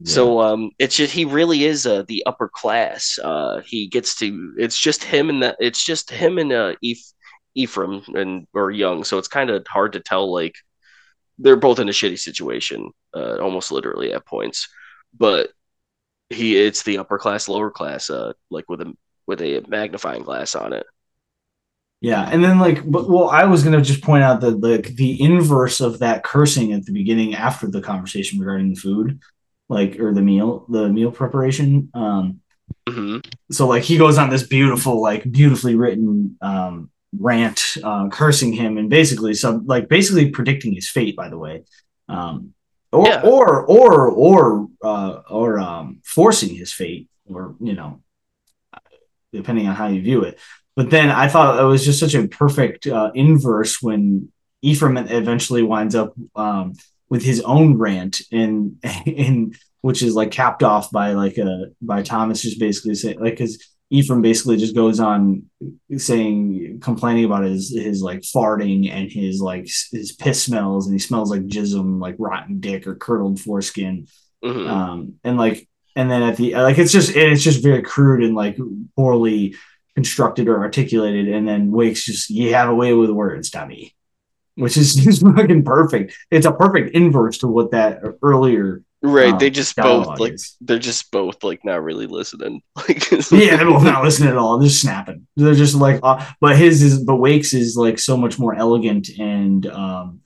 Yeah. 0.00 0.12
So 0.14 0.40
um, 0.40 0.72
it's 0.80 0.96
just 0.96 1.12
he 1.12 1.24
really 1.24 1.62
is 1.62 1.86
uh, 1.86 2.02
the 2.08 2.24
upper 2.26 2.48
class. 2.48 3.20
Uh, 3.22 3.60
he 3.64 3.86
gets 3.86 4.16
to. 4.16 4.52
It's 4.58 4.78
just 4.78 5.04
him 5.04 5.28
and 5.30 5.44
that. 5.44 5.54
It's 5.60 5.84
just 5.84 6.10
him 6.10 6.38
and 6.38 6.52
uh, 6.52 6.74
Eph- 6.84 7.12
Ephraim 7.54 8.02
and 8.14 8.48
or 8.52 8.72
Young. 8.72 9.04
So 9.04 9.16
it's 9.18 9.28
kind 9.28 9.48
of 9.48 9.64
hard 9.68 9.92
to 9.92 10.00
tell 10.00 10.32
like 10.32 10.56
they're 11.38 11.56
both 11.56 11.78
in 11.78 11.88
a 11.88 11.92
shitty 11.92 12.18
situation, 12.18 12.90
uh, 13.14 13.38
almost 13.38 13.72
literally 13.72 14.12
at 14.12 14.26
points. 14.26 14.68
But 15.16 15.50
he, 16.30 16.58
it's 16.58 16.82
the 16.82 16.98
upper 16.98 17.18
class, 17.18 17.48
lower 17.48 17.70
class, 17.70 18.10
uh, 18.10 18.32
like 18.50 18.68
with 18.68 18.80
a 18.82 18.94
with 19.26 19.40
a 19.40 19.64
magnifying 19.68 20.22
glass 20.22 20.54
on 20.54 20.72
it. 20.72 20.86
Yeah, 22.00 22.28
and 22.30 22.44
then 22.44 22.58
like, 22.58 22.88
but 22.88 23.08
well, 23.08 23.28
I 23.28 23.44
was 23.44 23.64
gonna 23.64 23.82
just 23.82 24.02
point 24.02 24.22
out 24.22 24.40
that 24.40 24.60
the 24.60 24.78
the 24.94 25.20
inverse 25.20 25.80
of 25.80 25.98
that 26.00 26.22
cursing 26.22 26.72
at 26.72 26.84
the 26.84 26.92
beginning 26.92 27.34
after 27.34 27.68
the 27.68 27.80
conversation 27.80 28.38
regarding 28.38 28.70
the 28.70 28.80
food, 28.80 29.20
like 29.68 29.98
or 29.98 30.14
the 30.14 30.22
meal, 30.22 30.66
the 30.68 30.88
meal 30.88 31.10
preparation. 31.10 31.90
Um, 31.94 32.40
mm-hmm. 32.88 33.18
So 33.50 33.66
like 33.66 33.82
he 33.82 33.98
goes 33.98 34.16
on 34.16 34.30
this 34.30 34.46
beautiful, 34.46 35.00
like 35.00 35.30
beautifully 35.30 35.74
written 35.74 36.36
um, 36.40 36.90
rant 37.16 37.76
uh, 37.82 38.08
cursing 38.08 38.52
him 38.52 38.76
and 38.76 38.90
basically 38.90 39.34
some 39.34 39.66
like 39.66 39.88
basically 39.88 40.30
predicting 40.30 40.74
his 40.74 40.88
fate 40.88 41.16
by 41.16 41.28
the 41.28 41.38
way 41.38 41.64
um, 42.08 42.52
or, 42.92 43.06
yeah. 43.06 43.20
or 43.22 43.64
or 43.66 44.08
or 44.08 44.68
uh, 44.82 45.22
or 45.30 45.58
um, 45.58 46.00
forcing 46.04 46.54
his 46.54 46.72
fate 46.72 47.08
or 47.26 47.54
you 47.60 47.74
know 47.74 48.02
depending 49.32 49.66
on 49.66 49.74
how 49.74 49.88
you 49.88 50.02
view 50.02 50.22
it 50.22 50.38
but 50.74 50.90
then 50.90 51.10
i 51.10 51.28
thought 51.28 51.60
it 51.60 51.64
was 51.64 51.84
just 51.84 52.00
such 52.00 52.14
a 52.14 52.28
perfect 52.28 52.86
uh, 52.86 53.10
inverse 53.14 53.80
when 53.80 54.30
ephraim 54.62 54.96
eventually 54.96 55.62
winds 55.62 55.94
up 55.94 56.14
um, 56.36 56.74
with 57.08 57.22
his 57.22 57.40
own 57.42 57.76
rant 57.76 58.20
and 58.32 58.76
and 59.06 59.56
which 59.80 60.02
is 60.02 60.14
like 60.14 60.30
capped 60.30 60.62
off 60.62 60.90
by 60.90 61.12
like 61.12 61.38
a 61.38 61.66
by 61.80 62.02
thomas 62.02 62.42
just 62.42 62.60
basically 62.60 62.94
saying 62.94 63.18
like 63.20 63.34
because 63.34 63.62
Ephraim 63.90 64.20
basically 64.20 64.58
just 64.58 64.74
goes 64.74 65.00
on 65.00 65.44
saying, 65.96 66.80
complaining 66.80 67.24
about 67.24 67.44
his 67.44 67.70
his 67.70 68.02
like 68.02 68.20
farting 68.20 68.90
and 68.90 69.10
his 69.10 69.40
like 69.40 69.66
his 69.90 70.12
piss 70.12 70.42
smells, 70.42 70.86
and 70.86 70.94
he 70.94 70.98
smells 70.98 71.30
like 71.30 71.42
jism, 71.46 72.00
like 72.00 72.16
rotten 72.18 72.60
dick 72.60 72.86
or 72.86 72.94
curdled 72.94 73.40
foreskin, 73.40 74.06
mm-hmm. 74.44 74.68
um, 74.68 75.14
and 75.24 75.38
like, 75.38 75.66
and 75.96 76.10
then 76.10 76.22
at 76.22 76.36
the 76.36 76.54
like, 76.54 76.78
it's 76.78 76.92
just 76.92 77.16
it's 77.16 77.42
just 77.42 77.62
very 77.62 77.82
crude 77.82 78.22
and 78.22 78.34
like 78.34 78.58
poorly 78.94 79.54
constructed 79.94 80.48
or 80.48 80.60
articulated, 80.60 81.28
and 81.28 81.48
then 81.48 81.70
Wakes 81.70 82.04
just 82.04 82.28
you 82.28 82.52
have 82.52 82.68
a 82.68 82.74
way 82.74 82.92
with 82.92 83.08
words, 83.08 83.48
Tommy, 83.48 83.94
which 84.54 84.76
is 84.76 84.94
just 85.04 85.22
fucking 85.22 85.64
perfect. 85.64 86.14
It's 86.30 86.46
a 86.46 86.52
perfect 86.52 86.94
inverse 86.94 87.38
to 87.38 87.46
what 87.46 87.70
that 87.70 88.02
earlier 88.22 88.82
Right, 89.00 89.32
um, 89.32 89.38
they 89.38 89.50
just 89.50 89.76
both 89.76 90.18
like 90.18 90.34
is. 90.34 90.56
they're 90.60 90.80
just 90.80 91.10
both 91.12 91.44
like 91.44 91.64
not 91.64 91.82
really 91.82 92.06
listening. 92.06 92.62
Like 92.76 93.10
yeah, 93.30 93.56
they're 93.56 93.66
both 93.66 93.84
not 93.84 94.02
listening 94.02 94.30
at 94.30 94.36
all. 94.36 94.58
They're 94.58 94.68
just 94.68 94.82
snapping. 94.82 95.26
They're 95.36 95.54
just 95.54 95.76
like, 95.76 96.00
uh, 96.02 96.24
but 96.40 96.56
his 96.56 96.82
is 96.82 97.04
but 97.04 97.16
Wakes 97.16 97.54
is 97.54 97.76
like 97.76 97.98
so 97.98 98.16
much 98.16 98.38
more 98.38 98.54
elegant 98.54 99.08
and 99.18 99.66
um, 99.66 100.20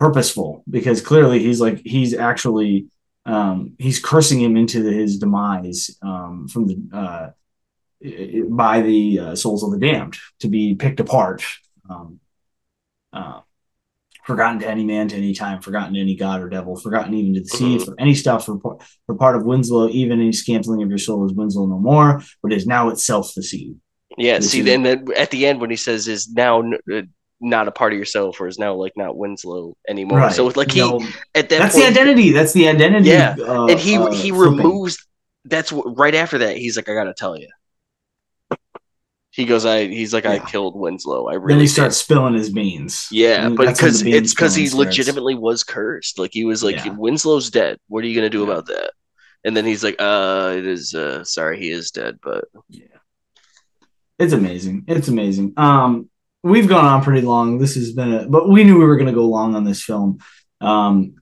purposeful 0.00 0.64
because 0.68 1.00
clearly 1.00 1.38
he's 1.38 1.60
like 1.60 1.80
he's 1.84 2.14
actually 2.14 2.86
um, 3.26 3.74
he's 3.78 4.00
cursing 4.00 4.40
him 4.40 4.56
into 4.56 4.82
the, 4.82 4.92
his 4.92 5.18
demise 5.18 5.96
um, 6.02 6.48
from 6.48 6.66
the 6.66 6.76
uh, 6.92 7.30
by 8.48 8.82
the 8.82 9.18
uh, 9.18 9.36
souls 9.36 9.62
of 9.62 9.70
the 9.70 9.78
damned 9.78 10.16
to 10.40 10.48
be 10.48 10.74
picked 10.74 11.00
apart. 11.00 11.44
Um, 11.88 12.20
uh, 13.12 13.40
forgotten 14.24 14.58
to 14.60 14.68
any 14.68 14.84
man 14.84 15.08
to 15.08 15.16
any 15.16 15.34
time, 15.34 15.60
forgotten 15.60 15.94
to 15.94 16.00
any 16.00 16.16
god 16.16 16.40
or 16.40 16.48
devil, 16.48 16.76
forgotten 16.76 17.14
even 17.14 17.34
to 17.34 17.40
the 17.40 17.46
sea, 17.46 17.76
mm-hmm. 17.76 17.84
for 17.84 17.94
any 17.98 18.14
stuff 18.14 18.46
for, 18.46 18.58
for 18.58 19.14
part 19.14 19.36
of 19.36 19.44
Winslow, 19.44 19.88
even 19.90 20.20
any 20.20 20.32
scantling 20.32 20.82
of 20.82 20.88
your 20.88 20.98
soul 20.98 21.24
is 21.26 21.32
Winslow 21.32 21.66
no 21.66 21.78
more, 21.78 22.22
but 22.42 22.52
is 22.52 22.66
now 22.66 22.88
itself 22.88 23.32
the 23.34 23.42
sea. 23.42 23.74
Yeah, 24.16 24.40
see, 24.40 24.60
is, 24.60 24.64
then 24.64 24.86
at 25.16 25.30
the 25.30 25.46
end 25.46 25.60
when 25.60 25.70
he 25.70 25.76
says 25.76 26.08
is 26.08 26.30
now 26.30 26.62
uh, 26.92 27.02
not 27.40 27.68
a 27.68 27.72
part 27.72 27.92
of 27.92 27.98
yourself 27.98 28.40
or 28.40 28.46
is 28.46 28.58
now 28.58 28.74
like 28.74 28.92
not 28.96 29.16
Winslow 29.16 29.76
anymore. 29.88 30.18
Right. 30.18 30.32
So 30.32 30.46
like 30.46 30.70
he 30.70 30.80
no, 30.80 31.00
at 31.34 31.48
that 31.48 31.58
that's 31.58 31.74
point, 31.74 31.94
the 31.94 32.00
identity. 32.00 32.30
That's 32.30 32.52
the 32.52 32.68
identity. 32.68 33.10
Yeah, 33.10 33.36
uh, 33.40 33.66
and 33.66 33.78
he 33.78 33.96
uh, 33.96 34.10
he 34.10 34.30
removes. 34.30 35.04
That's 35.44 35.70
what, 35.70 35.98
right 35.98 36.14
after 36.14 36.38
that. 36.38 36.56
He's 36.56 36.76
like, 36.76 36.88
I 36.88 36.94
gotta 36.94 37.12
tell 37.12 37.38
you 37.38 37.48
he 39.34 39.46
goes, 39.46 39.66
I 39.66 39.88
he's 39.88 40.14
like, 40.14 40.22
yeah. 40.22 40.34
I 40.34 40.38
killed 40.38 40.76
Winslow. 40.76 41.26
I 41.26 41.34
really. 41.34 41.54
Then 41.54 41.60
he 41.60 41.66
starts 41.66 41.96
spilling 41.96 42.34
his 42.34 42.50
beans. 42.50 43.08
Yeah, 43.10 43.48
but 43.48 43.66
because 43.66 44.02
it's 44.02 44.32
because 44.32 44.54
he 44.54 44.68
starts. 44.68 44.86
legitimately 44.86 45.34
was 45.34 45.64
cursed. 45.64 46.20
Like 46.20 46.30
he 46.32 46.44
was 46.44 46.62
like, 46.62 46.76
yeah. 46.76 46.94
Winslow's 46.96 47.50
dead. 47.50 47.78
What 47.88 48.04
are 48.04 48.06
you 48.06 48.14
gonna 48.14 48.30
do 48.30 48.44
yeah. 48.44 48.52
about 48.52 48.66
that? 48.66 48.92
And 49.44 49.56
then 49.56 49.64
he's 49.64 49.82
like, 49.82 49.96
uh, 49.98 50.54
it 50.56 50.64
is. 50.64 50.94
Uh, 50.94 51.24
sorry, 51.24 51.58
he 51.58 51.70
is 51.70 51.90
dead. 51.90 52.20
But 52.22 52.44
yeah, 52.68 52.86
it's 54.20 54.32
amazing. 54.32 54.84
It's 54.86 55.08
amazing. 55.08 55.54
Um, 55.56 56.08
we've 56.44 56.68
gone 56.68 56.84
on 56.84 57.02
pretty 57.02 57.26
long. 57.26 57.58
This 57.58 57.74
has 57.74 57.90
been 57.90 58.14
a, 58.14 58.28
but 58.28 58.48
we 58.48 58.62
knew 58.62 58.78
we 58.78 58.84
were 58.84 58.96
gonna 58.96 59.12
go 59.12 59.26
long 59.26 59.56
on 59.56 59.64
this 59.64 59.82
film. 59.82 60.18
Um, 60.60 61.16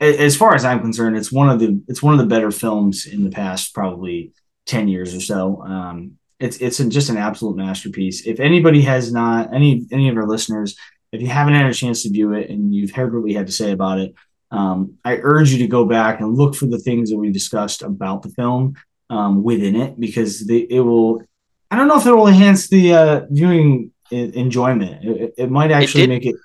as 0.00 0.34
far 0.34 0.56
as 0.56 0.64
I'm 0.64 0.80
concerned, 0.80 1.16
it's 1.16 1.30
one 1.30 1.48
of 1.48 1.60
the 1.60 1.80
it's 1.86 2.02
one 2.02 2.14
of 2.14 2.18
the 2.18 2.26
better 2.26 2.50
films 2.50 3.06
in 3.06 3.22
the 3.22 3.30
past 3.30 3.72
probably 3.74 4.32
ten 4.66 4.88
years 4.88 5.14
or 5.14 5.20
so. 5.20 5.62
Um, 5.62 6.18
it's 6.44 6.58
it's 6.58 6.78
just 6.94 7.08
an 7.08 7.16
absolute 7.16 7.56
masterpiece. 7.56 8.26
If 8.26 8.38
anybody 8.38 8.82
has 8.82 9.12
not 9.12 9.54
any 9.54 9.86
any 9.90 10.10
of 10.10 10.16
our 10.16 10.26
listeners, 10.26 10.76
if 11.10 11.22
you 11.22 11.28
haven't 11.28 11.54
had 11.54 11.66
a 11.66 11.74
chance 11.74 12.02
to 12.02 12.10
view 12.10 12.34
it 12.34 12.50
and 12.50 12.74
you've 12.74 12.90
heard 12.90 13.14
what 13.14 13.22
we 13.22 13.32
had 13.32 13.46
to 13.46 13.52
say 13.52 13.72
about 13.72 13.98
it, 13.98 14.14
um, 14.50 14.98
I 15.04 15.16
urge 15.16 15.52
you 15.52 15.58
to 15.58 15.66
go 15.66 15.86
back 15.86 16.20
and 16.20 16.36
look 16.36 16.54
for 16.54 16.66
the 16.66 16.78
things 16.78 17.10
that 17.10 17.16
we 17.16 17.32
discussed 17.32 17.82
about 17.82 18.22
the 18.22 18.28
film 18.28 18.74
um, 19.08 19.42
within 19.42 19.74
it 19.74 19.98
because 19.98 20.46
they, 20.46 20.58
it 20.58 20.80
will. 20.80 21.22
I 21.70 21.76
don't 21.76 21.88
know 21.88 21.98
if 21.98 22.06
it 22.06 22.12
will 22.12 22.28
enhance 22.28 22.68
the 22.68 22.92
uh, 22.92 23.20
viewing 23.30 23.92
enjoyment. 24.10 25.02
It, 25.02 25.34
it 25.38 25.50
might 25.50 25.72
actually 25.72 26.04
it 26.04 26.08
make 26.08 26.26
it. 26.26 26.36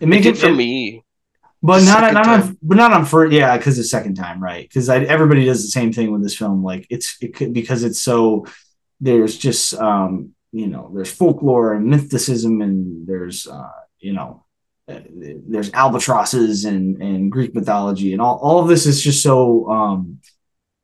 It 0.00 0.06
make 0.06 0.24
it, 0.26 0.36
it 0.36 0.38
for 0.38 0.54
me 0.54 1.02
but 1.60 1.82
not 1.82 2.12
not 2.12 2.28
on 2.28 2.56
but 2.62 2.76
not 2.76 2.92
on 2.92 3.04
first 3.04 3.32
yeah 3.32 3.56
because 3.56 3.76
the 3.76 3.82
second 3.82 4.14
time 4.14 4.40
right 4.40 4.68
because 4.68 4.88
everybody 4.88 5.44
does 5.44 5.62
the 5.62 5.70
same 5.70 5.92
thing 5.92 6.12
with 6.12 6.22
this 6.22 6.36
film 6.36 6.62
like 6.62 6.86
it's 6.88 7.16
it 7.20 7.34
could 7.34 7.52
because 7.52 7.82
it's 7.82 8.00
so 8.00 8.46
there's 9.00 9.36
just 9.36 9.74
um 9.74 10.34
you 10.52 10.66
know 10.66 10.90
there's 10.94 11.10
folklore 11.10 11.74
and 11.74 11.86
mysticism 11.86 12.60
and 12.60 13.06
there's 13.06 13.46
uh, 13.46 13.70
you 14.00 14.12
know 14.12 14.44
uh, 14.88 15.00
there's 15.46 15.72
albatrosses 15.72 16.64
and 16.64 17.02
and 17.02 17.30
Greek 17.30 17.54
mythology 17.54 18.12
and 18.12 18.22
all 18.22 18.38
all 18.38 18.60
of 18.60 18.68
this 18.68 18.86
is 18.86 19.02
just 19.02 19.22
so 19.22 19.68
um, 19.70 20.20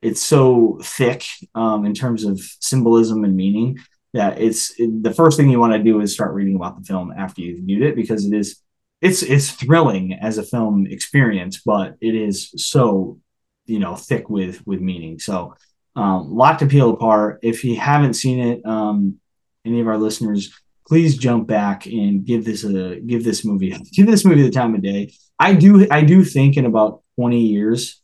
it's 0.03 0.23
so 0.23 0.79
thick 0.83 1.25
um, 1.55 1.87
in 1.87 1.95
terms 1.95 2.25
of 2.25 2.39
symbolism 2.61 3.25
and 3.25 3.35
meaning 3.35 3.79
that 4.13 4.41
it's 4.41 4.79
it, 4.79 5.03
the 5.03 5.13
first 5.13 5.37
thing 5.37 5.51
you 5.51 5.59
want 5.59 5.73
to 5.73 5.83
do 5.83 6.01
is 6.01 6.13
start 6.13 6.35
reading 6.35 6.57
about 6.57 6.79
the 6.79 6.85
film 6.85 7.13
after 7.17 7.41
you've 7.41 7.65
viewed 7.65 7.83
it 7.83 7.97
because 7.97 8.27
it 8.27 8.35
is 8.35 8.61
it's 9.01 9.23
it's 9.23 9.51
thrilling 9.51 10.15
as 10.15 10.39
a 10.39 10.43
film 10.43 10.87
experience, 10.87 11.61
but 11.65 11.97
it 12.01 12.15
is 12.15 12.53
so 12.57 13.19
you 13.67 13.79
know 13.79 13.97
thick 13.97 14.31
with 14.31 14.67
with 14.67 14.81
meaning. 14.81 15.19
So 15.19 15.55
um, 15.97 16.35
lot 16.35 16.59
to 16.59 16.67
peel 16.67 16.91
apart. 16.91 17.41
If 17.43 17.65
you 17.65 17.77
haven't 17.77 18.15
seen 18.15 18.41
it, 18.41 18.67
um, 18.67 19.19
any 19.65 19.81
of 19.81 19.87
our 19.87 19.99
listeners, 19.99 20.53
please 20.87 21.17
jump 21.17 21.47
back 21.47 21.87
and 21.87 22.25
give 22.25 22.45
this 22.45 22.65
a 22.65 23.01
give 23.01 23.25
this 23.25 23.45
movie 23.45 23.71
give 23.93 24.07
this 24.07 24.25
movie 24.25 24.43
the 24.43 24.51
time 24.51 24.75
of 24.75 24.83
day. 24.83 25.13
I 25.39 25.55
do 25.55 25.87
I 25.91 26.03
do 26.03 26.25
think 26.25 26.57
in 26.57 26.67
about 26.67 27.03
20 27.17 27.41
years, 27.41 28.03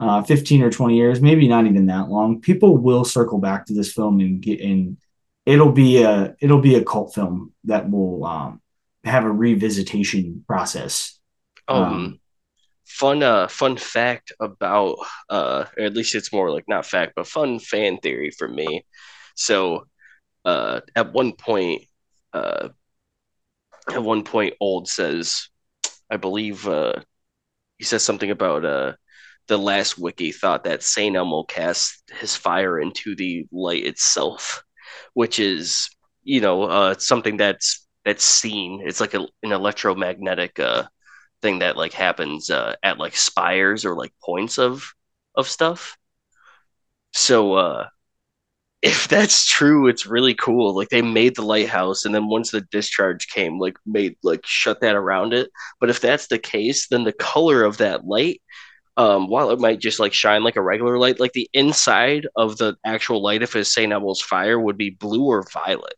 uh, 0.00 0.22
15 0.22 0.62
or 0.62 0.70
20 0.70 0.96
years, 0.96 1.20
maybe 1.20 1.48
not 1.48 1.66
even 1.66 1.86
that 1.86 2.08
long, 2.08 2.40
people 2.40 2.76
will 2.76 3.04
circle 3.04 3.38
back 3.38 3.66
to 3.66 3.74
this 3.74 3.92
film 3.92 4.20
and 4.20 4.40
get 4.40 4.60
and 4.60 4.96
it'll 5.44 5.72
be 5.72 6.02
a 6.02 6.34
it'll 6.40 6.60
be 6.60 6.74
a 6.74 6.84
cult 6.84 7.14
film 7.14 7.52
that 7.64 7.88
will 7.88 8.24
um, 8.24 8.60
have 9.04 9.24
a 9.24 9.28
revisitation 9.28 10.46
process. 10.46 11.18
Um, 11.68 11.82
um 11.82 12.20
fun 12.86 13.22
uh 13.22 13.48
fun 13.48 13.76
fact 13.76 14.32
about 14.40 14.96
uh 15.30 15.64
or 15.76 15.84
at 15.84 15.94
least 15.94 16.14
it's 16.14 16.32
more 16.32 16.50
like 16.50 16.64
not 16.68 16.86
fact 16.86 17.12
but 17.16 17.26
fun 17.26 17.58
fan 17.58 17.98
theory 17.98 18.30
for 18.30 18.48
me 18.48 18.84
so 19.34 19.86
uh 20.44 20.80
at 20.94 21.12
one 21.12 21.32
point 21.32 21.82
uh 22.32 22.68
at 23.90 24.02
one 24.02 24.22
point 24.24 24.54
old 24.60 24.88
says 24.88 25.48
i 26.10 26.16
believe 26.16 26.66
uh 26.68 26.94
he 27.78 27.84
says 27.84 28.02
something 28.02 28.30
about 28.30 28.64
uh 28.64 28.92
the 29.48 29.58
last 29.58 29.98
wickie 29.98 30.34
thought 30.34 30.64
that 30.64 30.82
Saint 30.82 31.16
Elmo 31.16 31.44
cast 31.44 32.02
his 32.20 32.36
fire 32.36 32.80
into 32.80 33.14
the 33.14 33.46
light 33.52 33.84
itself, 33.86 34.64
which 35.14 35.38
is 35.38 35.88
you 36.24 36.40
know 36.40 36.64
uh, 36.64 36.94
something 36.98 37.36
that's 37.36 37.86
that's 38.04 38.24
seen. 38.24 38.82
It's 38.84 39.00
like 39.00 39.14
a, 39.14 39.26
an 39.42 39.52
electromagnetic 39.52 40.58
uh, 40.58 40.84
thing 41.42 41.60
that 41.60 41.76
like 41.76 41.92
happens 41.92 42.50
uh, 42.50 42.76
at 42.82 42.98
like 42.98 43.16
spires 43.16 43.84
or 43.84 43.96
like 43.96 44.12
points 44.24 44.58
of 44.58 44.92
of 45.36 45.48
stuff. 45.48 45.96
So 47.12 47.54
uh 47.54 47.88
if 48.82 49.08
that's 49.08 49.46
true, 49.46 49.88
it's 49.88 50.06
really 50.06 50.34
cool. 50.34 50.76
Like 50.76 50.90
they 50.90 51.02
made 51.02 51.36
the 51.36 51.42
lighthouse 51.42 52.04
and 52.04 52.14
then 52.14 52.28
once 52.28 52.50
the 52.52 52.62
discharge 52.70 53.28
came, 53.28 53.58
like 53.58 53.76
made 53.86 54.16
like 54.22 54.46
shut 54.46 54.80
that 54.82 54.96
around 54.96 55.34
it. 55.34 55.50
But 55.80 55.90
if 55.90 56.00
that's 56.00 56.28
the 56.28 56.38
case, 56.38 56.88
then 56.88 57.04
the 57.04 57.12
color 57.12 57.64
of 57.64 57.78
that 57.78 58.06
light 58.06 58.42
um, 58.98 59.28
while 59.28 59.50
it 59.50 59.60
might 59.60 59.80
just 59.80 60.00
like 60.00 60.14
shine 60.14 60.44
like 60.44 60.56
a 60.56 60.62
regular 60.62 60.98
light, 60.98 61.20
like 61.20 61.32
the 61.34 61.50
inside 61.54 62.28
of 62.36 62.58
the 62.58 62.76
actual 62.84 63.22
light, 63.22 63.42
if 63.42 63.56
it's 63.56 63.72
St. 63.72 63.92
Elmo's 63.92 64.22
fire, 64.22 64.60
would 64.60 64.78
be 64.78 64.90
blue 64.90 65.24
or 65.26 65.44
violet. 65.52 65.94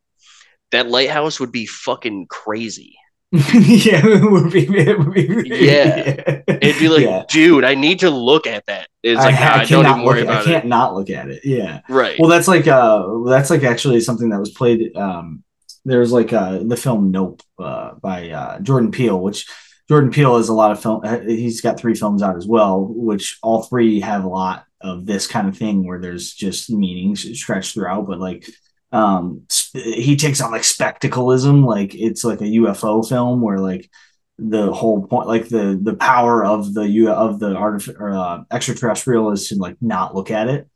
That 0.73 0.89
lighthouse 0.89 1.41
would 1.41 1.52
be 1.52 1.67
fucking 1.67 2.28
crazy. 2.28 2.98
yeah, 3.32 4.00
it 4.07 4.31
would 4.31 4.50
be. 4.50 4.66
It 4.78 4.98
would 4.98 5.12
be 5.12 5.26
yeah. 5.44 6.40
it'd 6.47 6.78
be 6.78 6.89
like, 6.89 7.05
yeah. 7.05 7.24
dude, 7.28 7.62
I 7.62 7.74
need 7.74 8.00
to 8.00 8.08
look 8.08 8.47
at 8.47 8.65
that. 8.66 8.89
It's 9.02 9.20
like, 9.20 9.34
I, 9.34 9.60
I 9.60 9.65
don't 9.66 9.84
even 9.84 10.02
worry 10.02 10.23
about 10.23 10.47
it. 10.47 10.48
I 10.48 10.52
can't 10.52 10.65
it. 10.65 10.68
not 10.68 10.94
look 10.94 11.10
at 11.10 11.28
it. 11.28 11.42
Yeah, 11.44 11.82
right. 11.90 12.18
Well, 12.18 12.31
that's 12.31 12.48
like 12.48 12.66
uh, 12.66 13.07
that's 13.26 13.50
like 13.50 13.65
actually 13.65 14.00
something 14.00 14.31
that 14.31 14.40
was 14.40 14.52
played. 14.52 14.97
Um, 14.97 15.44
there's 15.84 16.10
like 16.10 16.32
uh, 16.32 16.60
the 16.62 16.76
film 16.76 17.10
Nope 17.10 17.42
uh, 17.58 17.97
by 18.00 18.31
uh, 18.31 18.60
Jordan 18.60 18.92
Peele, 18.92 19.20
which 19.20 19.47
Jordan 19.90 20.10
Peele 20.10 20.39
has 20.39 20.48
a 20.48 20.55
lot 20.55 20.70
of 20.70 20.81
film. 20.81 21.02
Uh, 21.05 21.20
he's 21.20 21.60
got 21.60 21.78
three 21.78 21.94
films 21.94 22.23
out 22.23 22.36
as 22.36 22.47
well, 22.47 22.82
which 22.82 23.39
all 23.42 23.62
three 23.62 24.00
have 24.00 24.24
a 24.24 24.28
lot 24.28 24.65
of 24.81 25.05
this 25.05 25.26
kind 25.26 25.48
of 25.48 25.57
thing 25.57 25.86
where 25.86 26.00
there's 26.00 26.32
just 26.32 26.70
meanings 26.70 27.39
stretched 27.39 27.74
throughout. 27.74 28.07
But 28.07 28.20
like 28.20 28.48
um 28.91 29.42
he 29.75 30.17
takes 30.17 30.41
on 30.41 30.50
like 30.50 30.62
spectacleism 30.62 31.67
like 31.67 31.94
it's 31.94 32.25
like 32.25 32.41
a 32.41 32.44
ufo 32.44 33.07
film 33.07 33.42
where 33.42 33.58
like 33.58 33.91
the 34.39 34.73
whole 34.73 35.05
point 35.07 35.26
like 35.26 35.49
the 35.49 35.78
the 35.83 35.94
power 35.94 36.44
of 36.44 36.73
the 36.73 36.89
u 36.89 37.10
of 37.10 37.41
the 37.41 37.55
art 37.55 37.86
or 37.89 38.10
uh, 38.12 38.44
extraterrestrial 38.52 39.33
is 39.33 39.49
to 39.49 39.57
like 39.57 39.76
not 39.81 40.15
look 40.15 40.31
at 40.31 40.49
it. 40.49 40.68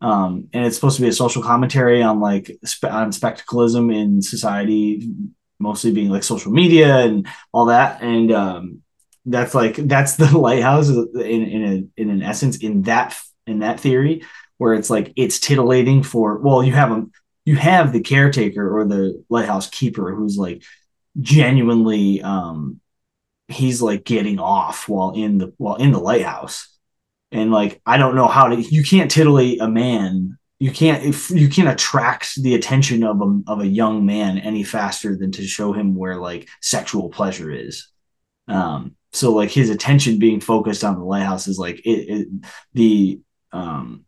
Um 0.00 0.48
and 0.52 0.66
it's 0.66 0.74
supposed 0.74 0.96
to 0.96 1.02
be 1.02 1.08
a 1.08 1.12
social 1.12 1.42
commentary 1.42 2.02
on 2.02 2.20
like 2.20 2.50
on 2.82 3.12
spectacleism 3.12 3.94
in 3.94 4.20
society 4.20 5.08
mostly 5.60 5.92
being 5.92 6.10
like 6.10 6.24
social 6.24 6.50
media 6.50 6.98
and 6.98 7.28
all 7.52 7.66
that. 7.66 8.02
And 8.02 8.32
um 8.32 8.82
that's 9.26 9.54
like 9.54 9.76
that's 9.76 10.16
the 10.16 10.36
lighthouse 10.38 10.88
in 10.88 11.06
in 11.16 11.64
a, 11.64 12.00
in 12.00 12.10
an 12.10 12.22
essence 12.22 12.58
in 12.58 12.82
that 12.82 13.16
in 13.46 13.60
that 13.60 13.78
theory 13.78 14.24
where 14.58 14.74
it's 14.74 14.90
like 14.90 15.12
it's 15.16 15.38
titillating 15.38 16.02
for 16.02 16.38
well 16.38 16.64
you 16.64 16.72
have 16.72 16.90
a 16.90 17.06
you 17.44 17.56
have 17.56 17.92
the 17.92 18.00
caretaker 18.00 18.78
or 18.78 18.84
the 18.84 19.22
lighthouse 19.28 19.68
keeper 19.68 20.14
who's 20.14 20.36
like 20.36 20.62
genuinely 21.20 22.22
um 22.22 22.80
he's 23.48 23.82
like 23.82 24.04
getting 24.04 24.38
off 24.38 24.88
while 24.88 25.12
in 25.12 25.38
the 25.38 25.52
while 25.58 25.76
in 25.76 25.92
the 25.92 25.98
lighthouse. 25.98 26.70
And 27.30 27.50
like 27.50 27.80
i 27.84 27.96
don't 27.96 28.14
know 28.14 28.28
how 28.28 28.48
to 28.48 28.60
you 28.60 28.82
can't 28.82 29.10
titillate 29.10 29.60
a 29.60 29.68
man. 29.68 30.38
You 30.58 30.70
can't 30.70 31.04
if 31.04 31.30
you 31.30 31.48
can't 31.48 31.68
attract 31.68 32.40
the 32.42 32.54
attention 32.54 33.04
of 33.04 33.20
a 33.20 33.40
of 33.46 33.60
a 33.60 33.66
young 33.66 34.06
man 34.06 34.38
any 34.38 34.62
faster 34.62 35.16
than 35.16 35.32
to 35.32 35.46
show 35.46 35.72
him 35.72 35.94
where 35.94 36.16
like 36.16 36.48
sexual 36.60 37.10
pleasure 37.10 37.50
is. 37.50 37.88
Um 38.48 38.96
so 39.12 39.32
like 39.32 39.50
his 39.50 39.70
attention 39.70 40.18
being 40.18 40.40
focused 40.40 40.82
on 40.82 40.98
the 40.98 41.04
lighthouse 41.04 41.46
is 41.46 41.58
like 41.58 41.80
it, 41.84 41.90
it 41.90 42.28
the 42.72 43.20
um 43.52 44.04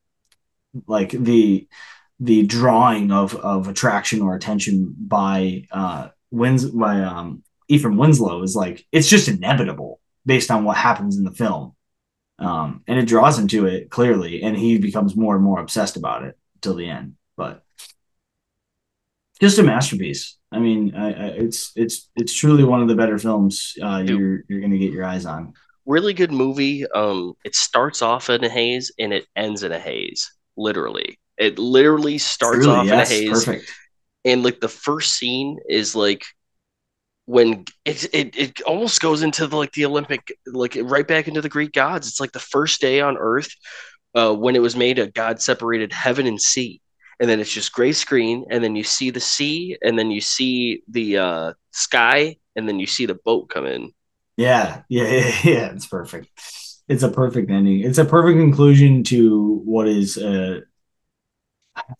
like 0.86 1.10
the 1.10 1.68
the 2.20 2.46
drawing 2.46 3.10
of 3.12 3.34
of 3.36 3.68
attraction 3.68 4.22
or 4.22 4.34
attention 4.34 4.94
by 4.98 5.66
uh 5.70 6.08
wins 6.30 6.64
by 6.64 7.00
um 7.00 7.42
Ephraim 7.68 7.96
Winslow 7.96 8.42
is 8.42 8.56
like 8.56 8.86
it's 8.92 9.08
just 9.08 9.28
inevitable 9.28 10.00
based 10.24 10.50
on 10.50 10.64
what 10.64 10.76
happens 10.76 11.16
in 11.16 11.24
the 11.24 11.30
film. 11.32 11.74
Um 12.38 12.82
and 12.86 12.98
it 12.98 13.06
draws 13.06 13.38
him 13.38 13.48
to 13.48 13.66
it 13.66 13.90
clearly 13.90 14.42
and 14.42 14.56
he 14.56 14.78
becomes 14.78 15.16
more 15.16 15.34
and 15.34 15.44
more 15.44 15.60
obsessed 15.60 15.96
about 15.96 16.24
it 16.24 16.38
till 16.60 16.74
the 16.74 16.88
end. 16.88 17.16
But 17.36 17.62
just 19.40 19.58
a 19.58 19.62
masterpiece. 19.62 20.36
I 20.52 20.58
mean, 20.58 20.94
I, 20.94 21.08
I, 21.08 21.26
it's 21.28 21.72
it's 21.76 22.08
it's 22.16 22.32
truly 22.32 22.64
one 22.64 22.80
of 22.80 22.88
the 22.88 22.94
better 22.94 23.18
films 23.18 23.74
uh, 23.82 24.02
you're 24.06 24.44
you're 24.48 24.60
gonna 24.60 24.78
get 24.78 24.92
your 24.92 25.04
eyes 25.04 25.26
on. 25.26 25.52
Really 25.84 26.14
good 26.14 26.32
movie. 26.32 26.86
Um, 26.90 27.34
it 27.44 27.54
starts 27.54 28.02
off 28.02 28.30
in 28.30 28.42
a 28.42 28.48
haze 28.48 28.92
and 28.98 29.12
it 29.12 29.26
ends 29.36 29.62
in 29.62 29.72
a 29.72 29.78
haze, 29.78 30.32
literally. 30.56 31.18
It 31.38 31.58
literally 31.58 32.18
starts 32.18 32.64
Truly, 32.64 32.76
off 32.78 32.86
yes, 32.86 33.10
in 33.10 33.16
a 33.16 33.20
haze. 33.20 33.44
Perfect. 33.44 33.72
And 34.24 34.42
like 34.42 34.60
the 34.60 34.68
first 34.68 35.14
scene 35.14 35.58
is 35.68 35.94
like 35.94 36.24
when 37.26 37.64
it, 37.84 38.14
it 38.14 38.36
it 38.36 38.60
almost 38.62 39.00
goes 39.00 39.22
into 39.22 39.46
the 39.46 39.56
like 39.56 39.72
the 39.72 39.84
Olympic 39.84 40.36
like 40.46 40.76
right 40.82 41.06
back 41.06 41.28
into 41.28 41.40
the 41.40 41.48
Greek 41.48 41.72
gods. 41.72 42.08
It's 42.08 42.20
like 42.20 42.32
the 42.32 42.40
first 42.40 42.80
day 42.80 43.00
on 43.00 43.16
Earth 43.18 43.50
uh, 44.14 44.34
when 44.34 44.56
it 44.56 44.62
was 44.62 44.76
made. 44.76 44.98
A 44.98 45.08
God 45.08 45.40
separated 45.40 45.92
heaven 45.92 46.26
and 46.26 46.40
sea, 46.40 46.80
and 47.20 47.28
then 47.28 47.40
it's 47.40 47.52
just 47.52 47.72
gray 47.72 47.92
screen, 47.92 48.46
and 48.50 48.62
then 48.62 48.76
you 48.76 48.84
see 48.84 49.10
the 49.10 49.20
sea, 49.20 49.76
and 49.82 49.98
then 49.98 50.10
you 50.10 50.20
see 50.20 50.82
the 50.88 51.18
uh, 51.18 51.52
sky, 51.72 52.36
and 52.54 52.68
then 52.68 52.78
you 52.78 52.86
see 52.86 53.06
the 53.06 53.14
boat 53.14 53.48
come 53.48 53.66
in. 53.66 53.92
Yeah, 54.36 54.82
yeah, 54.88 55.04
yeah, 55.08 55.36
yeah. 55.44 55.72
It's 55.72 55.86
perfect. 55.86 56.28
It's 56.88 57.02
a 57.02 57.10
perfect 57.10 57.50
ending. 57.50 57.80
It's 57.80 57.98
a 57.98 58.04
perfect 58.04 58.38
conclusion 58.38 59.02
to 59.04 59.60
what 59.64 59.88
is 59.88 60.16
a 60.16 60.62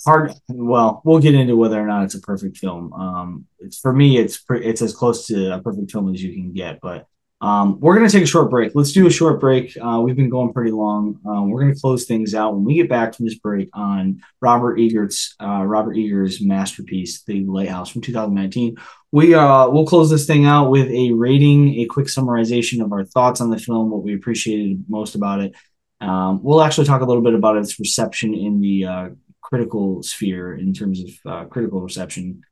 hard 0.05 0.33
well 0.49 1.03
we'll 1.05 1.19
get 1.19 1.35
into 1.35 1.57
whether 1.57 1.81
or 1.81 1.87
not 1.87 2.05
it's 2.05 2.15
a 2.15 2.21
perfect 2.21 2.57
film. 2.57 2.93
Um 2.93 3.47
it's 3.59 3.79
for 3.79 3.93
me 3.93 4.19
it's 4.19 4.39
pre- 4.39 4.65
it's 4.65 4.83
as 4.83 4.95
close 4.95 5.27
to 5.27 5.55
a 5.55 5.61
perfect 5.61 5.91
film 5.91 6.13
as 6.13 6.23
you 6.23 6.33
can 6.33 6.53
get 6.53 6.81
but 6.81 7.07
um 7.41 7.79
we're 7.81 7.99
to 7.99 8.11
take 8.11 8.23
a 8.23 8.27
short 8.27 8.51
break. 8.51 8.73
Let's 8.75 8.93
do 8.93 9.07
a 9.07 9.11
short 9.11 9.41
break. 9.41 9.77
Uh 9.77 10.01
we've 10.01 10.17
been 10.17 10.31
going 10.31 10.53
pretty 10.53 10.71
long. 10.71 11.21
Um, 11.27 11.51
we're 11.51 11.73
to 11.73 11.81
close 11.81 12.07
things 12.07 12.35
out. 12.35 12.55
When 12.55 12.65
we 12.65 12.75
get 12.75 12.89
back 12.89 13.15
from 13.15 13.27
this 13.27 13.39
break 13.39 13.69
on 13.75 14.23
robert 14.41 14.79
eggers' 14.79 15.35
uh 15.41 15.63
robert 15.65 15.97
eggers' 15.97 16.41
masterpiece 16.41 17.23
the 17.25 17.45
lighthouse 17.45 17.91
from 17.91 18.03
2019 18.03 18.77
we 19.13 19.35
uh 19.35 19.69
we'll 19.69 19.87
close 19.87 20.11
this 20.11 20.27
thing 20.27 20.47
out 20.47 20.71
with 20.71 20.89
a 20.89 21.13
rating 21.13 21.81
a 21.81 21.87
quick 21.87 22.07
summarization 22.07 22.83
of 22.83 22.93
our 22.93 23.05
thoughts 23.05 23.41
on 23.41 23.51
the 23.51 23.59
film 23.59 23.91
what 23.91 24.03
we 24.03 24.15
appreciated 24.15 24.85
most 24.89 25.15
about 25.15 25.41
it. 25.41 25.55
Um, 26.01 26.43
we'll 26.43 26.63
actually 26.63 26.87
talk 26.87 27.01
a 27.01 27.05
little 27.05 27.23
bit 27.23 27.35
about 27.35 27.57
its 27.57 27.79
reception 27.79 28.35
in 28.35 28.61
the 28.61 28.85
uh, 28.85 29.09
critical 29.49 30.03
sphere 30.03 30.57
in 30.57 30.73
terms 30.73 31.01
of 31.01 31.33
uh, 31.33 31.45
critical 31.45 31.81
reception. 31.81 32.43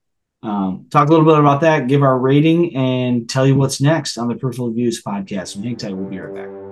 Um, 0.43 0.87
talk 0.91 1.09
a 1.09 1.11
little 1.11 1.27
bit 1.27 1.39
about 1.39 1.63
that, 1.63 1.89
give 1.89 2.03
our 2.03 2.19
rating, 2.19 2.77
and 2.77 3.29
tell 3.29 3.47
you 3.47 3.57
what's 3.57 3.81
next 3.81 4.17
on 4.17 4.29
the 4.29 4.37
Peripheral 4.37 4.71
Views 4.71 5.03
podcast. 5.03 5.49
So 5.49 5.61
hang 5.61 5.77
tight, 5.77 5.97
we'll 5.97 6.09
be 6.09 6.19
right 6.19 6.35
back. 6.35 6.64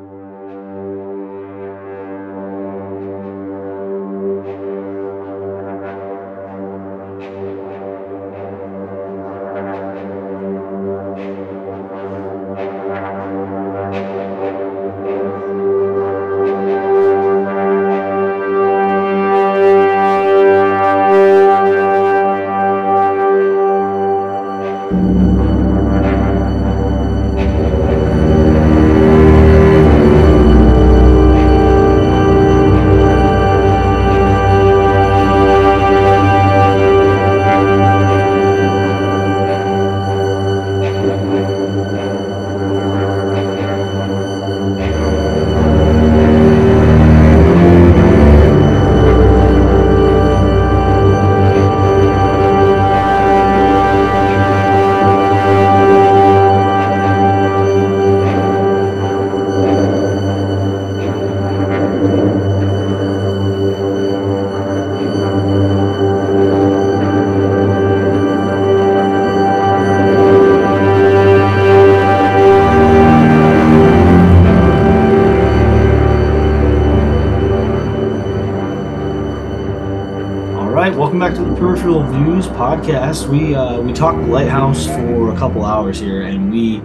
We 83.26 83.54
uh, 83.54 83.80
we 83.80 83.92
talked 83.92 84.18
Lighthouse 84.28 84.86
for 84.86 85.32
a 85.32 85.38
couple 85.38 85.64
hours 85.64 85.98
here, 85.98 86.22
and 86.22 86.50
we 86.50 86.78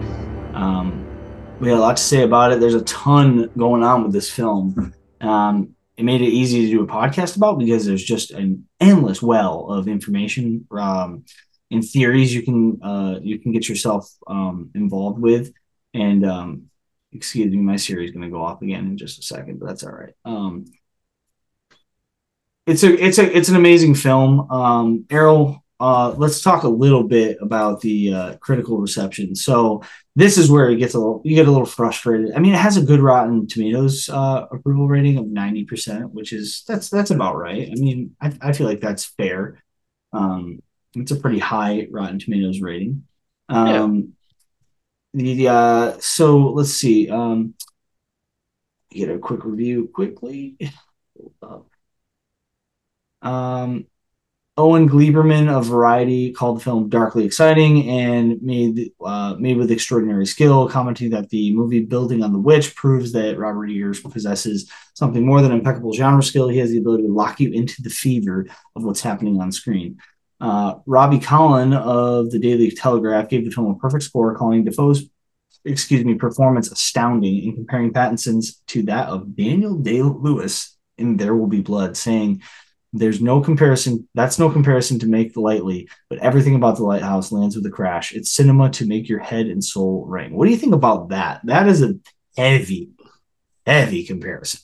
um, 0.53 1.05
we 1.59 1.69
had 1.69 1.77
a 1.77 1.81
lot 1.81 1.97
to 1.97 2.03
say 2.03 2.23
about 2.23 2.51
it. 2.51 2.59
There's 2.59 2.75
a 2.75 2.83
ton 2.83 3.49
going 3.57 3.83
on 3.83 4.03
with 4.03 4.13
this 4.13 4.29
film. 4.29 4.93
Um, 5.19 5.73
it 5.97 6.05
made 6.05 6.21
it 6.21 6.27
easy 6.27 6.61
to 6.61 6.71
do 6.71 6.83
a 6.83 6.87
podcast 6.87 7.37
about 7.37 7.57
because 7.57 7.87
there's 7.87 8.03
just 8.03 8.29
an 8.29 8.67
endless 8.79 9.19
well 9.19 9.71
of 9.71 9.87
information 9.87 10.67
um, 10.69 11.25
and 11.71 11.83
theories 11.83 12.35
you 12.35 12.43
can 12.43 12.79
uh, 12.83 13.19
you 13.23 13.39
can 13.39 13.51
get 13.51 13.67
yourself 13.67 14.07
um, 14.27 14.69
involved 14.75 15.19
with. 15.19 15.51
And 15.95 16.23
um, 16.23 16.69
excuse 17.13 17.51
me, 17.51 17.57
my 17.57 17.77
Siri 17.77 18.05
is 18.05 18.11
going 18.11 18.21
to 18.21 18.29
go 18.29 18.43
off 18.43 18.61
again 18.61 18.85
in 18.85 18.97
just 18.97 19.17
a 19.17 19.23
second, 19.23 19.59
but 19.59 19.65
that's 19.65 19.83
all 19.83 19.91
right. 19.91 20.13
Um, 20.23 20.65
it's 22.67 22.83
a 22.83 23.03
it's 23.03 23.17
a 23.17 23.35
it's 23.35 23.49
an 23.49 23.55
amazing 23.55 23.95
film. 23.95 24.51
Um, 24.51 25.05
Erroll, 25.09 25.61
uh, 25.79 26.13
let's 26.17 26.41
talk 26.41 26.63
a 26.63 26.69
little 26.69 27.03
bit 27.03 27.37
about 27.39 27.81
the 27.81 28.13
uh, 28.13 28.37
critical 28.37 28.79
reception. 28.79 29.35
So 29.35 29.83
this 30.15 30.37
is 30.37 30.49
where 30.49 30.69
it 30.69 30.77
gets 30.77 30.95
a 30.95 30.97
little 30.97 31.21
you 31.23 31.35
get 31.35 31.47
a 31.47 31.51
little 31.51 31.67
frustrated. 31.67 32.33
I 32.33 32.39
mean, 32.39 32.53
it 32.53 32.59
has 32.59 32.77
a 32.77 32.81
good 32.81 32.99
Rotten 32.99 33.47
Tomatoes 33.47 34.09
uh, 34.09 34.47
approval 34.51 34.87
rating 34.87 35.17
of 35.17 35.27
ninety 35.27 35.65
percent, 35.65 36.13
which 36.13 36.33
is 36.33 36.63
that's 36.67 36.89
that's 36.89 37.11
about 37.11 37.37
right. 37.37 37.69
I 37.71 37.75
mean, 37.75 38.15
I, 38.19 38.33
I 38.41 38.53
feel 38.53 38.67
like 38.67 38.81
that's 38.81 39.05
fair. 39.05 39.63
Um, 40.13 40.61
it's 40.95 41.11
a 41.11 41.15
pretty 41.15 41.39
high 41.39 41.87
Rotten 41.91 42.17
Tomatoes 42.17 42.59
rating. 42.59 43.05
Um, 43.49 44.13
yeah. 45.13 45.23
The 45.35 45.47
uh, 45.47 45.97
so 45.99 46.49
let's 46.49 46.71
see. 46.71 47.09
Um, 47.09 47.53
get 48.89 49.09
a 49.09 49.19
quick 49.19 49.45
review 49.45 49.89
quickly. 49.93 50.57
Um, 53.19 53.87
Owen 54.57 54.89
Gleiberman 54.89 55.49
of 55.49 55.67
Variety 55.67 56.31
called 56.31 56.57
the 56.57 56.63
film 56.63 56.89
darkly 56.89 57.25
exciting 57.25 57.87
and 57.89 58.41
made 58.41 58.91
uh, 59.05 59.35
made 59.37 59.57
with 59.57 59.69
extraordinary 59.69 60.25
skill, 60.25 60.67
commenting 60.67 61.11
that 61.11 61.29
the 61.29 61.55
movie 61.55 61.81
Building 61.81 62.23
on 62.23 62.33
the 62.33 62.39
Witch 62.39 62.75
proves 62.75 63.11
that 63.11 63.37
Robert 63.37 63.69
Eggers 63.69 64.01
possesses 64.01 64.71
something 64.95 65.25
more 65.25 65.41
than 65.41 65.51
impeccable 65.51 65.93
genre 65.93 66.23
skill. 66.23 66.47
He 66.47 66.57
has 66.57 66.71
the 66.71 66.79
ability 66.79 67.03
to 67.03 67.13
lock 67.13 67.39
you 67.39 67.51
into 67.51 67.83
the 67.83 67.91
fever 67.91 68.47
of 68.75 68.83
what's 68.83 69.01
happening 69.01 69.39
on 69.39 69.51
screen. 69.51 69.99
Uh, 70.41 70.75
Robbie 70.85 71.19
Collin 71.19 71.73
of 71.73 72.31
the 72.31 72.39
Daily 72.39 72.71
Telegraph 72.71 73.29
gave 73.29 73.45
the 73.45 73.51
film 73.51 73.71
a 73.71 73.75
perfect 73.75 74.03
score, 74.03 74.35
calling 74.35 74.63
Dafoe's 74.63 75.07
excuse 75.65 76.03
me 76.05 76.15
performance 76.15 76.71
astounding 76.71 77.43
and 77.43 77.55
comparing 77.55 77.91
Pattinson's 77.91 78.61
to 78.67 78.83
that 78.83 79.09
of 79.09 79.35
Daniel 79.35 79.75
Day 79.75 80.01
Lewis 80.01 80.77
in 80.97 81.17
There 81.17 81.35
Will 81.35 81.47
Be 81.47 81.61
Blood, 81.61 81.97
saying 81.97 82.41
there's 82.93 83.21
no 83.21 83.41
comparison. 83.41 84.07
That's 84.13 84.39
no 84.39 84.49
comparison 84.49 84.99
to 84.99 85.07
make 85.07 85.35
lightly, 85.35 85.89
but 86.09 86.19
everything 86.19 86.55
about 86.55 86.77
the 86.77 86.83
lighthouse 86.83 87.31
lands 87.31 87.55
with 87.55 87.65
a 87.65 87.69
crash. 87.69 88.13
It's 88.13 88.31
cinema 88.31 88.69
to 88.71 88.85
make 88.85 89.09
your 89.09 89.19
head 89.19 89.47
and 89.47 89.63
soul 89.63 90.05
ring. 90.07 90.35
What 90.35 90.45
do 90.45 90.51
you 90.51 90.57
think 90.57 90.73
about 90.73 91.09
that? 91.09 91.41
That 91.45 91.67
is 91.67 91.83
a 91.83 91.95
heavy, 92.37 92.91
heavy 93.65 94.05
comparison. 94.05 94.61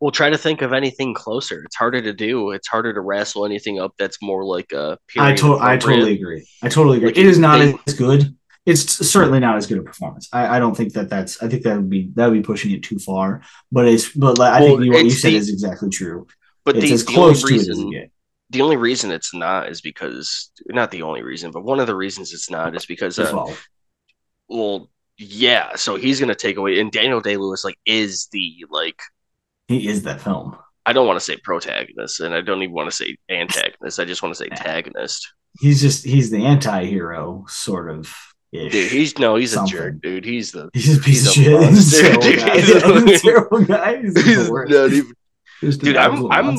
Well, 0.00 0.10
try 0.10 0.30
to 0.30 0.38
think 0.38 0.62
of 0.62 0.72
anything 0.72 1.14
closer. 1.14 1.62
It's 1.64 1.76
harder 1.76 2.00
to 2.00 2.12
do. 2.12 2.50
It's 2.50 2.68
harder 2.68 2.92
to 2.92 3.00
wrestle 3.00 3.44
anything 3.44 3.80
up 3.80 3.94
that's 3.98 4.22
more 4.22 4.44
like 4.44 4.72
a. 4.72 4.98
I, 5.16 5.34
to- 5.34 5.58
I 5.58 5.76
totally 5.76 6.14
agree. 6.14 6.46
I 6.62 6.68
totally 6.68 6.98
agree. 6.98 7.08
Like 7.08 7.18
it 7.18 7.26
is 7.26 7.38
not 7.38 7.58
they, 7.58 7.74
as 7.86 7.94
good. 7.94 8.36
It's 8.66 9.06
certainly 9.10 9.40
not 9.40 9.56
as 9.56 9.66
good 9.66 9.78
a 9.78 9.82
performance. 9.82 10.28
I, 10.32 10.56
I, 10.56 10.58
don't 10.58 10.74
think 10.74 10.94
that 10.94 11.10
that's. 11.10 11.42
I 11.42 11.48
think 11.48 11.64
that 11.64 11.76
would 11.76 11.90
be 11.90 12.10
that 12.14 12.26
would 12.26 12.34
be 12.34 12.42
pushing 12.42 12.70
it 12.70 12.82
too 12.82 12.98
far. 12.98 13.42
But 13.70 13.86
it's. 13.86 14.10
But 14.10 14.38
like, 14.38 14.54
I 14.54 14.60
well, 14.60 14.78
think 14.78 14.92
what 14.92 15.04
you 15.04 15.10
said 15.10 15.32
the, 15.32 15.36
is 15.36 15.50
exactly 15.50 15.90
true. 15.90 16.26
But 16.64 16.76
it's 16.76 16.86
the, 16.86 16.92
as 16.94 17.04
the 17.04 17.12
close 17.12 17.42
to 17.42 17.52
reason, 17.52 17.92
it 17.92 18.10
The 18.50 18.62
only 18.62 18.76
reason 18.76 19.10
it's 19.10 19.34
not 19.34 19.68
is 19.68 19.80
because 19.80 20.50
not 20.66 20.90
the 20.90 21.02
only 21.02 21.22
reason, 21.22 21.50
but 21.50 21.64
one 21.64 21.80
of 21.80 21.86
the 21.86 21.94
reasons 21.94 22.32
it's 22.32 22.50
not 22.50 22.74
is 22.74 22.86
because 22.86 23.18
uh, 23.18 23.54
well, 24.48 24.90
yeah. 25.18 25.74
So 25.76 25.96
he's 25.96 26.20
gonna 26.20 26.34
take 26.34 26.56
away, 26.56 26.80
and 26.80 26.90
Daniel 26.90 27.20
Day 27.20 27.36
Lewis 27.36 27.64
like 27.64 27.78
is 27.86 28.28
the 28.32 28.64
like 28.70 29.00
he 29.68 29.88
is 29.88 30.02
that 30.04 30.20
film. 30.20 30.56
I 30.86 30.92
don't 30.92 31.06
want 31.06 31.18
to 31.18 31.24
say 31.24 31.36
protagonist, 31.36 32.20
and 32.20 32.34
I 32.34 32.42
don't 32.42 32.62
even 32.62 32.74
want 32.74 32.90
to 32.90 32.96
say 32.96 33.16
antagonist. 33.30 33.98
I 33.98 34.04
just 34.04 34.22
want 34.22 34.34
to 34.34 34.38
say 34.38 34.48
antagonist. 34.50 35.32
He's 35.60 35.80
just 35.80 36.04
he's 36.04 36.30
the 36.30 36.44
anti-hero 36.44 37.44
sort 37.48 37.90
of 37.90 38.14
Dude, 38.54 38.72
he's 38.72 39.18
no, 39.18 39.34
he's 39.34 39.52
something. 39.52 39.76
a 39.76 39.78
jerk, 39.78 40.00
dude. 40.00 40.24
He's 40.24 40.52
the 40.52 40.70
he's 40.72 40.96
a 40.96 41.00
piece 41.00 41.24
he's 41.24 41.26
of 41.26 41.32
shit. 41.32 41.70
He's 41.70 41.98
a, 41.98 42.12
dude, 42.20 42.40
he's 42.54 42.70
a 42.70 43.18
terrible 43.18 43.64
guy. 43.64 44.00
He's, 44.00 44.24
he's 44.24 44.48
not 44.48 44.70
even 44.70 45.12
Dude, 45.60 45.96
I'm, 45.96 46.30
I'm. 46.30 46.58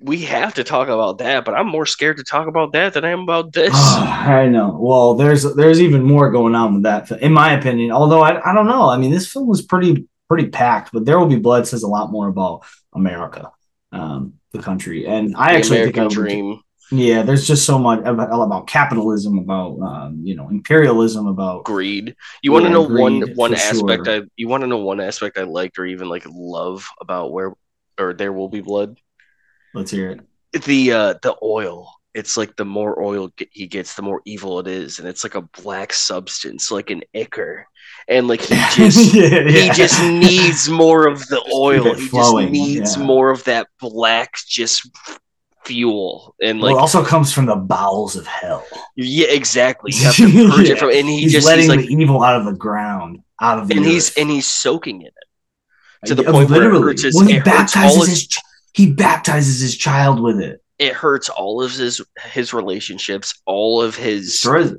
We 0.00 0.22
have 0.22 0.54
to 0.54 0.64
talk 0.64 0.88
about 0.88 1.18
that, 1.18 1.44
but 1.44 1.54
I'm 1.54 1.68
more 1.68 1.86
scared 1.86 2.16
to 2.16 2.24
talk 2.24 2.48
about 2.48 2.72
that 2.72 2.94
than 2.94 3.04
I 3.04 3.10
am 3.10 3.20
about 3.20 3.52
this. 3.52 3.72
I 3.74 4.48
know. 4.48 4.76
Well, 4.80 5.14
there's 5.14 5.54
there's 5.54 5.80
even 5.80 6.02
more 6.02 6.30
going 6.30 6.54
on 6.54 6.74
with 6.74 6.82
that, 6.84 7.10
in 7.20 7.32
my 7.32 7.52
opinion. 7.52 7.92
Although 7.92 8.22
I, 8.22 8.50
I 8.50 8.54
don't 8.54 8.66
know. 8.66 8.88
I 8.88 8.96
mean, 8.96 9.10
this 9.10 9.30
film 9.30 9.46
was 9.46 9.62
pretty 9.62 10.08
pretty 10.28 10.48
packed, 10.48 10.90
but 10.92 11.04
There 11.04 11.18
Will 11.18 11.26
Be 11.26 11.36
Blood 11.36 11.66
says 11.66 11.82
a 11.82 11.88
lot 11.88 12.10
more 12.10 12.28
about 12.28 12.62
America, 12.92 13.50
um, 13.92 14.34
the 14.52 14.60
country, 14.60 15.06
and 15.06 15.36
I 15.36 15.52
the 15.52 15.58
actually 15.58 15.76
American 15.78 16.08
think 16.08 16.12
I 16.12 16.14
dream. 16.14 16.62
Yeah, 16.92 17.22
there's 17.22 17.46
just 17.46 17.66
so 17.66 17.78
much 17.78 18.00
about, 18.00 18.32
about 18.32 18.66
capitalism, 18.66 19.38
about 19.38 19.78
um, 19.80 20.20
you 20.24 20.34
know 20.34 20.48
imperialism, 20.48 21.26
about 21.26 21.64
greed. 21.64 22.16
You 22.42 22.52
want 22.52 22.64
to 22.64 22.70
know 22.70 22.82
one 22.82 23.22
one 23.34 23.54
aspect 23.54 24.06
sure. 24.06 24.22
I 24.22 24.26
you 24.36 24.48
want 24.48 24.62
to 24.62 24.66
know 24.66 24.78
one 24.78 25.00
aspect 25.00 25.38
I 25.38 25.44
liked 25.44 25.78
or 25.78 25.86
even 25.86 26.08
like 26.08 26.24
love 26.28 26.88
about 27.00 27.32
where 27.32 27.54
or 27.98 28.12
there 28.14 28.32
will 28.32 28.48
be 28.48 28.60
blood. 28.60 28.98
Let's 29.74 29.90
hear 29.90 30.10
it. 30.10 30.64
The 30.64 30.92
uh 30.92 31.14
the 31.22 31.36
oil. 31.42 31.94
It's 32.12 32.36
like 32.36 32.56
the 32.56 32.64
more 32.64 33.00
oil 33.00 33.30
he 33.52 33.68
gets, 33.68 33.94
the 33.94 34.02
more 34.02 34.20
evil 34.24 34.58
it 34.58 34.66
is, 34.66 34.98
and 34.98 35.06
it's 35.06 35.22
like 35.22 35.36
a 35.36 35.42
black 35.62 35.92
substance, 35.92 36.72
like 36.72 36.90
an 36.90 37.02
ichor, 37.14 37.68
and 38.08 38.26
like 38.26 38.40
he 38.40 38.54
just 38.74 39.14
yeah, 39.14 39.26
yeah. 39.26 39.48
he 39.48 39.70
just 39.70 40.02
needs 40.02 40.68
more 40.68 41.06
of 41.06 41.26
the 41.28 41.40
oil. 41.54 41.94
He 41.94 42.08
flowing, 42.08 42.48
just 42.48 42.52
needs 42.52 42.96
yeah. 42.96 43.02
more 43.04 43.30
of 43.30 43.44
that 43.44 43.68
black, 43.78 44.34
just 44.48 44.90
fuel 45.64 46.34
and 46.42 46.58
like 46.58 46.70
well, 46.70 46.78
it 46.78 46.80
also 46.80 47.04
comes 47.04 47.32
from 47.32 47.46
the 47.46 47.54
bowels 47.54 48.16
of 48.16 48.26
hell. 48.26 48.66
Yeah, 48.96 49.28
exactly. 49.28 49.92
You 49.94 50.04
have 50.04 50.16
to 50.16 50.50
purge 50.50 50.66
yeah. 50.66 50.72
it 50.72 50.78
from, 50.78 50.90
and 50.90 51.06
he 51.06 51.20
he's 51.20 51.32
just 51.32 51.46
letting 51.46 51.62
he's 51.62 51.68
like, 51.68 51.80
the 51.80 51.92
evil 51.92 52.24
out 52.24 52.40
of 52.40 52.46
the 52.46 52.54
ground, 52.54 53.22
out 53.40 53.58
of 53.58 53.68
the 53.68 53.76
and 53.76 53.84
earth. 53.84 53.92
he's 53.92 54.16
and 54.16 54.30
he's 54.30 54.46
soaking 54.46 55.02
in 55.02 55.08
it 55.08 55.14
to 56.06 56.14
the 56.14 56.24
point 56.24 56.50
literally. 56.50 56.80
where 56.80 56.90
it 56.90 57.00
hurts 57.00 57.16
when 57.16 57.28
he 57.28 57.40
baptizes 57.40 58.08
his, 58.08 58.08
his 58.08 58.38
he 58.72 58.92
baptizes 58.92 59.60
his 59.60 59.76
child 59.76 60.20
with 60.20 60.40
it. 60.40 60.62
It 60.78 60.94
hurts 60.94 61.28
all 61.28 61.62
of 61.62 61.72
his 61.72 62.00
his 62.32 62.54
relationships, 62.54 63.40
all 63.46 63.82
of 63.82 63.96
his 63.96 64.26
destroys. 64.32 64.74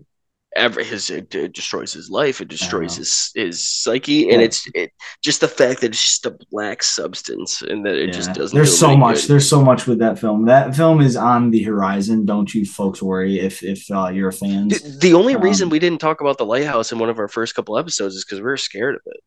Every 0.53 0.83
his 0.83 1.09
it, 1.09 1.33
it 1.33 1.53
destroys 1.53 1.93
his 1.93 2.09
life. 2.09 2.41
It 2.41 2.49
destroys 2.49 2.97
his 2.97 3.31
his 3.35 3.65
psyche, 3.65 4.13
yeah. 4.13 4.33
and 4.33 4.41
it's 4.41 4.67
it 4.73 4.91
just 5.23 5.39
the 5.39 5.47
fact 5.47 5.79
that 5.79 5.91
it's 5.91 6.03
just 6.03 6.25
a 6.25 6.37
black 6.49 6.83
substance, 6.83 7.61
and 7.61 7.85
that 7.85 7.95
it 7.95 8.07
yeah. 8.07 8.11
just 8.11 8.33
doesn't. 8.33 8.53
There's 8.53 8.77
so 8.77 8.97
much. 8.97 9.21
Good. 9.21 9.27
There's 9.29 9.47
so 9.47 9.63
much 9.63 9.87
with 9.87 9.99
that 9.99 10.19
film. 10.19 10.45
That 10.47 10.75
film 10.75 10.99
is 10.99 11.15
on 11.15 11.51
the 11.51 11.63
horizon. 11.63 12.25
Don't 12.25 12.53
you 12.53 12.65
folks 12.65 13.01
worry 13.01 13.39
if 13.39 13.63
if 13.63 13.89
uh, 13.91 14.09
you're 14.09 14.29
a 14.29 14.33
fan. 14.33 14.67
The, 14.67 14.97
the 14.99 15.13
only 15.13 15.35
um, 15.35 15.41
reason 15.41 15.69
we 15.69 15.79
didn't 15.79 16.01
talk 16.01 16.19
about 16.19 16.37
the 16.37 16.45
lighthouse 16.45 16.91
in 16.91 16.99
one 16.99 17.09
of 17.09 17.17
our 17.17 17.29
first 17.29 17.55
couple 17.55 17.77
episodes 17.77 18.15
is 18.15 18.25
because 18.25 18.39
we 18.39 18.43
were 18.43 18.57
scared 18.57 18.95
of 18.95 19.01
it. 19.05 19.21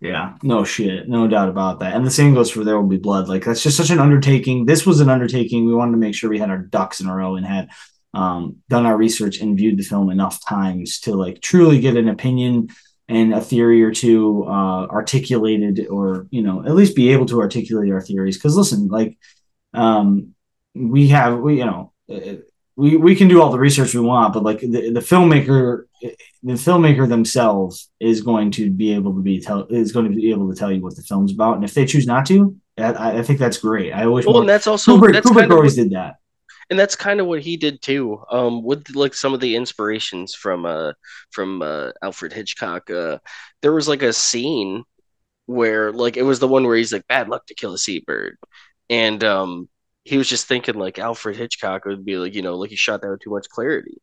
Yeah, 0.00 0.36
no 0.42 0.64
shit, 0.64 1.08
no 1.08 1.28
doubt 1.28 1.50
about 1.50 1.80
that. 1.80 1.94
And 1.94 2.06
the 2.06 2.10
same 2.10 2.32
goes 2.32 2.50
for 2.50 2.64
There 2.64 2.80
Will 2.80 2.88
Be 2.88 2.96
Blood. 2.96 3.28
Like 3.28 3.44
that's 3.44 3.62
just 3.62 3.76
such 3.76 3.90
an 3.90 4.00
undertaking. 4.00 4.64
This 4.64 4.86
was 4.86 5.00
an 5.00 5.10
undertaking. 5.10 5.66
We 5.66 5.74
wanted 5.74 5.92
to 5.92 5.98
make 5.98 6.14
sure 6.14 6.30
we 6.30 6.38
had 6.38 6.48
our 6.48 6.58
ducks 6.58 7.00
in 7.00 7.06
a 7.06 7.14
row 7.14 7.36
and 7.36 7.44
had 7.44 7.68
um, 8.14 8.56
done 8.68 8.86
our 8.86 8.96
research 8.96 9.40
and 9.40 9.58
viewed 9.58 9.78
the 9.78 9.82
film 9.82 10.10
enough 10.10 10.44
times 10.44 11.00
to 11.00 11.14
like 11.14 11.42
truly 11.42 11.80
get 11.80 11.96
an 11.96 12.08
opinion 12.08 12.68
and 13.08 13.34
a 13.34 13.40
theory 13.40 13.82
or 13.82 13.90
two 13.90 14.44
uh, 14.46 14.86
articulated, 14.86 15.86
or 15.88 16.26
you 16.30 16.42
know, 16.42 16.64
at 16.64 16.74
least 16.74 16.96
be 16.96 17.10
able 17.10 17.26
to 17.26 17.40
articulate 17.40 17.92
our 17.92 18.00
theories. 18.00 18.36
Because 18.38 18.56
listen, 18.56 18.88
like 18.88 19.18
um, 19.74 20.34
we 20.74 21.08
have, 21.08 21.40
we 21.40 21.58
you 21.58 21.66
know, 21.66 21.92
we 22.76 22.96
we 22.96 23.16
can 23.16 23.28
do 23.28 23.42
all 23.42 23.50
the 23.50 23.58
research 23.58 23.94
we 23.94 24.00
want, 24.00 24.32
but 24.32 24.44
like 24.44 24.60
the, 24.60 24.90
the 24.90 25.00
filmmaker, 25.00 25.84
the 26.00 26.52
filmmaker 26.52 27.08
themselves 27.08 27.90
is 28.00 28.22
going 28.22 28.50
to 28.52 28.70
be 28.70 28.94
able 28.94 29.14
to 29.14 29.20
be 29.20 29.40
tell 29.40 29.66
is 29.70 29.92
going 29.92 30.08
to 30.10 30.14
be 30.14 30.30
able 30.30 30.50
to 30.50 30.56
tell 30.56 30.72
you 30.72 30.80
what 30.80 30.96
the 30.96 31.02
film's 31.02 31.32
about, 31.32 31.56
and 31.56 31.64
if 31.64 31.74
they 31.74 31.84
choose 31.86 32.06
not 32.06 32.26
to, 32.26 32.56
I, 32.78 33.18
I 33.18 33.22
think 33.22 33.38
that's 33.38 33.58
great. 33.58 33.92
I 33.92 34.04
always 34.04 34.26
well, 34.26 34.40
and 34.40 34.48
that's 34.48 34.66
also 34.66 34.96
Kubrick, 34.96 35.12
that's 35.12 35.30
Kubrick 35.30 35.50
always 35.50 35.76
what, 35.76 35.82
did 35.84 35.92
that, 35.92 36.16
and 36.70 36.78
that's 36.78 36.96
kind 36.96 37.20
of 37.20 37.26
what 37.26 37.42
he 37.42 37.56
did 37.56 37.82
too. 37.82 38.22
Um, 38.30 38.62
with 38.62 38.94
like 38.94 39.14
some 39.14 39.34
of 39.34 39.40
the 39.40 39.56
inspirations 39.56 40.34
from 40.34 40.66
uh 40.66 40.92
from 41.30 41.62
uh, 41.62 41.90
Alfred 42.02 42.32
Hitchcock, 42.32 42.90
uh, 42.90 43.18
there 43.62 43.72
was 43.72 43.88
like 43.88 44.02
a 44.02 44.12
scene 44.12 44.84
where 45.46 45.92
like 45.92 46.16
it 46.16 46.22
was 46.22 46.38
the 46.38 46.48
one 46.48 46.64
where 46.64 46.76
he's 46.76 46.92
like 46.92 47.06
bad 47.08 47.28
luck 47.28 47.46
to 47.46 47.54
kill 47.54 47.74
a 47.74 47.78
seabird, 47.78 48.38
and 48.88 49.22
um 49.24 49.68
he 50.04 50.16
was 50.16 50.28
just 50.28 50.46
thinking 50.46 50.76
like 50.76 50.98
Alfred 50.98 51.36
Hitchcock 51.36 51.84
would 51.84 52.04
be 52.04 52.16
like, 52.16 52.34
you 52.34 52.42
know, 52.42 52.56
like 52.56 52.70
he 52.70 52.76
shot 52.76 53.02
that 53.02 53.10
with 53.10 53.20
too 53.20 53.30
much 53.30 53.48
clarity. 53.48 54.00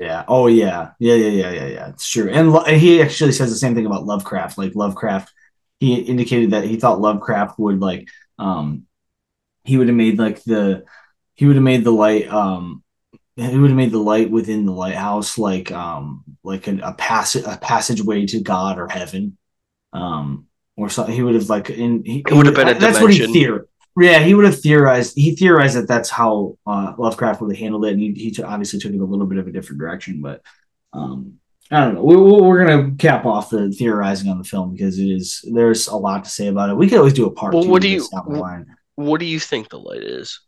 Yeah. 0.00 0.24
Oh 0.26 0.46
yeah. 0.46 0.92
Yeah. 0.98 1.14
Yeah. 1.14 1.28
Yeah. 1.28 1.50
Yeah. 1.52 1.66
Yeah. 1.66 1.88
It's 1.90 2.08
true. 2.08 2.30
And 2.30 2.52
lo- 2.52 2.64
he 2.64 3.02
actually 3.02 3.32
says 3.32 3.50
the 3.50 3.56
same 3.56 3.74
thing 3.74 3.86
about 3.86 4.06
Lovecraft. 4.06 4.56
Like 4.58 4.74
Lovecraft, 4.74 5.32
he 5.80 5.94
indicated 5.96 6.52
that 6.52 6.64
he 6.64 6.76
thought 6.76 7.00
Lovecraft 7.00 7.58
would 7.58 7.80
like, 7.80 8.08
um, 8.38 8.86
he 9.64 9.76
would 9.76 9.88
have 9.88 9.96
made 9.96 10.18
like 10.18 10.42
the, 10.44 10.84
he 11.34 11.46
would 11.46 11.56
have 11.56 11.62
made 11.64 11.84
the 11.84 11.92
light, 11.92 12.28
um, 12.32 12.82
he 13.36 13.58
would 13.58 13.70
have 13.70 13.76
made 13.76 13.92
the 13.92 13.98
light 13.98 14.30
within 14.30 14.66
the 14.66 14.72
lighthouse 14.72 15.38
like 15.38 15.72
um 15.72 16.22
like 16.44 16.68
a, 16.68 16.78
a 16.82 16.92
passage 16.94 17.44
a 17.46 17.56
passageway 17.56 18.26
to 18.26 18.40
God 18.40 18.78
or 18.78 18.88
heaven, 18.88 19.38
um 19.94 20.46
or 20.76 20.90
something. 20.90 21.14
He 21.14 21.22
would 21.22 21.34
have 21.36 21.48
like 21.48 21.70
in 21.70 22.04
he, 22.04 22.20
It 22.20 22.32
would 22.32 22.46
have 22.46 22.54
been 22.54 22.68
a 22.68 22.74
that's 22.78 23.00
what 23.00 23.10
he 23.10 23.18
dimension. 23.18 23.32
theorized. 23.32 23.68
Yeah, 24.00 24.20
he 24.20 24.34
would 24.34 24.46
have 24.46 24.58
theorized. 24.60 25.14
He 25.16 25.36
theorized 25.36 25.76
that 25.76 25.86
that's 25.88 26.08
how 26.08 26.56
uh, 26.66 26.94
Lovecraft 26.98 27.40
would 27.42 27.54
have 27.54 27.60
handled 27.60 27.84
it, 27.84 27.92
and 27.92 28.00
he, 28.00 28.12
he 28.12 28.30
t- 28.30 28.42
obviously 28.42 28.78
took 28.78 28.92
it 28.92 29.00
a 29.00 29.04
little 29.04 29.26
bit 29.26 29.38
of 29.38 29.46
a 29.46 29.52
different 29.52 29.80
direction. 29.80 30.22
But 30.22 30.40
um, 30.94 31.34
I 31.70 31.84
don't 31.84 31.94
know. 31.94 32.02
We, 32.04 32.16
we- 32.16 32.40
we're 32.40 32.64
gonna 32.66 32.92
cap 32.96 33.26
off 33.26 33.50
the 33.50 33.70
theorizing 33.70 34.30
on 34.30 34.38
the 34.38 34.44
film 34.44 34.72
because 34.72 34.98
it 34.98 35.08
is 35.10 35.44
there's 35.52 35.88
a 35.88 35.96
lot 35.96 36.24
to 36.24 36.30
say 36.30 36.46
about 36.48 36.70
it. 36.70 36.76
We 36.76 36.88
could 36.88 36.98
always 36.98 37.12
do 37.12 37.26
a 37.26 37.30
part 37.30 37.52
Well, 37.52 37.64
two. 37.64 37.70
what 37.70 37.82
do 37.82 37.88
you- 37.88 38.08
down 38.10 38.24
the 38.32 38.38
line. 38.38 38.66
What 38.96 39.20
do 39.20 39.26
you 39.26 39.40
think 39.40 39.68
the 39.70 39.78
light 39.80 40.02
is? 40.02 40.40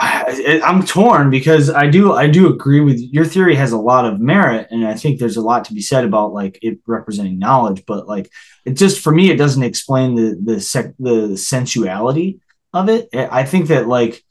I, 0.00 0.60
I'm 0.64 0.86
torn 0.86 1.28
because 1.28 1.70
I 1.70 1.88
do 1.88 2.12
I 2.12 2.28
do 2.28 2.52
agree 2.52 2.80
with 2.80 3.00
your 3.00 3.24
theory 3.24 3.56
has 3.56 3.72
a 3.72 3.78
lot 3.78 4.04
of 4.04 4.20
merit 4.20 4.68
and 4.70 4.86
I 4.86 4.94
think 4.94 5.18
there's 5.18 5.36
a 5.36 5.42
lot 5.42 5.64
to 5.66 5.74
be 5.74 5.80
said 5.80 6.04
about 6.04 6.32
like 6.32 6.58
it 6.62 6.78
representing 6.86 7.38
knowledge 7.38 7.84
but 7.84 8.06
like 8.06 8.30
it 8.64 8.74
just 8.74 9.00
for 9.00 9.12
me 9.12 9.30
it 9.30 9.36
doesn't 9.36 9.62
explain 9.62 10.14
the 10.14 10.40
the 10.40 10.60
sec, 10.60 10.94
the 11.00 11.36
sensuality 11.36 12.38
of 12.72 12.88
it. 12.88 13.08
I 13.12 13.44
think 13.44 13.68
that 13.68 13.88
like 13.88 14.22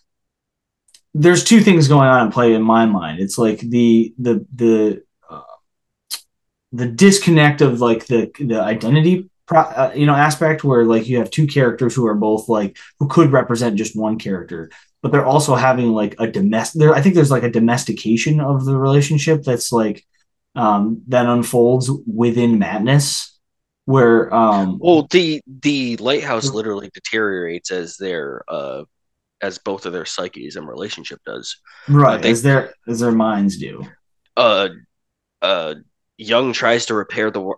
there's 1.13 1.43
two 1.43 1.59
things 1.61 1.87
going 1.87 2.07
on 2.07 2.27
in 2.27 2.31
play 2.31 2.53
in 2.53 2.61
my 2.61 2.85
mind. 2.85 3.19
It's 3.19 3.37
like 3.37 3.59
the 3.59 4.13
the 4.17 4.45
the 4.55 5.03
uh, 5.29 5.41
the 6.71 6.87
disconnect 6.87 7.61
of 7.61 7.81
like 7.81 8.05
the 8.05 8.31
the 8.39 8.61
identity 8.61 9.29
uh, 9.49 9.91
you 9.95 10.05
know 10.05 10.15
aspect 10.15 10.63
where 10.63 10.83
like 10.85 11.07
you 11.07 11.17
have 11.17 11.31
two 11.31 11.47
characters 11.47 11.95
who 11.95 12.05
are 12.05 12.15
both 12.15 12.49
like 12.49 12.77
who 12.99 13.07
could 13.07 13.31
represent 13.31 13.77
just 13.77 13.95
one 13.95 14.19
character 14.19 14.69
but 15.07 15.11
they're 15.11 15.25
also 15.25 15.55
having 15.55 15.89
like 15.91 16.15
a 16.19 16.27
domestic 16.27 16.79
there 16.79 16.93
i 16.93 17.01
think 17.01 17.15
there's 17.15 17.31
like 17.31 17.43
a 17.43 17.51
domestication 17.51 18.39
of 18.39 18.65
the 18.65 18.77
relationship 18.77 19.41
that's 19.43 19.71
like 19.71 20.05
um 20.55 21.01
that 21.07 21.25
unfolds 21.25 21.89
within 22.05 22.59
madness 22.59 23.37
where 23.85 24.33
um 24.33 24.77
Well, 24.79 25.07
the 25.09 25.41
the 25.47 25.97
lighthouse 25.97 26.49
literally 26.53 26.89
deteriorates 26.93 27.71
as 27.71 27.97
their 27.97 28.43
uh 28.47 28.83
as 29.41 29.59
both 29.59 29.85
of 29.85 29.93
their 29.93 30.05
psyches 30.05 30.55
and 30.55 30.67
relationship 30.67 31.19
does. 31.25 31.57
right 31.87 32.21
they- 32.21 32.31
as 32.31 32.41
their 32.41 32.73
as 32.87 32.99
their 32.99 33.11
minds 33.11 33.57
do 33.57 33.85
Uh, 34.35 34.69
uh, 35.41 35.75
Young 36.19 36.51
tries 36.51 36.87
to 36.87 36.95
repair 36.95 37.29
the 37.29 37.53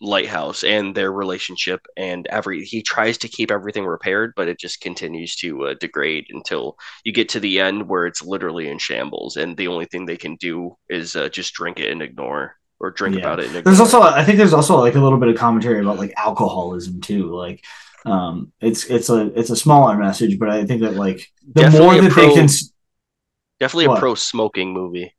lighthouse 0.00 0.64
and 0.64 0.94
their 0.96 1.12
relationship, 1.12 1.86
and 1.96 2.26
every 2.26 2.64
he 2.64 2.82
tries 2.82 3.18
to 3.18 3.28
keep 3.28 3.50
everything 3.52 3.84
repaired, 3.86 4.32
but 4.36 4.48
it 4.48 4.58
just 4.58 4.80
continues 4.80 5.36
to 5.36 5.66
uh, 5.66 5.74
degrade 5.80 6.26
until 6.30 6.76
you 7.04 7.12
get 7.12 7.28
to 7.30 7.40
the 7.40 7.60
end 7.60 7.88
where 7.88 8.06
it's 8.06 8.22
literally 8.22 8.68
in 8.68 8.78
shambles, 8.78 9.36
and 9.36 9.56
the 9.56 9.68
only 9.68 9.84
thing 9.86 10.06
they 10.06 10.16
can 10.16 10.34
do 10.36 10.76
is 10.88 11.14
uh, 11.14 11.28
just 11.28 11.54
drink 11.54 11.78
it 11.78 11.90
and 11.92 12.02
ignore, 12.02 12.56
or 12.80 12.90
drink 12.90 13.14
Yeah. 13.14 13.20
about 13.20 13.38
it. 13.40 13.46
And 13.46 13.56
ignore 13.56 13.62
there's 13.64 13.80
also 13.80 14.00
i 14.02 14.24
think 14.24 14.38
there's 14.38 14.52
also 14.52 14.78
like 14.78 14.94
a 14.94 15.00
little 15.00 15.18
bit 15.18 15.28
of 15.28 15.36
commentary 15.36 15.80
about 15.80 15.98
like 15.98 16.12
alcoholism 16.16 17.00
too 17.00 17.34
like 17.34 17.64
um 18.06 18.52
it's 18.60 18.84
it's 18.86 19.10
a 19.10 19.26
it's 19.38 19.50
a 19.50 19.56
smaller 19.56 19.96
message 19.96 20.38
but 20.38 20.48
i 20.50 20.64
think 20.64 20.82
that 20.82 20.94
like 20.94 21.26
the 21.54 21.62
Definitely 21.62 21.96
more 21.96 22.02
that 22.02 22.10
pro- 22.12 22.28
they 22.28 22.34
can 22.34 22.48
definitely 23.58 23.86
What? 23.86 23.96
a 23.98 24.00
pro 24.00 24.14
smoking 24.14 24.72
movie. 24.72 25.14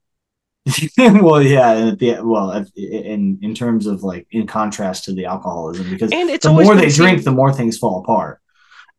well 1.21 1.41
yeah 1.41 1.71
and 1.73 1.89
at 1.89 1.99
the 1.99 2.21
well 2.23 2.51
in 2.75 3.37
in 3.41 3.53
terms 3.55 3.87
of 3.87 4.03
like 4.03 4.27
in 4.31 4.47
contrast 4.47 5.05
to 5.05 5.13
the 5.13 5.25
alcoholism 5.25 5.89
because 5.89 6.11
And 6.11 6.29
it's 6.29 6.45
the 6.45 6.51
more 6.53 6.75
they 6.75 6.89
drink 6.89 7.23
the 7.23 7.31
more 7.31 7.53
things 7.53 7.77
fall 7.77 7.99
apart 8.01 8.39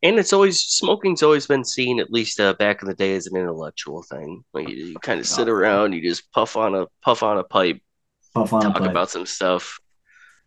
And 0.02 0.18
it's 0.18 0.33
always 0.33 0.59
smoking's 0.60 1.23
always 1.23 1.47
been 1.47 1.65
seen, 1.65 2.01
at 2.01 2.10
least 2.10 2.41
uh, 2.41 2.55
back 2.55 2.83
in 2.83 2.89
the 2.89 2.94
day, 2.94 3.15
as 3.15 3.26
an 3.28 3.36
intellectual 3.36 4.02
thing. 4.02 4.42
Like 4.52 4.68
you, 4.68 4.76
you 4.91 4.99
kind 4.99 5.20
of 5.20 5.26
sit 5.26 5.47
Oh. 5.49 5.52
around, 5.52 5.92
you 5.94 6.02
just 6.02 6.23
puff 6.33 6.57
on 6.57 6.75
a 6.75 6.86
puff 7.05 7.23
on 7.23 7.39
a 7.39 7.44
pipe, 7.44 7.78
puff 8.34 8.52
on 8.52 8.67
a 8.67 8.73
talk 8.73 8.83
pipe. 8.83 8.91
about 8.91 9.10
some 9.10 9.26
stuff. 9.26 9.78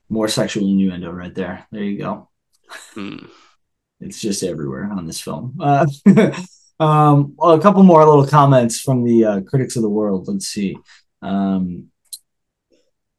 more 0.09 0.27
sexual 0.27 0.67
innuendo 0.67 1.09
right 1.11 1.33
there. 1.33 1.65
There 1.71 1.83
you 1.83 1.97
go. 1.99 2.29
Hmm. 2.93 3.31
It's 4.01 4.19
just 4.19 4.43
everywhere 4.43 4.91
on 4.91 5.07
this 5.07 5.21
film. 5.21 5.55
Uh, 5.61 5.85
um, 6.79 7.33
well, 7.37 7.53
a 7.53 7.61
couple 7.61 7.81
more 7.83 8.03
little 8.05 8.27
comments 8.27 8.81
from 8.81 9.05
the 9.05 9.23
uh, 9.25 9.41
critics 9.47 9.77
of 9.77 9.83
the 9.83 9.89
world. 9.99 10.27
Let's 10.27 10.47
see. 10.47 10.75
Um, 11.25 11.89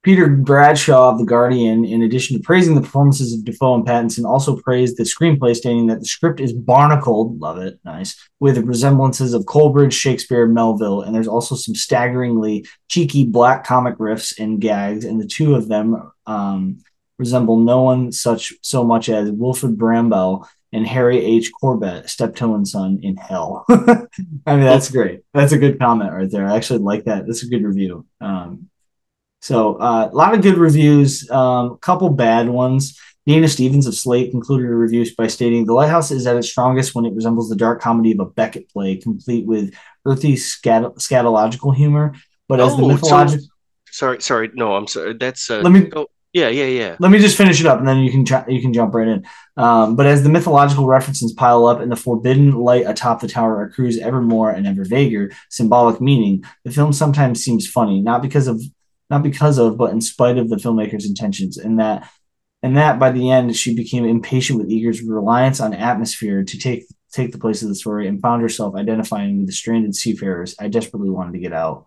Peter 0.07 0.29
Bradshaw 0.29 1.11
of 1.11 1.19
The 1.19 1.25
Guardian, 1.25 1.85
in 1.85 2.01
addition 2.01 2.37
to 2.37 2.43
praising 2.43 2.77
the 2.77 2.81
performances 2.81 3.33
of 3.33 3.45
Dafoe 3.45 3.75
and 3.75 3.85
Pattinson, 3.85 4.25
also 4.25 4.57
praised 4.57 4.97
the 4.97 5.03
screenplay, 5.03 5.53
stating 5.57 5.89
that 5.89 5.99
the 5.99 6.07
script 6.07 6.39
is 6.39 6.53
barnacled, 6.53 7.41
love 7.41 7.59
it, 7.59 7.81
nice, 7.85 8.17
with 8.39 8.57
resemblances 8.59 9.35
of 9.35 9.47
Coleridge, 9.47 9.93
Shakespeare, 9.93 10.47
Melville, 10.47 11.03
and 11.03 11.13
there's 11.13 11.27
also 11.27 11.57
some 11.57 11.75
staggeringly 11.75 12.65
cheeky 12.89 13.25
black 13.25 13.65
comic 13.65 13.99
riffs 13.99 14.39
and 14.39 14.61
gags, 14.61 15.05
and 15.05 15.21
the 15.21 15.27
two 15.27 15.57
of 15.57 15.67
them 15.67 16.13
um, 16.27 16.79
resemble 17.19 17.57
no 17.57 17.83
one 17.83 18.13
such 18.13 18.53
so 18.63 18.85
much 18.85 19.09
as 19.09 19.33
Wilfred 19.33 19.77
Brambell 19.77 20.47
and 20.77 20.87
Harry 20.87 21.25
H. 21.25 21.51
Corbett, 21.59 22.09
steptoe 22.11 22.55
and 22.55 22.69
son 22.69 23.01
in 23.03 23.17
hell. 23.17 23.65
I 23.71 24.57
mean, 24.57 24.61
that's 24.65 24.91
great. 24.91 25.23
That's 25.33 25.53
a 25.53 25.59
good 25.59 25.79
comment 25.79 26.13
right 26.13 26.31
there. 26.31 26.47
I 26.47 26.55
actually 26.55 26.81
like 26.81 27.05
that. 27.05 27.27
That's 27.27 27.43
a 27.43 27.49
good 27.49 27.65
review. 27.65 28.05
Um, 28.21 28.69
so 29.41 29.77
uh, 29.77 30.11
a 30.13 30.15
lot 30.15 30.35
of 30.35 30.43
good 30.43 30.59
reviews, 30.59 31.31
um, 31.31 31.73
a 31.73 31.79
couple 31.79 32.11
bad 32.11 32.49
ones. 32.51 33.01
Dana 33.27 33.49
Stevens 33.49 33.87
of 33.87 33.95
Slate 33.95 34.31
concluded 34.31 34.67
her 34.67 34.77
review 34.77 35.07
by 35.17 35.29
stating, 35.29 35.65
"The 35.65 35.73
Lighthouse 35.73 36.11
is 36.11 36.27
at 36.27 36.37
its 36.37 36.51
strongest 36.51 36.95
when 36.95 37.07
it 37.07 37.15
resembles 37.15 37.49
the 37.49 37.57
dark 37.57 37.81
comedy 37.81 38.13
of 38.13 38.21
a 38.21 38.27
Beckett 38.27 38.69
play, 38.69 38.97
complete 38.97 39.47
with 39.47 39.75
earthy 40.05 40.37
scat- 40.37 40.95
scatological 40.97 41.75
humor, 41.75 42.15
but 42.49 42.61
as 42.61 42.77
the 42.77 42.83
Oh, 42.83 42.89
so- 42.89 42.95
mythological." 42.95 43.47
Sorry, 43.91 44.21
sorry. 44.21 44.51
No, 44.53 44.75
I'm 44.75 44.87
sorry. 44.87 45.15
That's 45.15 45.51
uh, 45.51 45.61
Let 45.61 45.73
me 45.73 45.91
oh, 45.97 46.07
yeah, 46.37 46.49
yeah, 46.49 46.67
yeah. 46.67 46.97
let 46.99 47.11
me 47.11 47.19
just 47.19 47.37
finish 47.37 47.61
it 47.61 47.67
up 47.67 47.79
and 47.79 47.89
then 47.89 47.99
you 47.99 48.11
can 48.11 48.25
ju- 48.25 48.45
you 48.49 48.61
can 48.61 48.73
jump 48.73 48.95
right 48.95 49.09
in. 49.09 49.27
Um, 49.57 49.97
but 49.97 50.07
as 50.07 50.23
the 50.23 50.29
mythological 50.29 50.87
references 50.87 51.33
pile 51.33 51.67
up 51.67 51.81
and 51.81 51.91
the 51.91 51.97
forbidden 51.97 52.53
light 52.53 52.85
atop 52.87 53.21
the 53.21 53.29
tower 53.29 53.63
accrues 53.63 53.99
ever 53.99 54.21
more 54.21 54.51
and 54.51 54.67
ever 54.67 54.85
vaguer 54.85 55.33
symbolic 55.49 56.01
meaning, 56.01 56.45
the 56.65 56.71
film 56.71 56.93
sometimes 56.93 57.43
seems 57.43 57.67
funny, 57.67 58.03
not 58.03 58.21
because 58.21 58.47
of 58.47 58.61
not 59.09 59.23
because 59.23 59.57
of, 59.59 59.79
but 59.79 59.93
in 59.93 60.01
spite 60.01 60.37
of 60.37 60.51
the 60.51 60.57
filmmaker's 60.57 61.09
intentions, 61.09 61.57
and 61.57 61.81
that 61.81 62.11
and 62.63 62.77
that 62.77 62.99
by 62.99 63.11
the 63.11 63.31
end 63.31 63.57
she 63.57 63.75
became 63.75 64.05
impatient 64.05 64.59
with 64.59 64.71
Eggers' 64.71 65.03
reliance 65.03 65.61
on 65.61 65.73
atmosphere 65.73 66.45
to 66.45 66.59
take 66.59 66.85
take 67.13 67.33
the 67.33 67.39
place 67.39 67.63
of 67.63 67.69
the 67.69 67.75
story 67.75 68.09
and 68.09 68.21
found 68.21 68.43
herself 68.43 68.75
identifying 68.75 69.39
with 69.39 69.47
the 69.47 69.53
stranded 69.53 69.95
seafarers. 69.95 70.55
I 70.61 70.69
desperately 70.69 71.09
wanted 71.09 71.33
to 71.33 71.39
get 71.39 71.53
out. 71.53 71.87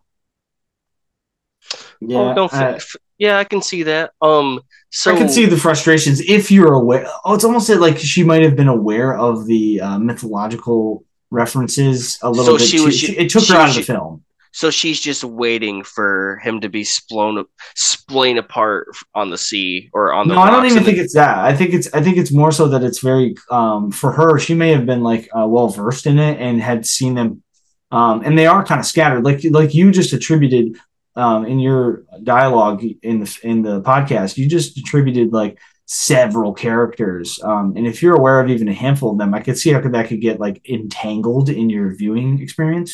Yeah, 2.02 2.34
oh, 2.38 2.50
I- 2.52 2.76
f- 2.76 2.96
yeah, 3.18 3.38
I 3.38 3.44
can 3.44 3.62
see 3.62 3.84
that. 3.84 4.12
Um, 4.22 4.62
so 4.92 5.14
I 5.14 5.18
can 5.18 5.28
see 5.30 5.46
the 5.46 5.58
frustrations 5.58 6.22
if 6.22 6.50
you're 6.50 6.74
aware. 6.74 7.06
Oh, 7.26 7.34
it's 7.36 7.44
almost 7.44 7.70
like 7.70 7.98
she 7.98 8.24
might 8.24 8.42
have 8.44 8.56
been 8.56 8.70
aware 8.70 9.18
of 9.18 9.46
the 9.46 9.82
uh, 9.82 10.00
mythological 10.00 11.04
references 11.32 12.18
a 12.22 12.30
little 12.30 12.46
So 12.46 12.58
bit. 12.58 12.68
she 12.68 12.78
too. 12.78 12.86
was- 12.86 12.98
She- 12.98 13.18
it 13.18 13.30
took 13.30 13.44
she 13.44 13.54
her 13.54 13.60
out 13.60 13.70
of 13.70 13.76
the 13.76 13.82
film. 13.84 14.24
So 14.52 14.72
she's 14.72 15.00
just 15.00 15.24
waiting 15.24 15.84
for 15.84 16.42
him 16.44 16.60
to 16.62 16.70
be 16.70 16.84
splown, 16.84 17.46
splayed 17.76 18.38
apart 18.38 18.88
on 19.14 19.30
the 19.30 19.38
sea 19.38 19.90
or 19.94 20.12
on 20.12 20.28
the. 20.28 20.34
No, 20.34 20.42
I 20.42 20.50
don't 20.50 20.66
even 20.66 20.84
think 20.84 20.96
then- 20.98 21.06
it's 21.06 21.14
that. 21.14 21.38
I 21.38 21.54
think 21.56 21.72
it's 21.76 21.88
I 21.94 22.02
think 22.02 22.18
it's 22.18 22.32
more 22.32 22.52
so 22.52 22.68
that 22.70 22.82
it's 22.84 22.98
very 23.00 23.36
um, 23.52 23.92
for 23.92 24.12
her. 24.12 24.40
She 24.40 24.56
may 24.56 24.72
have 24.72 24.88
been 24.88 25.04
like 25.04 25.30
uh, 25.40 25.46
well 25.48 25.68
versed 25.68 26.08
in 26.08 26.18
it 26.18 26.40
and 26.42 26.60
had 26.60 26.88
seen 26.88 27.14
them, 27.14 27.44
um, 27.92 28.24
and 28.26 28.36
they 28.40 28.48
are 28.48 28.66
kind 28.66 28.80
of 28.80 28.88
scattered. 28.88 29.24
Like 29.24 29.42
like 29.52 29.76
you 29.76 29.92
just 29.92 30.14
attributed 30.14 30.78
um, 31.20 31.46
in 31.46 31.60
your 31.60 32.04
dialogue 32.24 32.84
in 33.04 33.20
the 33.20 33.40
in 33.44 33.62
the 33.62 33.82
podcast. 33.82 34.38
You 34.38 34.48
just 34.48 34.78
attributed 34.78 35.32
like 35.34 35.60
several 35.86 36.54
characters, 36.54 37.40
um, 37.44 37.74
and 37.76 37.86
if 37.88 38.02
you're 38.02 38.16
aware 38.16 38.40
of 38.42 38.50
even 38.50 38.68
a 38.68 38.74
handful 38.74 39.12
of 39.12 39.18
them, 39.18 39.34
I 39.34 39.42
could 39.42 39.58
see 39.58 39.72
how 39.72 39.82
that 39.82 40.08
could 40.08 40.22
get 40.22 40.40
like 40.40 40.58
entangled 40.70 41.50
in 41.50 41.70
your 41.70 41.96
viewing 41.96 42.42
experience. 42.42 42.92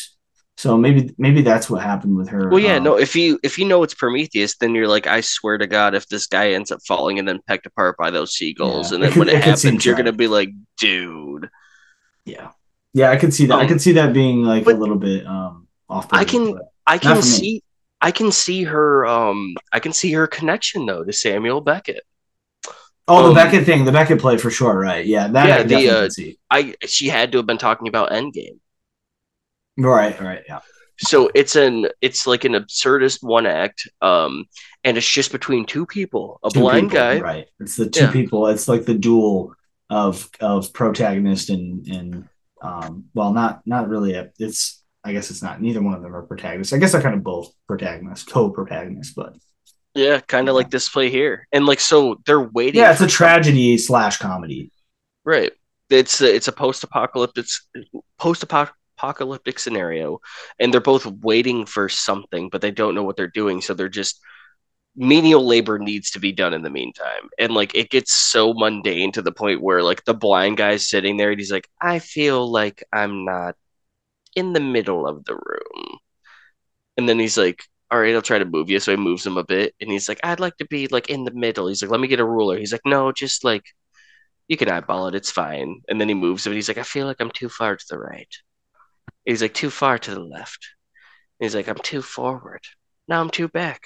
So 0.58 0.76
maybe 0.78 1.14
maybe 1.18 1.42
that's 1.42 1.68
what 1.68 1.82
happened 1.82 2.16
with 2.16 2.28
her. 2.30 2.48
Well, 2.48 2.58
yeah, 2.60 2.76
um, 2.76 2.84
no. 2.84 2.94
If 2.98 3.14
you 3.14 3.38
if 3.42 3.58
you 3.58 3.66
know 3.66 3.82
it's 3.82 3.92
Prometheus, 3.94 4.56
then 4.56 4.74
you're 4.74 4.88
like, 4.88 5.06
I 5.06 5.20
swear 5.20 5.58
to 5.58 5.66
God, 5.66 5.94
if 5.94 6.08
this 6.08 6.26
guy 6.26 6.52
ends 6.52 6.70
up 6.72 6.80
falling 6.88 7.18
and 7.18 7.28
then 7.28 7.40
pecked 7.46 7.66
apart 7.66 7.96
by 7.98 8.10
those 8.10 8.32
seagulls, 8.34 8.90
Yeah, 8.90 8.94
and 8.94 9.04
then 9.04 9.12
could- 9.12 9.18
when 9.20 9.28
it, 9.28 9.34
it 9.34 9.44
happens, 9.44 9.84
you're 9.84 9.94
gonna 9.94 10.12
be 10.24 10.28
like, 10.28 10.48
dude. 10.78 11.50
Yeah, 12.24 12.52
yeah, 12.94 13.10
I 13.10 13.16
could 13.16 13.34
see 13.34 13.44
that. 13.46 13.58
I 13.58 13.62
Um, 13.62 13.68
could 13.68 13.82
see 13.82 13.92
that 13.92 14.14
being 14.14 14.42
like 14.44 14.64
a 14.66 14.70
little 14.70 14.96
bit 14.96 15.26
um 15.26 15.68
off. 15.90 16.08
I 16.10 16.24
can- 16.24 16.58
I 16.88 16.98
can 16.98 17.20
see, 17.20 17.62
I 18.00 18.10
can 18.10 18.32
see 18.32 18.64
her. 18.64 19.06
Um, 19.06 19.54
I 19.72 19.80
can 19.80 19.92
see 19.92 20.12
her 20.12 20.26
connection 20.26 20.86
though 20.86 21.04
to 21.04 21.12
Samuel 21.12 21.60
Beckett. 21.60 22.04
Oh, 23.08 23.22
the 23.28 23.30
um, 23.30 23.34
Beckett 23.34 23.64
thing, 23.64 23.84
the 23.84 23.92
Beckett 23.92 24.20
play 24.20 24.36
for 24.36 24.50
sure, 24.50 24.78
right? 24.78 25.04
Yeah, 25.06 25.28
that 25.28 25.48
Yeah, 25.48 25.54
I 25.54 25.62
the, 25.62 25.68
definitely 25.68 25.88
uh, 25.88 26.08
see. 26.08 26.38
I 26.50 26.74
she 26.86 27.08
had 27.08 27.32
to 27.32 27.38
have 27.38 27.46
been 27.46 27.58
talking 27.58 27.88
about 27.88 28.10
Endgame. 28.10 28.58
Right, 29.78 30.18
right, 30.20 30.42
yeah. 30.48 30.60
So 30.98 31.30
it's 31.34 31.56
an 31.56 31.88
it's 32.00 32.26
like 32.26 32.44
an 32.44 32.52
absurdist 32.54 33.22
one 33.22 33.46
act, 33.46 33.86
um, 34.00 34.46
and 34.84 34.96
it's 34.96 35.10
just 35.10 35.30
between 35.32 35.66
two 35.66 35.84
people, 35.86 36.40
a 36.42 36.50
Two 36.50 36.50
blind 36.50 36.90
people, 36.90 36.96
guy. 36.96 37.18
right? 37.18 37.46
It's 37.60 37.76
the 37.76 37.88
two 37.90 38.06
Yeah. 38.06 38.12
people. 38.12 38.46
It's 38.46 38.66
like 38.68 38.84
the 38.86 38.94
duel 38.94 39.54
of 39.90 40.28
of 40.40 40.72
protagonist 40.72 41.50
and 41.50 41.86
and 41.86 42.28
um. 42.62 43.06
Well, 43.14 43.32
not 43.34 43.66
not 43.66 43.88
really. 43.88 44.14
A, 44.14 44.30
it's 44.38 44.82
I 45.06 45.12
guess 45.12 45.30
it's 45.30 45.42
not. 45.42 45.62
Neither 45.62 45.80
one 45.80 45.94
of 45.94 46.02
them 46.02 46.14
are 46.14 46.22
protagonists. 46.22 46.72
I 46.72 46.78
guess 46.78 46.92
they're 46.92 47.00
kind 47.00 47.14
of 47.14 47.22
both 47.22 47.52
protagonists, 47.66 48.30
co-protagonists, 48.30 49.14
but 49.14 49.36
yeah, 49.94 50.20
kind 50.20 50.48
of 50.48 50.52
yeah. 50.52 50.56
like 50.56 50.70
this 50.70 50.88
play 50.88 51.08
here. 51.08 51.46
And 51.52 51.64
like 51.64 51.80
so, 51.80 52.20
they're 52.26 52.40
waiting. 52.40 52.80
Yeah, 52.80 52.92
it's 52.92 53.00
a 53.00 53.06
tragedy 53.06 53.78
slash 53.78 54.18
comedy. 54.18 54.70
Right. 55.24 55.52
It's 55.88 56.20
a, 56.20 56.34
it's 56.34 56.48
a 56.48 56.52
post-apocalyptic 56.52 57.46
post-apocalyptic 58.18 59.58
scenario, 59.58 60.20
and 60.58 60.74
they're 60.74 60.80
both 60.80 61.06
waiting 61.06 61.64
for 61.64 61.88
something, 61.88 62.48
but 62.48 62.60
they 62.60 62.72
don't 62.72 62.94
know 62.94 63.04
what 63.04 63.16
they're 63.16 63.28
doing, 63.28 63.60
so 63.60 63.72
they're 63.72 63.88
just 63.88 64.20
menial 64.96 65.46
labor 65.46 65.78
needs 65.78 66.10
to 66.10 66.18
be 66.18 66.32
done 66.32 66.54
in 66.54 66.62
the 66.62 66.70
meantime. 66.70 67.28
And 67.38 67.52
like 67.52 67.74
it 67.74 67.90
gets 67.90 68.14
so 68.14 68.54
mundane 68.54 69.12
to 69.12 69.22
the 69.22 69.32
point 69.32 69.62
where 69.62 69.82
like 69.82 70.04
the 70.04 70.14
blind 70.14 70.56
guy's 70.56 70.88
sitting 70.88 71.16
there 71.16 71.30
and 71.30 71.38
he's 71.38 71.52
like, 71.52 71.68
I 71.80 71.98
feel 71.98 72.50
like 72.50 72.82
I'm 72.92 73.24
not 73.24 73.56
in 74.36 74.52
the 74.52 74.60
middle 74.60 75.06
of 75.06 75.24
the 75.24 75.34
room. 75.34 75.98
And 76.96 77.08
then 77.08 77.18
he's 77.18 77.36
like, 77.38 77.62
All 77.90 78.00
right, 78.00 78.14
I'll 78.14 78.22
try 78.22 78.38
to 78.38 78.44
move 78.44 78.70
you. 78.70 78.78
So 78.80 78.92
he 78.92 78.96
moves 78.96 79.26
him 79.26 79.36
a 79.36 79.44
bit 79.44 79.74
and 79.80 79.90
he's 79.90 80.08
like, 80.08 80.20
I'd 80.24 80.40
like 80.40 80.56
to 80.58 80.66
be 80.66 80.86
like 80.88 81.10
in 81.10 81.24
the 81.24 81.32
middle. 81.32 81.68
He's 81.68 81.82
like, 81.82 81.90
Let 81.90 82.00
me 82.00 82.08
get 82.08 82.20
a 82.20 82.24
ruler. 82.24 82.58
He's 82.58 82.72
like, 82.72 82.86
No, 82.86 83.12
just 83.12 83.44
like 83.44 83.64
you 84.48 84.56
can 84.56 84.70
eyeball 84.70 85.08
it, 85.08 85.14
it's 85.16 85.30
fine. 85.30 85.82
And 85.88 86.00
then 86.00 86.08
he 86.08 86.14
moves 86.14 86.46
him 86.46 86.52
and 86.52 86.56
he's 86.56 86.68
like, 86.68 86.78
I 86.78 86.84
feel 86.84 87.06
like 87.06 87.16
I'm 87.20 87.32
too 87.32 87.48
far 87.48 87.76
to 87.76 87.84
the 87.90 87.98
right. 87.98 88.32
He's 89.24 89.42
like, 89.42 89.54
too 89.54 89.70
far 89.70 89.98
to 89.98 90.14
the 90.14 90.20
left. 90.20 90.68
he's 91.40 91.54
like, 91.56 91.68
I'm 91.68 91.78
too 91.78 92.00
forward. 92.00 92.60
Now 93.08 93.20
I'm 93.20 93.30
too 93.30 93.48
back 93.48 93.82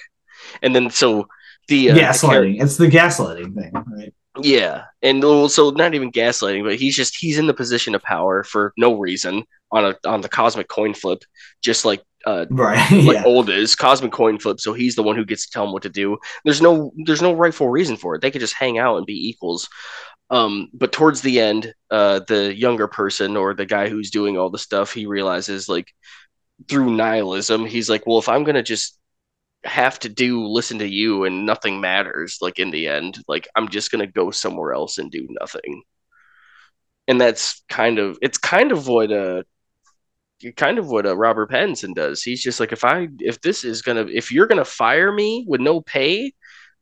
and 0.62 0.74
then 0.74 0.90
so 0.90 1.28
the 1.68 1.90
uh, 1.90 1.96
gaslighting. 1.96 2.58
The 2.58 2.64
it's 2.64 2.76
the 2.76 2.88
gaslighting 2.88 3.54
thing, 3.54 3.72
right? 3.72 4.14
Yeah, 4.38 4.84
and 5.02 5.22
so 5.50 5.70
not 5.70 5.94
even 5.94 6.12
gaslighting, 6.12 6.62
but 6.62 6.76
he's 6.76 6.94
just 6.94 7.16
he's 7.16 7.38
in 7.38 7.48
the 7.48 7.54
position 7.54 7.94
of 7.96 8.02
power 8.02 8.44
for 8.44 8.72
no 8.76 8.96
reason 8.96 9.44
on 9.72 9.84
a 9.84 10.08
on 10.08 10.20
the 10.20 10.28
cosmic 10.28 10.68
coin 10.68 10.94
flip, 10.94 11.24
just 11.62 11.84
like 11.84 12.02
uh 12.26 12.46
right 12.50 12.90
like 12.92 13.16
yeah. 13.16 13.24
old 13.24 13.50
is 13.50 13.74
cosmic 13.74 14.12
coin 14.12 14.38
flip. 14.38 14.60
So 14.60 14.72
he's 14.72 14.94
the 14.94 15.02
one 15.02 15.16
who 15.16 15.24
gets 15.24 15.46
to 15.46 15.50
tell 15.50 15.64
him 15.64 15.72
what 15.72 15.82
to 15.82 15.88
do. 15.88 16.16
There's 16.44 16.62
no 16.62 16.92
there's 17.06 17.22
no 17.22 17.32
rightful 17.32 17.68
reason 17.68 17.96
for 17.96 18.14
it. 18.14 18.20
They 18.20 18.30
could 18.30 18.40
just 18.40 18.54
hang 18.54 18.78
out 18.78 18.98
and 18.98 19.06
be 19.06 19.28
equals. 19.28 19.68
Um, 20.30 20.68
but 20.72 20.92
towards 20.92 21.22
the 21.22 21.40
end, 21.40 21.74
uh, 21.90 22.20
the 22.28 22.54
younger 22.56 22.86
person 22.86 23.36
or 23.36 23.52
the 23.52 23.66
guy 23.66 23.88
who's 23.88 24.12
doing 24.12 24.38
all 24.38 24.48
the 24.48 24.58
stuff, 24.58 24.92
he 24.92 25.06
realizes 25.06 25.68
like 25.68 25.92
through 26.68 26.94
nihilism, 26.94 27.66
he's 27.66 27.90
like, 27.90 28.06
well, 28.06 28.18
if 28.18 28.28
I'm 28.28 28.44
gonna 28.44 28.62
just 28.62 28.99
have 29.64 29.98
to 29.98 30.08
do 30.08 30.46
listen 30.46 30.78
to 30.78 30.88
you 30.88 31.24
and 31.24 31.44
nothing 31.44 31.80
matters 31.80 32.38
like 32.40 32.58
in 32.58 32.70
the 32.70 32.88
end 32.88 33.18
like 33.28 33.46
i'm 33.54 33.68
just 33.68 33.90
going 33.90 34.04
to 34.04 34.10
go 34.10 34.30
somewhere 34.30 34.72
else 34.72 34.96
and 34.98 35.10
do 35.10 35.26
nothing 35.38 35.82
and 37.06 37.20
that's 37.20 37.62
kind 37.68 37.98
of 37.98 38.18
it's 38.22 38.38
kind 38.38 38.72
of 38.72 38.88
what 38.88 39.12
uh 39.12 39.42
kind 40.56 40.78
of 40.78 40.88
what 40.88 41.06
uh, 41.06 41.16
Robert 41.16 41.50
Pattinson 41.50 41.94
does. 41.94 42.22
He's 42.22 42.42
just 42.42 42.60
like 42.60 42.72
if 42.72 42.84
I 42.84 43.08
if 43.18 43.40
this 43.40 43.64
is 43.64 43.82
gonna 43.82 44.06
if 44.06 44.32
you're 44.32 44.46
gonna 44.46 44.64
fire 44.64 45.12
me 45.12 45.44
with 45.46 45.60
no 45.60 45.82
pay, 45.82 46.32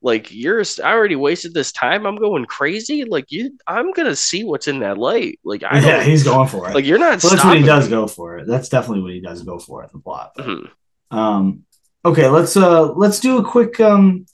like 0.00 0.28
you're 0.30 0.62
I 0.84 0.92
already 0.92 1.16
wasted 1.16 1.54
this 1.54 1.72
time. 1.72 2.06
I'm 2.06 2.16
going 2.16 2.44
crazy. 2.44 3.04
Like 3.04 3.26
you, 3.30 3.58
I'm 3.66 3.92
gonna 3.92 4.14
see 4.14 4.44
what's 4.44 4.68
in 4.68 4.80
that 4.80 4.96
light. 4.98 5.40
Like 5.44 5.64
I 5.64 5.80
yeah, 5.80 6.02
he's 6.02 6.22
going 6.22 6.48
for 6.48 6.70
it. 6.70 6.74
Like 6.74 6.84
you're 6.84 6.98
not. 6.98 7.22
Well, 7.22 7.32
that's 7.32 7.44
what 7.44 7.58
he 7.58 7.64
does 7.64 7.86
me. 7.86 7.90
go 7.90 8.06
for 8.06 8.38
it. 8.38 8.46
That's 8.46 8.68
definitely 8.68 9.02
what 9.02 9.12
he 9.12 9.20
does 9.20 9.42
go 9.42 9.58
for 9.58 9.82
at 9.82 9.90
the 9.90 9.98
plot. 9.98 10.32
Mm-hmm. 10.38 11.16
Um, 11.16 11.64
Okay, 12.04 12.28
let's 12.28 12.56
uh 12.56 12.92
let's 12.92 13.18
do 13.18 13.38
a 13.38 13.44
quick 13.44 13.80
um 13.80 14.24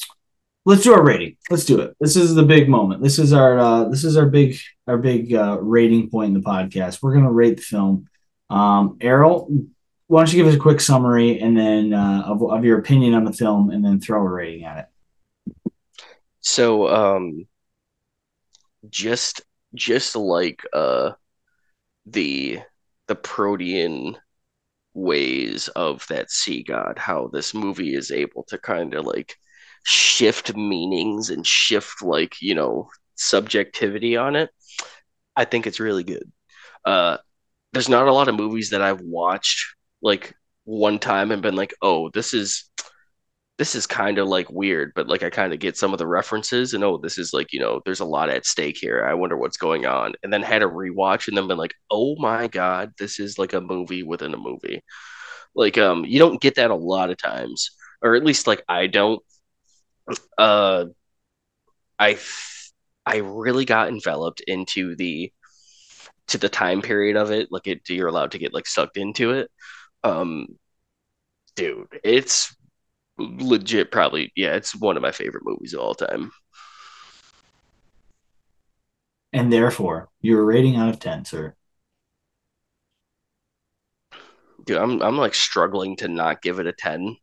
let's 0.67 0.83
do 0.83 0.93
our 0.93 1.03
rating. 1.03 1.37
Let's 1.51 1.65
do 1.65 1.81
it. 1.81 1.97
This 1.99 2.15
is 2.17 2.35
the 2.35 2.43
big 2.43 2.69
moment. 2.69 3.03
This 3.03 3.19
is 3.19 3.33
our 3.33 3.59
uh 3.59 3.85
this 3.89 4.05
is 4.05 4.17
our 4.17 4.27
big 4.27 4.57
our 4.87 4.99
big 4.99 5.33
uh 5.35 5.59
rating 5.61 6.11
point 6.11 6.29
in 6.29 6.35
the 6.35 6.47
podcast. 6.47 7.03
We're 7.03 7.15
gonna 7.15 7.33
rate 7.33 7.57
the 7.57 7.63
film. 7.63 8.09
Um 8.51 8.99
Erroll, 9.01 9.67
why 10.09 10.21
don't 10.21 10.33
you 10.33 10.43
give 10.43 10.53
us 10.53 10.57
a 10.57 10.61
quick 10.61 10.81
summary 10.81 11.41
and 11.41 11.57
then 11.57 11.95
uh 11.95 12.25
of, 12.27 12.43
of 12.43 12.65
your 12.65 12.79
opinion 12.79 13.15
on 13.15 13.25
the 13.25 13.33
film 13.33 13.71
and 13.71 13.83
then 13.83 13.99
throw 13.99 14.21
a 14.21 14.29
rating 14.29 14.65
at 14.65 14.79
it. 14.79 15.73
So 16.41 16.89
um 16.89 17.47
just 18.91 19.41
just 19.75 20.17
like 20.17 20.63
uh 20.75 21.13
the 22.05 22.61
the 23.09 23.15
protean 23.15 24.19
ways 24.95 25.69
of 25.69 26.07
that 26.09 26.31
sea 26.31 26.63
god, 26.63 26.99
how 26.99 27.29
this 27.33 27.55
movie 27.55 27.95
is 27.95 28.11
able 28.11 28.45
to 28.45 28.59
kind 28.59 28.95
of 28.95 29.05
like 29.07 29.37
shift 29.85 30.57
meanings 30.57 31.31
and 31.31 31.47
shift 31.47 32.03
like, 32.03 32.37
you 32.41 32.55
know, 32.55 32.89
subjectivity 33.17 34.17
on 34.17 34.37
it. 34.37 34.51
I 35.37 35.45
think 35.45 35.67
it's 35.67 35.81
really 35.81 36.05
good. 36.05 36.31
Uh 36.85 37.19
there's 37.73 37.89
not 37.89 38.09
a 38.09 38.13
lot 38.13 38.29
of 38.29 38.37
movies 38.37 38.71
that 38.71 38.83
I've 38.83 39.01
watched 39.03 39.77
like 40.03 40.35
one 40.65 40.99
time 40.99 41.33
and 41.33 41.43
been 41.43 41.57
like, 41.57 41.75
"Oh, 41.83 42.11
this 42.11 42.35
is 42.35 42.71
this 43.57 43.75
is 43.77 43.87
kind 43.87 44.19
of 44.19 44.27
like 44.27 44.51
weird, 44.51 44.93
but 44.97 45.09
like 45.09 45.23
I 45.23 45.31
kind 45.31 45.53
of 45.53 45.61
get 45.61 45.77
some 45.77 45.93
of 45.93 45.99
the 45.99 46.07
references 46.07 46.75
and 46.75 46.83
oh, 46.83 46.99
this 46.99 47.19
is 47.19 47.33
like, 47.33 47.53
you 47.53 47.61
know, 47.61 47.81
there's 47.85 48.01
a 48.01 48.05
lot 48.05 48.29
at 48.29 48.47
stake 48.47 48.77
here. 48.77 49.07
I 49.09 49.15
wonder 49.15 49.37
what's 49.37 49.57
going 49.57 49.87
on. 49.87 50.15
And 50.23 50.33
then 50.33 50.43
had 50.43 50.63
a 50.63 50.67
rewatch 50.67 51.29
and 51.29 51.37
then 51.37 51.47
been 51.47 51.59
like, 51.59 51.75
oh 51.91 52.17
my 52.19 52.49
God, 52.49 52.93
this 52.99 53.21
is 53.21 53.39
like 53.39 53.53
a 53.53 53.61
movie 53.61 54.03
within 54.03 54.35
a 54.35 54.39
movie. 54.39 54.83
Like, 55.55 55.79
um, 55.79 56.05
you 56.05 56.19
don't 56.19 56.41
get 56.41 56.57
that 56.57 56.73
a 56.73 56.75
lot 56.75 57.11
of 57.11 57.17
times, 57.17 57.71
or 58.03 58.17
at 58.17 58.25
least 58.25 58.49
like 58.49 58.65
I 58.69 58.89
don't. 58.89 59.23
Uh, 60.37 60.87
I, 61.99 62.19
I 63.07 63.19
really 63.19 63.65
got 63.65 63.89
enveloped 63.89 64.41
into 64.41 64.97
the, 64.97 65.33
to 66.29 66.39
the 66.39 66.49
time 66.49 66.83
period 66.83 67.17
of 67.17 67.31
it. 67.31 67.49
Like 67.53 67.69
it, 67.69 67.89
you're 67.89 68.09
allowed 68.09 68.33
to 68.33 68.39
get 68.39 68.53
like 68.53 68.67
sucked 68.67 68.97
into 68.97 69.33
it. 69.33 69.51
Um, 70.03 70.49
dude, 71.55 72.01
it's 72.03 72.55
legit 73.19 73.93
probably 73.93 74.33
yeah 74.35 74.55
it's 74.55 74.75
one 74.75 74.97
of 74.97 75.03
my 75.03 75.13
favorite 75.13 75.45
movies 75.45 75.73
of 75.75 75.81
all 75.81 75.95
time. 75.95 76.31
And 79.33 79.53
therefore 79.53 80.09
your 80.21 80.45
rating 80.45 80.77
out 80.77 80.89
of 80.89 80.99
10 81.01 81.25
sir. 81.25 81.55
Dude 84.65 84.79
i'm 84.79 85.03
i'm 85.03 85.19
like 85.19 85.35
struggling 85.35 85.97
to 85.97 86.09
not 86.09 86.41
give 86.43 86.59
it 86.59 86.67
a 86.67 86.73
10 86.73 87.17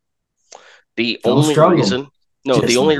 the 0.96 1.18
Don't 1.24 1.38
only 1.38 1.54
struggle. 1.54 1.76
reason 1.76 2.06
no 2.44 2.56
Just 2.56 2.68
the 2.68 2.76
only 2.76 2.98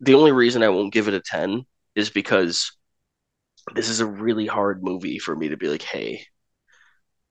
the 0.00 0.14
only 0.14 0.32
reason 0.32 0.62
i 0.62 0.68
won't 0.68 0.92
give 0.92 1.06
it 1.08 1.14
a 1.14 1.20
10 1.20 1.64
is 1.94 2.10
because 2.10 2.72
this 3.74 3.88
is 3.88 4.00
a 4.00 4.06
really 4.06 4.46
hard 4.46 4.82
movie 4.82 5.18
for 5.18 5.36
me 5.36 5.48
to 5.50 5.56
be 5.56 5.68
like 5.68 5.82
hey 5.82 6.24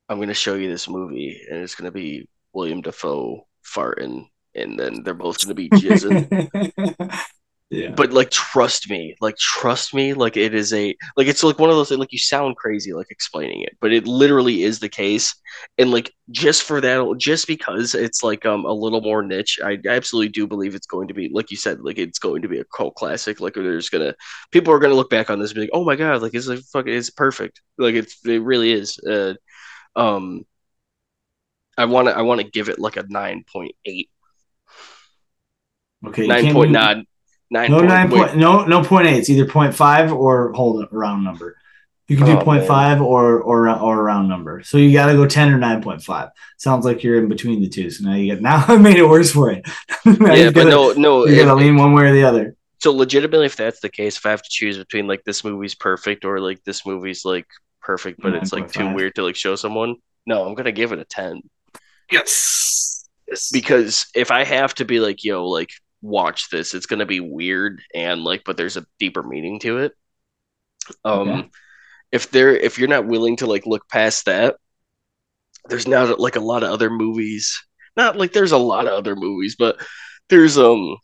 i'm 0.07 0.17
going 0.17 0.27
to 0.29 0.33
show 0.33 0.53
you 0.55 0.69
this 0.69 0.87
movie 0.87 1.41
and 1.49 1.59
it's 1.59 1.75
going 1.75 1.91
to 1.91 1.91
be 1.91 2.29
william 2.53 2.81
dafoe 2.81 3.45
farting 3.65 4.27
and 4.59 4.79
then 4.79 5.03
they're 5.03 5.13
both 5.13 5.43
going 5.43 5.49
to 5.49 5.55
be 5.55 5.69
jizzing. 5.69 6.49
yeah. 7.69 7.91
But 7.91 8.11
like, 8.13 8.31
trust 8.31 8.89
me, 8.89 9.15
like, 9.21 9.37
trust 9.37 9.93
me, 9.93 10.13
like, 10.13 10.37
it 10.37 10.53
is 10.53 10.73
a 10.73 10.95
like, 11.15 11.27
it's 11.27 11.43
like 11.43 11.59
one 11.59 11.69
of 11.69 11.75
those 11.75 11.91
like 11.91 12.11
you 12.11 12.17
sound 12.17 12.55
crazy 12.57 12.93
like 12.93 13.07
explaining 13.09 13.61
it, 13.61 13.77
but 13.79 13.93
it 13.93 14.07
literally 14.07 14.63
is 14.63 14.79
the 14.79 14.89
case. 14.89 15.35
And 15.77 15.91
like, 15.91 16.13
just 16.31 16.63
for 16.63 16.81
that, 16.81 17.15
just 17.17 17.47
because 17.47 17.95
it's 17.95 18.23
like 18.23 18.45
um 18.45 18.65
a 18.65 18.73
little 18.73 19.01
more 19.01 19.21
niche, 19.23 19.59
I 19.63 19.77
absolutely 19.87 20.29
do 20.29 20.47
believe 20.47 20.75
it's 20.75 20.87
going 20.87 21.07
to 21.09 21.13
be 21.13 21.29
like 21.33 21.51
you 21.51 21.57
said, 21.57 21.81
like 21.81 21.97
it's 21.97 22.19
going 22.19 22.41
to 22.41 22.47
be 22.47 22.59
a 22.59 22.65
cult 22.65 22.95
classic. 22.95 23.39
Like, 23.39 23.53
there's 23.55 23.89
gonna 23.89 24.15
people 24.51 24.73
are 24.73 24.79
gonna 24.79 24.95
look 24.95 25.09
back 25.09 25.29
on 25.29 25.39
this 25.39 25.51
and 25.51 25.55
be 25.55 25.61
like, 25.61 25.69
oh 25.73 25.83
my 25.85 25.95
god, 25.95 26.21
like 26.21 26.33
it's 26.33 26.47
like 26.47 26.59
fucking, 26.73 26.93
it's 26.93 27.09
perfect. 27.09 27.61
Like 27.77 27.95
it's 27.95 28.17
it 28.25 28.41
really 28.41 28.71
is. 28.73 28.99
Uh, 28.99 29.33
um. 29.95 30.45
I 31.77 31.85
want 31.85 32.09
to 32.09 32.17
I 32.17 32.23
want 32.23 32.41
to 32.41 32.49
give 32.49 32.67
it 32.67 32.77
like 32.77 32.97
a 32.97 33.03
9.8 33.03 34.09
Okay, 36.07 36.27
nine 36.27 36.53
point 36.53 36.71
nine. 36.71 37.05
Nine 37.51 37.71
no 37.71 37.77
point, 37.77 37.89
nine 37.89 38.09
point 38.09 38.37
no 38.37 38.65
no 38.65 38.83
point 38.83 39.07
eight. 39.07 39.17
It's 39.17 39.29
either 39.29 39.45
point 39.45 39.73
five 39.73 40.13
or 40.13 40.53
hold 40.53 40.83
a 40.83 40.87
round 40.91 41.23
number. 41.23 41.57
You 42.07 42.17
can 42.17 42.25
do 42.25 42.39
oh, 42.39 42.43
point 42.43 42.65
five 42.65 43.01
or 43.01 43.39
or 43.39 43.69
or 43.69 43.99
a 43.99 44.03
round 44.03 44.29
number. 44.29 44.63
So 44.63 44.77
you 44.77 44.91
got 44.91 45.07
to 45.07 45.13
go 45.13 45.27
ten 45.27 45.51
or 45.51 45.57
nine 45.57 45.81
point 45.81 46.01
five. 46.01 46.29
Sounds 46.57 46.83
like 46.83 47.03
you're 47.03 47.19
in 47.19 47.29
between 47.29 47.61
the 47.61 47.69
two. 47.69 47.89
So 47.91 48.03
now 48.03 48.15
you 48.15 48.33
get 48.33 48.41
now 48.49 48.65
I 48.67 48.77
made 48.77 48.97
it 48.97 49.07
worse 49.07 49.31
for 49.31 49.51
you. 49.51 49.61
yeah, 50.05 50.49
but 50.51 50.67
no 50.67 50.93
no. 50.93 51.27
You're 51.27 51.45
gonna 51.45 51.59
lean 51.59 51.77
one 51.77 51.93
way 51.93 52.05
or 52.05 52.13
the 52.13 52.23
other. 52.23 52.55
So 52.79 52.93
legitimately, 52.93 53.45
if 53.45 53.55
that's 53.55 53.79
the 53.81 53.89
case, 53.89 54.17
if 54.17 54.25
I 54.25 54.31
have 54.31 54.41
to 54.41 54.49
choose 54.49 54.77
between 54.77 55.05
like 55.05 55.23
this 55.23 55.43
movie's 55.43 55.75
perfect 55.75 56.23
or 56.25 56.39
like 56.39 56.63
this 56.63 56.85
movie's 56.85 57.25
like 57.25 57.45
perfect, 57.81 58.21
but 58.21 58.29
9. 58.29 58.41
it's 58.41 58.53
like 58.53 58.71
5. 58.71 58.73
too 58.73 58.93
weird 58.93 59.15
to 59.15 59.23
like 59.23 59.35
show 59.35 59.55
someone, 59.55 59.95
no, 60.25 60.45
I'm 60.45 60.55
gonna 60.55 60.71
give 60.71 60.93
it 60.93 60.99
a 60.99 61.05
ten. 61.05 61.41
Yes. 62.11 63.07
yes. 63.27 63.51
Because 63.51 64.07
if 64.15 64.31
I 64.31 64.45
have 64.45 64.73
to 64.75 64.85
be 64.85 64.99
like, 64.99 65.23
yo, 65.23 65.47
like 65.47 65.69
watch 66.01 66.49
this. 66.49 66.73
It's 66.73 66.85
going 66.85 66.99
to 66.99 67.05
be 67.05 67.19
weird 67.19 67.81
and 67.93 68.23
like, 68.23 68.43
but 68.45 68.57
there's 68.57 68.77
a 68.77 68.85
deeper 68.99 69.23
meaning 69.23 69.59
to 69.59 69.79
it. 69.79 69.93
Um, 71.03 71.29
okay. 71.29 71.49
if 72.11 72.31
there, 72.31 72.55
if 72.55 72.79
you're 72.79 72.87
not 72.87 73.07
willing 73.07 73.37
to 73.37 73.47
like 73.47 73.65
look 73.65 73.87
past 73.89 74.25
that, 74.25 74.55
there's 75.67 75.87
now 75.87 76.15
like 76.15 76.35
a 76.35 76.41
lot 76.41 76.63
of 76.63 76.71
other 76.71 76.89
movies. 76.89 77.61
Not 77.95 78.17
like 78.17 78.33
there's 78.33 78.51
a 78.51 78.57
lot 78.57 78.87
of 78.87 78.93
other 78.93 79.15
movies, 79.15 79.55
but 79.57 79.77
there's 80.29 80.57
um. 80.57 80.97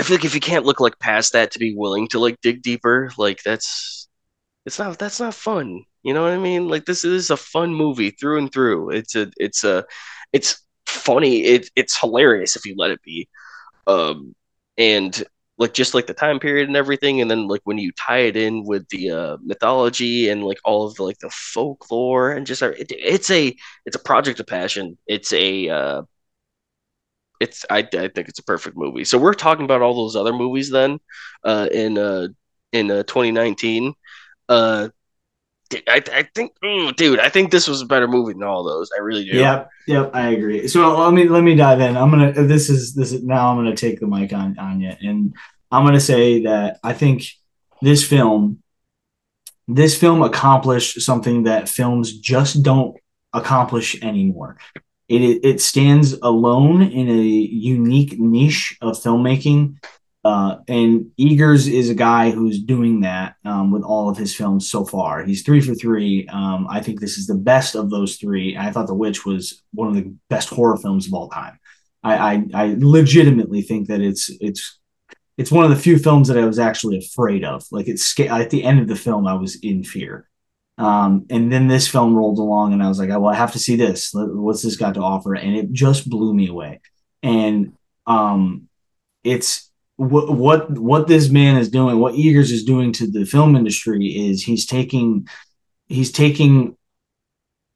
I 0.00 0.04
feel 0.04 0.16
like 0.16 0.24
if 0.24 0.34
you 0.34 0.40
can't 0.40 0.64
look 0.64 0.80
like 0.80 0.98
past 0.98 1.32
that 1.32 1.50
to 1.52 1.58
be 1.58 1.74
willing 1.74 2.08
to 2.08 2.18
like 2.18 2.40
dig 2.40 2.62
deeper, 2.62 3.10
like 3.18 3.42
that's 3.42 4.08
it's 4.66 4.78
not 4.78 4.98
that's 4.98 5.20
not 5.20 5.34
fun. 5.34 5.84
You 6.02 6.14
know 6.14 6.22
what 6.22 6.32
I 6.32 6.38
mean? 6.38 6.68
Like 6.68 6.86
this 6.86 7.04
is 7.04 7.30
a 7.30 7.36
fun 7.36 7.74
movie 7.74 8.10
through 8.10 8.38
and 8.38 8.52
through. 8.52 8.90
It's 8.90 9.14
a 9.16 9.30
it's 9.36 9.64
a 9.64 9.84
it's 10.32 10.62
funny. 10.86 11.44
It 11.44 11.70
it's 11.76 11.98
hilarious 11.98 12.56
if 12.56 12.64
you 12.66 12.74
let 12.76 12.90
it 12.90 13.02
be. 13.02 13.28
Um 13.86 14.34
and 14.78 15.22
like 15.58 15.72
just 15.72 15.94
like 15.94 16.06
the 16.06 16.14
time 16.14 16.40
period 16.40 16.66
and 16.68 16.76
everything 16.76 17.20
and 17.20 17.30
then 17.30 17.46
like 17.46 17.60
when 17.64 17.78
you 17.78 17.92
tie 17.92 18.18
it 18.20 18.36
in 18.36 18.64
with 18.64 18.88
the 18.88 19.10
uh, 19.10 19.36
mythology 19.42 20.28
and 20.28 20.42
like 20.44 20.58
all 20.64 20.86
of 20.86 20.94
the 20.96 21.02
like 21.04 21.18
the 21.20 21.30
folklore 21.30 22.32
and 22.32 22.46
just 22.46 22.60
it, 22.62 22.90
it's 22.90 23.30
a 23.30 23.54
it's 23.86 23.96
a 23.96 24.00
project 24.00 24.40
of 24.40 24.46
passion. 24.46 24.98
It's 25.06 25.32
a 25.32 25.68
uh 25.68 26.02
it's 27.40 27.64
I, 27.70 27.78
I 27.78 28.08
think 28.08 28.28
it's 28.28 28.38
a 28.38 28.44
perfect 28.44 28.76
movie. 28.76 29.04
So 29.04 29.18
we're 29.18 29.34
talking 29.34 29.64
about 29.64 29.82
all 29.82 29.94
those 29.94 30.16
other 30.16 30.32
movies 30.32 30.70
then 30.70 30.98
uh 31.44 31.68
in 31.72 31.98
uh 31.98 32.28
in 32.72 32.90
uh, 32.90 33.02
2019 33.04 33.94
uh 34.48 34.88
I, 35.72 36.02
I 36.12 36.28
think, 36.34 36.52
mm, 36.62 36.94
dude, 36.96 37.18
I 37.18 37.28
think 37.28 37.50
this 37.50 37.66
was 37.66 37.80
a 37.80 37.86
better 37.86 38.06
movie 38.06 38.34
than 38.34 38.42
all 38.42 38.64
those. 38.64 38.90
I 38.96 39.00
really 39.00 39.24
do. 39.24 39.38
Yep, 39.38 39.70
yep, 39.86 40.10
I 40.14 40.28
agree. 40.28 40.68
So 40.68 40.96
let 40.98 41.14
me 41.14 41.28
let 41.28 41.42
me 41.42 41.54
dive 41.54 41.80
in. 41.80 41.96
I'm 41.96 42.10
gonna. 42.10 42.32
This 42.32 42.68
is 42.68 42.94
this 42.94 43.12
is 43.12 43.22
now. 43.22 43.50
I'm 43.50 43.56
gonna 43.56 43.76
take 43.76 44.00
the 44.00 44.06
mic 44.06 44.32
on 44.32 44.58
on 44.58 44.80
you, 44.80 44.92
and 45.00 45.34
I'm 45.70 45.84
gonna 45.84 46.00
say 46.00 46.42
that 46.42 46.78
I 46.84 46.92
think 46.92 47.24
this 47.82 48.06
film, 48.06 48.62
this 49.66 49.98
film 49.98 50.22
accomplished 50.22 51.00
something 51.00 51.44
that 51.44 51.68
films 51.68 52.18
just 52.18 52.62
don't 52.62 52.96
accomplish 53.32 54.00
anymore. 54.02 54.58
It 55.08 55.44
it 55.44 55.60
stands 55.60 56.12
alone 56.12 56.82
in 56.82 57.08
a 57.08 57.22
unique 57.22 58.18
niche 58.18 58.76
of 58.80 58.96
filmmaking 58.96 59.76
uh, 60.24 60.56
and 60.68 61.10
Eggers 61.18 61.68
is 61.68 61.90
a 61.90 61.94
guy 61.94 62.30
who's 62.30 62.62
doing 62.62 63.00
that 63.00 63.36
um, 63.44 63.70
with 63.70 63.82
all 63.82 64.08
of 64.08 64.16
his 64.16 64.34
films 64.34 64.70
so 64.70 64.84
far. 64.84 65.22
He's 65.22 65.42
three 65.42 65.60
for 65.60 65.74
three. 65.74 66.26
Um, 66.28 66.66
I 66.70 66.80
think 66.80 66.98
this 66.98 67.18
is 67.18 67.26
the 67.26 67.34
best 67.34 67.74
of 67.74 67.90
those 67.90 68.16
three. 68.16 68.56
I 68.56 68.70
thought 68.70 68.86
The 68.86 68.94
Witch 68.94 69.26
was 69.26 69.62
one 69.74 69.88
of 69.88 69.94
the 69.94 70.14
best 70.30 70.48
horror 70.48 70.78
films 70.78 71.06
of 71.06 71.12
all 71.12 71.28
time. 71.28 71.58
I, 72.02 72.16
I, 72.16 72.44
I 72.54 72.76
legitimately 72.78 73.62
think 73.62 73.88
that 73.88 74.00
it's 74.00 74.30
it's 74.40 74.78
it's 75.36 75.50
one 75.50 75.64
of 75.64 75.70
the 75.70 75.76
few 75.76 75.98
films 75.98 76.28
that 76.28 76.38
I 76.38 76.46
was 76.46 76.58
actually 76.58 76.98
afraid 76.98 77.44
of. 77.44 77.64
Like 77.70 77.88
it's 77.88 78.18
at 78.20 78.50
the 78.50 78.64
end 78.64 78.80
of 78.80 78.88
the 78.88 78.96
film, 78.96 79.26
I 79.26 79.34
was 79.34 79.56
in 79.56 79.84
fear. 79.84 80.28
Um, 80.78 81.26
and 81.30 81.52
then 81.52 81.68
this 81.68 81.86
film 81.86 82.16
rolled 82.16 82.38
along, 82.38 82.72
and 82.72 82.82
I 82.82 82.88
was 82.88 82.98
like, 82.98 83.10
"Well, 83.10 83.26
I 83.26 83.34
have 83.34 83.52
to 83.52 83.58
see 83.60 83.76
this. 83.76 84.10
What's 84.12 84.62
this 84.62 84.76
got 84.76 84.94
to 84.94 85.00
offer?" 85.00 85.34
And 85.34 85.54
it 85.54 85.70
just 85.70 86.08
blew 86.08 86.34
me 86.34 86.48
away. 86.48 86.80
And 87.22 87.74
um, 88.06 88.68
it's 89.22 89.70
what 89.96 90.34
what 90.34 90.70
what 90.70 91.06
this 91.06 91.30
man 91.30 91.56
is 91.56 91.70
doing, 91.70 91.98
what 91.98 92.14
Eggers 92.14 92.50
is 92.50 92.64
doing 92.64 92.92
to 92.94 93.06
the 93.06 93.24
film 93.24 93.56
industry 93.56 94.06
is 94.06 94.42
he's 94.42 94.66
taking 94.66 95.28
he's 95.86 96.10
taking 96.10 96.76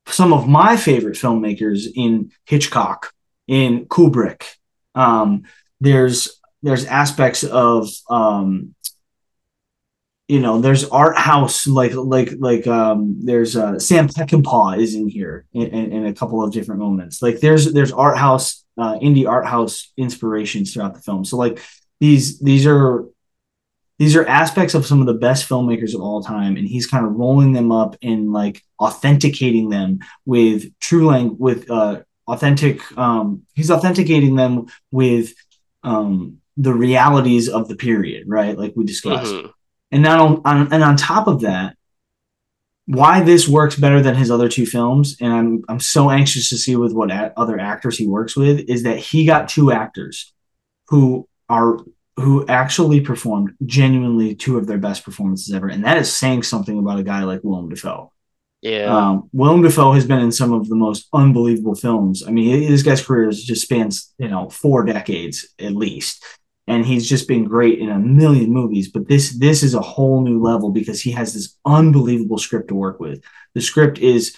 some 0.06 0.32
of 0.32 0.48
my 0.48 0.76
favorite 0.76 1.16
filmmakers 1.16 1.86
in 1.94 2.32
Hitchcock, 2.46 3.12
in 3.46 3.86
Kubrick. 3.86 4.42
Um, 4.94 5.44
there's 5.80 6.40
there's 6.62 6.86
aspects 6.86 7.44
of 7.44 7.88
um, 8.10 8.74
you 10.28 10.40
know 10.40 10.60
there's 10.60 10.84
art 10.88 11.16
house 11.16 11.66
like 11.66 11.94
like 11.94 12.32
like 12.38 12.66
um 12.66 13.16
there's 13.20 13.56
uh 13.56 13.78
sam 13.78 14.08
peckinpah 14.08 14.78
is 14.78 14.94
in 14.94 15.08
here 15.08 15.46
in, 15.54 15.62
in, 15.68 15.92
in, 15.92 16.06
a 16.06 16.12
couple 16.12 16.44
of 16.44 16.52
different 16.52 16.80
moments 16.80 17.22
like 17.22 17.40
there's 17.40 17.72
there's 17.72 17.92
art 17.92 18.18
house 18.18 18.64
uh 18.76 18.98
indie 18.98 19.26
art 19.26 19.46
house 19.46 19.90
inspirations 19.96 20.72
throughout 20.72 20.94
the 20.94 21.00
film 21.00 21.24
so 21.24 21.38
like 21.38 21.62
these 22.00 22.38
these 22.40 22.66
are 22.66 23.04
these 23.98 24.14
are 24.14 24.26
aspects 24.26 24.74
of 24.74 24.86
some 24.86 25.00
of 25.00 25.06
the 25.06 25.14
best 25.14 25.48
filmmakers 25.48 25.94
of 25.94 26.00
all 26.00 26.22
time 26.22 26.56
and 26.56 26.66
he's 26.66 26.86
kind 26.86 27.04
of 27.04 27.12
rolling 27.14 27.52
them 27.52 27.72
up 27.72 27.96
and 28.02 28.32
like 28.32 28.62
authenticating 28.80 29.68
them 29.68 29.98
with 30.24 30.66
true 30.80 31.06
language 31.06 31.38
with 31.38 31.70
uh 31.70 32.00
authentic 32.26 32.80
um 32.98 33.42
he's 33.54 33.70
authenticating 33.70 34.36
them 34.36 34.66
with 34.90 35.34
um 35.82 36.38
the 36.56 36.74
realities 36.74 37.48
of 37.48 37.68
the 37.68 37.76
period 37.76 38.24
right 38.26 38.58
like 38.58 38.72
we 38.76 38.84
discussed 38.84 39.32
mm-hmm. 39.32 39.48
and 39.92 40.02
now 40.02 40.26
on, 40.26 40.42
on 40.44 40.72
and 40.72 40.84
on 40.84 40.96
top 40.96 41.26
of 41.26 41.40
that 41.40 41.76
why 42.86 43.22
this 43.22 43.46
works 43.46 43.76
better 43.76 44.00
than 44.00 44.14
his 44.14 44.30
other 44.30 44.48
two 44.48 44.66
films 44.66 45.16
and 45.20 45.32
i'm 45.32 45.64
i'm 45.68 45.80
so 45.80 46.10
anxious 46.10 46.48
to 46.50 46.58
see 46.58 46.76
with 46.76 46.92
what 46.92 47.10
a- 47.10 47.32
other 47.38 47.58
actors 47.58 47.96
he 47.96 48.06
works 48.06 48.36
with 48.36 48.60
is 48.68 48.82
that 48.82 48.98
he 48.98 49.24
got 49.24 49.48
two 49.48 49.70
actors 49.70 50.32
who 50.88 51.27
are 51.48 51.78
who 52.16 52.44
actually 52.48 53.00
performed 53.00 53.54
genuinely 53.64 54.34
two 54.34 54.58
of 54.58 54.66
their 54.66 54.78
best 54.78 55.04
performances 55.04 55.54
ever, 55.54 55.68
and 55.68 55.84
that 55.84 55.98
is 55.98 56.14
saying 56.14 56.42
something 56.42 56.78
about 56.78 56.98
a 56.98 57.04
guy 57.04 57.22
like 57.24 57.40
Willem 57.44 57.68
Dafoe. 57.68 58.12
Yeah, 58.60 58.94
um, 58.94 59.30
Willem 59.32 59.62
Dafoe 59.62 59.92
has 59.92 60.06
been 60.06 60.18
in 60.18 60.32
some 60.32 60.52
of 60.52 60.68
the 60.68 60.74
most 60.74 61.08
unbelievable 61.12 61.76
films. 61.76 62.24
I 62.26 62.30
mean, 62.30 62.68
this 62.68 62.82
guy's 62.82 63.04
career 63.04 63.30
just 63.30 63.62
spans 63.62 64.12
you 64.18 64.28
know 64.28 64.48
four 64.48 64.84
decades 64.84 65.54
at 65.60 65.76
least, 65.76 66.24
and 66.66 66.84
he's 66.84 67.08
just 67.08 67.28
been 67.28 67.44
great 67.44 67.78
in 67.78 67.88
a 67.88 67.98
million 67.98 68.52
movies. 68.52 68.90
But 68.90 69.06
this 69.06 69.38
this 69.38 69.62
is 69.62 69.74
a 69.74 69.80
whole 69.80 70.22
new 70.22 70.42
level 70.42 70.70
because 70.70 71.00
he 71.00 71.12
has 71.12 71.34
this 71.34 71.56
unbelievable 71.64 72.38
script 72.38 72.68
to 72.68 72.74
work 72.74 72.98
with. 72.98 73.22
The 73.54 73.60
script 73.60 73.98
is 73.98 74.36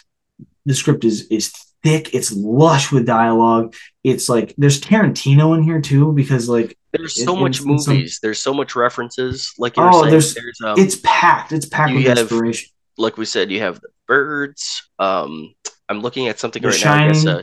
the 0.66 0.74
script 0.74 1.04
is 1.04 1.26
is 1.28 1.52
thick. 1.82 2.14
It's 2.14 2.32
lush 2.32 2.92
with 2.92 3.06
dialogue. 3.06 3.74
It's 4.04 4.28
like 4.28 4.54
there's 4.58 4.80
Tarantino 4.80 5.56
in 5.56 5.62
here 5.62 5.80
too 5.80 6.12
because 6.12 6.48
like 6.48 6.76
there's 6.92 7.24
so 7.24 7.36
much 7.36 7.62
movies. 7.62 7.84
Some... 8.16 8.20
There's 8.22 8.38
so 8.38 8.54
much 8.54 8.74
references. 8.74 9.52
Like 9.58 9.76
you're 9.76 9.88
oh, 9.88 10.00
saying, 10.00 10.10
there's, 10.10 10.34
there's 10.34 10.60
um, 10.64 10.78
it's 10.78 10.96
packed. 11.02 11.52
It's 11.52 11.66
packed 11.66 11.94
with 11.94 12.06
have, 12.06 12.18
inspiration. 12.18 12.70
Like 12.98 13.16
we 13.16 13.24
said, 13.24 13.50
you 13.50 13.60
have 13.60 13.80
the 13.80 13.88
birds. 14.06 14.88
Um, 14.98 15.54
I'm 15.88 16.00
looking 16.00 16.28
at 16.28 16.38
something 16.38 16.62
the 16.62 16.68
right 16.68 16.76
Shining. 16.76 17.06
now. 17.06 17.10
I 17.10 17.12
guess, 17.12 17.26
uh, 17.26 17.42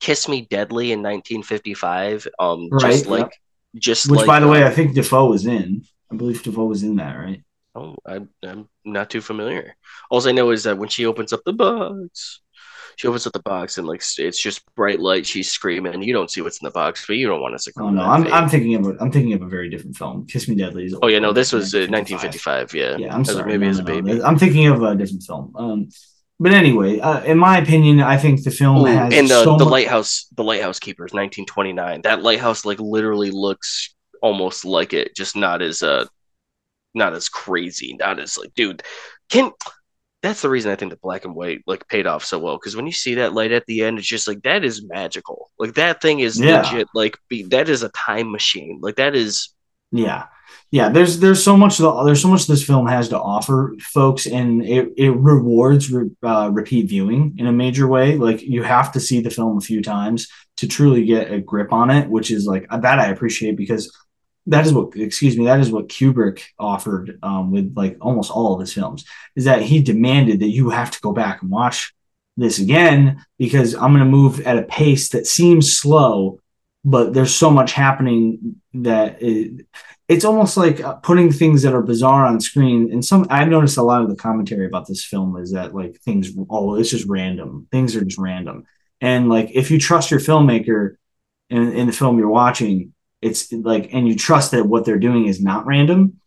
"Kiss 0.00 0.28
Me 0.28 0.46
Deadly" 0.50 0.92
in 0.92 1.00
1955. 1.00 2.28
Um, 2.38 2.68
right, 2.70 2.80
just 2.92 3.06
like, 3.06 3.32
yeah. 3.72 3.80
just 3.80 4.10
which, 4.10 4.18
like, 4.18 4.26
by 4.26 4.40
the 4.40 4.48
uh, 4.48 4.52
way, 4.52 4.64
I 4.64 4.70
think 4.70 4.94
Dafoe 4.94 5.26
was 5.26 5.46
in. 5.46 5.82
I 6.10 6.16
believe 6.16 6.42
Dafoe 6.42 6.66
was 6.66 6.82
in 6.82 6.96
that, 6.96 7.14
right? 7.16 7.42
Oh, 7.74 7.94
I'm, 8.06 8.30
I'm 8.42 8.68
not 8.86 9.10
too 9.10 9.20
familiar. 9.20 9.76
All 10.10 10.26
I 10.26 10.32
know 10.32 10.50
is 10.50 10.64
that 10.64 10.78
when 10.78 10.88
she 10.88 11.04
opens 11.04 11.34
up 11.34 11.42
the 11.44 11.52
box, 11.52 12.40
she 12.96 13.06
opens 13.06 13.26
up 13.26 13.34
the 13.34 13.40
box 13.40 13.76
and 13.76 13.86
like 13.86 14.02
it's 14.18 14.40
just 14.42 14.62
bright 14.74 15.00
light. 15.00 15.26
She's 15.26 15.50
screaming. 15.50 16.02
You 16.02 16.14
don't 16.14 16.30
see 16.30 16.40
what's 16.40 16.60
in 16.60 16.64
the 16.64 16.70
box, 16.70 17.04
but 17.06 17.16
you 17.16 17.26
don't 17.28 17.42
want 17.42 17.54
to 17.54 17.58
succumb. 17.58 17.86
Oh 17.86 17.90
no, 17.90 18.02
I'm, 18.02 18.26
I'm 18.32 18.48
thinking 18.48 18.74
of 18.74 18.86
a, 18.86 18.96
I'm 19.00 19.12
thinking 19.12 19.34
of 19.34 19.42
a 19.42 19.46
very 19.46 19.68
different 19.68 19.96
film. 19.96 20.26
Kiss 20.26 20.48
Me 20.48 20.56
Deadly. 20.56 20.92
oh 21.02 21.06
yeah, 21.08 21.18
no, 21.18 21.32
this 21.32 21.52
was 21.52 21.74
1955. 21.74 22.74
Yeah, 22.74 22.96
yeah. 22.96 23.14
I'm 23.14 23.24
sorry. 23.24 23.52
Maybe 23.52 23.66
no, 23.66 23.70
as 23.70 23.78
a 23.78 23.82
baby. 23.82 24.22
I'm 24.22 24.38
thinking 24.38 24.66
of 24.68 24.82
a 24.82 24.94
different 24.94 25.22
film. 25.22 25.52
Um, 25.56 25.88
but 26.40 26.52
anyway, 26.52 26.98
uh, 26.98 27.22
in 27.22 27.38
my 27.38 27.58
opinion, 27.58 28.00
I 28.00 28.16
think 28.16 28.42
the 28.42 28.50
film 28.50 28.78
Ooh, 28.82 28.84
has 28.86 29.12
and 29.12 29.28
the, 29.28 29.44
so 29.44 29.56
the 29.58 29.64
much- 29.64 29.72
lighthouse, 29.72 30.26
the 30.34 30.44
lighthouse 30.44 30.78
keepers, 30.78 31.12
1929. 31.12 32.02
That 32.02 32.22
lighthouse 32.22 32.64
like 32.64 32.80
literally 32.80 33.30
looks 33.30 33.94
almost 34.22 34.64
like 34.64 34.94
it, 34.94 35.14
just 35.14 35.36
not 35.36 35.60
as 35.60 35.82
uh, 35.82 36.06
not 36.94 37.12
as 37.12 37.28
crazy, 37.28 37.94
not 37.98 38.18
as 38.18 38.38
like, 38.38 38.54
dude. 38.54 38.82
Can 39.28 39.50
that's 40.26 40.42
the 40.42 40.50
reason 40.50 40.70
I 40.70 40.76
think 40.76 40.90
the 40.90 40.98
black 40.98 41.24
and 41.24 41.34
white 41.34 41.62
like 41.66 41.86
paid 41.88 42.06
off 42.06 42.24
so 42.24 42.38
well 42.38 42.56
because 42.56 42.76
when 42.76 42.86
you 42.86 42.92
see 42.92 43.14
that 43.14 43.32
light 43.32 43.52
at 43.52 43.66
the 43.66 43.84
end, 43.84 43.98
it's 43.98 44.06
just 44.06 44.26
like 44.26 44.42
that 44.42 44.64
is 44.64 44.84
magical. 44.84 45.50
Like 45.58 45.74
that 45.74 46.02
thing 46.02 46.20
is 46.20 46.38
yeah. 46.38 46.62
legit. 46.62 46.88
Like 46.94 47.16
be, 47.28 47.44
that 47.44 47.68
is 47.68 47.82
a 47.82 47.88
time 47.90 48.30
machine. 48.32 48.80
Like 48.82 48.96
that 48.96 49.14
is. 49.14 49.50
Yeah, 49.92 50.24
yeah. 50.70 50.88
There's 50.88 51.20
there's 51.20 51.42
so 51.42 51.56
much 51.56 51.78
the, 51.78 52.02
there's 52.02 52.20
so 52.20 52.28
much 52.28 52.46
this 52.46 52.64
film 52.64 52.86
has 52.86 53.08
to 53.10 53.18
offer 53.18 53.74
folks, 53.80 54.26
and 54.26 54.64
it 54.64 54.92
it 54.96 55.10
rewards 55.10 55.92
re, 55.92 56.10
uh, 56.22 56.50
repeat 56.52 56.88
viewing 56.88 57.36
in 57.38 57.46
a 57.46 57.52
major 57.52 57.86
way. 57.86 58.16
Like 58.16 58.42
you 58.42 58.64
have 58.64 58.92
to 58.92 59.00
see 59.00 59.20
the 59.20 59.30
film 59.30 59.58
a 59.58 59.60
few 59.60 59.80
times 59.80 60.28
to 60.56 60.66
truly 60.66 61.04
get 61.04 61.32
a 61.32 61.40
grip 61.40 61.72
on 61.72 61.90
it, 61.90 62.08
which 62.08 62.30
is 62.30 62.46
like 62.46 62.66
that 62.70 62.98
I 62.98 63.08
appreciate 63.08 63.56
because 63.56 63.96
that 64.46 64.66
is 64.66 64.72
what 64.72 64.96
excuse 64.96 65.36
me 65.36 65.44
that 65.44 65.60
is 65.60 65.70
what 65.70 65.88
kubrick 65.88 66.42
offered 66.58 67.18
um, 67.22 67.50
with 67.50 67.72
like 67.76 67.96
almost 68.00 68.30
all 68.30 68.54
of 68.54 68.60
his 68.60 68.72
films 68.72 69.04
is 69.34 69.44
that 69.44 69.62
he 69.62 69.82
demanded 69.82 70.40
that 70.40 70.48
you 70.48 70.70
have 70.70 70.90
to 70.90 71.00
go 71.00 71.12
back 71.12 71.42
and 71.42 71.50
watch 71.50 71.94
this 72.36 72.58
again 72.58 73.24
because 73.38 73.74
i'm 73.74 73.92
going 73.92 73.98
to 73.98 74.04
move 74.04 74.40
at 74.40 74.58
a 74.58 74.62
pace 74.62 75.10
that 75.10 75.26
seems 75.26 75.76
slow 75.76 76.38
but 76.86 77.12
there's 77.12 77.34
so 77.34 77.50
much 77.50 77.72
happening 77.72 78.60
that 78.72 79.20
it, 79.20 79.66
it's 80.08 80.24
almost 80.24 80.56
like 80.56 80.80
uh, 80.80 80.94
putting 80.94 81.32
things 81.32 81.62
that 81.62 81.74
are 81.74 81.82
bizarre 81.82 82.24
on 82.24 82.40
screen. 82.40 82.92
And 82.92 83.04
some 83.04 83.26
i've 83.28 83.48
noticed 83.48 83.76
a 83.76 83.82
lot 83.82 84.02
of 84.02 84.08
the 84.08 84.14
commentary 84.14 84.66
about 84.66 84.86
this 84.86 85.04
film 85.04 85.36
is 85.36 85.50
that 85.50 85.74
like 85.74 85.96
things 85.98 86.30
oh 86.48 86.76
it's 86.76 86.90
just 86.90 87.06
random. 87.06 87.66
Things 87.72 87.96
are 87.96 88.04
just 88.04 88.18
random. 88.18 88.64
And 89.00 89.28
like 89.28 89.50
if 89.52 89.70
you 89.70 89.80
trust 89.80 90.12
your 90.12 90.20
filmmaker 90.20 90.96
in, 91.50 91.72
in 91.72 91.88
the 91.88 91.92
film 91.92 92.18
you're 92.18 92.28
watching 92.28 92.94
it's 93.26 93.52
like 93.52 93.92
and 93.92 94.08
you 94.08 94.16
trust 94.16 94.52
that 94.52 94.66
what 94.66 94.84
they're 94.84 94.98
doing 94.98 95.26
is 95.26 95.42
not 95.42 95.66
random 95.66 96.20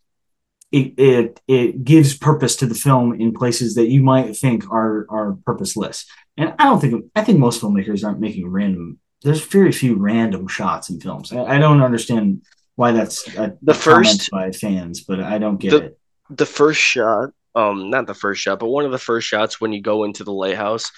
it, 0.72 0.98
it 0.98 1.40
it 1.48 1.84
gives 1.84 2.16
purpose 2.16 2.56
to 2.56 2.66
the 2.66 2.74
film 2.74 3.20
in 3.20 3.34
places 3.34 3.74
that 3.74 3.88
you 3.88 4.02
might 4.02 4.36
think 4.36 4.70
are 4.70 5.06
are 5.10 5.36
purposeless. 5.44 6.06
And 6.36 6.54
i 6.58 6.64
don't 6.64 6.80
think 6.80 7.06
i 7.16 7.24
think 7.24 7.38
most 7.38 7.60
filmmakers 7.60 8.04
aren't 8.04 8.20
making 8.20 8.48
random 8.48 8.98
there's 9.22 9.44
very 9.44 9.72
few 9.72 9.96
random 9.96 10.48
shots 10.48 10.88
in 10.88 10.98
films. 10.98 11.30
I, 11.30 11.42
I 11.42 11.58
don't 11.58 11.82
understand 11.82 12.42
why 12.76 12.92
that's 12.92 13.24
the 13.24 13.74
first 13.74 14.30
by 14.30 14.52
fans 14.52 15.02
but 15.02 15.20
i 15.20 15.38
don't 15.38 15.58
get 15.58 15.70
the, 15.70 15.76
it. 15.76 15.98
The 16.30 16.46
first 16.46 16.80
shot 16.80 17.30
um 17.54 17.90
not 17.90 18.06
the 18.06 18.14
first 18.14 18.40
shot, 18.40 18.60
but 18.60 18.68
one 18.68 18.84
of 18.84 18.92
the 18.92 18.98
first 18.98 19.26
shots 19.26 19.60
when 19.60 19.72
you 19.72 19.82
go 19.82 20.04
into 20.04 20.24
the 20.24 20.32
lighthouse, 20.32 20.90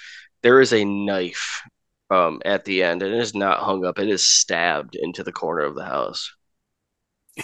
there 0.43 0.61
is 0.61 0.73
a 0.73 0.85
knife 0.85 1.63
um 2.13 2.41
at 2.45 2.65
the 2.65 2.83
end 2.83 3.03
and 3.03 3.15
it 3.15 3.21
is 3.21 3.35
not 3.35 3.61
hung 3.61 3.85
up, 3.85 3.99
it 3.99 4.09
is 4.09 4.27
stabbed 4.27 4.95
into 4.95 5.25
the 5.25 5.33
corner 5.33 5.63
of 5.63 5.75
the 5.75 5.85
house. 5.85 6.33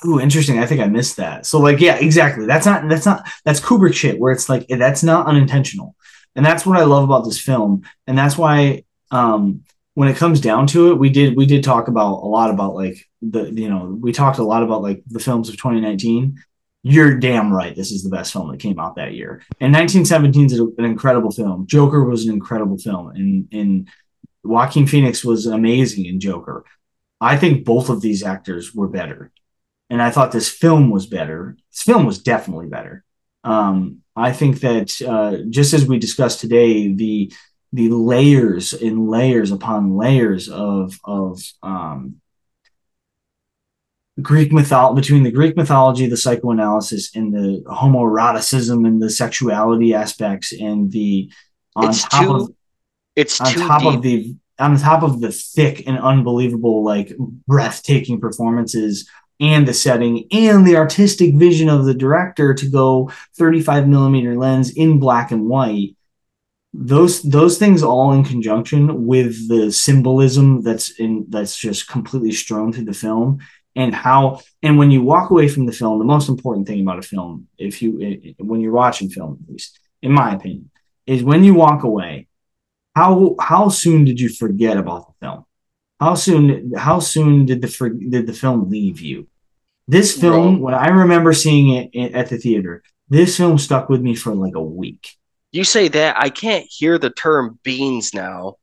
Ooh, 0.04 0.20
interesting. 0.20 0.58
I 0.58 0.66
think 0.66 0.80
I 0.80 0.86
missed 0.86 1.16
that. 1.16 1.46
So 1.46 1.58
like, 1.58 1.80
yeah, 1.80 1.96
exactly. 1.96 2.46
That's 2.46 2.66
not 2.66 2.88
that's 2.88 3.06
not 3.06 3.26
that's 3.44 3.60
Kubrick 3.60 3.94
shit 3.94 4.18
where 4.18 4.32
it's 4.32 4.48
like 4.48 4.66
that's 4.68 5.02
not 5.02 5.26
unintentional. 5.26 5.96
And 6.36 6.44
that's 6.44 6.66
what 6.66 6.78
I 6.78 6.84
love 6.84 7.04
about 7.04 7.24
this 7.24 7.40
film. 7.40 7.82
And 8.06 8.16
that's 8.16 8.36
why 8.36 8.84
um 9.10 9.62
when 9.94 10.08
it 10.08 10.16
comes 10.16 10.40
down 10.40 10.66
to 10.68 10.92
it, 10.92 10.98
we 10.98 11.08
did 11.08 11.36
we 11.36 11.46
did 11.46 11.64
talk 11.64 11.88
about 11.88 12.22
a 12.22 12.28
lot 12.28 12.50
about 12.50 12.74
like 12.74 13.08
the 13.22 13.50
you 13.50 13.70
know, 13.70 13.96
we 13.98 14.12
talked 14.12 14.38
a 14.38 14.44
lot 14.44 14.62
about 14.62 14.82
like 14.82 15.02
the 15.06 15.20
films 15.20 15.48
of 15.48 15.56
2019. 15.56 16.36
You're 16.82 17.18
damn 17.18 17.52
right. 17.52 17.74
This 17.74 17.90
is 17.90 18.04
the 18.04 18.10
best 18.10 18.32
film 18.32 18.50
that 18.50 18.60
came 18.60 18.78
out 18.78 18.96
that 18.96 19.14
year. 19.14 19.42
And 19.60 19.72
1917 19.72 20.46
is 20.46 20.60
an 20.60 20.84
incredible 20.84 21.32
film. 21.32 21.66
Joker 21.66 22.04
was 22.04 22.26
an 22.26 22.34
incredible 22.34 22.78
film. 22.78 23.08
And 23.08 23.48
and 23.52 23.88
Joaquin 24.48 24.86
Phoenix 24.86 25.24
was 25.24 25.46
amazing 25.46 26.06
in 26.06 26.20
Joker. 26.20 26.64
I 27.20 27.36
think 27.36 27.64
both 27.64 27.88
of 27.88 28.00
these 28.00 28.22
actors 28.22 28.74
were 28.74 28.88
better 28.88 29.32
and 29.90 30.02
I 30.02 30.10
thought 30.10 30.32
this 30.32 30.48
film 30.48 30.90
was 30.90 31.06
better. 31.06 31.56
This 31.72 31.82
film 31.82 32.04
was 32.04 32.18
definitely 32.18 32.66
better. 32.66 33.04
Um, 33.44 34.02
I 34.14 34.32
think 34.32 34.60
that 34.60 35.00
uh, 35.02 35.48
just 35.48 35.72
as 35.72 35.86
we 35.86 35.98
discussed 35.98 36.40
today, 36.40 36.92
the 36.92 37.32
the 37.72 37.90
layers 37.90 38.72
and 38.72 39.08
layers 39.08 39.50
upon 39.50 39.96
layers 39.96 40.48
of 40.48 40.98
of 41.04 41.40
um, 41.62 42.16
Greek 44.20 44.52
mythology 44.52 45.00
between 45.00 45.22
the 45.22 45.30
Greek 45.30 45.56
mythology, 45.56 46.06
the 46.06 46.16
psychoanalysis, 46.16 47.14
and 47.14 47.32
the 47.32 47.62
homoeroticism 47.66 48.86
and 48.86 49.00
the 49.00 49.10
sexuality 49.10 49.94
aspects, 49.94 50.52
and 50.52 50.90
the 50.92 51.30
on 51.76 51.90
It's 51.90 52.02
top 52.02 52.24
too 52.24 52.34
of 52.34 52.54
it's 53.18 53.40
on 53.40 53.52
top 53.52 53.82
deep. 53.82 53.94
of 53.94 54.02
the 54.02 54.36
on 54.60 54.78
top 54.78 55.02
of 55.02 55.20
the 55.20 55.32
thick 55.32 55.86
and 55.86 55.98
unbelievable 55.98 56.84
like 56.84 57.12
breathtaking 57.46 58.20
performances 58.20 59.08
and 59.40 59.66
the 59.66 59.74
setting 59.74 60.26
and 60.32 60.66
the 60.66 60.76
artistic 60.76 61.34
vision 61.34 61.68
of 61.68 61.84
the 61.84 61.94
director 61.94 62.54
to 62.54 62.68
go 62.70 63.10
35 63.36 63.88
millimeter 63.88 64.36
lens 64.36 64.70
in 64.70 65.00
black 65.00 65.32
and 65.32 65.46
white 65.46 65.96
those 66.72 67.22
those 67.22 67.58
things 67.58 67.82
all 67.82 68.12
in 68.12 68.22
conjunction 68.22 69.06
with 69.06 69.48
the 69.48 69.72
symbolism 69.72 70.62
that's 70.62 70.90
in 71.00 71.26
that's 71.28 71.56
just 71.56 71.88
completely 71.88 72.30
strewn 72.30 72.72
through 72.72 72.84
the 72.84 72.92
film 72.92 73.40
and 73.74 73.94
how 73.94 74.40
and 74.62 74.78
when 74.78 74.92
you 74.92 75.02
walk 75.02 75.30
away 75.30 75.48
from 75.48 75.66
the 75.66 75.72
film 75.72 75.98
the 75.98 76.04
most 76.04 76.28
important 76.28 76.68
thing 76.68 76.80
about 76.80 76.98
a 76.98 77.02
film 77.02 77.48
if 77.58 77.82
you 77.82 78.34
when 78.38 78.60
you're 78.60 78.72
watching 78.72 79.10
film 79.10 79.38
at 79.42 79.50
least 79.50 79.80
in 80.02 80.12
my 80.12 80.34
opinion 80.34 80.70
is 81.06 81.24
when 81.24 81.42
you 81.42 81.54
walk 81.54 81.82
away 81.82 82.27
how 82.98 83.36
how 83.40 83.68
soon 83.68 84.04
did 84.04 84.18
you 84.20 84.28
forget 84.28 84.76
about 84.76 85.06
the 85.06 85.26
film? 85.26 85.44
How 86.00 86.14
soon 86.14 86.72
how 86.76 86.98
soon 86.98 87.46
did 87.46 87.62
the 87.62 87.70
did 88.10 88.26
the 88.26 88.32
film 88.32 88.68
leave 88.68 89.00
you? 89.00 89.28
This 89.86 90.20
film, 90.20 90.60
when 90.60 90.74
I 90.74 90.88
remember 90.88 91.32
seeing 91.32 91.88
it 91.94 92.12
at 92.14 92.28
the 92.28 92.36
theater, 92.36 92.82
this 93.08 93.36
film 93.36 93.56
stuck 93.56 93.88
with 93.88 94.02
me 94.02 94.14
for 94.14 94.34
like 94.34 94.54
a 94.54 94.62
week. 94.62 95.16
You 95.50 95.64
say 95.64 95.88
that 95.88 96.16
I 96.18 96.28
can't 96.28 96.66
hear 96.68 96.98
the 96.98 97.08
term 97.08 97.58
beans 97.62 98.12
now 98.12 98.56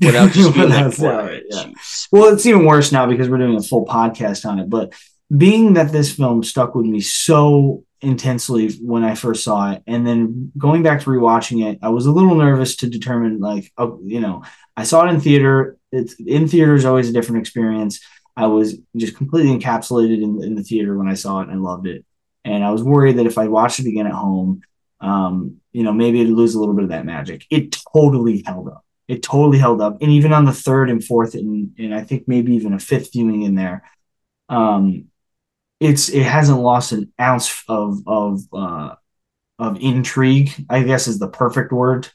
without 0.00 0.30
just 0.30 0.54
being 0.54 0.68
like, 0.68 0.98
right, 0.98 1.42
yeah. 1.48 1.70
Well, 2.12 2.32
it's 2.32 2.46
even 2.46 2.64
worse 2.64 2.92
now 2.92 3.06
because 3.06 3.28
we're 3.28 3.38
doing 3.38 3.56
a 3.56 3.62
full 3.62 3.86
podcast 3.86 4.48
on 4.48 4.60
it. 4.60 4.70
But 4.70 4.92
being 5.36 5.74
that 5.74 5.90
this 5.90 6.14
film 6.14 6.44
stuck 6.44 6.76
with 6.76 6.86
me 6.86 7.00
so 7.00 7.84
intensely 8.00 8.70
when 8.80 9.04
I 9.04 9.14
first 9.14 9.44
saw 9.44 9.72
it, 9.72 9.82
and 9.86 10.06
then 10.06 10.52
going 10.56 10.82
back 10.82 11.00
to 11.00 11.10
rewatching 11.10 11.66
it, 11.70 11.78
I 11.82 11.88
was 11.88 12.06
a 12.06 12.12
little 12.12 12.34
nervous 12.34 12.76
to 12.76 12.88
determine, 12.88 13.40
like, 13.40 13.72
oh, 13.78 14.00
you 14.04 14.20
know, 14.20 14.42
I 14.76 14.84
saw 14.84 15.06
it 15.06 15.10
in 15.10 15.20
theater. 15.20 15.76
It's 15.90 16.14
in 16.14 16.48
theater 16.48 16.74
is 16.74 16.84
always 16.84 17.08
a 17.08 17.12
different 17.12 17.40
experience. 17.40 18.00
I 18.36 18.46
was 18.46 18.78
just 18.96 19.16
completely 19.16 19.58
encapsulated 19.58 20.22
in, 20.22 20.42
in 20.42 20.54
the 20.54 20.62
theater 20.62 20.96
when 20.96 21.08
I 21.08 21.14
saw 21.14 21.40
it, 21.40 21.48
and 21.48 21.52
I 21.52 21.56
loved 21.56 21.86
it. 21.86 22.04
And 22.44 22.64
I 22.64 22.70
was 22.70 22.82
worried 22.82 23.18
that 23.18 23.26
if 23.26 23.38
I 23.38 23.48
watched 23.48 23.80
it 23.80 23.86
again 23.86 24.06
at 24.06 24.12
home, 24.12 24.62
um, 25.00 25.56
you 25.72 25.82
know, 25.82 25.92
maybe 25.92 26.20
it'd 26.20 26.32
lose 26.32 26.54
a 26.54 26.60
little 26.60 26.74
bit 26.74 26.84
of 26.84 26.90
that 26.90 27.04
magic. 27.04 27.44
It 27.50 27.76
totally 27.92 28.42
held 28.46 28.68
up 28.68 28.84
it 29.08 29.22
totally 29.22 29.58
held 29.58 29.80
up. 29.80 30.00
And 30.02 30.12
even 30.12 30.32
on 30.32 30.44
the 30.44 30.52
third 30.52 30.90
and 30.90 31.02
fourth, 31.02 31.34
and, 31.34 31.72
and 31.78 31.94
I 31.94 32.02
think 32.02 32.28
maybe 32.28 32.54
even 32.54 32.74
a 32.74 32.78
fifth 32.78 33.12
viewing 33.12 33.42
in 33.42 33.54
there, 33.54 33.82
um, 34.50 35.06
it's 35.80 36.08
it 36.08 36.24
hasn't 36.24 36.60
lost 36.60 36.92
an 36.92 37.12
ounce 37.20 37.62
of 37.68 38.02
of 38.06 38.40
uh, 38.52 38.94
of 39.58 39.78
intrigue. 39.80 40.52
I 40.68 40.82
guess 40.82 41.06
is 41.08 41.18
the 41.18 41.28
perfect 41.28 41.72
word 41.72 42.08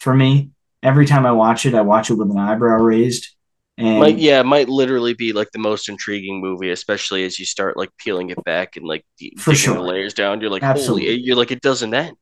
for 0.00 0.14
me. 0.14 0.50
Every 0.82 1.06
time 1.06 1.26
I 1.26 1.32
watch 1.32 1.66
it, 1.66 1.74
I 1.74 1.80
watch 1.82 2.10
it 2.10 2.14
with 2.14 2.30
an 2.30 2.38
eyebrow 2.38 2.78
raised. 2.80 3.28
And 3.76 4.00
might 4.00 4.18
yeah, 4.18 4.40
it 4.40 4.46
might 4.46 4.68
literally 4.68 5.14
be 5.14 5.32
like 5.32 5.50
the 5.52 5.58
most 5.60 5.88
intriguing 5.88 6.40
movie, 6.40 6.70
especially 6.70 7.24
as 7.24 7.38
you 7.38 7.44
start 7.46 7.76
like 7.76 7.90
peeling 7.98 8.30
it 8.30 8.42
back 8.44 8.76
and 8.76 8.86
like 8.86 9.04
digging 9.18 9.38
the 9.46 9.54
sure. 9.54 9.80
layers 9.80 10.14
down. 10.14 10.40
You're 10.40 10.50
like, 10.50 10.62
Absolutely. 10.62 11.06
holy, 11.06 11.20
you're 11.20 11.36
like, 11.36 11.50
it 11.52 11.60
doesn't 11.60 11.94
end. 11.94 12.16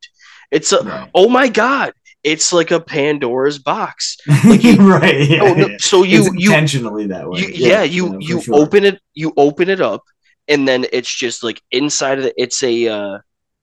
It's 0.51 0.71
a 0.71 0.83
right, 0.83 1.09
oh 1.13 1.29
my 1.29 1.47
god, 1.47 1.93
it's 2.23 2.53
like 2.53 2.71
a 2.71 2.79
Pandora's 2.79 3.59
box. 3.59 4.17
you- 4.45 4.75
right. 4.77 5.27
Yeah, 5.29 5.39
Oh, 5.41 5.53
no, 5.53 5.77
so 5.79 6.03
you 6.03 6.19
It's 6.25 6.35
you 6.35 6.51
intentionally 6.51 7.07
that 7.07 7.29
way. 7.29 7.41
you, 7.41 7.47
yeah, 7.53 7.83
you 7.83 8.17
for 8.21 8.21
you 8.21 8.41
sure. 8.41 8.55
open 8.55 8.83
it 8.85 9.01
you 9.13 9.33
open 9.37 9.69
it 9.69 9.81
up 9.81 10.03
and 10.47 10.67
then 10.67 10.85
it's 10.93 11.13
just 11.13 11.43
like 11.43 11.61
inside 11.71 12.19
of 12.19 12.25
it 12.25 12.33
it's 12.37 12.61
a 12.63 12.87
uh 12.87 13.17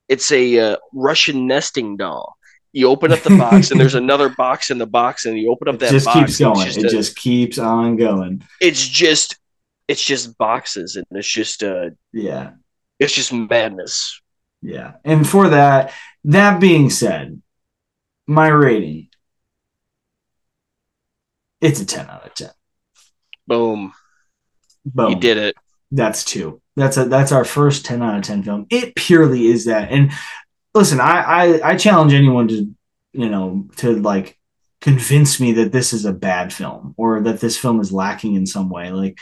it's 0.07 0.31
a 0.31 0.59
uh, 0.59 0.77
russian 0.93 1.47
nesting 1.47 1.97
doll 1.97 2.35
you 2.73 2.87
open 2.89 3.11
up 3.11 3.19
the 3.21 3.37
box 3.37 3.71
and 3.71 3.79
there's 3.79 3.95
another 4.05 4.29
box 4.29 4.69
in 4.69 4.77
the 4.77 4.85
box 4.85 5.25
and 5.25 5.37
you 5.39 5.49
open 5.51 5.67
up 5.69 5.75
It 5.75 5.79
that 5.79 5.91
just 5.91 6.05
box 6.05 6.19
keeps 6.19 6.37
going. 6.39 6.67
it's 6.67 6.77
It 6.77 6.81
just, 6.81 6.93
a- 6.93 6.97
just 6.97 7.15
keeps 7.17 7.57
on 7.57 7.95
going. 7.95 8.43
it's 8.61 8.85
just 8.87 9.37
it's 9.87 10.03
just 10.03 10.37
boxes 10.37 10.95
and 10.95 11.05
it's 11.11 11.27
just 11.27 11.63
uh 11.63 11.89
Yeah. 12.11 12.51
it's 12.99 13.13
just 13.13 13.31
madness 13.33 14.19
Yeah. 14.61 14.93
And 15.03 15.27
for 15.27 15.49
that, 15.49 15.93
that 16.25 16.59
being 16.59 16.89
said, 16.89 17.39
my 18.27 18.47
rating, 18.47 19.09
it's 21.61 21.79
a 21.79 21.85
10 21.85 22.09
out 22.09 22.25
of 22.25 22.33
10. 22.33 22.49
boom 23.47 23.93
Boom. 24.85 25.09
you 25.11 25.15
did 25.15 25.37
it 25.37 25.55
That's 25.91 26.23
two. 26.23 26.61
That's 26.75 26.97
a 26.97 27.05
that's 27.05 27.31
our 27.31 27.45
first 27.45 27.85
10 27.85 28.01
out 28.01 28.17
of 28.17 28.23
10 28.23 28.43
film. 28.43 28.67
It 28.69 28.95
purely 28.95 29.47
is 29.47 29.65
that. 29.65 29.91
And 29.91 30.11
listen, 30.73 30.99
I 30.99 31.21
I, 31.21 31.69
I 31.71 31.75
challenge 31.75 32.13
anyone 32.13 32.47
to, 32.49 32.69
you 33.13 33.29
know, 33.29 33.67
to 33.77 33.95
like 33.95 34.37
convince 34.81 35.39
me 35.39 35.53
that 35.53 35.71
this 35.71 35.93
is 35.93 36.05
a 36.05 36.13
bad 36.13 36.53
film 36.53 36.93
or 36.97 37.21
that 37.21 37.39
this 37.39 37.57
film 37.57 37.79
is 37.79 37.91
lacking 37.91 38.35
in 38.35 38.45
some 38.45 38.69
way. 38.69 38.91
Like 38.91 39.17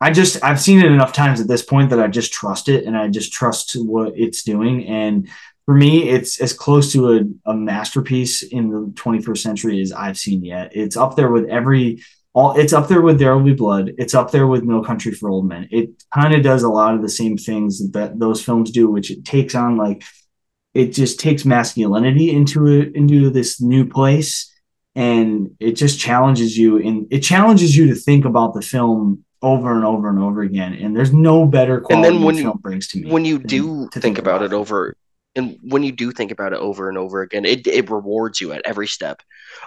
I 0.00 0.10
just 0.10 0.42
I've 0.42 0.60
seen 0.60 0.80
it 0.80 0.90
enough 0.90 1.12
times 1.12 1.40
at 1.40 1.48
this 1.48 1.62
point 1.62 1.90
that 1.90 2.00
I 2.00 2.08
just 2.08 2.32
trust 2.32 2.68
it 2.68 2.84
and 2.84 2.96
I 2.96 3.08
just 3.08 3.32
trust 3.32 3.74
what 3.74 4.12
it's 4.16 4.42
doing. 4.42 4.86
And 4.86 5.28
for 5.66 5.74
me, 5.74 6.08
it's 6.08 6.40
as 6.40 6.52
close 6.52 6.92
to 6.92 7.12
a, 7.12 7.50
a 7.50 7.54
masterpiece 7.54 8.42
in 8.42 8.70
the 8.70 8.92
21st 8.94 9.38
century 9.38 9.80
as 9.80 9.92
I've 9.92 10.18
seen 10.18 10.44
yet. 10.44 10.72
It's 10.74 10.96
up 10.96 11.16
there 11.16 11.30
with 11.30 11.48
every 11.48 12.02
all 12.32 12.58
it's 12.58 12.72
up 12.72 12.88
there 12.88 13.00
with 13.02 13.18
There 13.18 13.36
Will 13.36 13.44
Be 13.44 13.54
Blood. 13.54 13.92
It's 13.98 14.14
up 14.14 14.30
there 14.30 14.46
with 14.46 14.62
No 14.62 14.82
Country 14.82 15.12
for 15.12 15.30
Old 15.30 15.46
Men. 15.48 15.68
It 15.70 15.90
kind 16.14 16.34
of 16.34 16.42
does 16.42 16.62
a 16.62 16.68
lot 16.68 16.94
of 16.94 17.02
the 17.02 17.08
same 17.08 17.36
things 17.36 17.90
that 17.92 18.18
those 18.18 18.42
films 18.42 18.70
do, 18.70 18.88
which 18.90 19.10
it 19.10 19.24
takes 19.24 19.54
on 19.54 19.76
like 19.76 20.04
it 20.74 20.92
just 20.92 21.18
takes 21.18 21.44
masculinity 21.44 22.30
into 22.30 22.66
it 22.68 22.94
into 22.94 23.30
this 23.30 23.60
new 23.60 23.84
place 23.84 24.46
and 24.94 25.50
it 25.60 25.72
just 25.72 25.98
challenges 25.98 26.56
you 26.56 26.78
and 26.78 27.06
it 27.10 27.20
challenges 27.20 27.76
you 27.76 27.88
to 27.88 27.94
think 27.94 28.24
about 28.24 28.54
the 28.54 28.62
film 28.62 29.24
over 29.42 29.74
and 29.74 29.84
over 29.84 30.08
and 30.08 30.18
over 30.20 30.42
again 30.42 30.74
and 30.74 30.96
there's 30.96 31.12
no 31.12 31.46
better 31.46 31.76
And 31.78 31.84
quality 31.86 32.08
then 32.10 32.22
when 32.22 32.34
the 32.36 32.40
you- 32.42 32.46
film 32.48 32.58
brings 32.58 32.86
to 32.88 33.00
me 33.00 33.10
when 33.10 33.24
you 33.24 33.38
do 33.38 33.88
to 33.90 34.00
think 34.00 34.18
about 34.18 34.42
it 34.42 34.46
it. 34.46 34.52
over 34.52 34.96
and 35.36 35.56
when 35.62 35.82
you 35.82 35.92
do 35.92 36.12
think 36.12 36.30
about 36.30 36.52
it 36.52 36.58
over 36.60 36.88
and 36.88 36.98
over 36.98 37.22
again 37.22 37.44
it, 37.44 37.66
it 37.66 37.88
rewards 37.90 38.40
you 38.40 38.52
at 38.52 38.62
every 38.64 38.86
step 38.86 39.22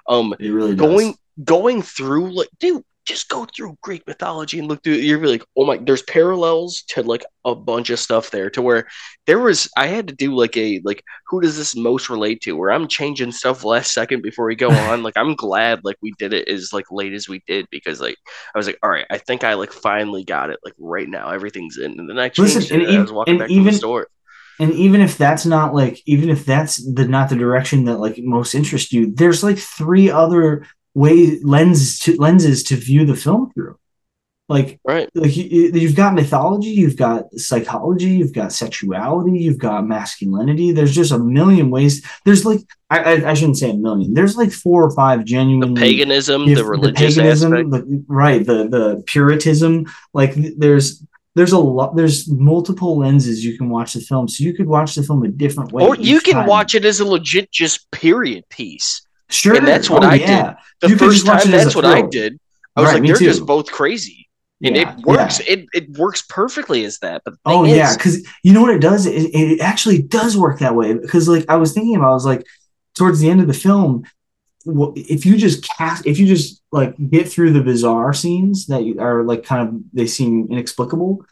um 0.08 0.33
it 0.40 0.50
really 0.51 0.75
does. 0.75 0.80
going 0.88 1.16
going 1.44 1.82
through 1.82 2.32
like 2.32 2.50
dude 2.60 2.84
just 3.06 3.28
go 3.28 3.45
through 3.45 3.78
greek 3.82 4.02
mythology 4.08 4.60
and 4.60 4.70
look 4.70 4.82
through 4.82 4.94
you're 4.94 5.28
like 5.28 5.44
oh 5.58 5.66
my 5.66 5.78
there's 5.78 6.03
parallels 6.03 6.84
to 6.88 7.02
like 7.03 7.26
a 7.44 7.53
bunch 7.53 7.90
of 7.90 8.00
stuff 8.00 8.32
there 8.32 8.50
to 8.50 8.62
where 8.62 8.88
there 9.28 9.40
was 9.40 9.70
i 9.76 9.88
had 9.88 10.08
to 10.08 10.16
do 10.16 10.34
like 10.34 10.56
a 10.56 10.80
like 10.86 11.03
who 11.28 11.42
does 11.42 11.58
this 11.58 11.76
most 11.76 12.10
relate 12.10 12.40
to? 12.42 12.53
Where 12.53 12.72
i'm 12.72 12.88
changing 12.88 13.34
stuff 13.34 13.66
last 13.66 13.92
second 13.92 14.22
before 14.22 14.45
we 14.45 14.56
go 14.56 14.70
on. 14.90 15.03
Like 15.03 15.18
i'm 15.18 15.36
glad 15.36 15.82
like 15.84 15.98
we 16.02 16.14
did 16.18 16.32
it 16.32 16.48
as 16.48 16.72
like 16.72 16.86
late 16.92 17.12
as 17.14 17.28
we 17.28 17.42
did 17.45 17.68
because 17.72 18.00
like 18.00 18.16
i 18.56 18.58
was 18.58 18.68
like 18.68 18.80
all 18.82 18.90
right 18.90 19.06
i 19.10 19.18
think 19.18 19.44
i 19.44 19.56
like 19.56 19.74
finally 19.74 20.24
got 20.24 20.50
it 20.50 20.60
like 20.64 20.76
right 20.80 21.10
now. 21.10 21.30
Everything's 21.32 21.78
in. 21.78 22.00
And 22.00 22.10
then 22.10 22.20
i 22.20 22.30
changed 22.30 22.56
Listen, 22.56 22.62
it 22.64 22.84
and 22.84 22.90
and 22.90 22.98
i 23.00 23.02
was 23.02 23.12
walking 23.12 23.38
back 23.38 23.48
to 23.50 23.53
even- 23.53 23.66
the 23.66 23.74
store. 23.74 24.08
and 24.62 24.72
even 24.74 25.02
if 25.02 25.18
that's 25.18 25.45
not 25.45 25.74
like 25.76 26.02
even 26.06 26.30
if 26.30 26.45
that's 26.45 26.78
the 26.94 27.06
not 27.06 27.28
the 27.28 27.36
direction 27.36 27.84
that 27.86 27.98
like 27.98 28.18
most 28.20 28.56
interests 28.56 28.94
you 28.94 29.12
there's 29.14 29.44
like 29.44 29.58
three 29.58 30.10
other 30.10 30.66
way 30.94 31.40
lenses 31.42 32.00
to 32.00 32.16
lenses 32.18 32.64
to 32.64 32.76
view 32.76 33.06
the 33.06 33.16
film 33.16 33.52
through 33.52 33.78
Like, 34.50 34.80
right. 34.84 35.10
like 35.16 35.36
you, 35.36 35.72
you've 35.74 35.96
got 35.96 36.14
mythology, 36.14 36.70
you've 36.70 36.98
got 36.98 37.34
psychology, 37.34 38.10
you've 38.10 38.34
got 38.34 38.52
sexuality, 38.52 39.40
you've 39.40 39.58
got 39.58 39.88
masculinity. 39.88 40.72
There's 40.72 40.94
just 40.94 41.12
a 41.12 41.18
million 41.18 41.72
ways. 41.72 42.06
There's 42.26 42.46
like 42.46 42.60
I, 42.90 43.00
I, 43.00 43.32
I 43.32 43.34
shouldn't 43.34 43.58
say 43.58 43.72
a 43.72 43.76
million. 43.76 44.14
There's 44.14 44.38
like 44.38 44.52
four 44.52 44.84
or 44.84 44.92
five 44.92 45.26
genuine 45.26 45.76
paganism, 45.76 46.46
the 46.54 46.64
religious 46.64 47.16
the 47.16 47.22
paganism, 47.22 47.54
aspect. 47.54 47.72
The, 47.72 48.06
right? 48.08 48.46
The 48.46 48.68
the 48.68 49.04
puritanism. 49.08 49.86
Like 50.14 50.34
there's 50.36 51.04
there's 51.36 51.52
a 51.52 51.58
lot 51.58 51.96
there's 51.96 52.30
multiple 52.30 52.98
lenses 53.00 53.44
you 53.44 53.58
can 53.58 53.70
watch 53.70 53.94
the 53.94 54.02
film 54.02 54.28
so 54.28 54.44
you 54.44 54.54
could 54.54 54.68
watch 54.68 54.96
the 54.96 55.04
film 55.04 55.24
a 55.24 55.28
different 55.28 55.72
way 55.72 55.84
or 55.84 55.96
you 55.96 56.20
can 56.20 56.36
time. 56.36 56.48
watch 56.48 56.76
it 56.76 56.86
as 56.86 57.00
a 57.00 57.06
legit 57.06 57.52
just 57.52 57.90
period 57.92 58.48
piece 58.50 59.02
sure. 59.30 59.56
And 59.56 59.68
that's 59.68 59.90
what 59.90 60.03
oh, 60.03 60.10
i 60.10 60.16
yeah. 60.16 60.43
did. 60.48 60.56
The 60.82 60.90
you 60.90 60.98
first 60.98 61.26
time 61.26 61.52
that's 61.52 61.76
what 61.76 61.85
i 61.85 62.02
did. 62.02 62.40
I 62.76 62.82
was 62.82 62.88
right, 62.88 63.00
like 63.00 63.08
they're 63.08 63.18
too. 63.18 63.26
just 63.26 63.45
both 63.45 63.72
crazy. 63.72 64.27
And 64.64 64.76
yeah, 64.76 64.98
it 64.98 65.06
works. 65.06 65.40
yeah. 65.40 65.53
it, 65.53 65.66
it 65.74 65.90
works 65.98 66.22
perfectly 66.22 66.85
as 66.85 67.00
that 67.00 67.22
but 67.26 67.34
oh 67.45 67.66
is, 67.66 67.76
yeah 67.76 67.93
because 67.95 68.26
you 68.43 68.53
know 68.53 68.61
what 68.61 68.74
it 68.74 68.80
does? 68.80 69.06
It, 69.06 69.32
it 69.34 69.60
actually 69.60 70.02
does 70.02 70.38
work 70.38 70.60
that 70.60 70.76
way. 70.76 70.93
Because 70.93 71.27
like 71.27 71.45
i 71.50 71.56
was 71.56 71.74
thinking 71.74 71.95
about 71.95 72.11
i 72.11 72.14
was 72.14 72.26
like 72.26 72.45
towards 72.95 73.19
the 73.19 73.30
end 73.30 73.42
of 73.42 73.48
the 73.48 73.53
film 73.53 74.03
if 74.66 75.26
you 75.26 75.38
just 75.38 75.68
cast 75.77 76.06
if 76.06 76.18
you 76.18 76.26
just 76.26 76.61
like 76.72 76.95
get 77.10 77.27
through 77.27 77.52
the 77.52 77.61
bizarre 77.61 78.14
scenes 78.14 78.68
that 78.68 78.82
are 79.00 79.24
like 79.24 79.43
kind 79.43 79.68
of 79.68 79.76
they 79.92 80.08
seem 80.08 80.48
inexplicable 80.50 81.26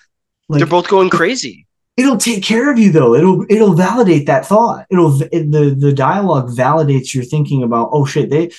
like 0.50 0.60
they're 0.60 0.68
both 0.68 0.88
going 0.88 1.10
crazy 1.10 1.66
it'll 1.98 2.18
take 2.18 2.44
care 2.44 2.72
of 2.72 2.80
you 2.80 2.92
though 2.92 3.16
it'll 3.16 3.46
it'll 3.50 3.74
validate 3.74 4.26
that 4.26 4.46
thought 4.46 4.86
it'll 4.90 5.22
it, 5.24 5.52
the 5.52 5.76
the 5.78 5.94
dialogue 5.94 6.50
validates 6.50 7.14
your 7.14 7.24
thinking 7.24 7.64
about 7.64 7.90
oh 7.92 8.06
shit 8.06 8.30
they 8.30 8.50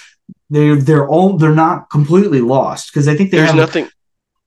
they 0.50 0.74
they're 0.74 1.08
all 1.08 1.36
they're 1.36 1.54
not 1.54 1.90
completely 1.90 2.40
lost 2.40 2.90
because 2.90 3.08
i 3.08 3.16
think 3.16 3.30
there's 3.30 3.48
have, 3.48 3.56
nothing 3.56 3.88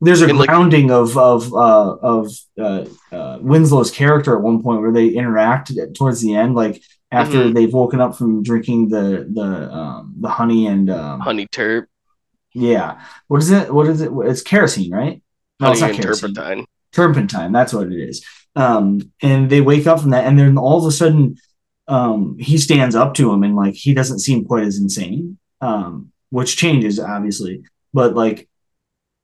there's 0.01 0.22
a 0.22 0.31
grounding 0.33 0.88
like, 0.88 0.97
of 0.97 1.17
of 1.17 1.53
uh, 1.53 1.95
of 2.01 2.31
uh, 2.59 2.85
uh, 3.11 3.39
Winslow's 3.39 3.91
character 3.91 4.35
at 4.35 4.41
one 4.41 4.61
point 4.61 4.81
where 4.81 4.91
they 4.91 5.07
interact 5.07 5.72
towards 5.95 6.22
the 6.22 6.35
end, 6.35 6.53
like 6.53 6.81
after 7.11 7.38
mm-hmm. 7.38 7.53
they've 7.53 7.73
woken 7.73 8.01
up 8.01 8.15
from 8.15 8.43
drinking 8.43 8.89
the 8.89 9.27
the 9.31 9.73
um, 9.73 10.15
the 10.19 10.30
honey 10.30 10.67
and 10.67 10.89
um, 10.89 11.22
honey 11.22 11.47
terp. 11.47 11.88
Yeah, 12.53 13.01
what 13.27 13.41
is 13.41 13.51
it? 13.51 13.73
What 13.73 13.88
is 13.88 14.01
it? 14.01 14.11
It's 14.25 14.41
kerosene, 14.41 14.91
right? 14.91 15.22
No, 15.59 15.67
honey 15.67 15.81
and 15.81 16.01
kerosene. 16.01 16.33
turpentine. 16.33 16.65
Turpentine, 16.91 17.51
that's 17.51 17.73
what 17.73 17.88
it 17.88 17.95
is. 17.95 18.23
Um, 18.56 19.11
and 19.22 19.50
they 19.50 19.61
wake 19.61 19.88
up 19.88 20.00
from 20.01 20.11
that, 20.11 20.25
and 20.25 20.40
then 20.40 20.58
all 20.58 20.80
of 20.80 20.85
a 20.85 20.92
sudden, 20.92 21.38
um, 21.88 22.38
he 22.40 22.58
stands 22.58 22.95
up 22.95 23.14
to 23.16 23.32
him, 23.32 23.43
and 23.43 23.56
like 23.56 23.74
he 23.74 23.93
doesn't 23.93 24.19
seem 24.19 24.45
quite 24.45 24.64
as 24.64 24.77
insane, 24.77 25.38
um, 25.61 26.11
which 26.30 26.58
changes 26.58 27.00
obviously, 27.00 27.64
but 27.93 28.16
like 28.16 28.48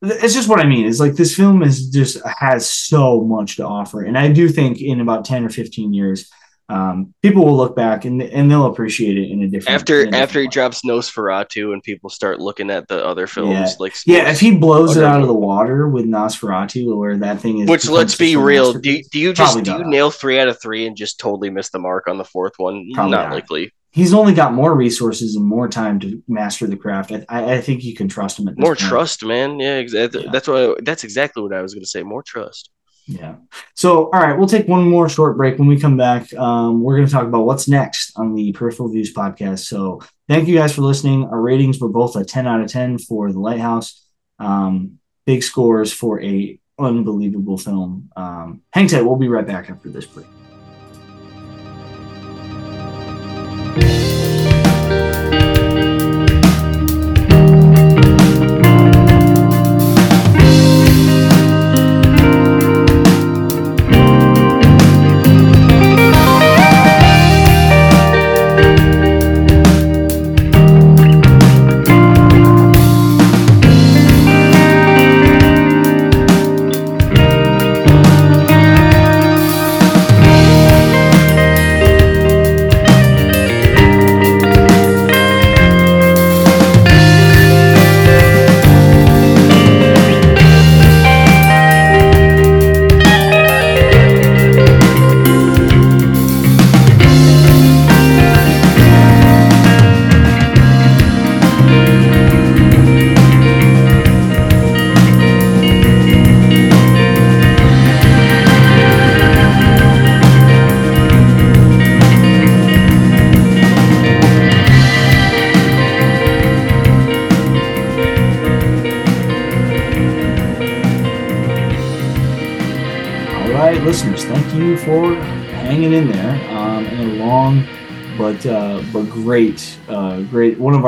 it's 0.01 0.33
just 0.33 0.49
what 0.49 0.59
I 0.59 0.65
mean. 0.65 0.85
Is 0.85 0.99
like 0.99 1.13
this 1.13 1.35
film 1.35 1.63
is 1.63 1.89
just 1.89 2.17
has 2.25 2.69
so 2.69 3.21
much 3.21 3.55
to 3.57 3.65
offer, 3.65 4.03
and 4.03 4.17
I 4.17 4.31
do 4.31 4.49
think 4.49 4.81
in 4.81 4.99
about 4.99 5.25
ten 5.25 5.45
or 5.45 5.49
fifteen 5.49 5.93
years, 5.93 6.29
um, 6.71 7.13
people 7.21 7.43
will 7.45 7.57
look 7.57 7.75
back 7.75 8.05
and 8.05 8.21
and 8.21 8.49
they'll 8.49 8.65
appreciate 8.65 9.17
it 9.17 9.29
in 9.29 9.43
a 9.43 9.47
different. 9.47 9.75
After 9.75 9.95
a 9.95 10.05
different 10.05 10.23
after 10.23 10.39
way. 10.39 10.43
he 10.43 10.47
drops 10.47 10.85
Nosferatu 10.85 11.73
and 11.73 11.83
people 11.83 12.09
start 12.09 12.39
looking 12.39 12.69
at 12.69 12.87
the 12.87 13.05
other 13.05 13.27
films, 13.27 13.51
yeah. 13.51 13.75
like 13.79 13.93
yeah, 14.05 14.31
if 14.31 14.39
he 14.39 14.55
blows 14.55 14.95
it 14.95 15.03
out 15.03 15.21
of 15.21 15.27
the 15.27 15.33
water 15.33 15.89
with 15.89 16.05
Nosferatu, 16.05 16.95
where 16.95 17.17
that 17.17 17.41
thing 17.41 17.59
is. 17.59 17.69
Which 17.69 17.89
let's 17.89 18.15
be 18.15 18.37
real, 18.37 18.73
do 18.73 18.91
you, 18.91 19.03
do 19.03 19.19
you 19.19 19.33
just 19.33 19.61
do 19.63 19.71
you 19.71 19.83
nail 19.85 20.11
three 20.11 20.39
out 20.39 20.47
of 20.47 20.61
three 20.61 20.87
and 20.87 20.95
just 20.95 21.19
totally 21.19 21.49
miss 21.49 21.69
the 21.69 21.79
mark 21.79 22.07
on 22.07 22.17
the 22.17 22.25
fourth 22.25 22.53
one? 22.57 22.89
Probably 22.93 23.11
not, 23.11 23.29
not 23.29 23.33
likely 23.33 23.73
he's 23.91 24.13
only 24.13 24.33
got 24.33 24.53
more 24.53 24.73
resources 24.73 25.35
and 25.35 25.45
more 25.45 25.67
time 25.67 25.99
to 25.99 26.23
master 26.27 26.65
the 26.65 26.77
craft. 26.77 27.11
I, 27.29 27.55
I 27.55 27.61
think 27.61 27.83
you 27.83 27.93
can 27.93 28.07
trust 28.07 28.39
him. 28.39 28.47
At 28.47 28.57
more 28.57 28.75
point. 28.75 28.79
trust, 28.79 29.25
man. 29.25 29.59
Yeah, 29.59 29.77
exactly. 29.77 30.23
Yeah. 30.23 30.31
That's 30.31 30.47
what. 30.47 30.83
that's 30.83 31.03
exactly 31.03 31.43
what 31.43 31.53
I 31.53 31.61
was 31.61 31.73
going 31.73 31.83
to 31.83 31.89
say. 31.89 32.03
More 32.03 32.23
trust. 32.23 32.69
Yeah. 33.11 33.35
So, 33.75 34.05
all 34.11 34.21
right, 34.21 34.37
we'll 34.37 34.47
take 34.47 34.67
one 34.67 34.87
more 34.87 35.09
short 35.09 35.35
break. 35.37 35.59
When 35.59 35.67
we 35.67 35.79
come 35.79 35.97
back, 35.97 36.33
um, 36.35 36.81
we're 36.81 36.95
going 36.95 37.07
to 37.07 37.11
talk 37.11 37.25
about 37.25 37.45
what's 37.45 37.67
next 37.67 38.13
on 38.15 38.33
the 38.35 38.51
Peripheral 38.53 38.89
Views 38.89 39.13
podcast. 39.13 39.59
So, 39.59 40.01
thank 40.29 40.47
you 40.47 40.55
guys 40.55 40.73
for 40.73 40.81
listening. 40.81 41.25
Our 41.25 41.41
ratings 41.41 41.79
were 41.79 41.89
both 41.89 42.15
a 42.15 42.23
10 42.23 42.47
out 42.47 42.61
of 42.61 42.71
10 42.71 42.99
for 42.99 43.31
The 43.31 43.39
Lighthouse. 43.39 44.05
Um, 44.39 44.99
big 45.25 45.43
scores 45.43 45.91
for 45.91 46.21
a 46.21 46.57
unbelievable 46.79 47.57
film. 47.57 48.09
Um, 48.15 48.61
hang 48.71 48.87
tight. 48.87 49.03
We'll 49.03 49.17
be 49.17 49.27
right 49.27 49.45
back 49.45 49.69
after 49.69 49.89
this 49.89 50.05
break. 50.05 50.27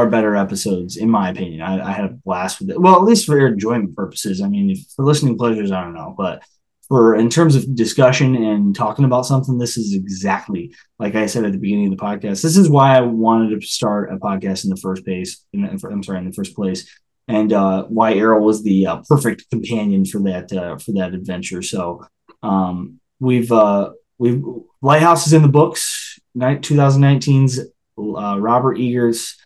Our 0.03 0.09
better 0.09 0.35
episodes, 0.35 0.97
in 0.97 1.09
my 1.09 1.29
opinion. 1.29 1.61
I, 1.61 1.81
I 1.81 1.91
had 1.93 2.03
a 2.03 2.09
blast 2.09 2.59
with 2.59 2.71
it. 2.71 2.81
Well, 2.81 2.97
at 2.97 3.03
least 3.03 3.25
for 3.25 3.39
your 3.39 3.47
enjoyment 3.47 3.95
purposes. 3.95 4.41
I 4.41 4.49
mean, 4.49 4.69
if, 4.71 4.79
for 4.93 5.05
listening 5.05 5.37
pleasures, 5.37 5.71
I 5.71 5.81
don't 5.81 5.93
know, 5.93 6.13
but 6.17 6.43
for 6.89 7.15
in 7.15 7.29
terms 7.29 7.55
of 7.55 7.73
discussion 7.73 8.35
and 8.35 8.75
talking 8.75 9.05
about 9.05 9.25
something, 9.25 9.57
this 9.57 9.77
is 9.77 9.93
exactly 9.93 10.75
like 10.99 11.15
I 11.15 11.27
said 11.27 11.45
at 11.45 11.53
the 11.53 11.57
beginning 11.57 11.85
of 11.85 11.97
the 11.97 12.03
podcast. 12.03 12.41
This 12.41 12.57
is 12.57 12.69
why 12.69 12.97
I 12.97 12.99
wanted 12.99 13.61
to 13.61 13.65
start 13.65 14.11
a 14.11 14.17
podcast 14.17 14.65
in 14.65 14.71
the 14.71 14.75
first 14.75 15.05
place. 15.05 15.45
I'm 15.55 16.03
sorry, 16.03 16.19
in 16.19 16.27
the 16.27 16.33
first 16.33 16.53
place, 16.53 16.85
and 17.29 17.53
uh, 17.53 17.85
why 17.85 18.15
Erroll 18.15 18.41
was 18.41 18.61
the 18.61 18.85
uh, 18.87 19.01
perfect 19.07 19.49
companion 19.49 20.03
for 20.03 20.19
that 20.23 20.51
uh, 20.51 20.77
for 20.79 20.91
that 20.95 21.13
adventure. 21.13 21.61
So 21.61 22.05
um, 22.41 22.99
we've 23.21 23.53
uh, 23.53 23.91
we've 24.17 24.43
Lighthouse 24.81 25.27
is 25.27 25.31
in 25.31 25.43
the 25.43 25.47
books. 25.47 26.19
2019's 26.37 27.61
uh, 27.97 28.37
Robert 28.37 28.77
Eggers' 28.77 29.37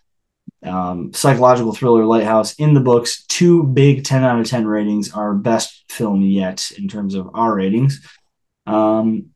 um, 0.67 1.13
psychological 1.13 1.73
thriller 1.73 2.05
Lighthouse 2.05 2.53
in 2.55 2.73
the 2.73 2.79
books. 2.79 3.25
Two 3.25 3.63
big 3.63 4.03
10 4.03 4.23
out 4.23 4.39
of 4.39 4.47
10 4.47 4.67
ratings, 4.67 5.13
our 5.13 5.33
best 5.33 5.85
film 5.89 6.21
yet 6.21 6.71
in 6.77 6.87
terms 6.87 7.15
of 7.15 7.29
our 7.33 7.55
ratings. 7.55 8.05
Um, 8.65 9.31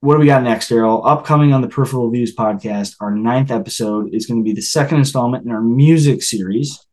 what 0.00 0.14
do 0.14 0.20
we 0.20 0.26
got 0.26 0.44
next, 0.44 0.70
Erroll? 0.70 1.04
Upcoming 1.04 1.52
on 1.52 1.60
the 1.60 1.68
Peripheral 1.68 2.10
Views 2.10 2.34
podcast, 2.34 2.94
our 3.00 3.10
ninth 3.10 3.50
episode 3.50 4.14
is 4.14 4.26
going 4.26 4.40
to 4.40 4.44
be 4.44 4.54
the 4.54 4.62
second 4.62 4.98
installment 4.98 5.44
in 5.44 5.50
our 5.50 5.60
music 5.60 6.22
series. 6.22 6.84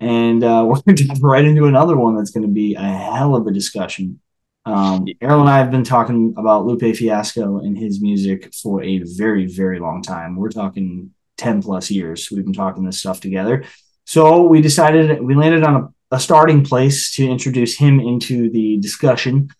And 0.00 0.42
uh, 0.42 0.64
we're 0.66 0.80
going 0.80 0.96
to 0.96 1.04
jump 1.04 1.22
right 1.22 1.44
into 1.44 1.66
another 1.66 1.96
one 1.96 2.16
that's 2.16 2.30
going 2.30 2.46
to 2.46 2.52
be 2.52 2.74
a 2.74 2.80
hell 2.80 3.36
of 3.36 3.46
a 3.46 3.52
discussion. 3.52 4.20
Um, 4.66 5.06
Errol 5.20 5.40
and 5.40 5.50
I 5.50 5.58
have 5.58 5.70
been 5.70 5.84
talking 5.84 6.34
about 6.38 6.64
Lupe 6.64 6.96
Fiasco 6.96 7.58
and 7.58 7.76
his 7.76 8.00
music 8.00 8.54
for 8.54 8.82
a 8.82 9.00
very, 9.00 9.46
very 9.46 9.78
long 9.78 10.00
time. 10.00 10.36
We're 10.36 10.48
talking 10.48 11.10
10 11.36 11.62
plus 11.62 11.90
years. 11.90 12.28
We've 12.30 12.44
been 12.44 12.52
talking 12.52 12.84
this 12.84 13.00
stuff 13.00 13.20
together. 13.20 13.64
So 14.04 14.42
we 14.42 14.60
decided, 14.60 15.20
we 15.22 15.34
landed 15.34 15.64
on 15.64 15.74
a, 16.10 16.16
a 16.16 16.20
starting 16.20 16.64
place 16.64 17.14
to 17.16 17.28
introduce 17.28 17.76
him 17.76 18.00
into 18.00 18.50
the 18.50 18.78
discussion. 18.78 19.50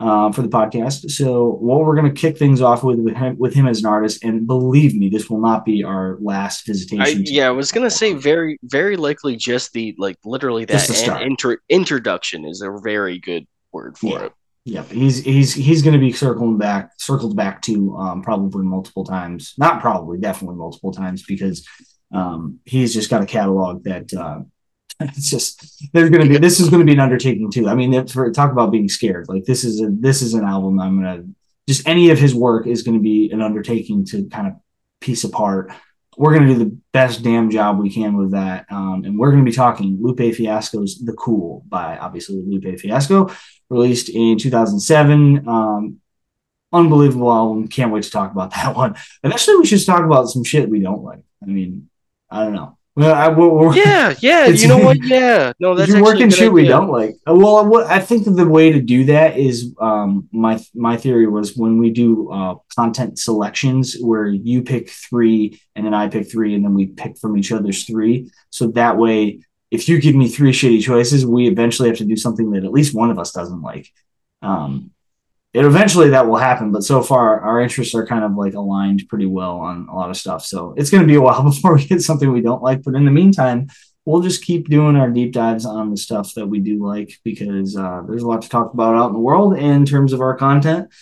uh, 0.00 0.32
for 0.32 0.42
the 0.42 0.48
podcast. 0.48 1.10
So, 1.10 1.50
what 1.60 1.80
we're 1.80 1.94
going 1.94 2.12
to 2.12 2.20
kick 2.20 2.36
things 2.36 2.60
off 2.60 2.82
with 2.82 2.98
with 2.98 3.16
him, 3.16 3.38
with 3.38 3.54
him, 3.54 3.66
as 3.66 3.80
an 3.80 3.86
artist, 3.86 4.24
and 4.24 4.46
believe 4.46 4.94
me, 4.94 5.08
this 5.08 5.30
will 5.30 5.40
not 5.40 5.64
be 5.64 5.84
our 5.84 6.18
last 6.20 6.66
visitation. 6.66 7.20
I, 7.20 7.24
yeah, 7.26 7.46
I 7.46 7.50
was 7.52 7.70
going 7.70 7.84
to 7.84 7.90
say 7.90 8.12
very, 8.12 8.58
very 8.64 8.96
likely 8.96 9.36
just 9.36 9.72
the 9.72 9.94
like 9.98 10.16
literally 10.24 10.64
that 10.66 11.22
inter- 11.22 11.60
introduction 11.68 12.44
is 12.44 12.60
a 12.60 12.76
very 12.82 13.18
good 13.18 13.46
word 13.72 13.96
for 13.96 14.18
yeah. 14.18 14.24
it. 14.26 14.32
Yep, 14.66 14.90
he's 14.90 15.22
he's 15.22 15.52
he's 15.52 15.82
going 15.82 15.92
to 15.92 16.00
be 16.00 16.12
circling 16.12 16.56
back, 16.56 16.92
circled 16.96 17.36
back 17.36 17.60
to 17.62 17.94
um, 17.96 18.22
probably 18.22 18.64
multiple 18.64 19.04
times. 19.04 19.54
Not 19.58 19.82
probably, 19.82 20.18
definitely 20.18 20.56
multiple 20.56 20.90
times 20.90 21.22
because 21.22 21.68
um, 22.12 22.60
he's 22.64 22.94
just 22.94 23.10
got 23.10 23.22
a 23.22 23.26
catalog 23.26 23.84
that 23.84 24.14
uh, 24.14 24.40
it's 25.00 25.28
just 25.28 25.90
there's 25.92 26.08
going 26.08 26.22
to 26.22 26.28
be 26.28 26.38
this 26.38 26.60
is 26.60 26.70
going 26.70 26.80
to 26.80 26.86
be 26.86 26.92
an 26.92 27.00
undertaking 27.00 27.50
too. 27.50 27.68
I 27.68 27.74
mean, 27.74 28.06
for 28.06 28.30
talk 28.30 28.52
about 28.52 28.72
being 28.72 28.88
scared. 28.88 29.28
Like 29.28 29.44
this 29.44 29.64
is 29.64 29.82
a 29.82 29.88
this 29.90 30.22
is 30.22 30.32
an 30.32 30.44
album 30.44 30.80
I'm 30.80 31.02
going 31.02 31.22
to 31.22 31.28
just 31.68 31.86
any 31.86 32.10
of 32.10 32.18
his 32.18 32.34
work 32.34 32.66
is 32.66 32.82
going 32.82 32.96
to 32.96 33.02
be 33.02 33.30
an 33.32 33.42
undertaking 33.42 34.04
to 34.06 34.26
kind 34.28 34.46
of 34.46 34.54
piece 35.00 35.24
apart. 35.24 35.72
We're 36.16 36.34
going 36.34 36.46
to 36.46 36.54
do 36.54 36.64
the 36.64 36.76
best 36.92 37.22
damn 37.22 37.50
job 37.50 37.78
we 37.78 37.92
can 37.92 38.16
with 38.16 38.32
that, 38.32 38.66
um, 38.70 39.02
and 39.04 39.18
we're 39.18 39.30
going 39.30 39.44
to 39.44 39.50
be 39.50 39.54
talking 39.54 39.98
Lupe 40.00 40.34
Fiasco's 40.34 40.98
"The 40.98 41.12
Cool" 41.12 41.64
by 41.68 41.98
obviously 41.98 42.42
Lupe 42.46 42.78
Fiasco, 42.78 43.30
released 43.68 44.08
in 44.08 44.38
2007. 44.38 45.48
Um, 45.48 46.00
unbelievable 46.72 47.32
album. 47.32 47.68
Can't 47.68 47.92
wait 47.92 48.04
to 48.04 48.10
talk 48.10 48.32
about 48.32 48.50
that 48.54 48.76
one. 48.76 48.96
Eventually, 49.22 49.56
we 49.56 49.66
should 49.66 49.84
talk 49.84 50.04
about 50.04 50.28
some 50.28 50.44
shit 50.44 50.68
we 50.68 50.80
don't 50.80 51.02
like. 51.02 51.22
I 51.42 51.46
mean, 51.46 51.88
I 52.30 52.44
don't 52.44 52.54
know. 52.54 52.78
Well, 52.96 53.12
I, 53.12 53.74
yeah, 53.74 54.14
yeah. 54.20 54.46
You 54.48 54.68
know 54.68 54.78
what? 54.78 54.98
Yeah, 55.04 55.52
no, 55.58 55.74
that's 55.74 55.90
you're 55.90 56.02
working 56.02 56.30
shit 56.30 56.42
idea. 56.42 56.50
we 56.52 56.68
don't 56.68 56.90
like. 56.90 57.16
Uh, 57.28 57.34
well, 57.34 57.66
what 57.66 57.86
I 57.88 57.98
think 57.98 58.24
the 58.24 58.48
way 58.48 58.70
to 58.70 58.80
do 58.80 59.04
that 59.06 59.36
is 59.36 59.74
um, 59.80 60.28
my 60.32 60.60
my 60.74 60.96
theory 60.96 61.26
was 61.26 61.56
when 61.56 61.78
we 61.78 61.90
do 61.90 62.30
uh, 62.30 62.54
content 62.76 63.18
selections 63.18 63.96
where 64.00 64.28
you 64.28 64.62
pick 64.62 64.90
three 64.90 65.60
and 65.74 65.84
then 65.84 65.92
I 65.92 66.08
pick 66.08 66.30
three 66.30 66.54
and 66.54 66.64
then 66.64 66.74
we 66.74 66.86
pick 66.86 67.18
from 67.18 67.36
each 67.36 67.50
other's 67.50 67.84
three. 67.84 68.30
So 68.50 68.68
that 68.68 68.96
way, 68.96 69.40
if 69.72 69.88
you 69.88 70.00
give 70.00 70.14
me 70.14 70.28
three 70.28 70.52
shitty 70.52 70.82
choices, 70.82 71.26
we 71.26 71.48
eventually 71.48 71.88
have 71.88 71.98
to 71.98 72.04
do 72.04 72.16
something 72.16 72.52
that 72.52 72.64
at 72.64 72.70
least 72.72 72.94
one 72.94 73.10
of 73.10 73.18
us 73.18 73.32
doesn't 73.32 73.60
like. 73.60 73.88
Um, 74.40 74.92
it 75.54 75.64
eventually 75.64 76.10
that 76.10 76.26
will 76.26 76.36
happen, 76.36 76.72
but 76.72 76.82
so 76.82 77.00
far 77.00 77.40
our 77.40 77.60
interests 77.60 77.94
are 77.94 78.04
kind 78.04 78.24
of 78.24 78.34
like 78.34 78.54
aligned 78.54 79.08
pretty 79.08 79.26
well 79.26 79.58
on 79.58 79.86
a 79.88 79.94
lot 79.94 80.10
of 80.10 80.16
stuff. 80.16 80.44
So 80.44 80.74
it's 80.76 80.90
going 80.90 81.02
to 81.02 81.06
be 81.06 81.14
a 81.14 81.20
while 81.22 81.44
before 81.44 81.74
we 81.76 81.86
get 81.86 82.02
something 82.02 82.30
we 82.30 82.40
don't 82.40 82.62
like. 82.62 82.82
But 82.82 82.96
in 82.96 83.04
the 83.04 83.12
meantime, 83.12 83.68
we'll 84.04 84.20
just 84.20 84.44
keep 84.44 84.68
doing 84.68 84.96
our 84.96 85.08
deep 85.08 85.32
dives 85.32 85.64
on 85.64 85.90
the 85.90 85.96
stuff 85.96 86.34
that 86.34 86.48
we 86.48 86.58
do 86.58 86.84
like 86.84 87.18
because 87.22 87.76
uh, 87.76 88.02
there's 88.08 88.24
a 88.24 88.26
lot 88.26 88.42
to 88.42 88.48
talk 88.48 88.74
about 88.74 88.96
out 88.96 89.08
in 89.08 89.12
the 89.12 89.20
world 89.20 89.56
in 89.56 89.86
terms 89.86 90.12
of 90.12 90.20
our 90.20 90.36
content. 90.36 90.92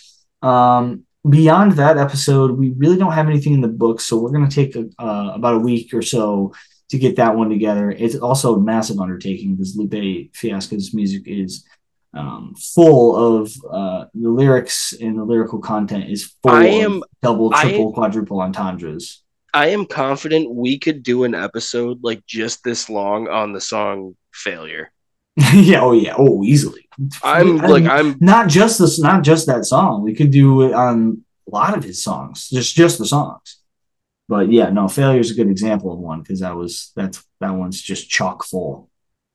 Um, 0.43 1.03
beyond 1.27 1.73
that 1.73 1.97
episode, 1.97 2.51
we 2.51 2.69
really 2.77 2.97
don't 2.97 3.13
have 3.13 3.27
anything 3.27 3.53
in 3.53 3.61
the 3.61 3.67
book, 3.67 4.01
so 4.01 4.19
we're 4.19 4.31
going 4.31 4.47
to 4.47 4.55
take 4.55 4.75
a, 4.75 4.87
uh, 5.03 5.31
about 5.33 5.55
a 5.55 5.59
week 5.59 5.95
or 5.95 6.03
so 6.03 6.53
to 6.89 6.99
get 6.99 7.15
that 7.15 7.35
one 7.35 7.49
together. 7.49 7.89
It's 7.89 8.15
also 8.15 8.55
a 8.55 8.61
massive 8.61 8.99
undertaking 8.99 9.55
because 9.55 9.75
Lupe 9.75 10.35
Fiasco's 10.35 10.93
music 10.93 11.23
is 11.25 11.65
um, 12.13 12.55
full 12.55 13.15
of 13.15 13.51
uh, 13.69 14.05
the 14.13 14.29
lyrics 14.29 14.93
and 14.93 15.17
the 15.17 15.23
lyrical 15.23 15.59
content 15.59 16.09
is 16.09 16.33
full 16.43 16.51
I 16.51 16.65
am, 16.65 16.97
of 16.97 17.03
double, 17.21 17.51
triple, 17.51 17.89
I, 17.89 17.93
quadruple 17.93 18.41
entendres. 18.41 19.23
I 19.53 19.67
am 19.67 19.85
confident 19.85 20.53
we 20.53 20.79
could 20.79 21.03
do 21.03 21.23
an 21.23 21.35
episode 21.35 22.03
like 22.03 22.25
just 22.25 22.63
this 22.63 22.89
long 22.89 23.27
on 23.27 23.53
the 23.53 23.61
song 23.61 24.15
"Failure." 24.33 24.91
yeah, 25.53 25.81
oh 25.81 25.93
yeah, 25.93 26.15
oh 26.17 26.43
easily. 26.43 26.87
I'm 27.23 27.61
I 27.61 27.67
like 27.67 27.85
I'm 27.85 28.17
not 28.19 28.49
just 28.49 28.79
this, 28.79 28.99
not 28.99 29.23
just 29.23 29.47
that 29.47 29.65
song. 29.65 30.03
We 30.03 30.13
could 30.13 30.31
do 30.31 30.63
it 30.63 30.73
on 30.73 31.23
a 31.47 31.51
lot 31.51 31.77
of 31.77 31.83
his 31.83 32.03
songs, 32.03 32.49
just 32.49 32.75
just 32.75 32.99
the 32.99 33.05
songs. 33.05 33.57
But 34.29 34.51
yeah, 34.51 34.69
no, 34.69 34.87
failure 34.87 35.19
is 35.19 35.31
a 35.31 35.35
good 35.35 35.49
example 35.49 35.91
of 35.91 35.99
one 35.99 36.21
because 36.21 36.39
that 36.41 36.55
was 36.55 36.91
that's 36.95 37.23
that 37.39 37.51
one's 37.51 37.81
just 37.81 38.09
chock 38.09 38.43
full, 38.43 38.89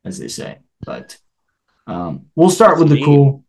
as 0.04 0.18
they 0.18 0.28
say. 0.28 0.58
But 0.84 1.18
um, 1.88 2.26
we'll 2.36 2.50
start 2.50 2.78
with 2.78 2.90
mean. 2.90 3.00
the 3.00 3.04
cool. 3.04 3.44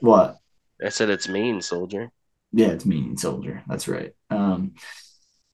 What? 0.00 0.38
I 0.84 0.88
said 0.88 1.10
it's 1.10 1.28
mean, 1.28 1.60
soldier. 1.60 2.10
Yeah, 2.52 2.68
it's 2.68 2.86
mean, 2.86 3.16
soldier. 3.16 3.62
That's 3.68 3.88
right. 3.88 4.12
Um, 4.30 4.74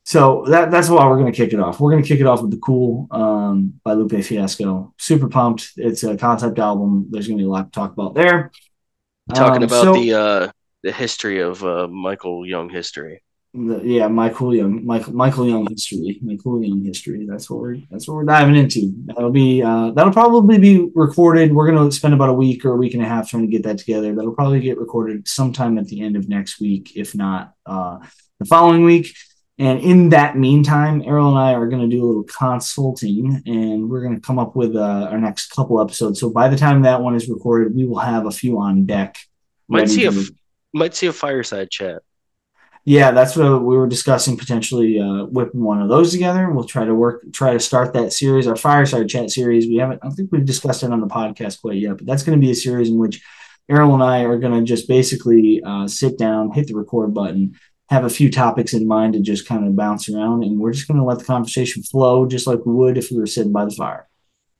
so 0.04 0.44
that 0.48 0.70
that's 0.70 0.88
why 0.88 1.06
we're 1.06 1.18
going 1.18 1.32
to 1.32 1.36
kick 1.36 1.52
it 1.52 1.60
off. 1.60 1.80
We're 1.80 1.90
going 1.90 2.02
to 2.02 2.08
kick 2.08 2.20
it 2.20 2.26
off 2.26 2.42
with 2.42 2.50
the 2.50 2.58
cool 2.58 3.08
um, 3.10 3.80
by 3.82 3.94
Lupe 3.94 4.22
Fiasco. 4.22 4.94
Super 4.98 5.28
pumped. 5.28 5.72
It's 5.76 6.04
a 6.04 6.16
concept 6.16 6.58
album. 6.58 7.08
There's 7.10 7.26
going 7.26 7.38
to 7.38 7.42
be 7.42 7.48
a 7.48 7.50
lot 7.50 7.72
to 7.72 7.76
talk 7.78 7.92
about 7.92 8.14
there. 8.14 8.52
Talking 9.34 9.62
um, 9.62 9.68
about 9.68 9.84
so, 9.84 9.94
the 9.94 10.14
uh, 10.14 10.52
the 10.82 10.92
history 10.92 11.40
of 11.40 11.64
uh, 11.64 11.88
Michael 11.88 12.46
Young 12.46 12.68
history 12.68 13.22
the, 13.54 13.80
yeah, 13.84 14.08
Michael 14.08 14.54
Young, 14.54 14.84
Michael 14.84 15.12
Michael 15.12 15.48
Young 15.48 15.66
history, 15.66 16.18
Michael 16.22 16.62
Young 16.62 16.84
history. 16.84 17.24
That's 17.24 17.48
what 17.48 17.60
we're 17.60 17.76
that's 17.88 18.08
what 18.08 18.16
we're 18.16 18.24
diving 18.24 18.56
into. 18.56 18.92
That'll 19.06 19.30
be 19.30 19.62
uh, 19.62 19.92
that'll 19.92 20.12
probably 20.12 20.58
be 20.58 20.90
recorded. 20.94 21.54
We're 21.54 21.70
gonna 21.70 21.90
spend 21.92 22.14
about 22.14 22.30
a 22.30 22.34
week 22.34 22.64
or 22.64 22.72
a 22.72 22.76
week 22.76 22.94
and 22.94 23.02
a 23.02 23.06
half 23.06 23.30
trying 23.30 23.44
to 23.44 23.50
get 23.50 23.62
that 23.62 23.78
together. 23.78 24.12
That'll 24.14 24.34
probably 24.34 24.60
get 24.60 24.78
recorded 24.78 25.28
sometime 25.28 25.78
at 25.78 25.86
the 25.86 26.02
end 26.02 26.16
of 26.16 26.28
next 26.28 26.60
week, 26.60 26.96
if 26.96 27.14
not 27.14 27.54
uh, 27.64 27.98
the 28.40 28.44
following 28.44 28.84
week. 28.84 29.14
And 29.56 29.78
in 29.78 30.08
that 30.08 30.36
meantime, 30.36 31.02
Erroll 31.02 31.28
and 31.28 31.38
I 31.38 31.54
are 31.54 31.68
going 31.68 31.88
to 31.88 31.96
do 31.96 32.04
a 32.04 32.06
little 32.06 32.24
consulting, 32.24 33.40
and 33.46 33.88
we're 33.88 34.02
going 34.02 34.16
to 34.16 34.20
come 34.20 34.40
up 34.40 34.56
with 34.56 34.74
uh, 34.74 35.08
our 35.12 35.18
next 35.20 35.52
couple 35.52 35.80
episodes. 35.80 36.18
So 36.18 36.28
by 36.28 36.48
the 36.48 36.56
time 36.56 36.82
that 36.82 37.00
one 37.00 37.14
is 37.14 37.28
recorded, 37.28 37.72
we 37.72 37.84
will 37.84 38.00
have 38.00 38.26
a 38.26 38.32
few 38.32 38.58
on 38.58 38.84
deck. 38.84 39.16
Might 39.68 39.88
see 39.88 40.06
a 40.06 40.12
might 40.72 40.96
see 40.96 41.06
a 41.06 41.12
fireside 41.12 41.70
chat 41.70 42.02
yeah, 42.84 43.12
that's 43.12 43.34
what 43.34 43.62
we 43.62 43.76
were 43.76 43.86
discussing 43.86 44.36
potentially 44.36 45.00
uh, 45.00 45.24
whipping 45.24 45.62
one 45.62 45.80
of 45.80 45.88
those 45.88 46.12
together. 46.12 46.50
We'll 46.50 46.64
try 46.64 46.84
to 46.84 46.94
work, 46.94 47.24
try 47.32 47.54
to 47.54 47.60
start 47.60 47.94
that 47.94 48.12
series, 48.12 48.46
our 48.46 48.56
fireside 48.56 49.08
chat 49.08 49.30
series. 49.30 49.66
We 49.66 49.76
haven't, 49.76 50.00
I 50.02 50.10
think 50.10 50.30
we've 50.30 50.44
discussed 50.44 50.82
it 50.82 50.92
on 50.92 51.00
the 51.00 51.06
podcast 51.06 51.62
quite 51.62 51.78
yet, 51.78 51.96
but 51.96 52.06
that's 52.06 52.22
going 52.22 52.38
to 52.38 52.44
be 52.44 52.50
a 52.50 52.54
series 52.54 52.90
in 52.90 52.98
which 52.98 53.22
Erroll 53.70 53.94
and 53.94 54.02
I 54.02 54.24
are 54.24 54.38
going 54.38 54.52
to 54.52 54.62
just 54.62 54.86
basically 54.86 55.62
uh, 55.64 55.88
sit 55.88 56.18
down, 56.18 56.52
hit 56.52 56.66
the 56.66 56.76
record 56.76 57.14
button, 57.14 57.58
have 57.88 58.04
a 58.04 58.10
few 58.10 58.30
topics 58.30 58.74
in 58.74 58.86
mind 58.86 59.14
to 59.14 59.20
just 59.20 59.46
kind 59.46 59.66
of 59.66 59.76
bounce 59.76 60.10
around, 60.10 60.44
and 60.44 60.58
we're 60.58 60.72
just 60.72 60.86
going 60.86 60.98
to 60.98 61.04
let 61.04 61.18
the 61.18 61.24
conversation 61.24 61.82
flow 61.82 62.26
just 62.26 62.46
like 62.46 62.66
we 62.66 62.74
would 62.74 62.98
if 62.98 63.10
we 63.10 63.16
were 63.16 63.26
sitting 63.26 63.52
by 63.52 63.64
the 63.64 63.70
fire. 63.70 64.08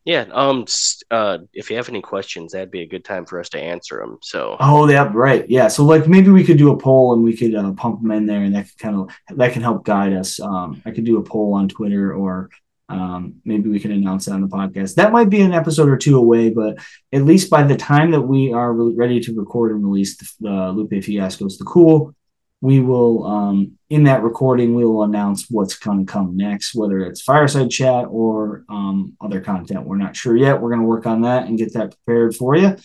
Yeah. 0.04 0.26
Um. 0.32 0.66
Uh. 1.10 1.38
If 1.52 1.70
you 1.70 1.76
have 1.76 1.88
any 1.88 2.02
questions, 2.02 2.52
that'd 2.52 2.70
be 2.70 2.82
a 2.82 2.86
good 2.86 3.04
time 3.04 3.24
for 3.24 3.40
us 3.40 3.48
to 3.50 3.58
answer 3.58 3.98
them. 3.98 4.18
So. 4.22 4.56
Oh, 4.60 4.88
yeah. 4.88 5.10
Right. 5.12 5.48
Yeah. 5.48 5.68
So, 5.68 5.84
like, 5.84 6.06
maybe 6.06 6.30
we 6.30 6.44
could 6.44 6.58
do 6.58 6.72
a 6.72 6.76
poll 6.76 7.14
and 7.14 7.24
we 7.24 7.36
could 7.36 7.54
uh, 7.54 7.72
pump 7.72 8.02
them 8.02 8.10
in 8.10 8.26
there, 8.26 8.42
and 8.42 8.54
that 8.54 8.68
could 8.68 8.78
kind 8.78 8.96
of 8.96 9.36
that 9.36 9.52
can 9.52 9.62
help 9.62 9.84
guide 9.84 10.12
us. 10.12 10.38
Um. 10.40 10.82
I 10.84 10.90
could 10.90 11.04
do 11.04 11.18
a 11.18 11.22
poll 11.22 11.54
on 11.54 11.68
Twitter, 11.68 12.14
or 12.14 12.50
um, 12.90 13.36
maybe 13.44 13.70
we 13.70 13.80
can 13.80 13.92
announce 13.92 14.28
it 14.28 14.32
on 14.32 14.42
the 14.42 14.48
podcast. 14.48 14.96
That 14.96 15.12
might 15.12 15.30
be 15.30 15.40
an 15.40 15.54
episode 15.54 15.88
or 15.88 15.96
two 15.96 16.18
away, 16.18 16.50
but 16.50 16.78
at 17.12 17.22
least 17.22 17.48
by 17.48 17.62
the 17.62 17.76
time 17.76 18.10
that 18.10 18.20
we 18.20 18.52
are 18.52 18.72
re- 18.72 18.94
ready 18.94 19.20
to 19.20 19.34
record 19.34 19.72
and 19.72 19.82
release 19.82 20.18
the 20.18 20.50
uh, 20.50 20.70
Lupe 20.70 21.02
Fiasco's 21.02 21.56
the 21.56 21.64
Cool, 21.64 22.14
we 22.60 22.80
will 22.80 23.26
um, 23.26 23.78
in 23.90 24.04
that 24.04 24.22
recording 24.22 24.74
we 24.74 24.84
will 24.84 25.02
announce 25.02 25.50
what's 25.50 25.74
going 25.74 26.06
to 26.06 26.10
come 26.10 26.36
next 26.36 26.74
whether 26.74 27.00
it's 27.00 27.20
fireside 27.20 27.70
chat 27.70 28.06
or 28.08 28.64
um, 28.68 29.16
other 29.20 29.40
content. 29.40 29.84
We're 29.84 29.96
not 29.96 30.16
sure 30.16 30.36
yet. 30.36 30.60
We're 30.60 30.70
going 30.70 30.80
to 30.80 30.86
work 30.86 31.06
on 31.06 31.22
that 31.22 31.46
and 31.46 31.58
get 31.58 31.74
that 31.74 31.94
prepared 31.94 32.34
for 32.34 32.56
you. 32.56 32.76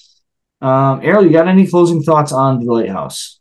Um, 0.61 1.01
Erroll 1.01 1.23
you 1.23 1.31
got 1.31 1.47
any 1.47 1.65
closing 1.65 2.03
thoughts 2.03 2.31
on 2.31 2.59
the 2.59 2.71
lighthouse? 2.71 3.39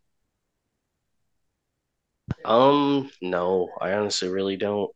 Um 2.45 3.11
no. 3.21 3.71
I 3.81 3.93
honestly 3.95 4.29
really 4.29 4.57
don't. 4.57 4.91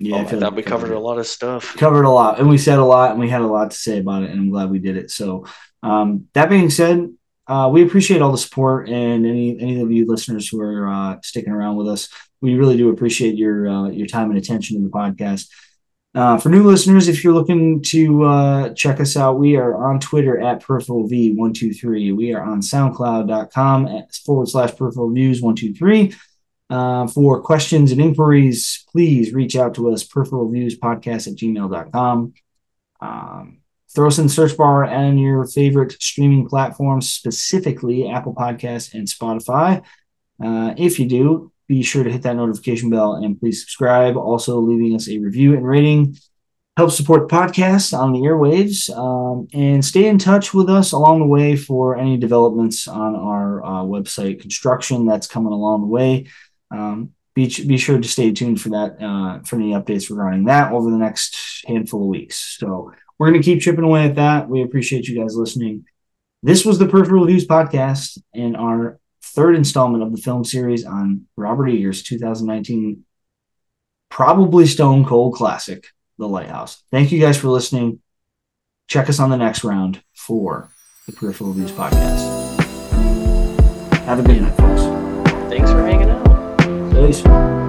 Yeah, 0.00 0.16
um, 0.16 0.26
I, 0.26 0.28
I 0.28 0.40
thought 0.40 0.54
we 0.54 0.62
covered, 0.62 0.88
covered 0.88 0.96
a 0.96 1.00
lot 1.00 1.18
of 1.18 1.26
stuff. 1.26 1.76
Covered 1.76 2.04
a 2.04 2.10
lot, 2.10 2.40
and 2.40 2.48
we 2.48 2.58
said 2.58 2.78
a 2.78 2.84
lot, 2.84 3.12
and 3.12 3.20
we 3.20 3.28
had 3.28 3.42
a 3.42 3.46
lot 3.46 3.70
to 3.70 3.76
say 3.76 3.98
about 3.98 4.22
it, 4.22 4.30
and 4.30 4.40
I'm 4.40 4.50
glad 4.50 4.70
we 4.70 4.78
did 4.78 4.96
it. 4.96 5.10
So, 5.10 5.46
um, 5.82 6.28
that 6.34 6.50
being 6.50 6.70
said, 6.70 7.12
uh, 7.46 7.68
we 7.72 7.82
appreciate 7.82 8.22
all 8.22 8.32
the 8.32 8.38
support 8.38 8.88
and 8.88 9.26
any 9.26 9.58
any 9.60 9.80
of 9.80 9.92
you 9.92 10.06
listeners 10.06 10.48
who 10.48 10.60
are 10.60 10.88
uh, 10.88 11.16
sticking 11.22 11.52
around 11.52 11.76
with 11.76 11.88
us. 11.88 12.08
We 12.40 12.54
really 12.54 12.76
do 12.76 12.90
appreciate 12.90 13.36
your 13.36 13.68
uh, 13.68 13.88
your 13.88 14.06
time 14.06 14.30
and 14.30 14.38
attention 14.38 14.76
to 14.76 14.82
the 14.82 14.90
podcast. 14.90 15.48
Uh, 16.14 16.38
for 16.38 16.48
new 16.48 16.62
listeners, 16.62 17.08
if 17.08 17.24
you're 17.24 17.34
looking 17.34 17.82
to 17.82 18.22
uh, 18.22 18.72
check 18.74 19.00
us 19.00 19.16
out, 19.16 19.38
we 19.38 19.56
are 19.56 19.88
on 19.88 19.98
Twitter 19.98 20.40
at 20.40 20.60
peripheral 20.62 21.08
v123. 21.08 22.16
We 22.16 22.32
are 22.32 22.42
on 22.42 22.60
soundcloud.com 22.60 24.04
forward 24.24 24.48
slash 24.48 24.76
peripheral 24.76 25.10
views 25.10 25.42
123. 25.42 26.14
Uh, 26.70 27.06
for 27.08 27.42
questions 27.42 27.90
and 27.90 28.00
inquiries, 28.00 28.84
please 28.92 29.34
reach 29.34 29.56
out 29.56 29.74
to 29.74 29.90
us, 29.90 30.04
peripheral 30.04 30.48
views 30.50 30.78
podcast 30.78 31.26
at 31.26 31.34
gmail.com. 31.34 32.32
Um, 33.00 33.58
Throw 33.94 34.08
us 34.08 34.18
in 34.18 34.26
the 34.26 34.32
search 34.32 34.56
bar 34.56 34.84
and 34.84 35.20
your 35.20 35.46
favorite 35.46 35.92
streaming 36.00 36.48
platforms, 36.48 37.12
specifically 37.12 38.08
Apple 38.08 38.34
Podcasts 38.34 38.92
and 38.94 39.06
Spotify. 39.06 39.82
Uh, 40.42 40.74
if 40.76 40.98
you 40.98 41.06
do, 41.06 41.52
be 41.68 41.82
sure 41.82 42.04
to 42.04 42.10
hit 42.10 42.22
that 42.22 42.36
notification 42.36 42.90
bell 42.90 43.14
and 43.14 43.38
please 43.38 43.60
subscribe. 43.60 44.16
Also, 44.16 44.58
leaving 44.58 44.94
us 44.94 45.08
a 45.08 45.18
review 45.18 45.54
and 45.54 45.66
rating 45.66 46.16
help 46.76 46.90
support 46.90 47.28
the 47.28 47.34
podcast 47.34 47.96
on 47.96 48.12
the 48.12 48.20
airwaves 48.20 48.90
um, 48.96 49.46
and 49.52 49.84
stay 49.84 50.08
in 50.08 50.18
touch 50.18 50.52
with 50.52 50.68
us 50.68 50.92
along 50.92 51.20
the 51.20 51.26
way 51.26 51.54
for 51.54 51.96
any 51.96 52.16
developments 52.16 52.88
on 52.88 53.14
our 53.14 53.64
uh, 53.64 53.82
website 53.82 54.40
construction 54.40 55.06
that's 55.06 55.28
coming 55.28 55.52
along 55.52 55.82
the 55.82 55.86
way. 55.86 56.26
Um, 56.70 57.12
be, 57.34 57.46
be 57.66 57.76
sure 57.76 58.00
to 58.00 58.08
stay 58.08 58.32
tuned 58.32 58.60
for 58.60 58.70
that 58.70 59.00
uh, 59.00 59.40
for 59.44 59.56
any 59.56 59.72
updates 59.72 60.10
regarding 60.10 60.44
that 60.44 60.72
over 60.72 60.90
the 60.90 60.96
next 60.96 61.64
handful 61.66 62.02
of 62.02 62.08
weeks. 62.08 62.56
So 62.58 62.92
we're 63.18 63.30
going 63.30 63.40
to 63.40 63.44
keep 63.44 63.60
chipping 63.60 63.84
away 63.84 64.04
at 64.06 64.16
that. 64.16 64.48
We 64.48 64.62
appreciate 64.62 65.06
you 65.06 65.20
guys 65.20 65.36
listening. 65.36 65.84
This 66.42 66.64
was 66.64 66.78
the 66.78 66.86
Peripheral 66.86 67.24
Views 67.24 67.46
podcast 67.46 68.18
and 68.34 68.56
our 68.56 68.98
third 69.22 69.56
installment 69.56 70.02
of 70.02 70.12
the 70.12 70.20
film 70.20 70.44
series 70.44 70.84
on 70.84 71.26
Robert 71.36 71.68
Eggers' 71.68 72.02
2019 72.02 73.04
probably 74.14 74.64
stone 74.64 75.04
cold 75.04 75.34
classic, 75.34 75.88
The 76.18 76.28
Lighthouse. 76.28 76.84
Thank 76.92 77.10
you 77.10 77.20
guys 77.20 77.36
for 77.36 77.48
listening. 77.48 78.00
Check 78.86 79.08
us 79.08 79.18
on 79.18 79.30
the 79.30 79.36
next 79.36 79.64
round 79.64 80.04
for 80.14 80.70
the 81.06 81.12
Peripheral 81.12 81.52
Views 81.52 81.72
podcast. 81.72 82.22
Have 84.04 84.20
a 84.20 84.22
good 84.22 84.42
night, 84.42 84.56
folks. 84.56 84.82
Thanks 85.50 85.70
for 85.70 85.82
hanging 85.84 86.10
out. 86.10 86.24
Peace. 86.92 87.63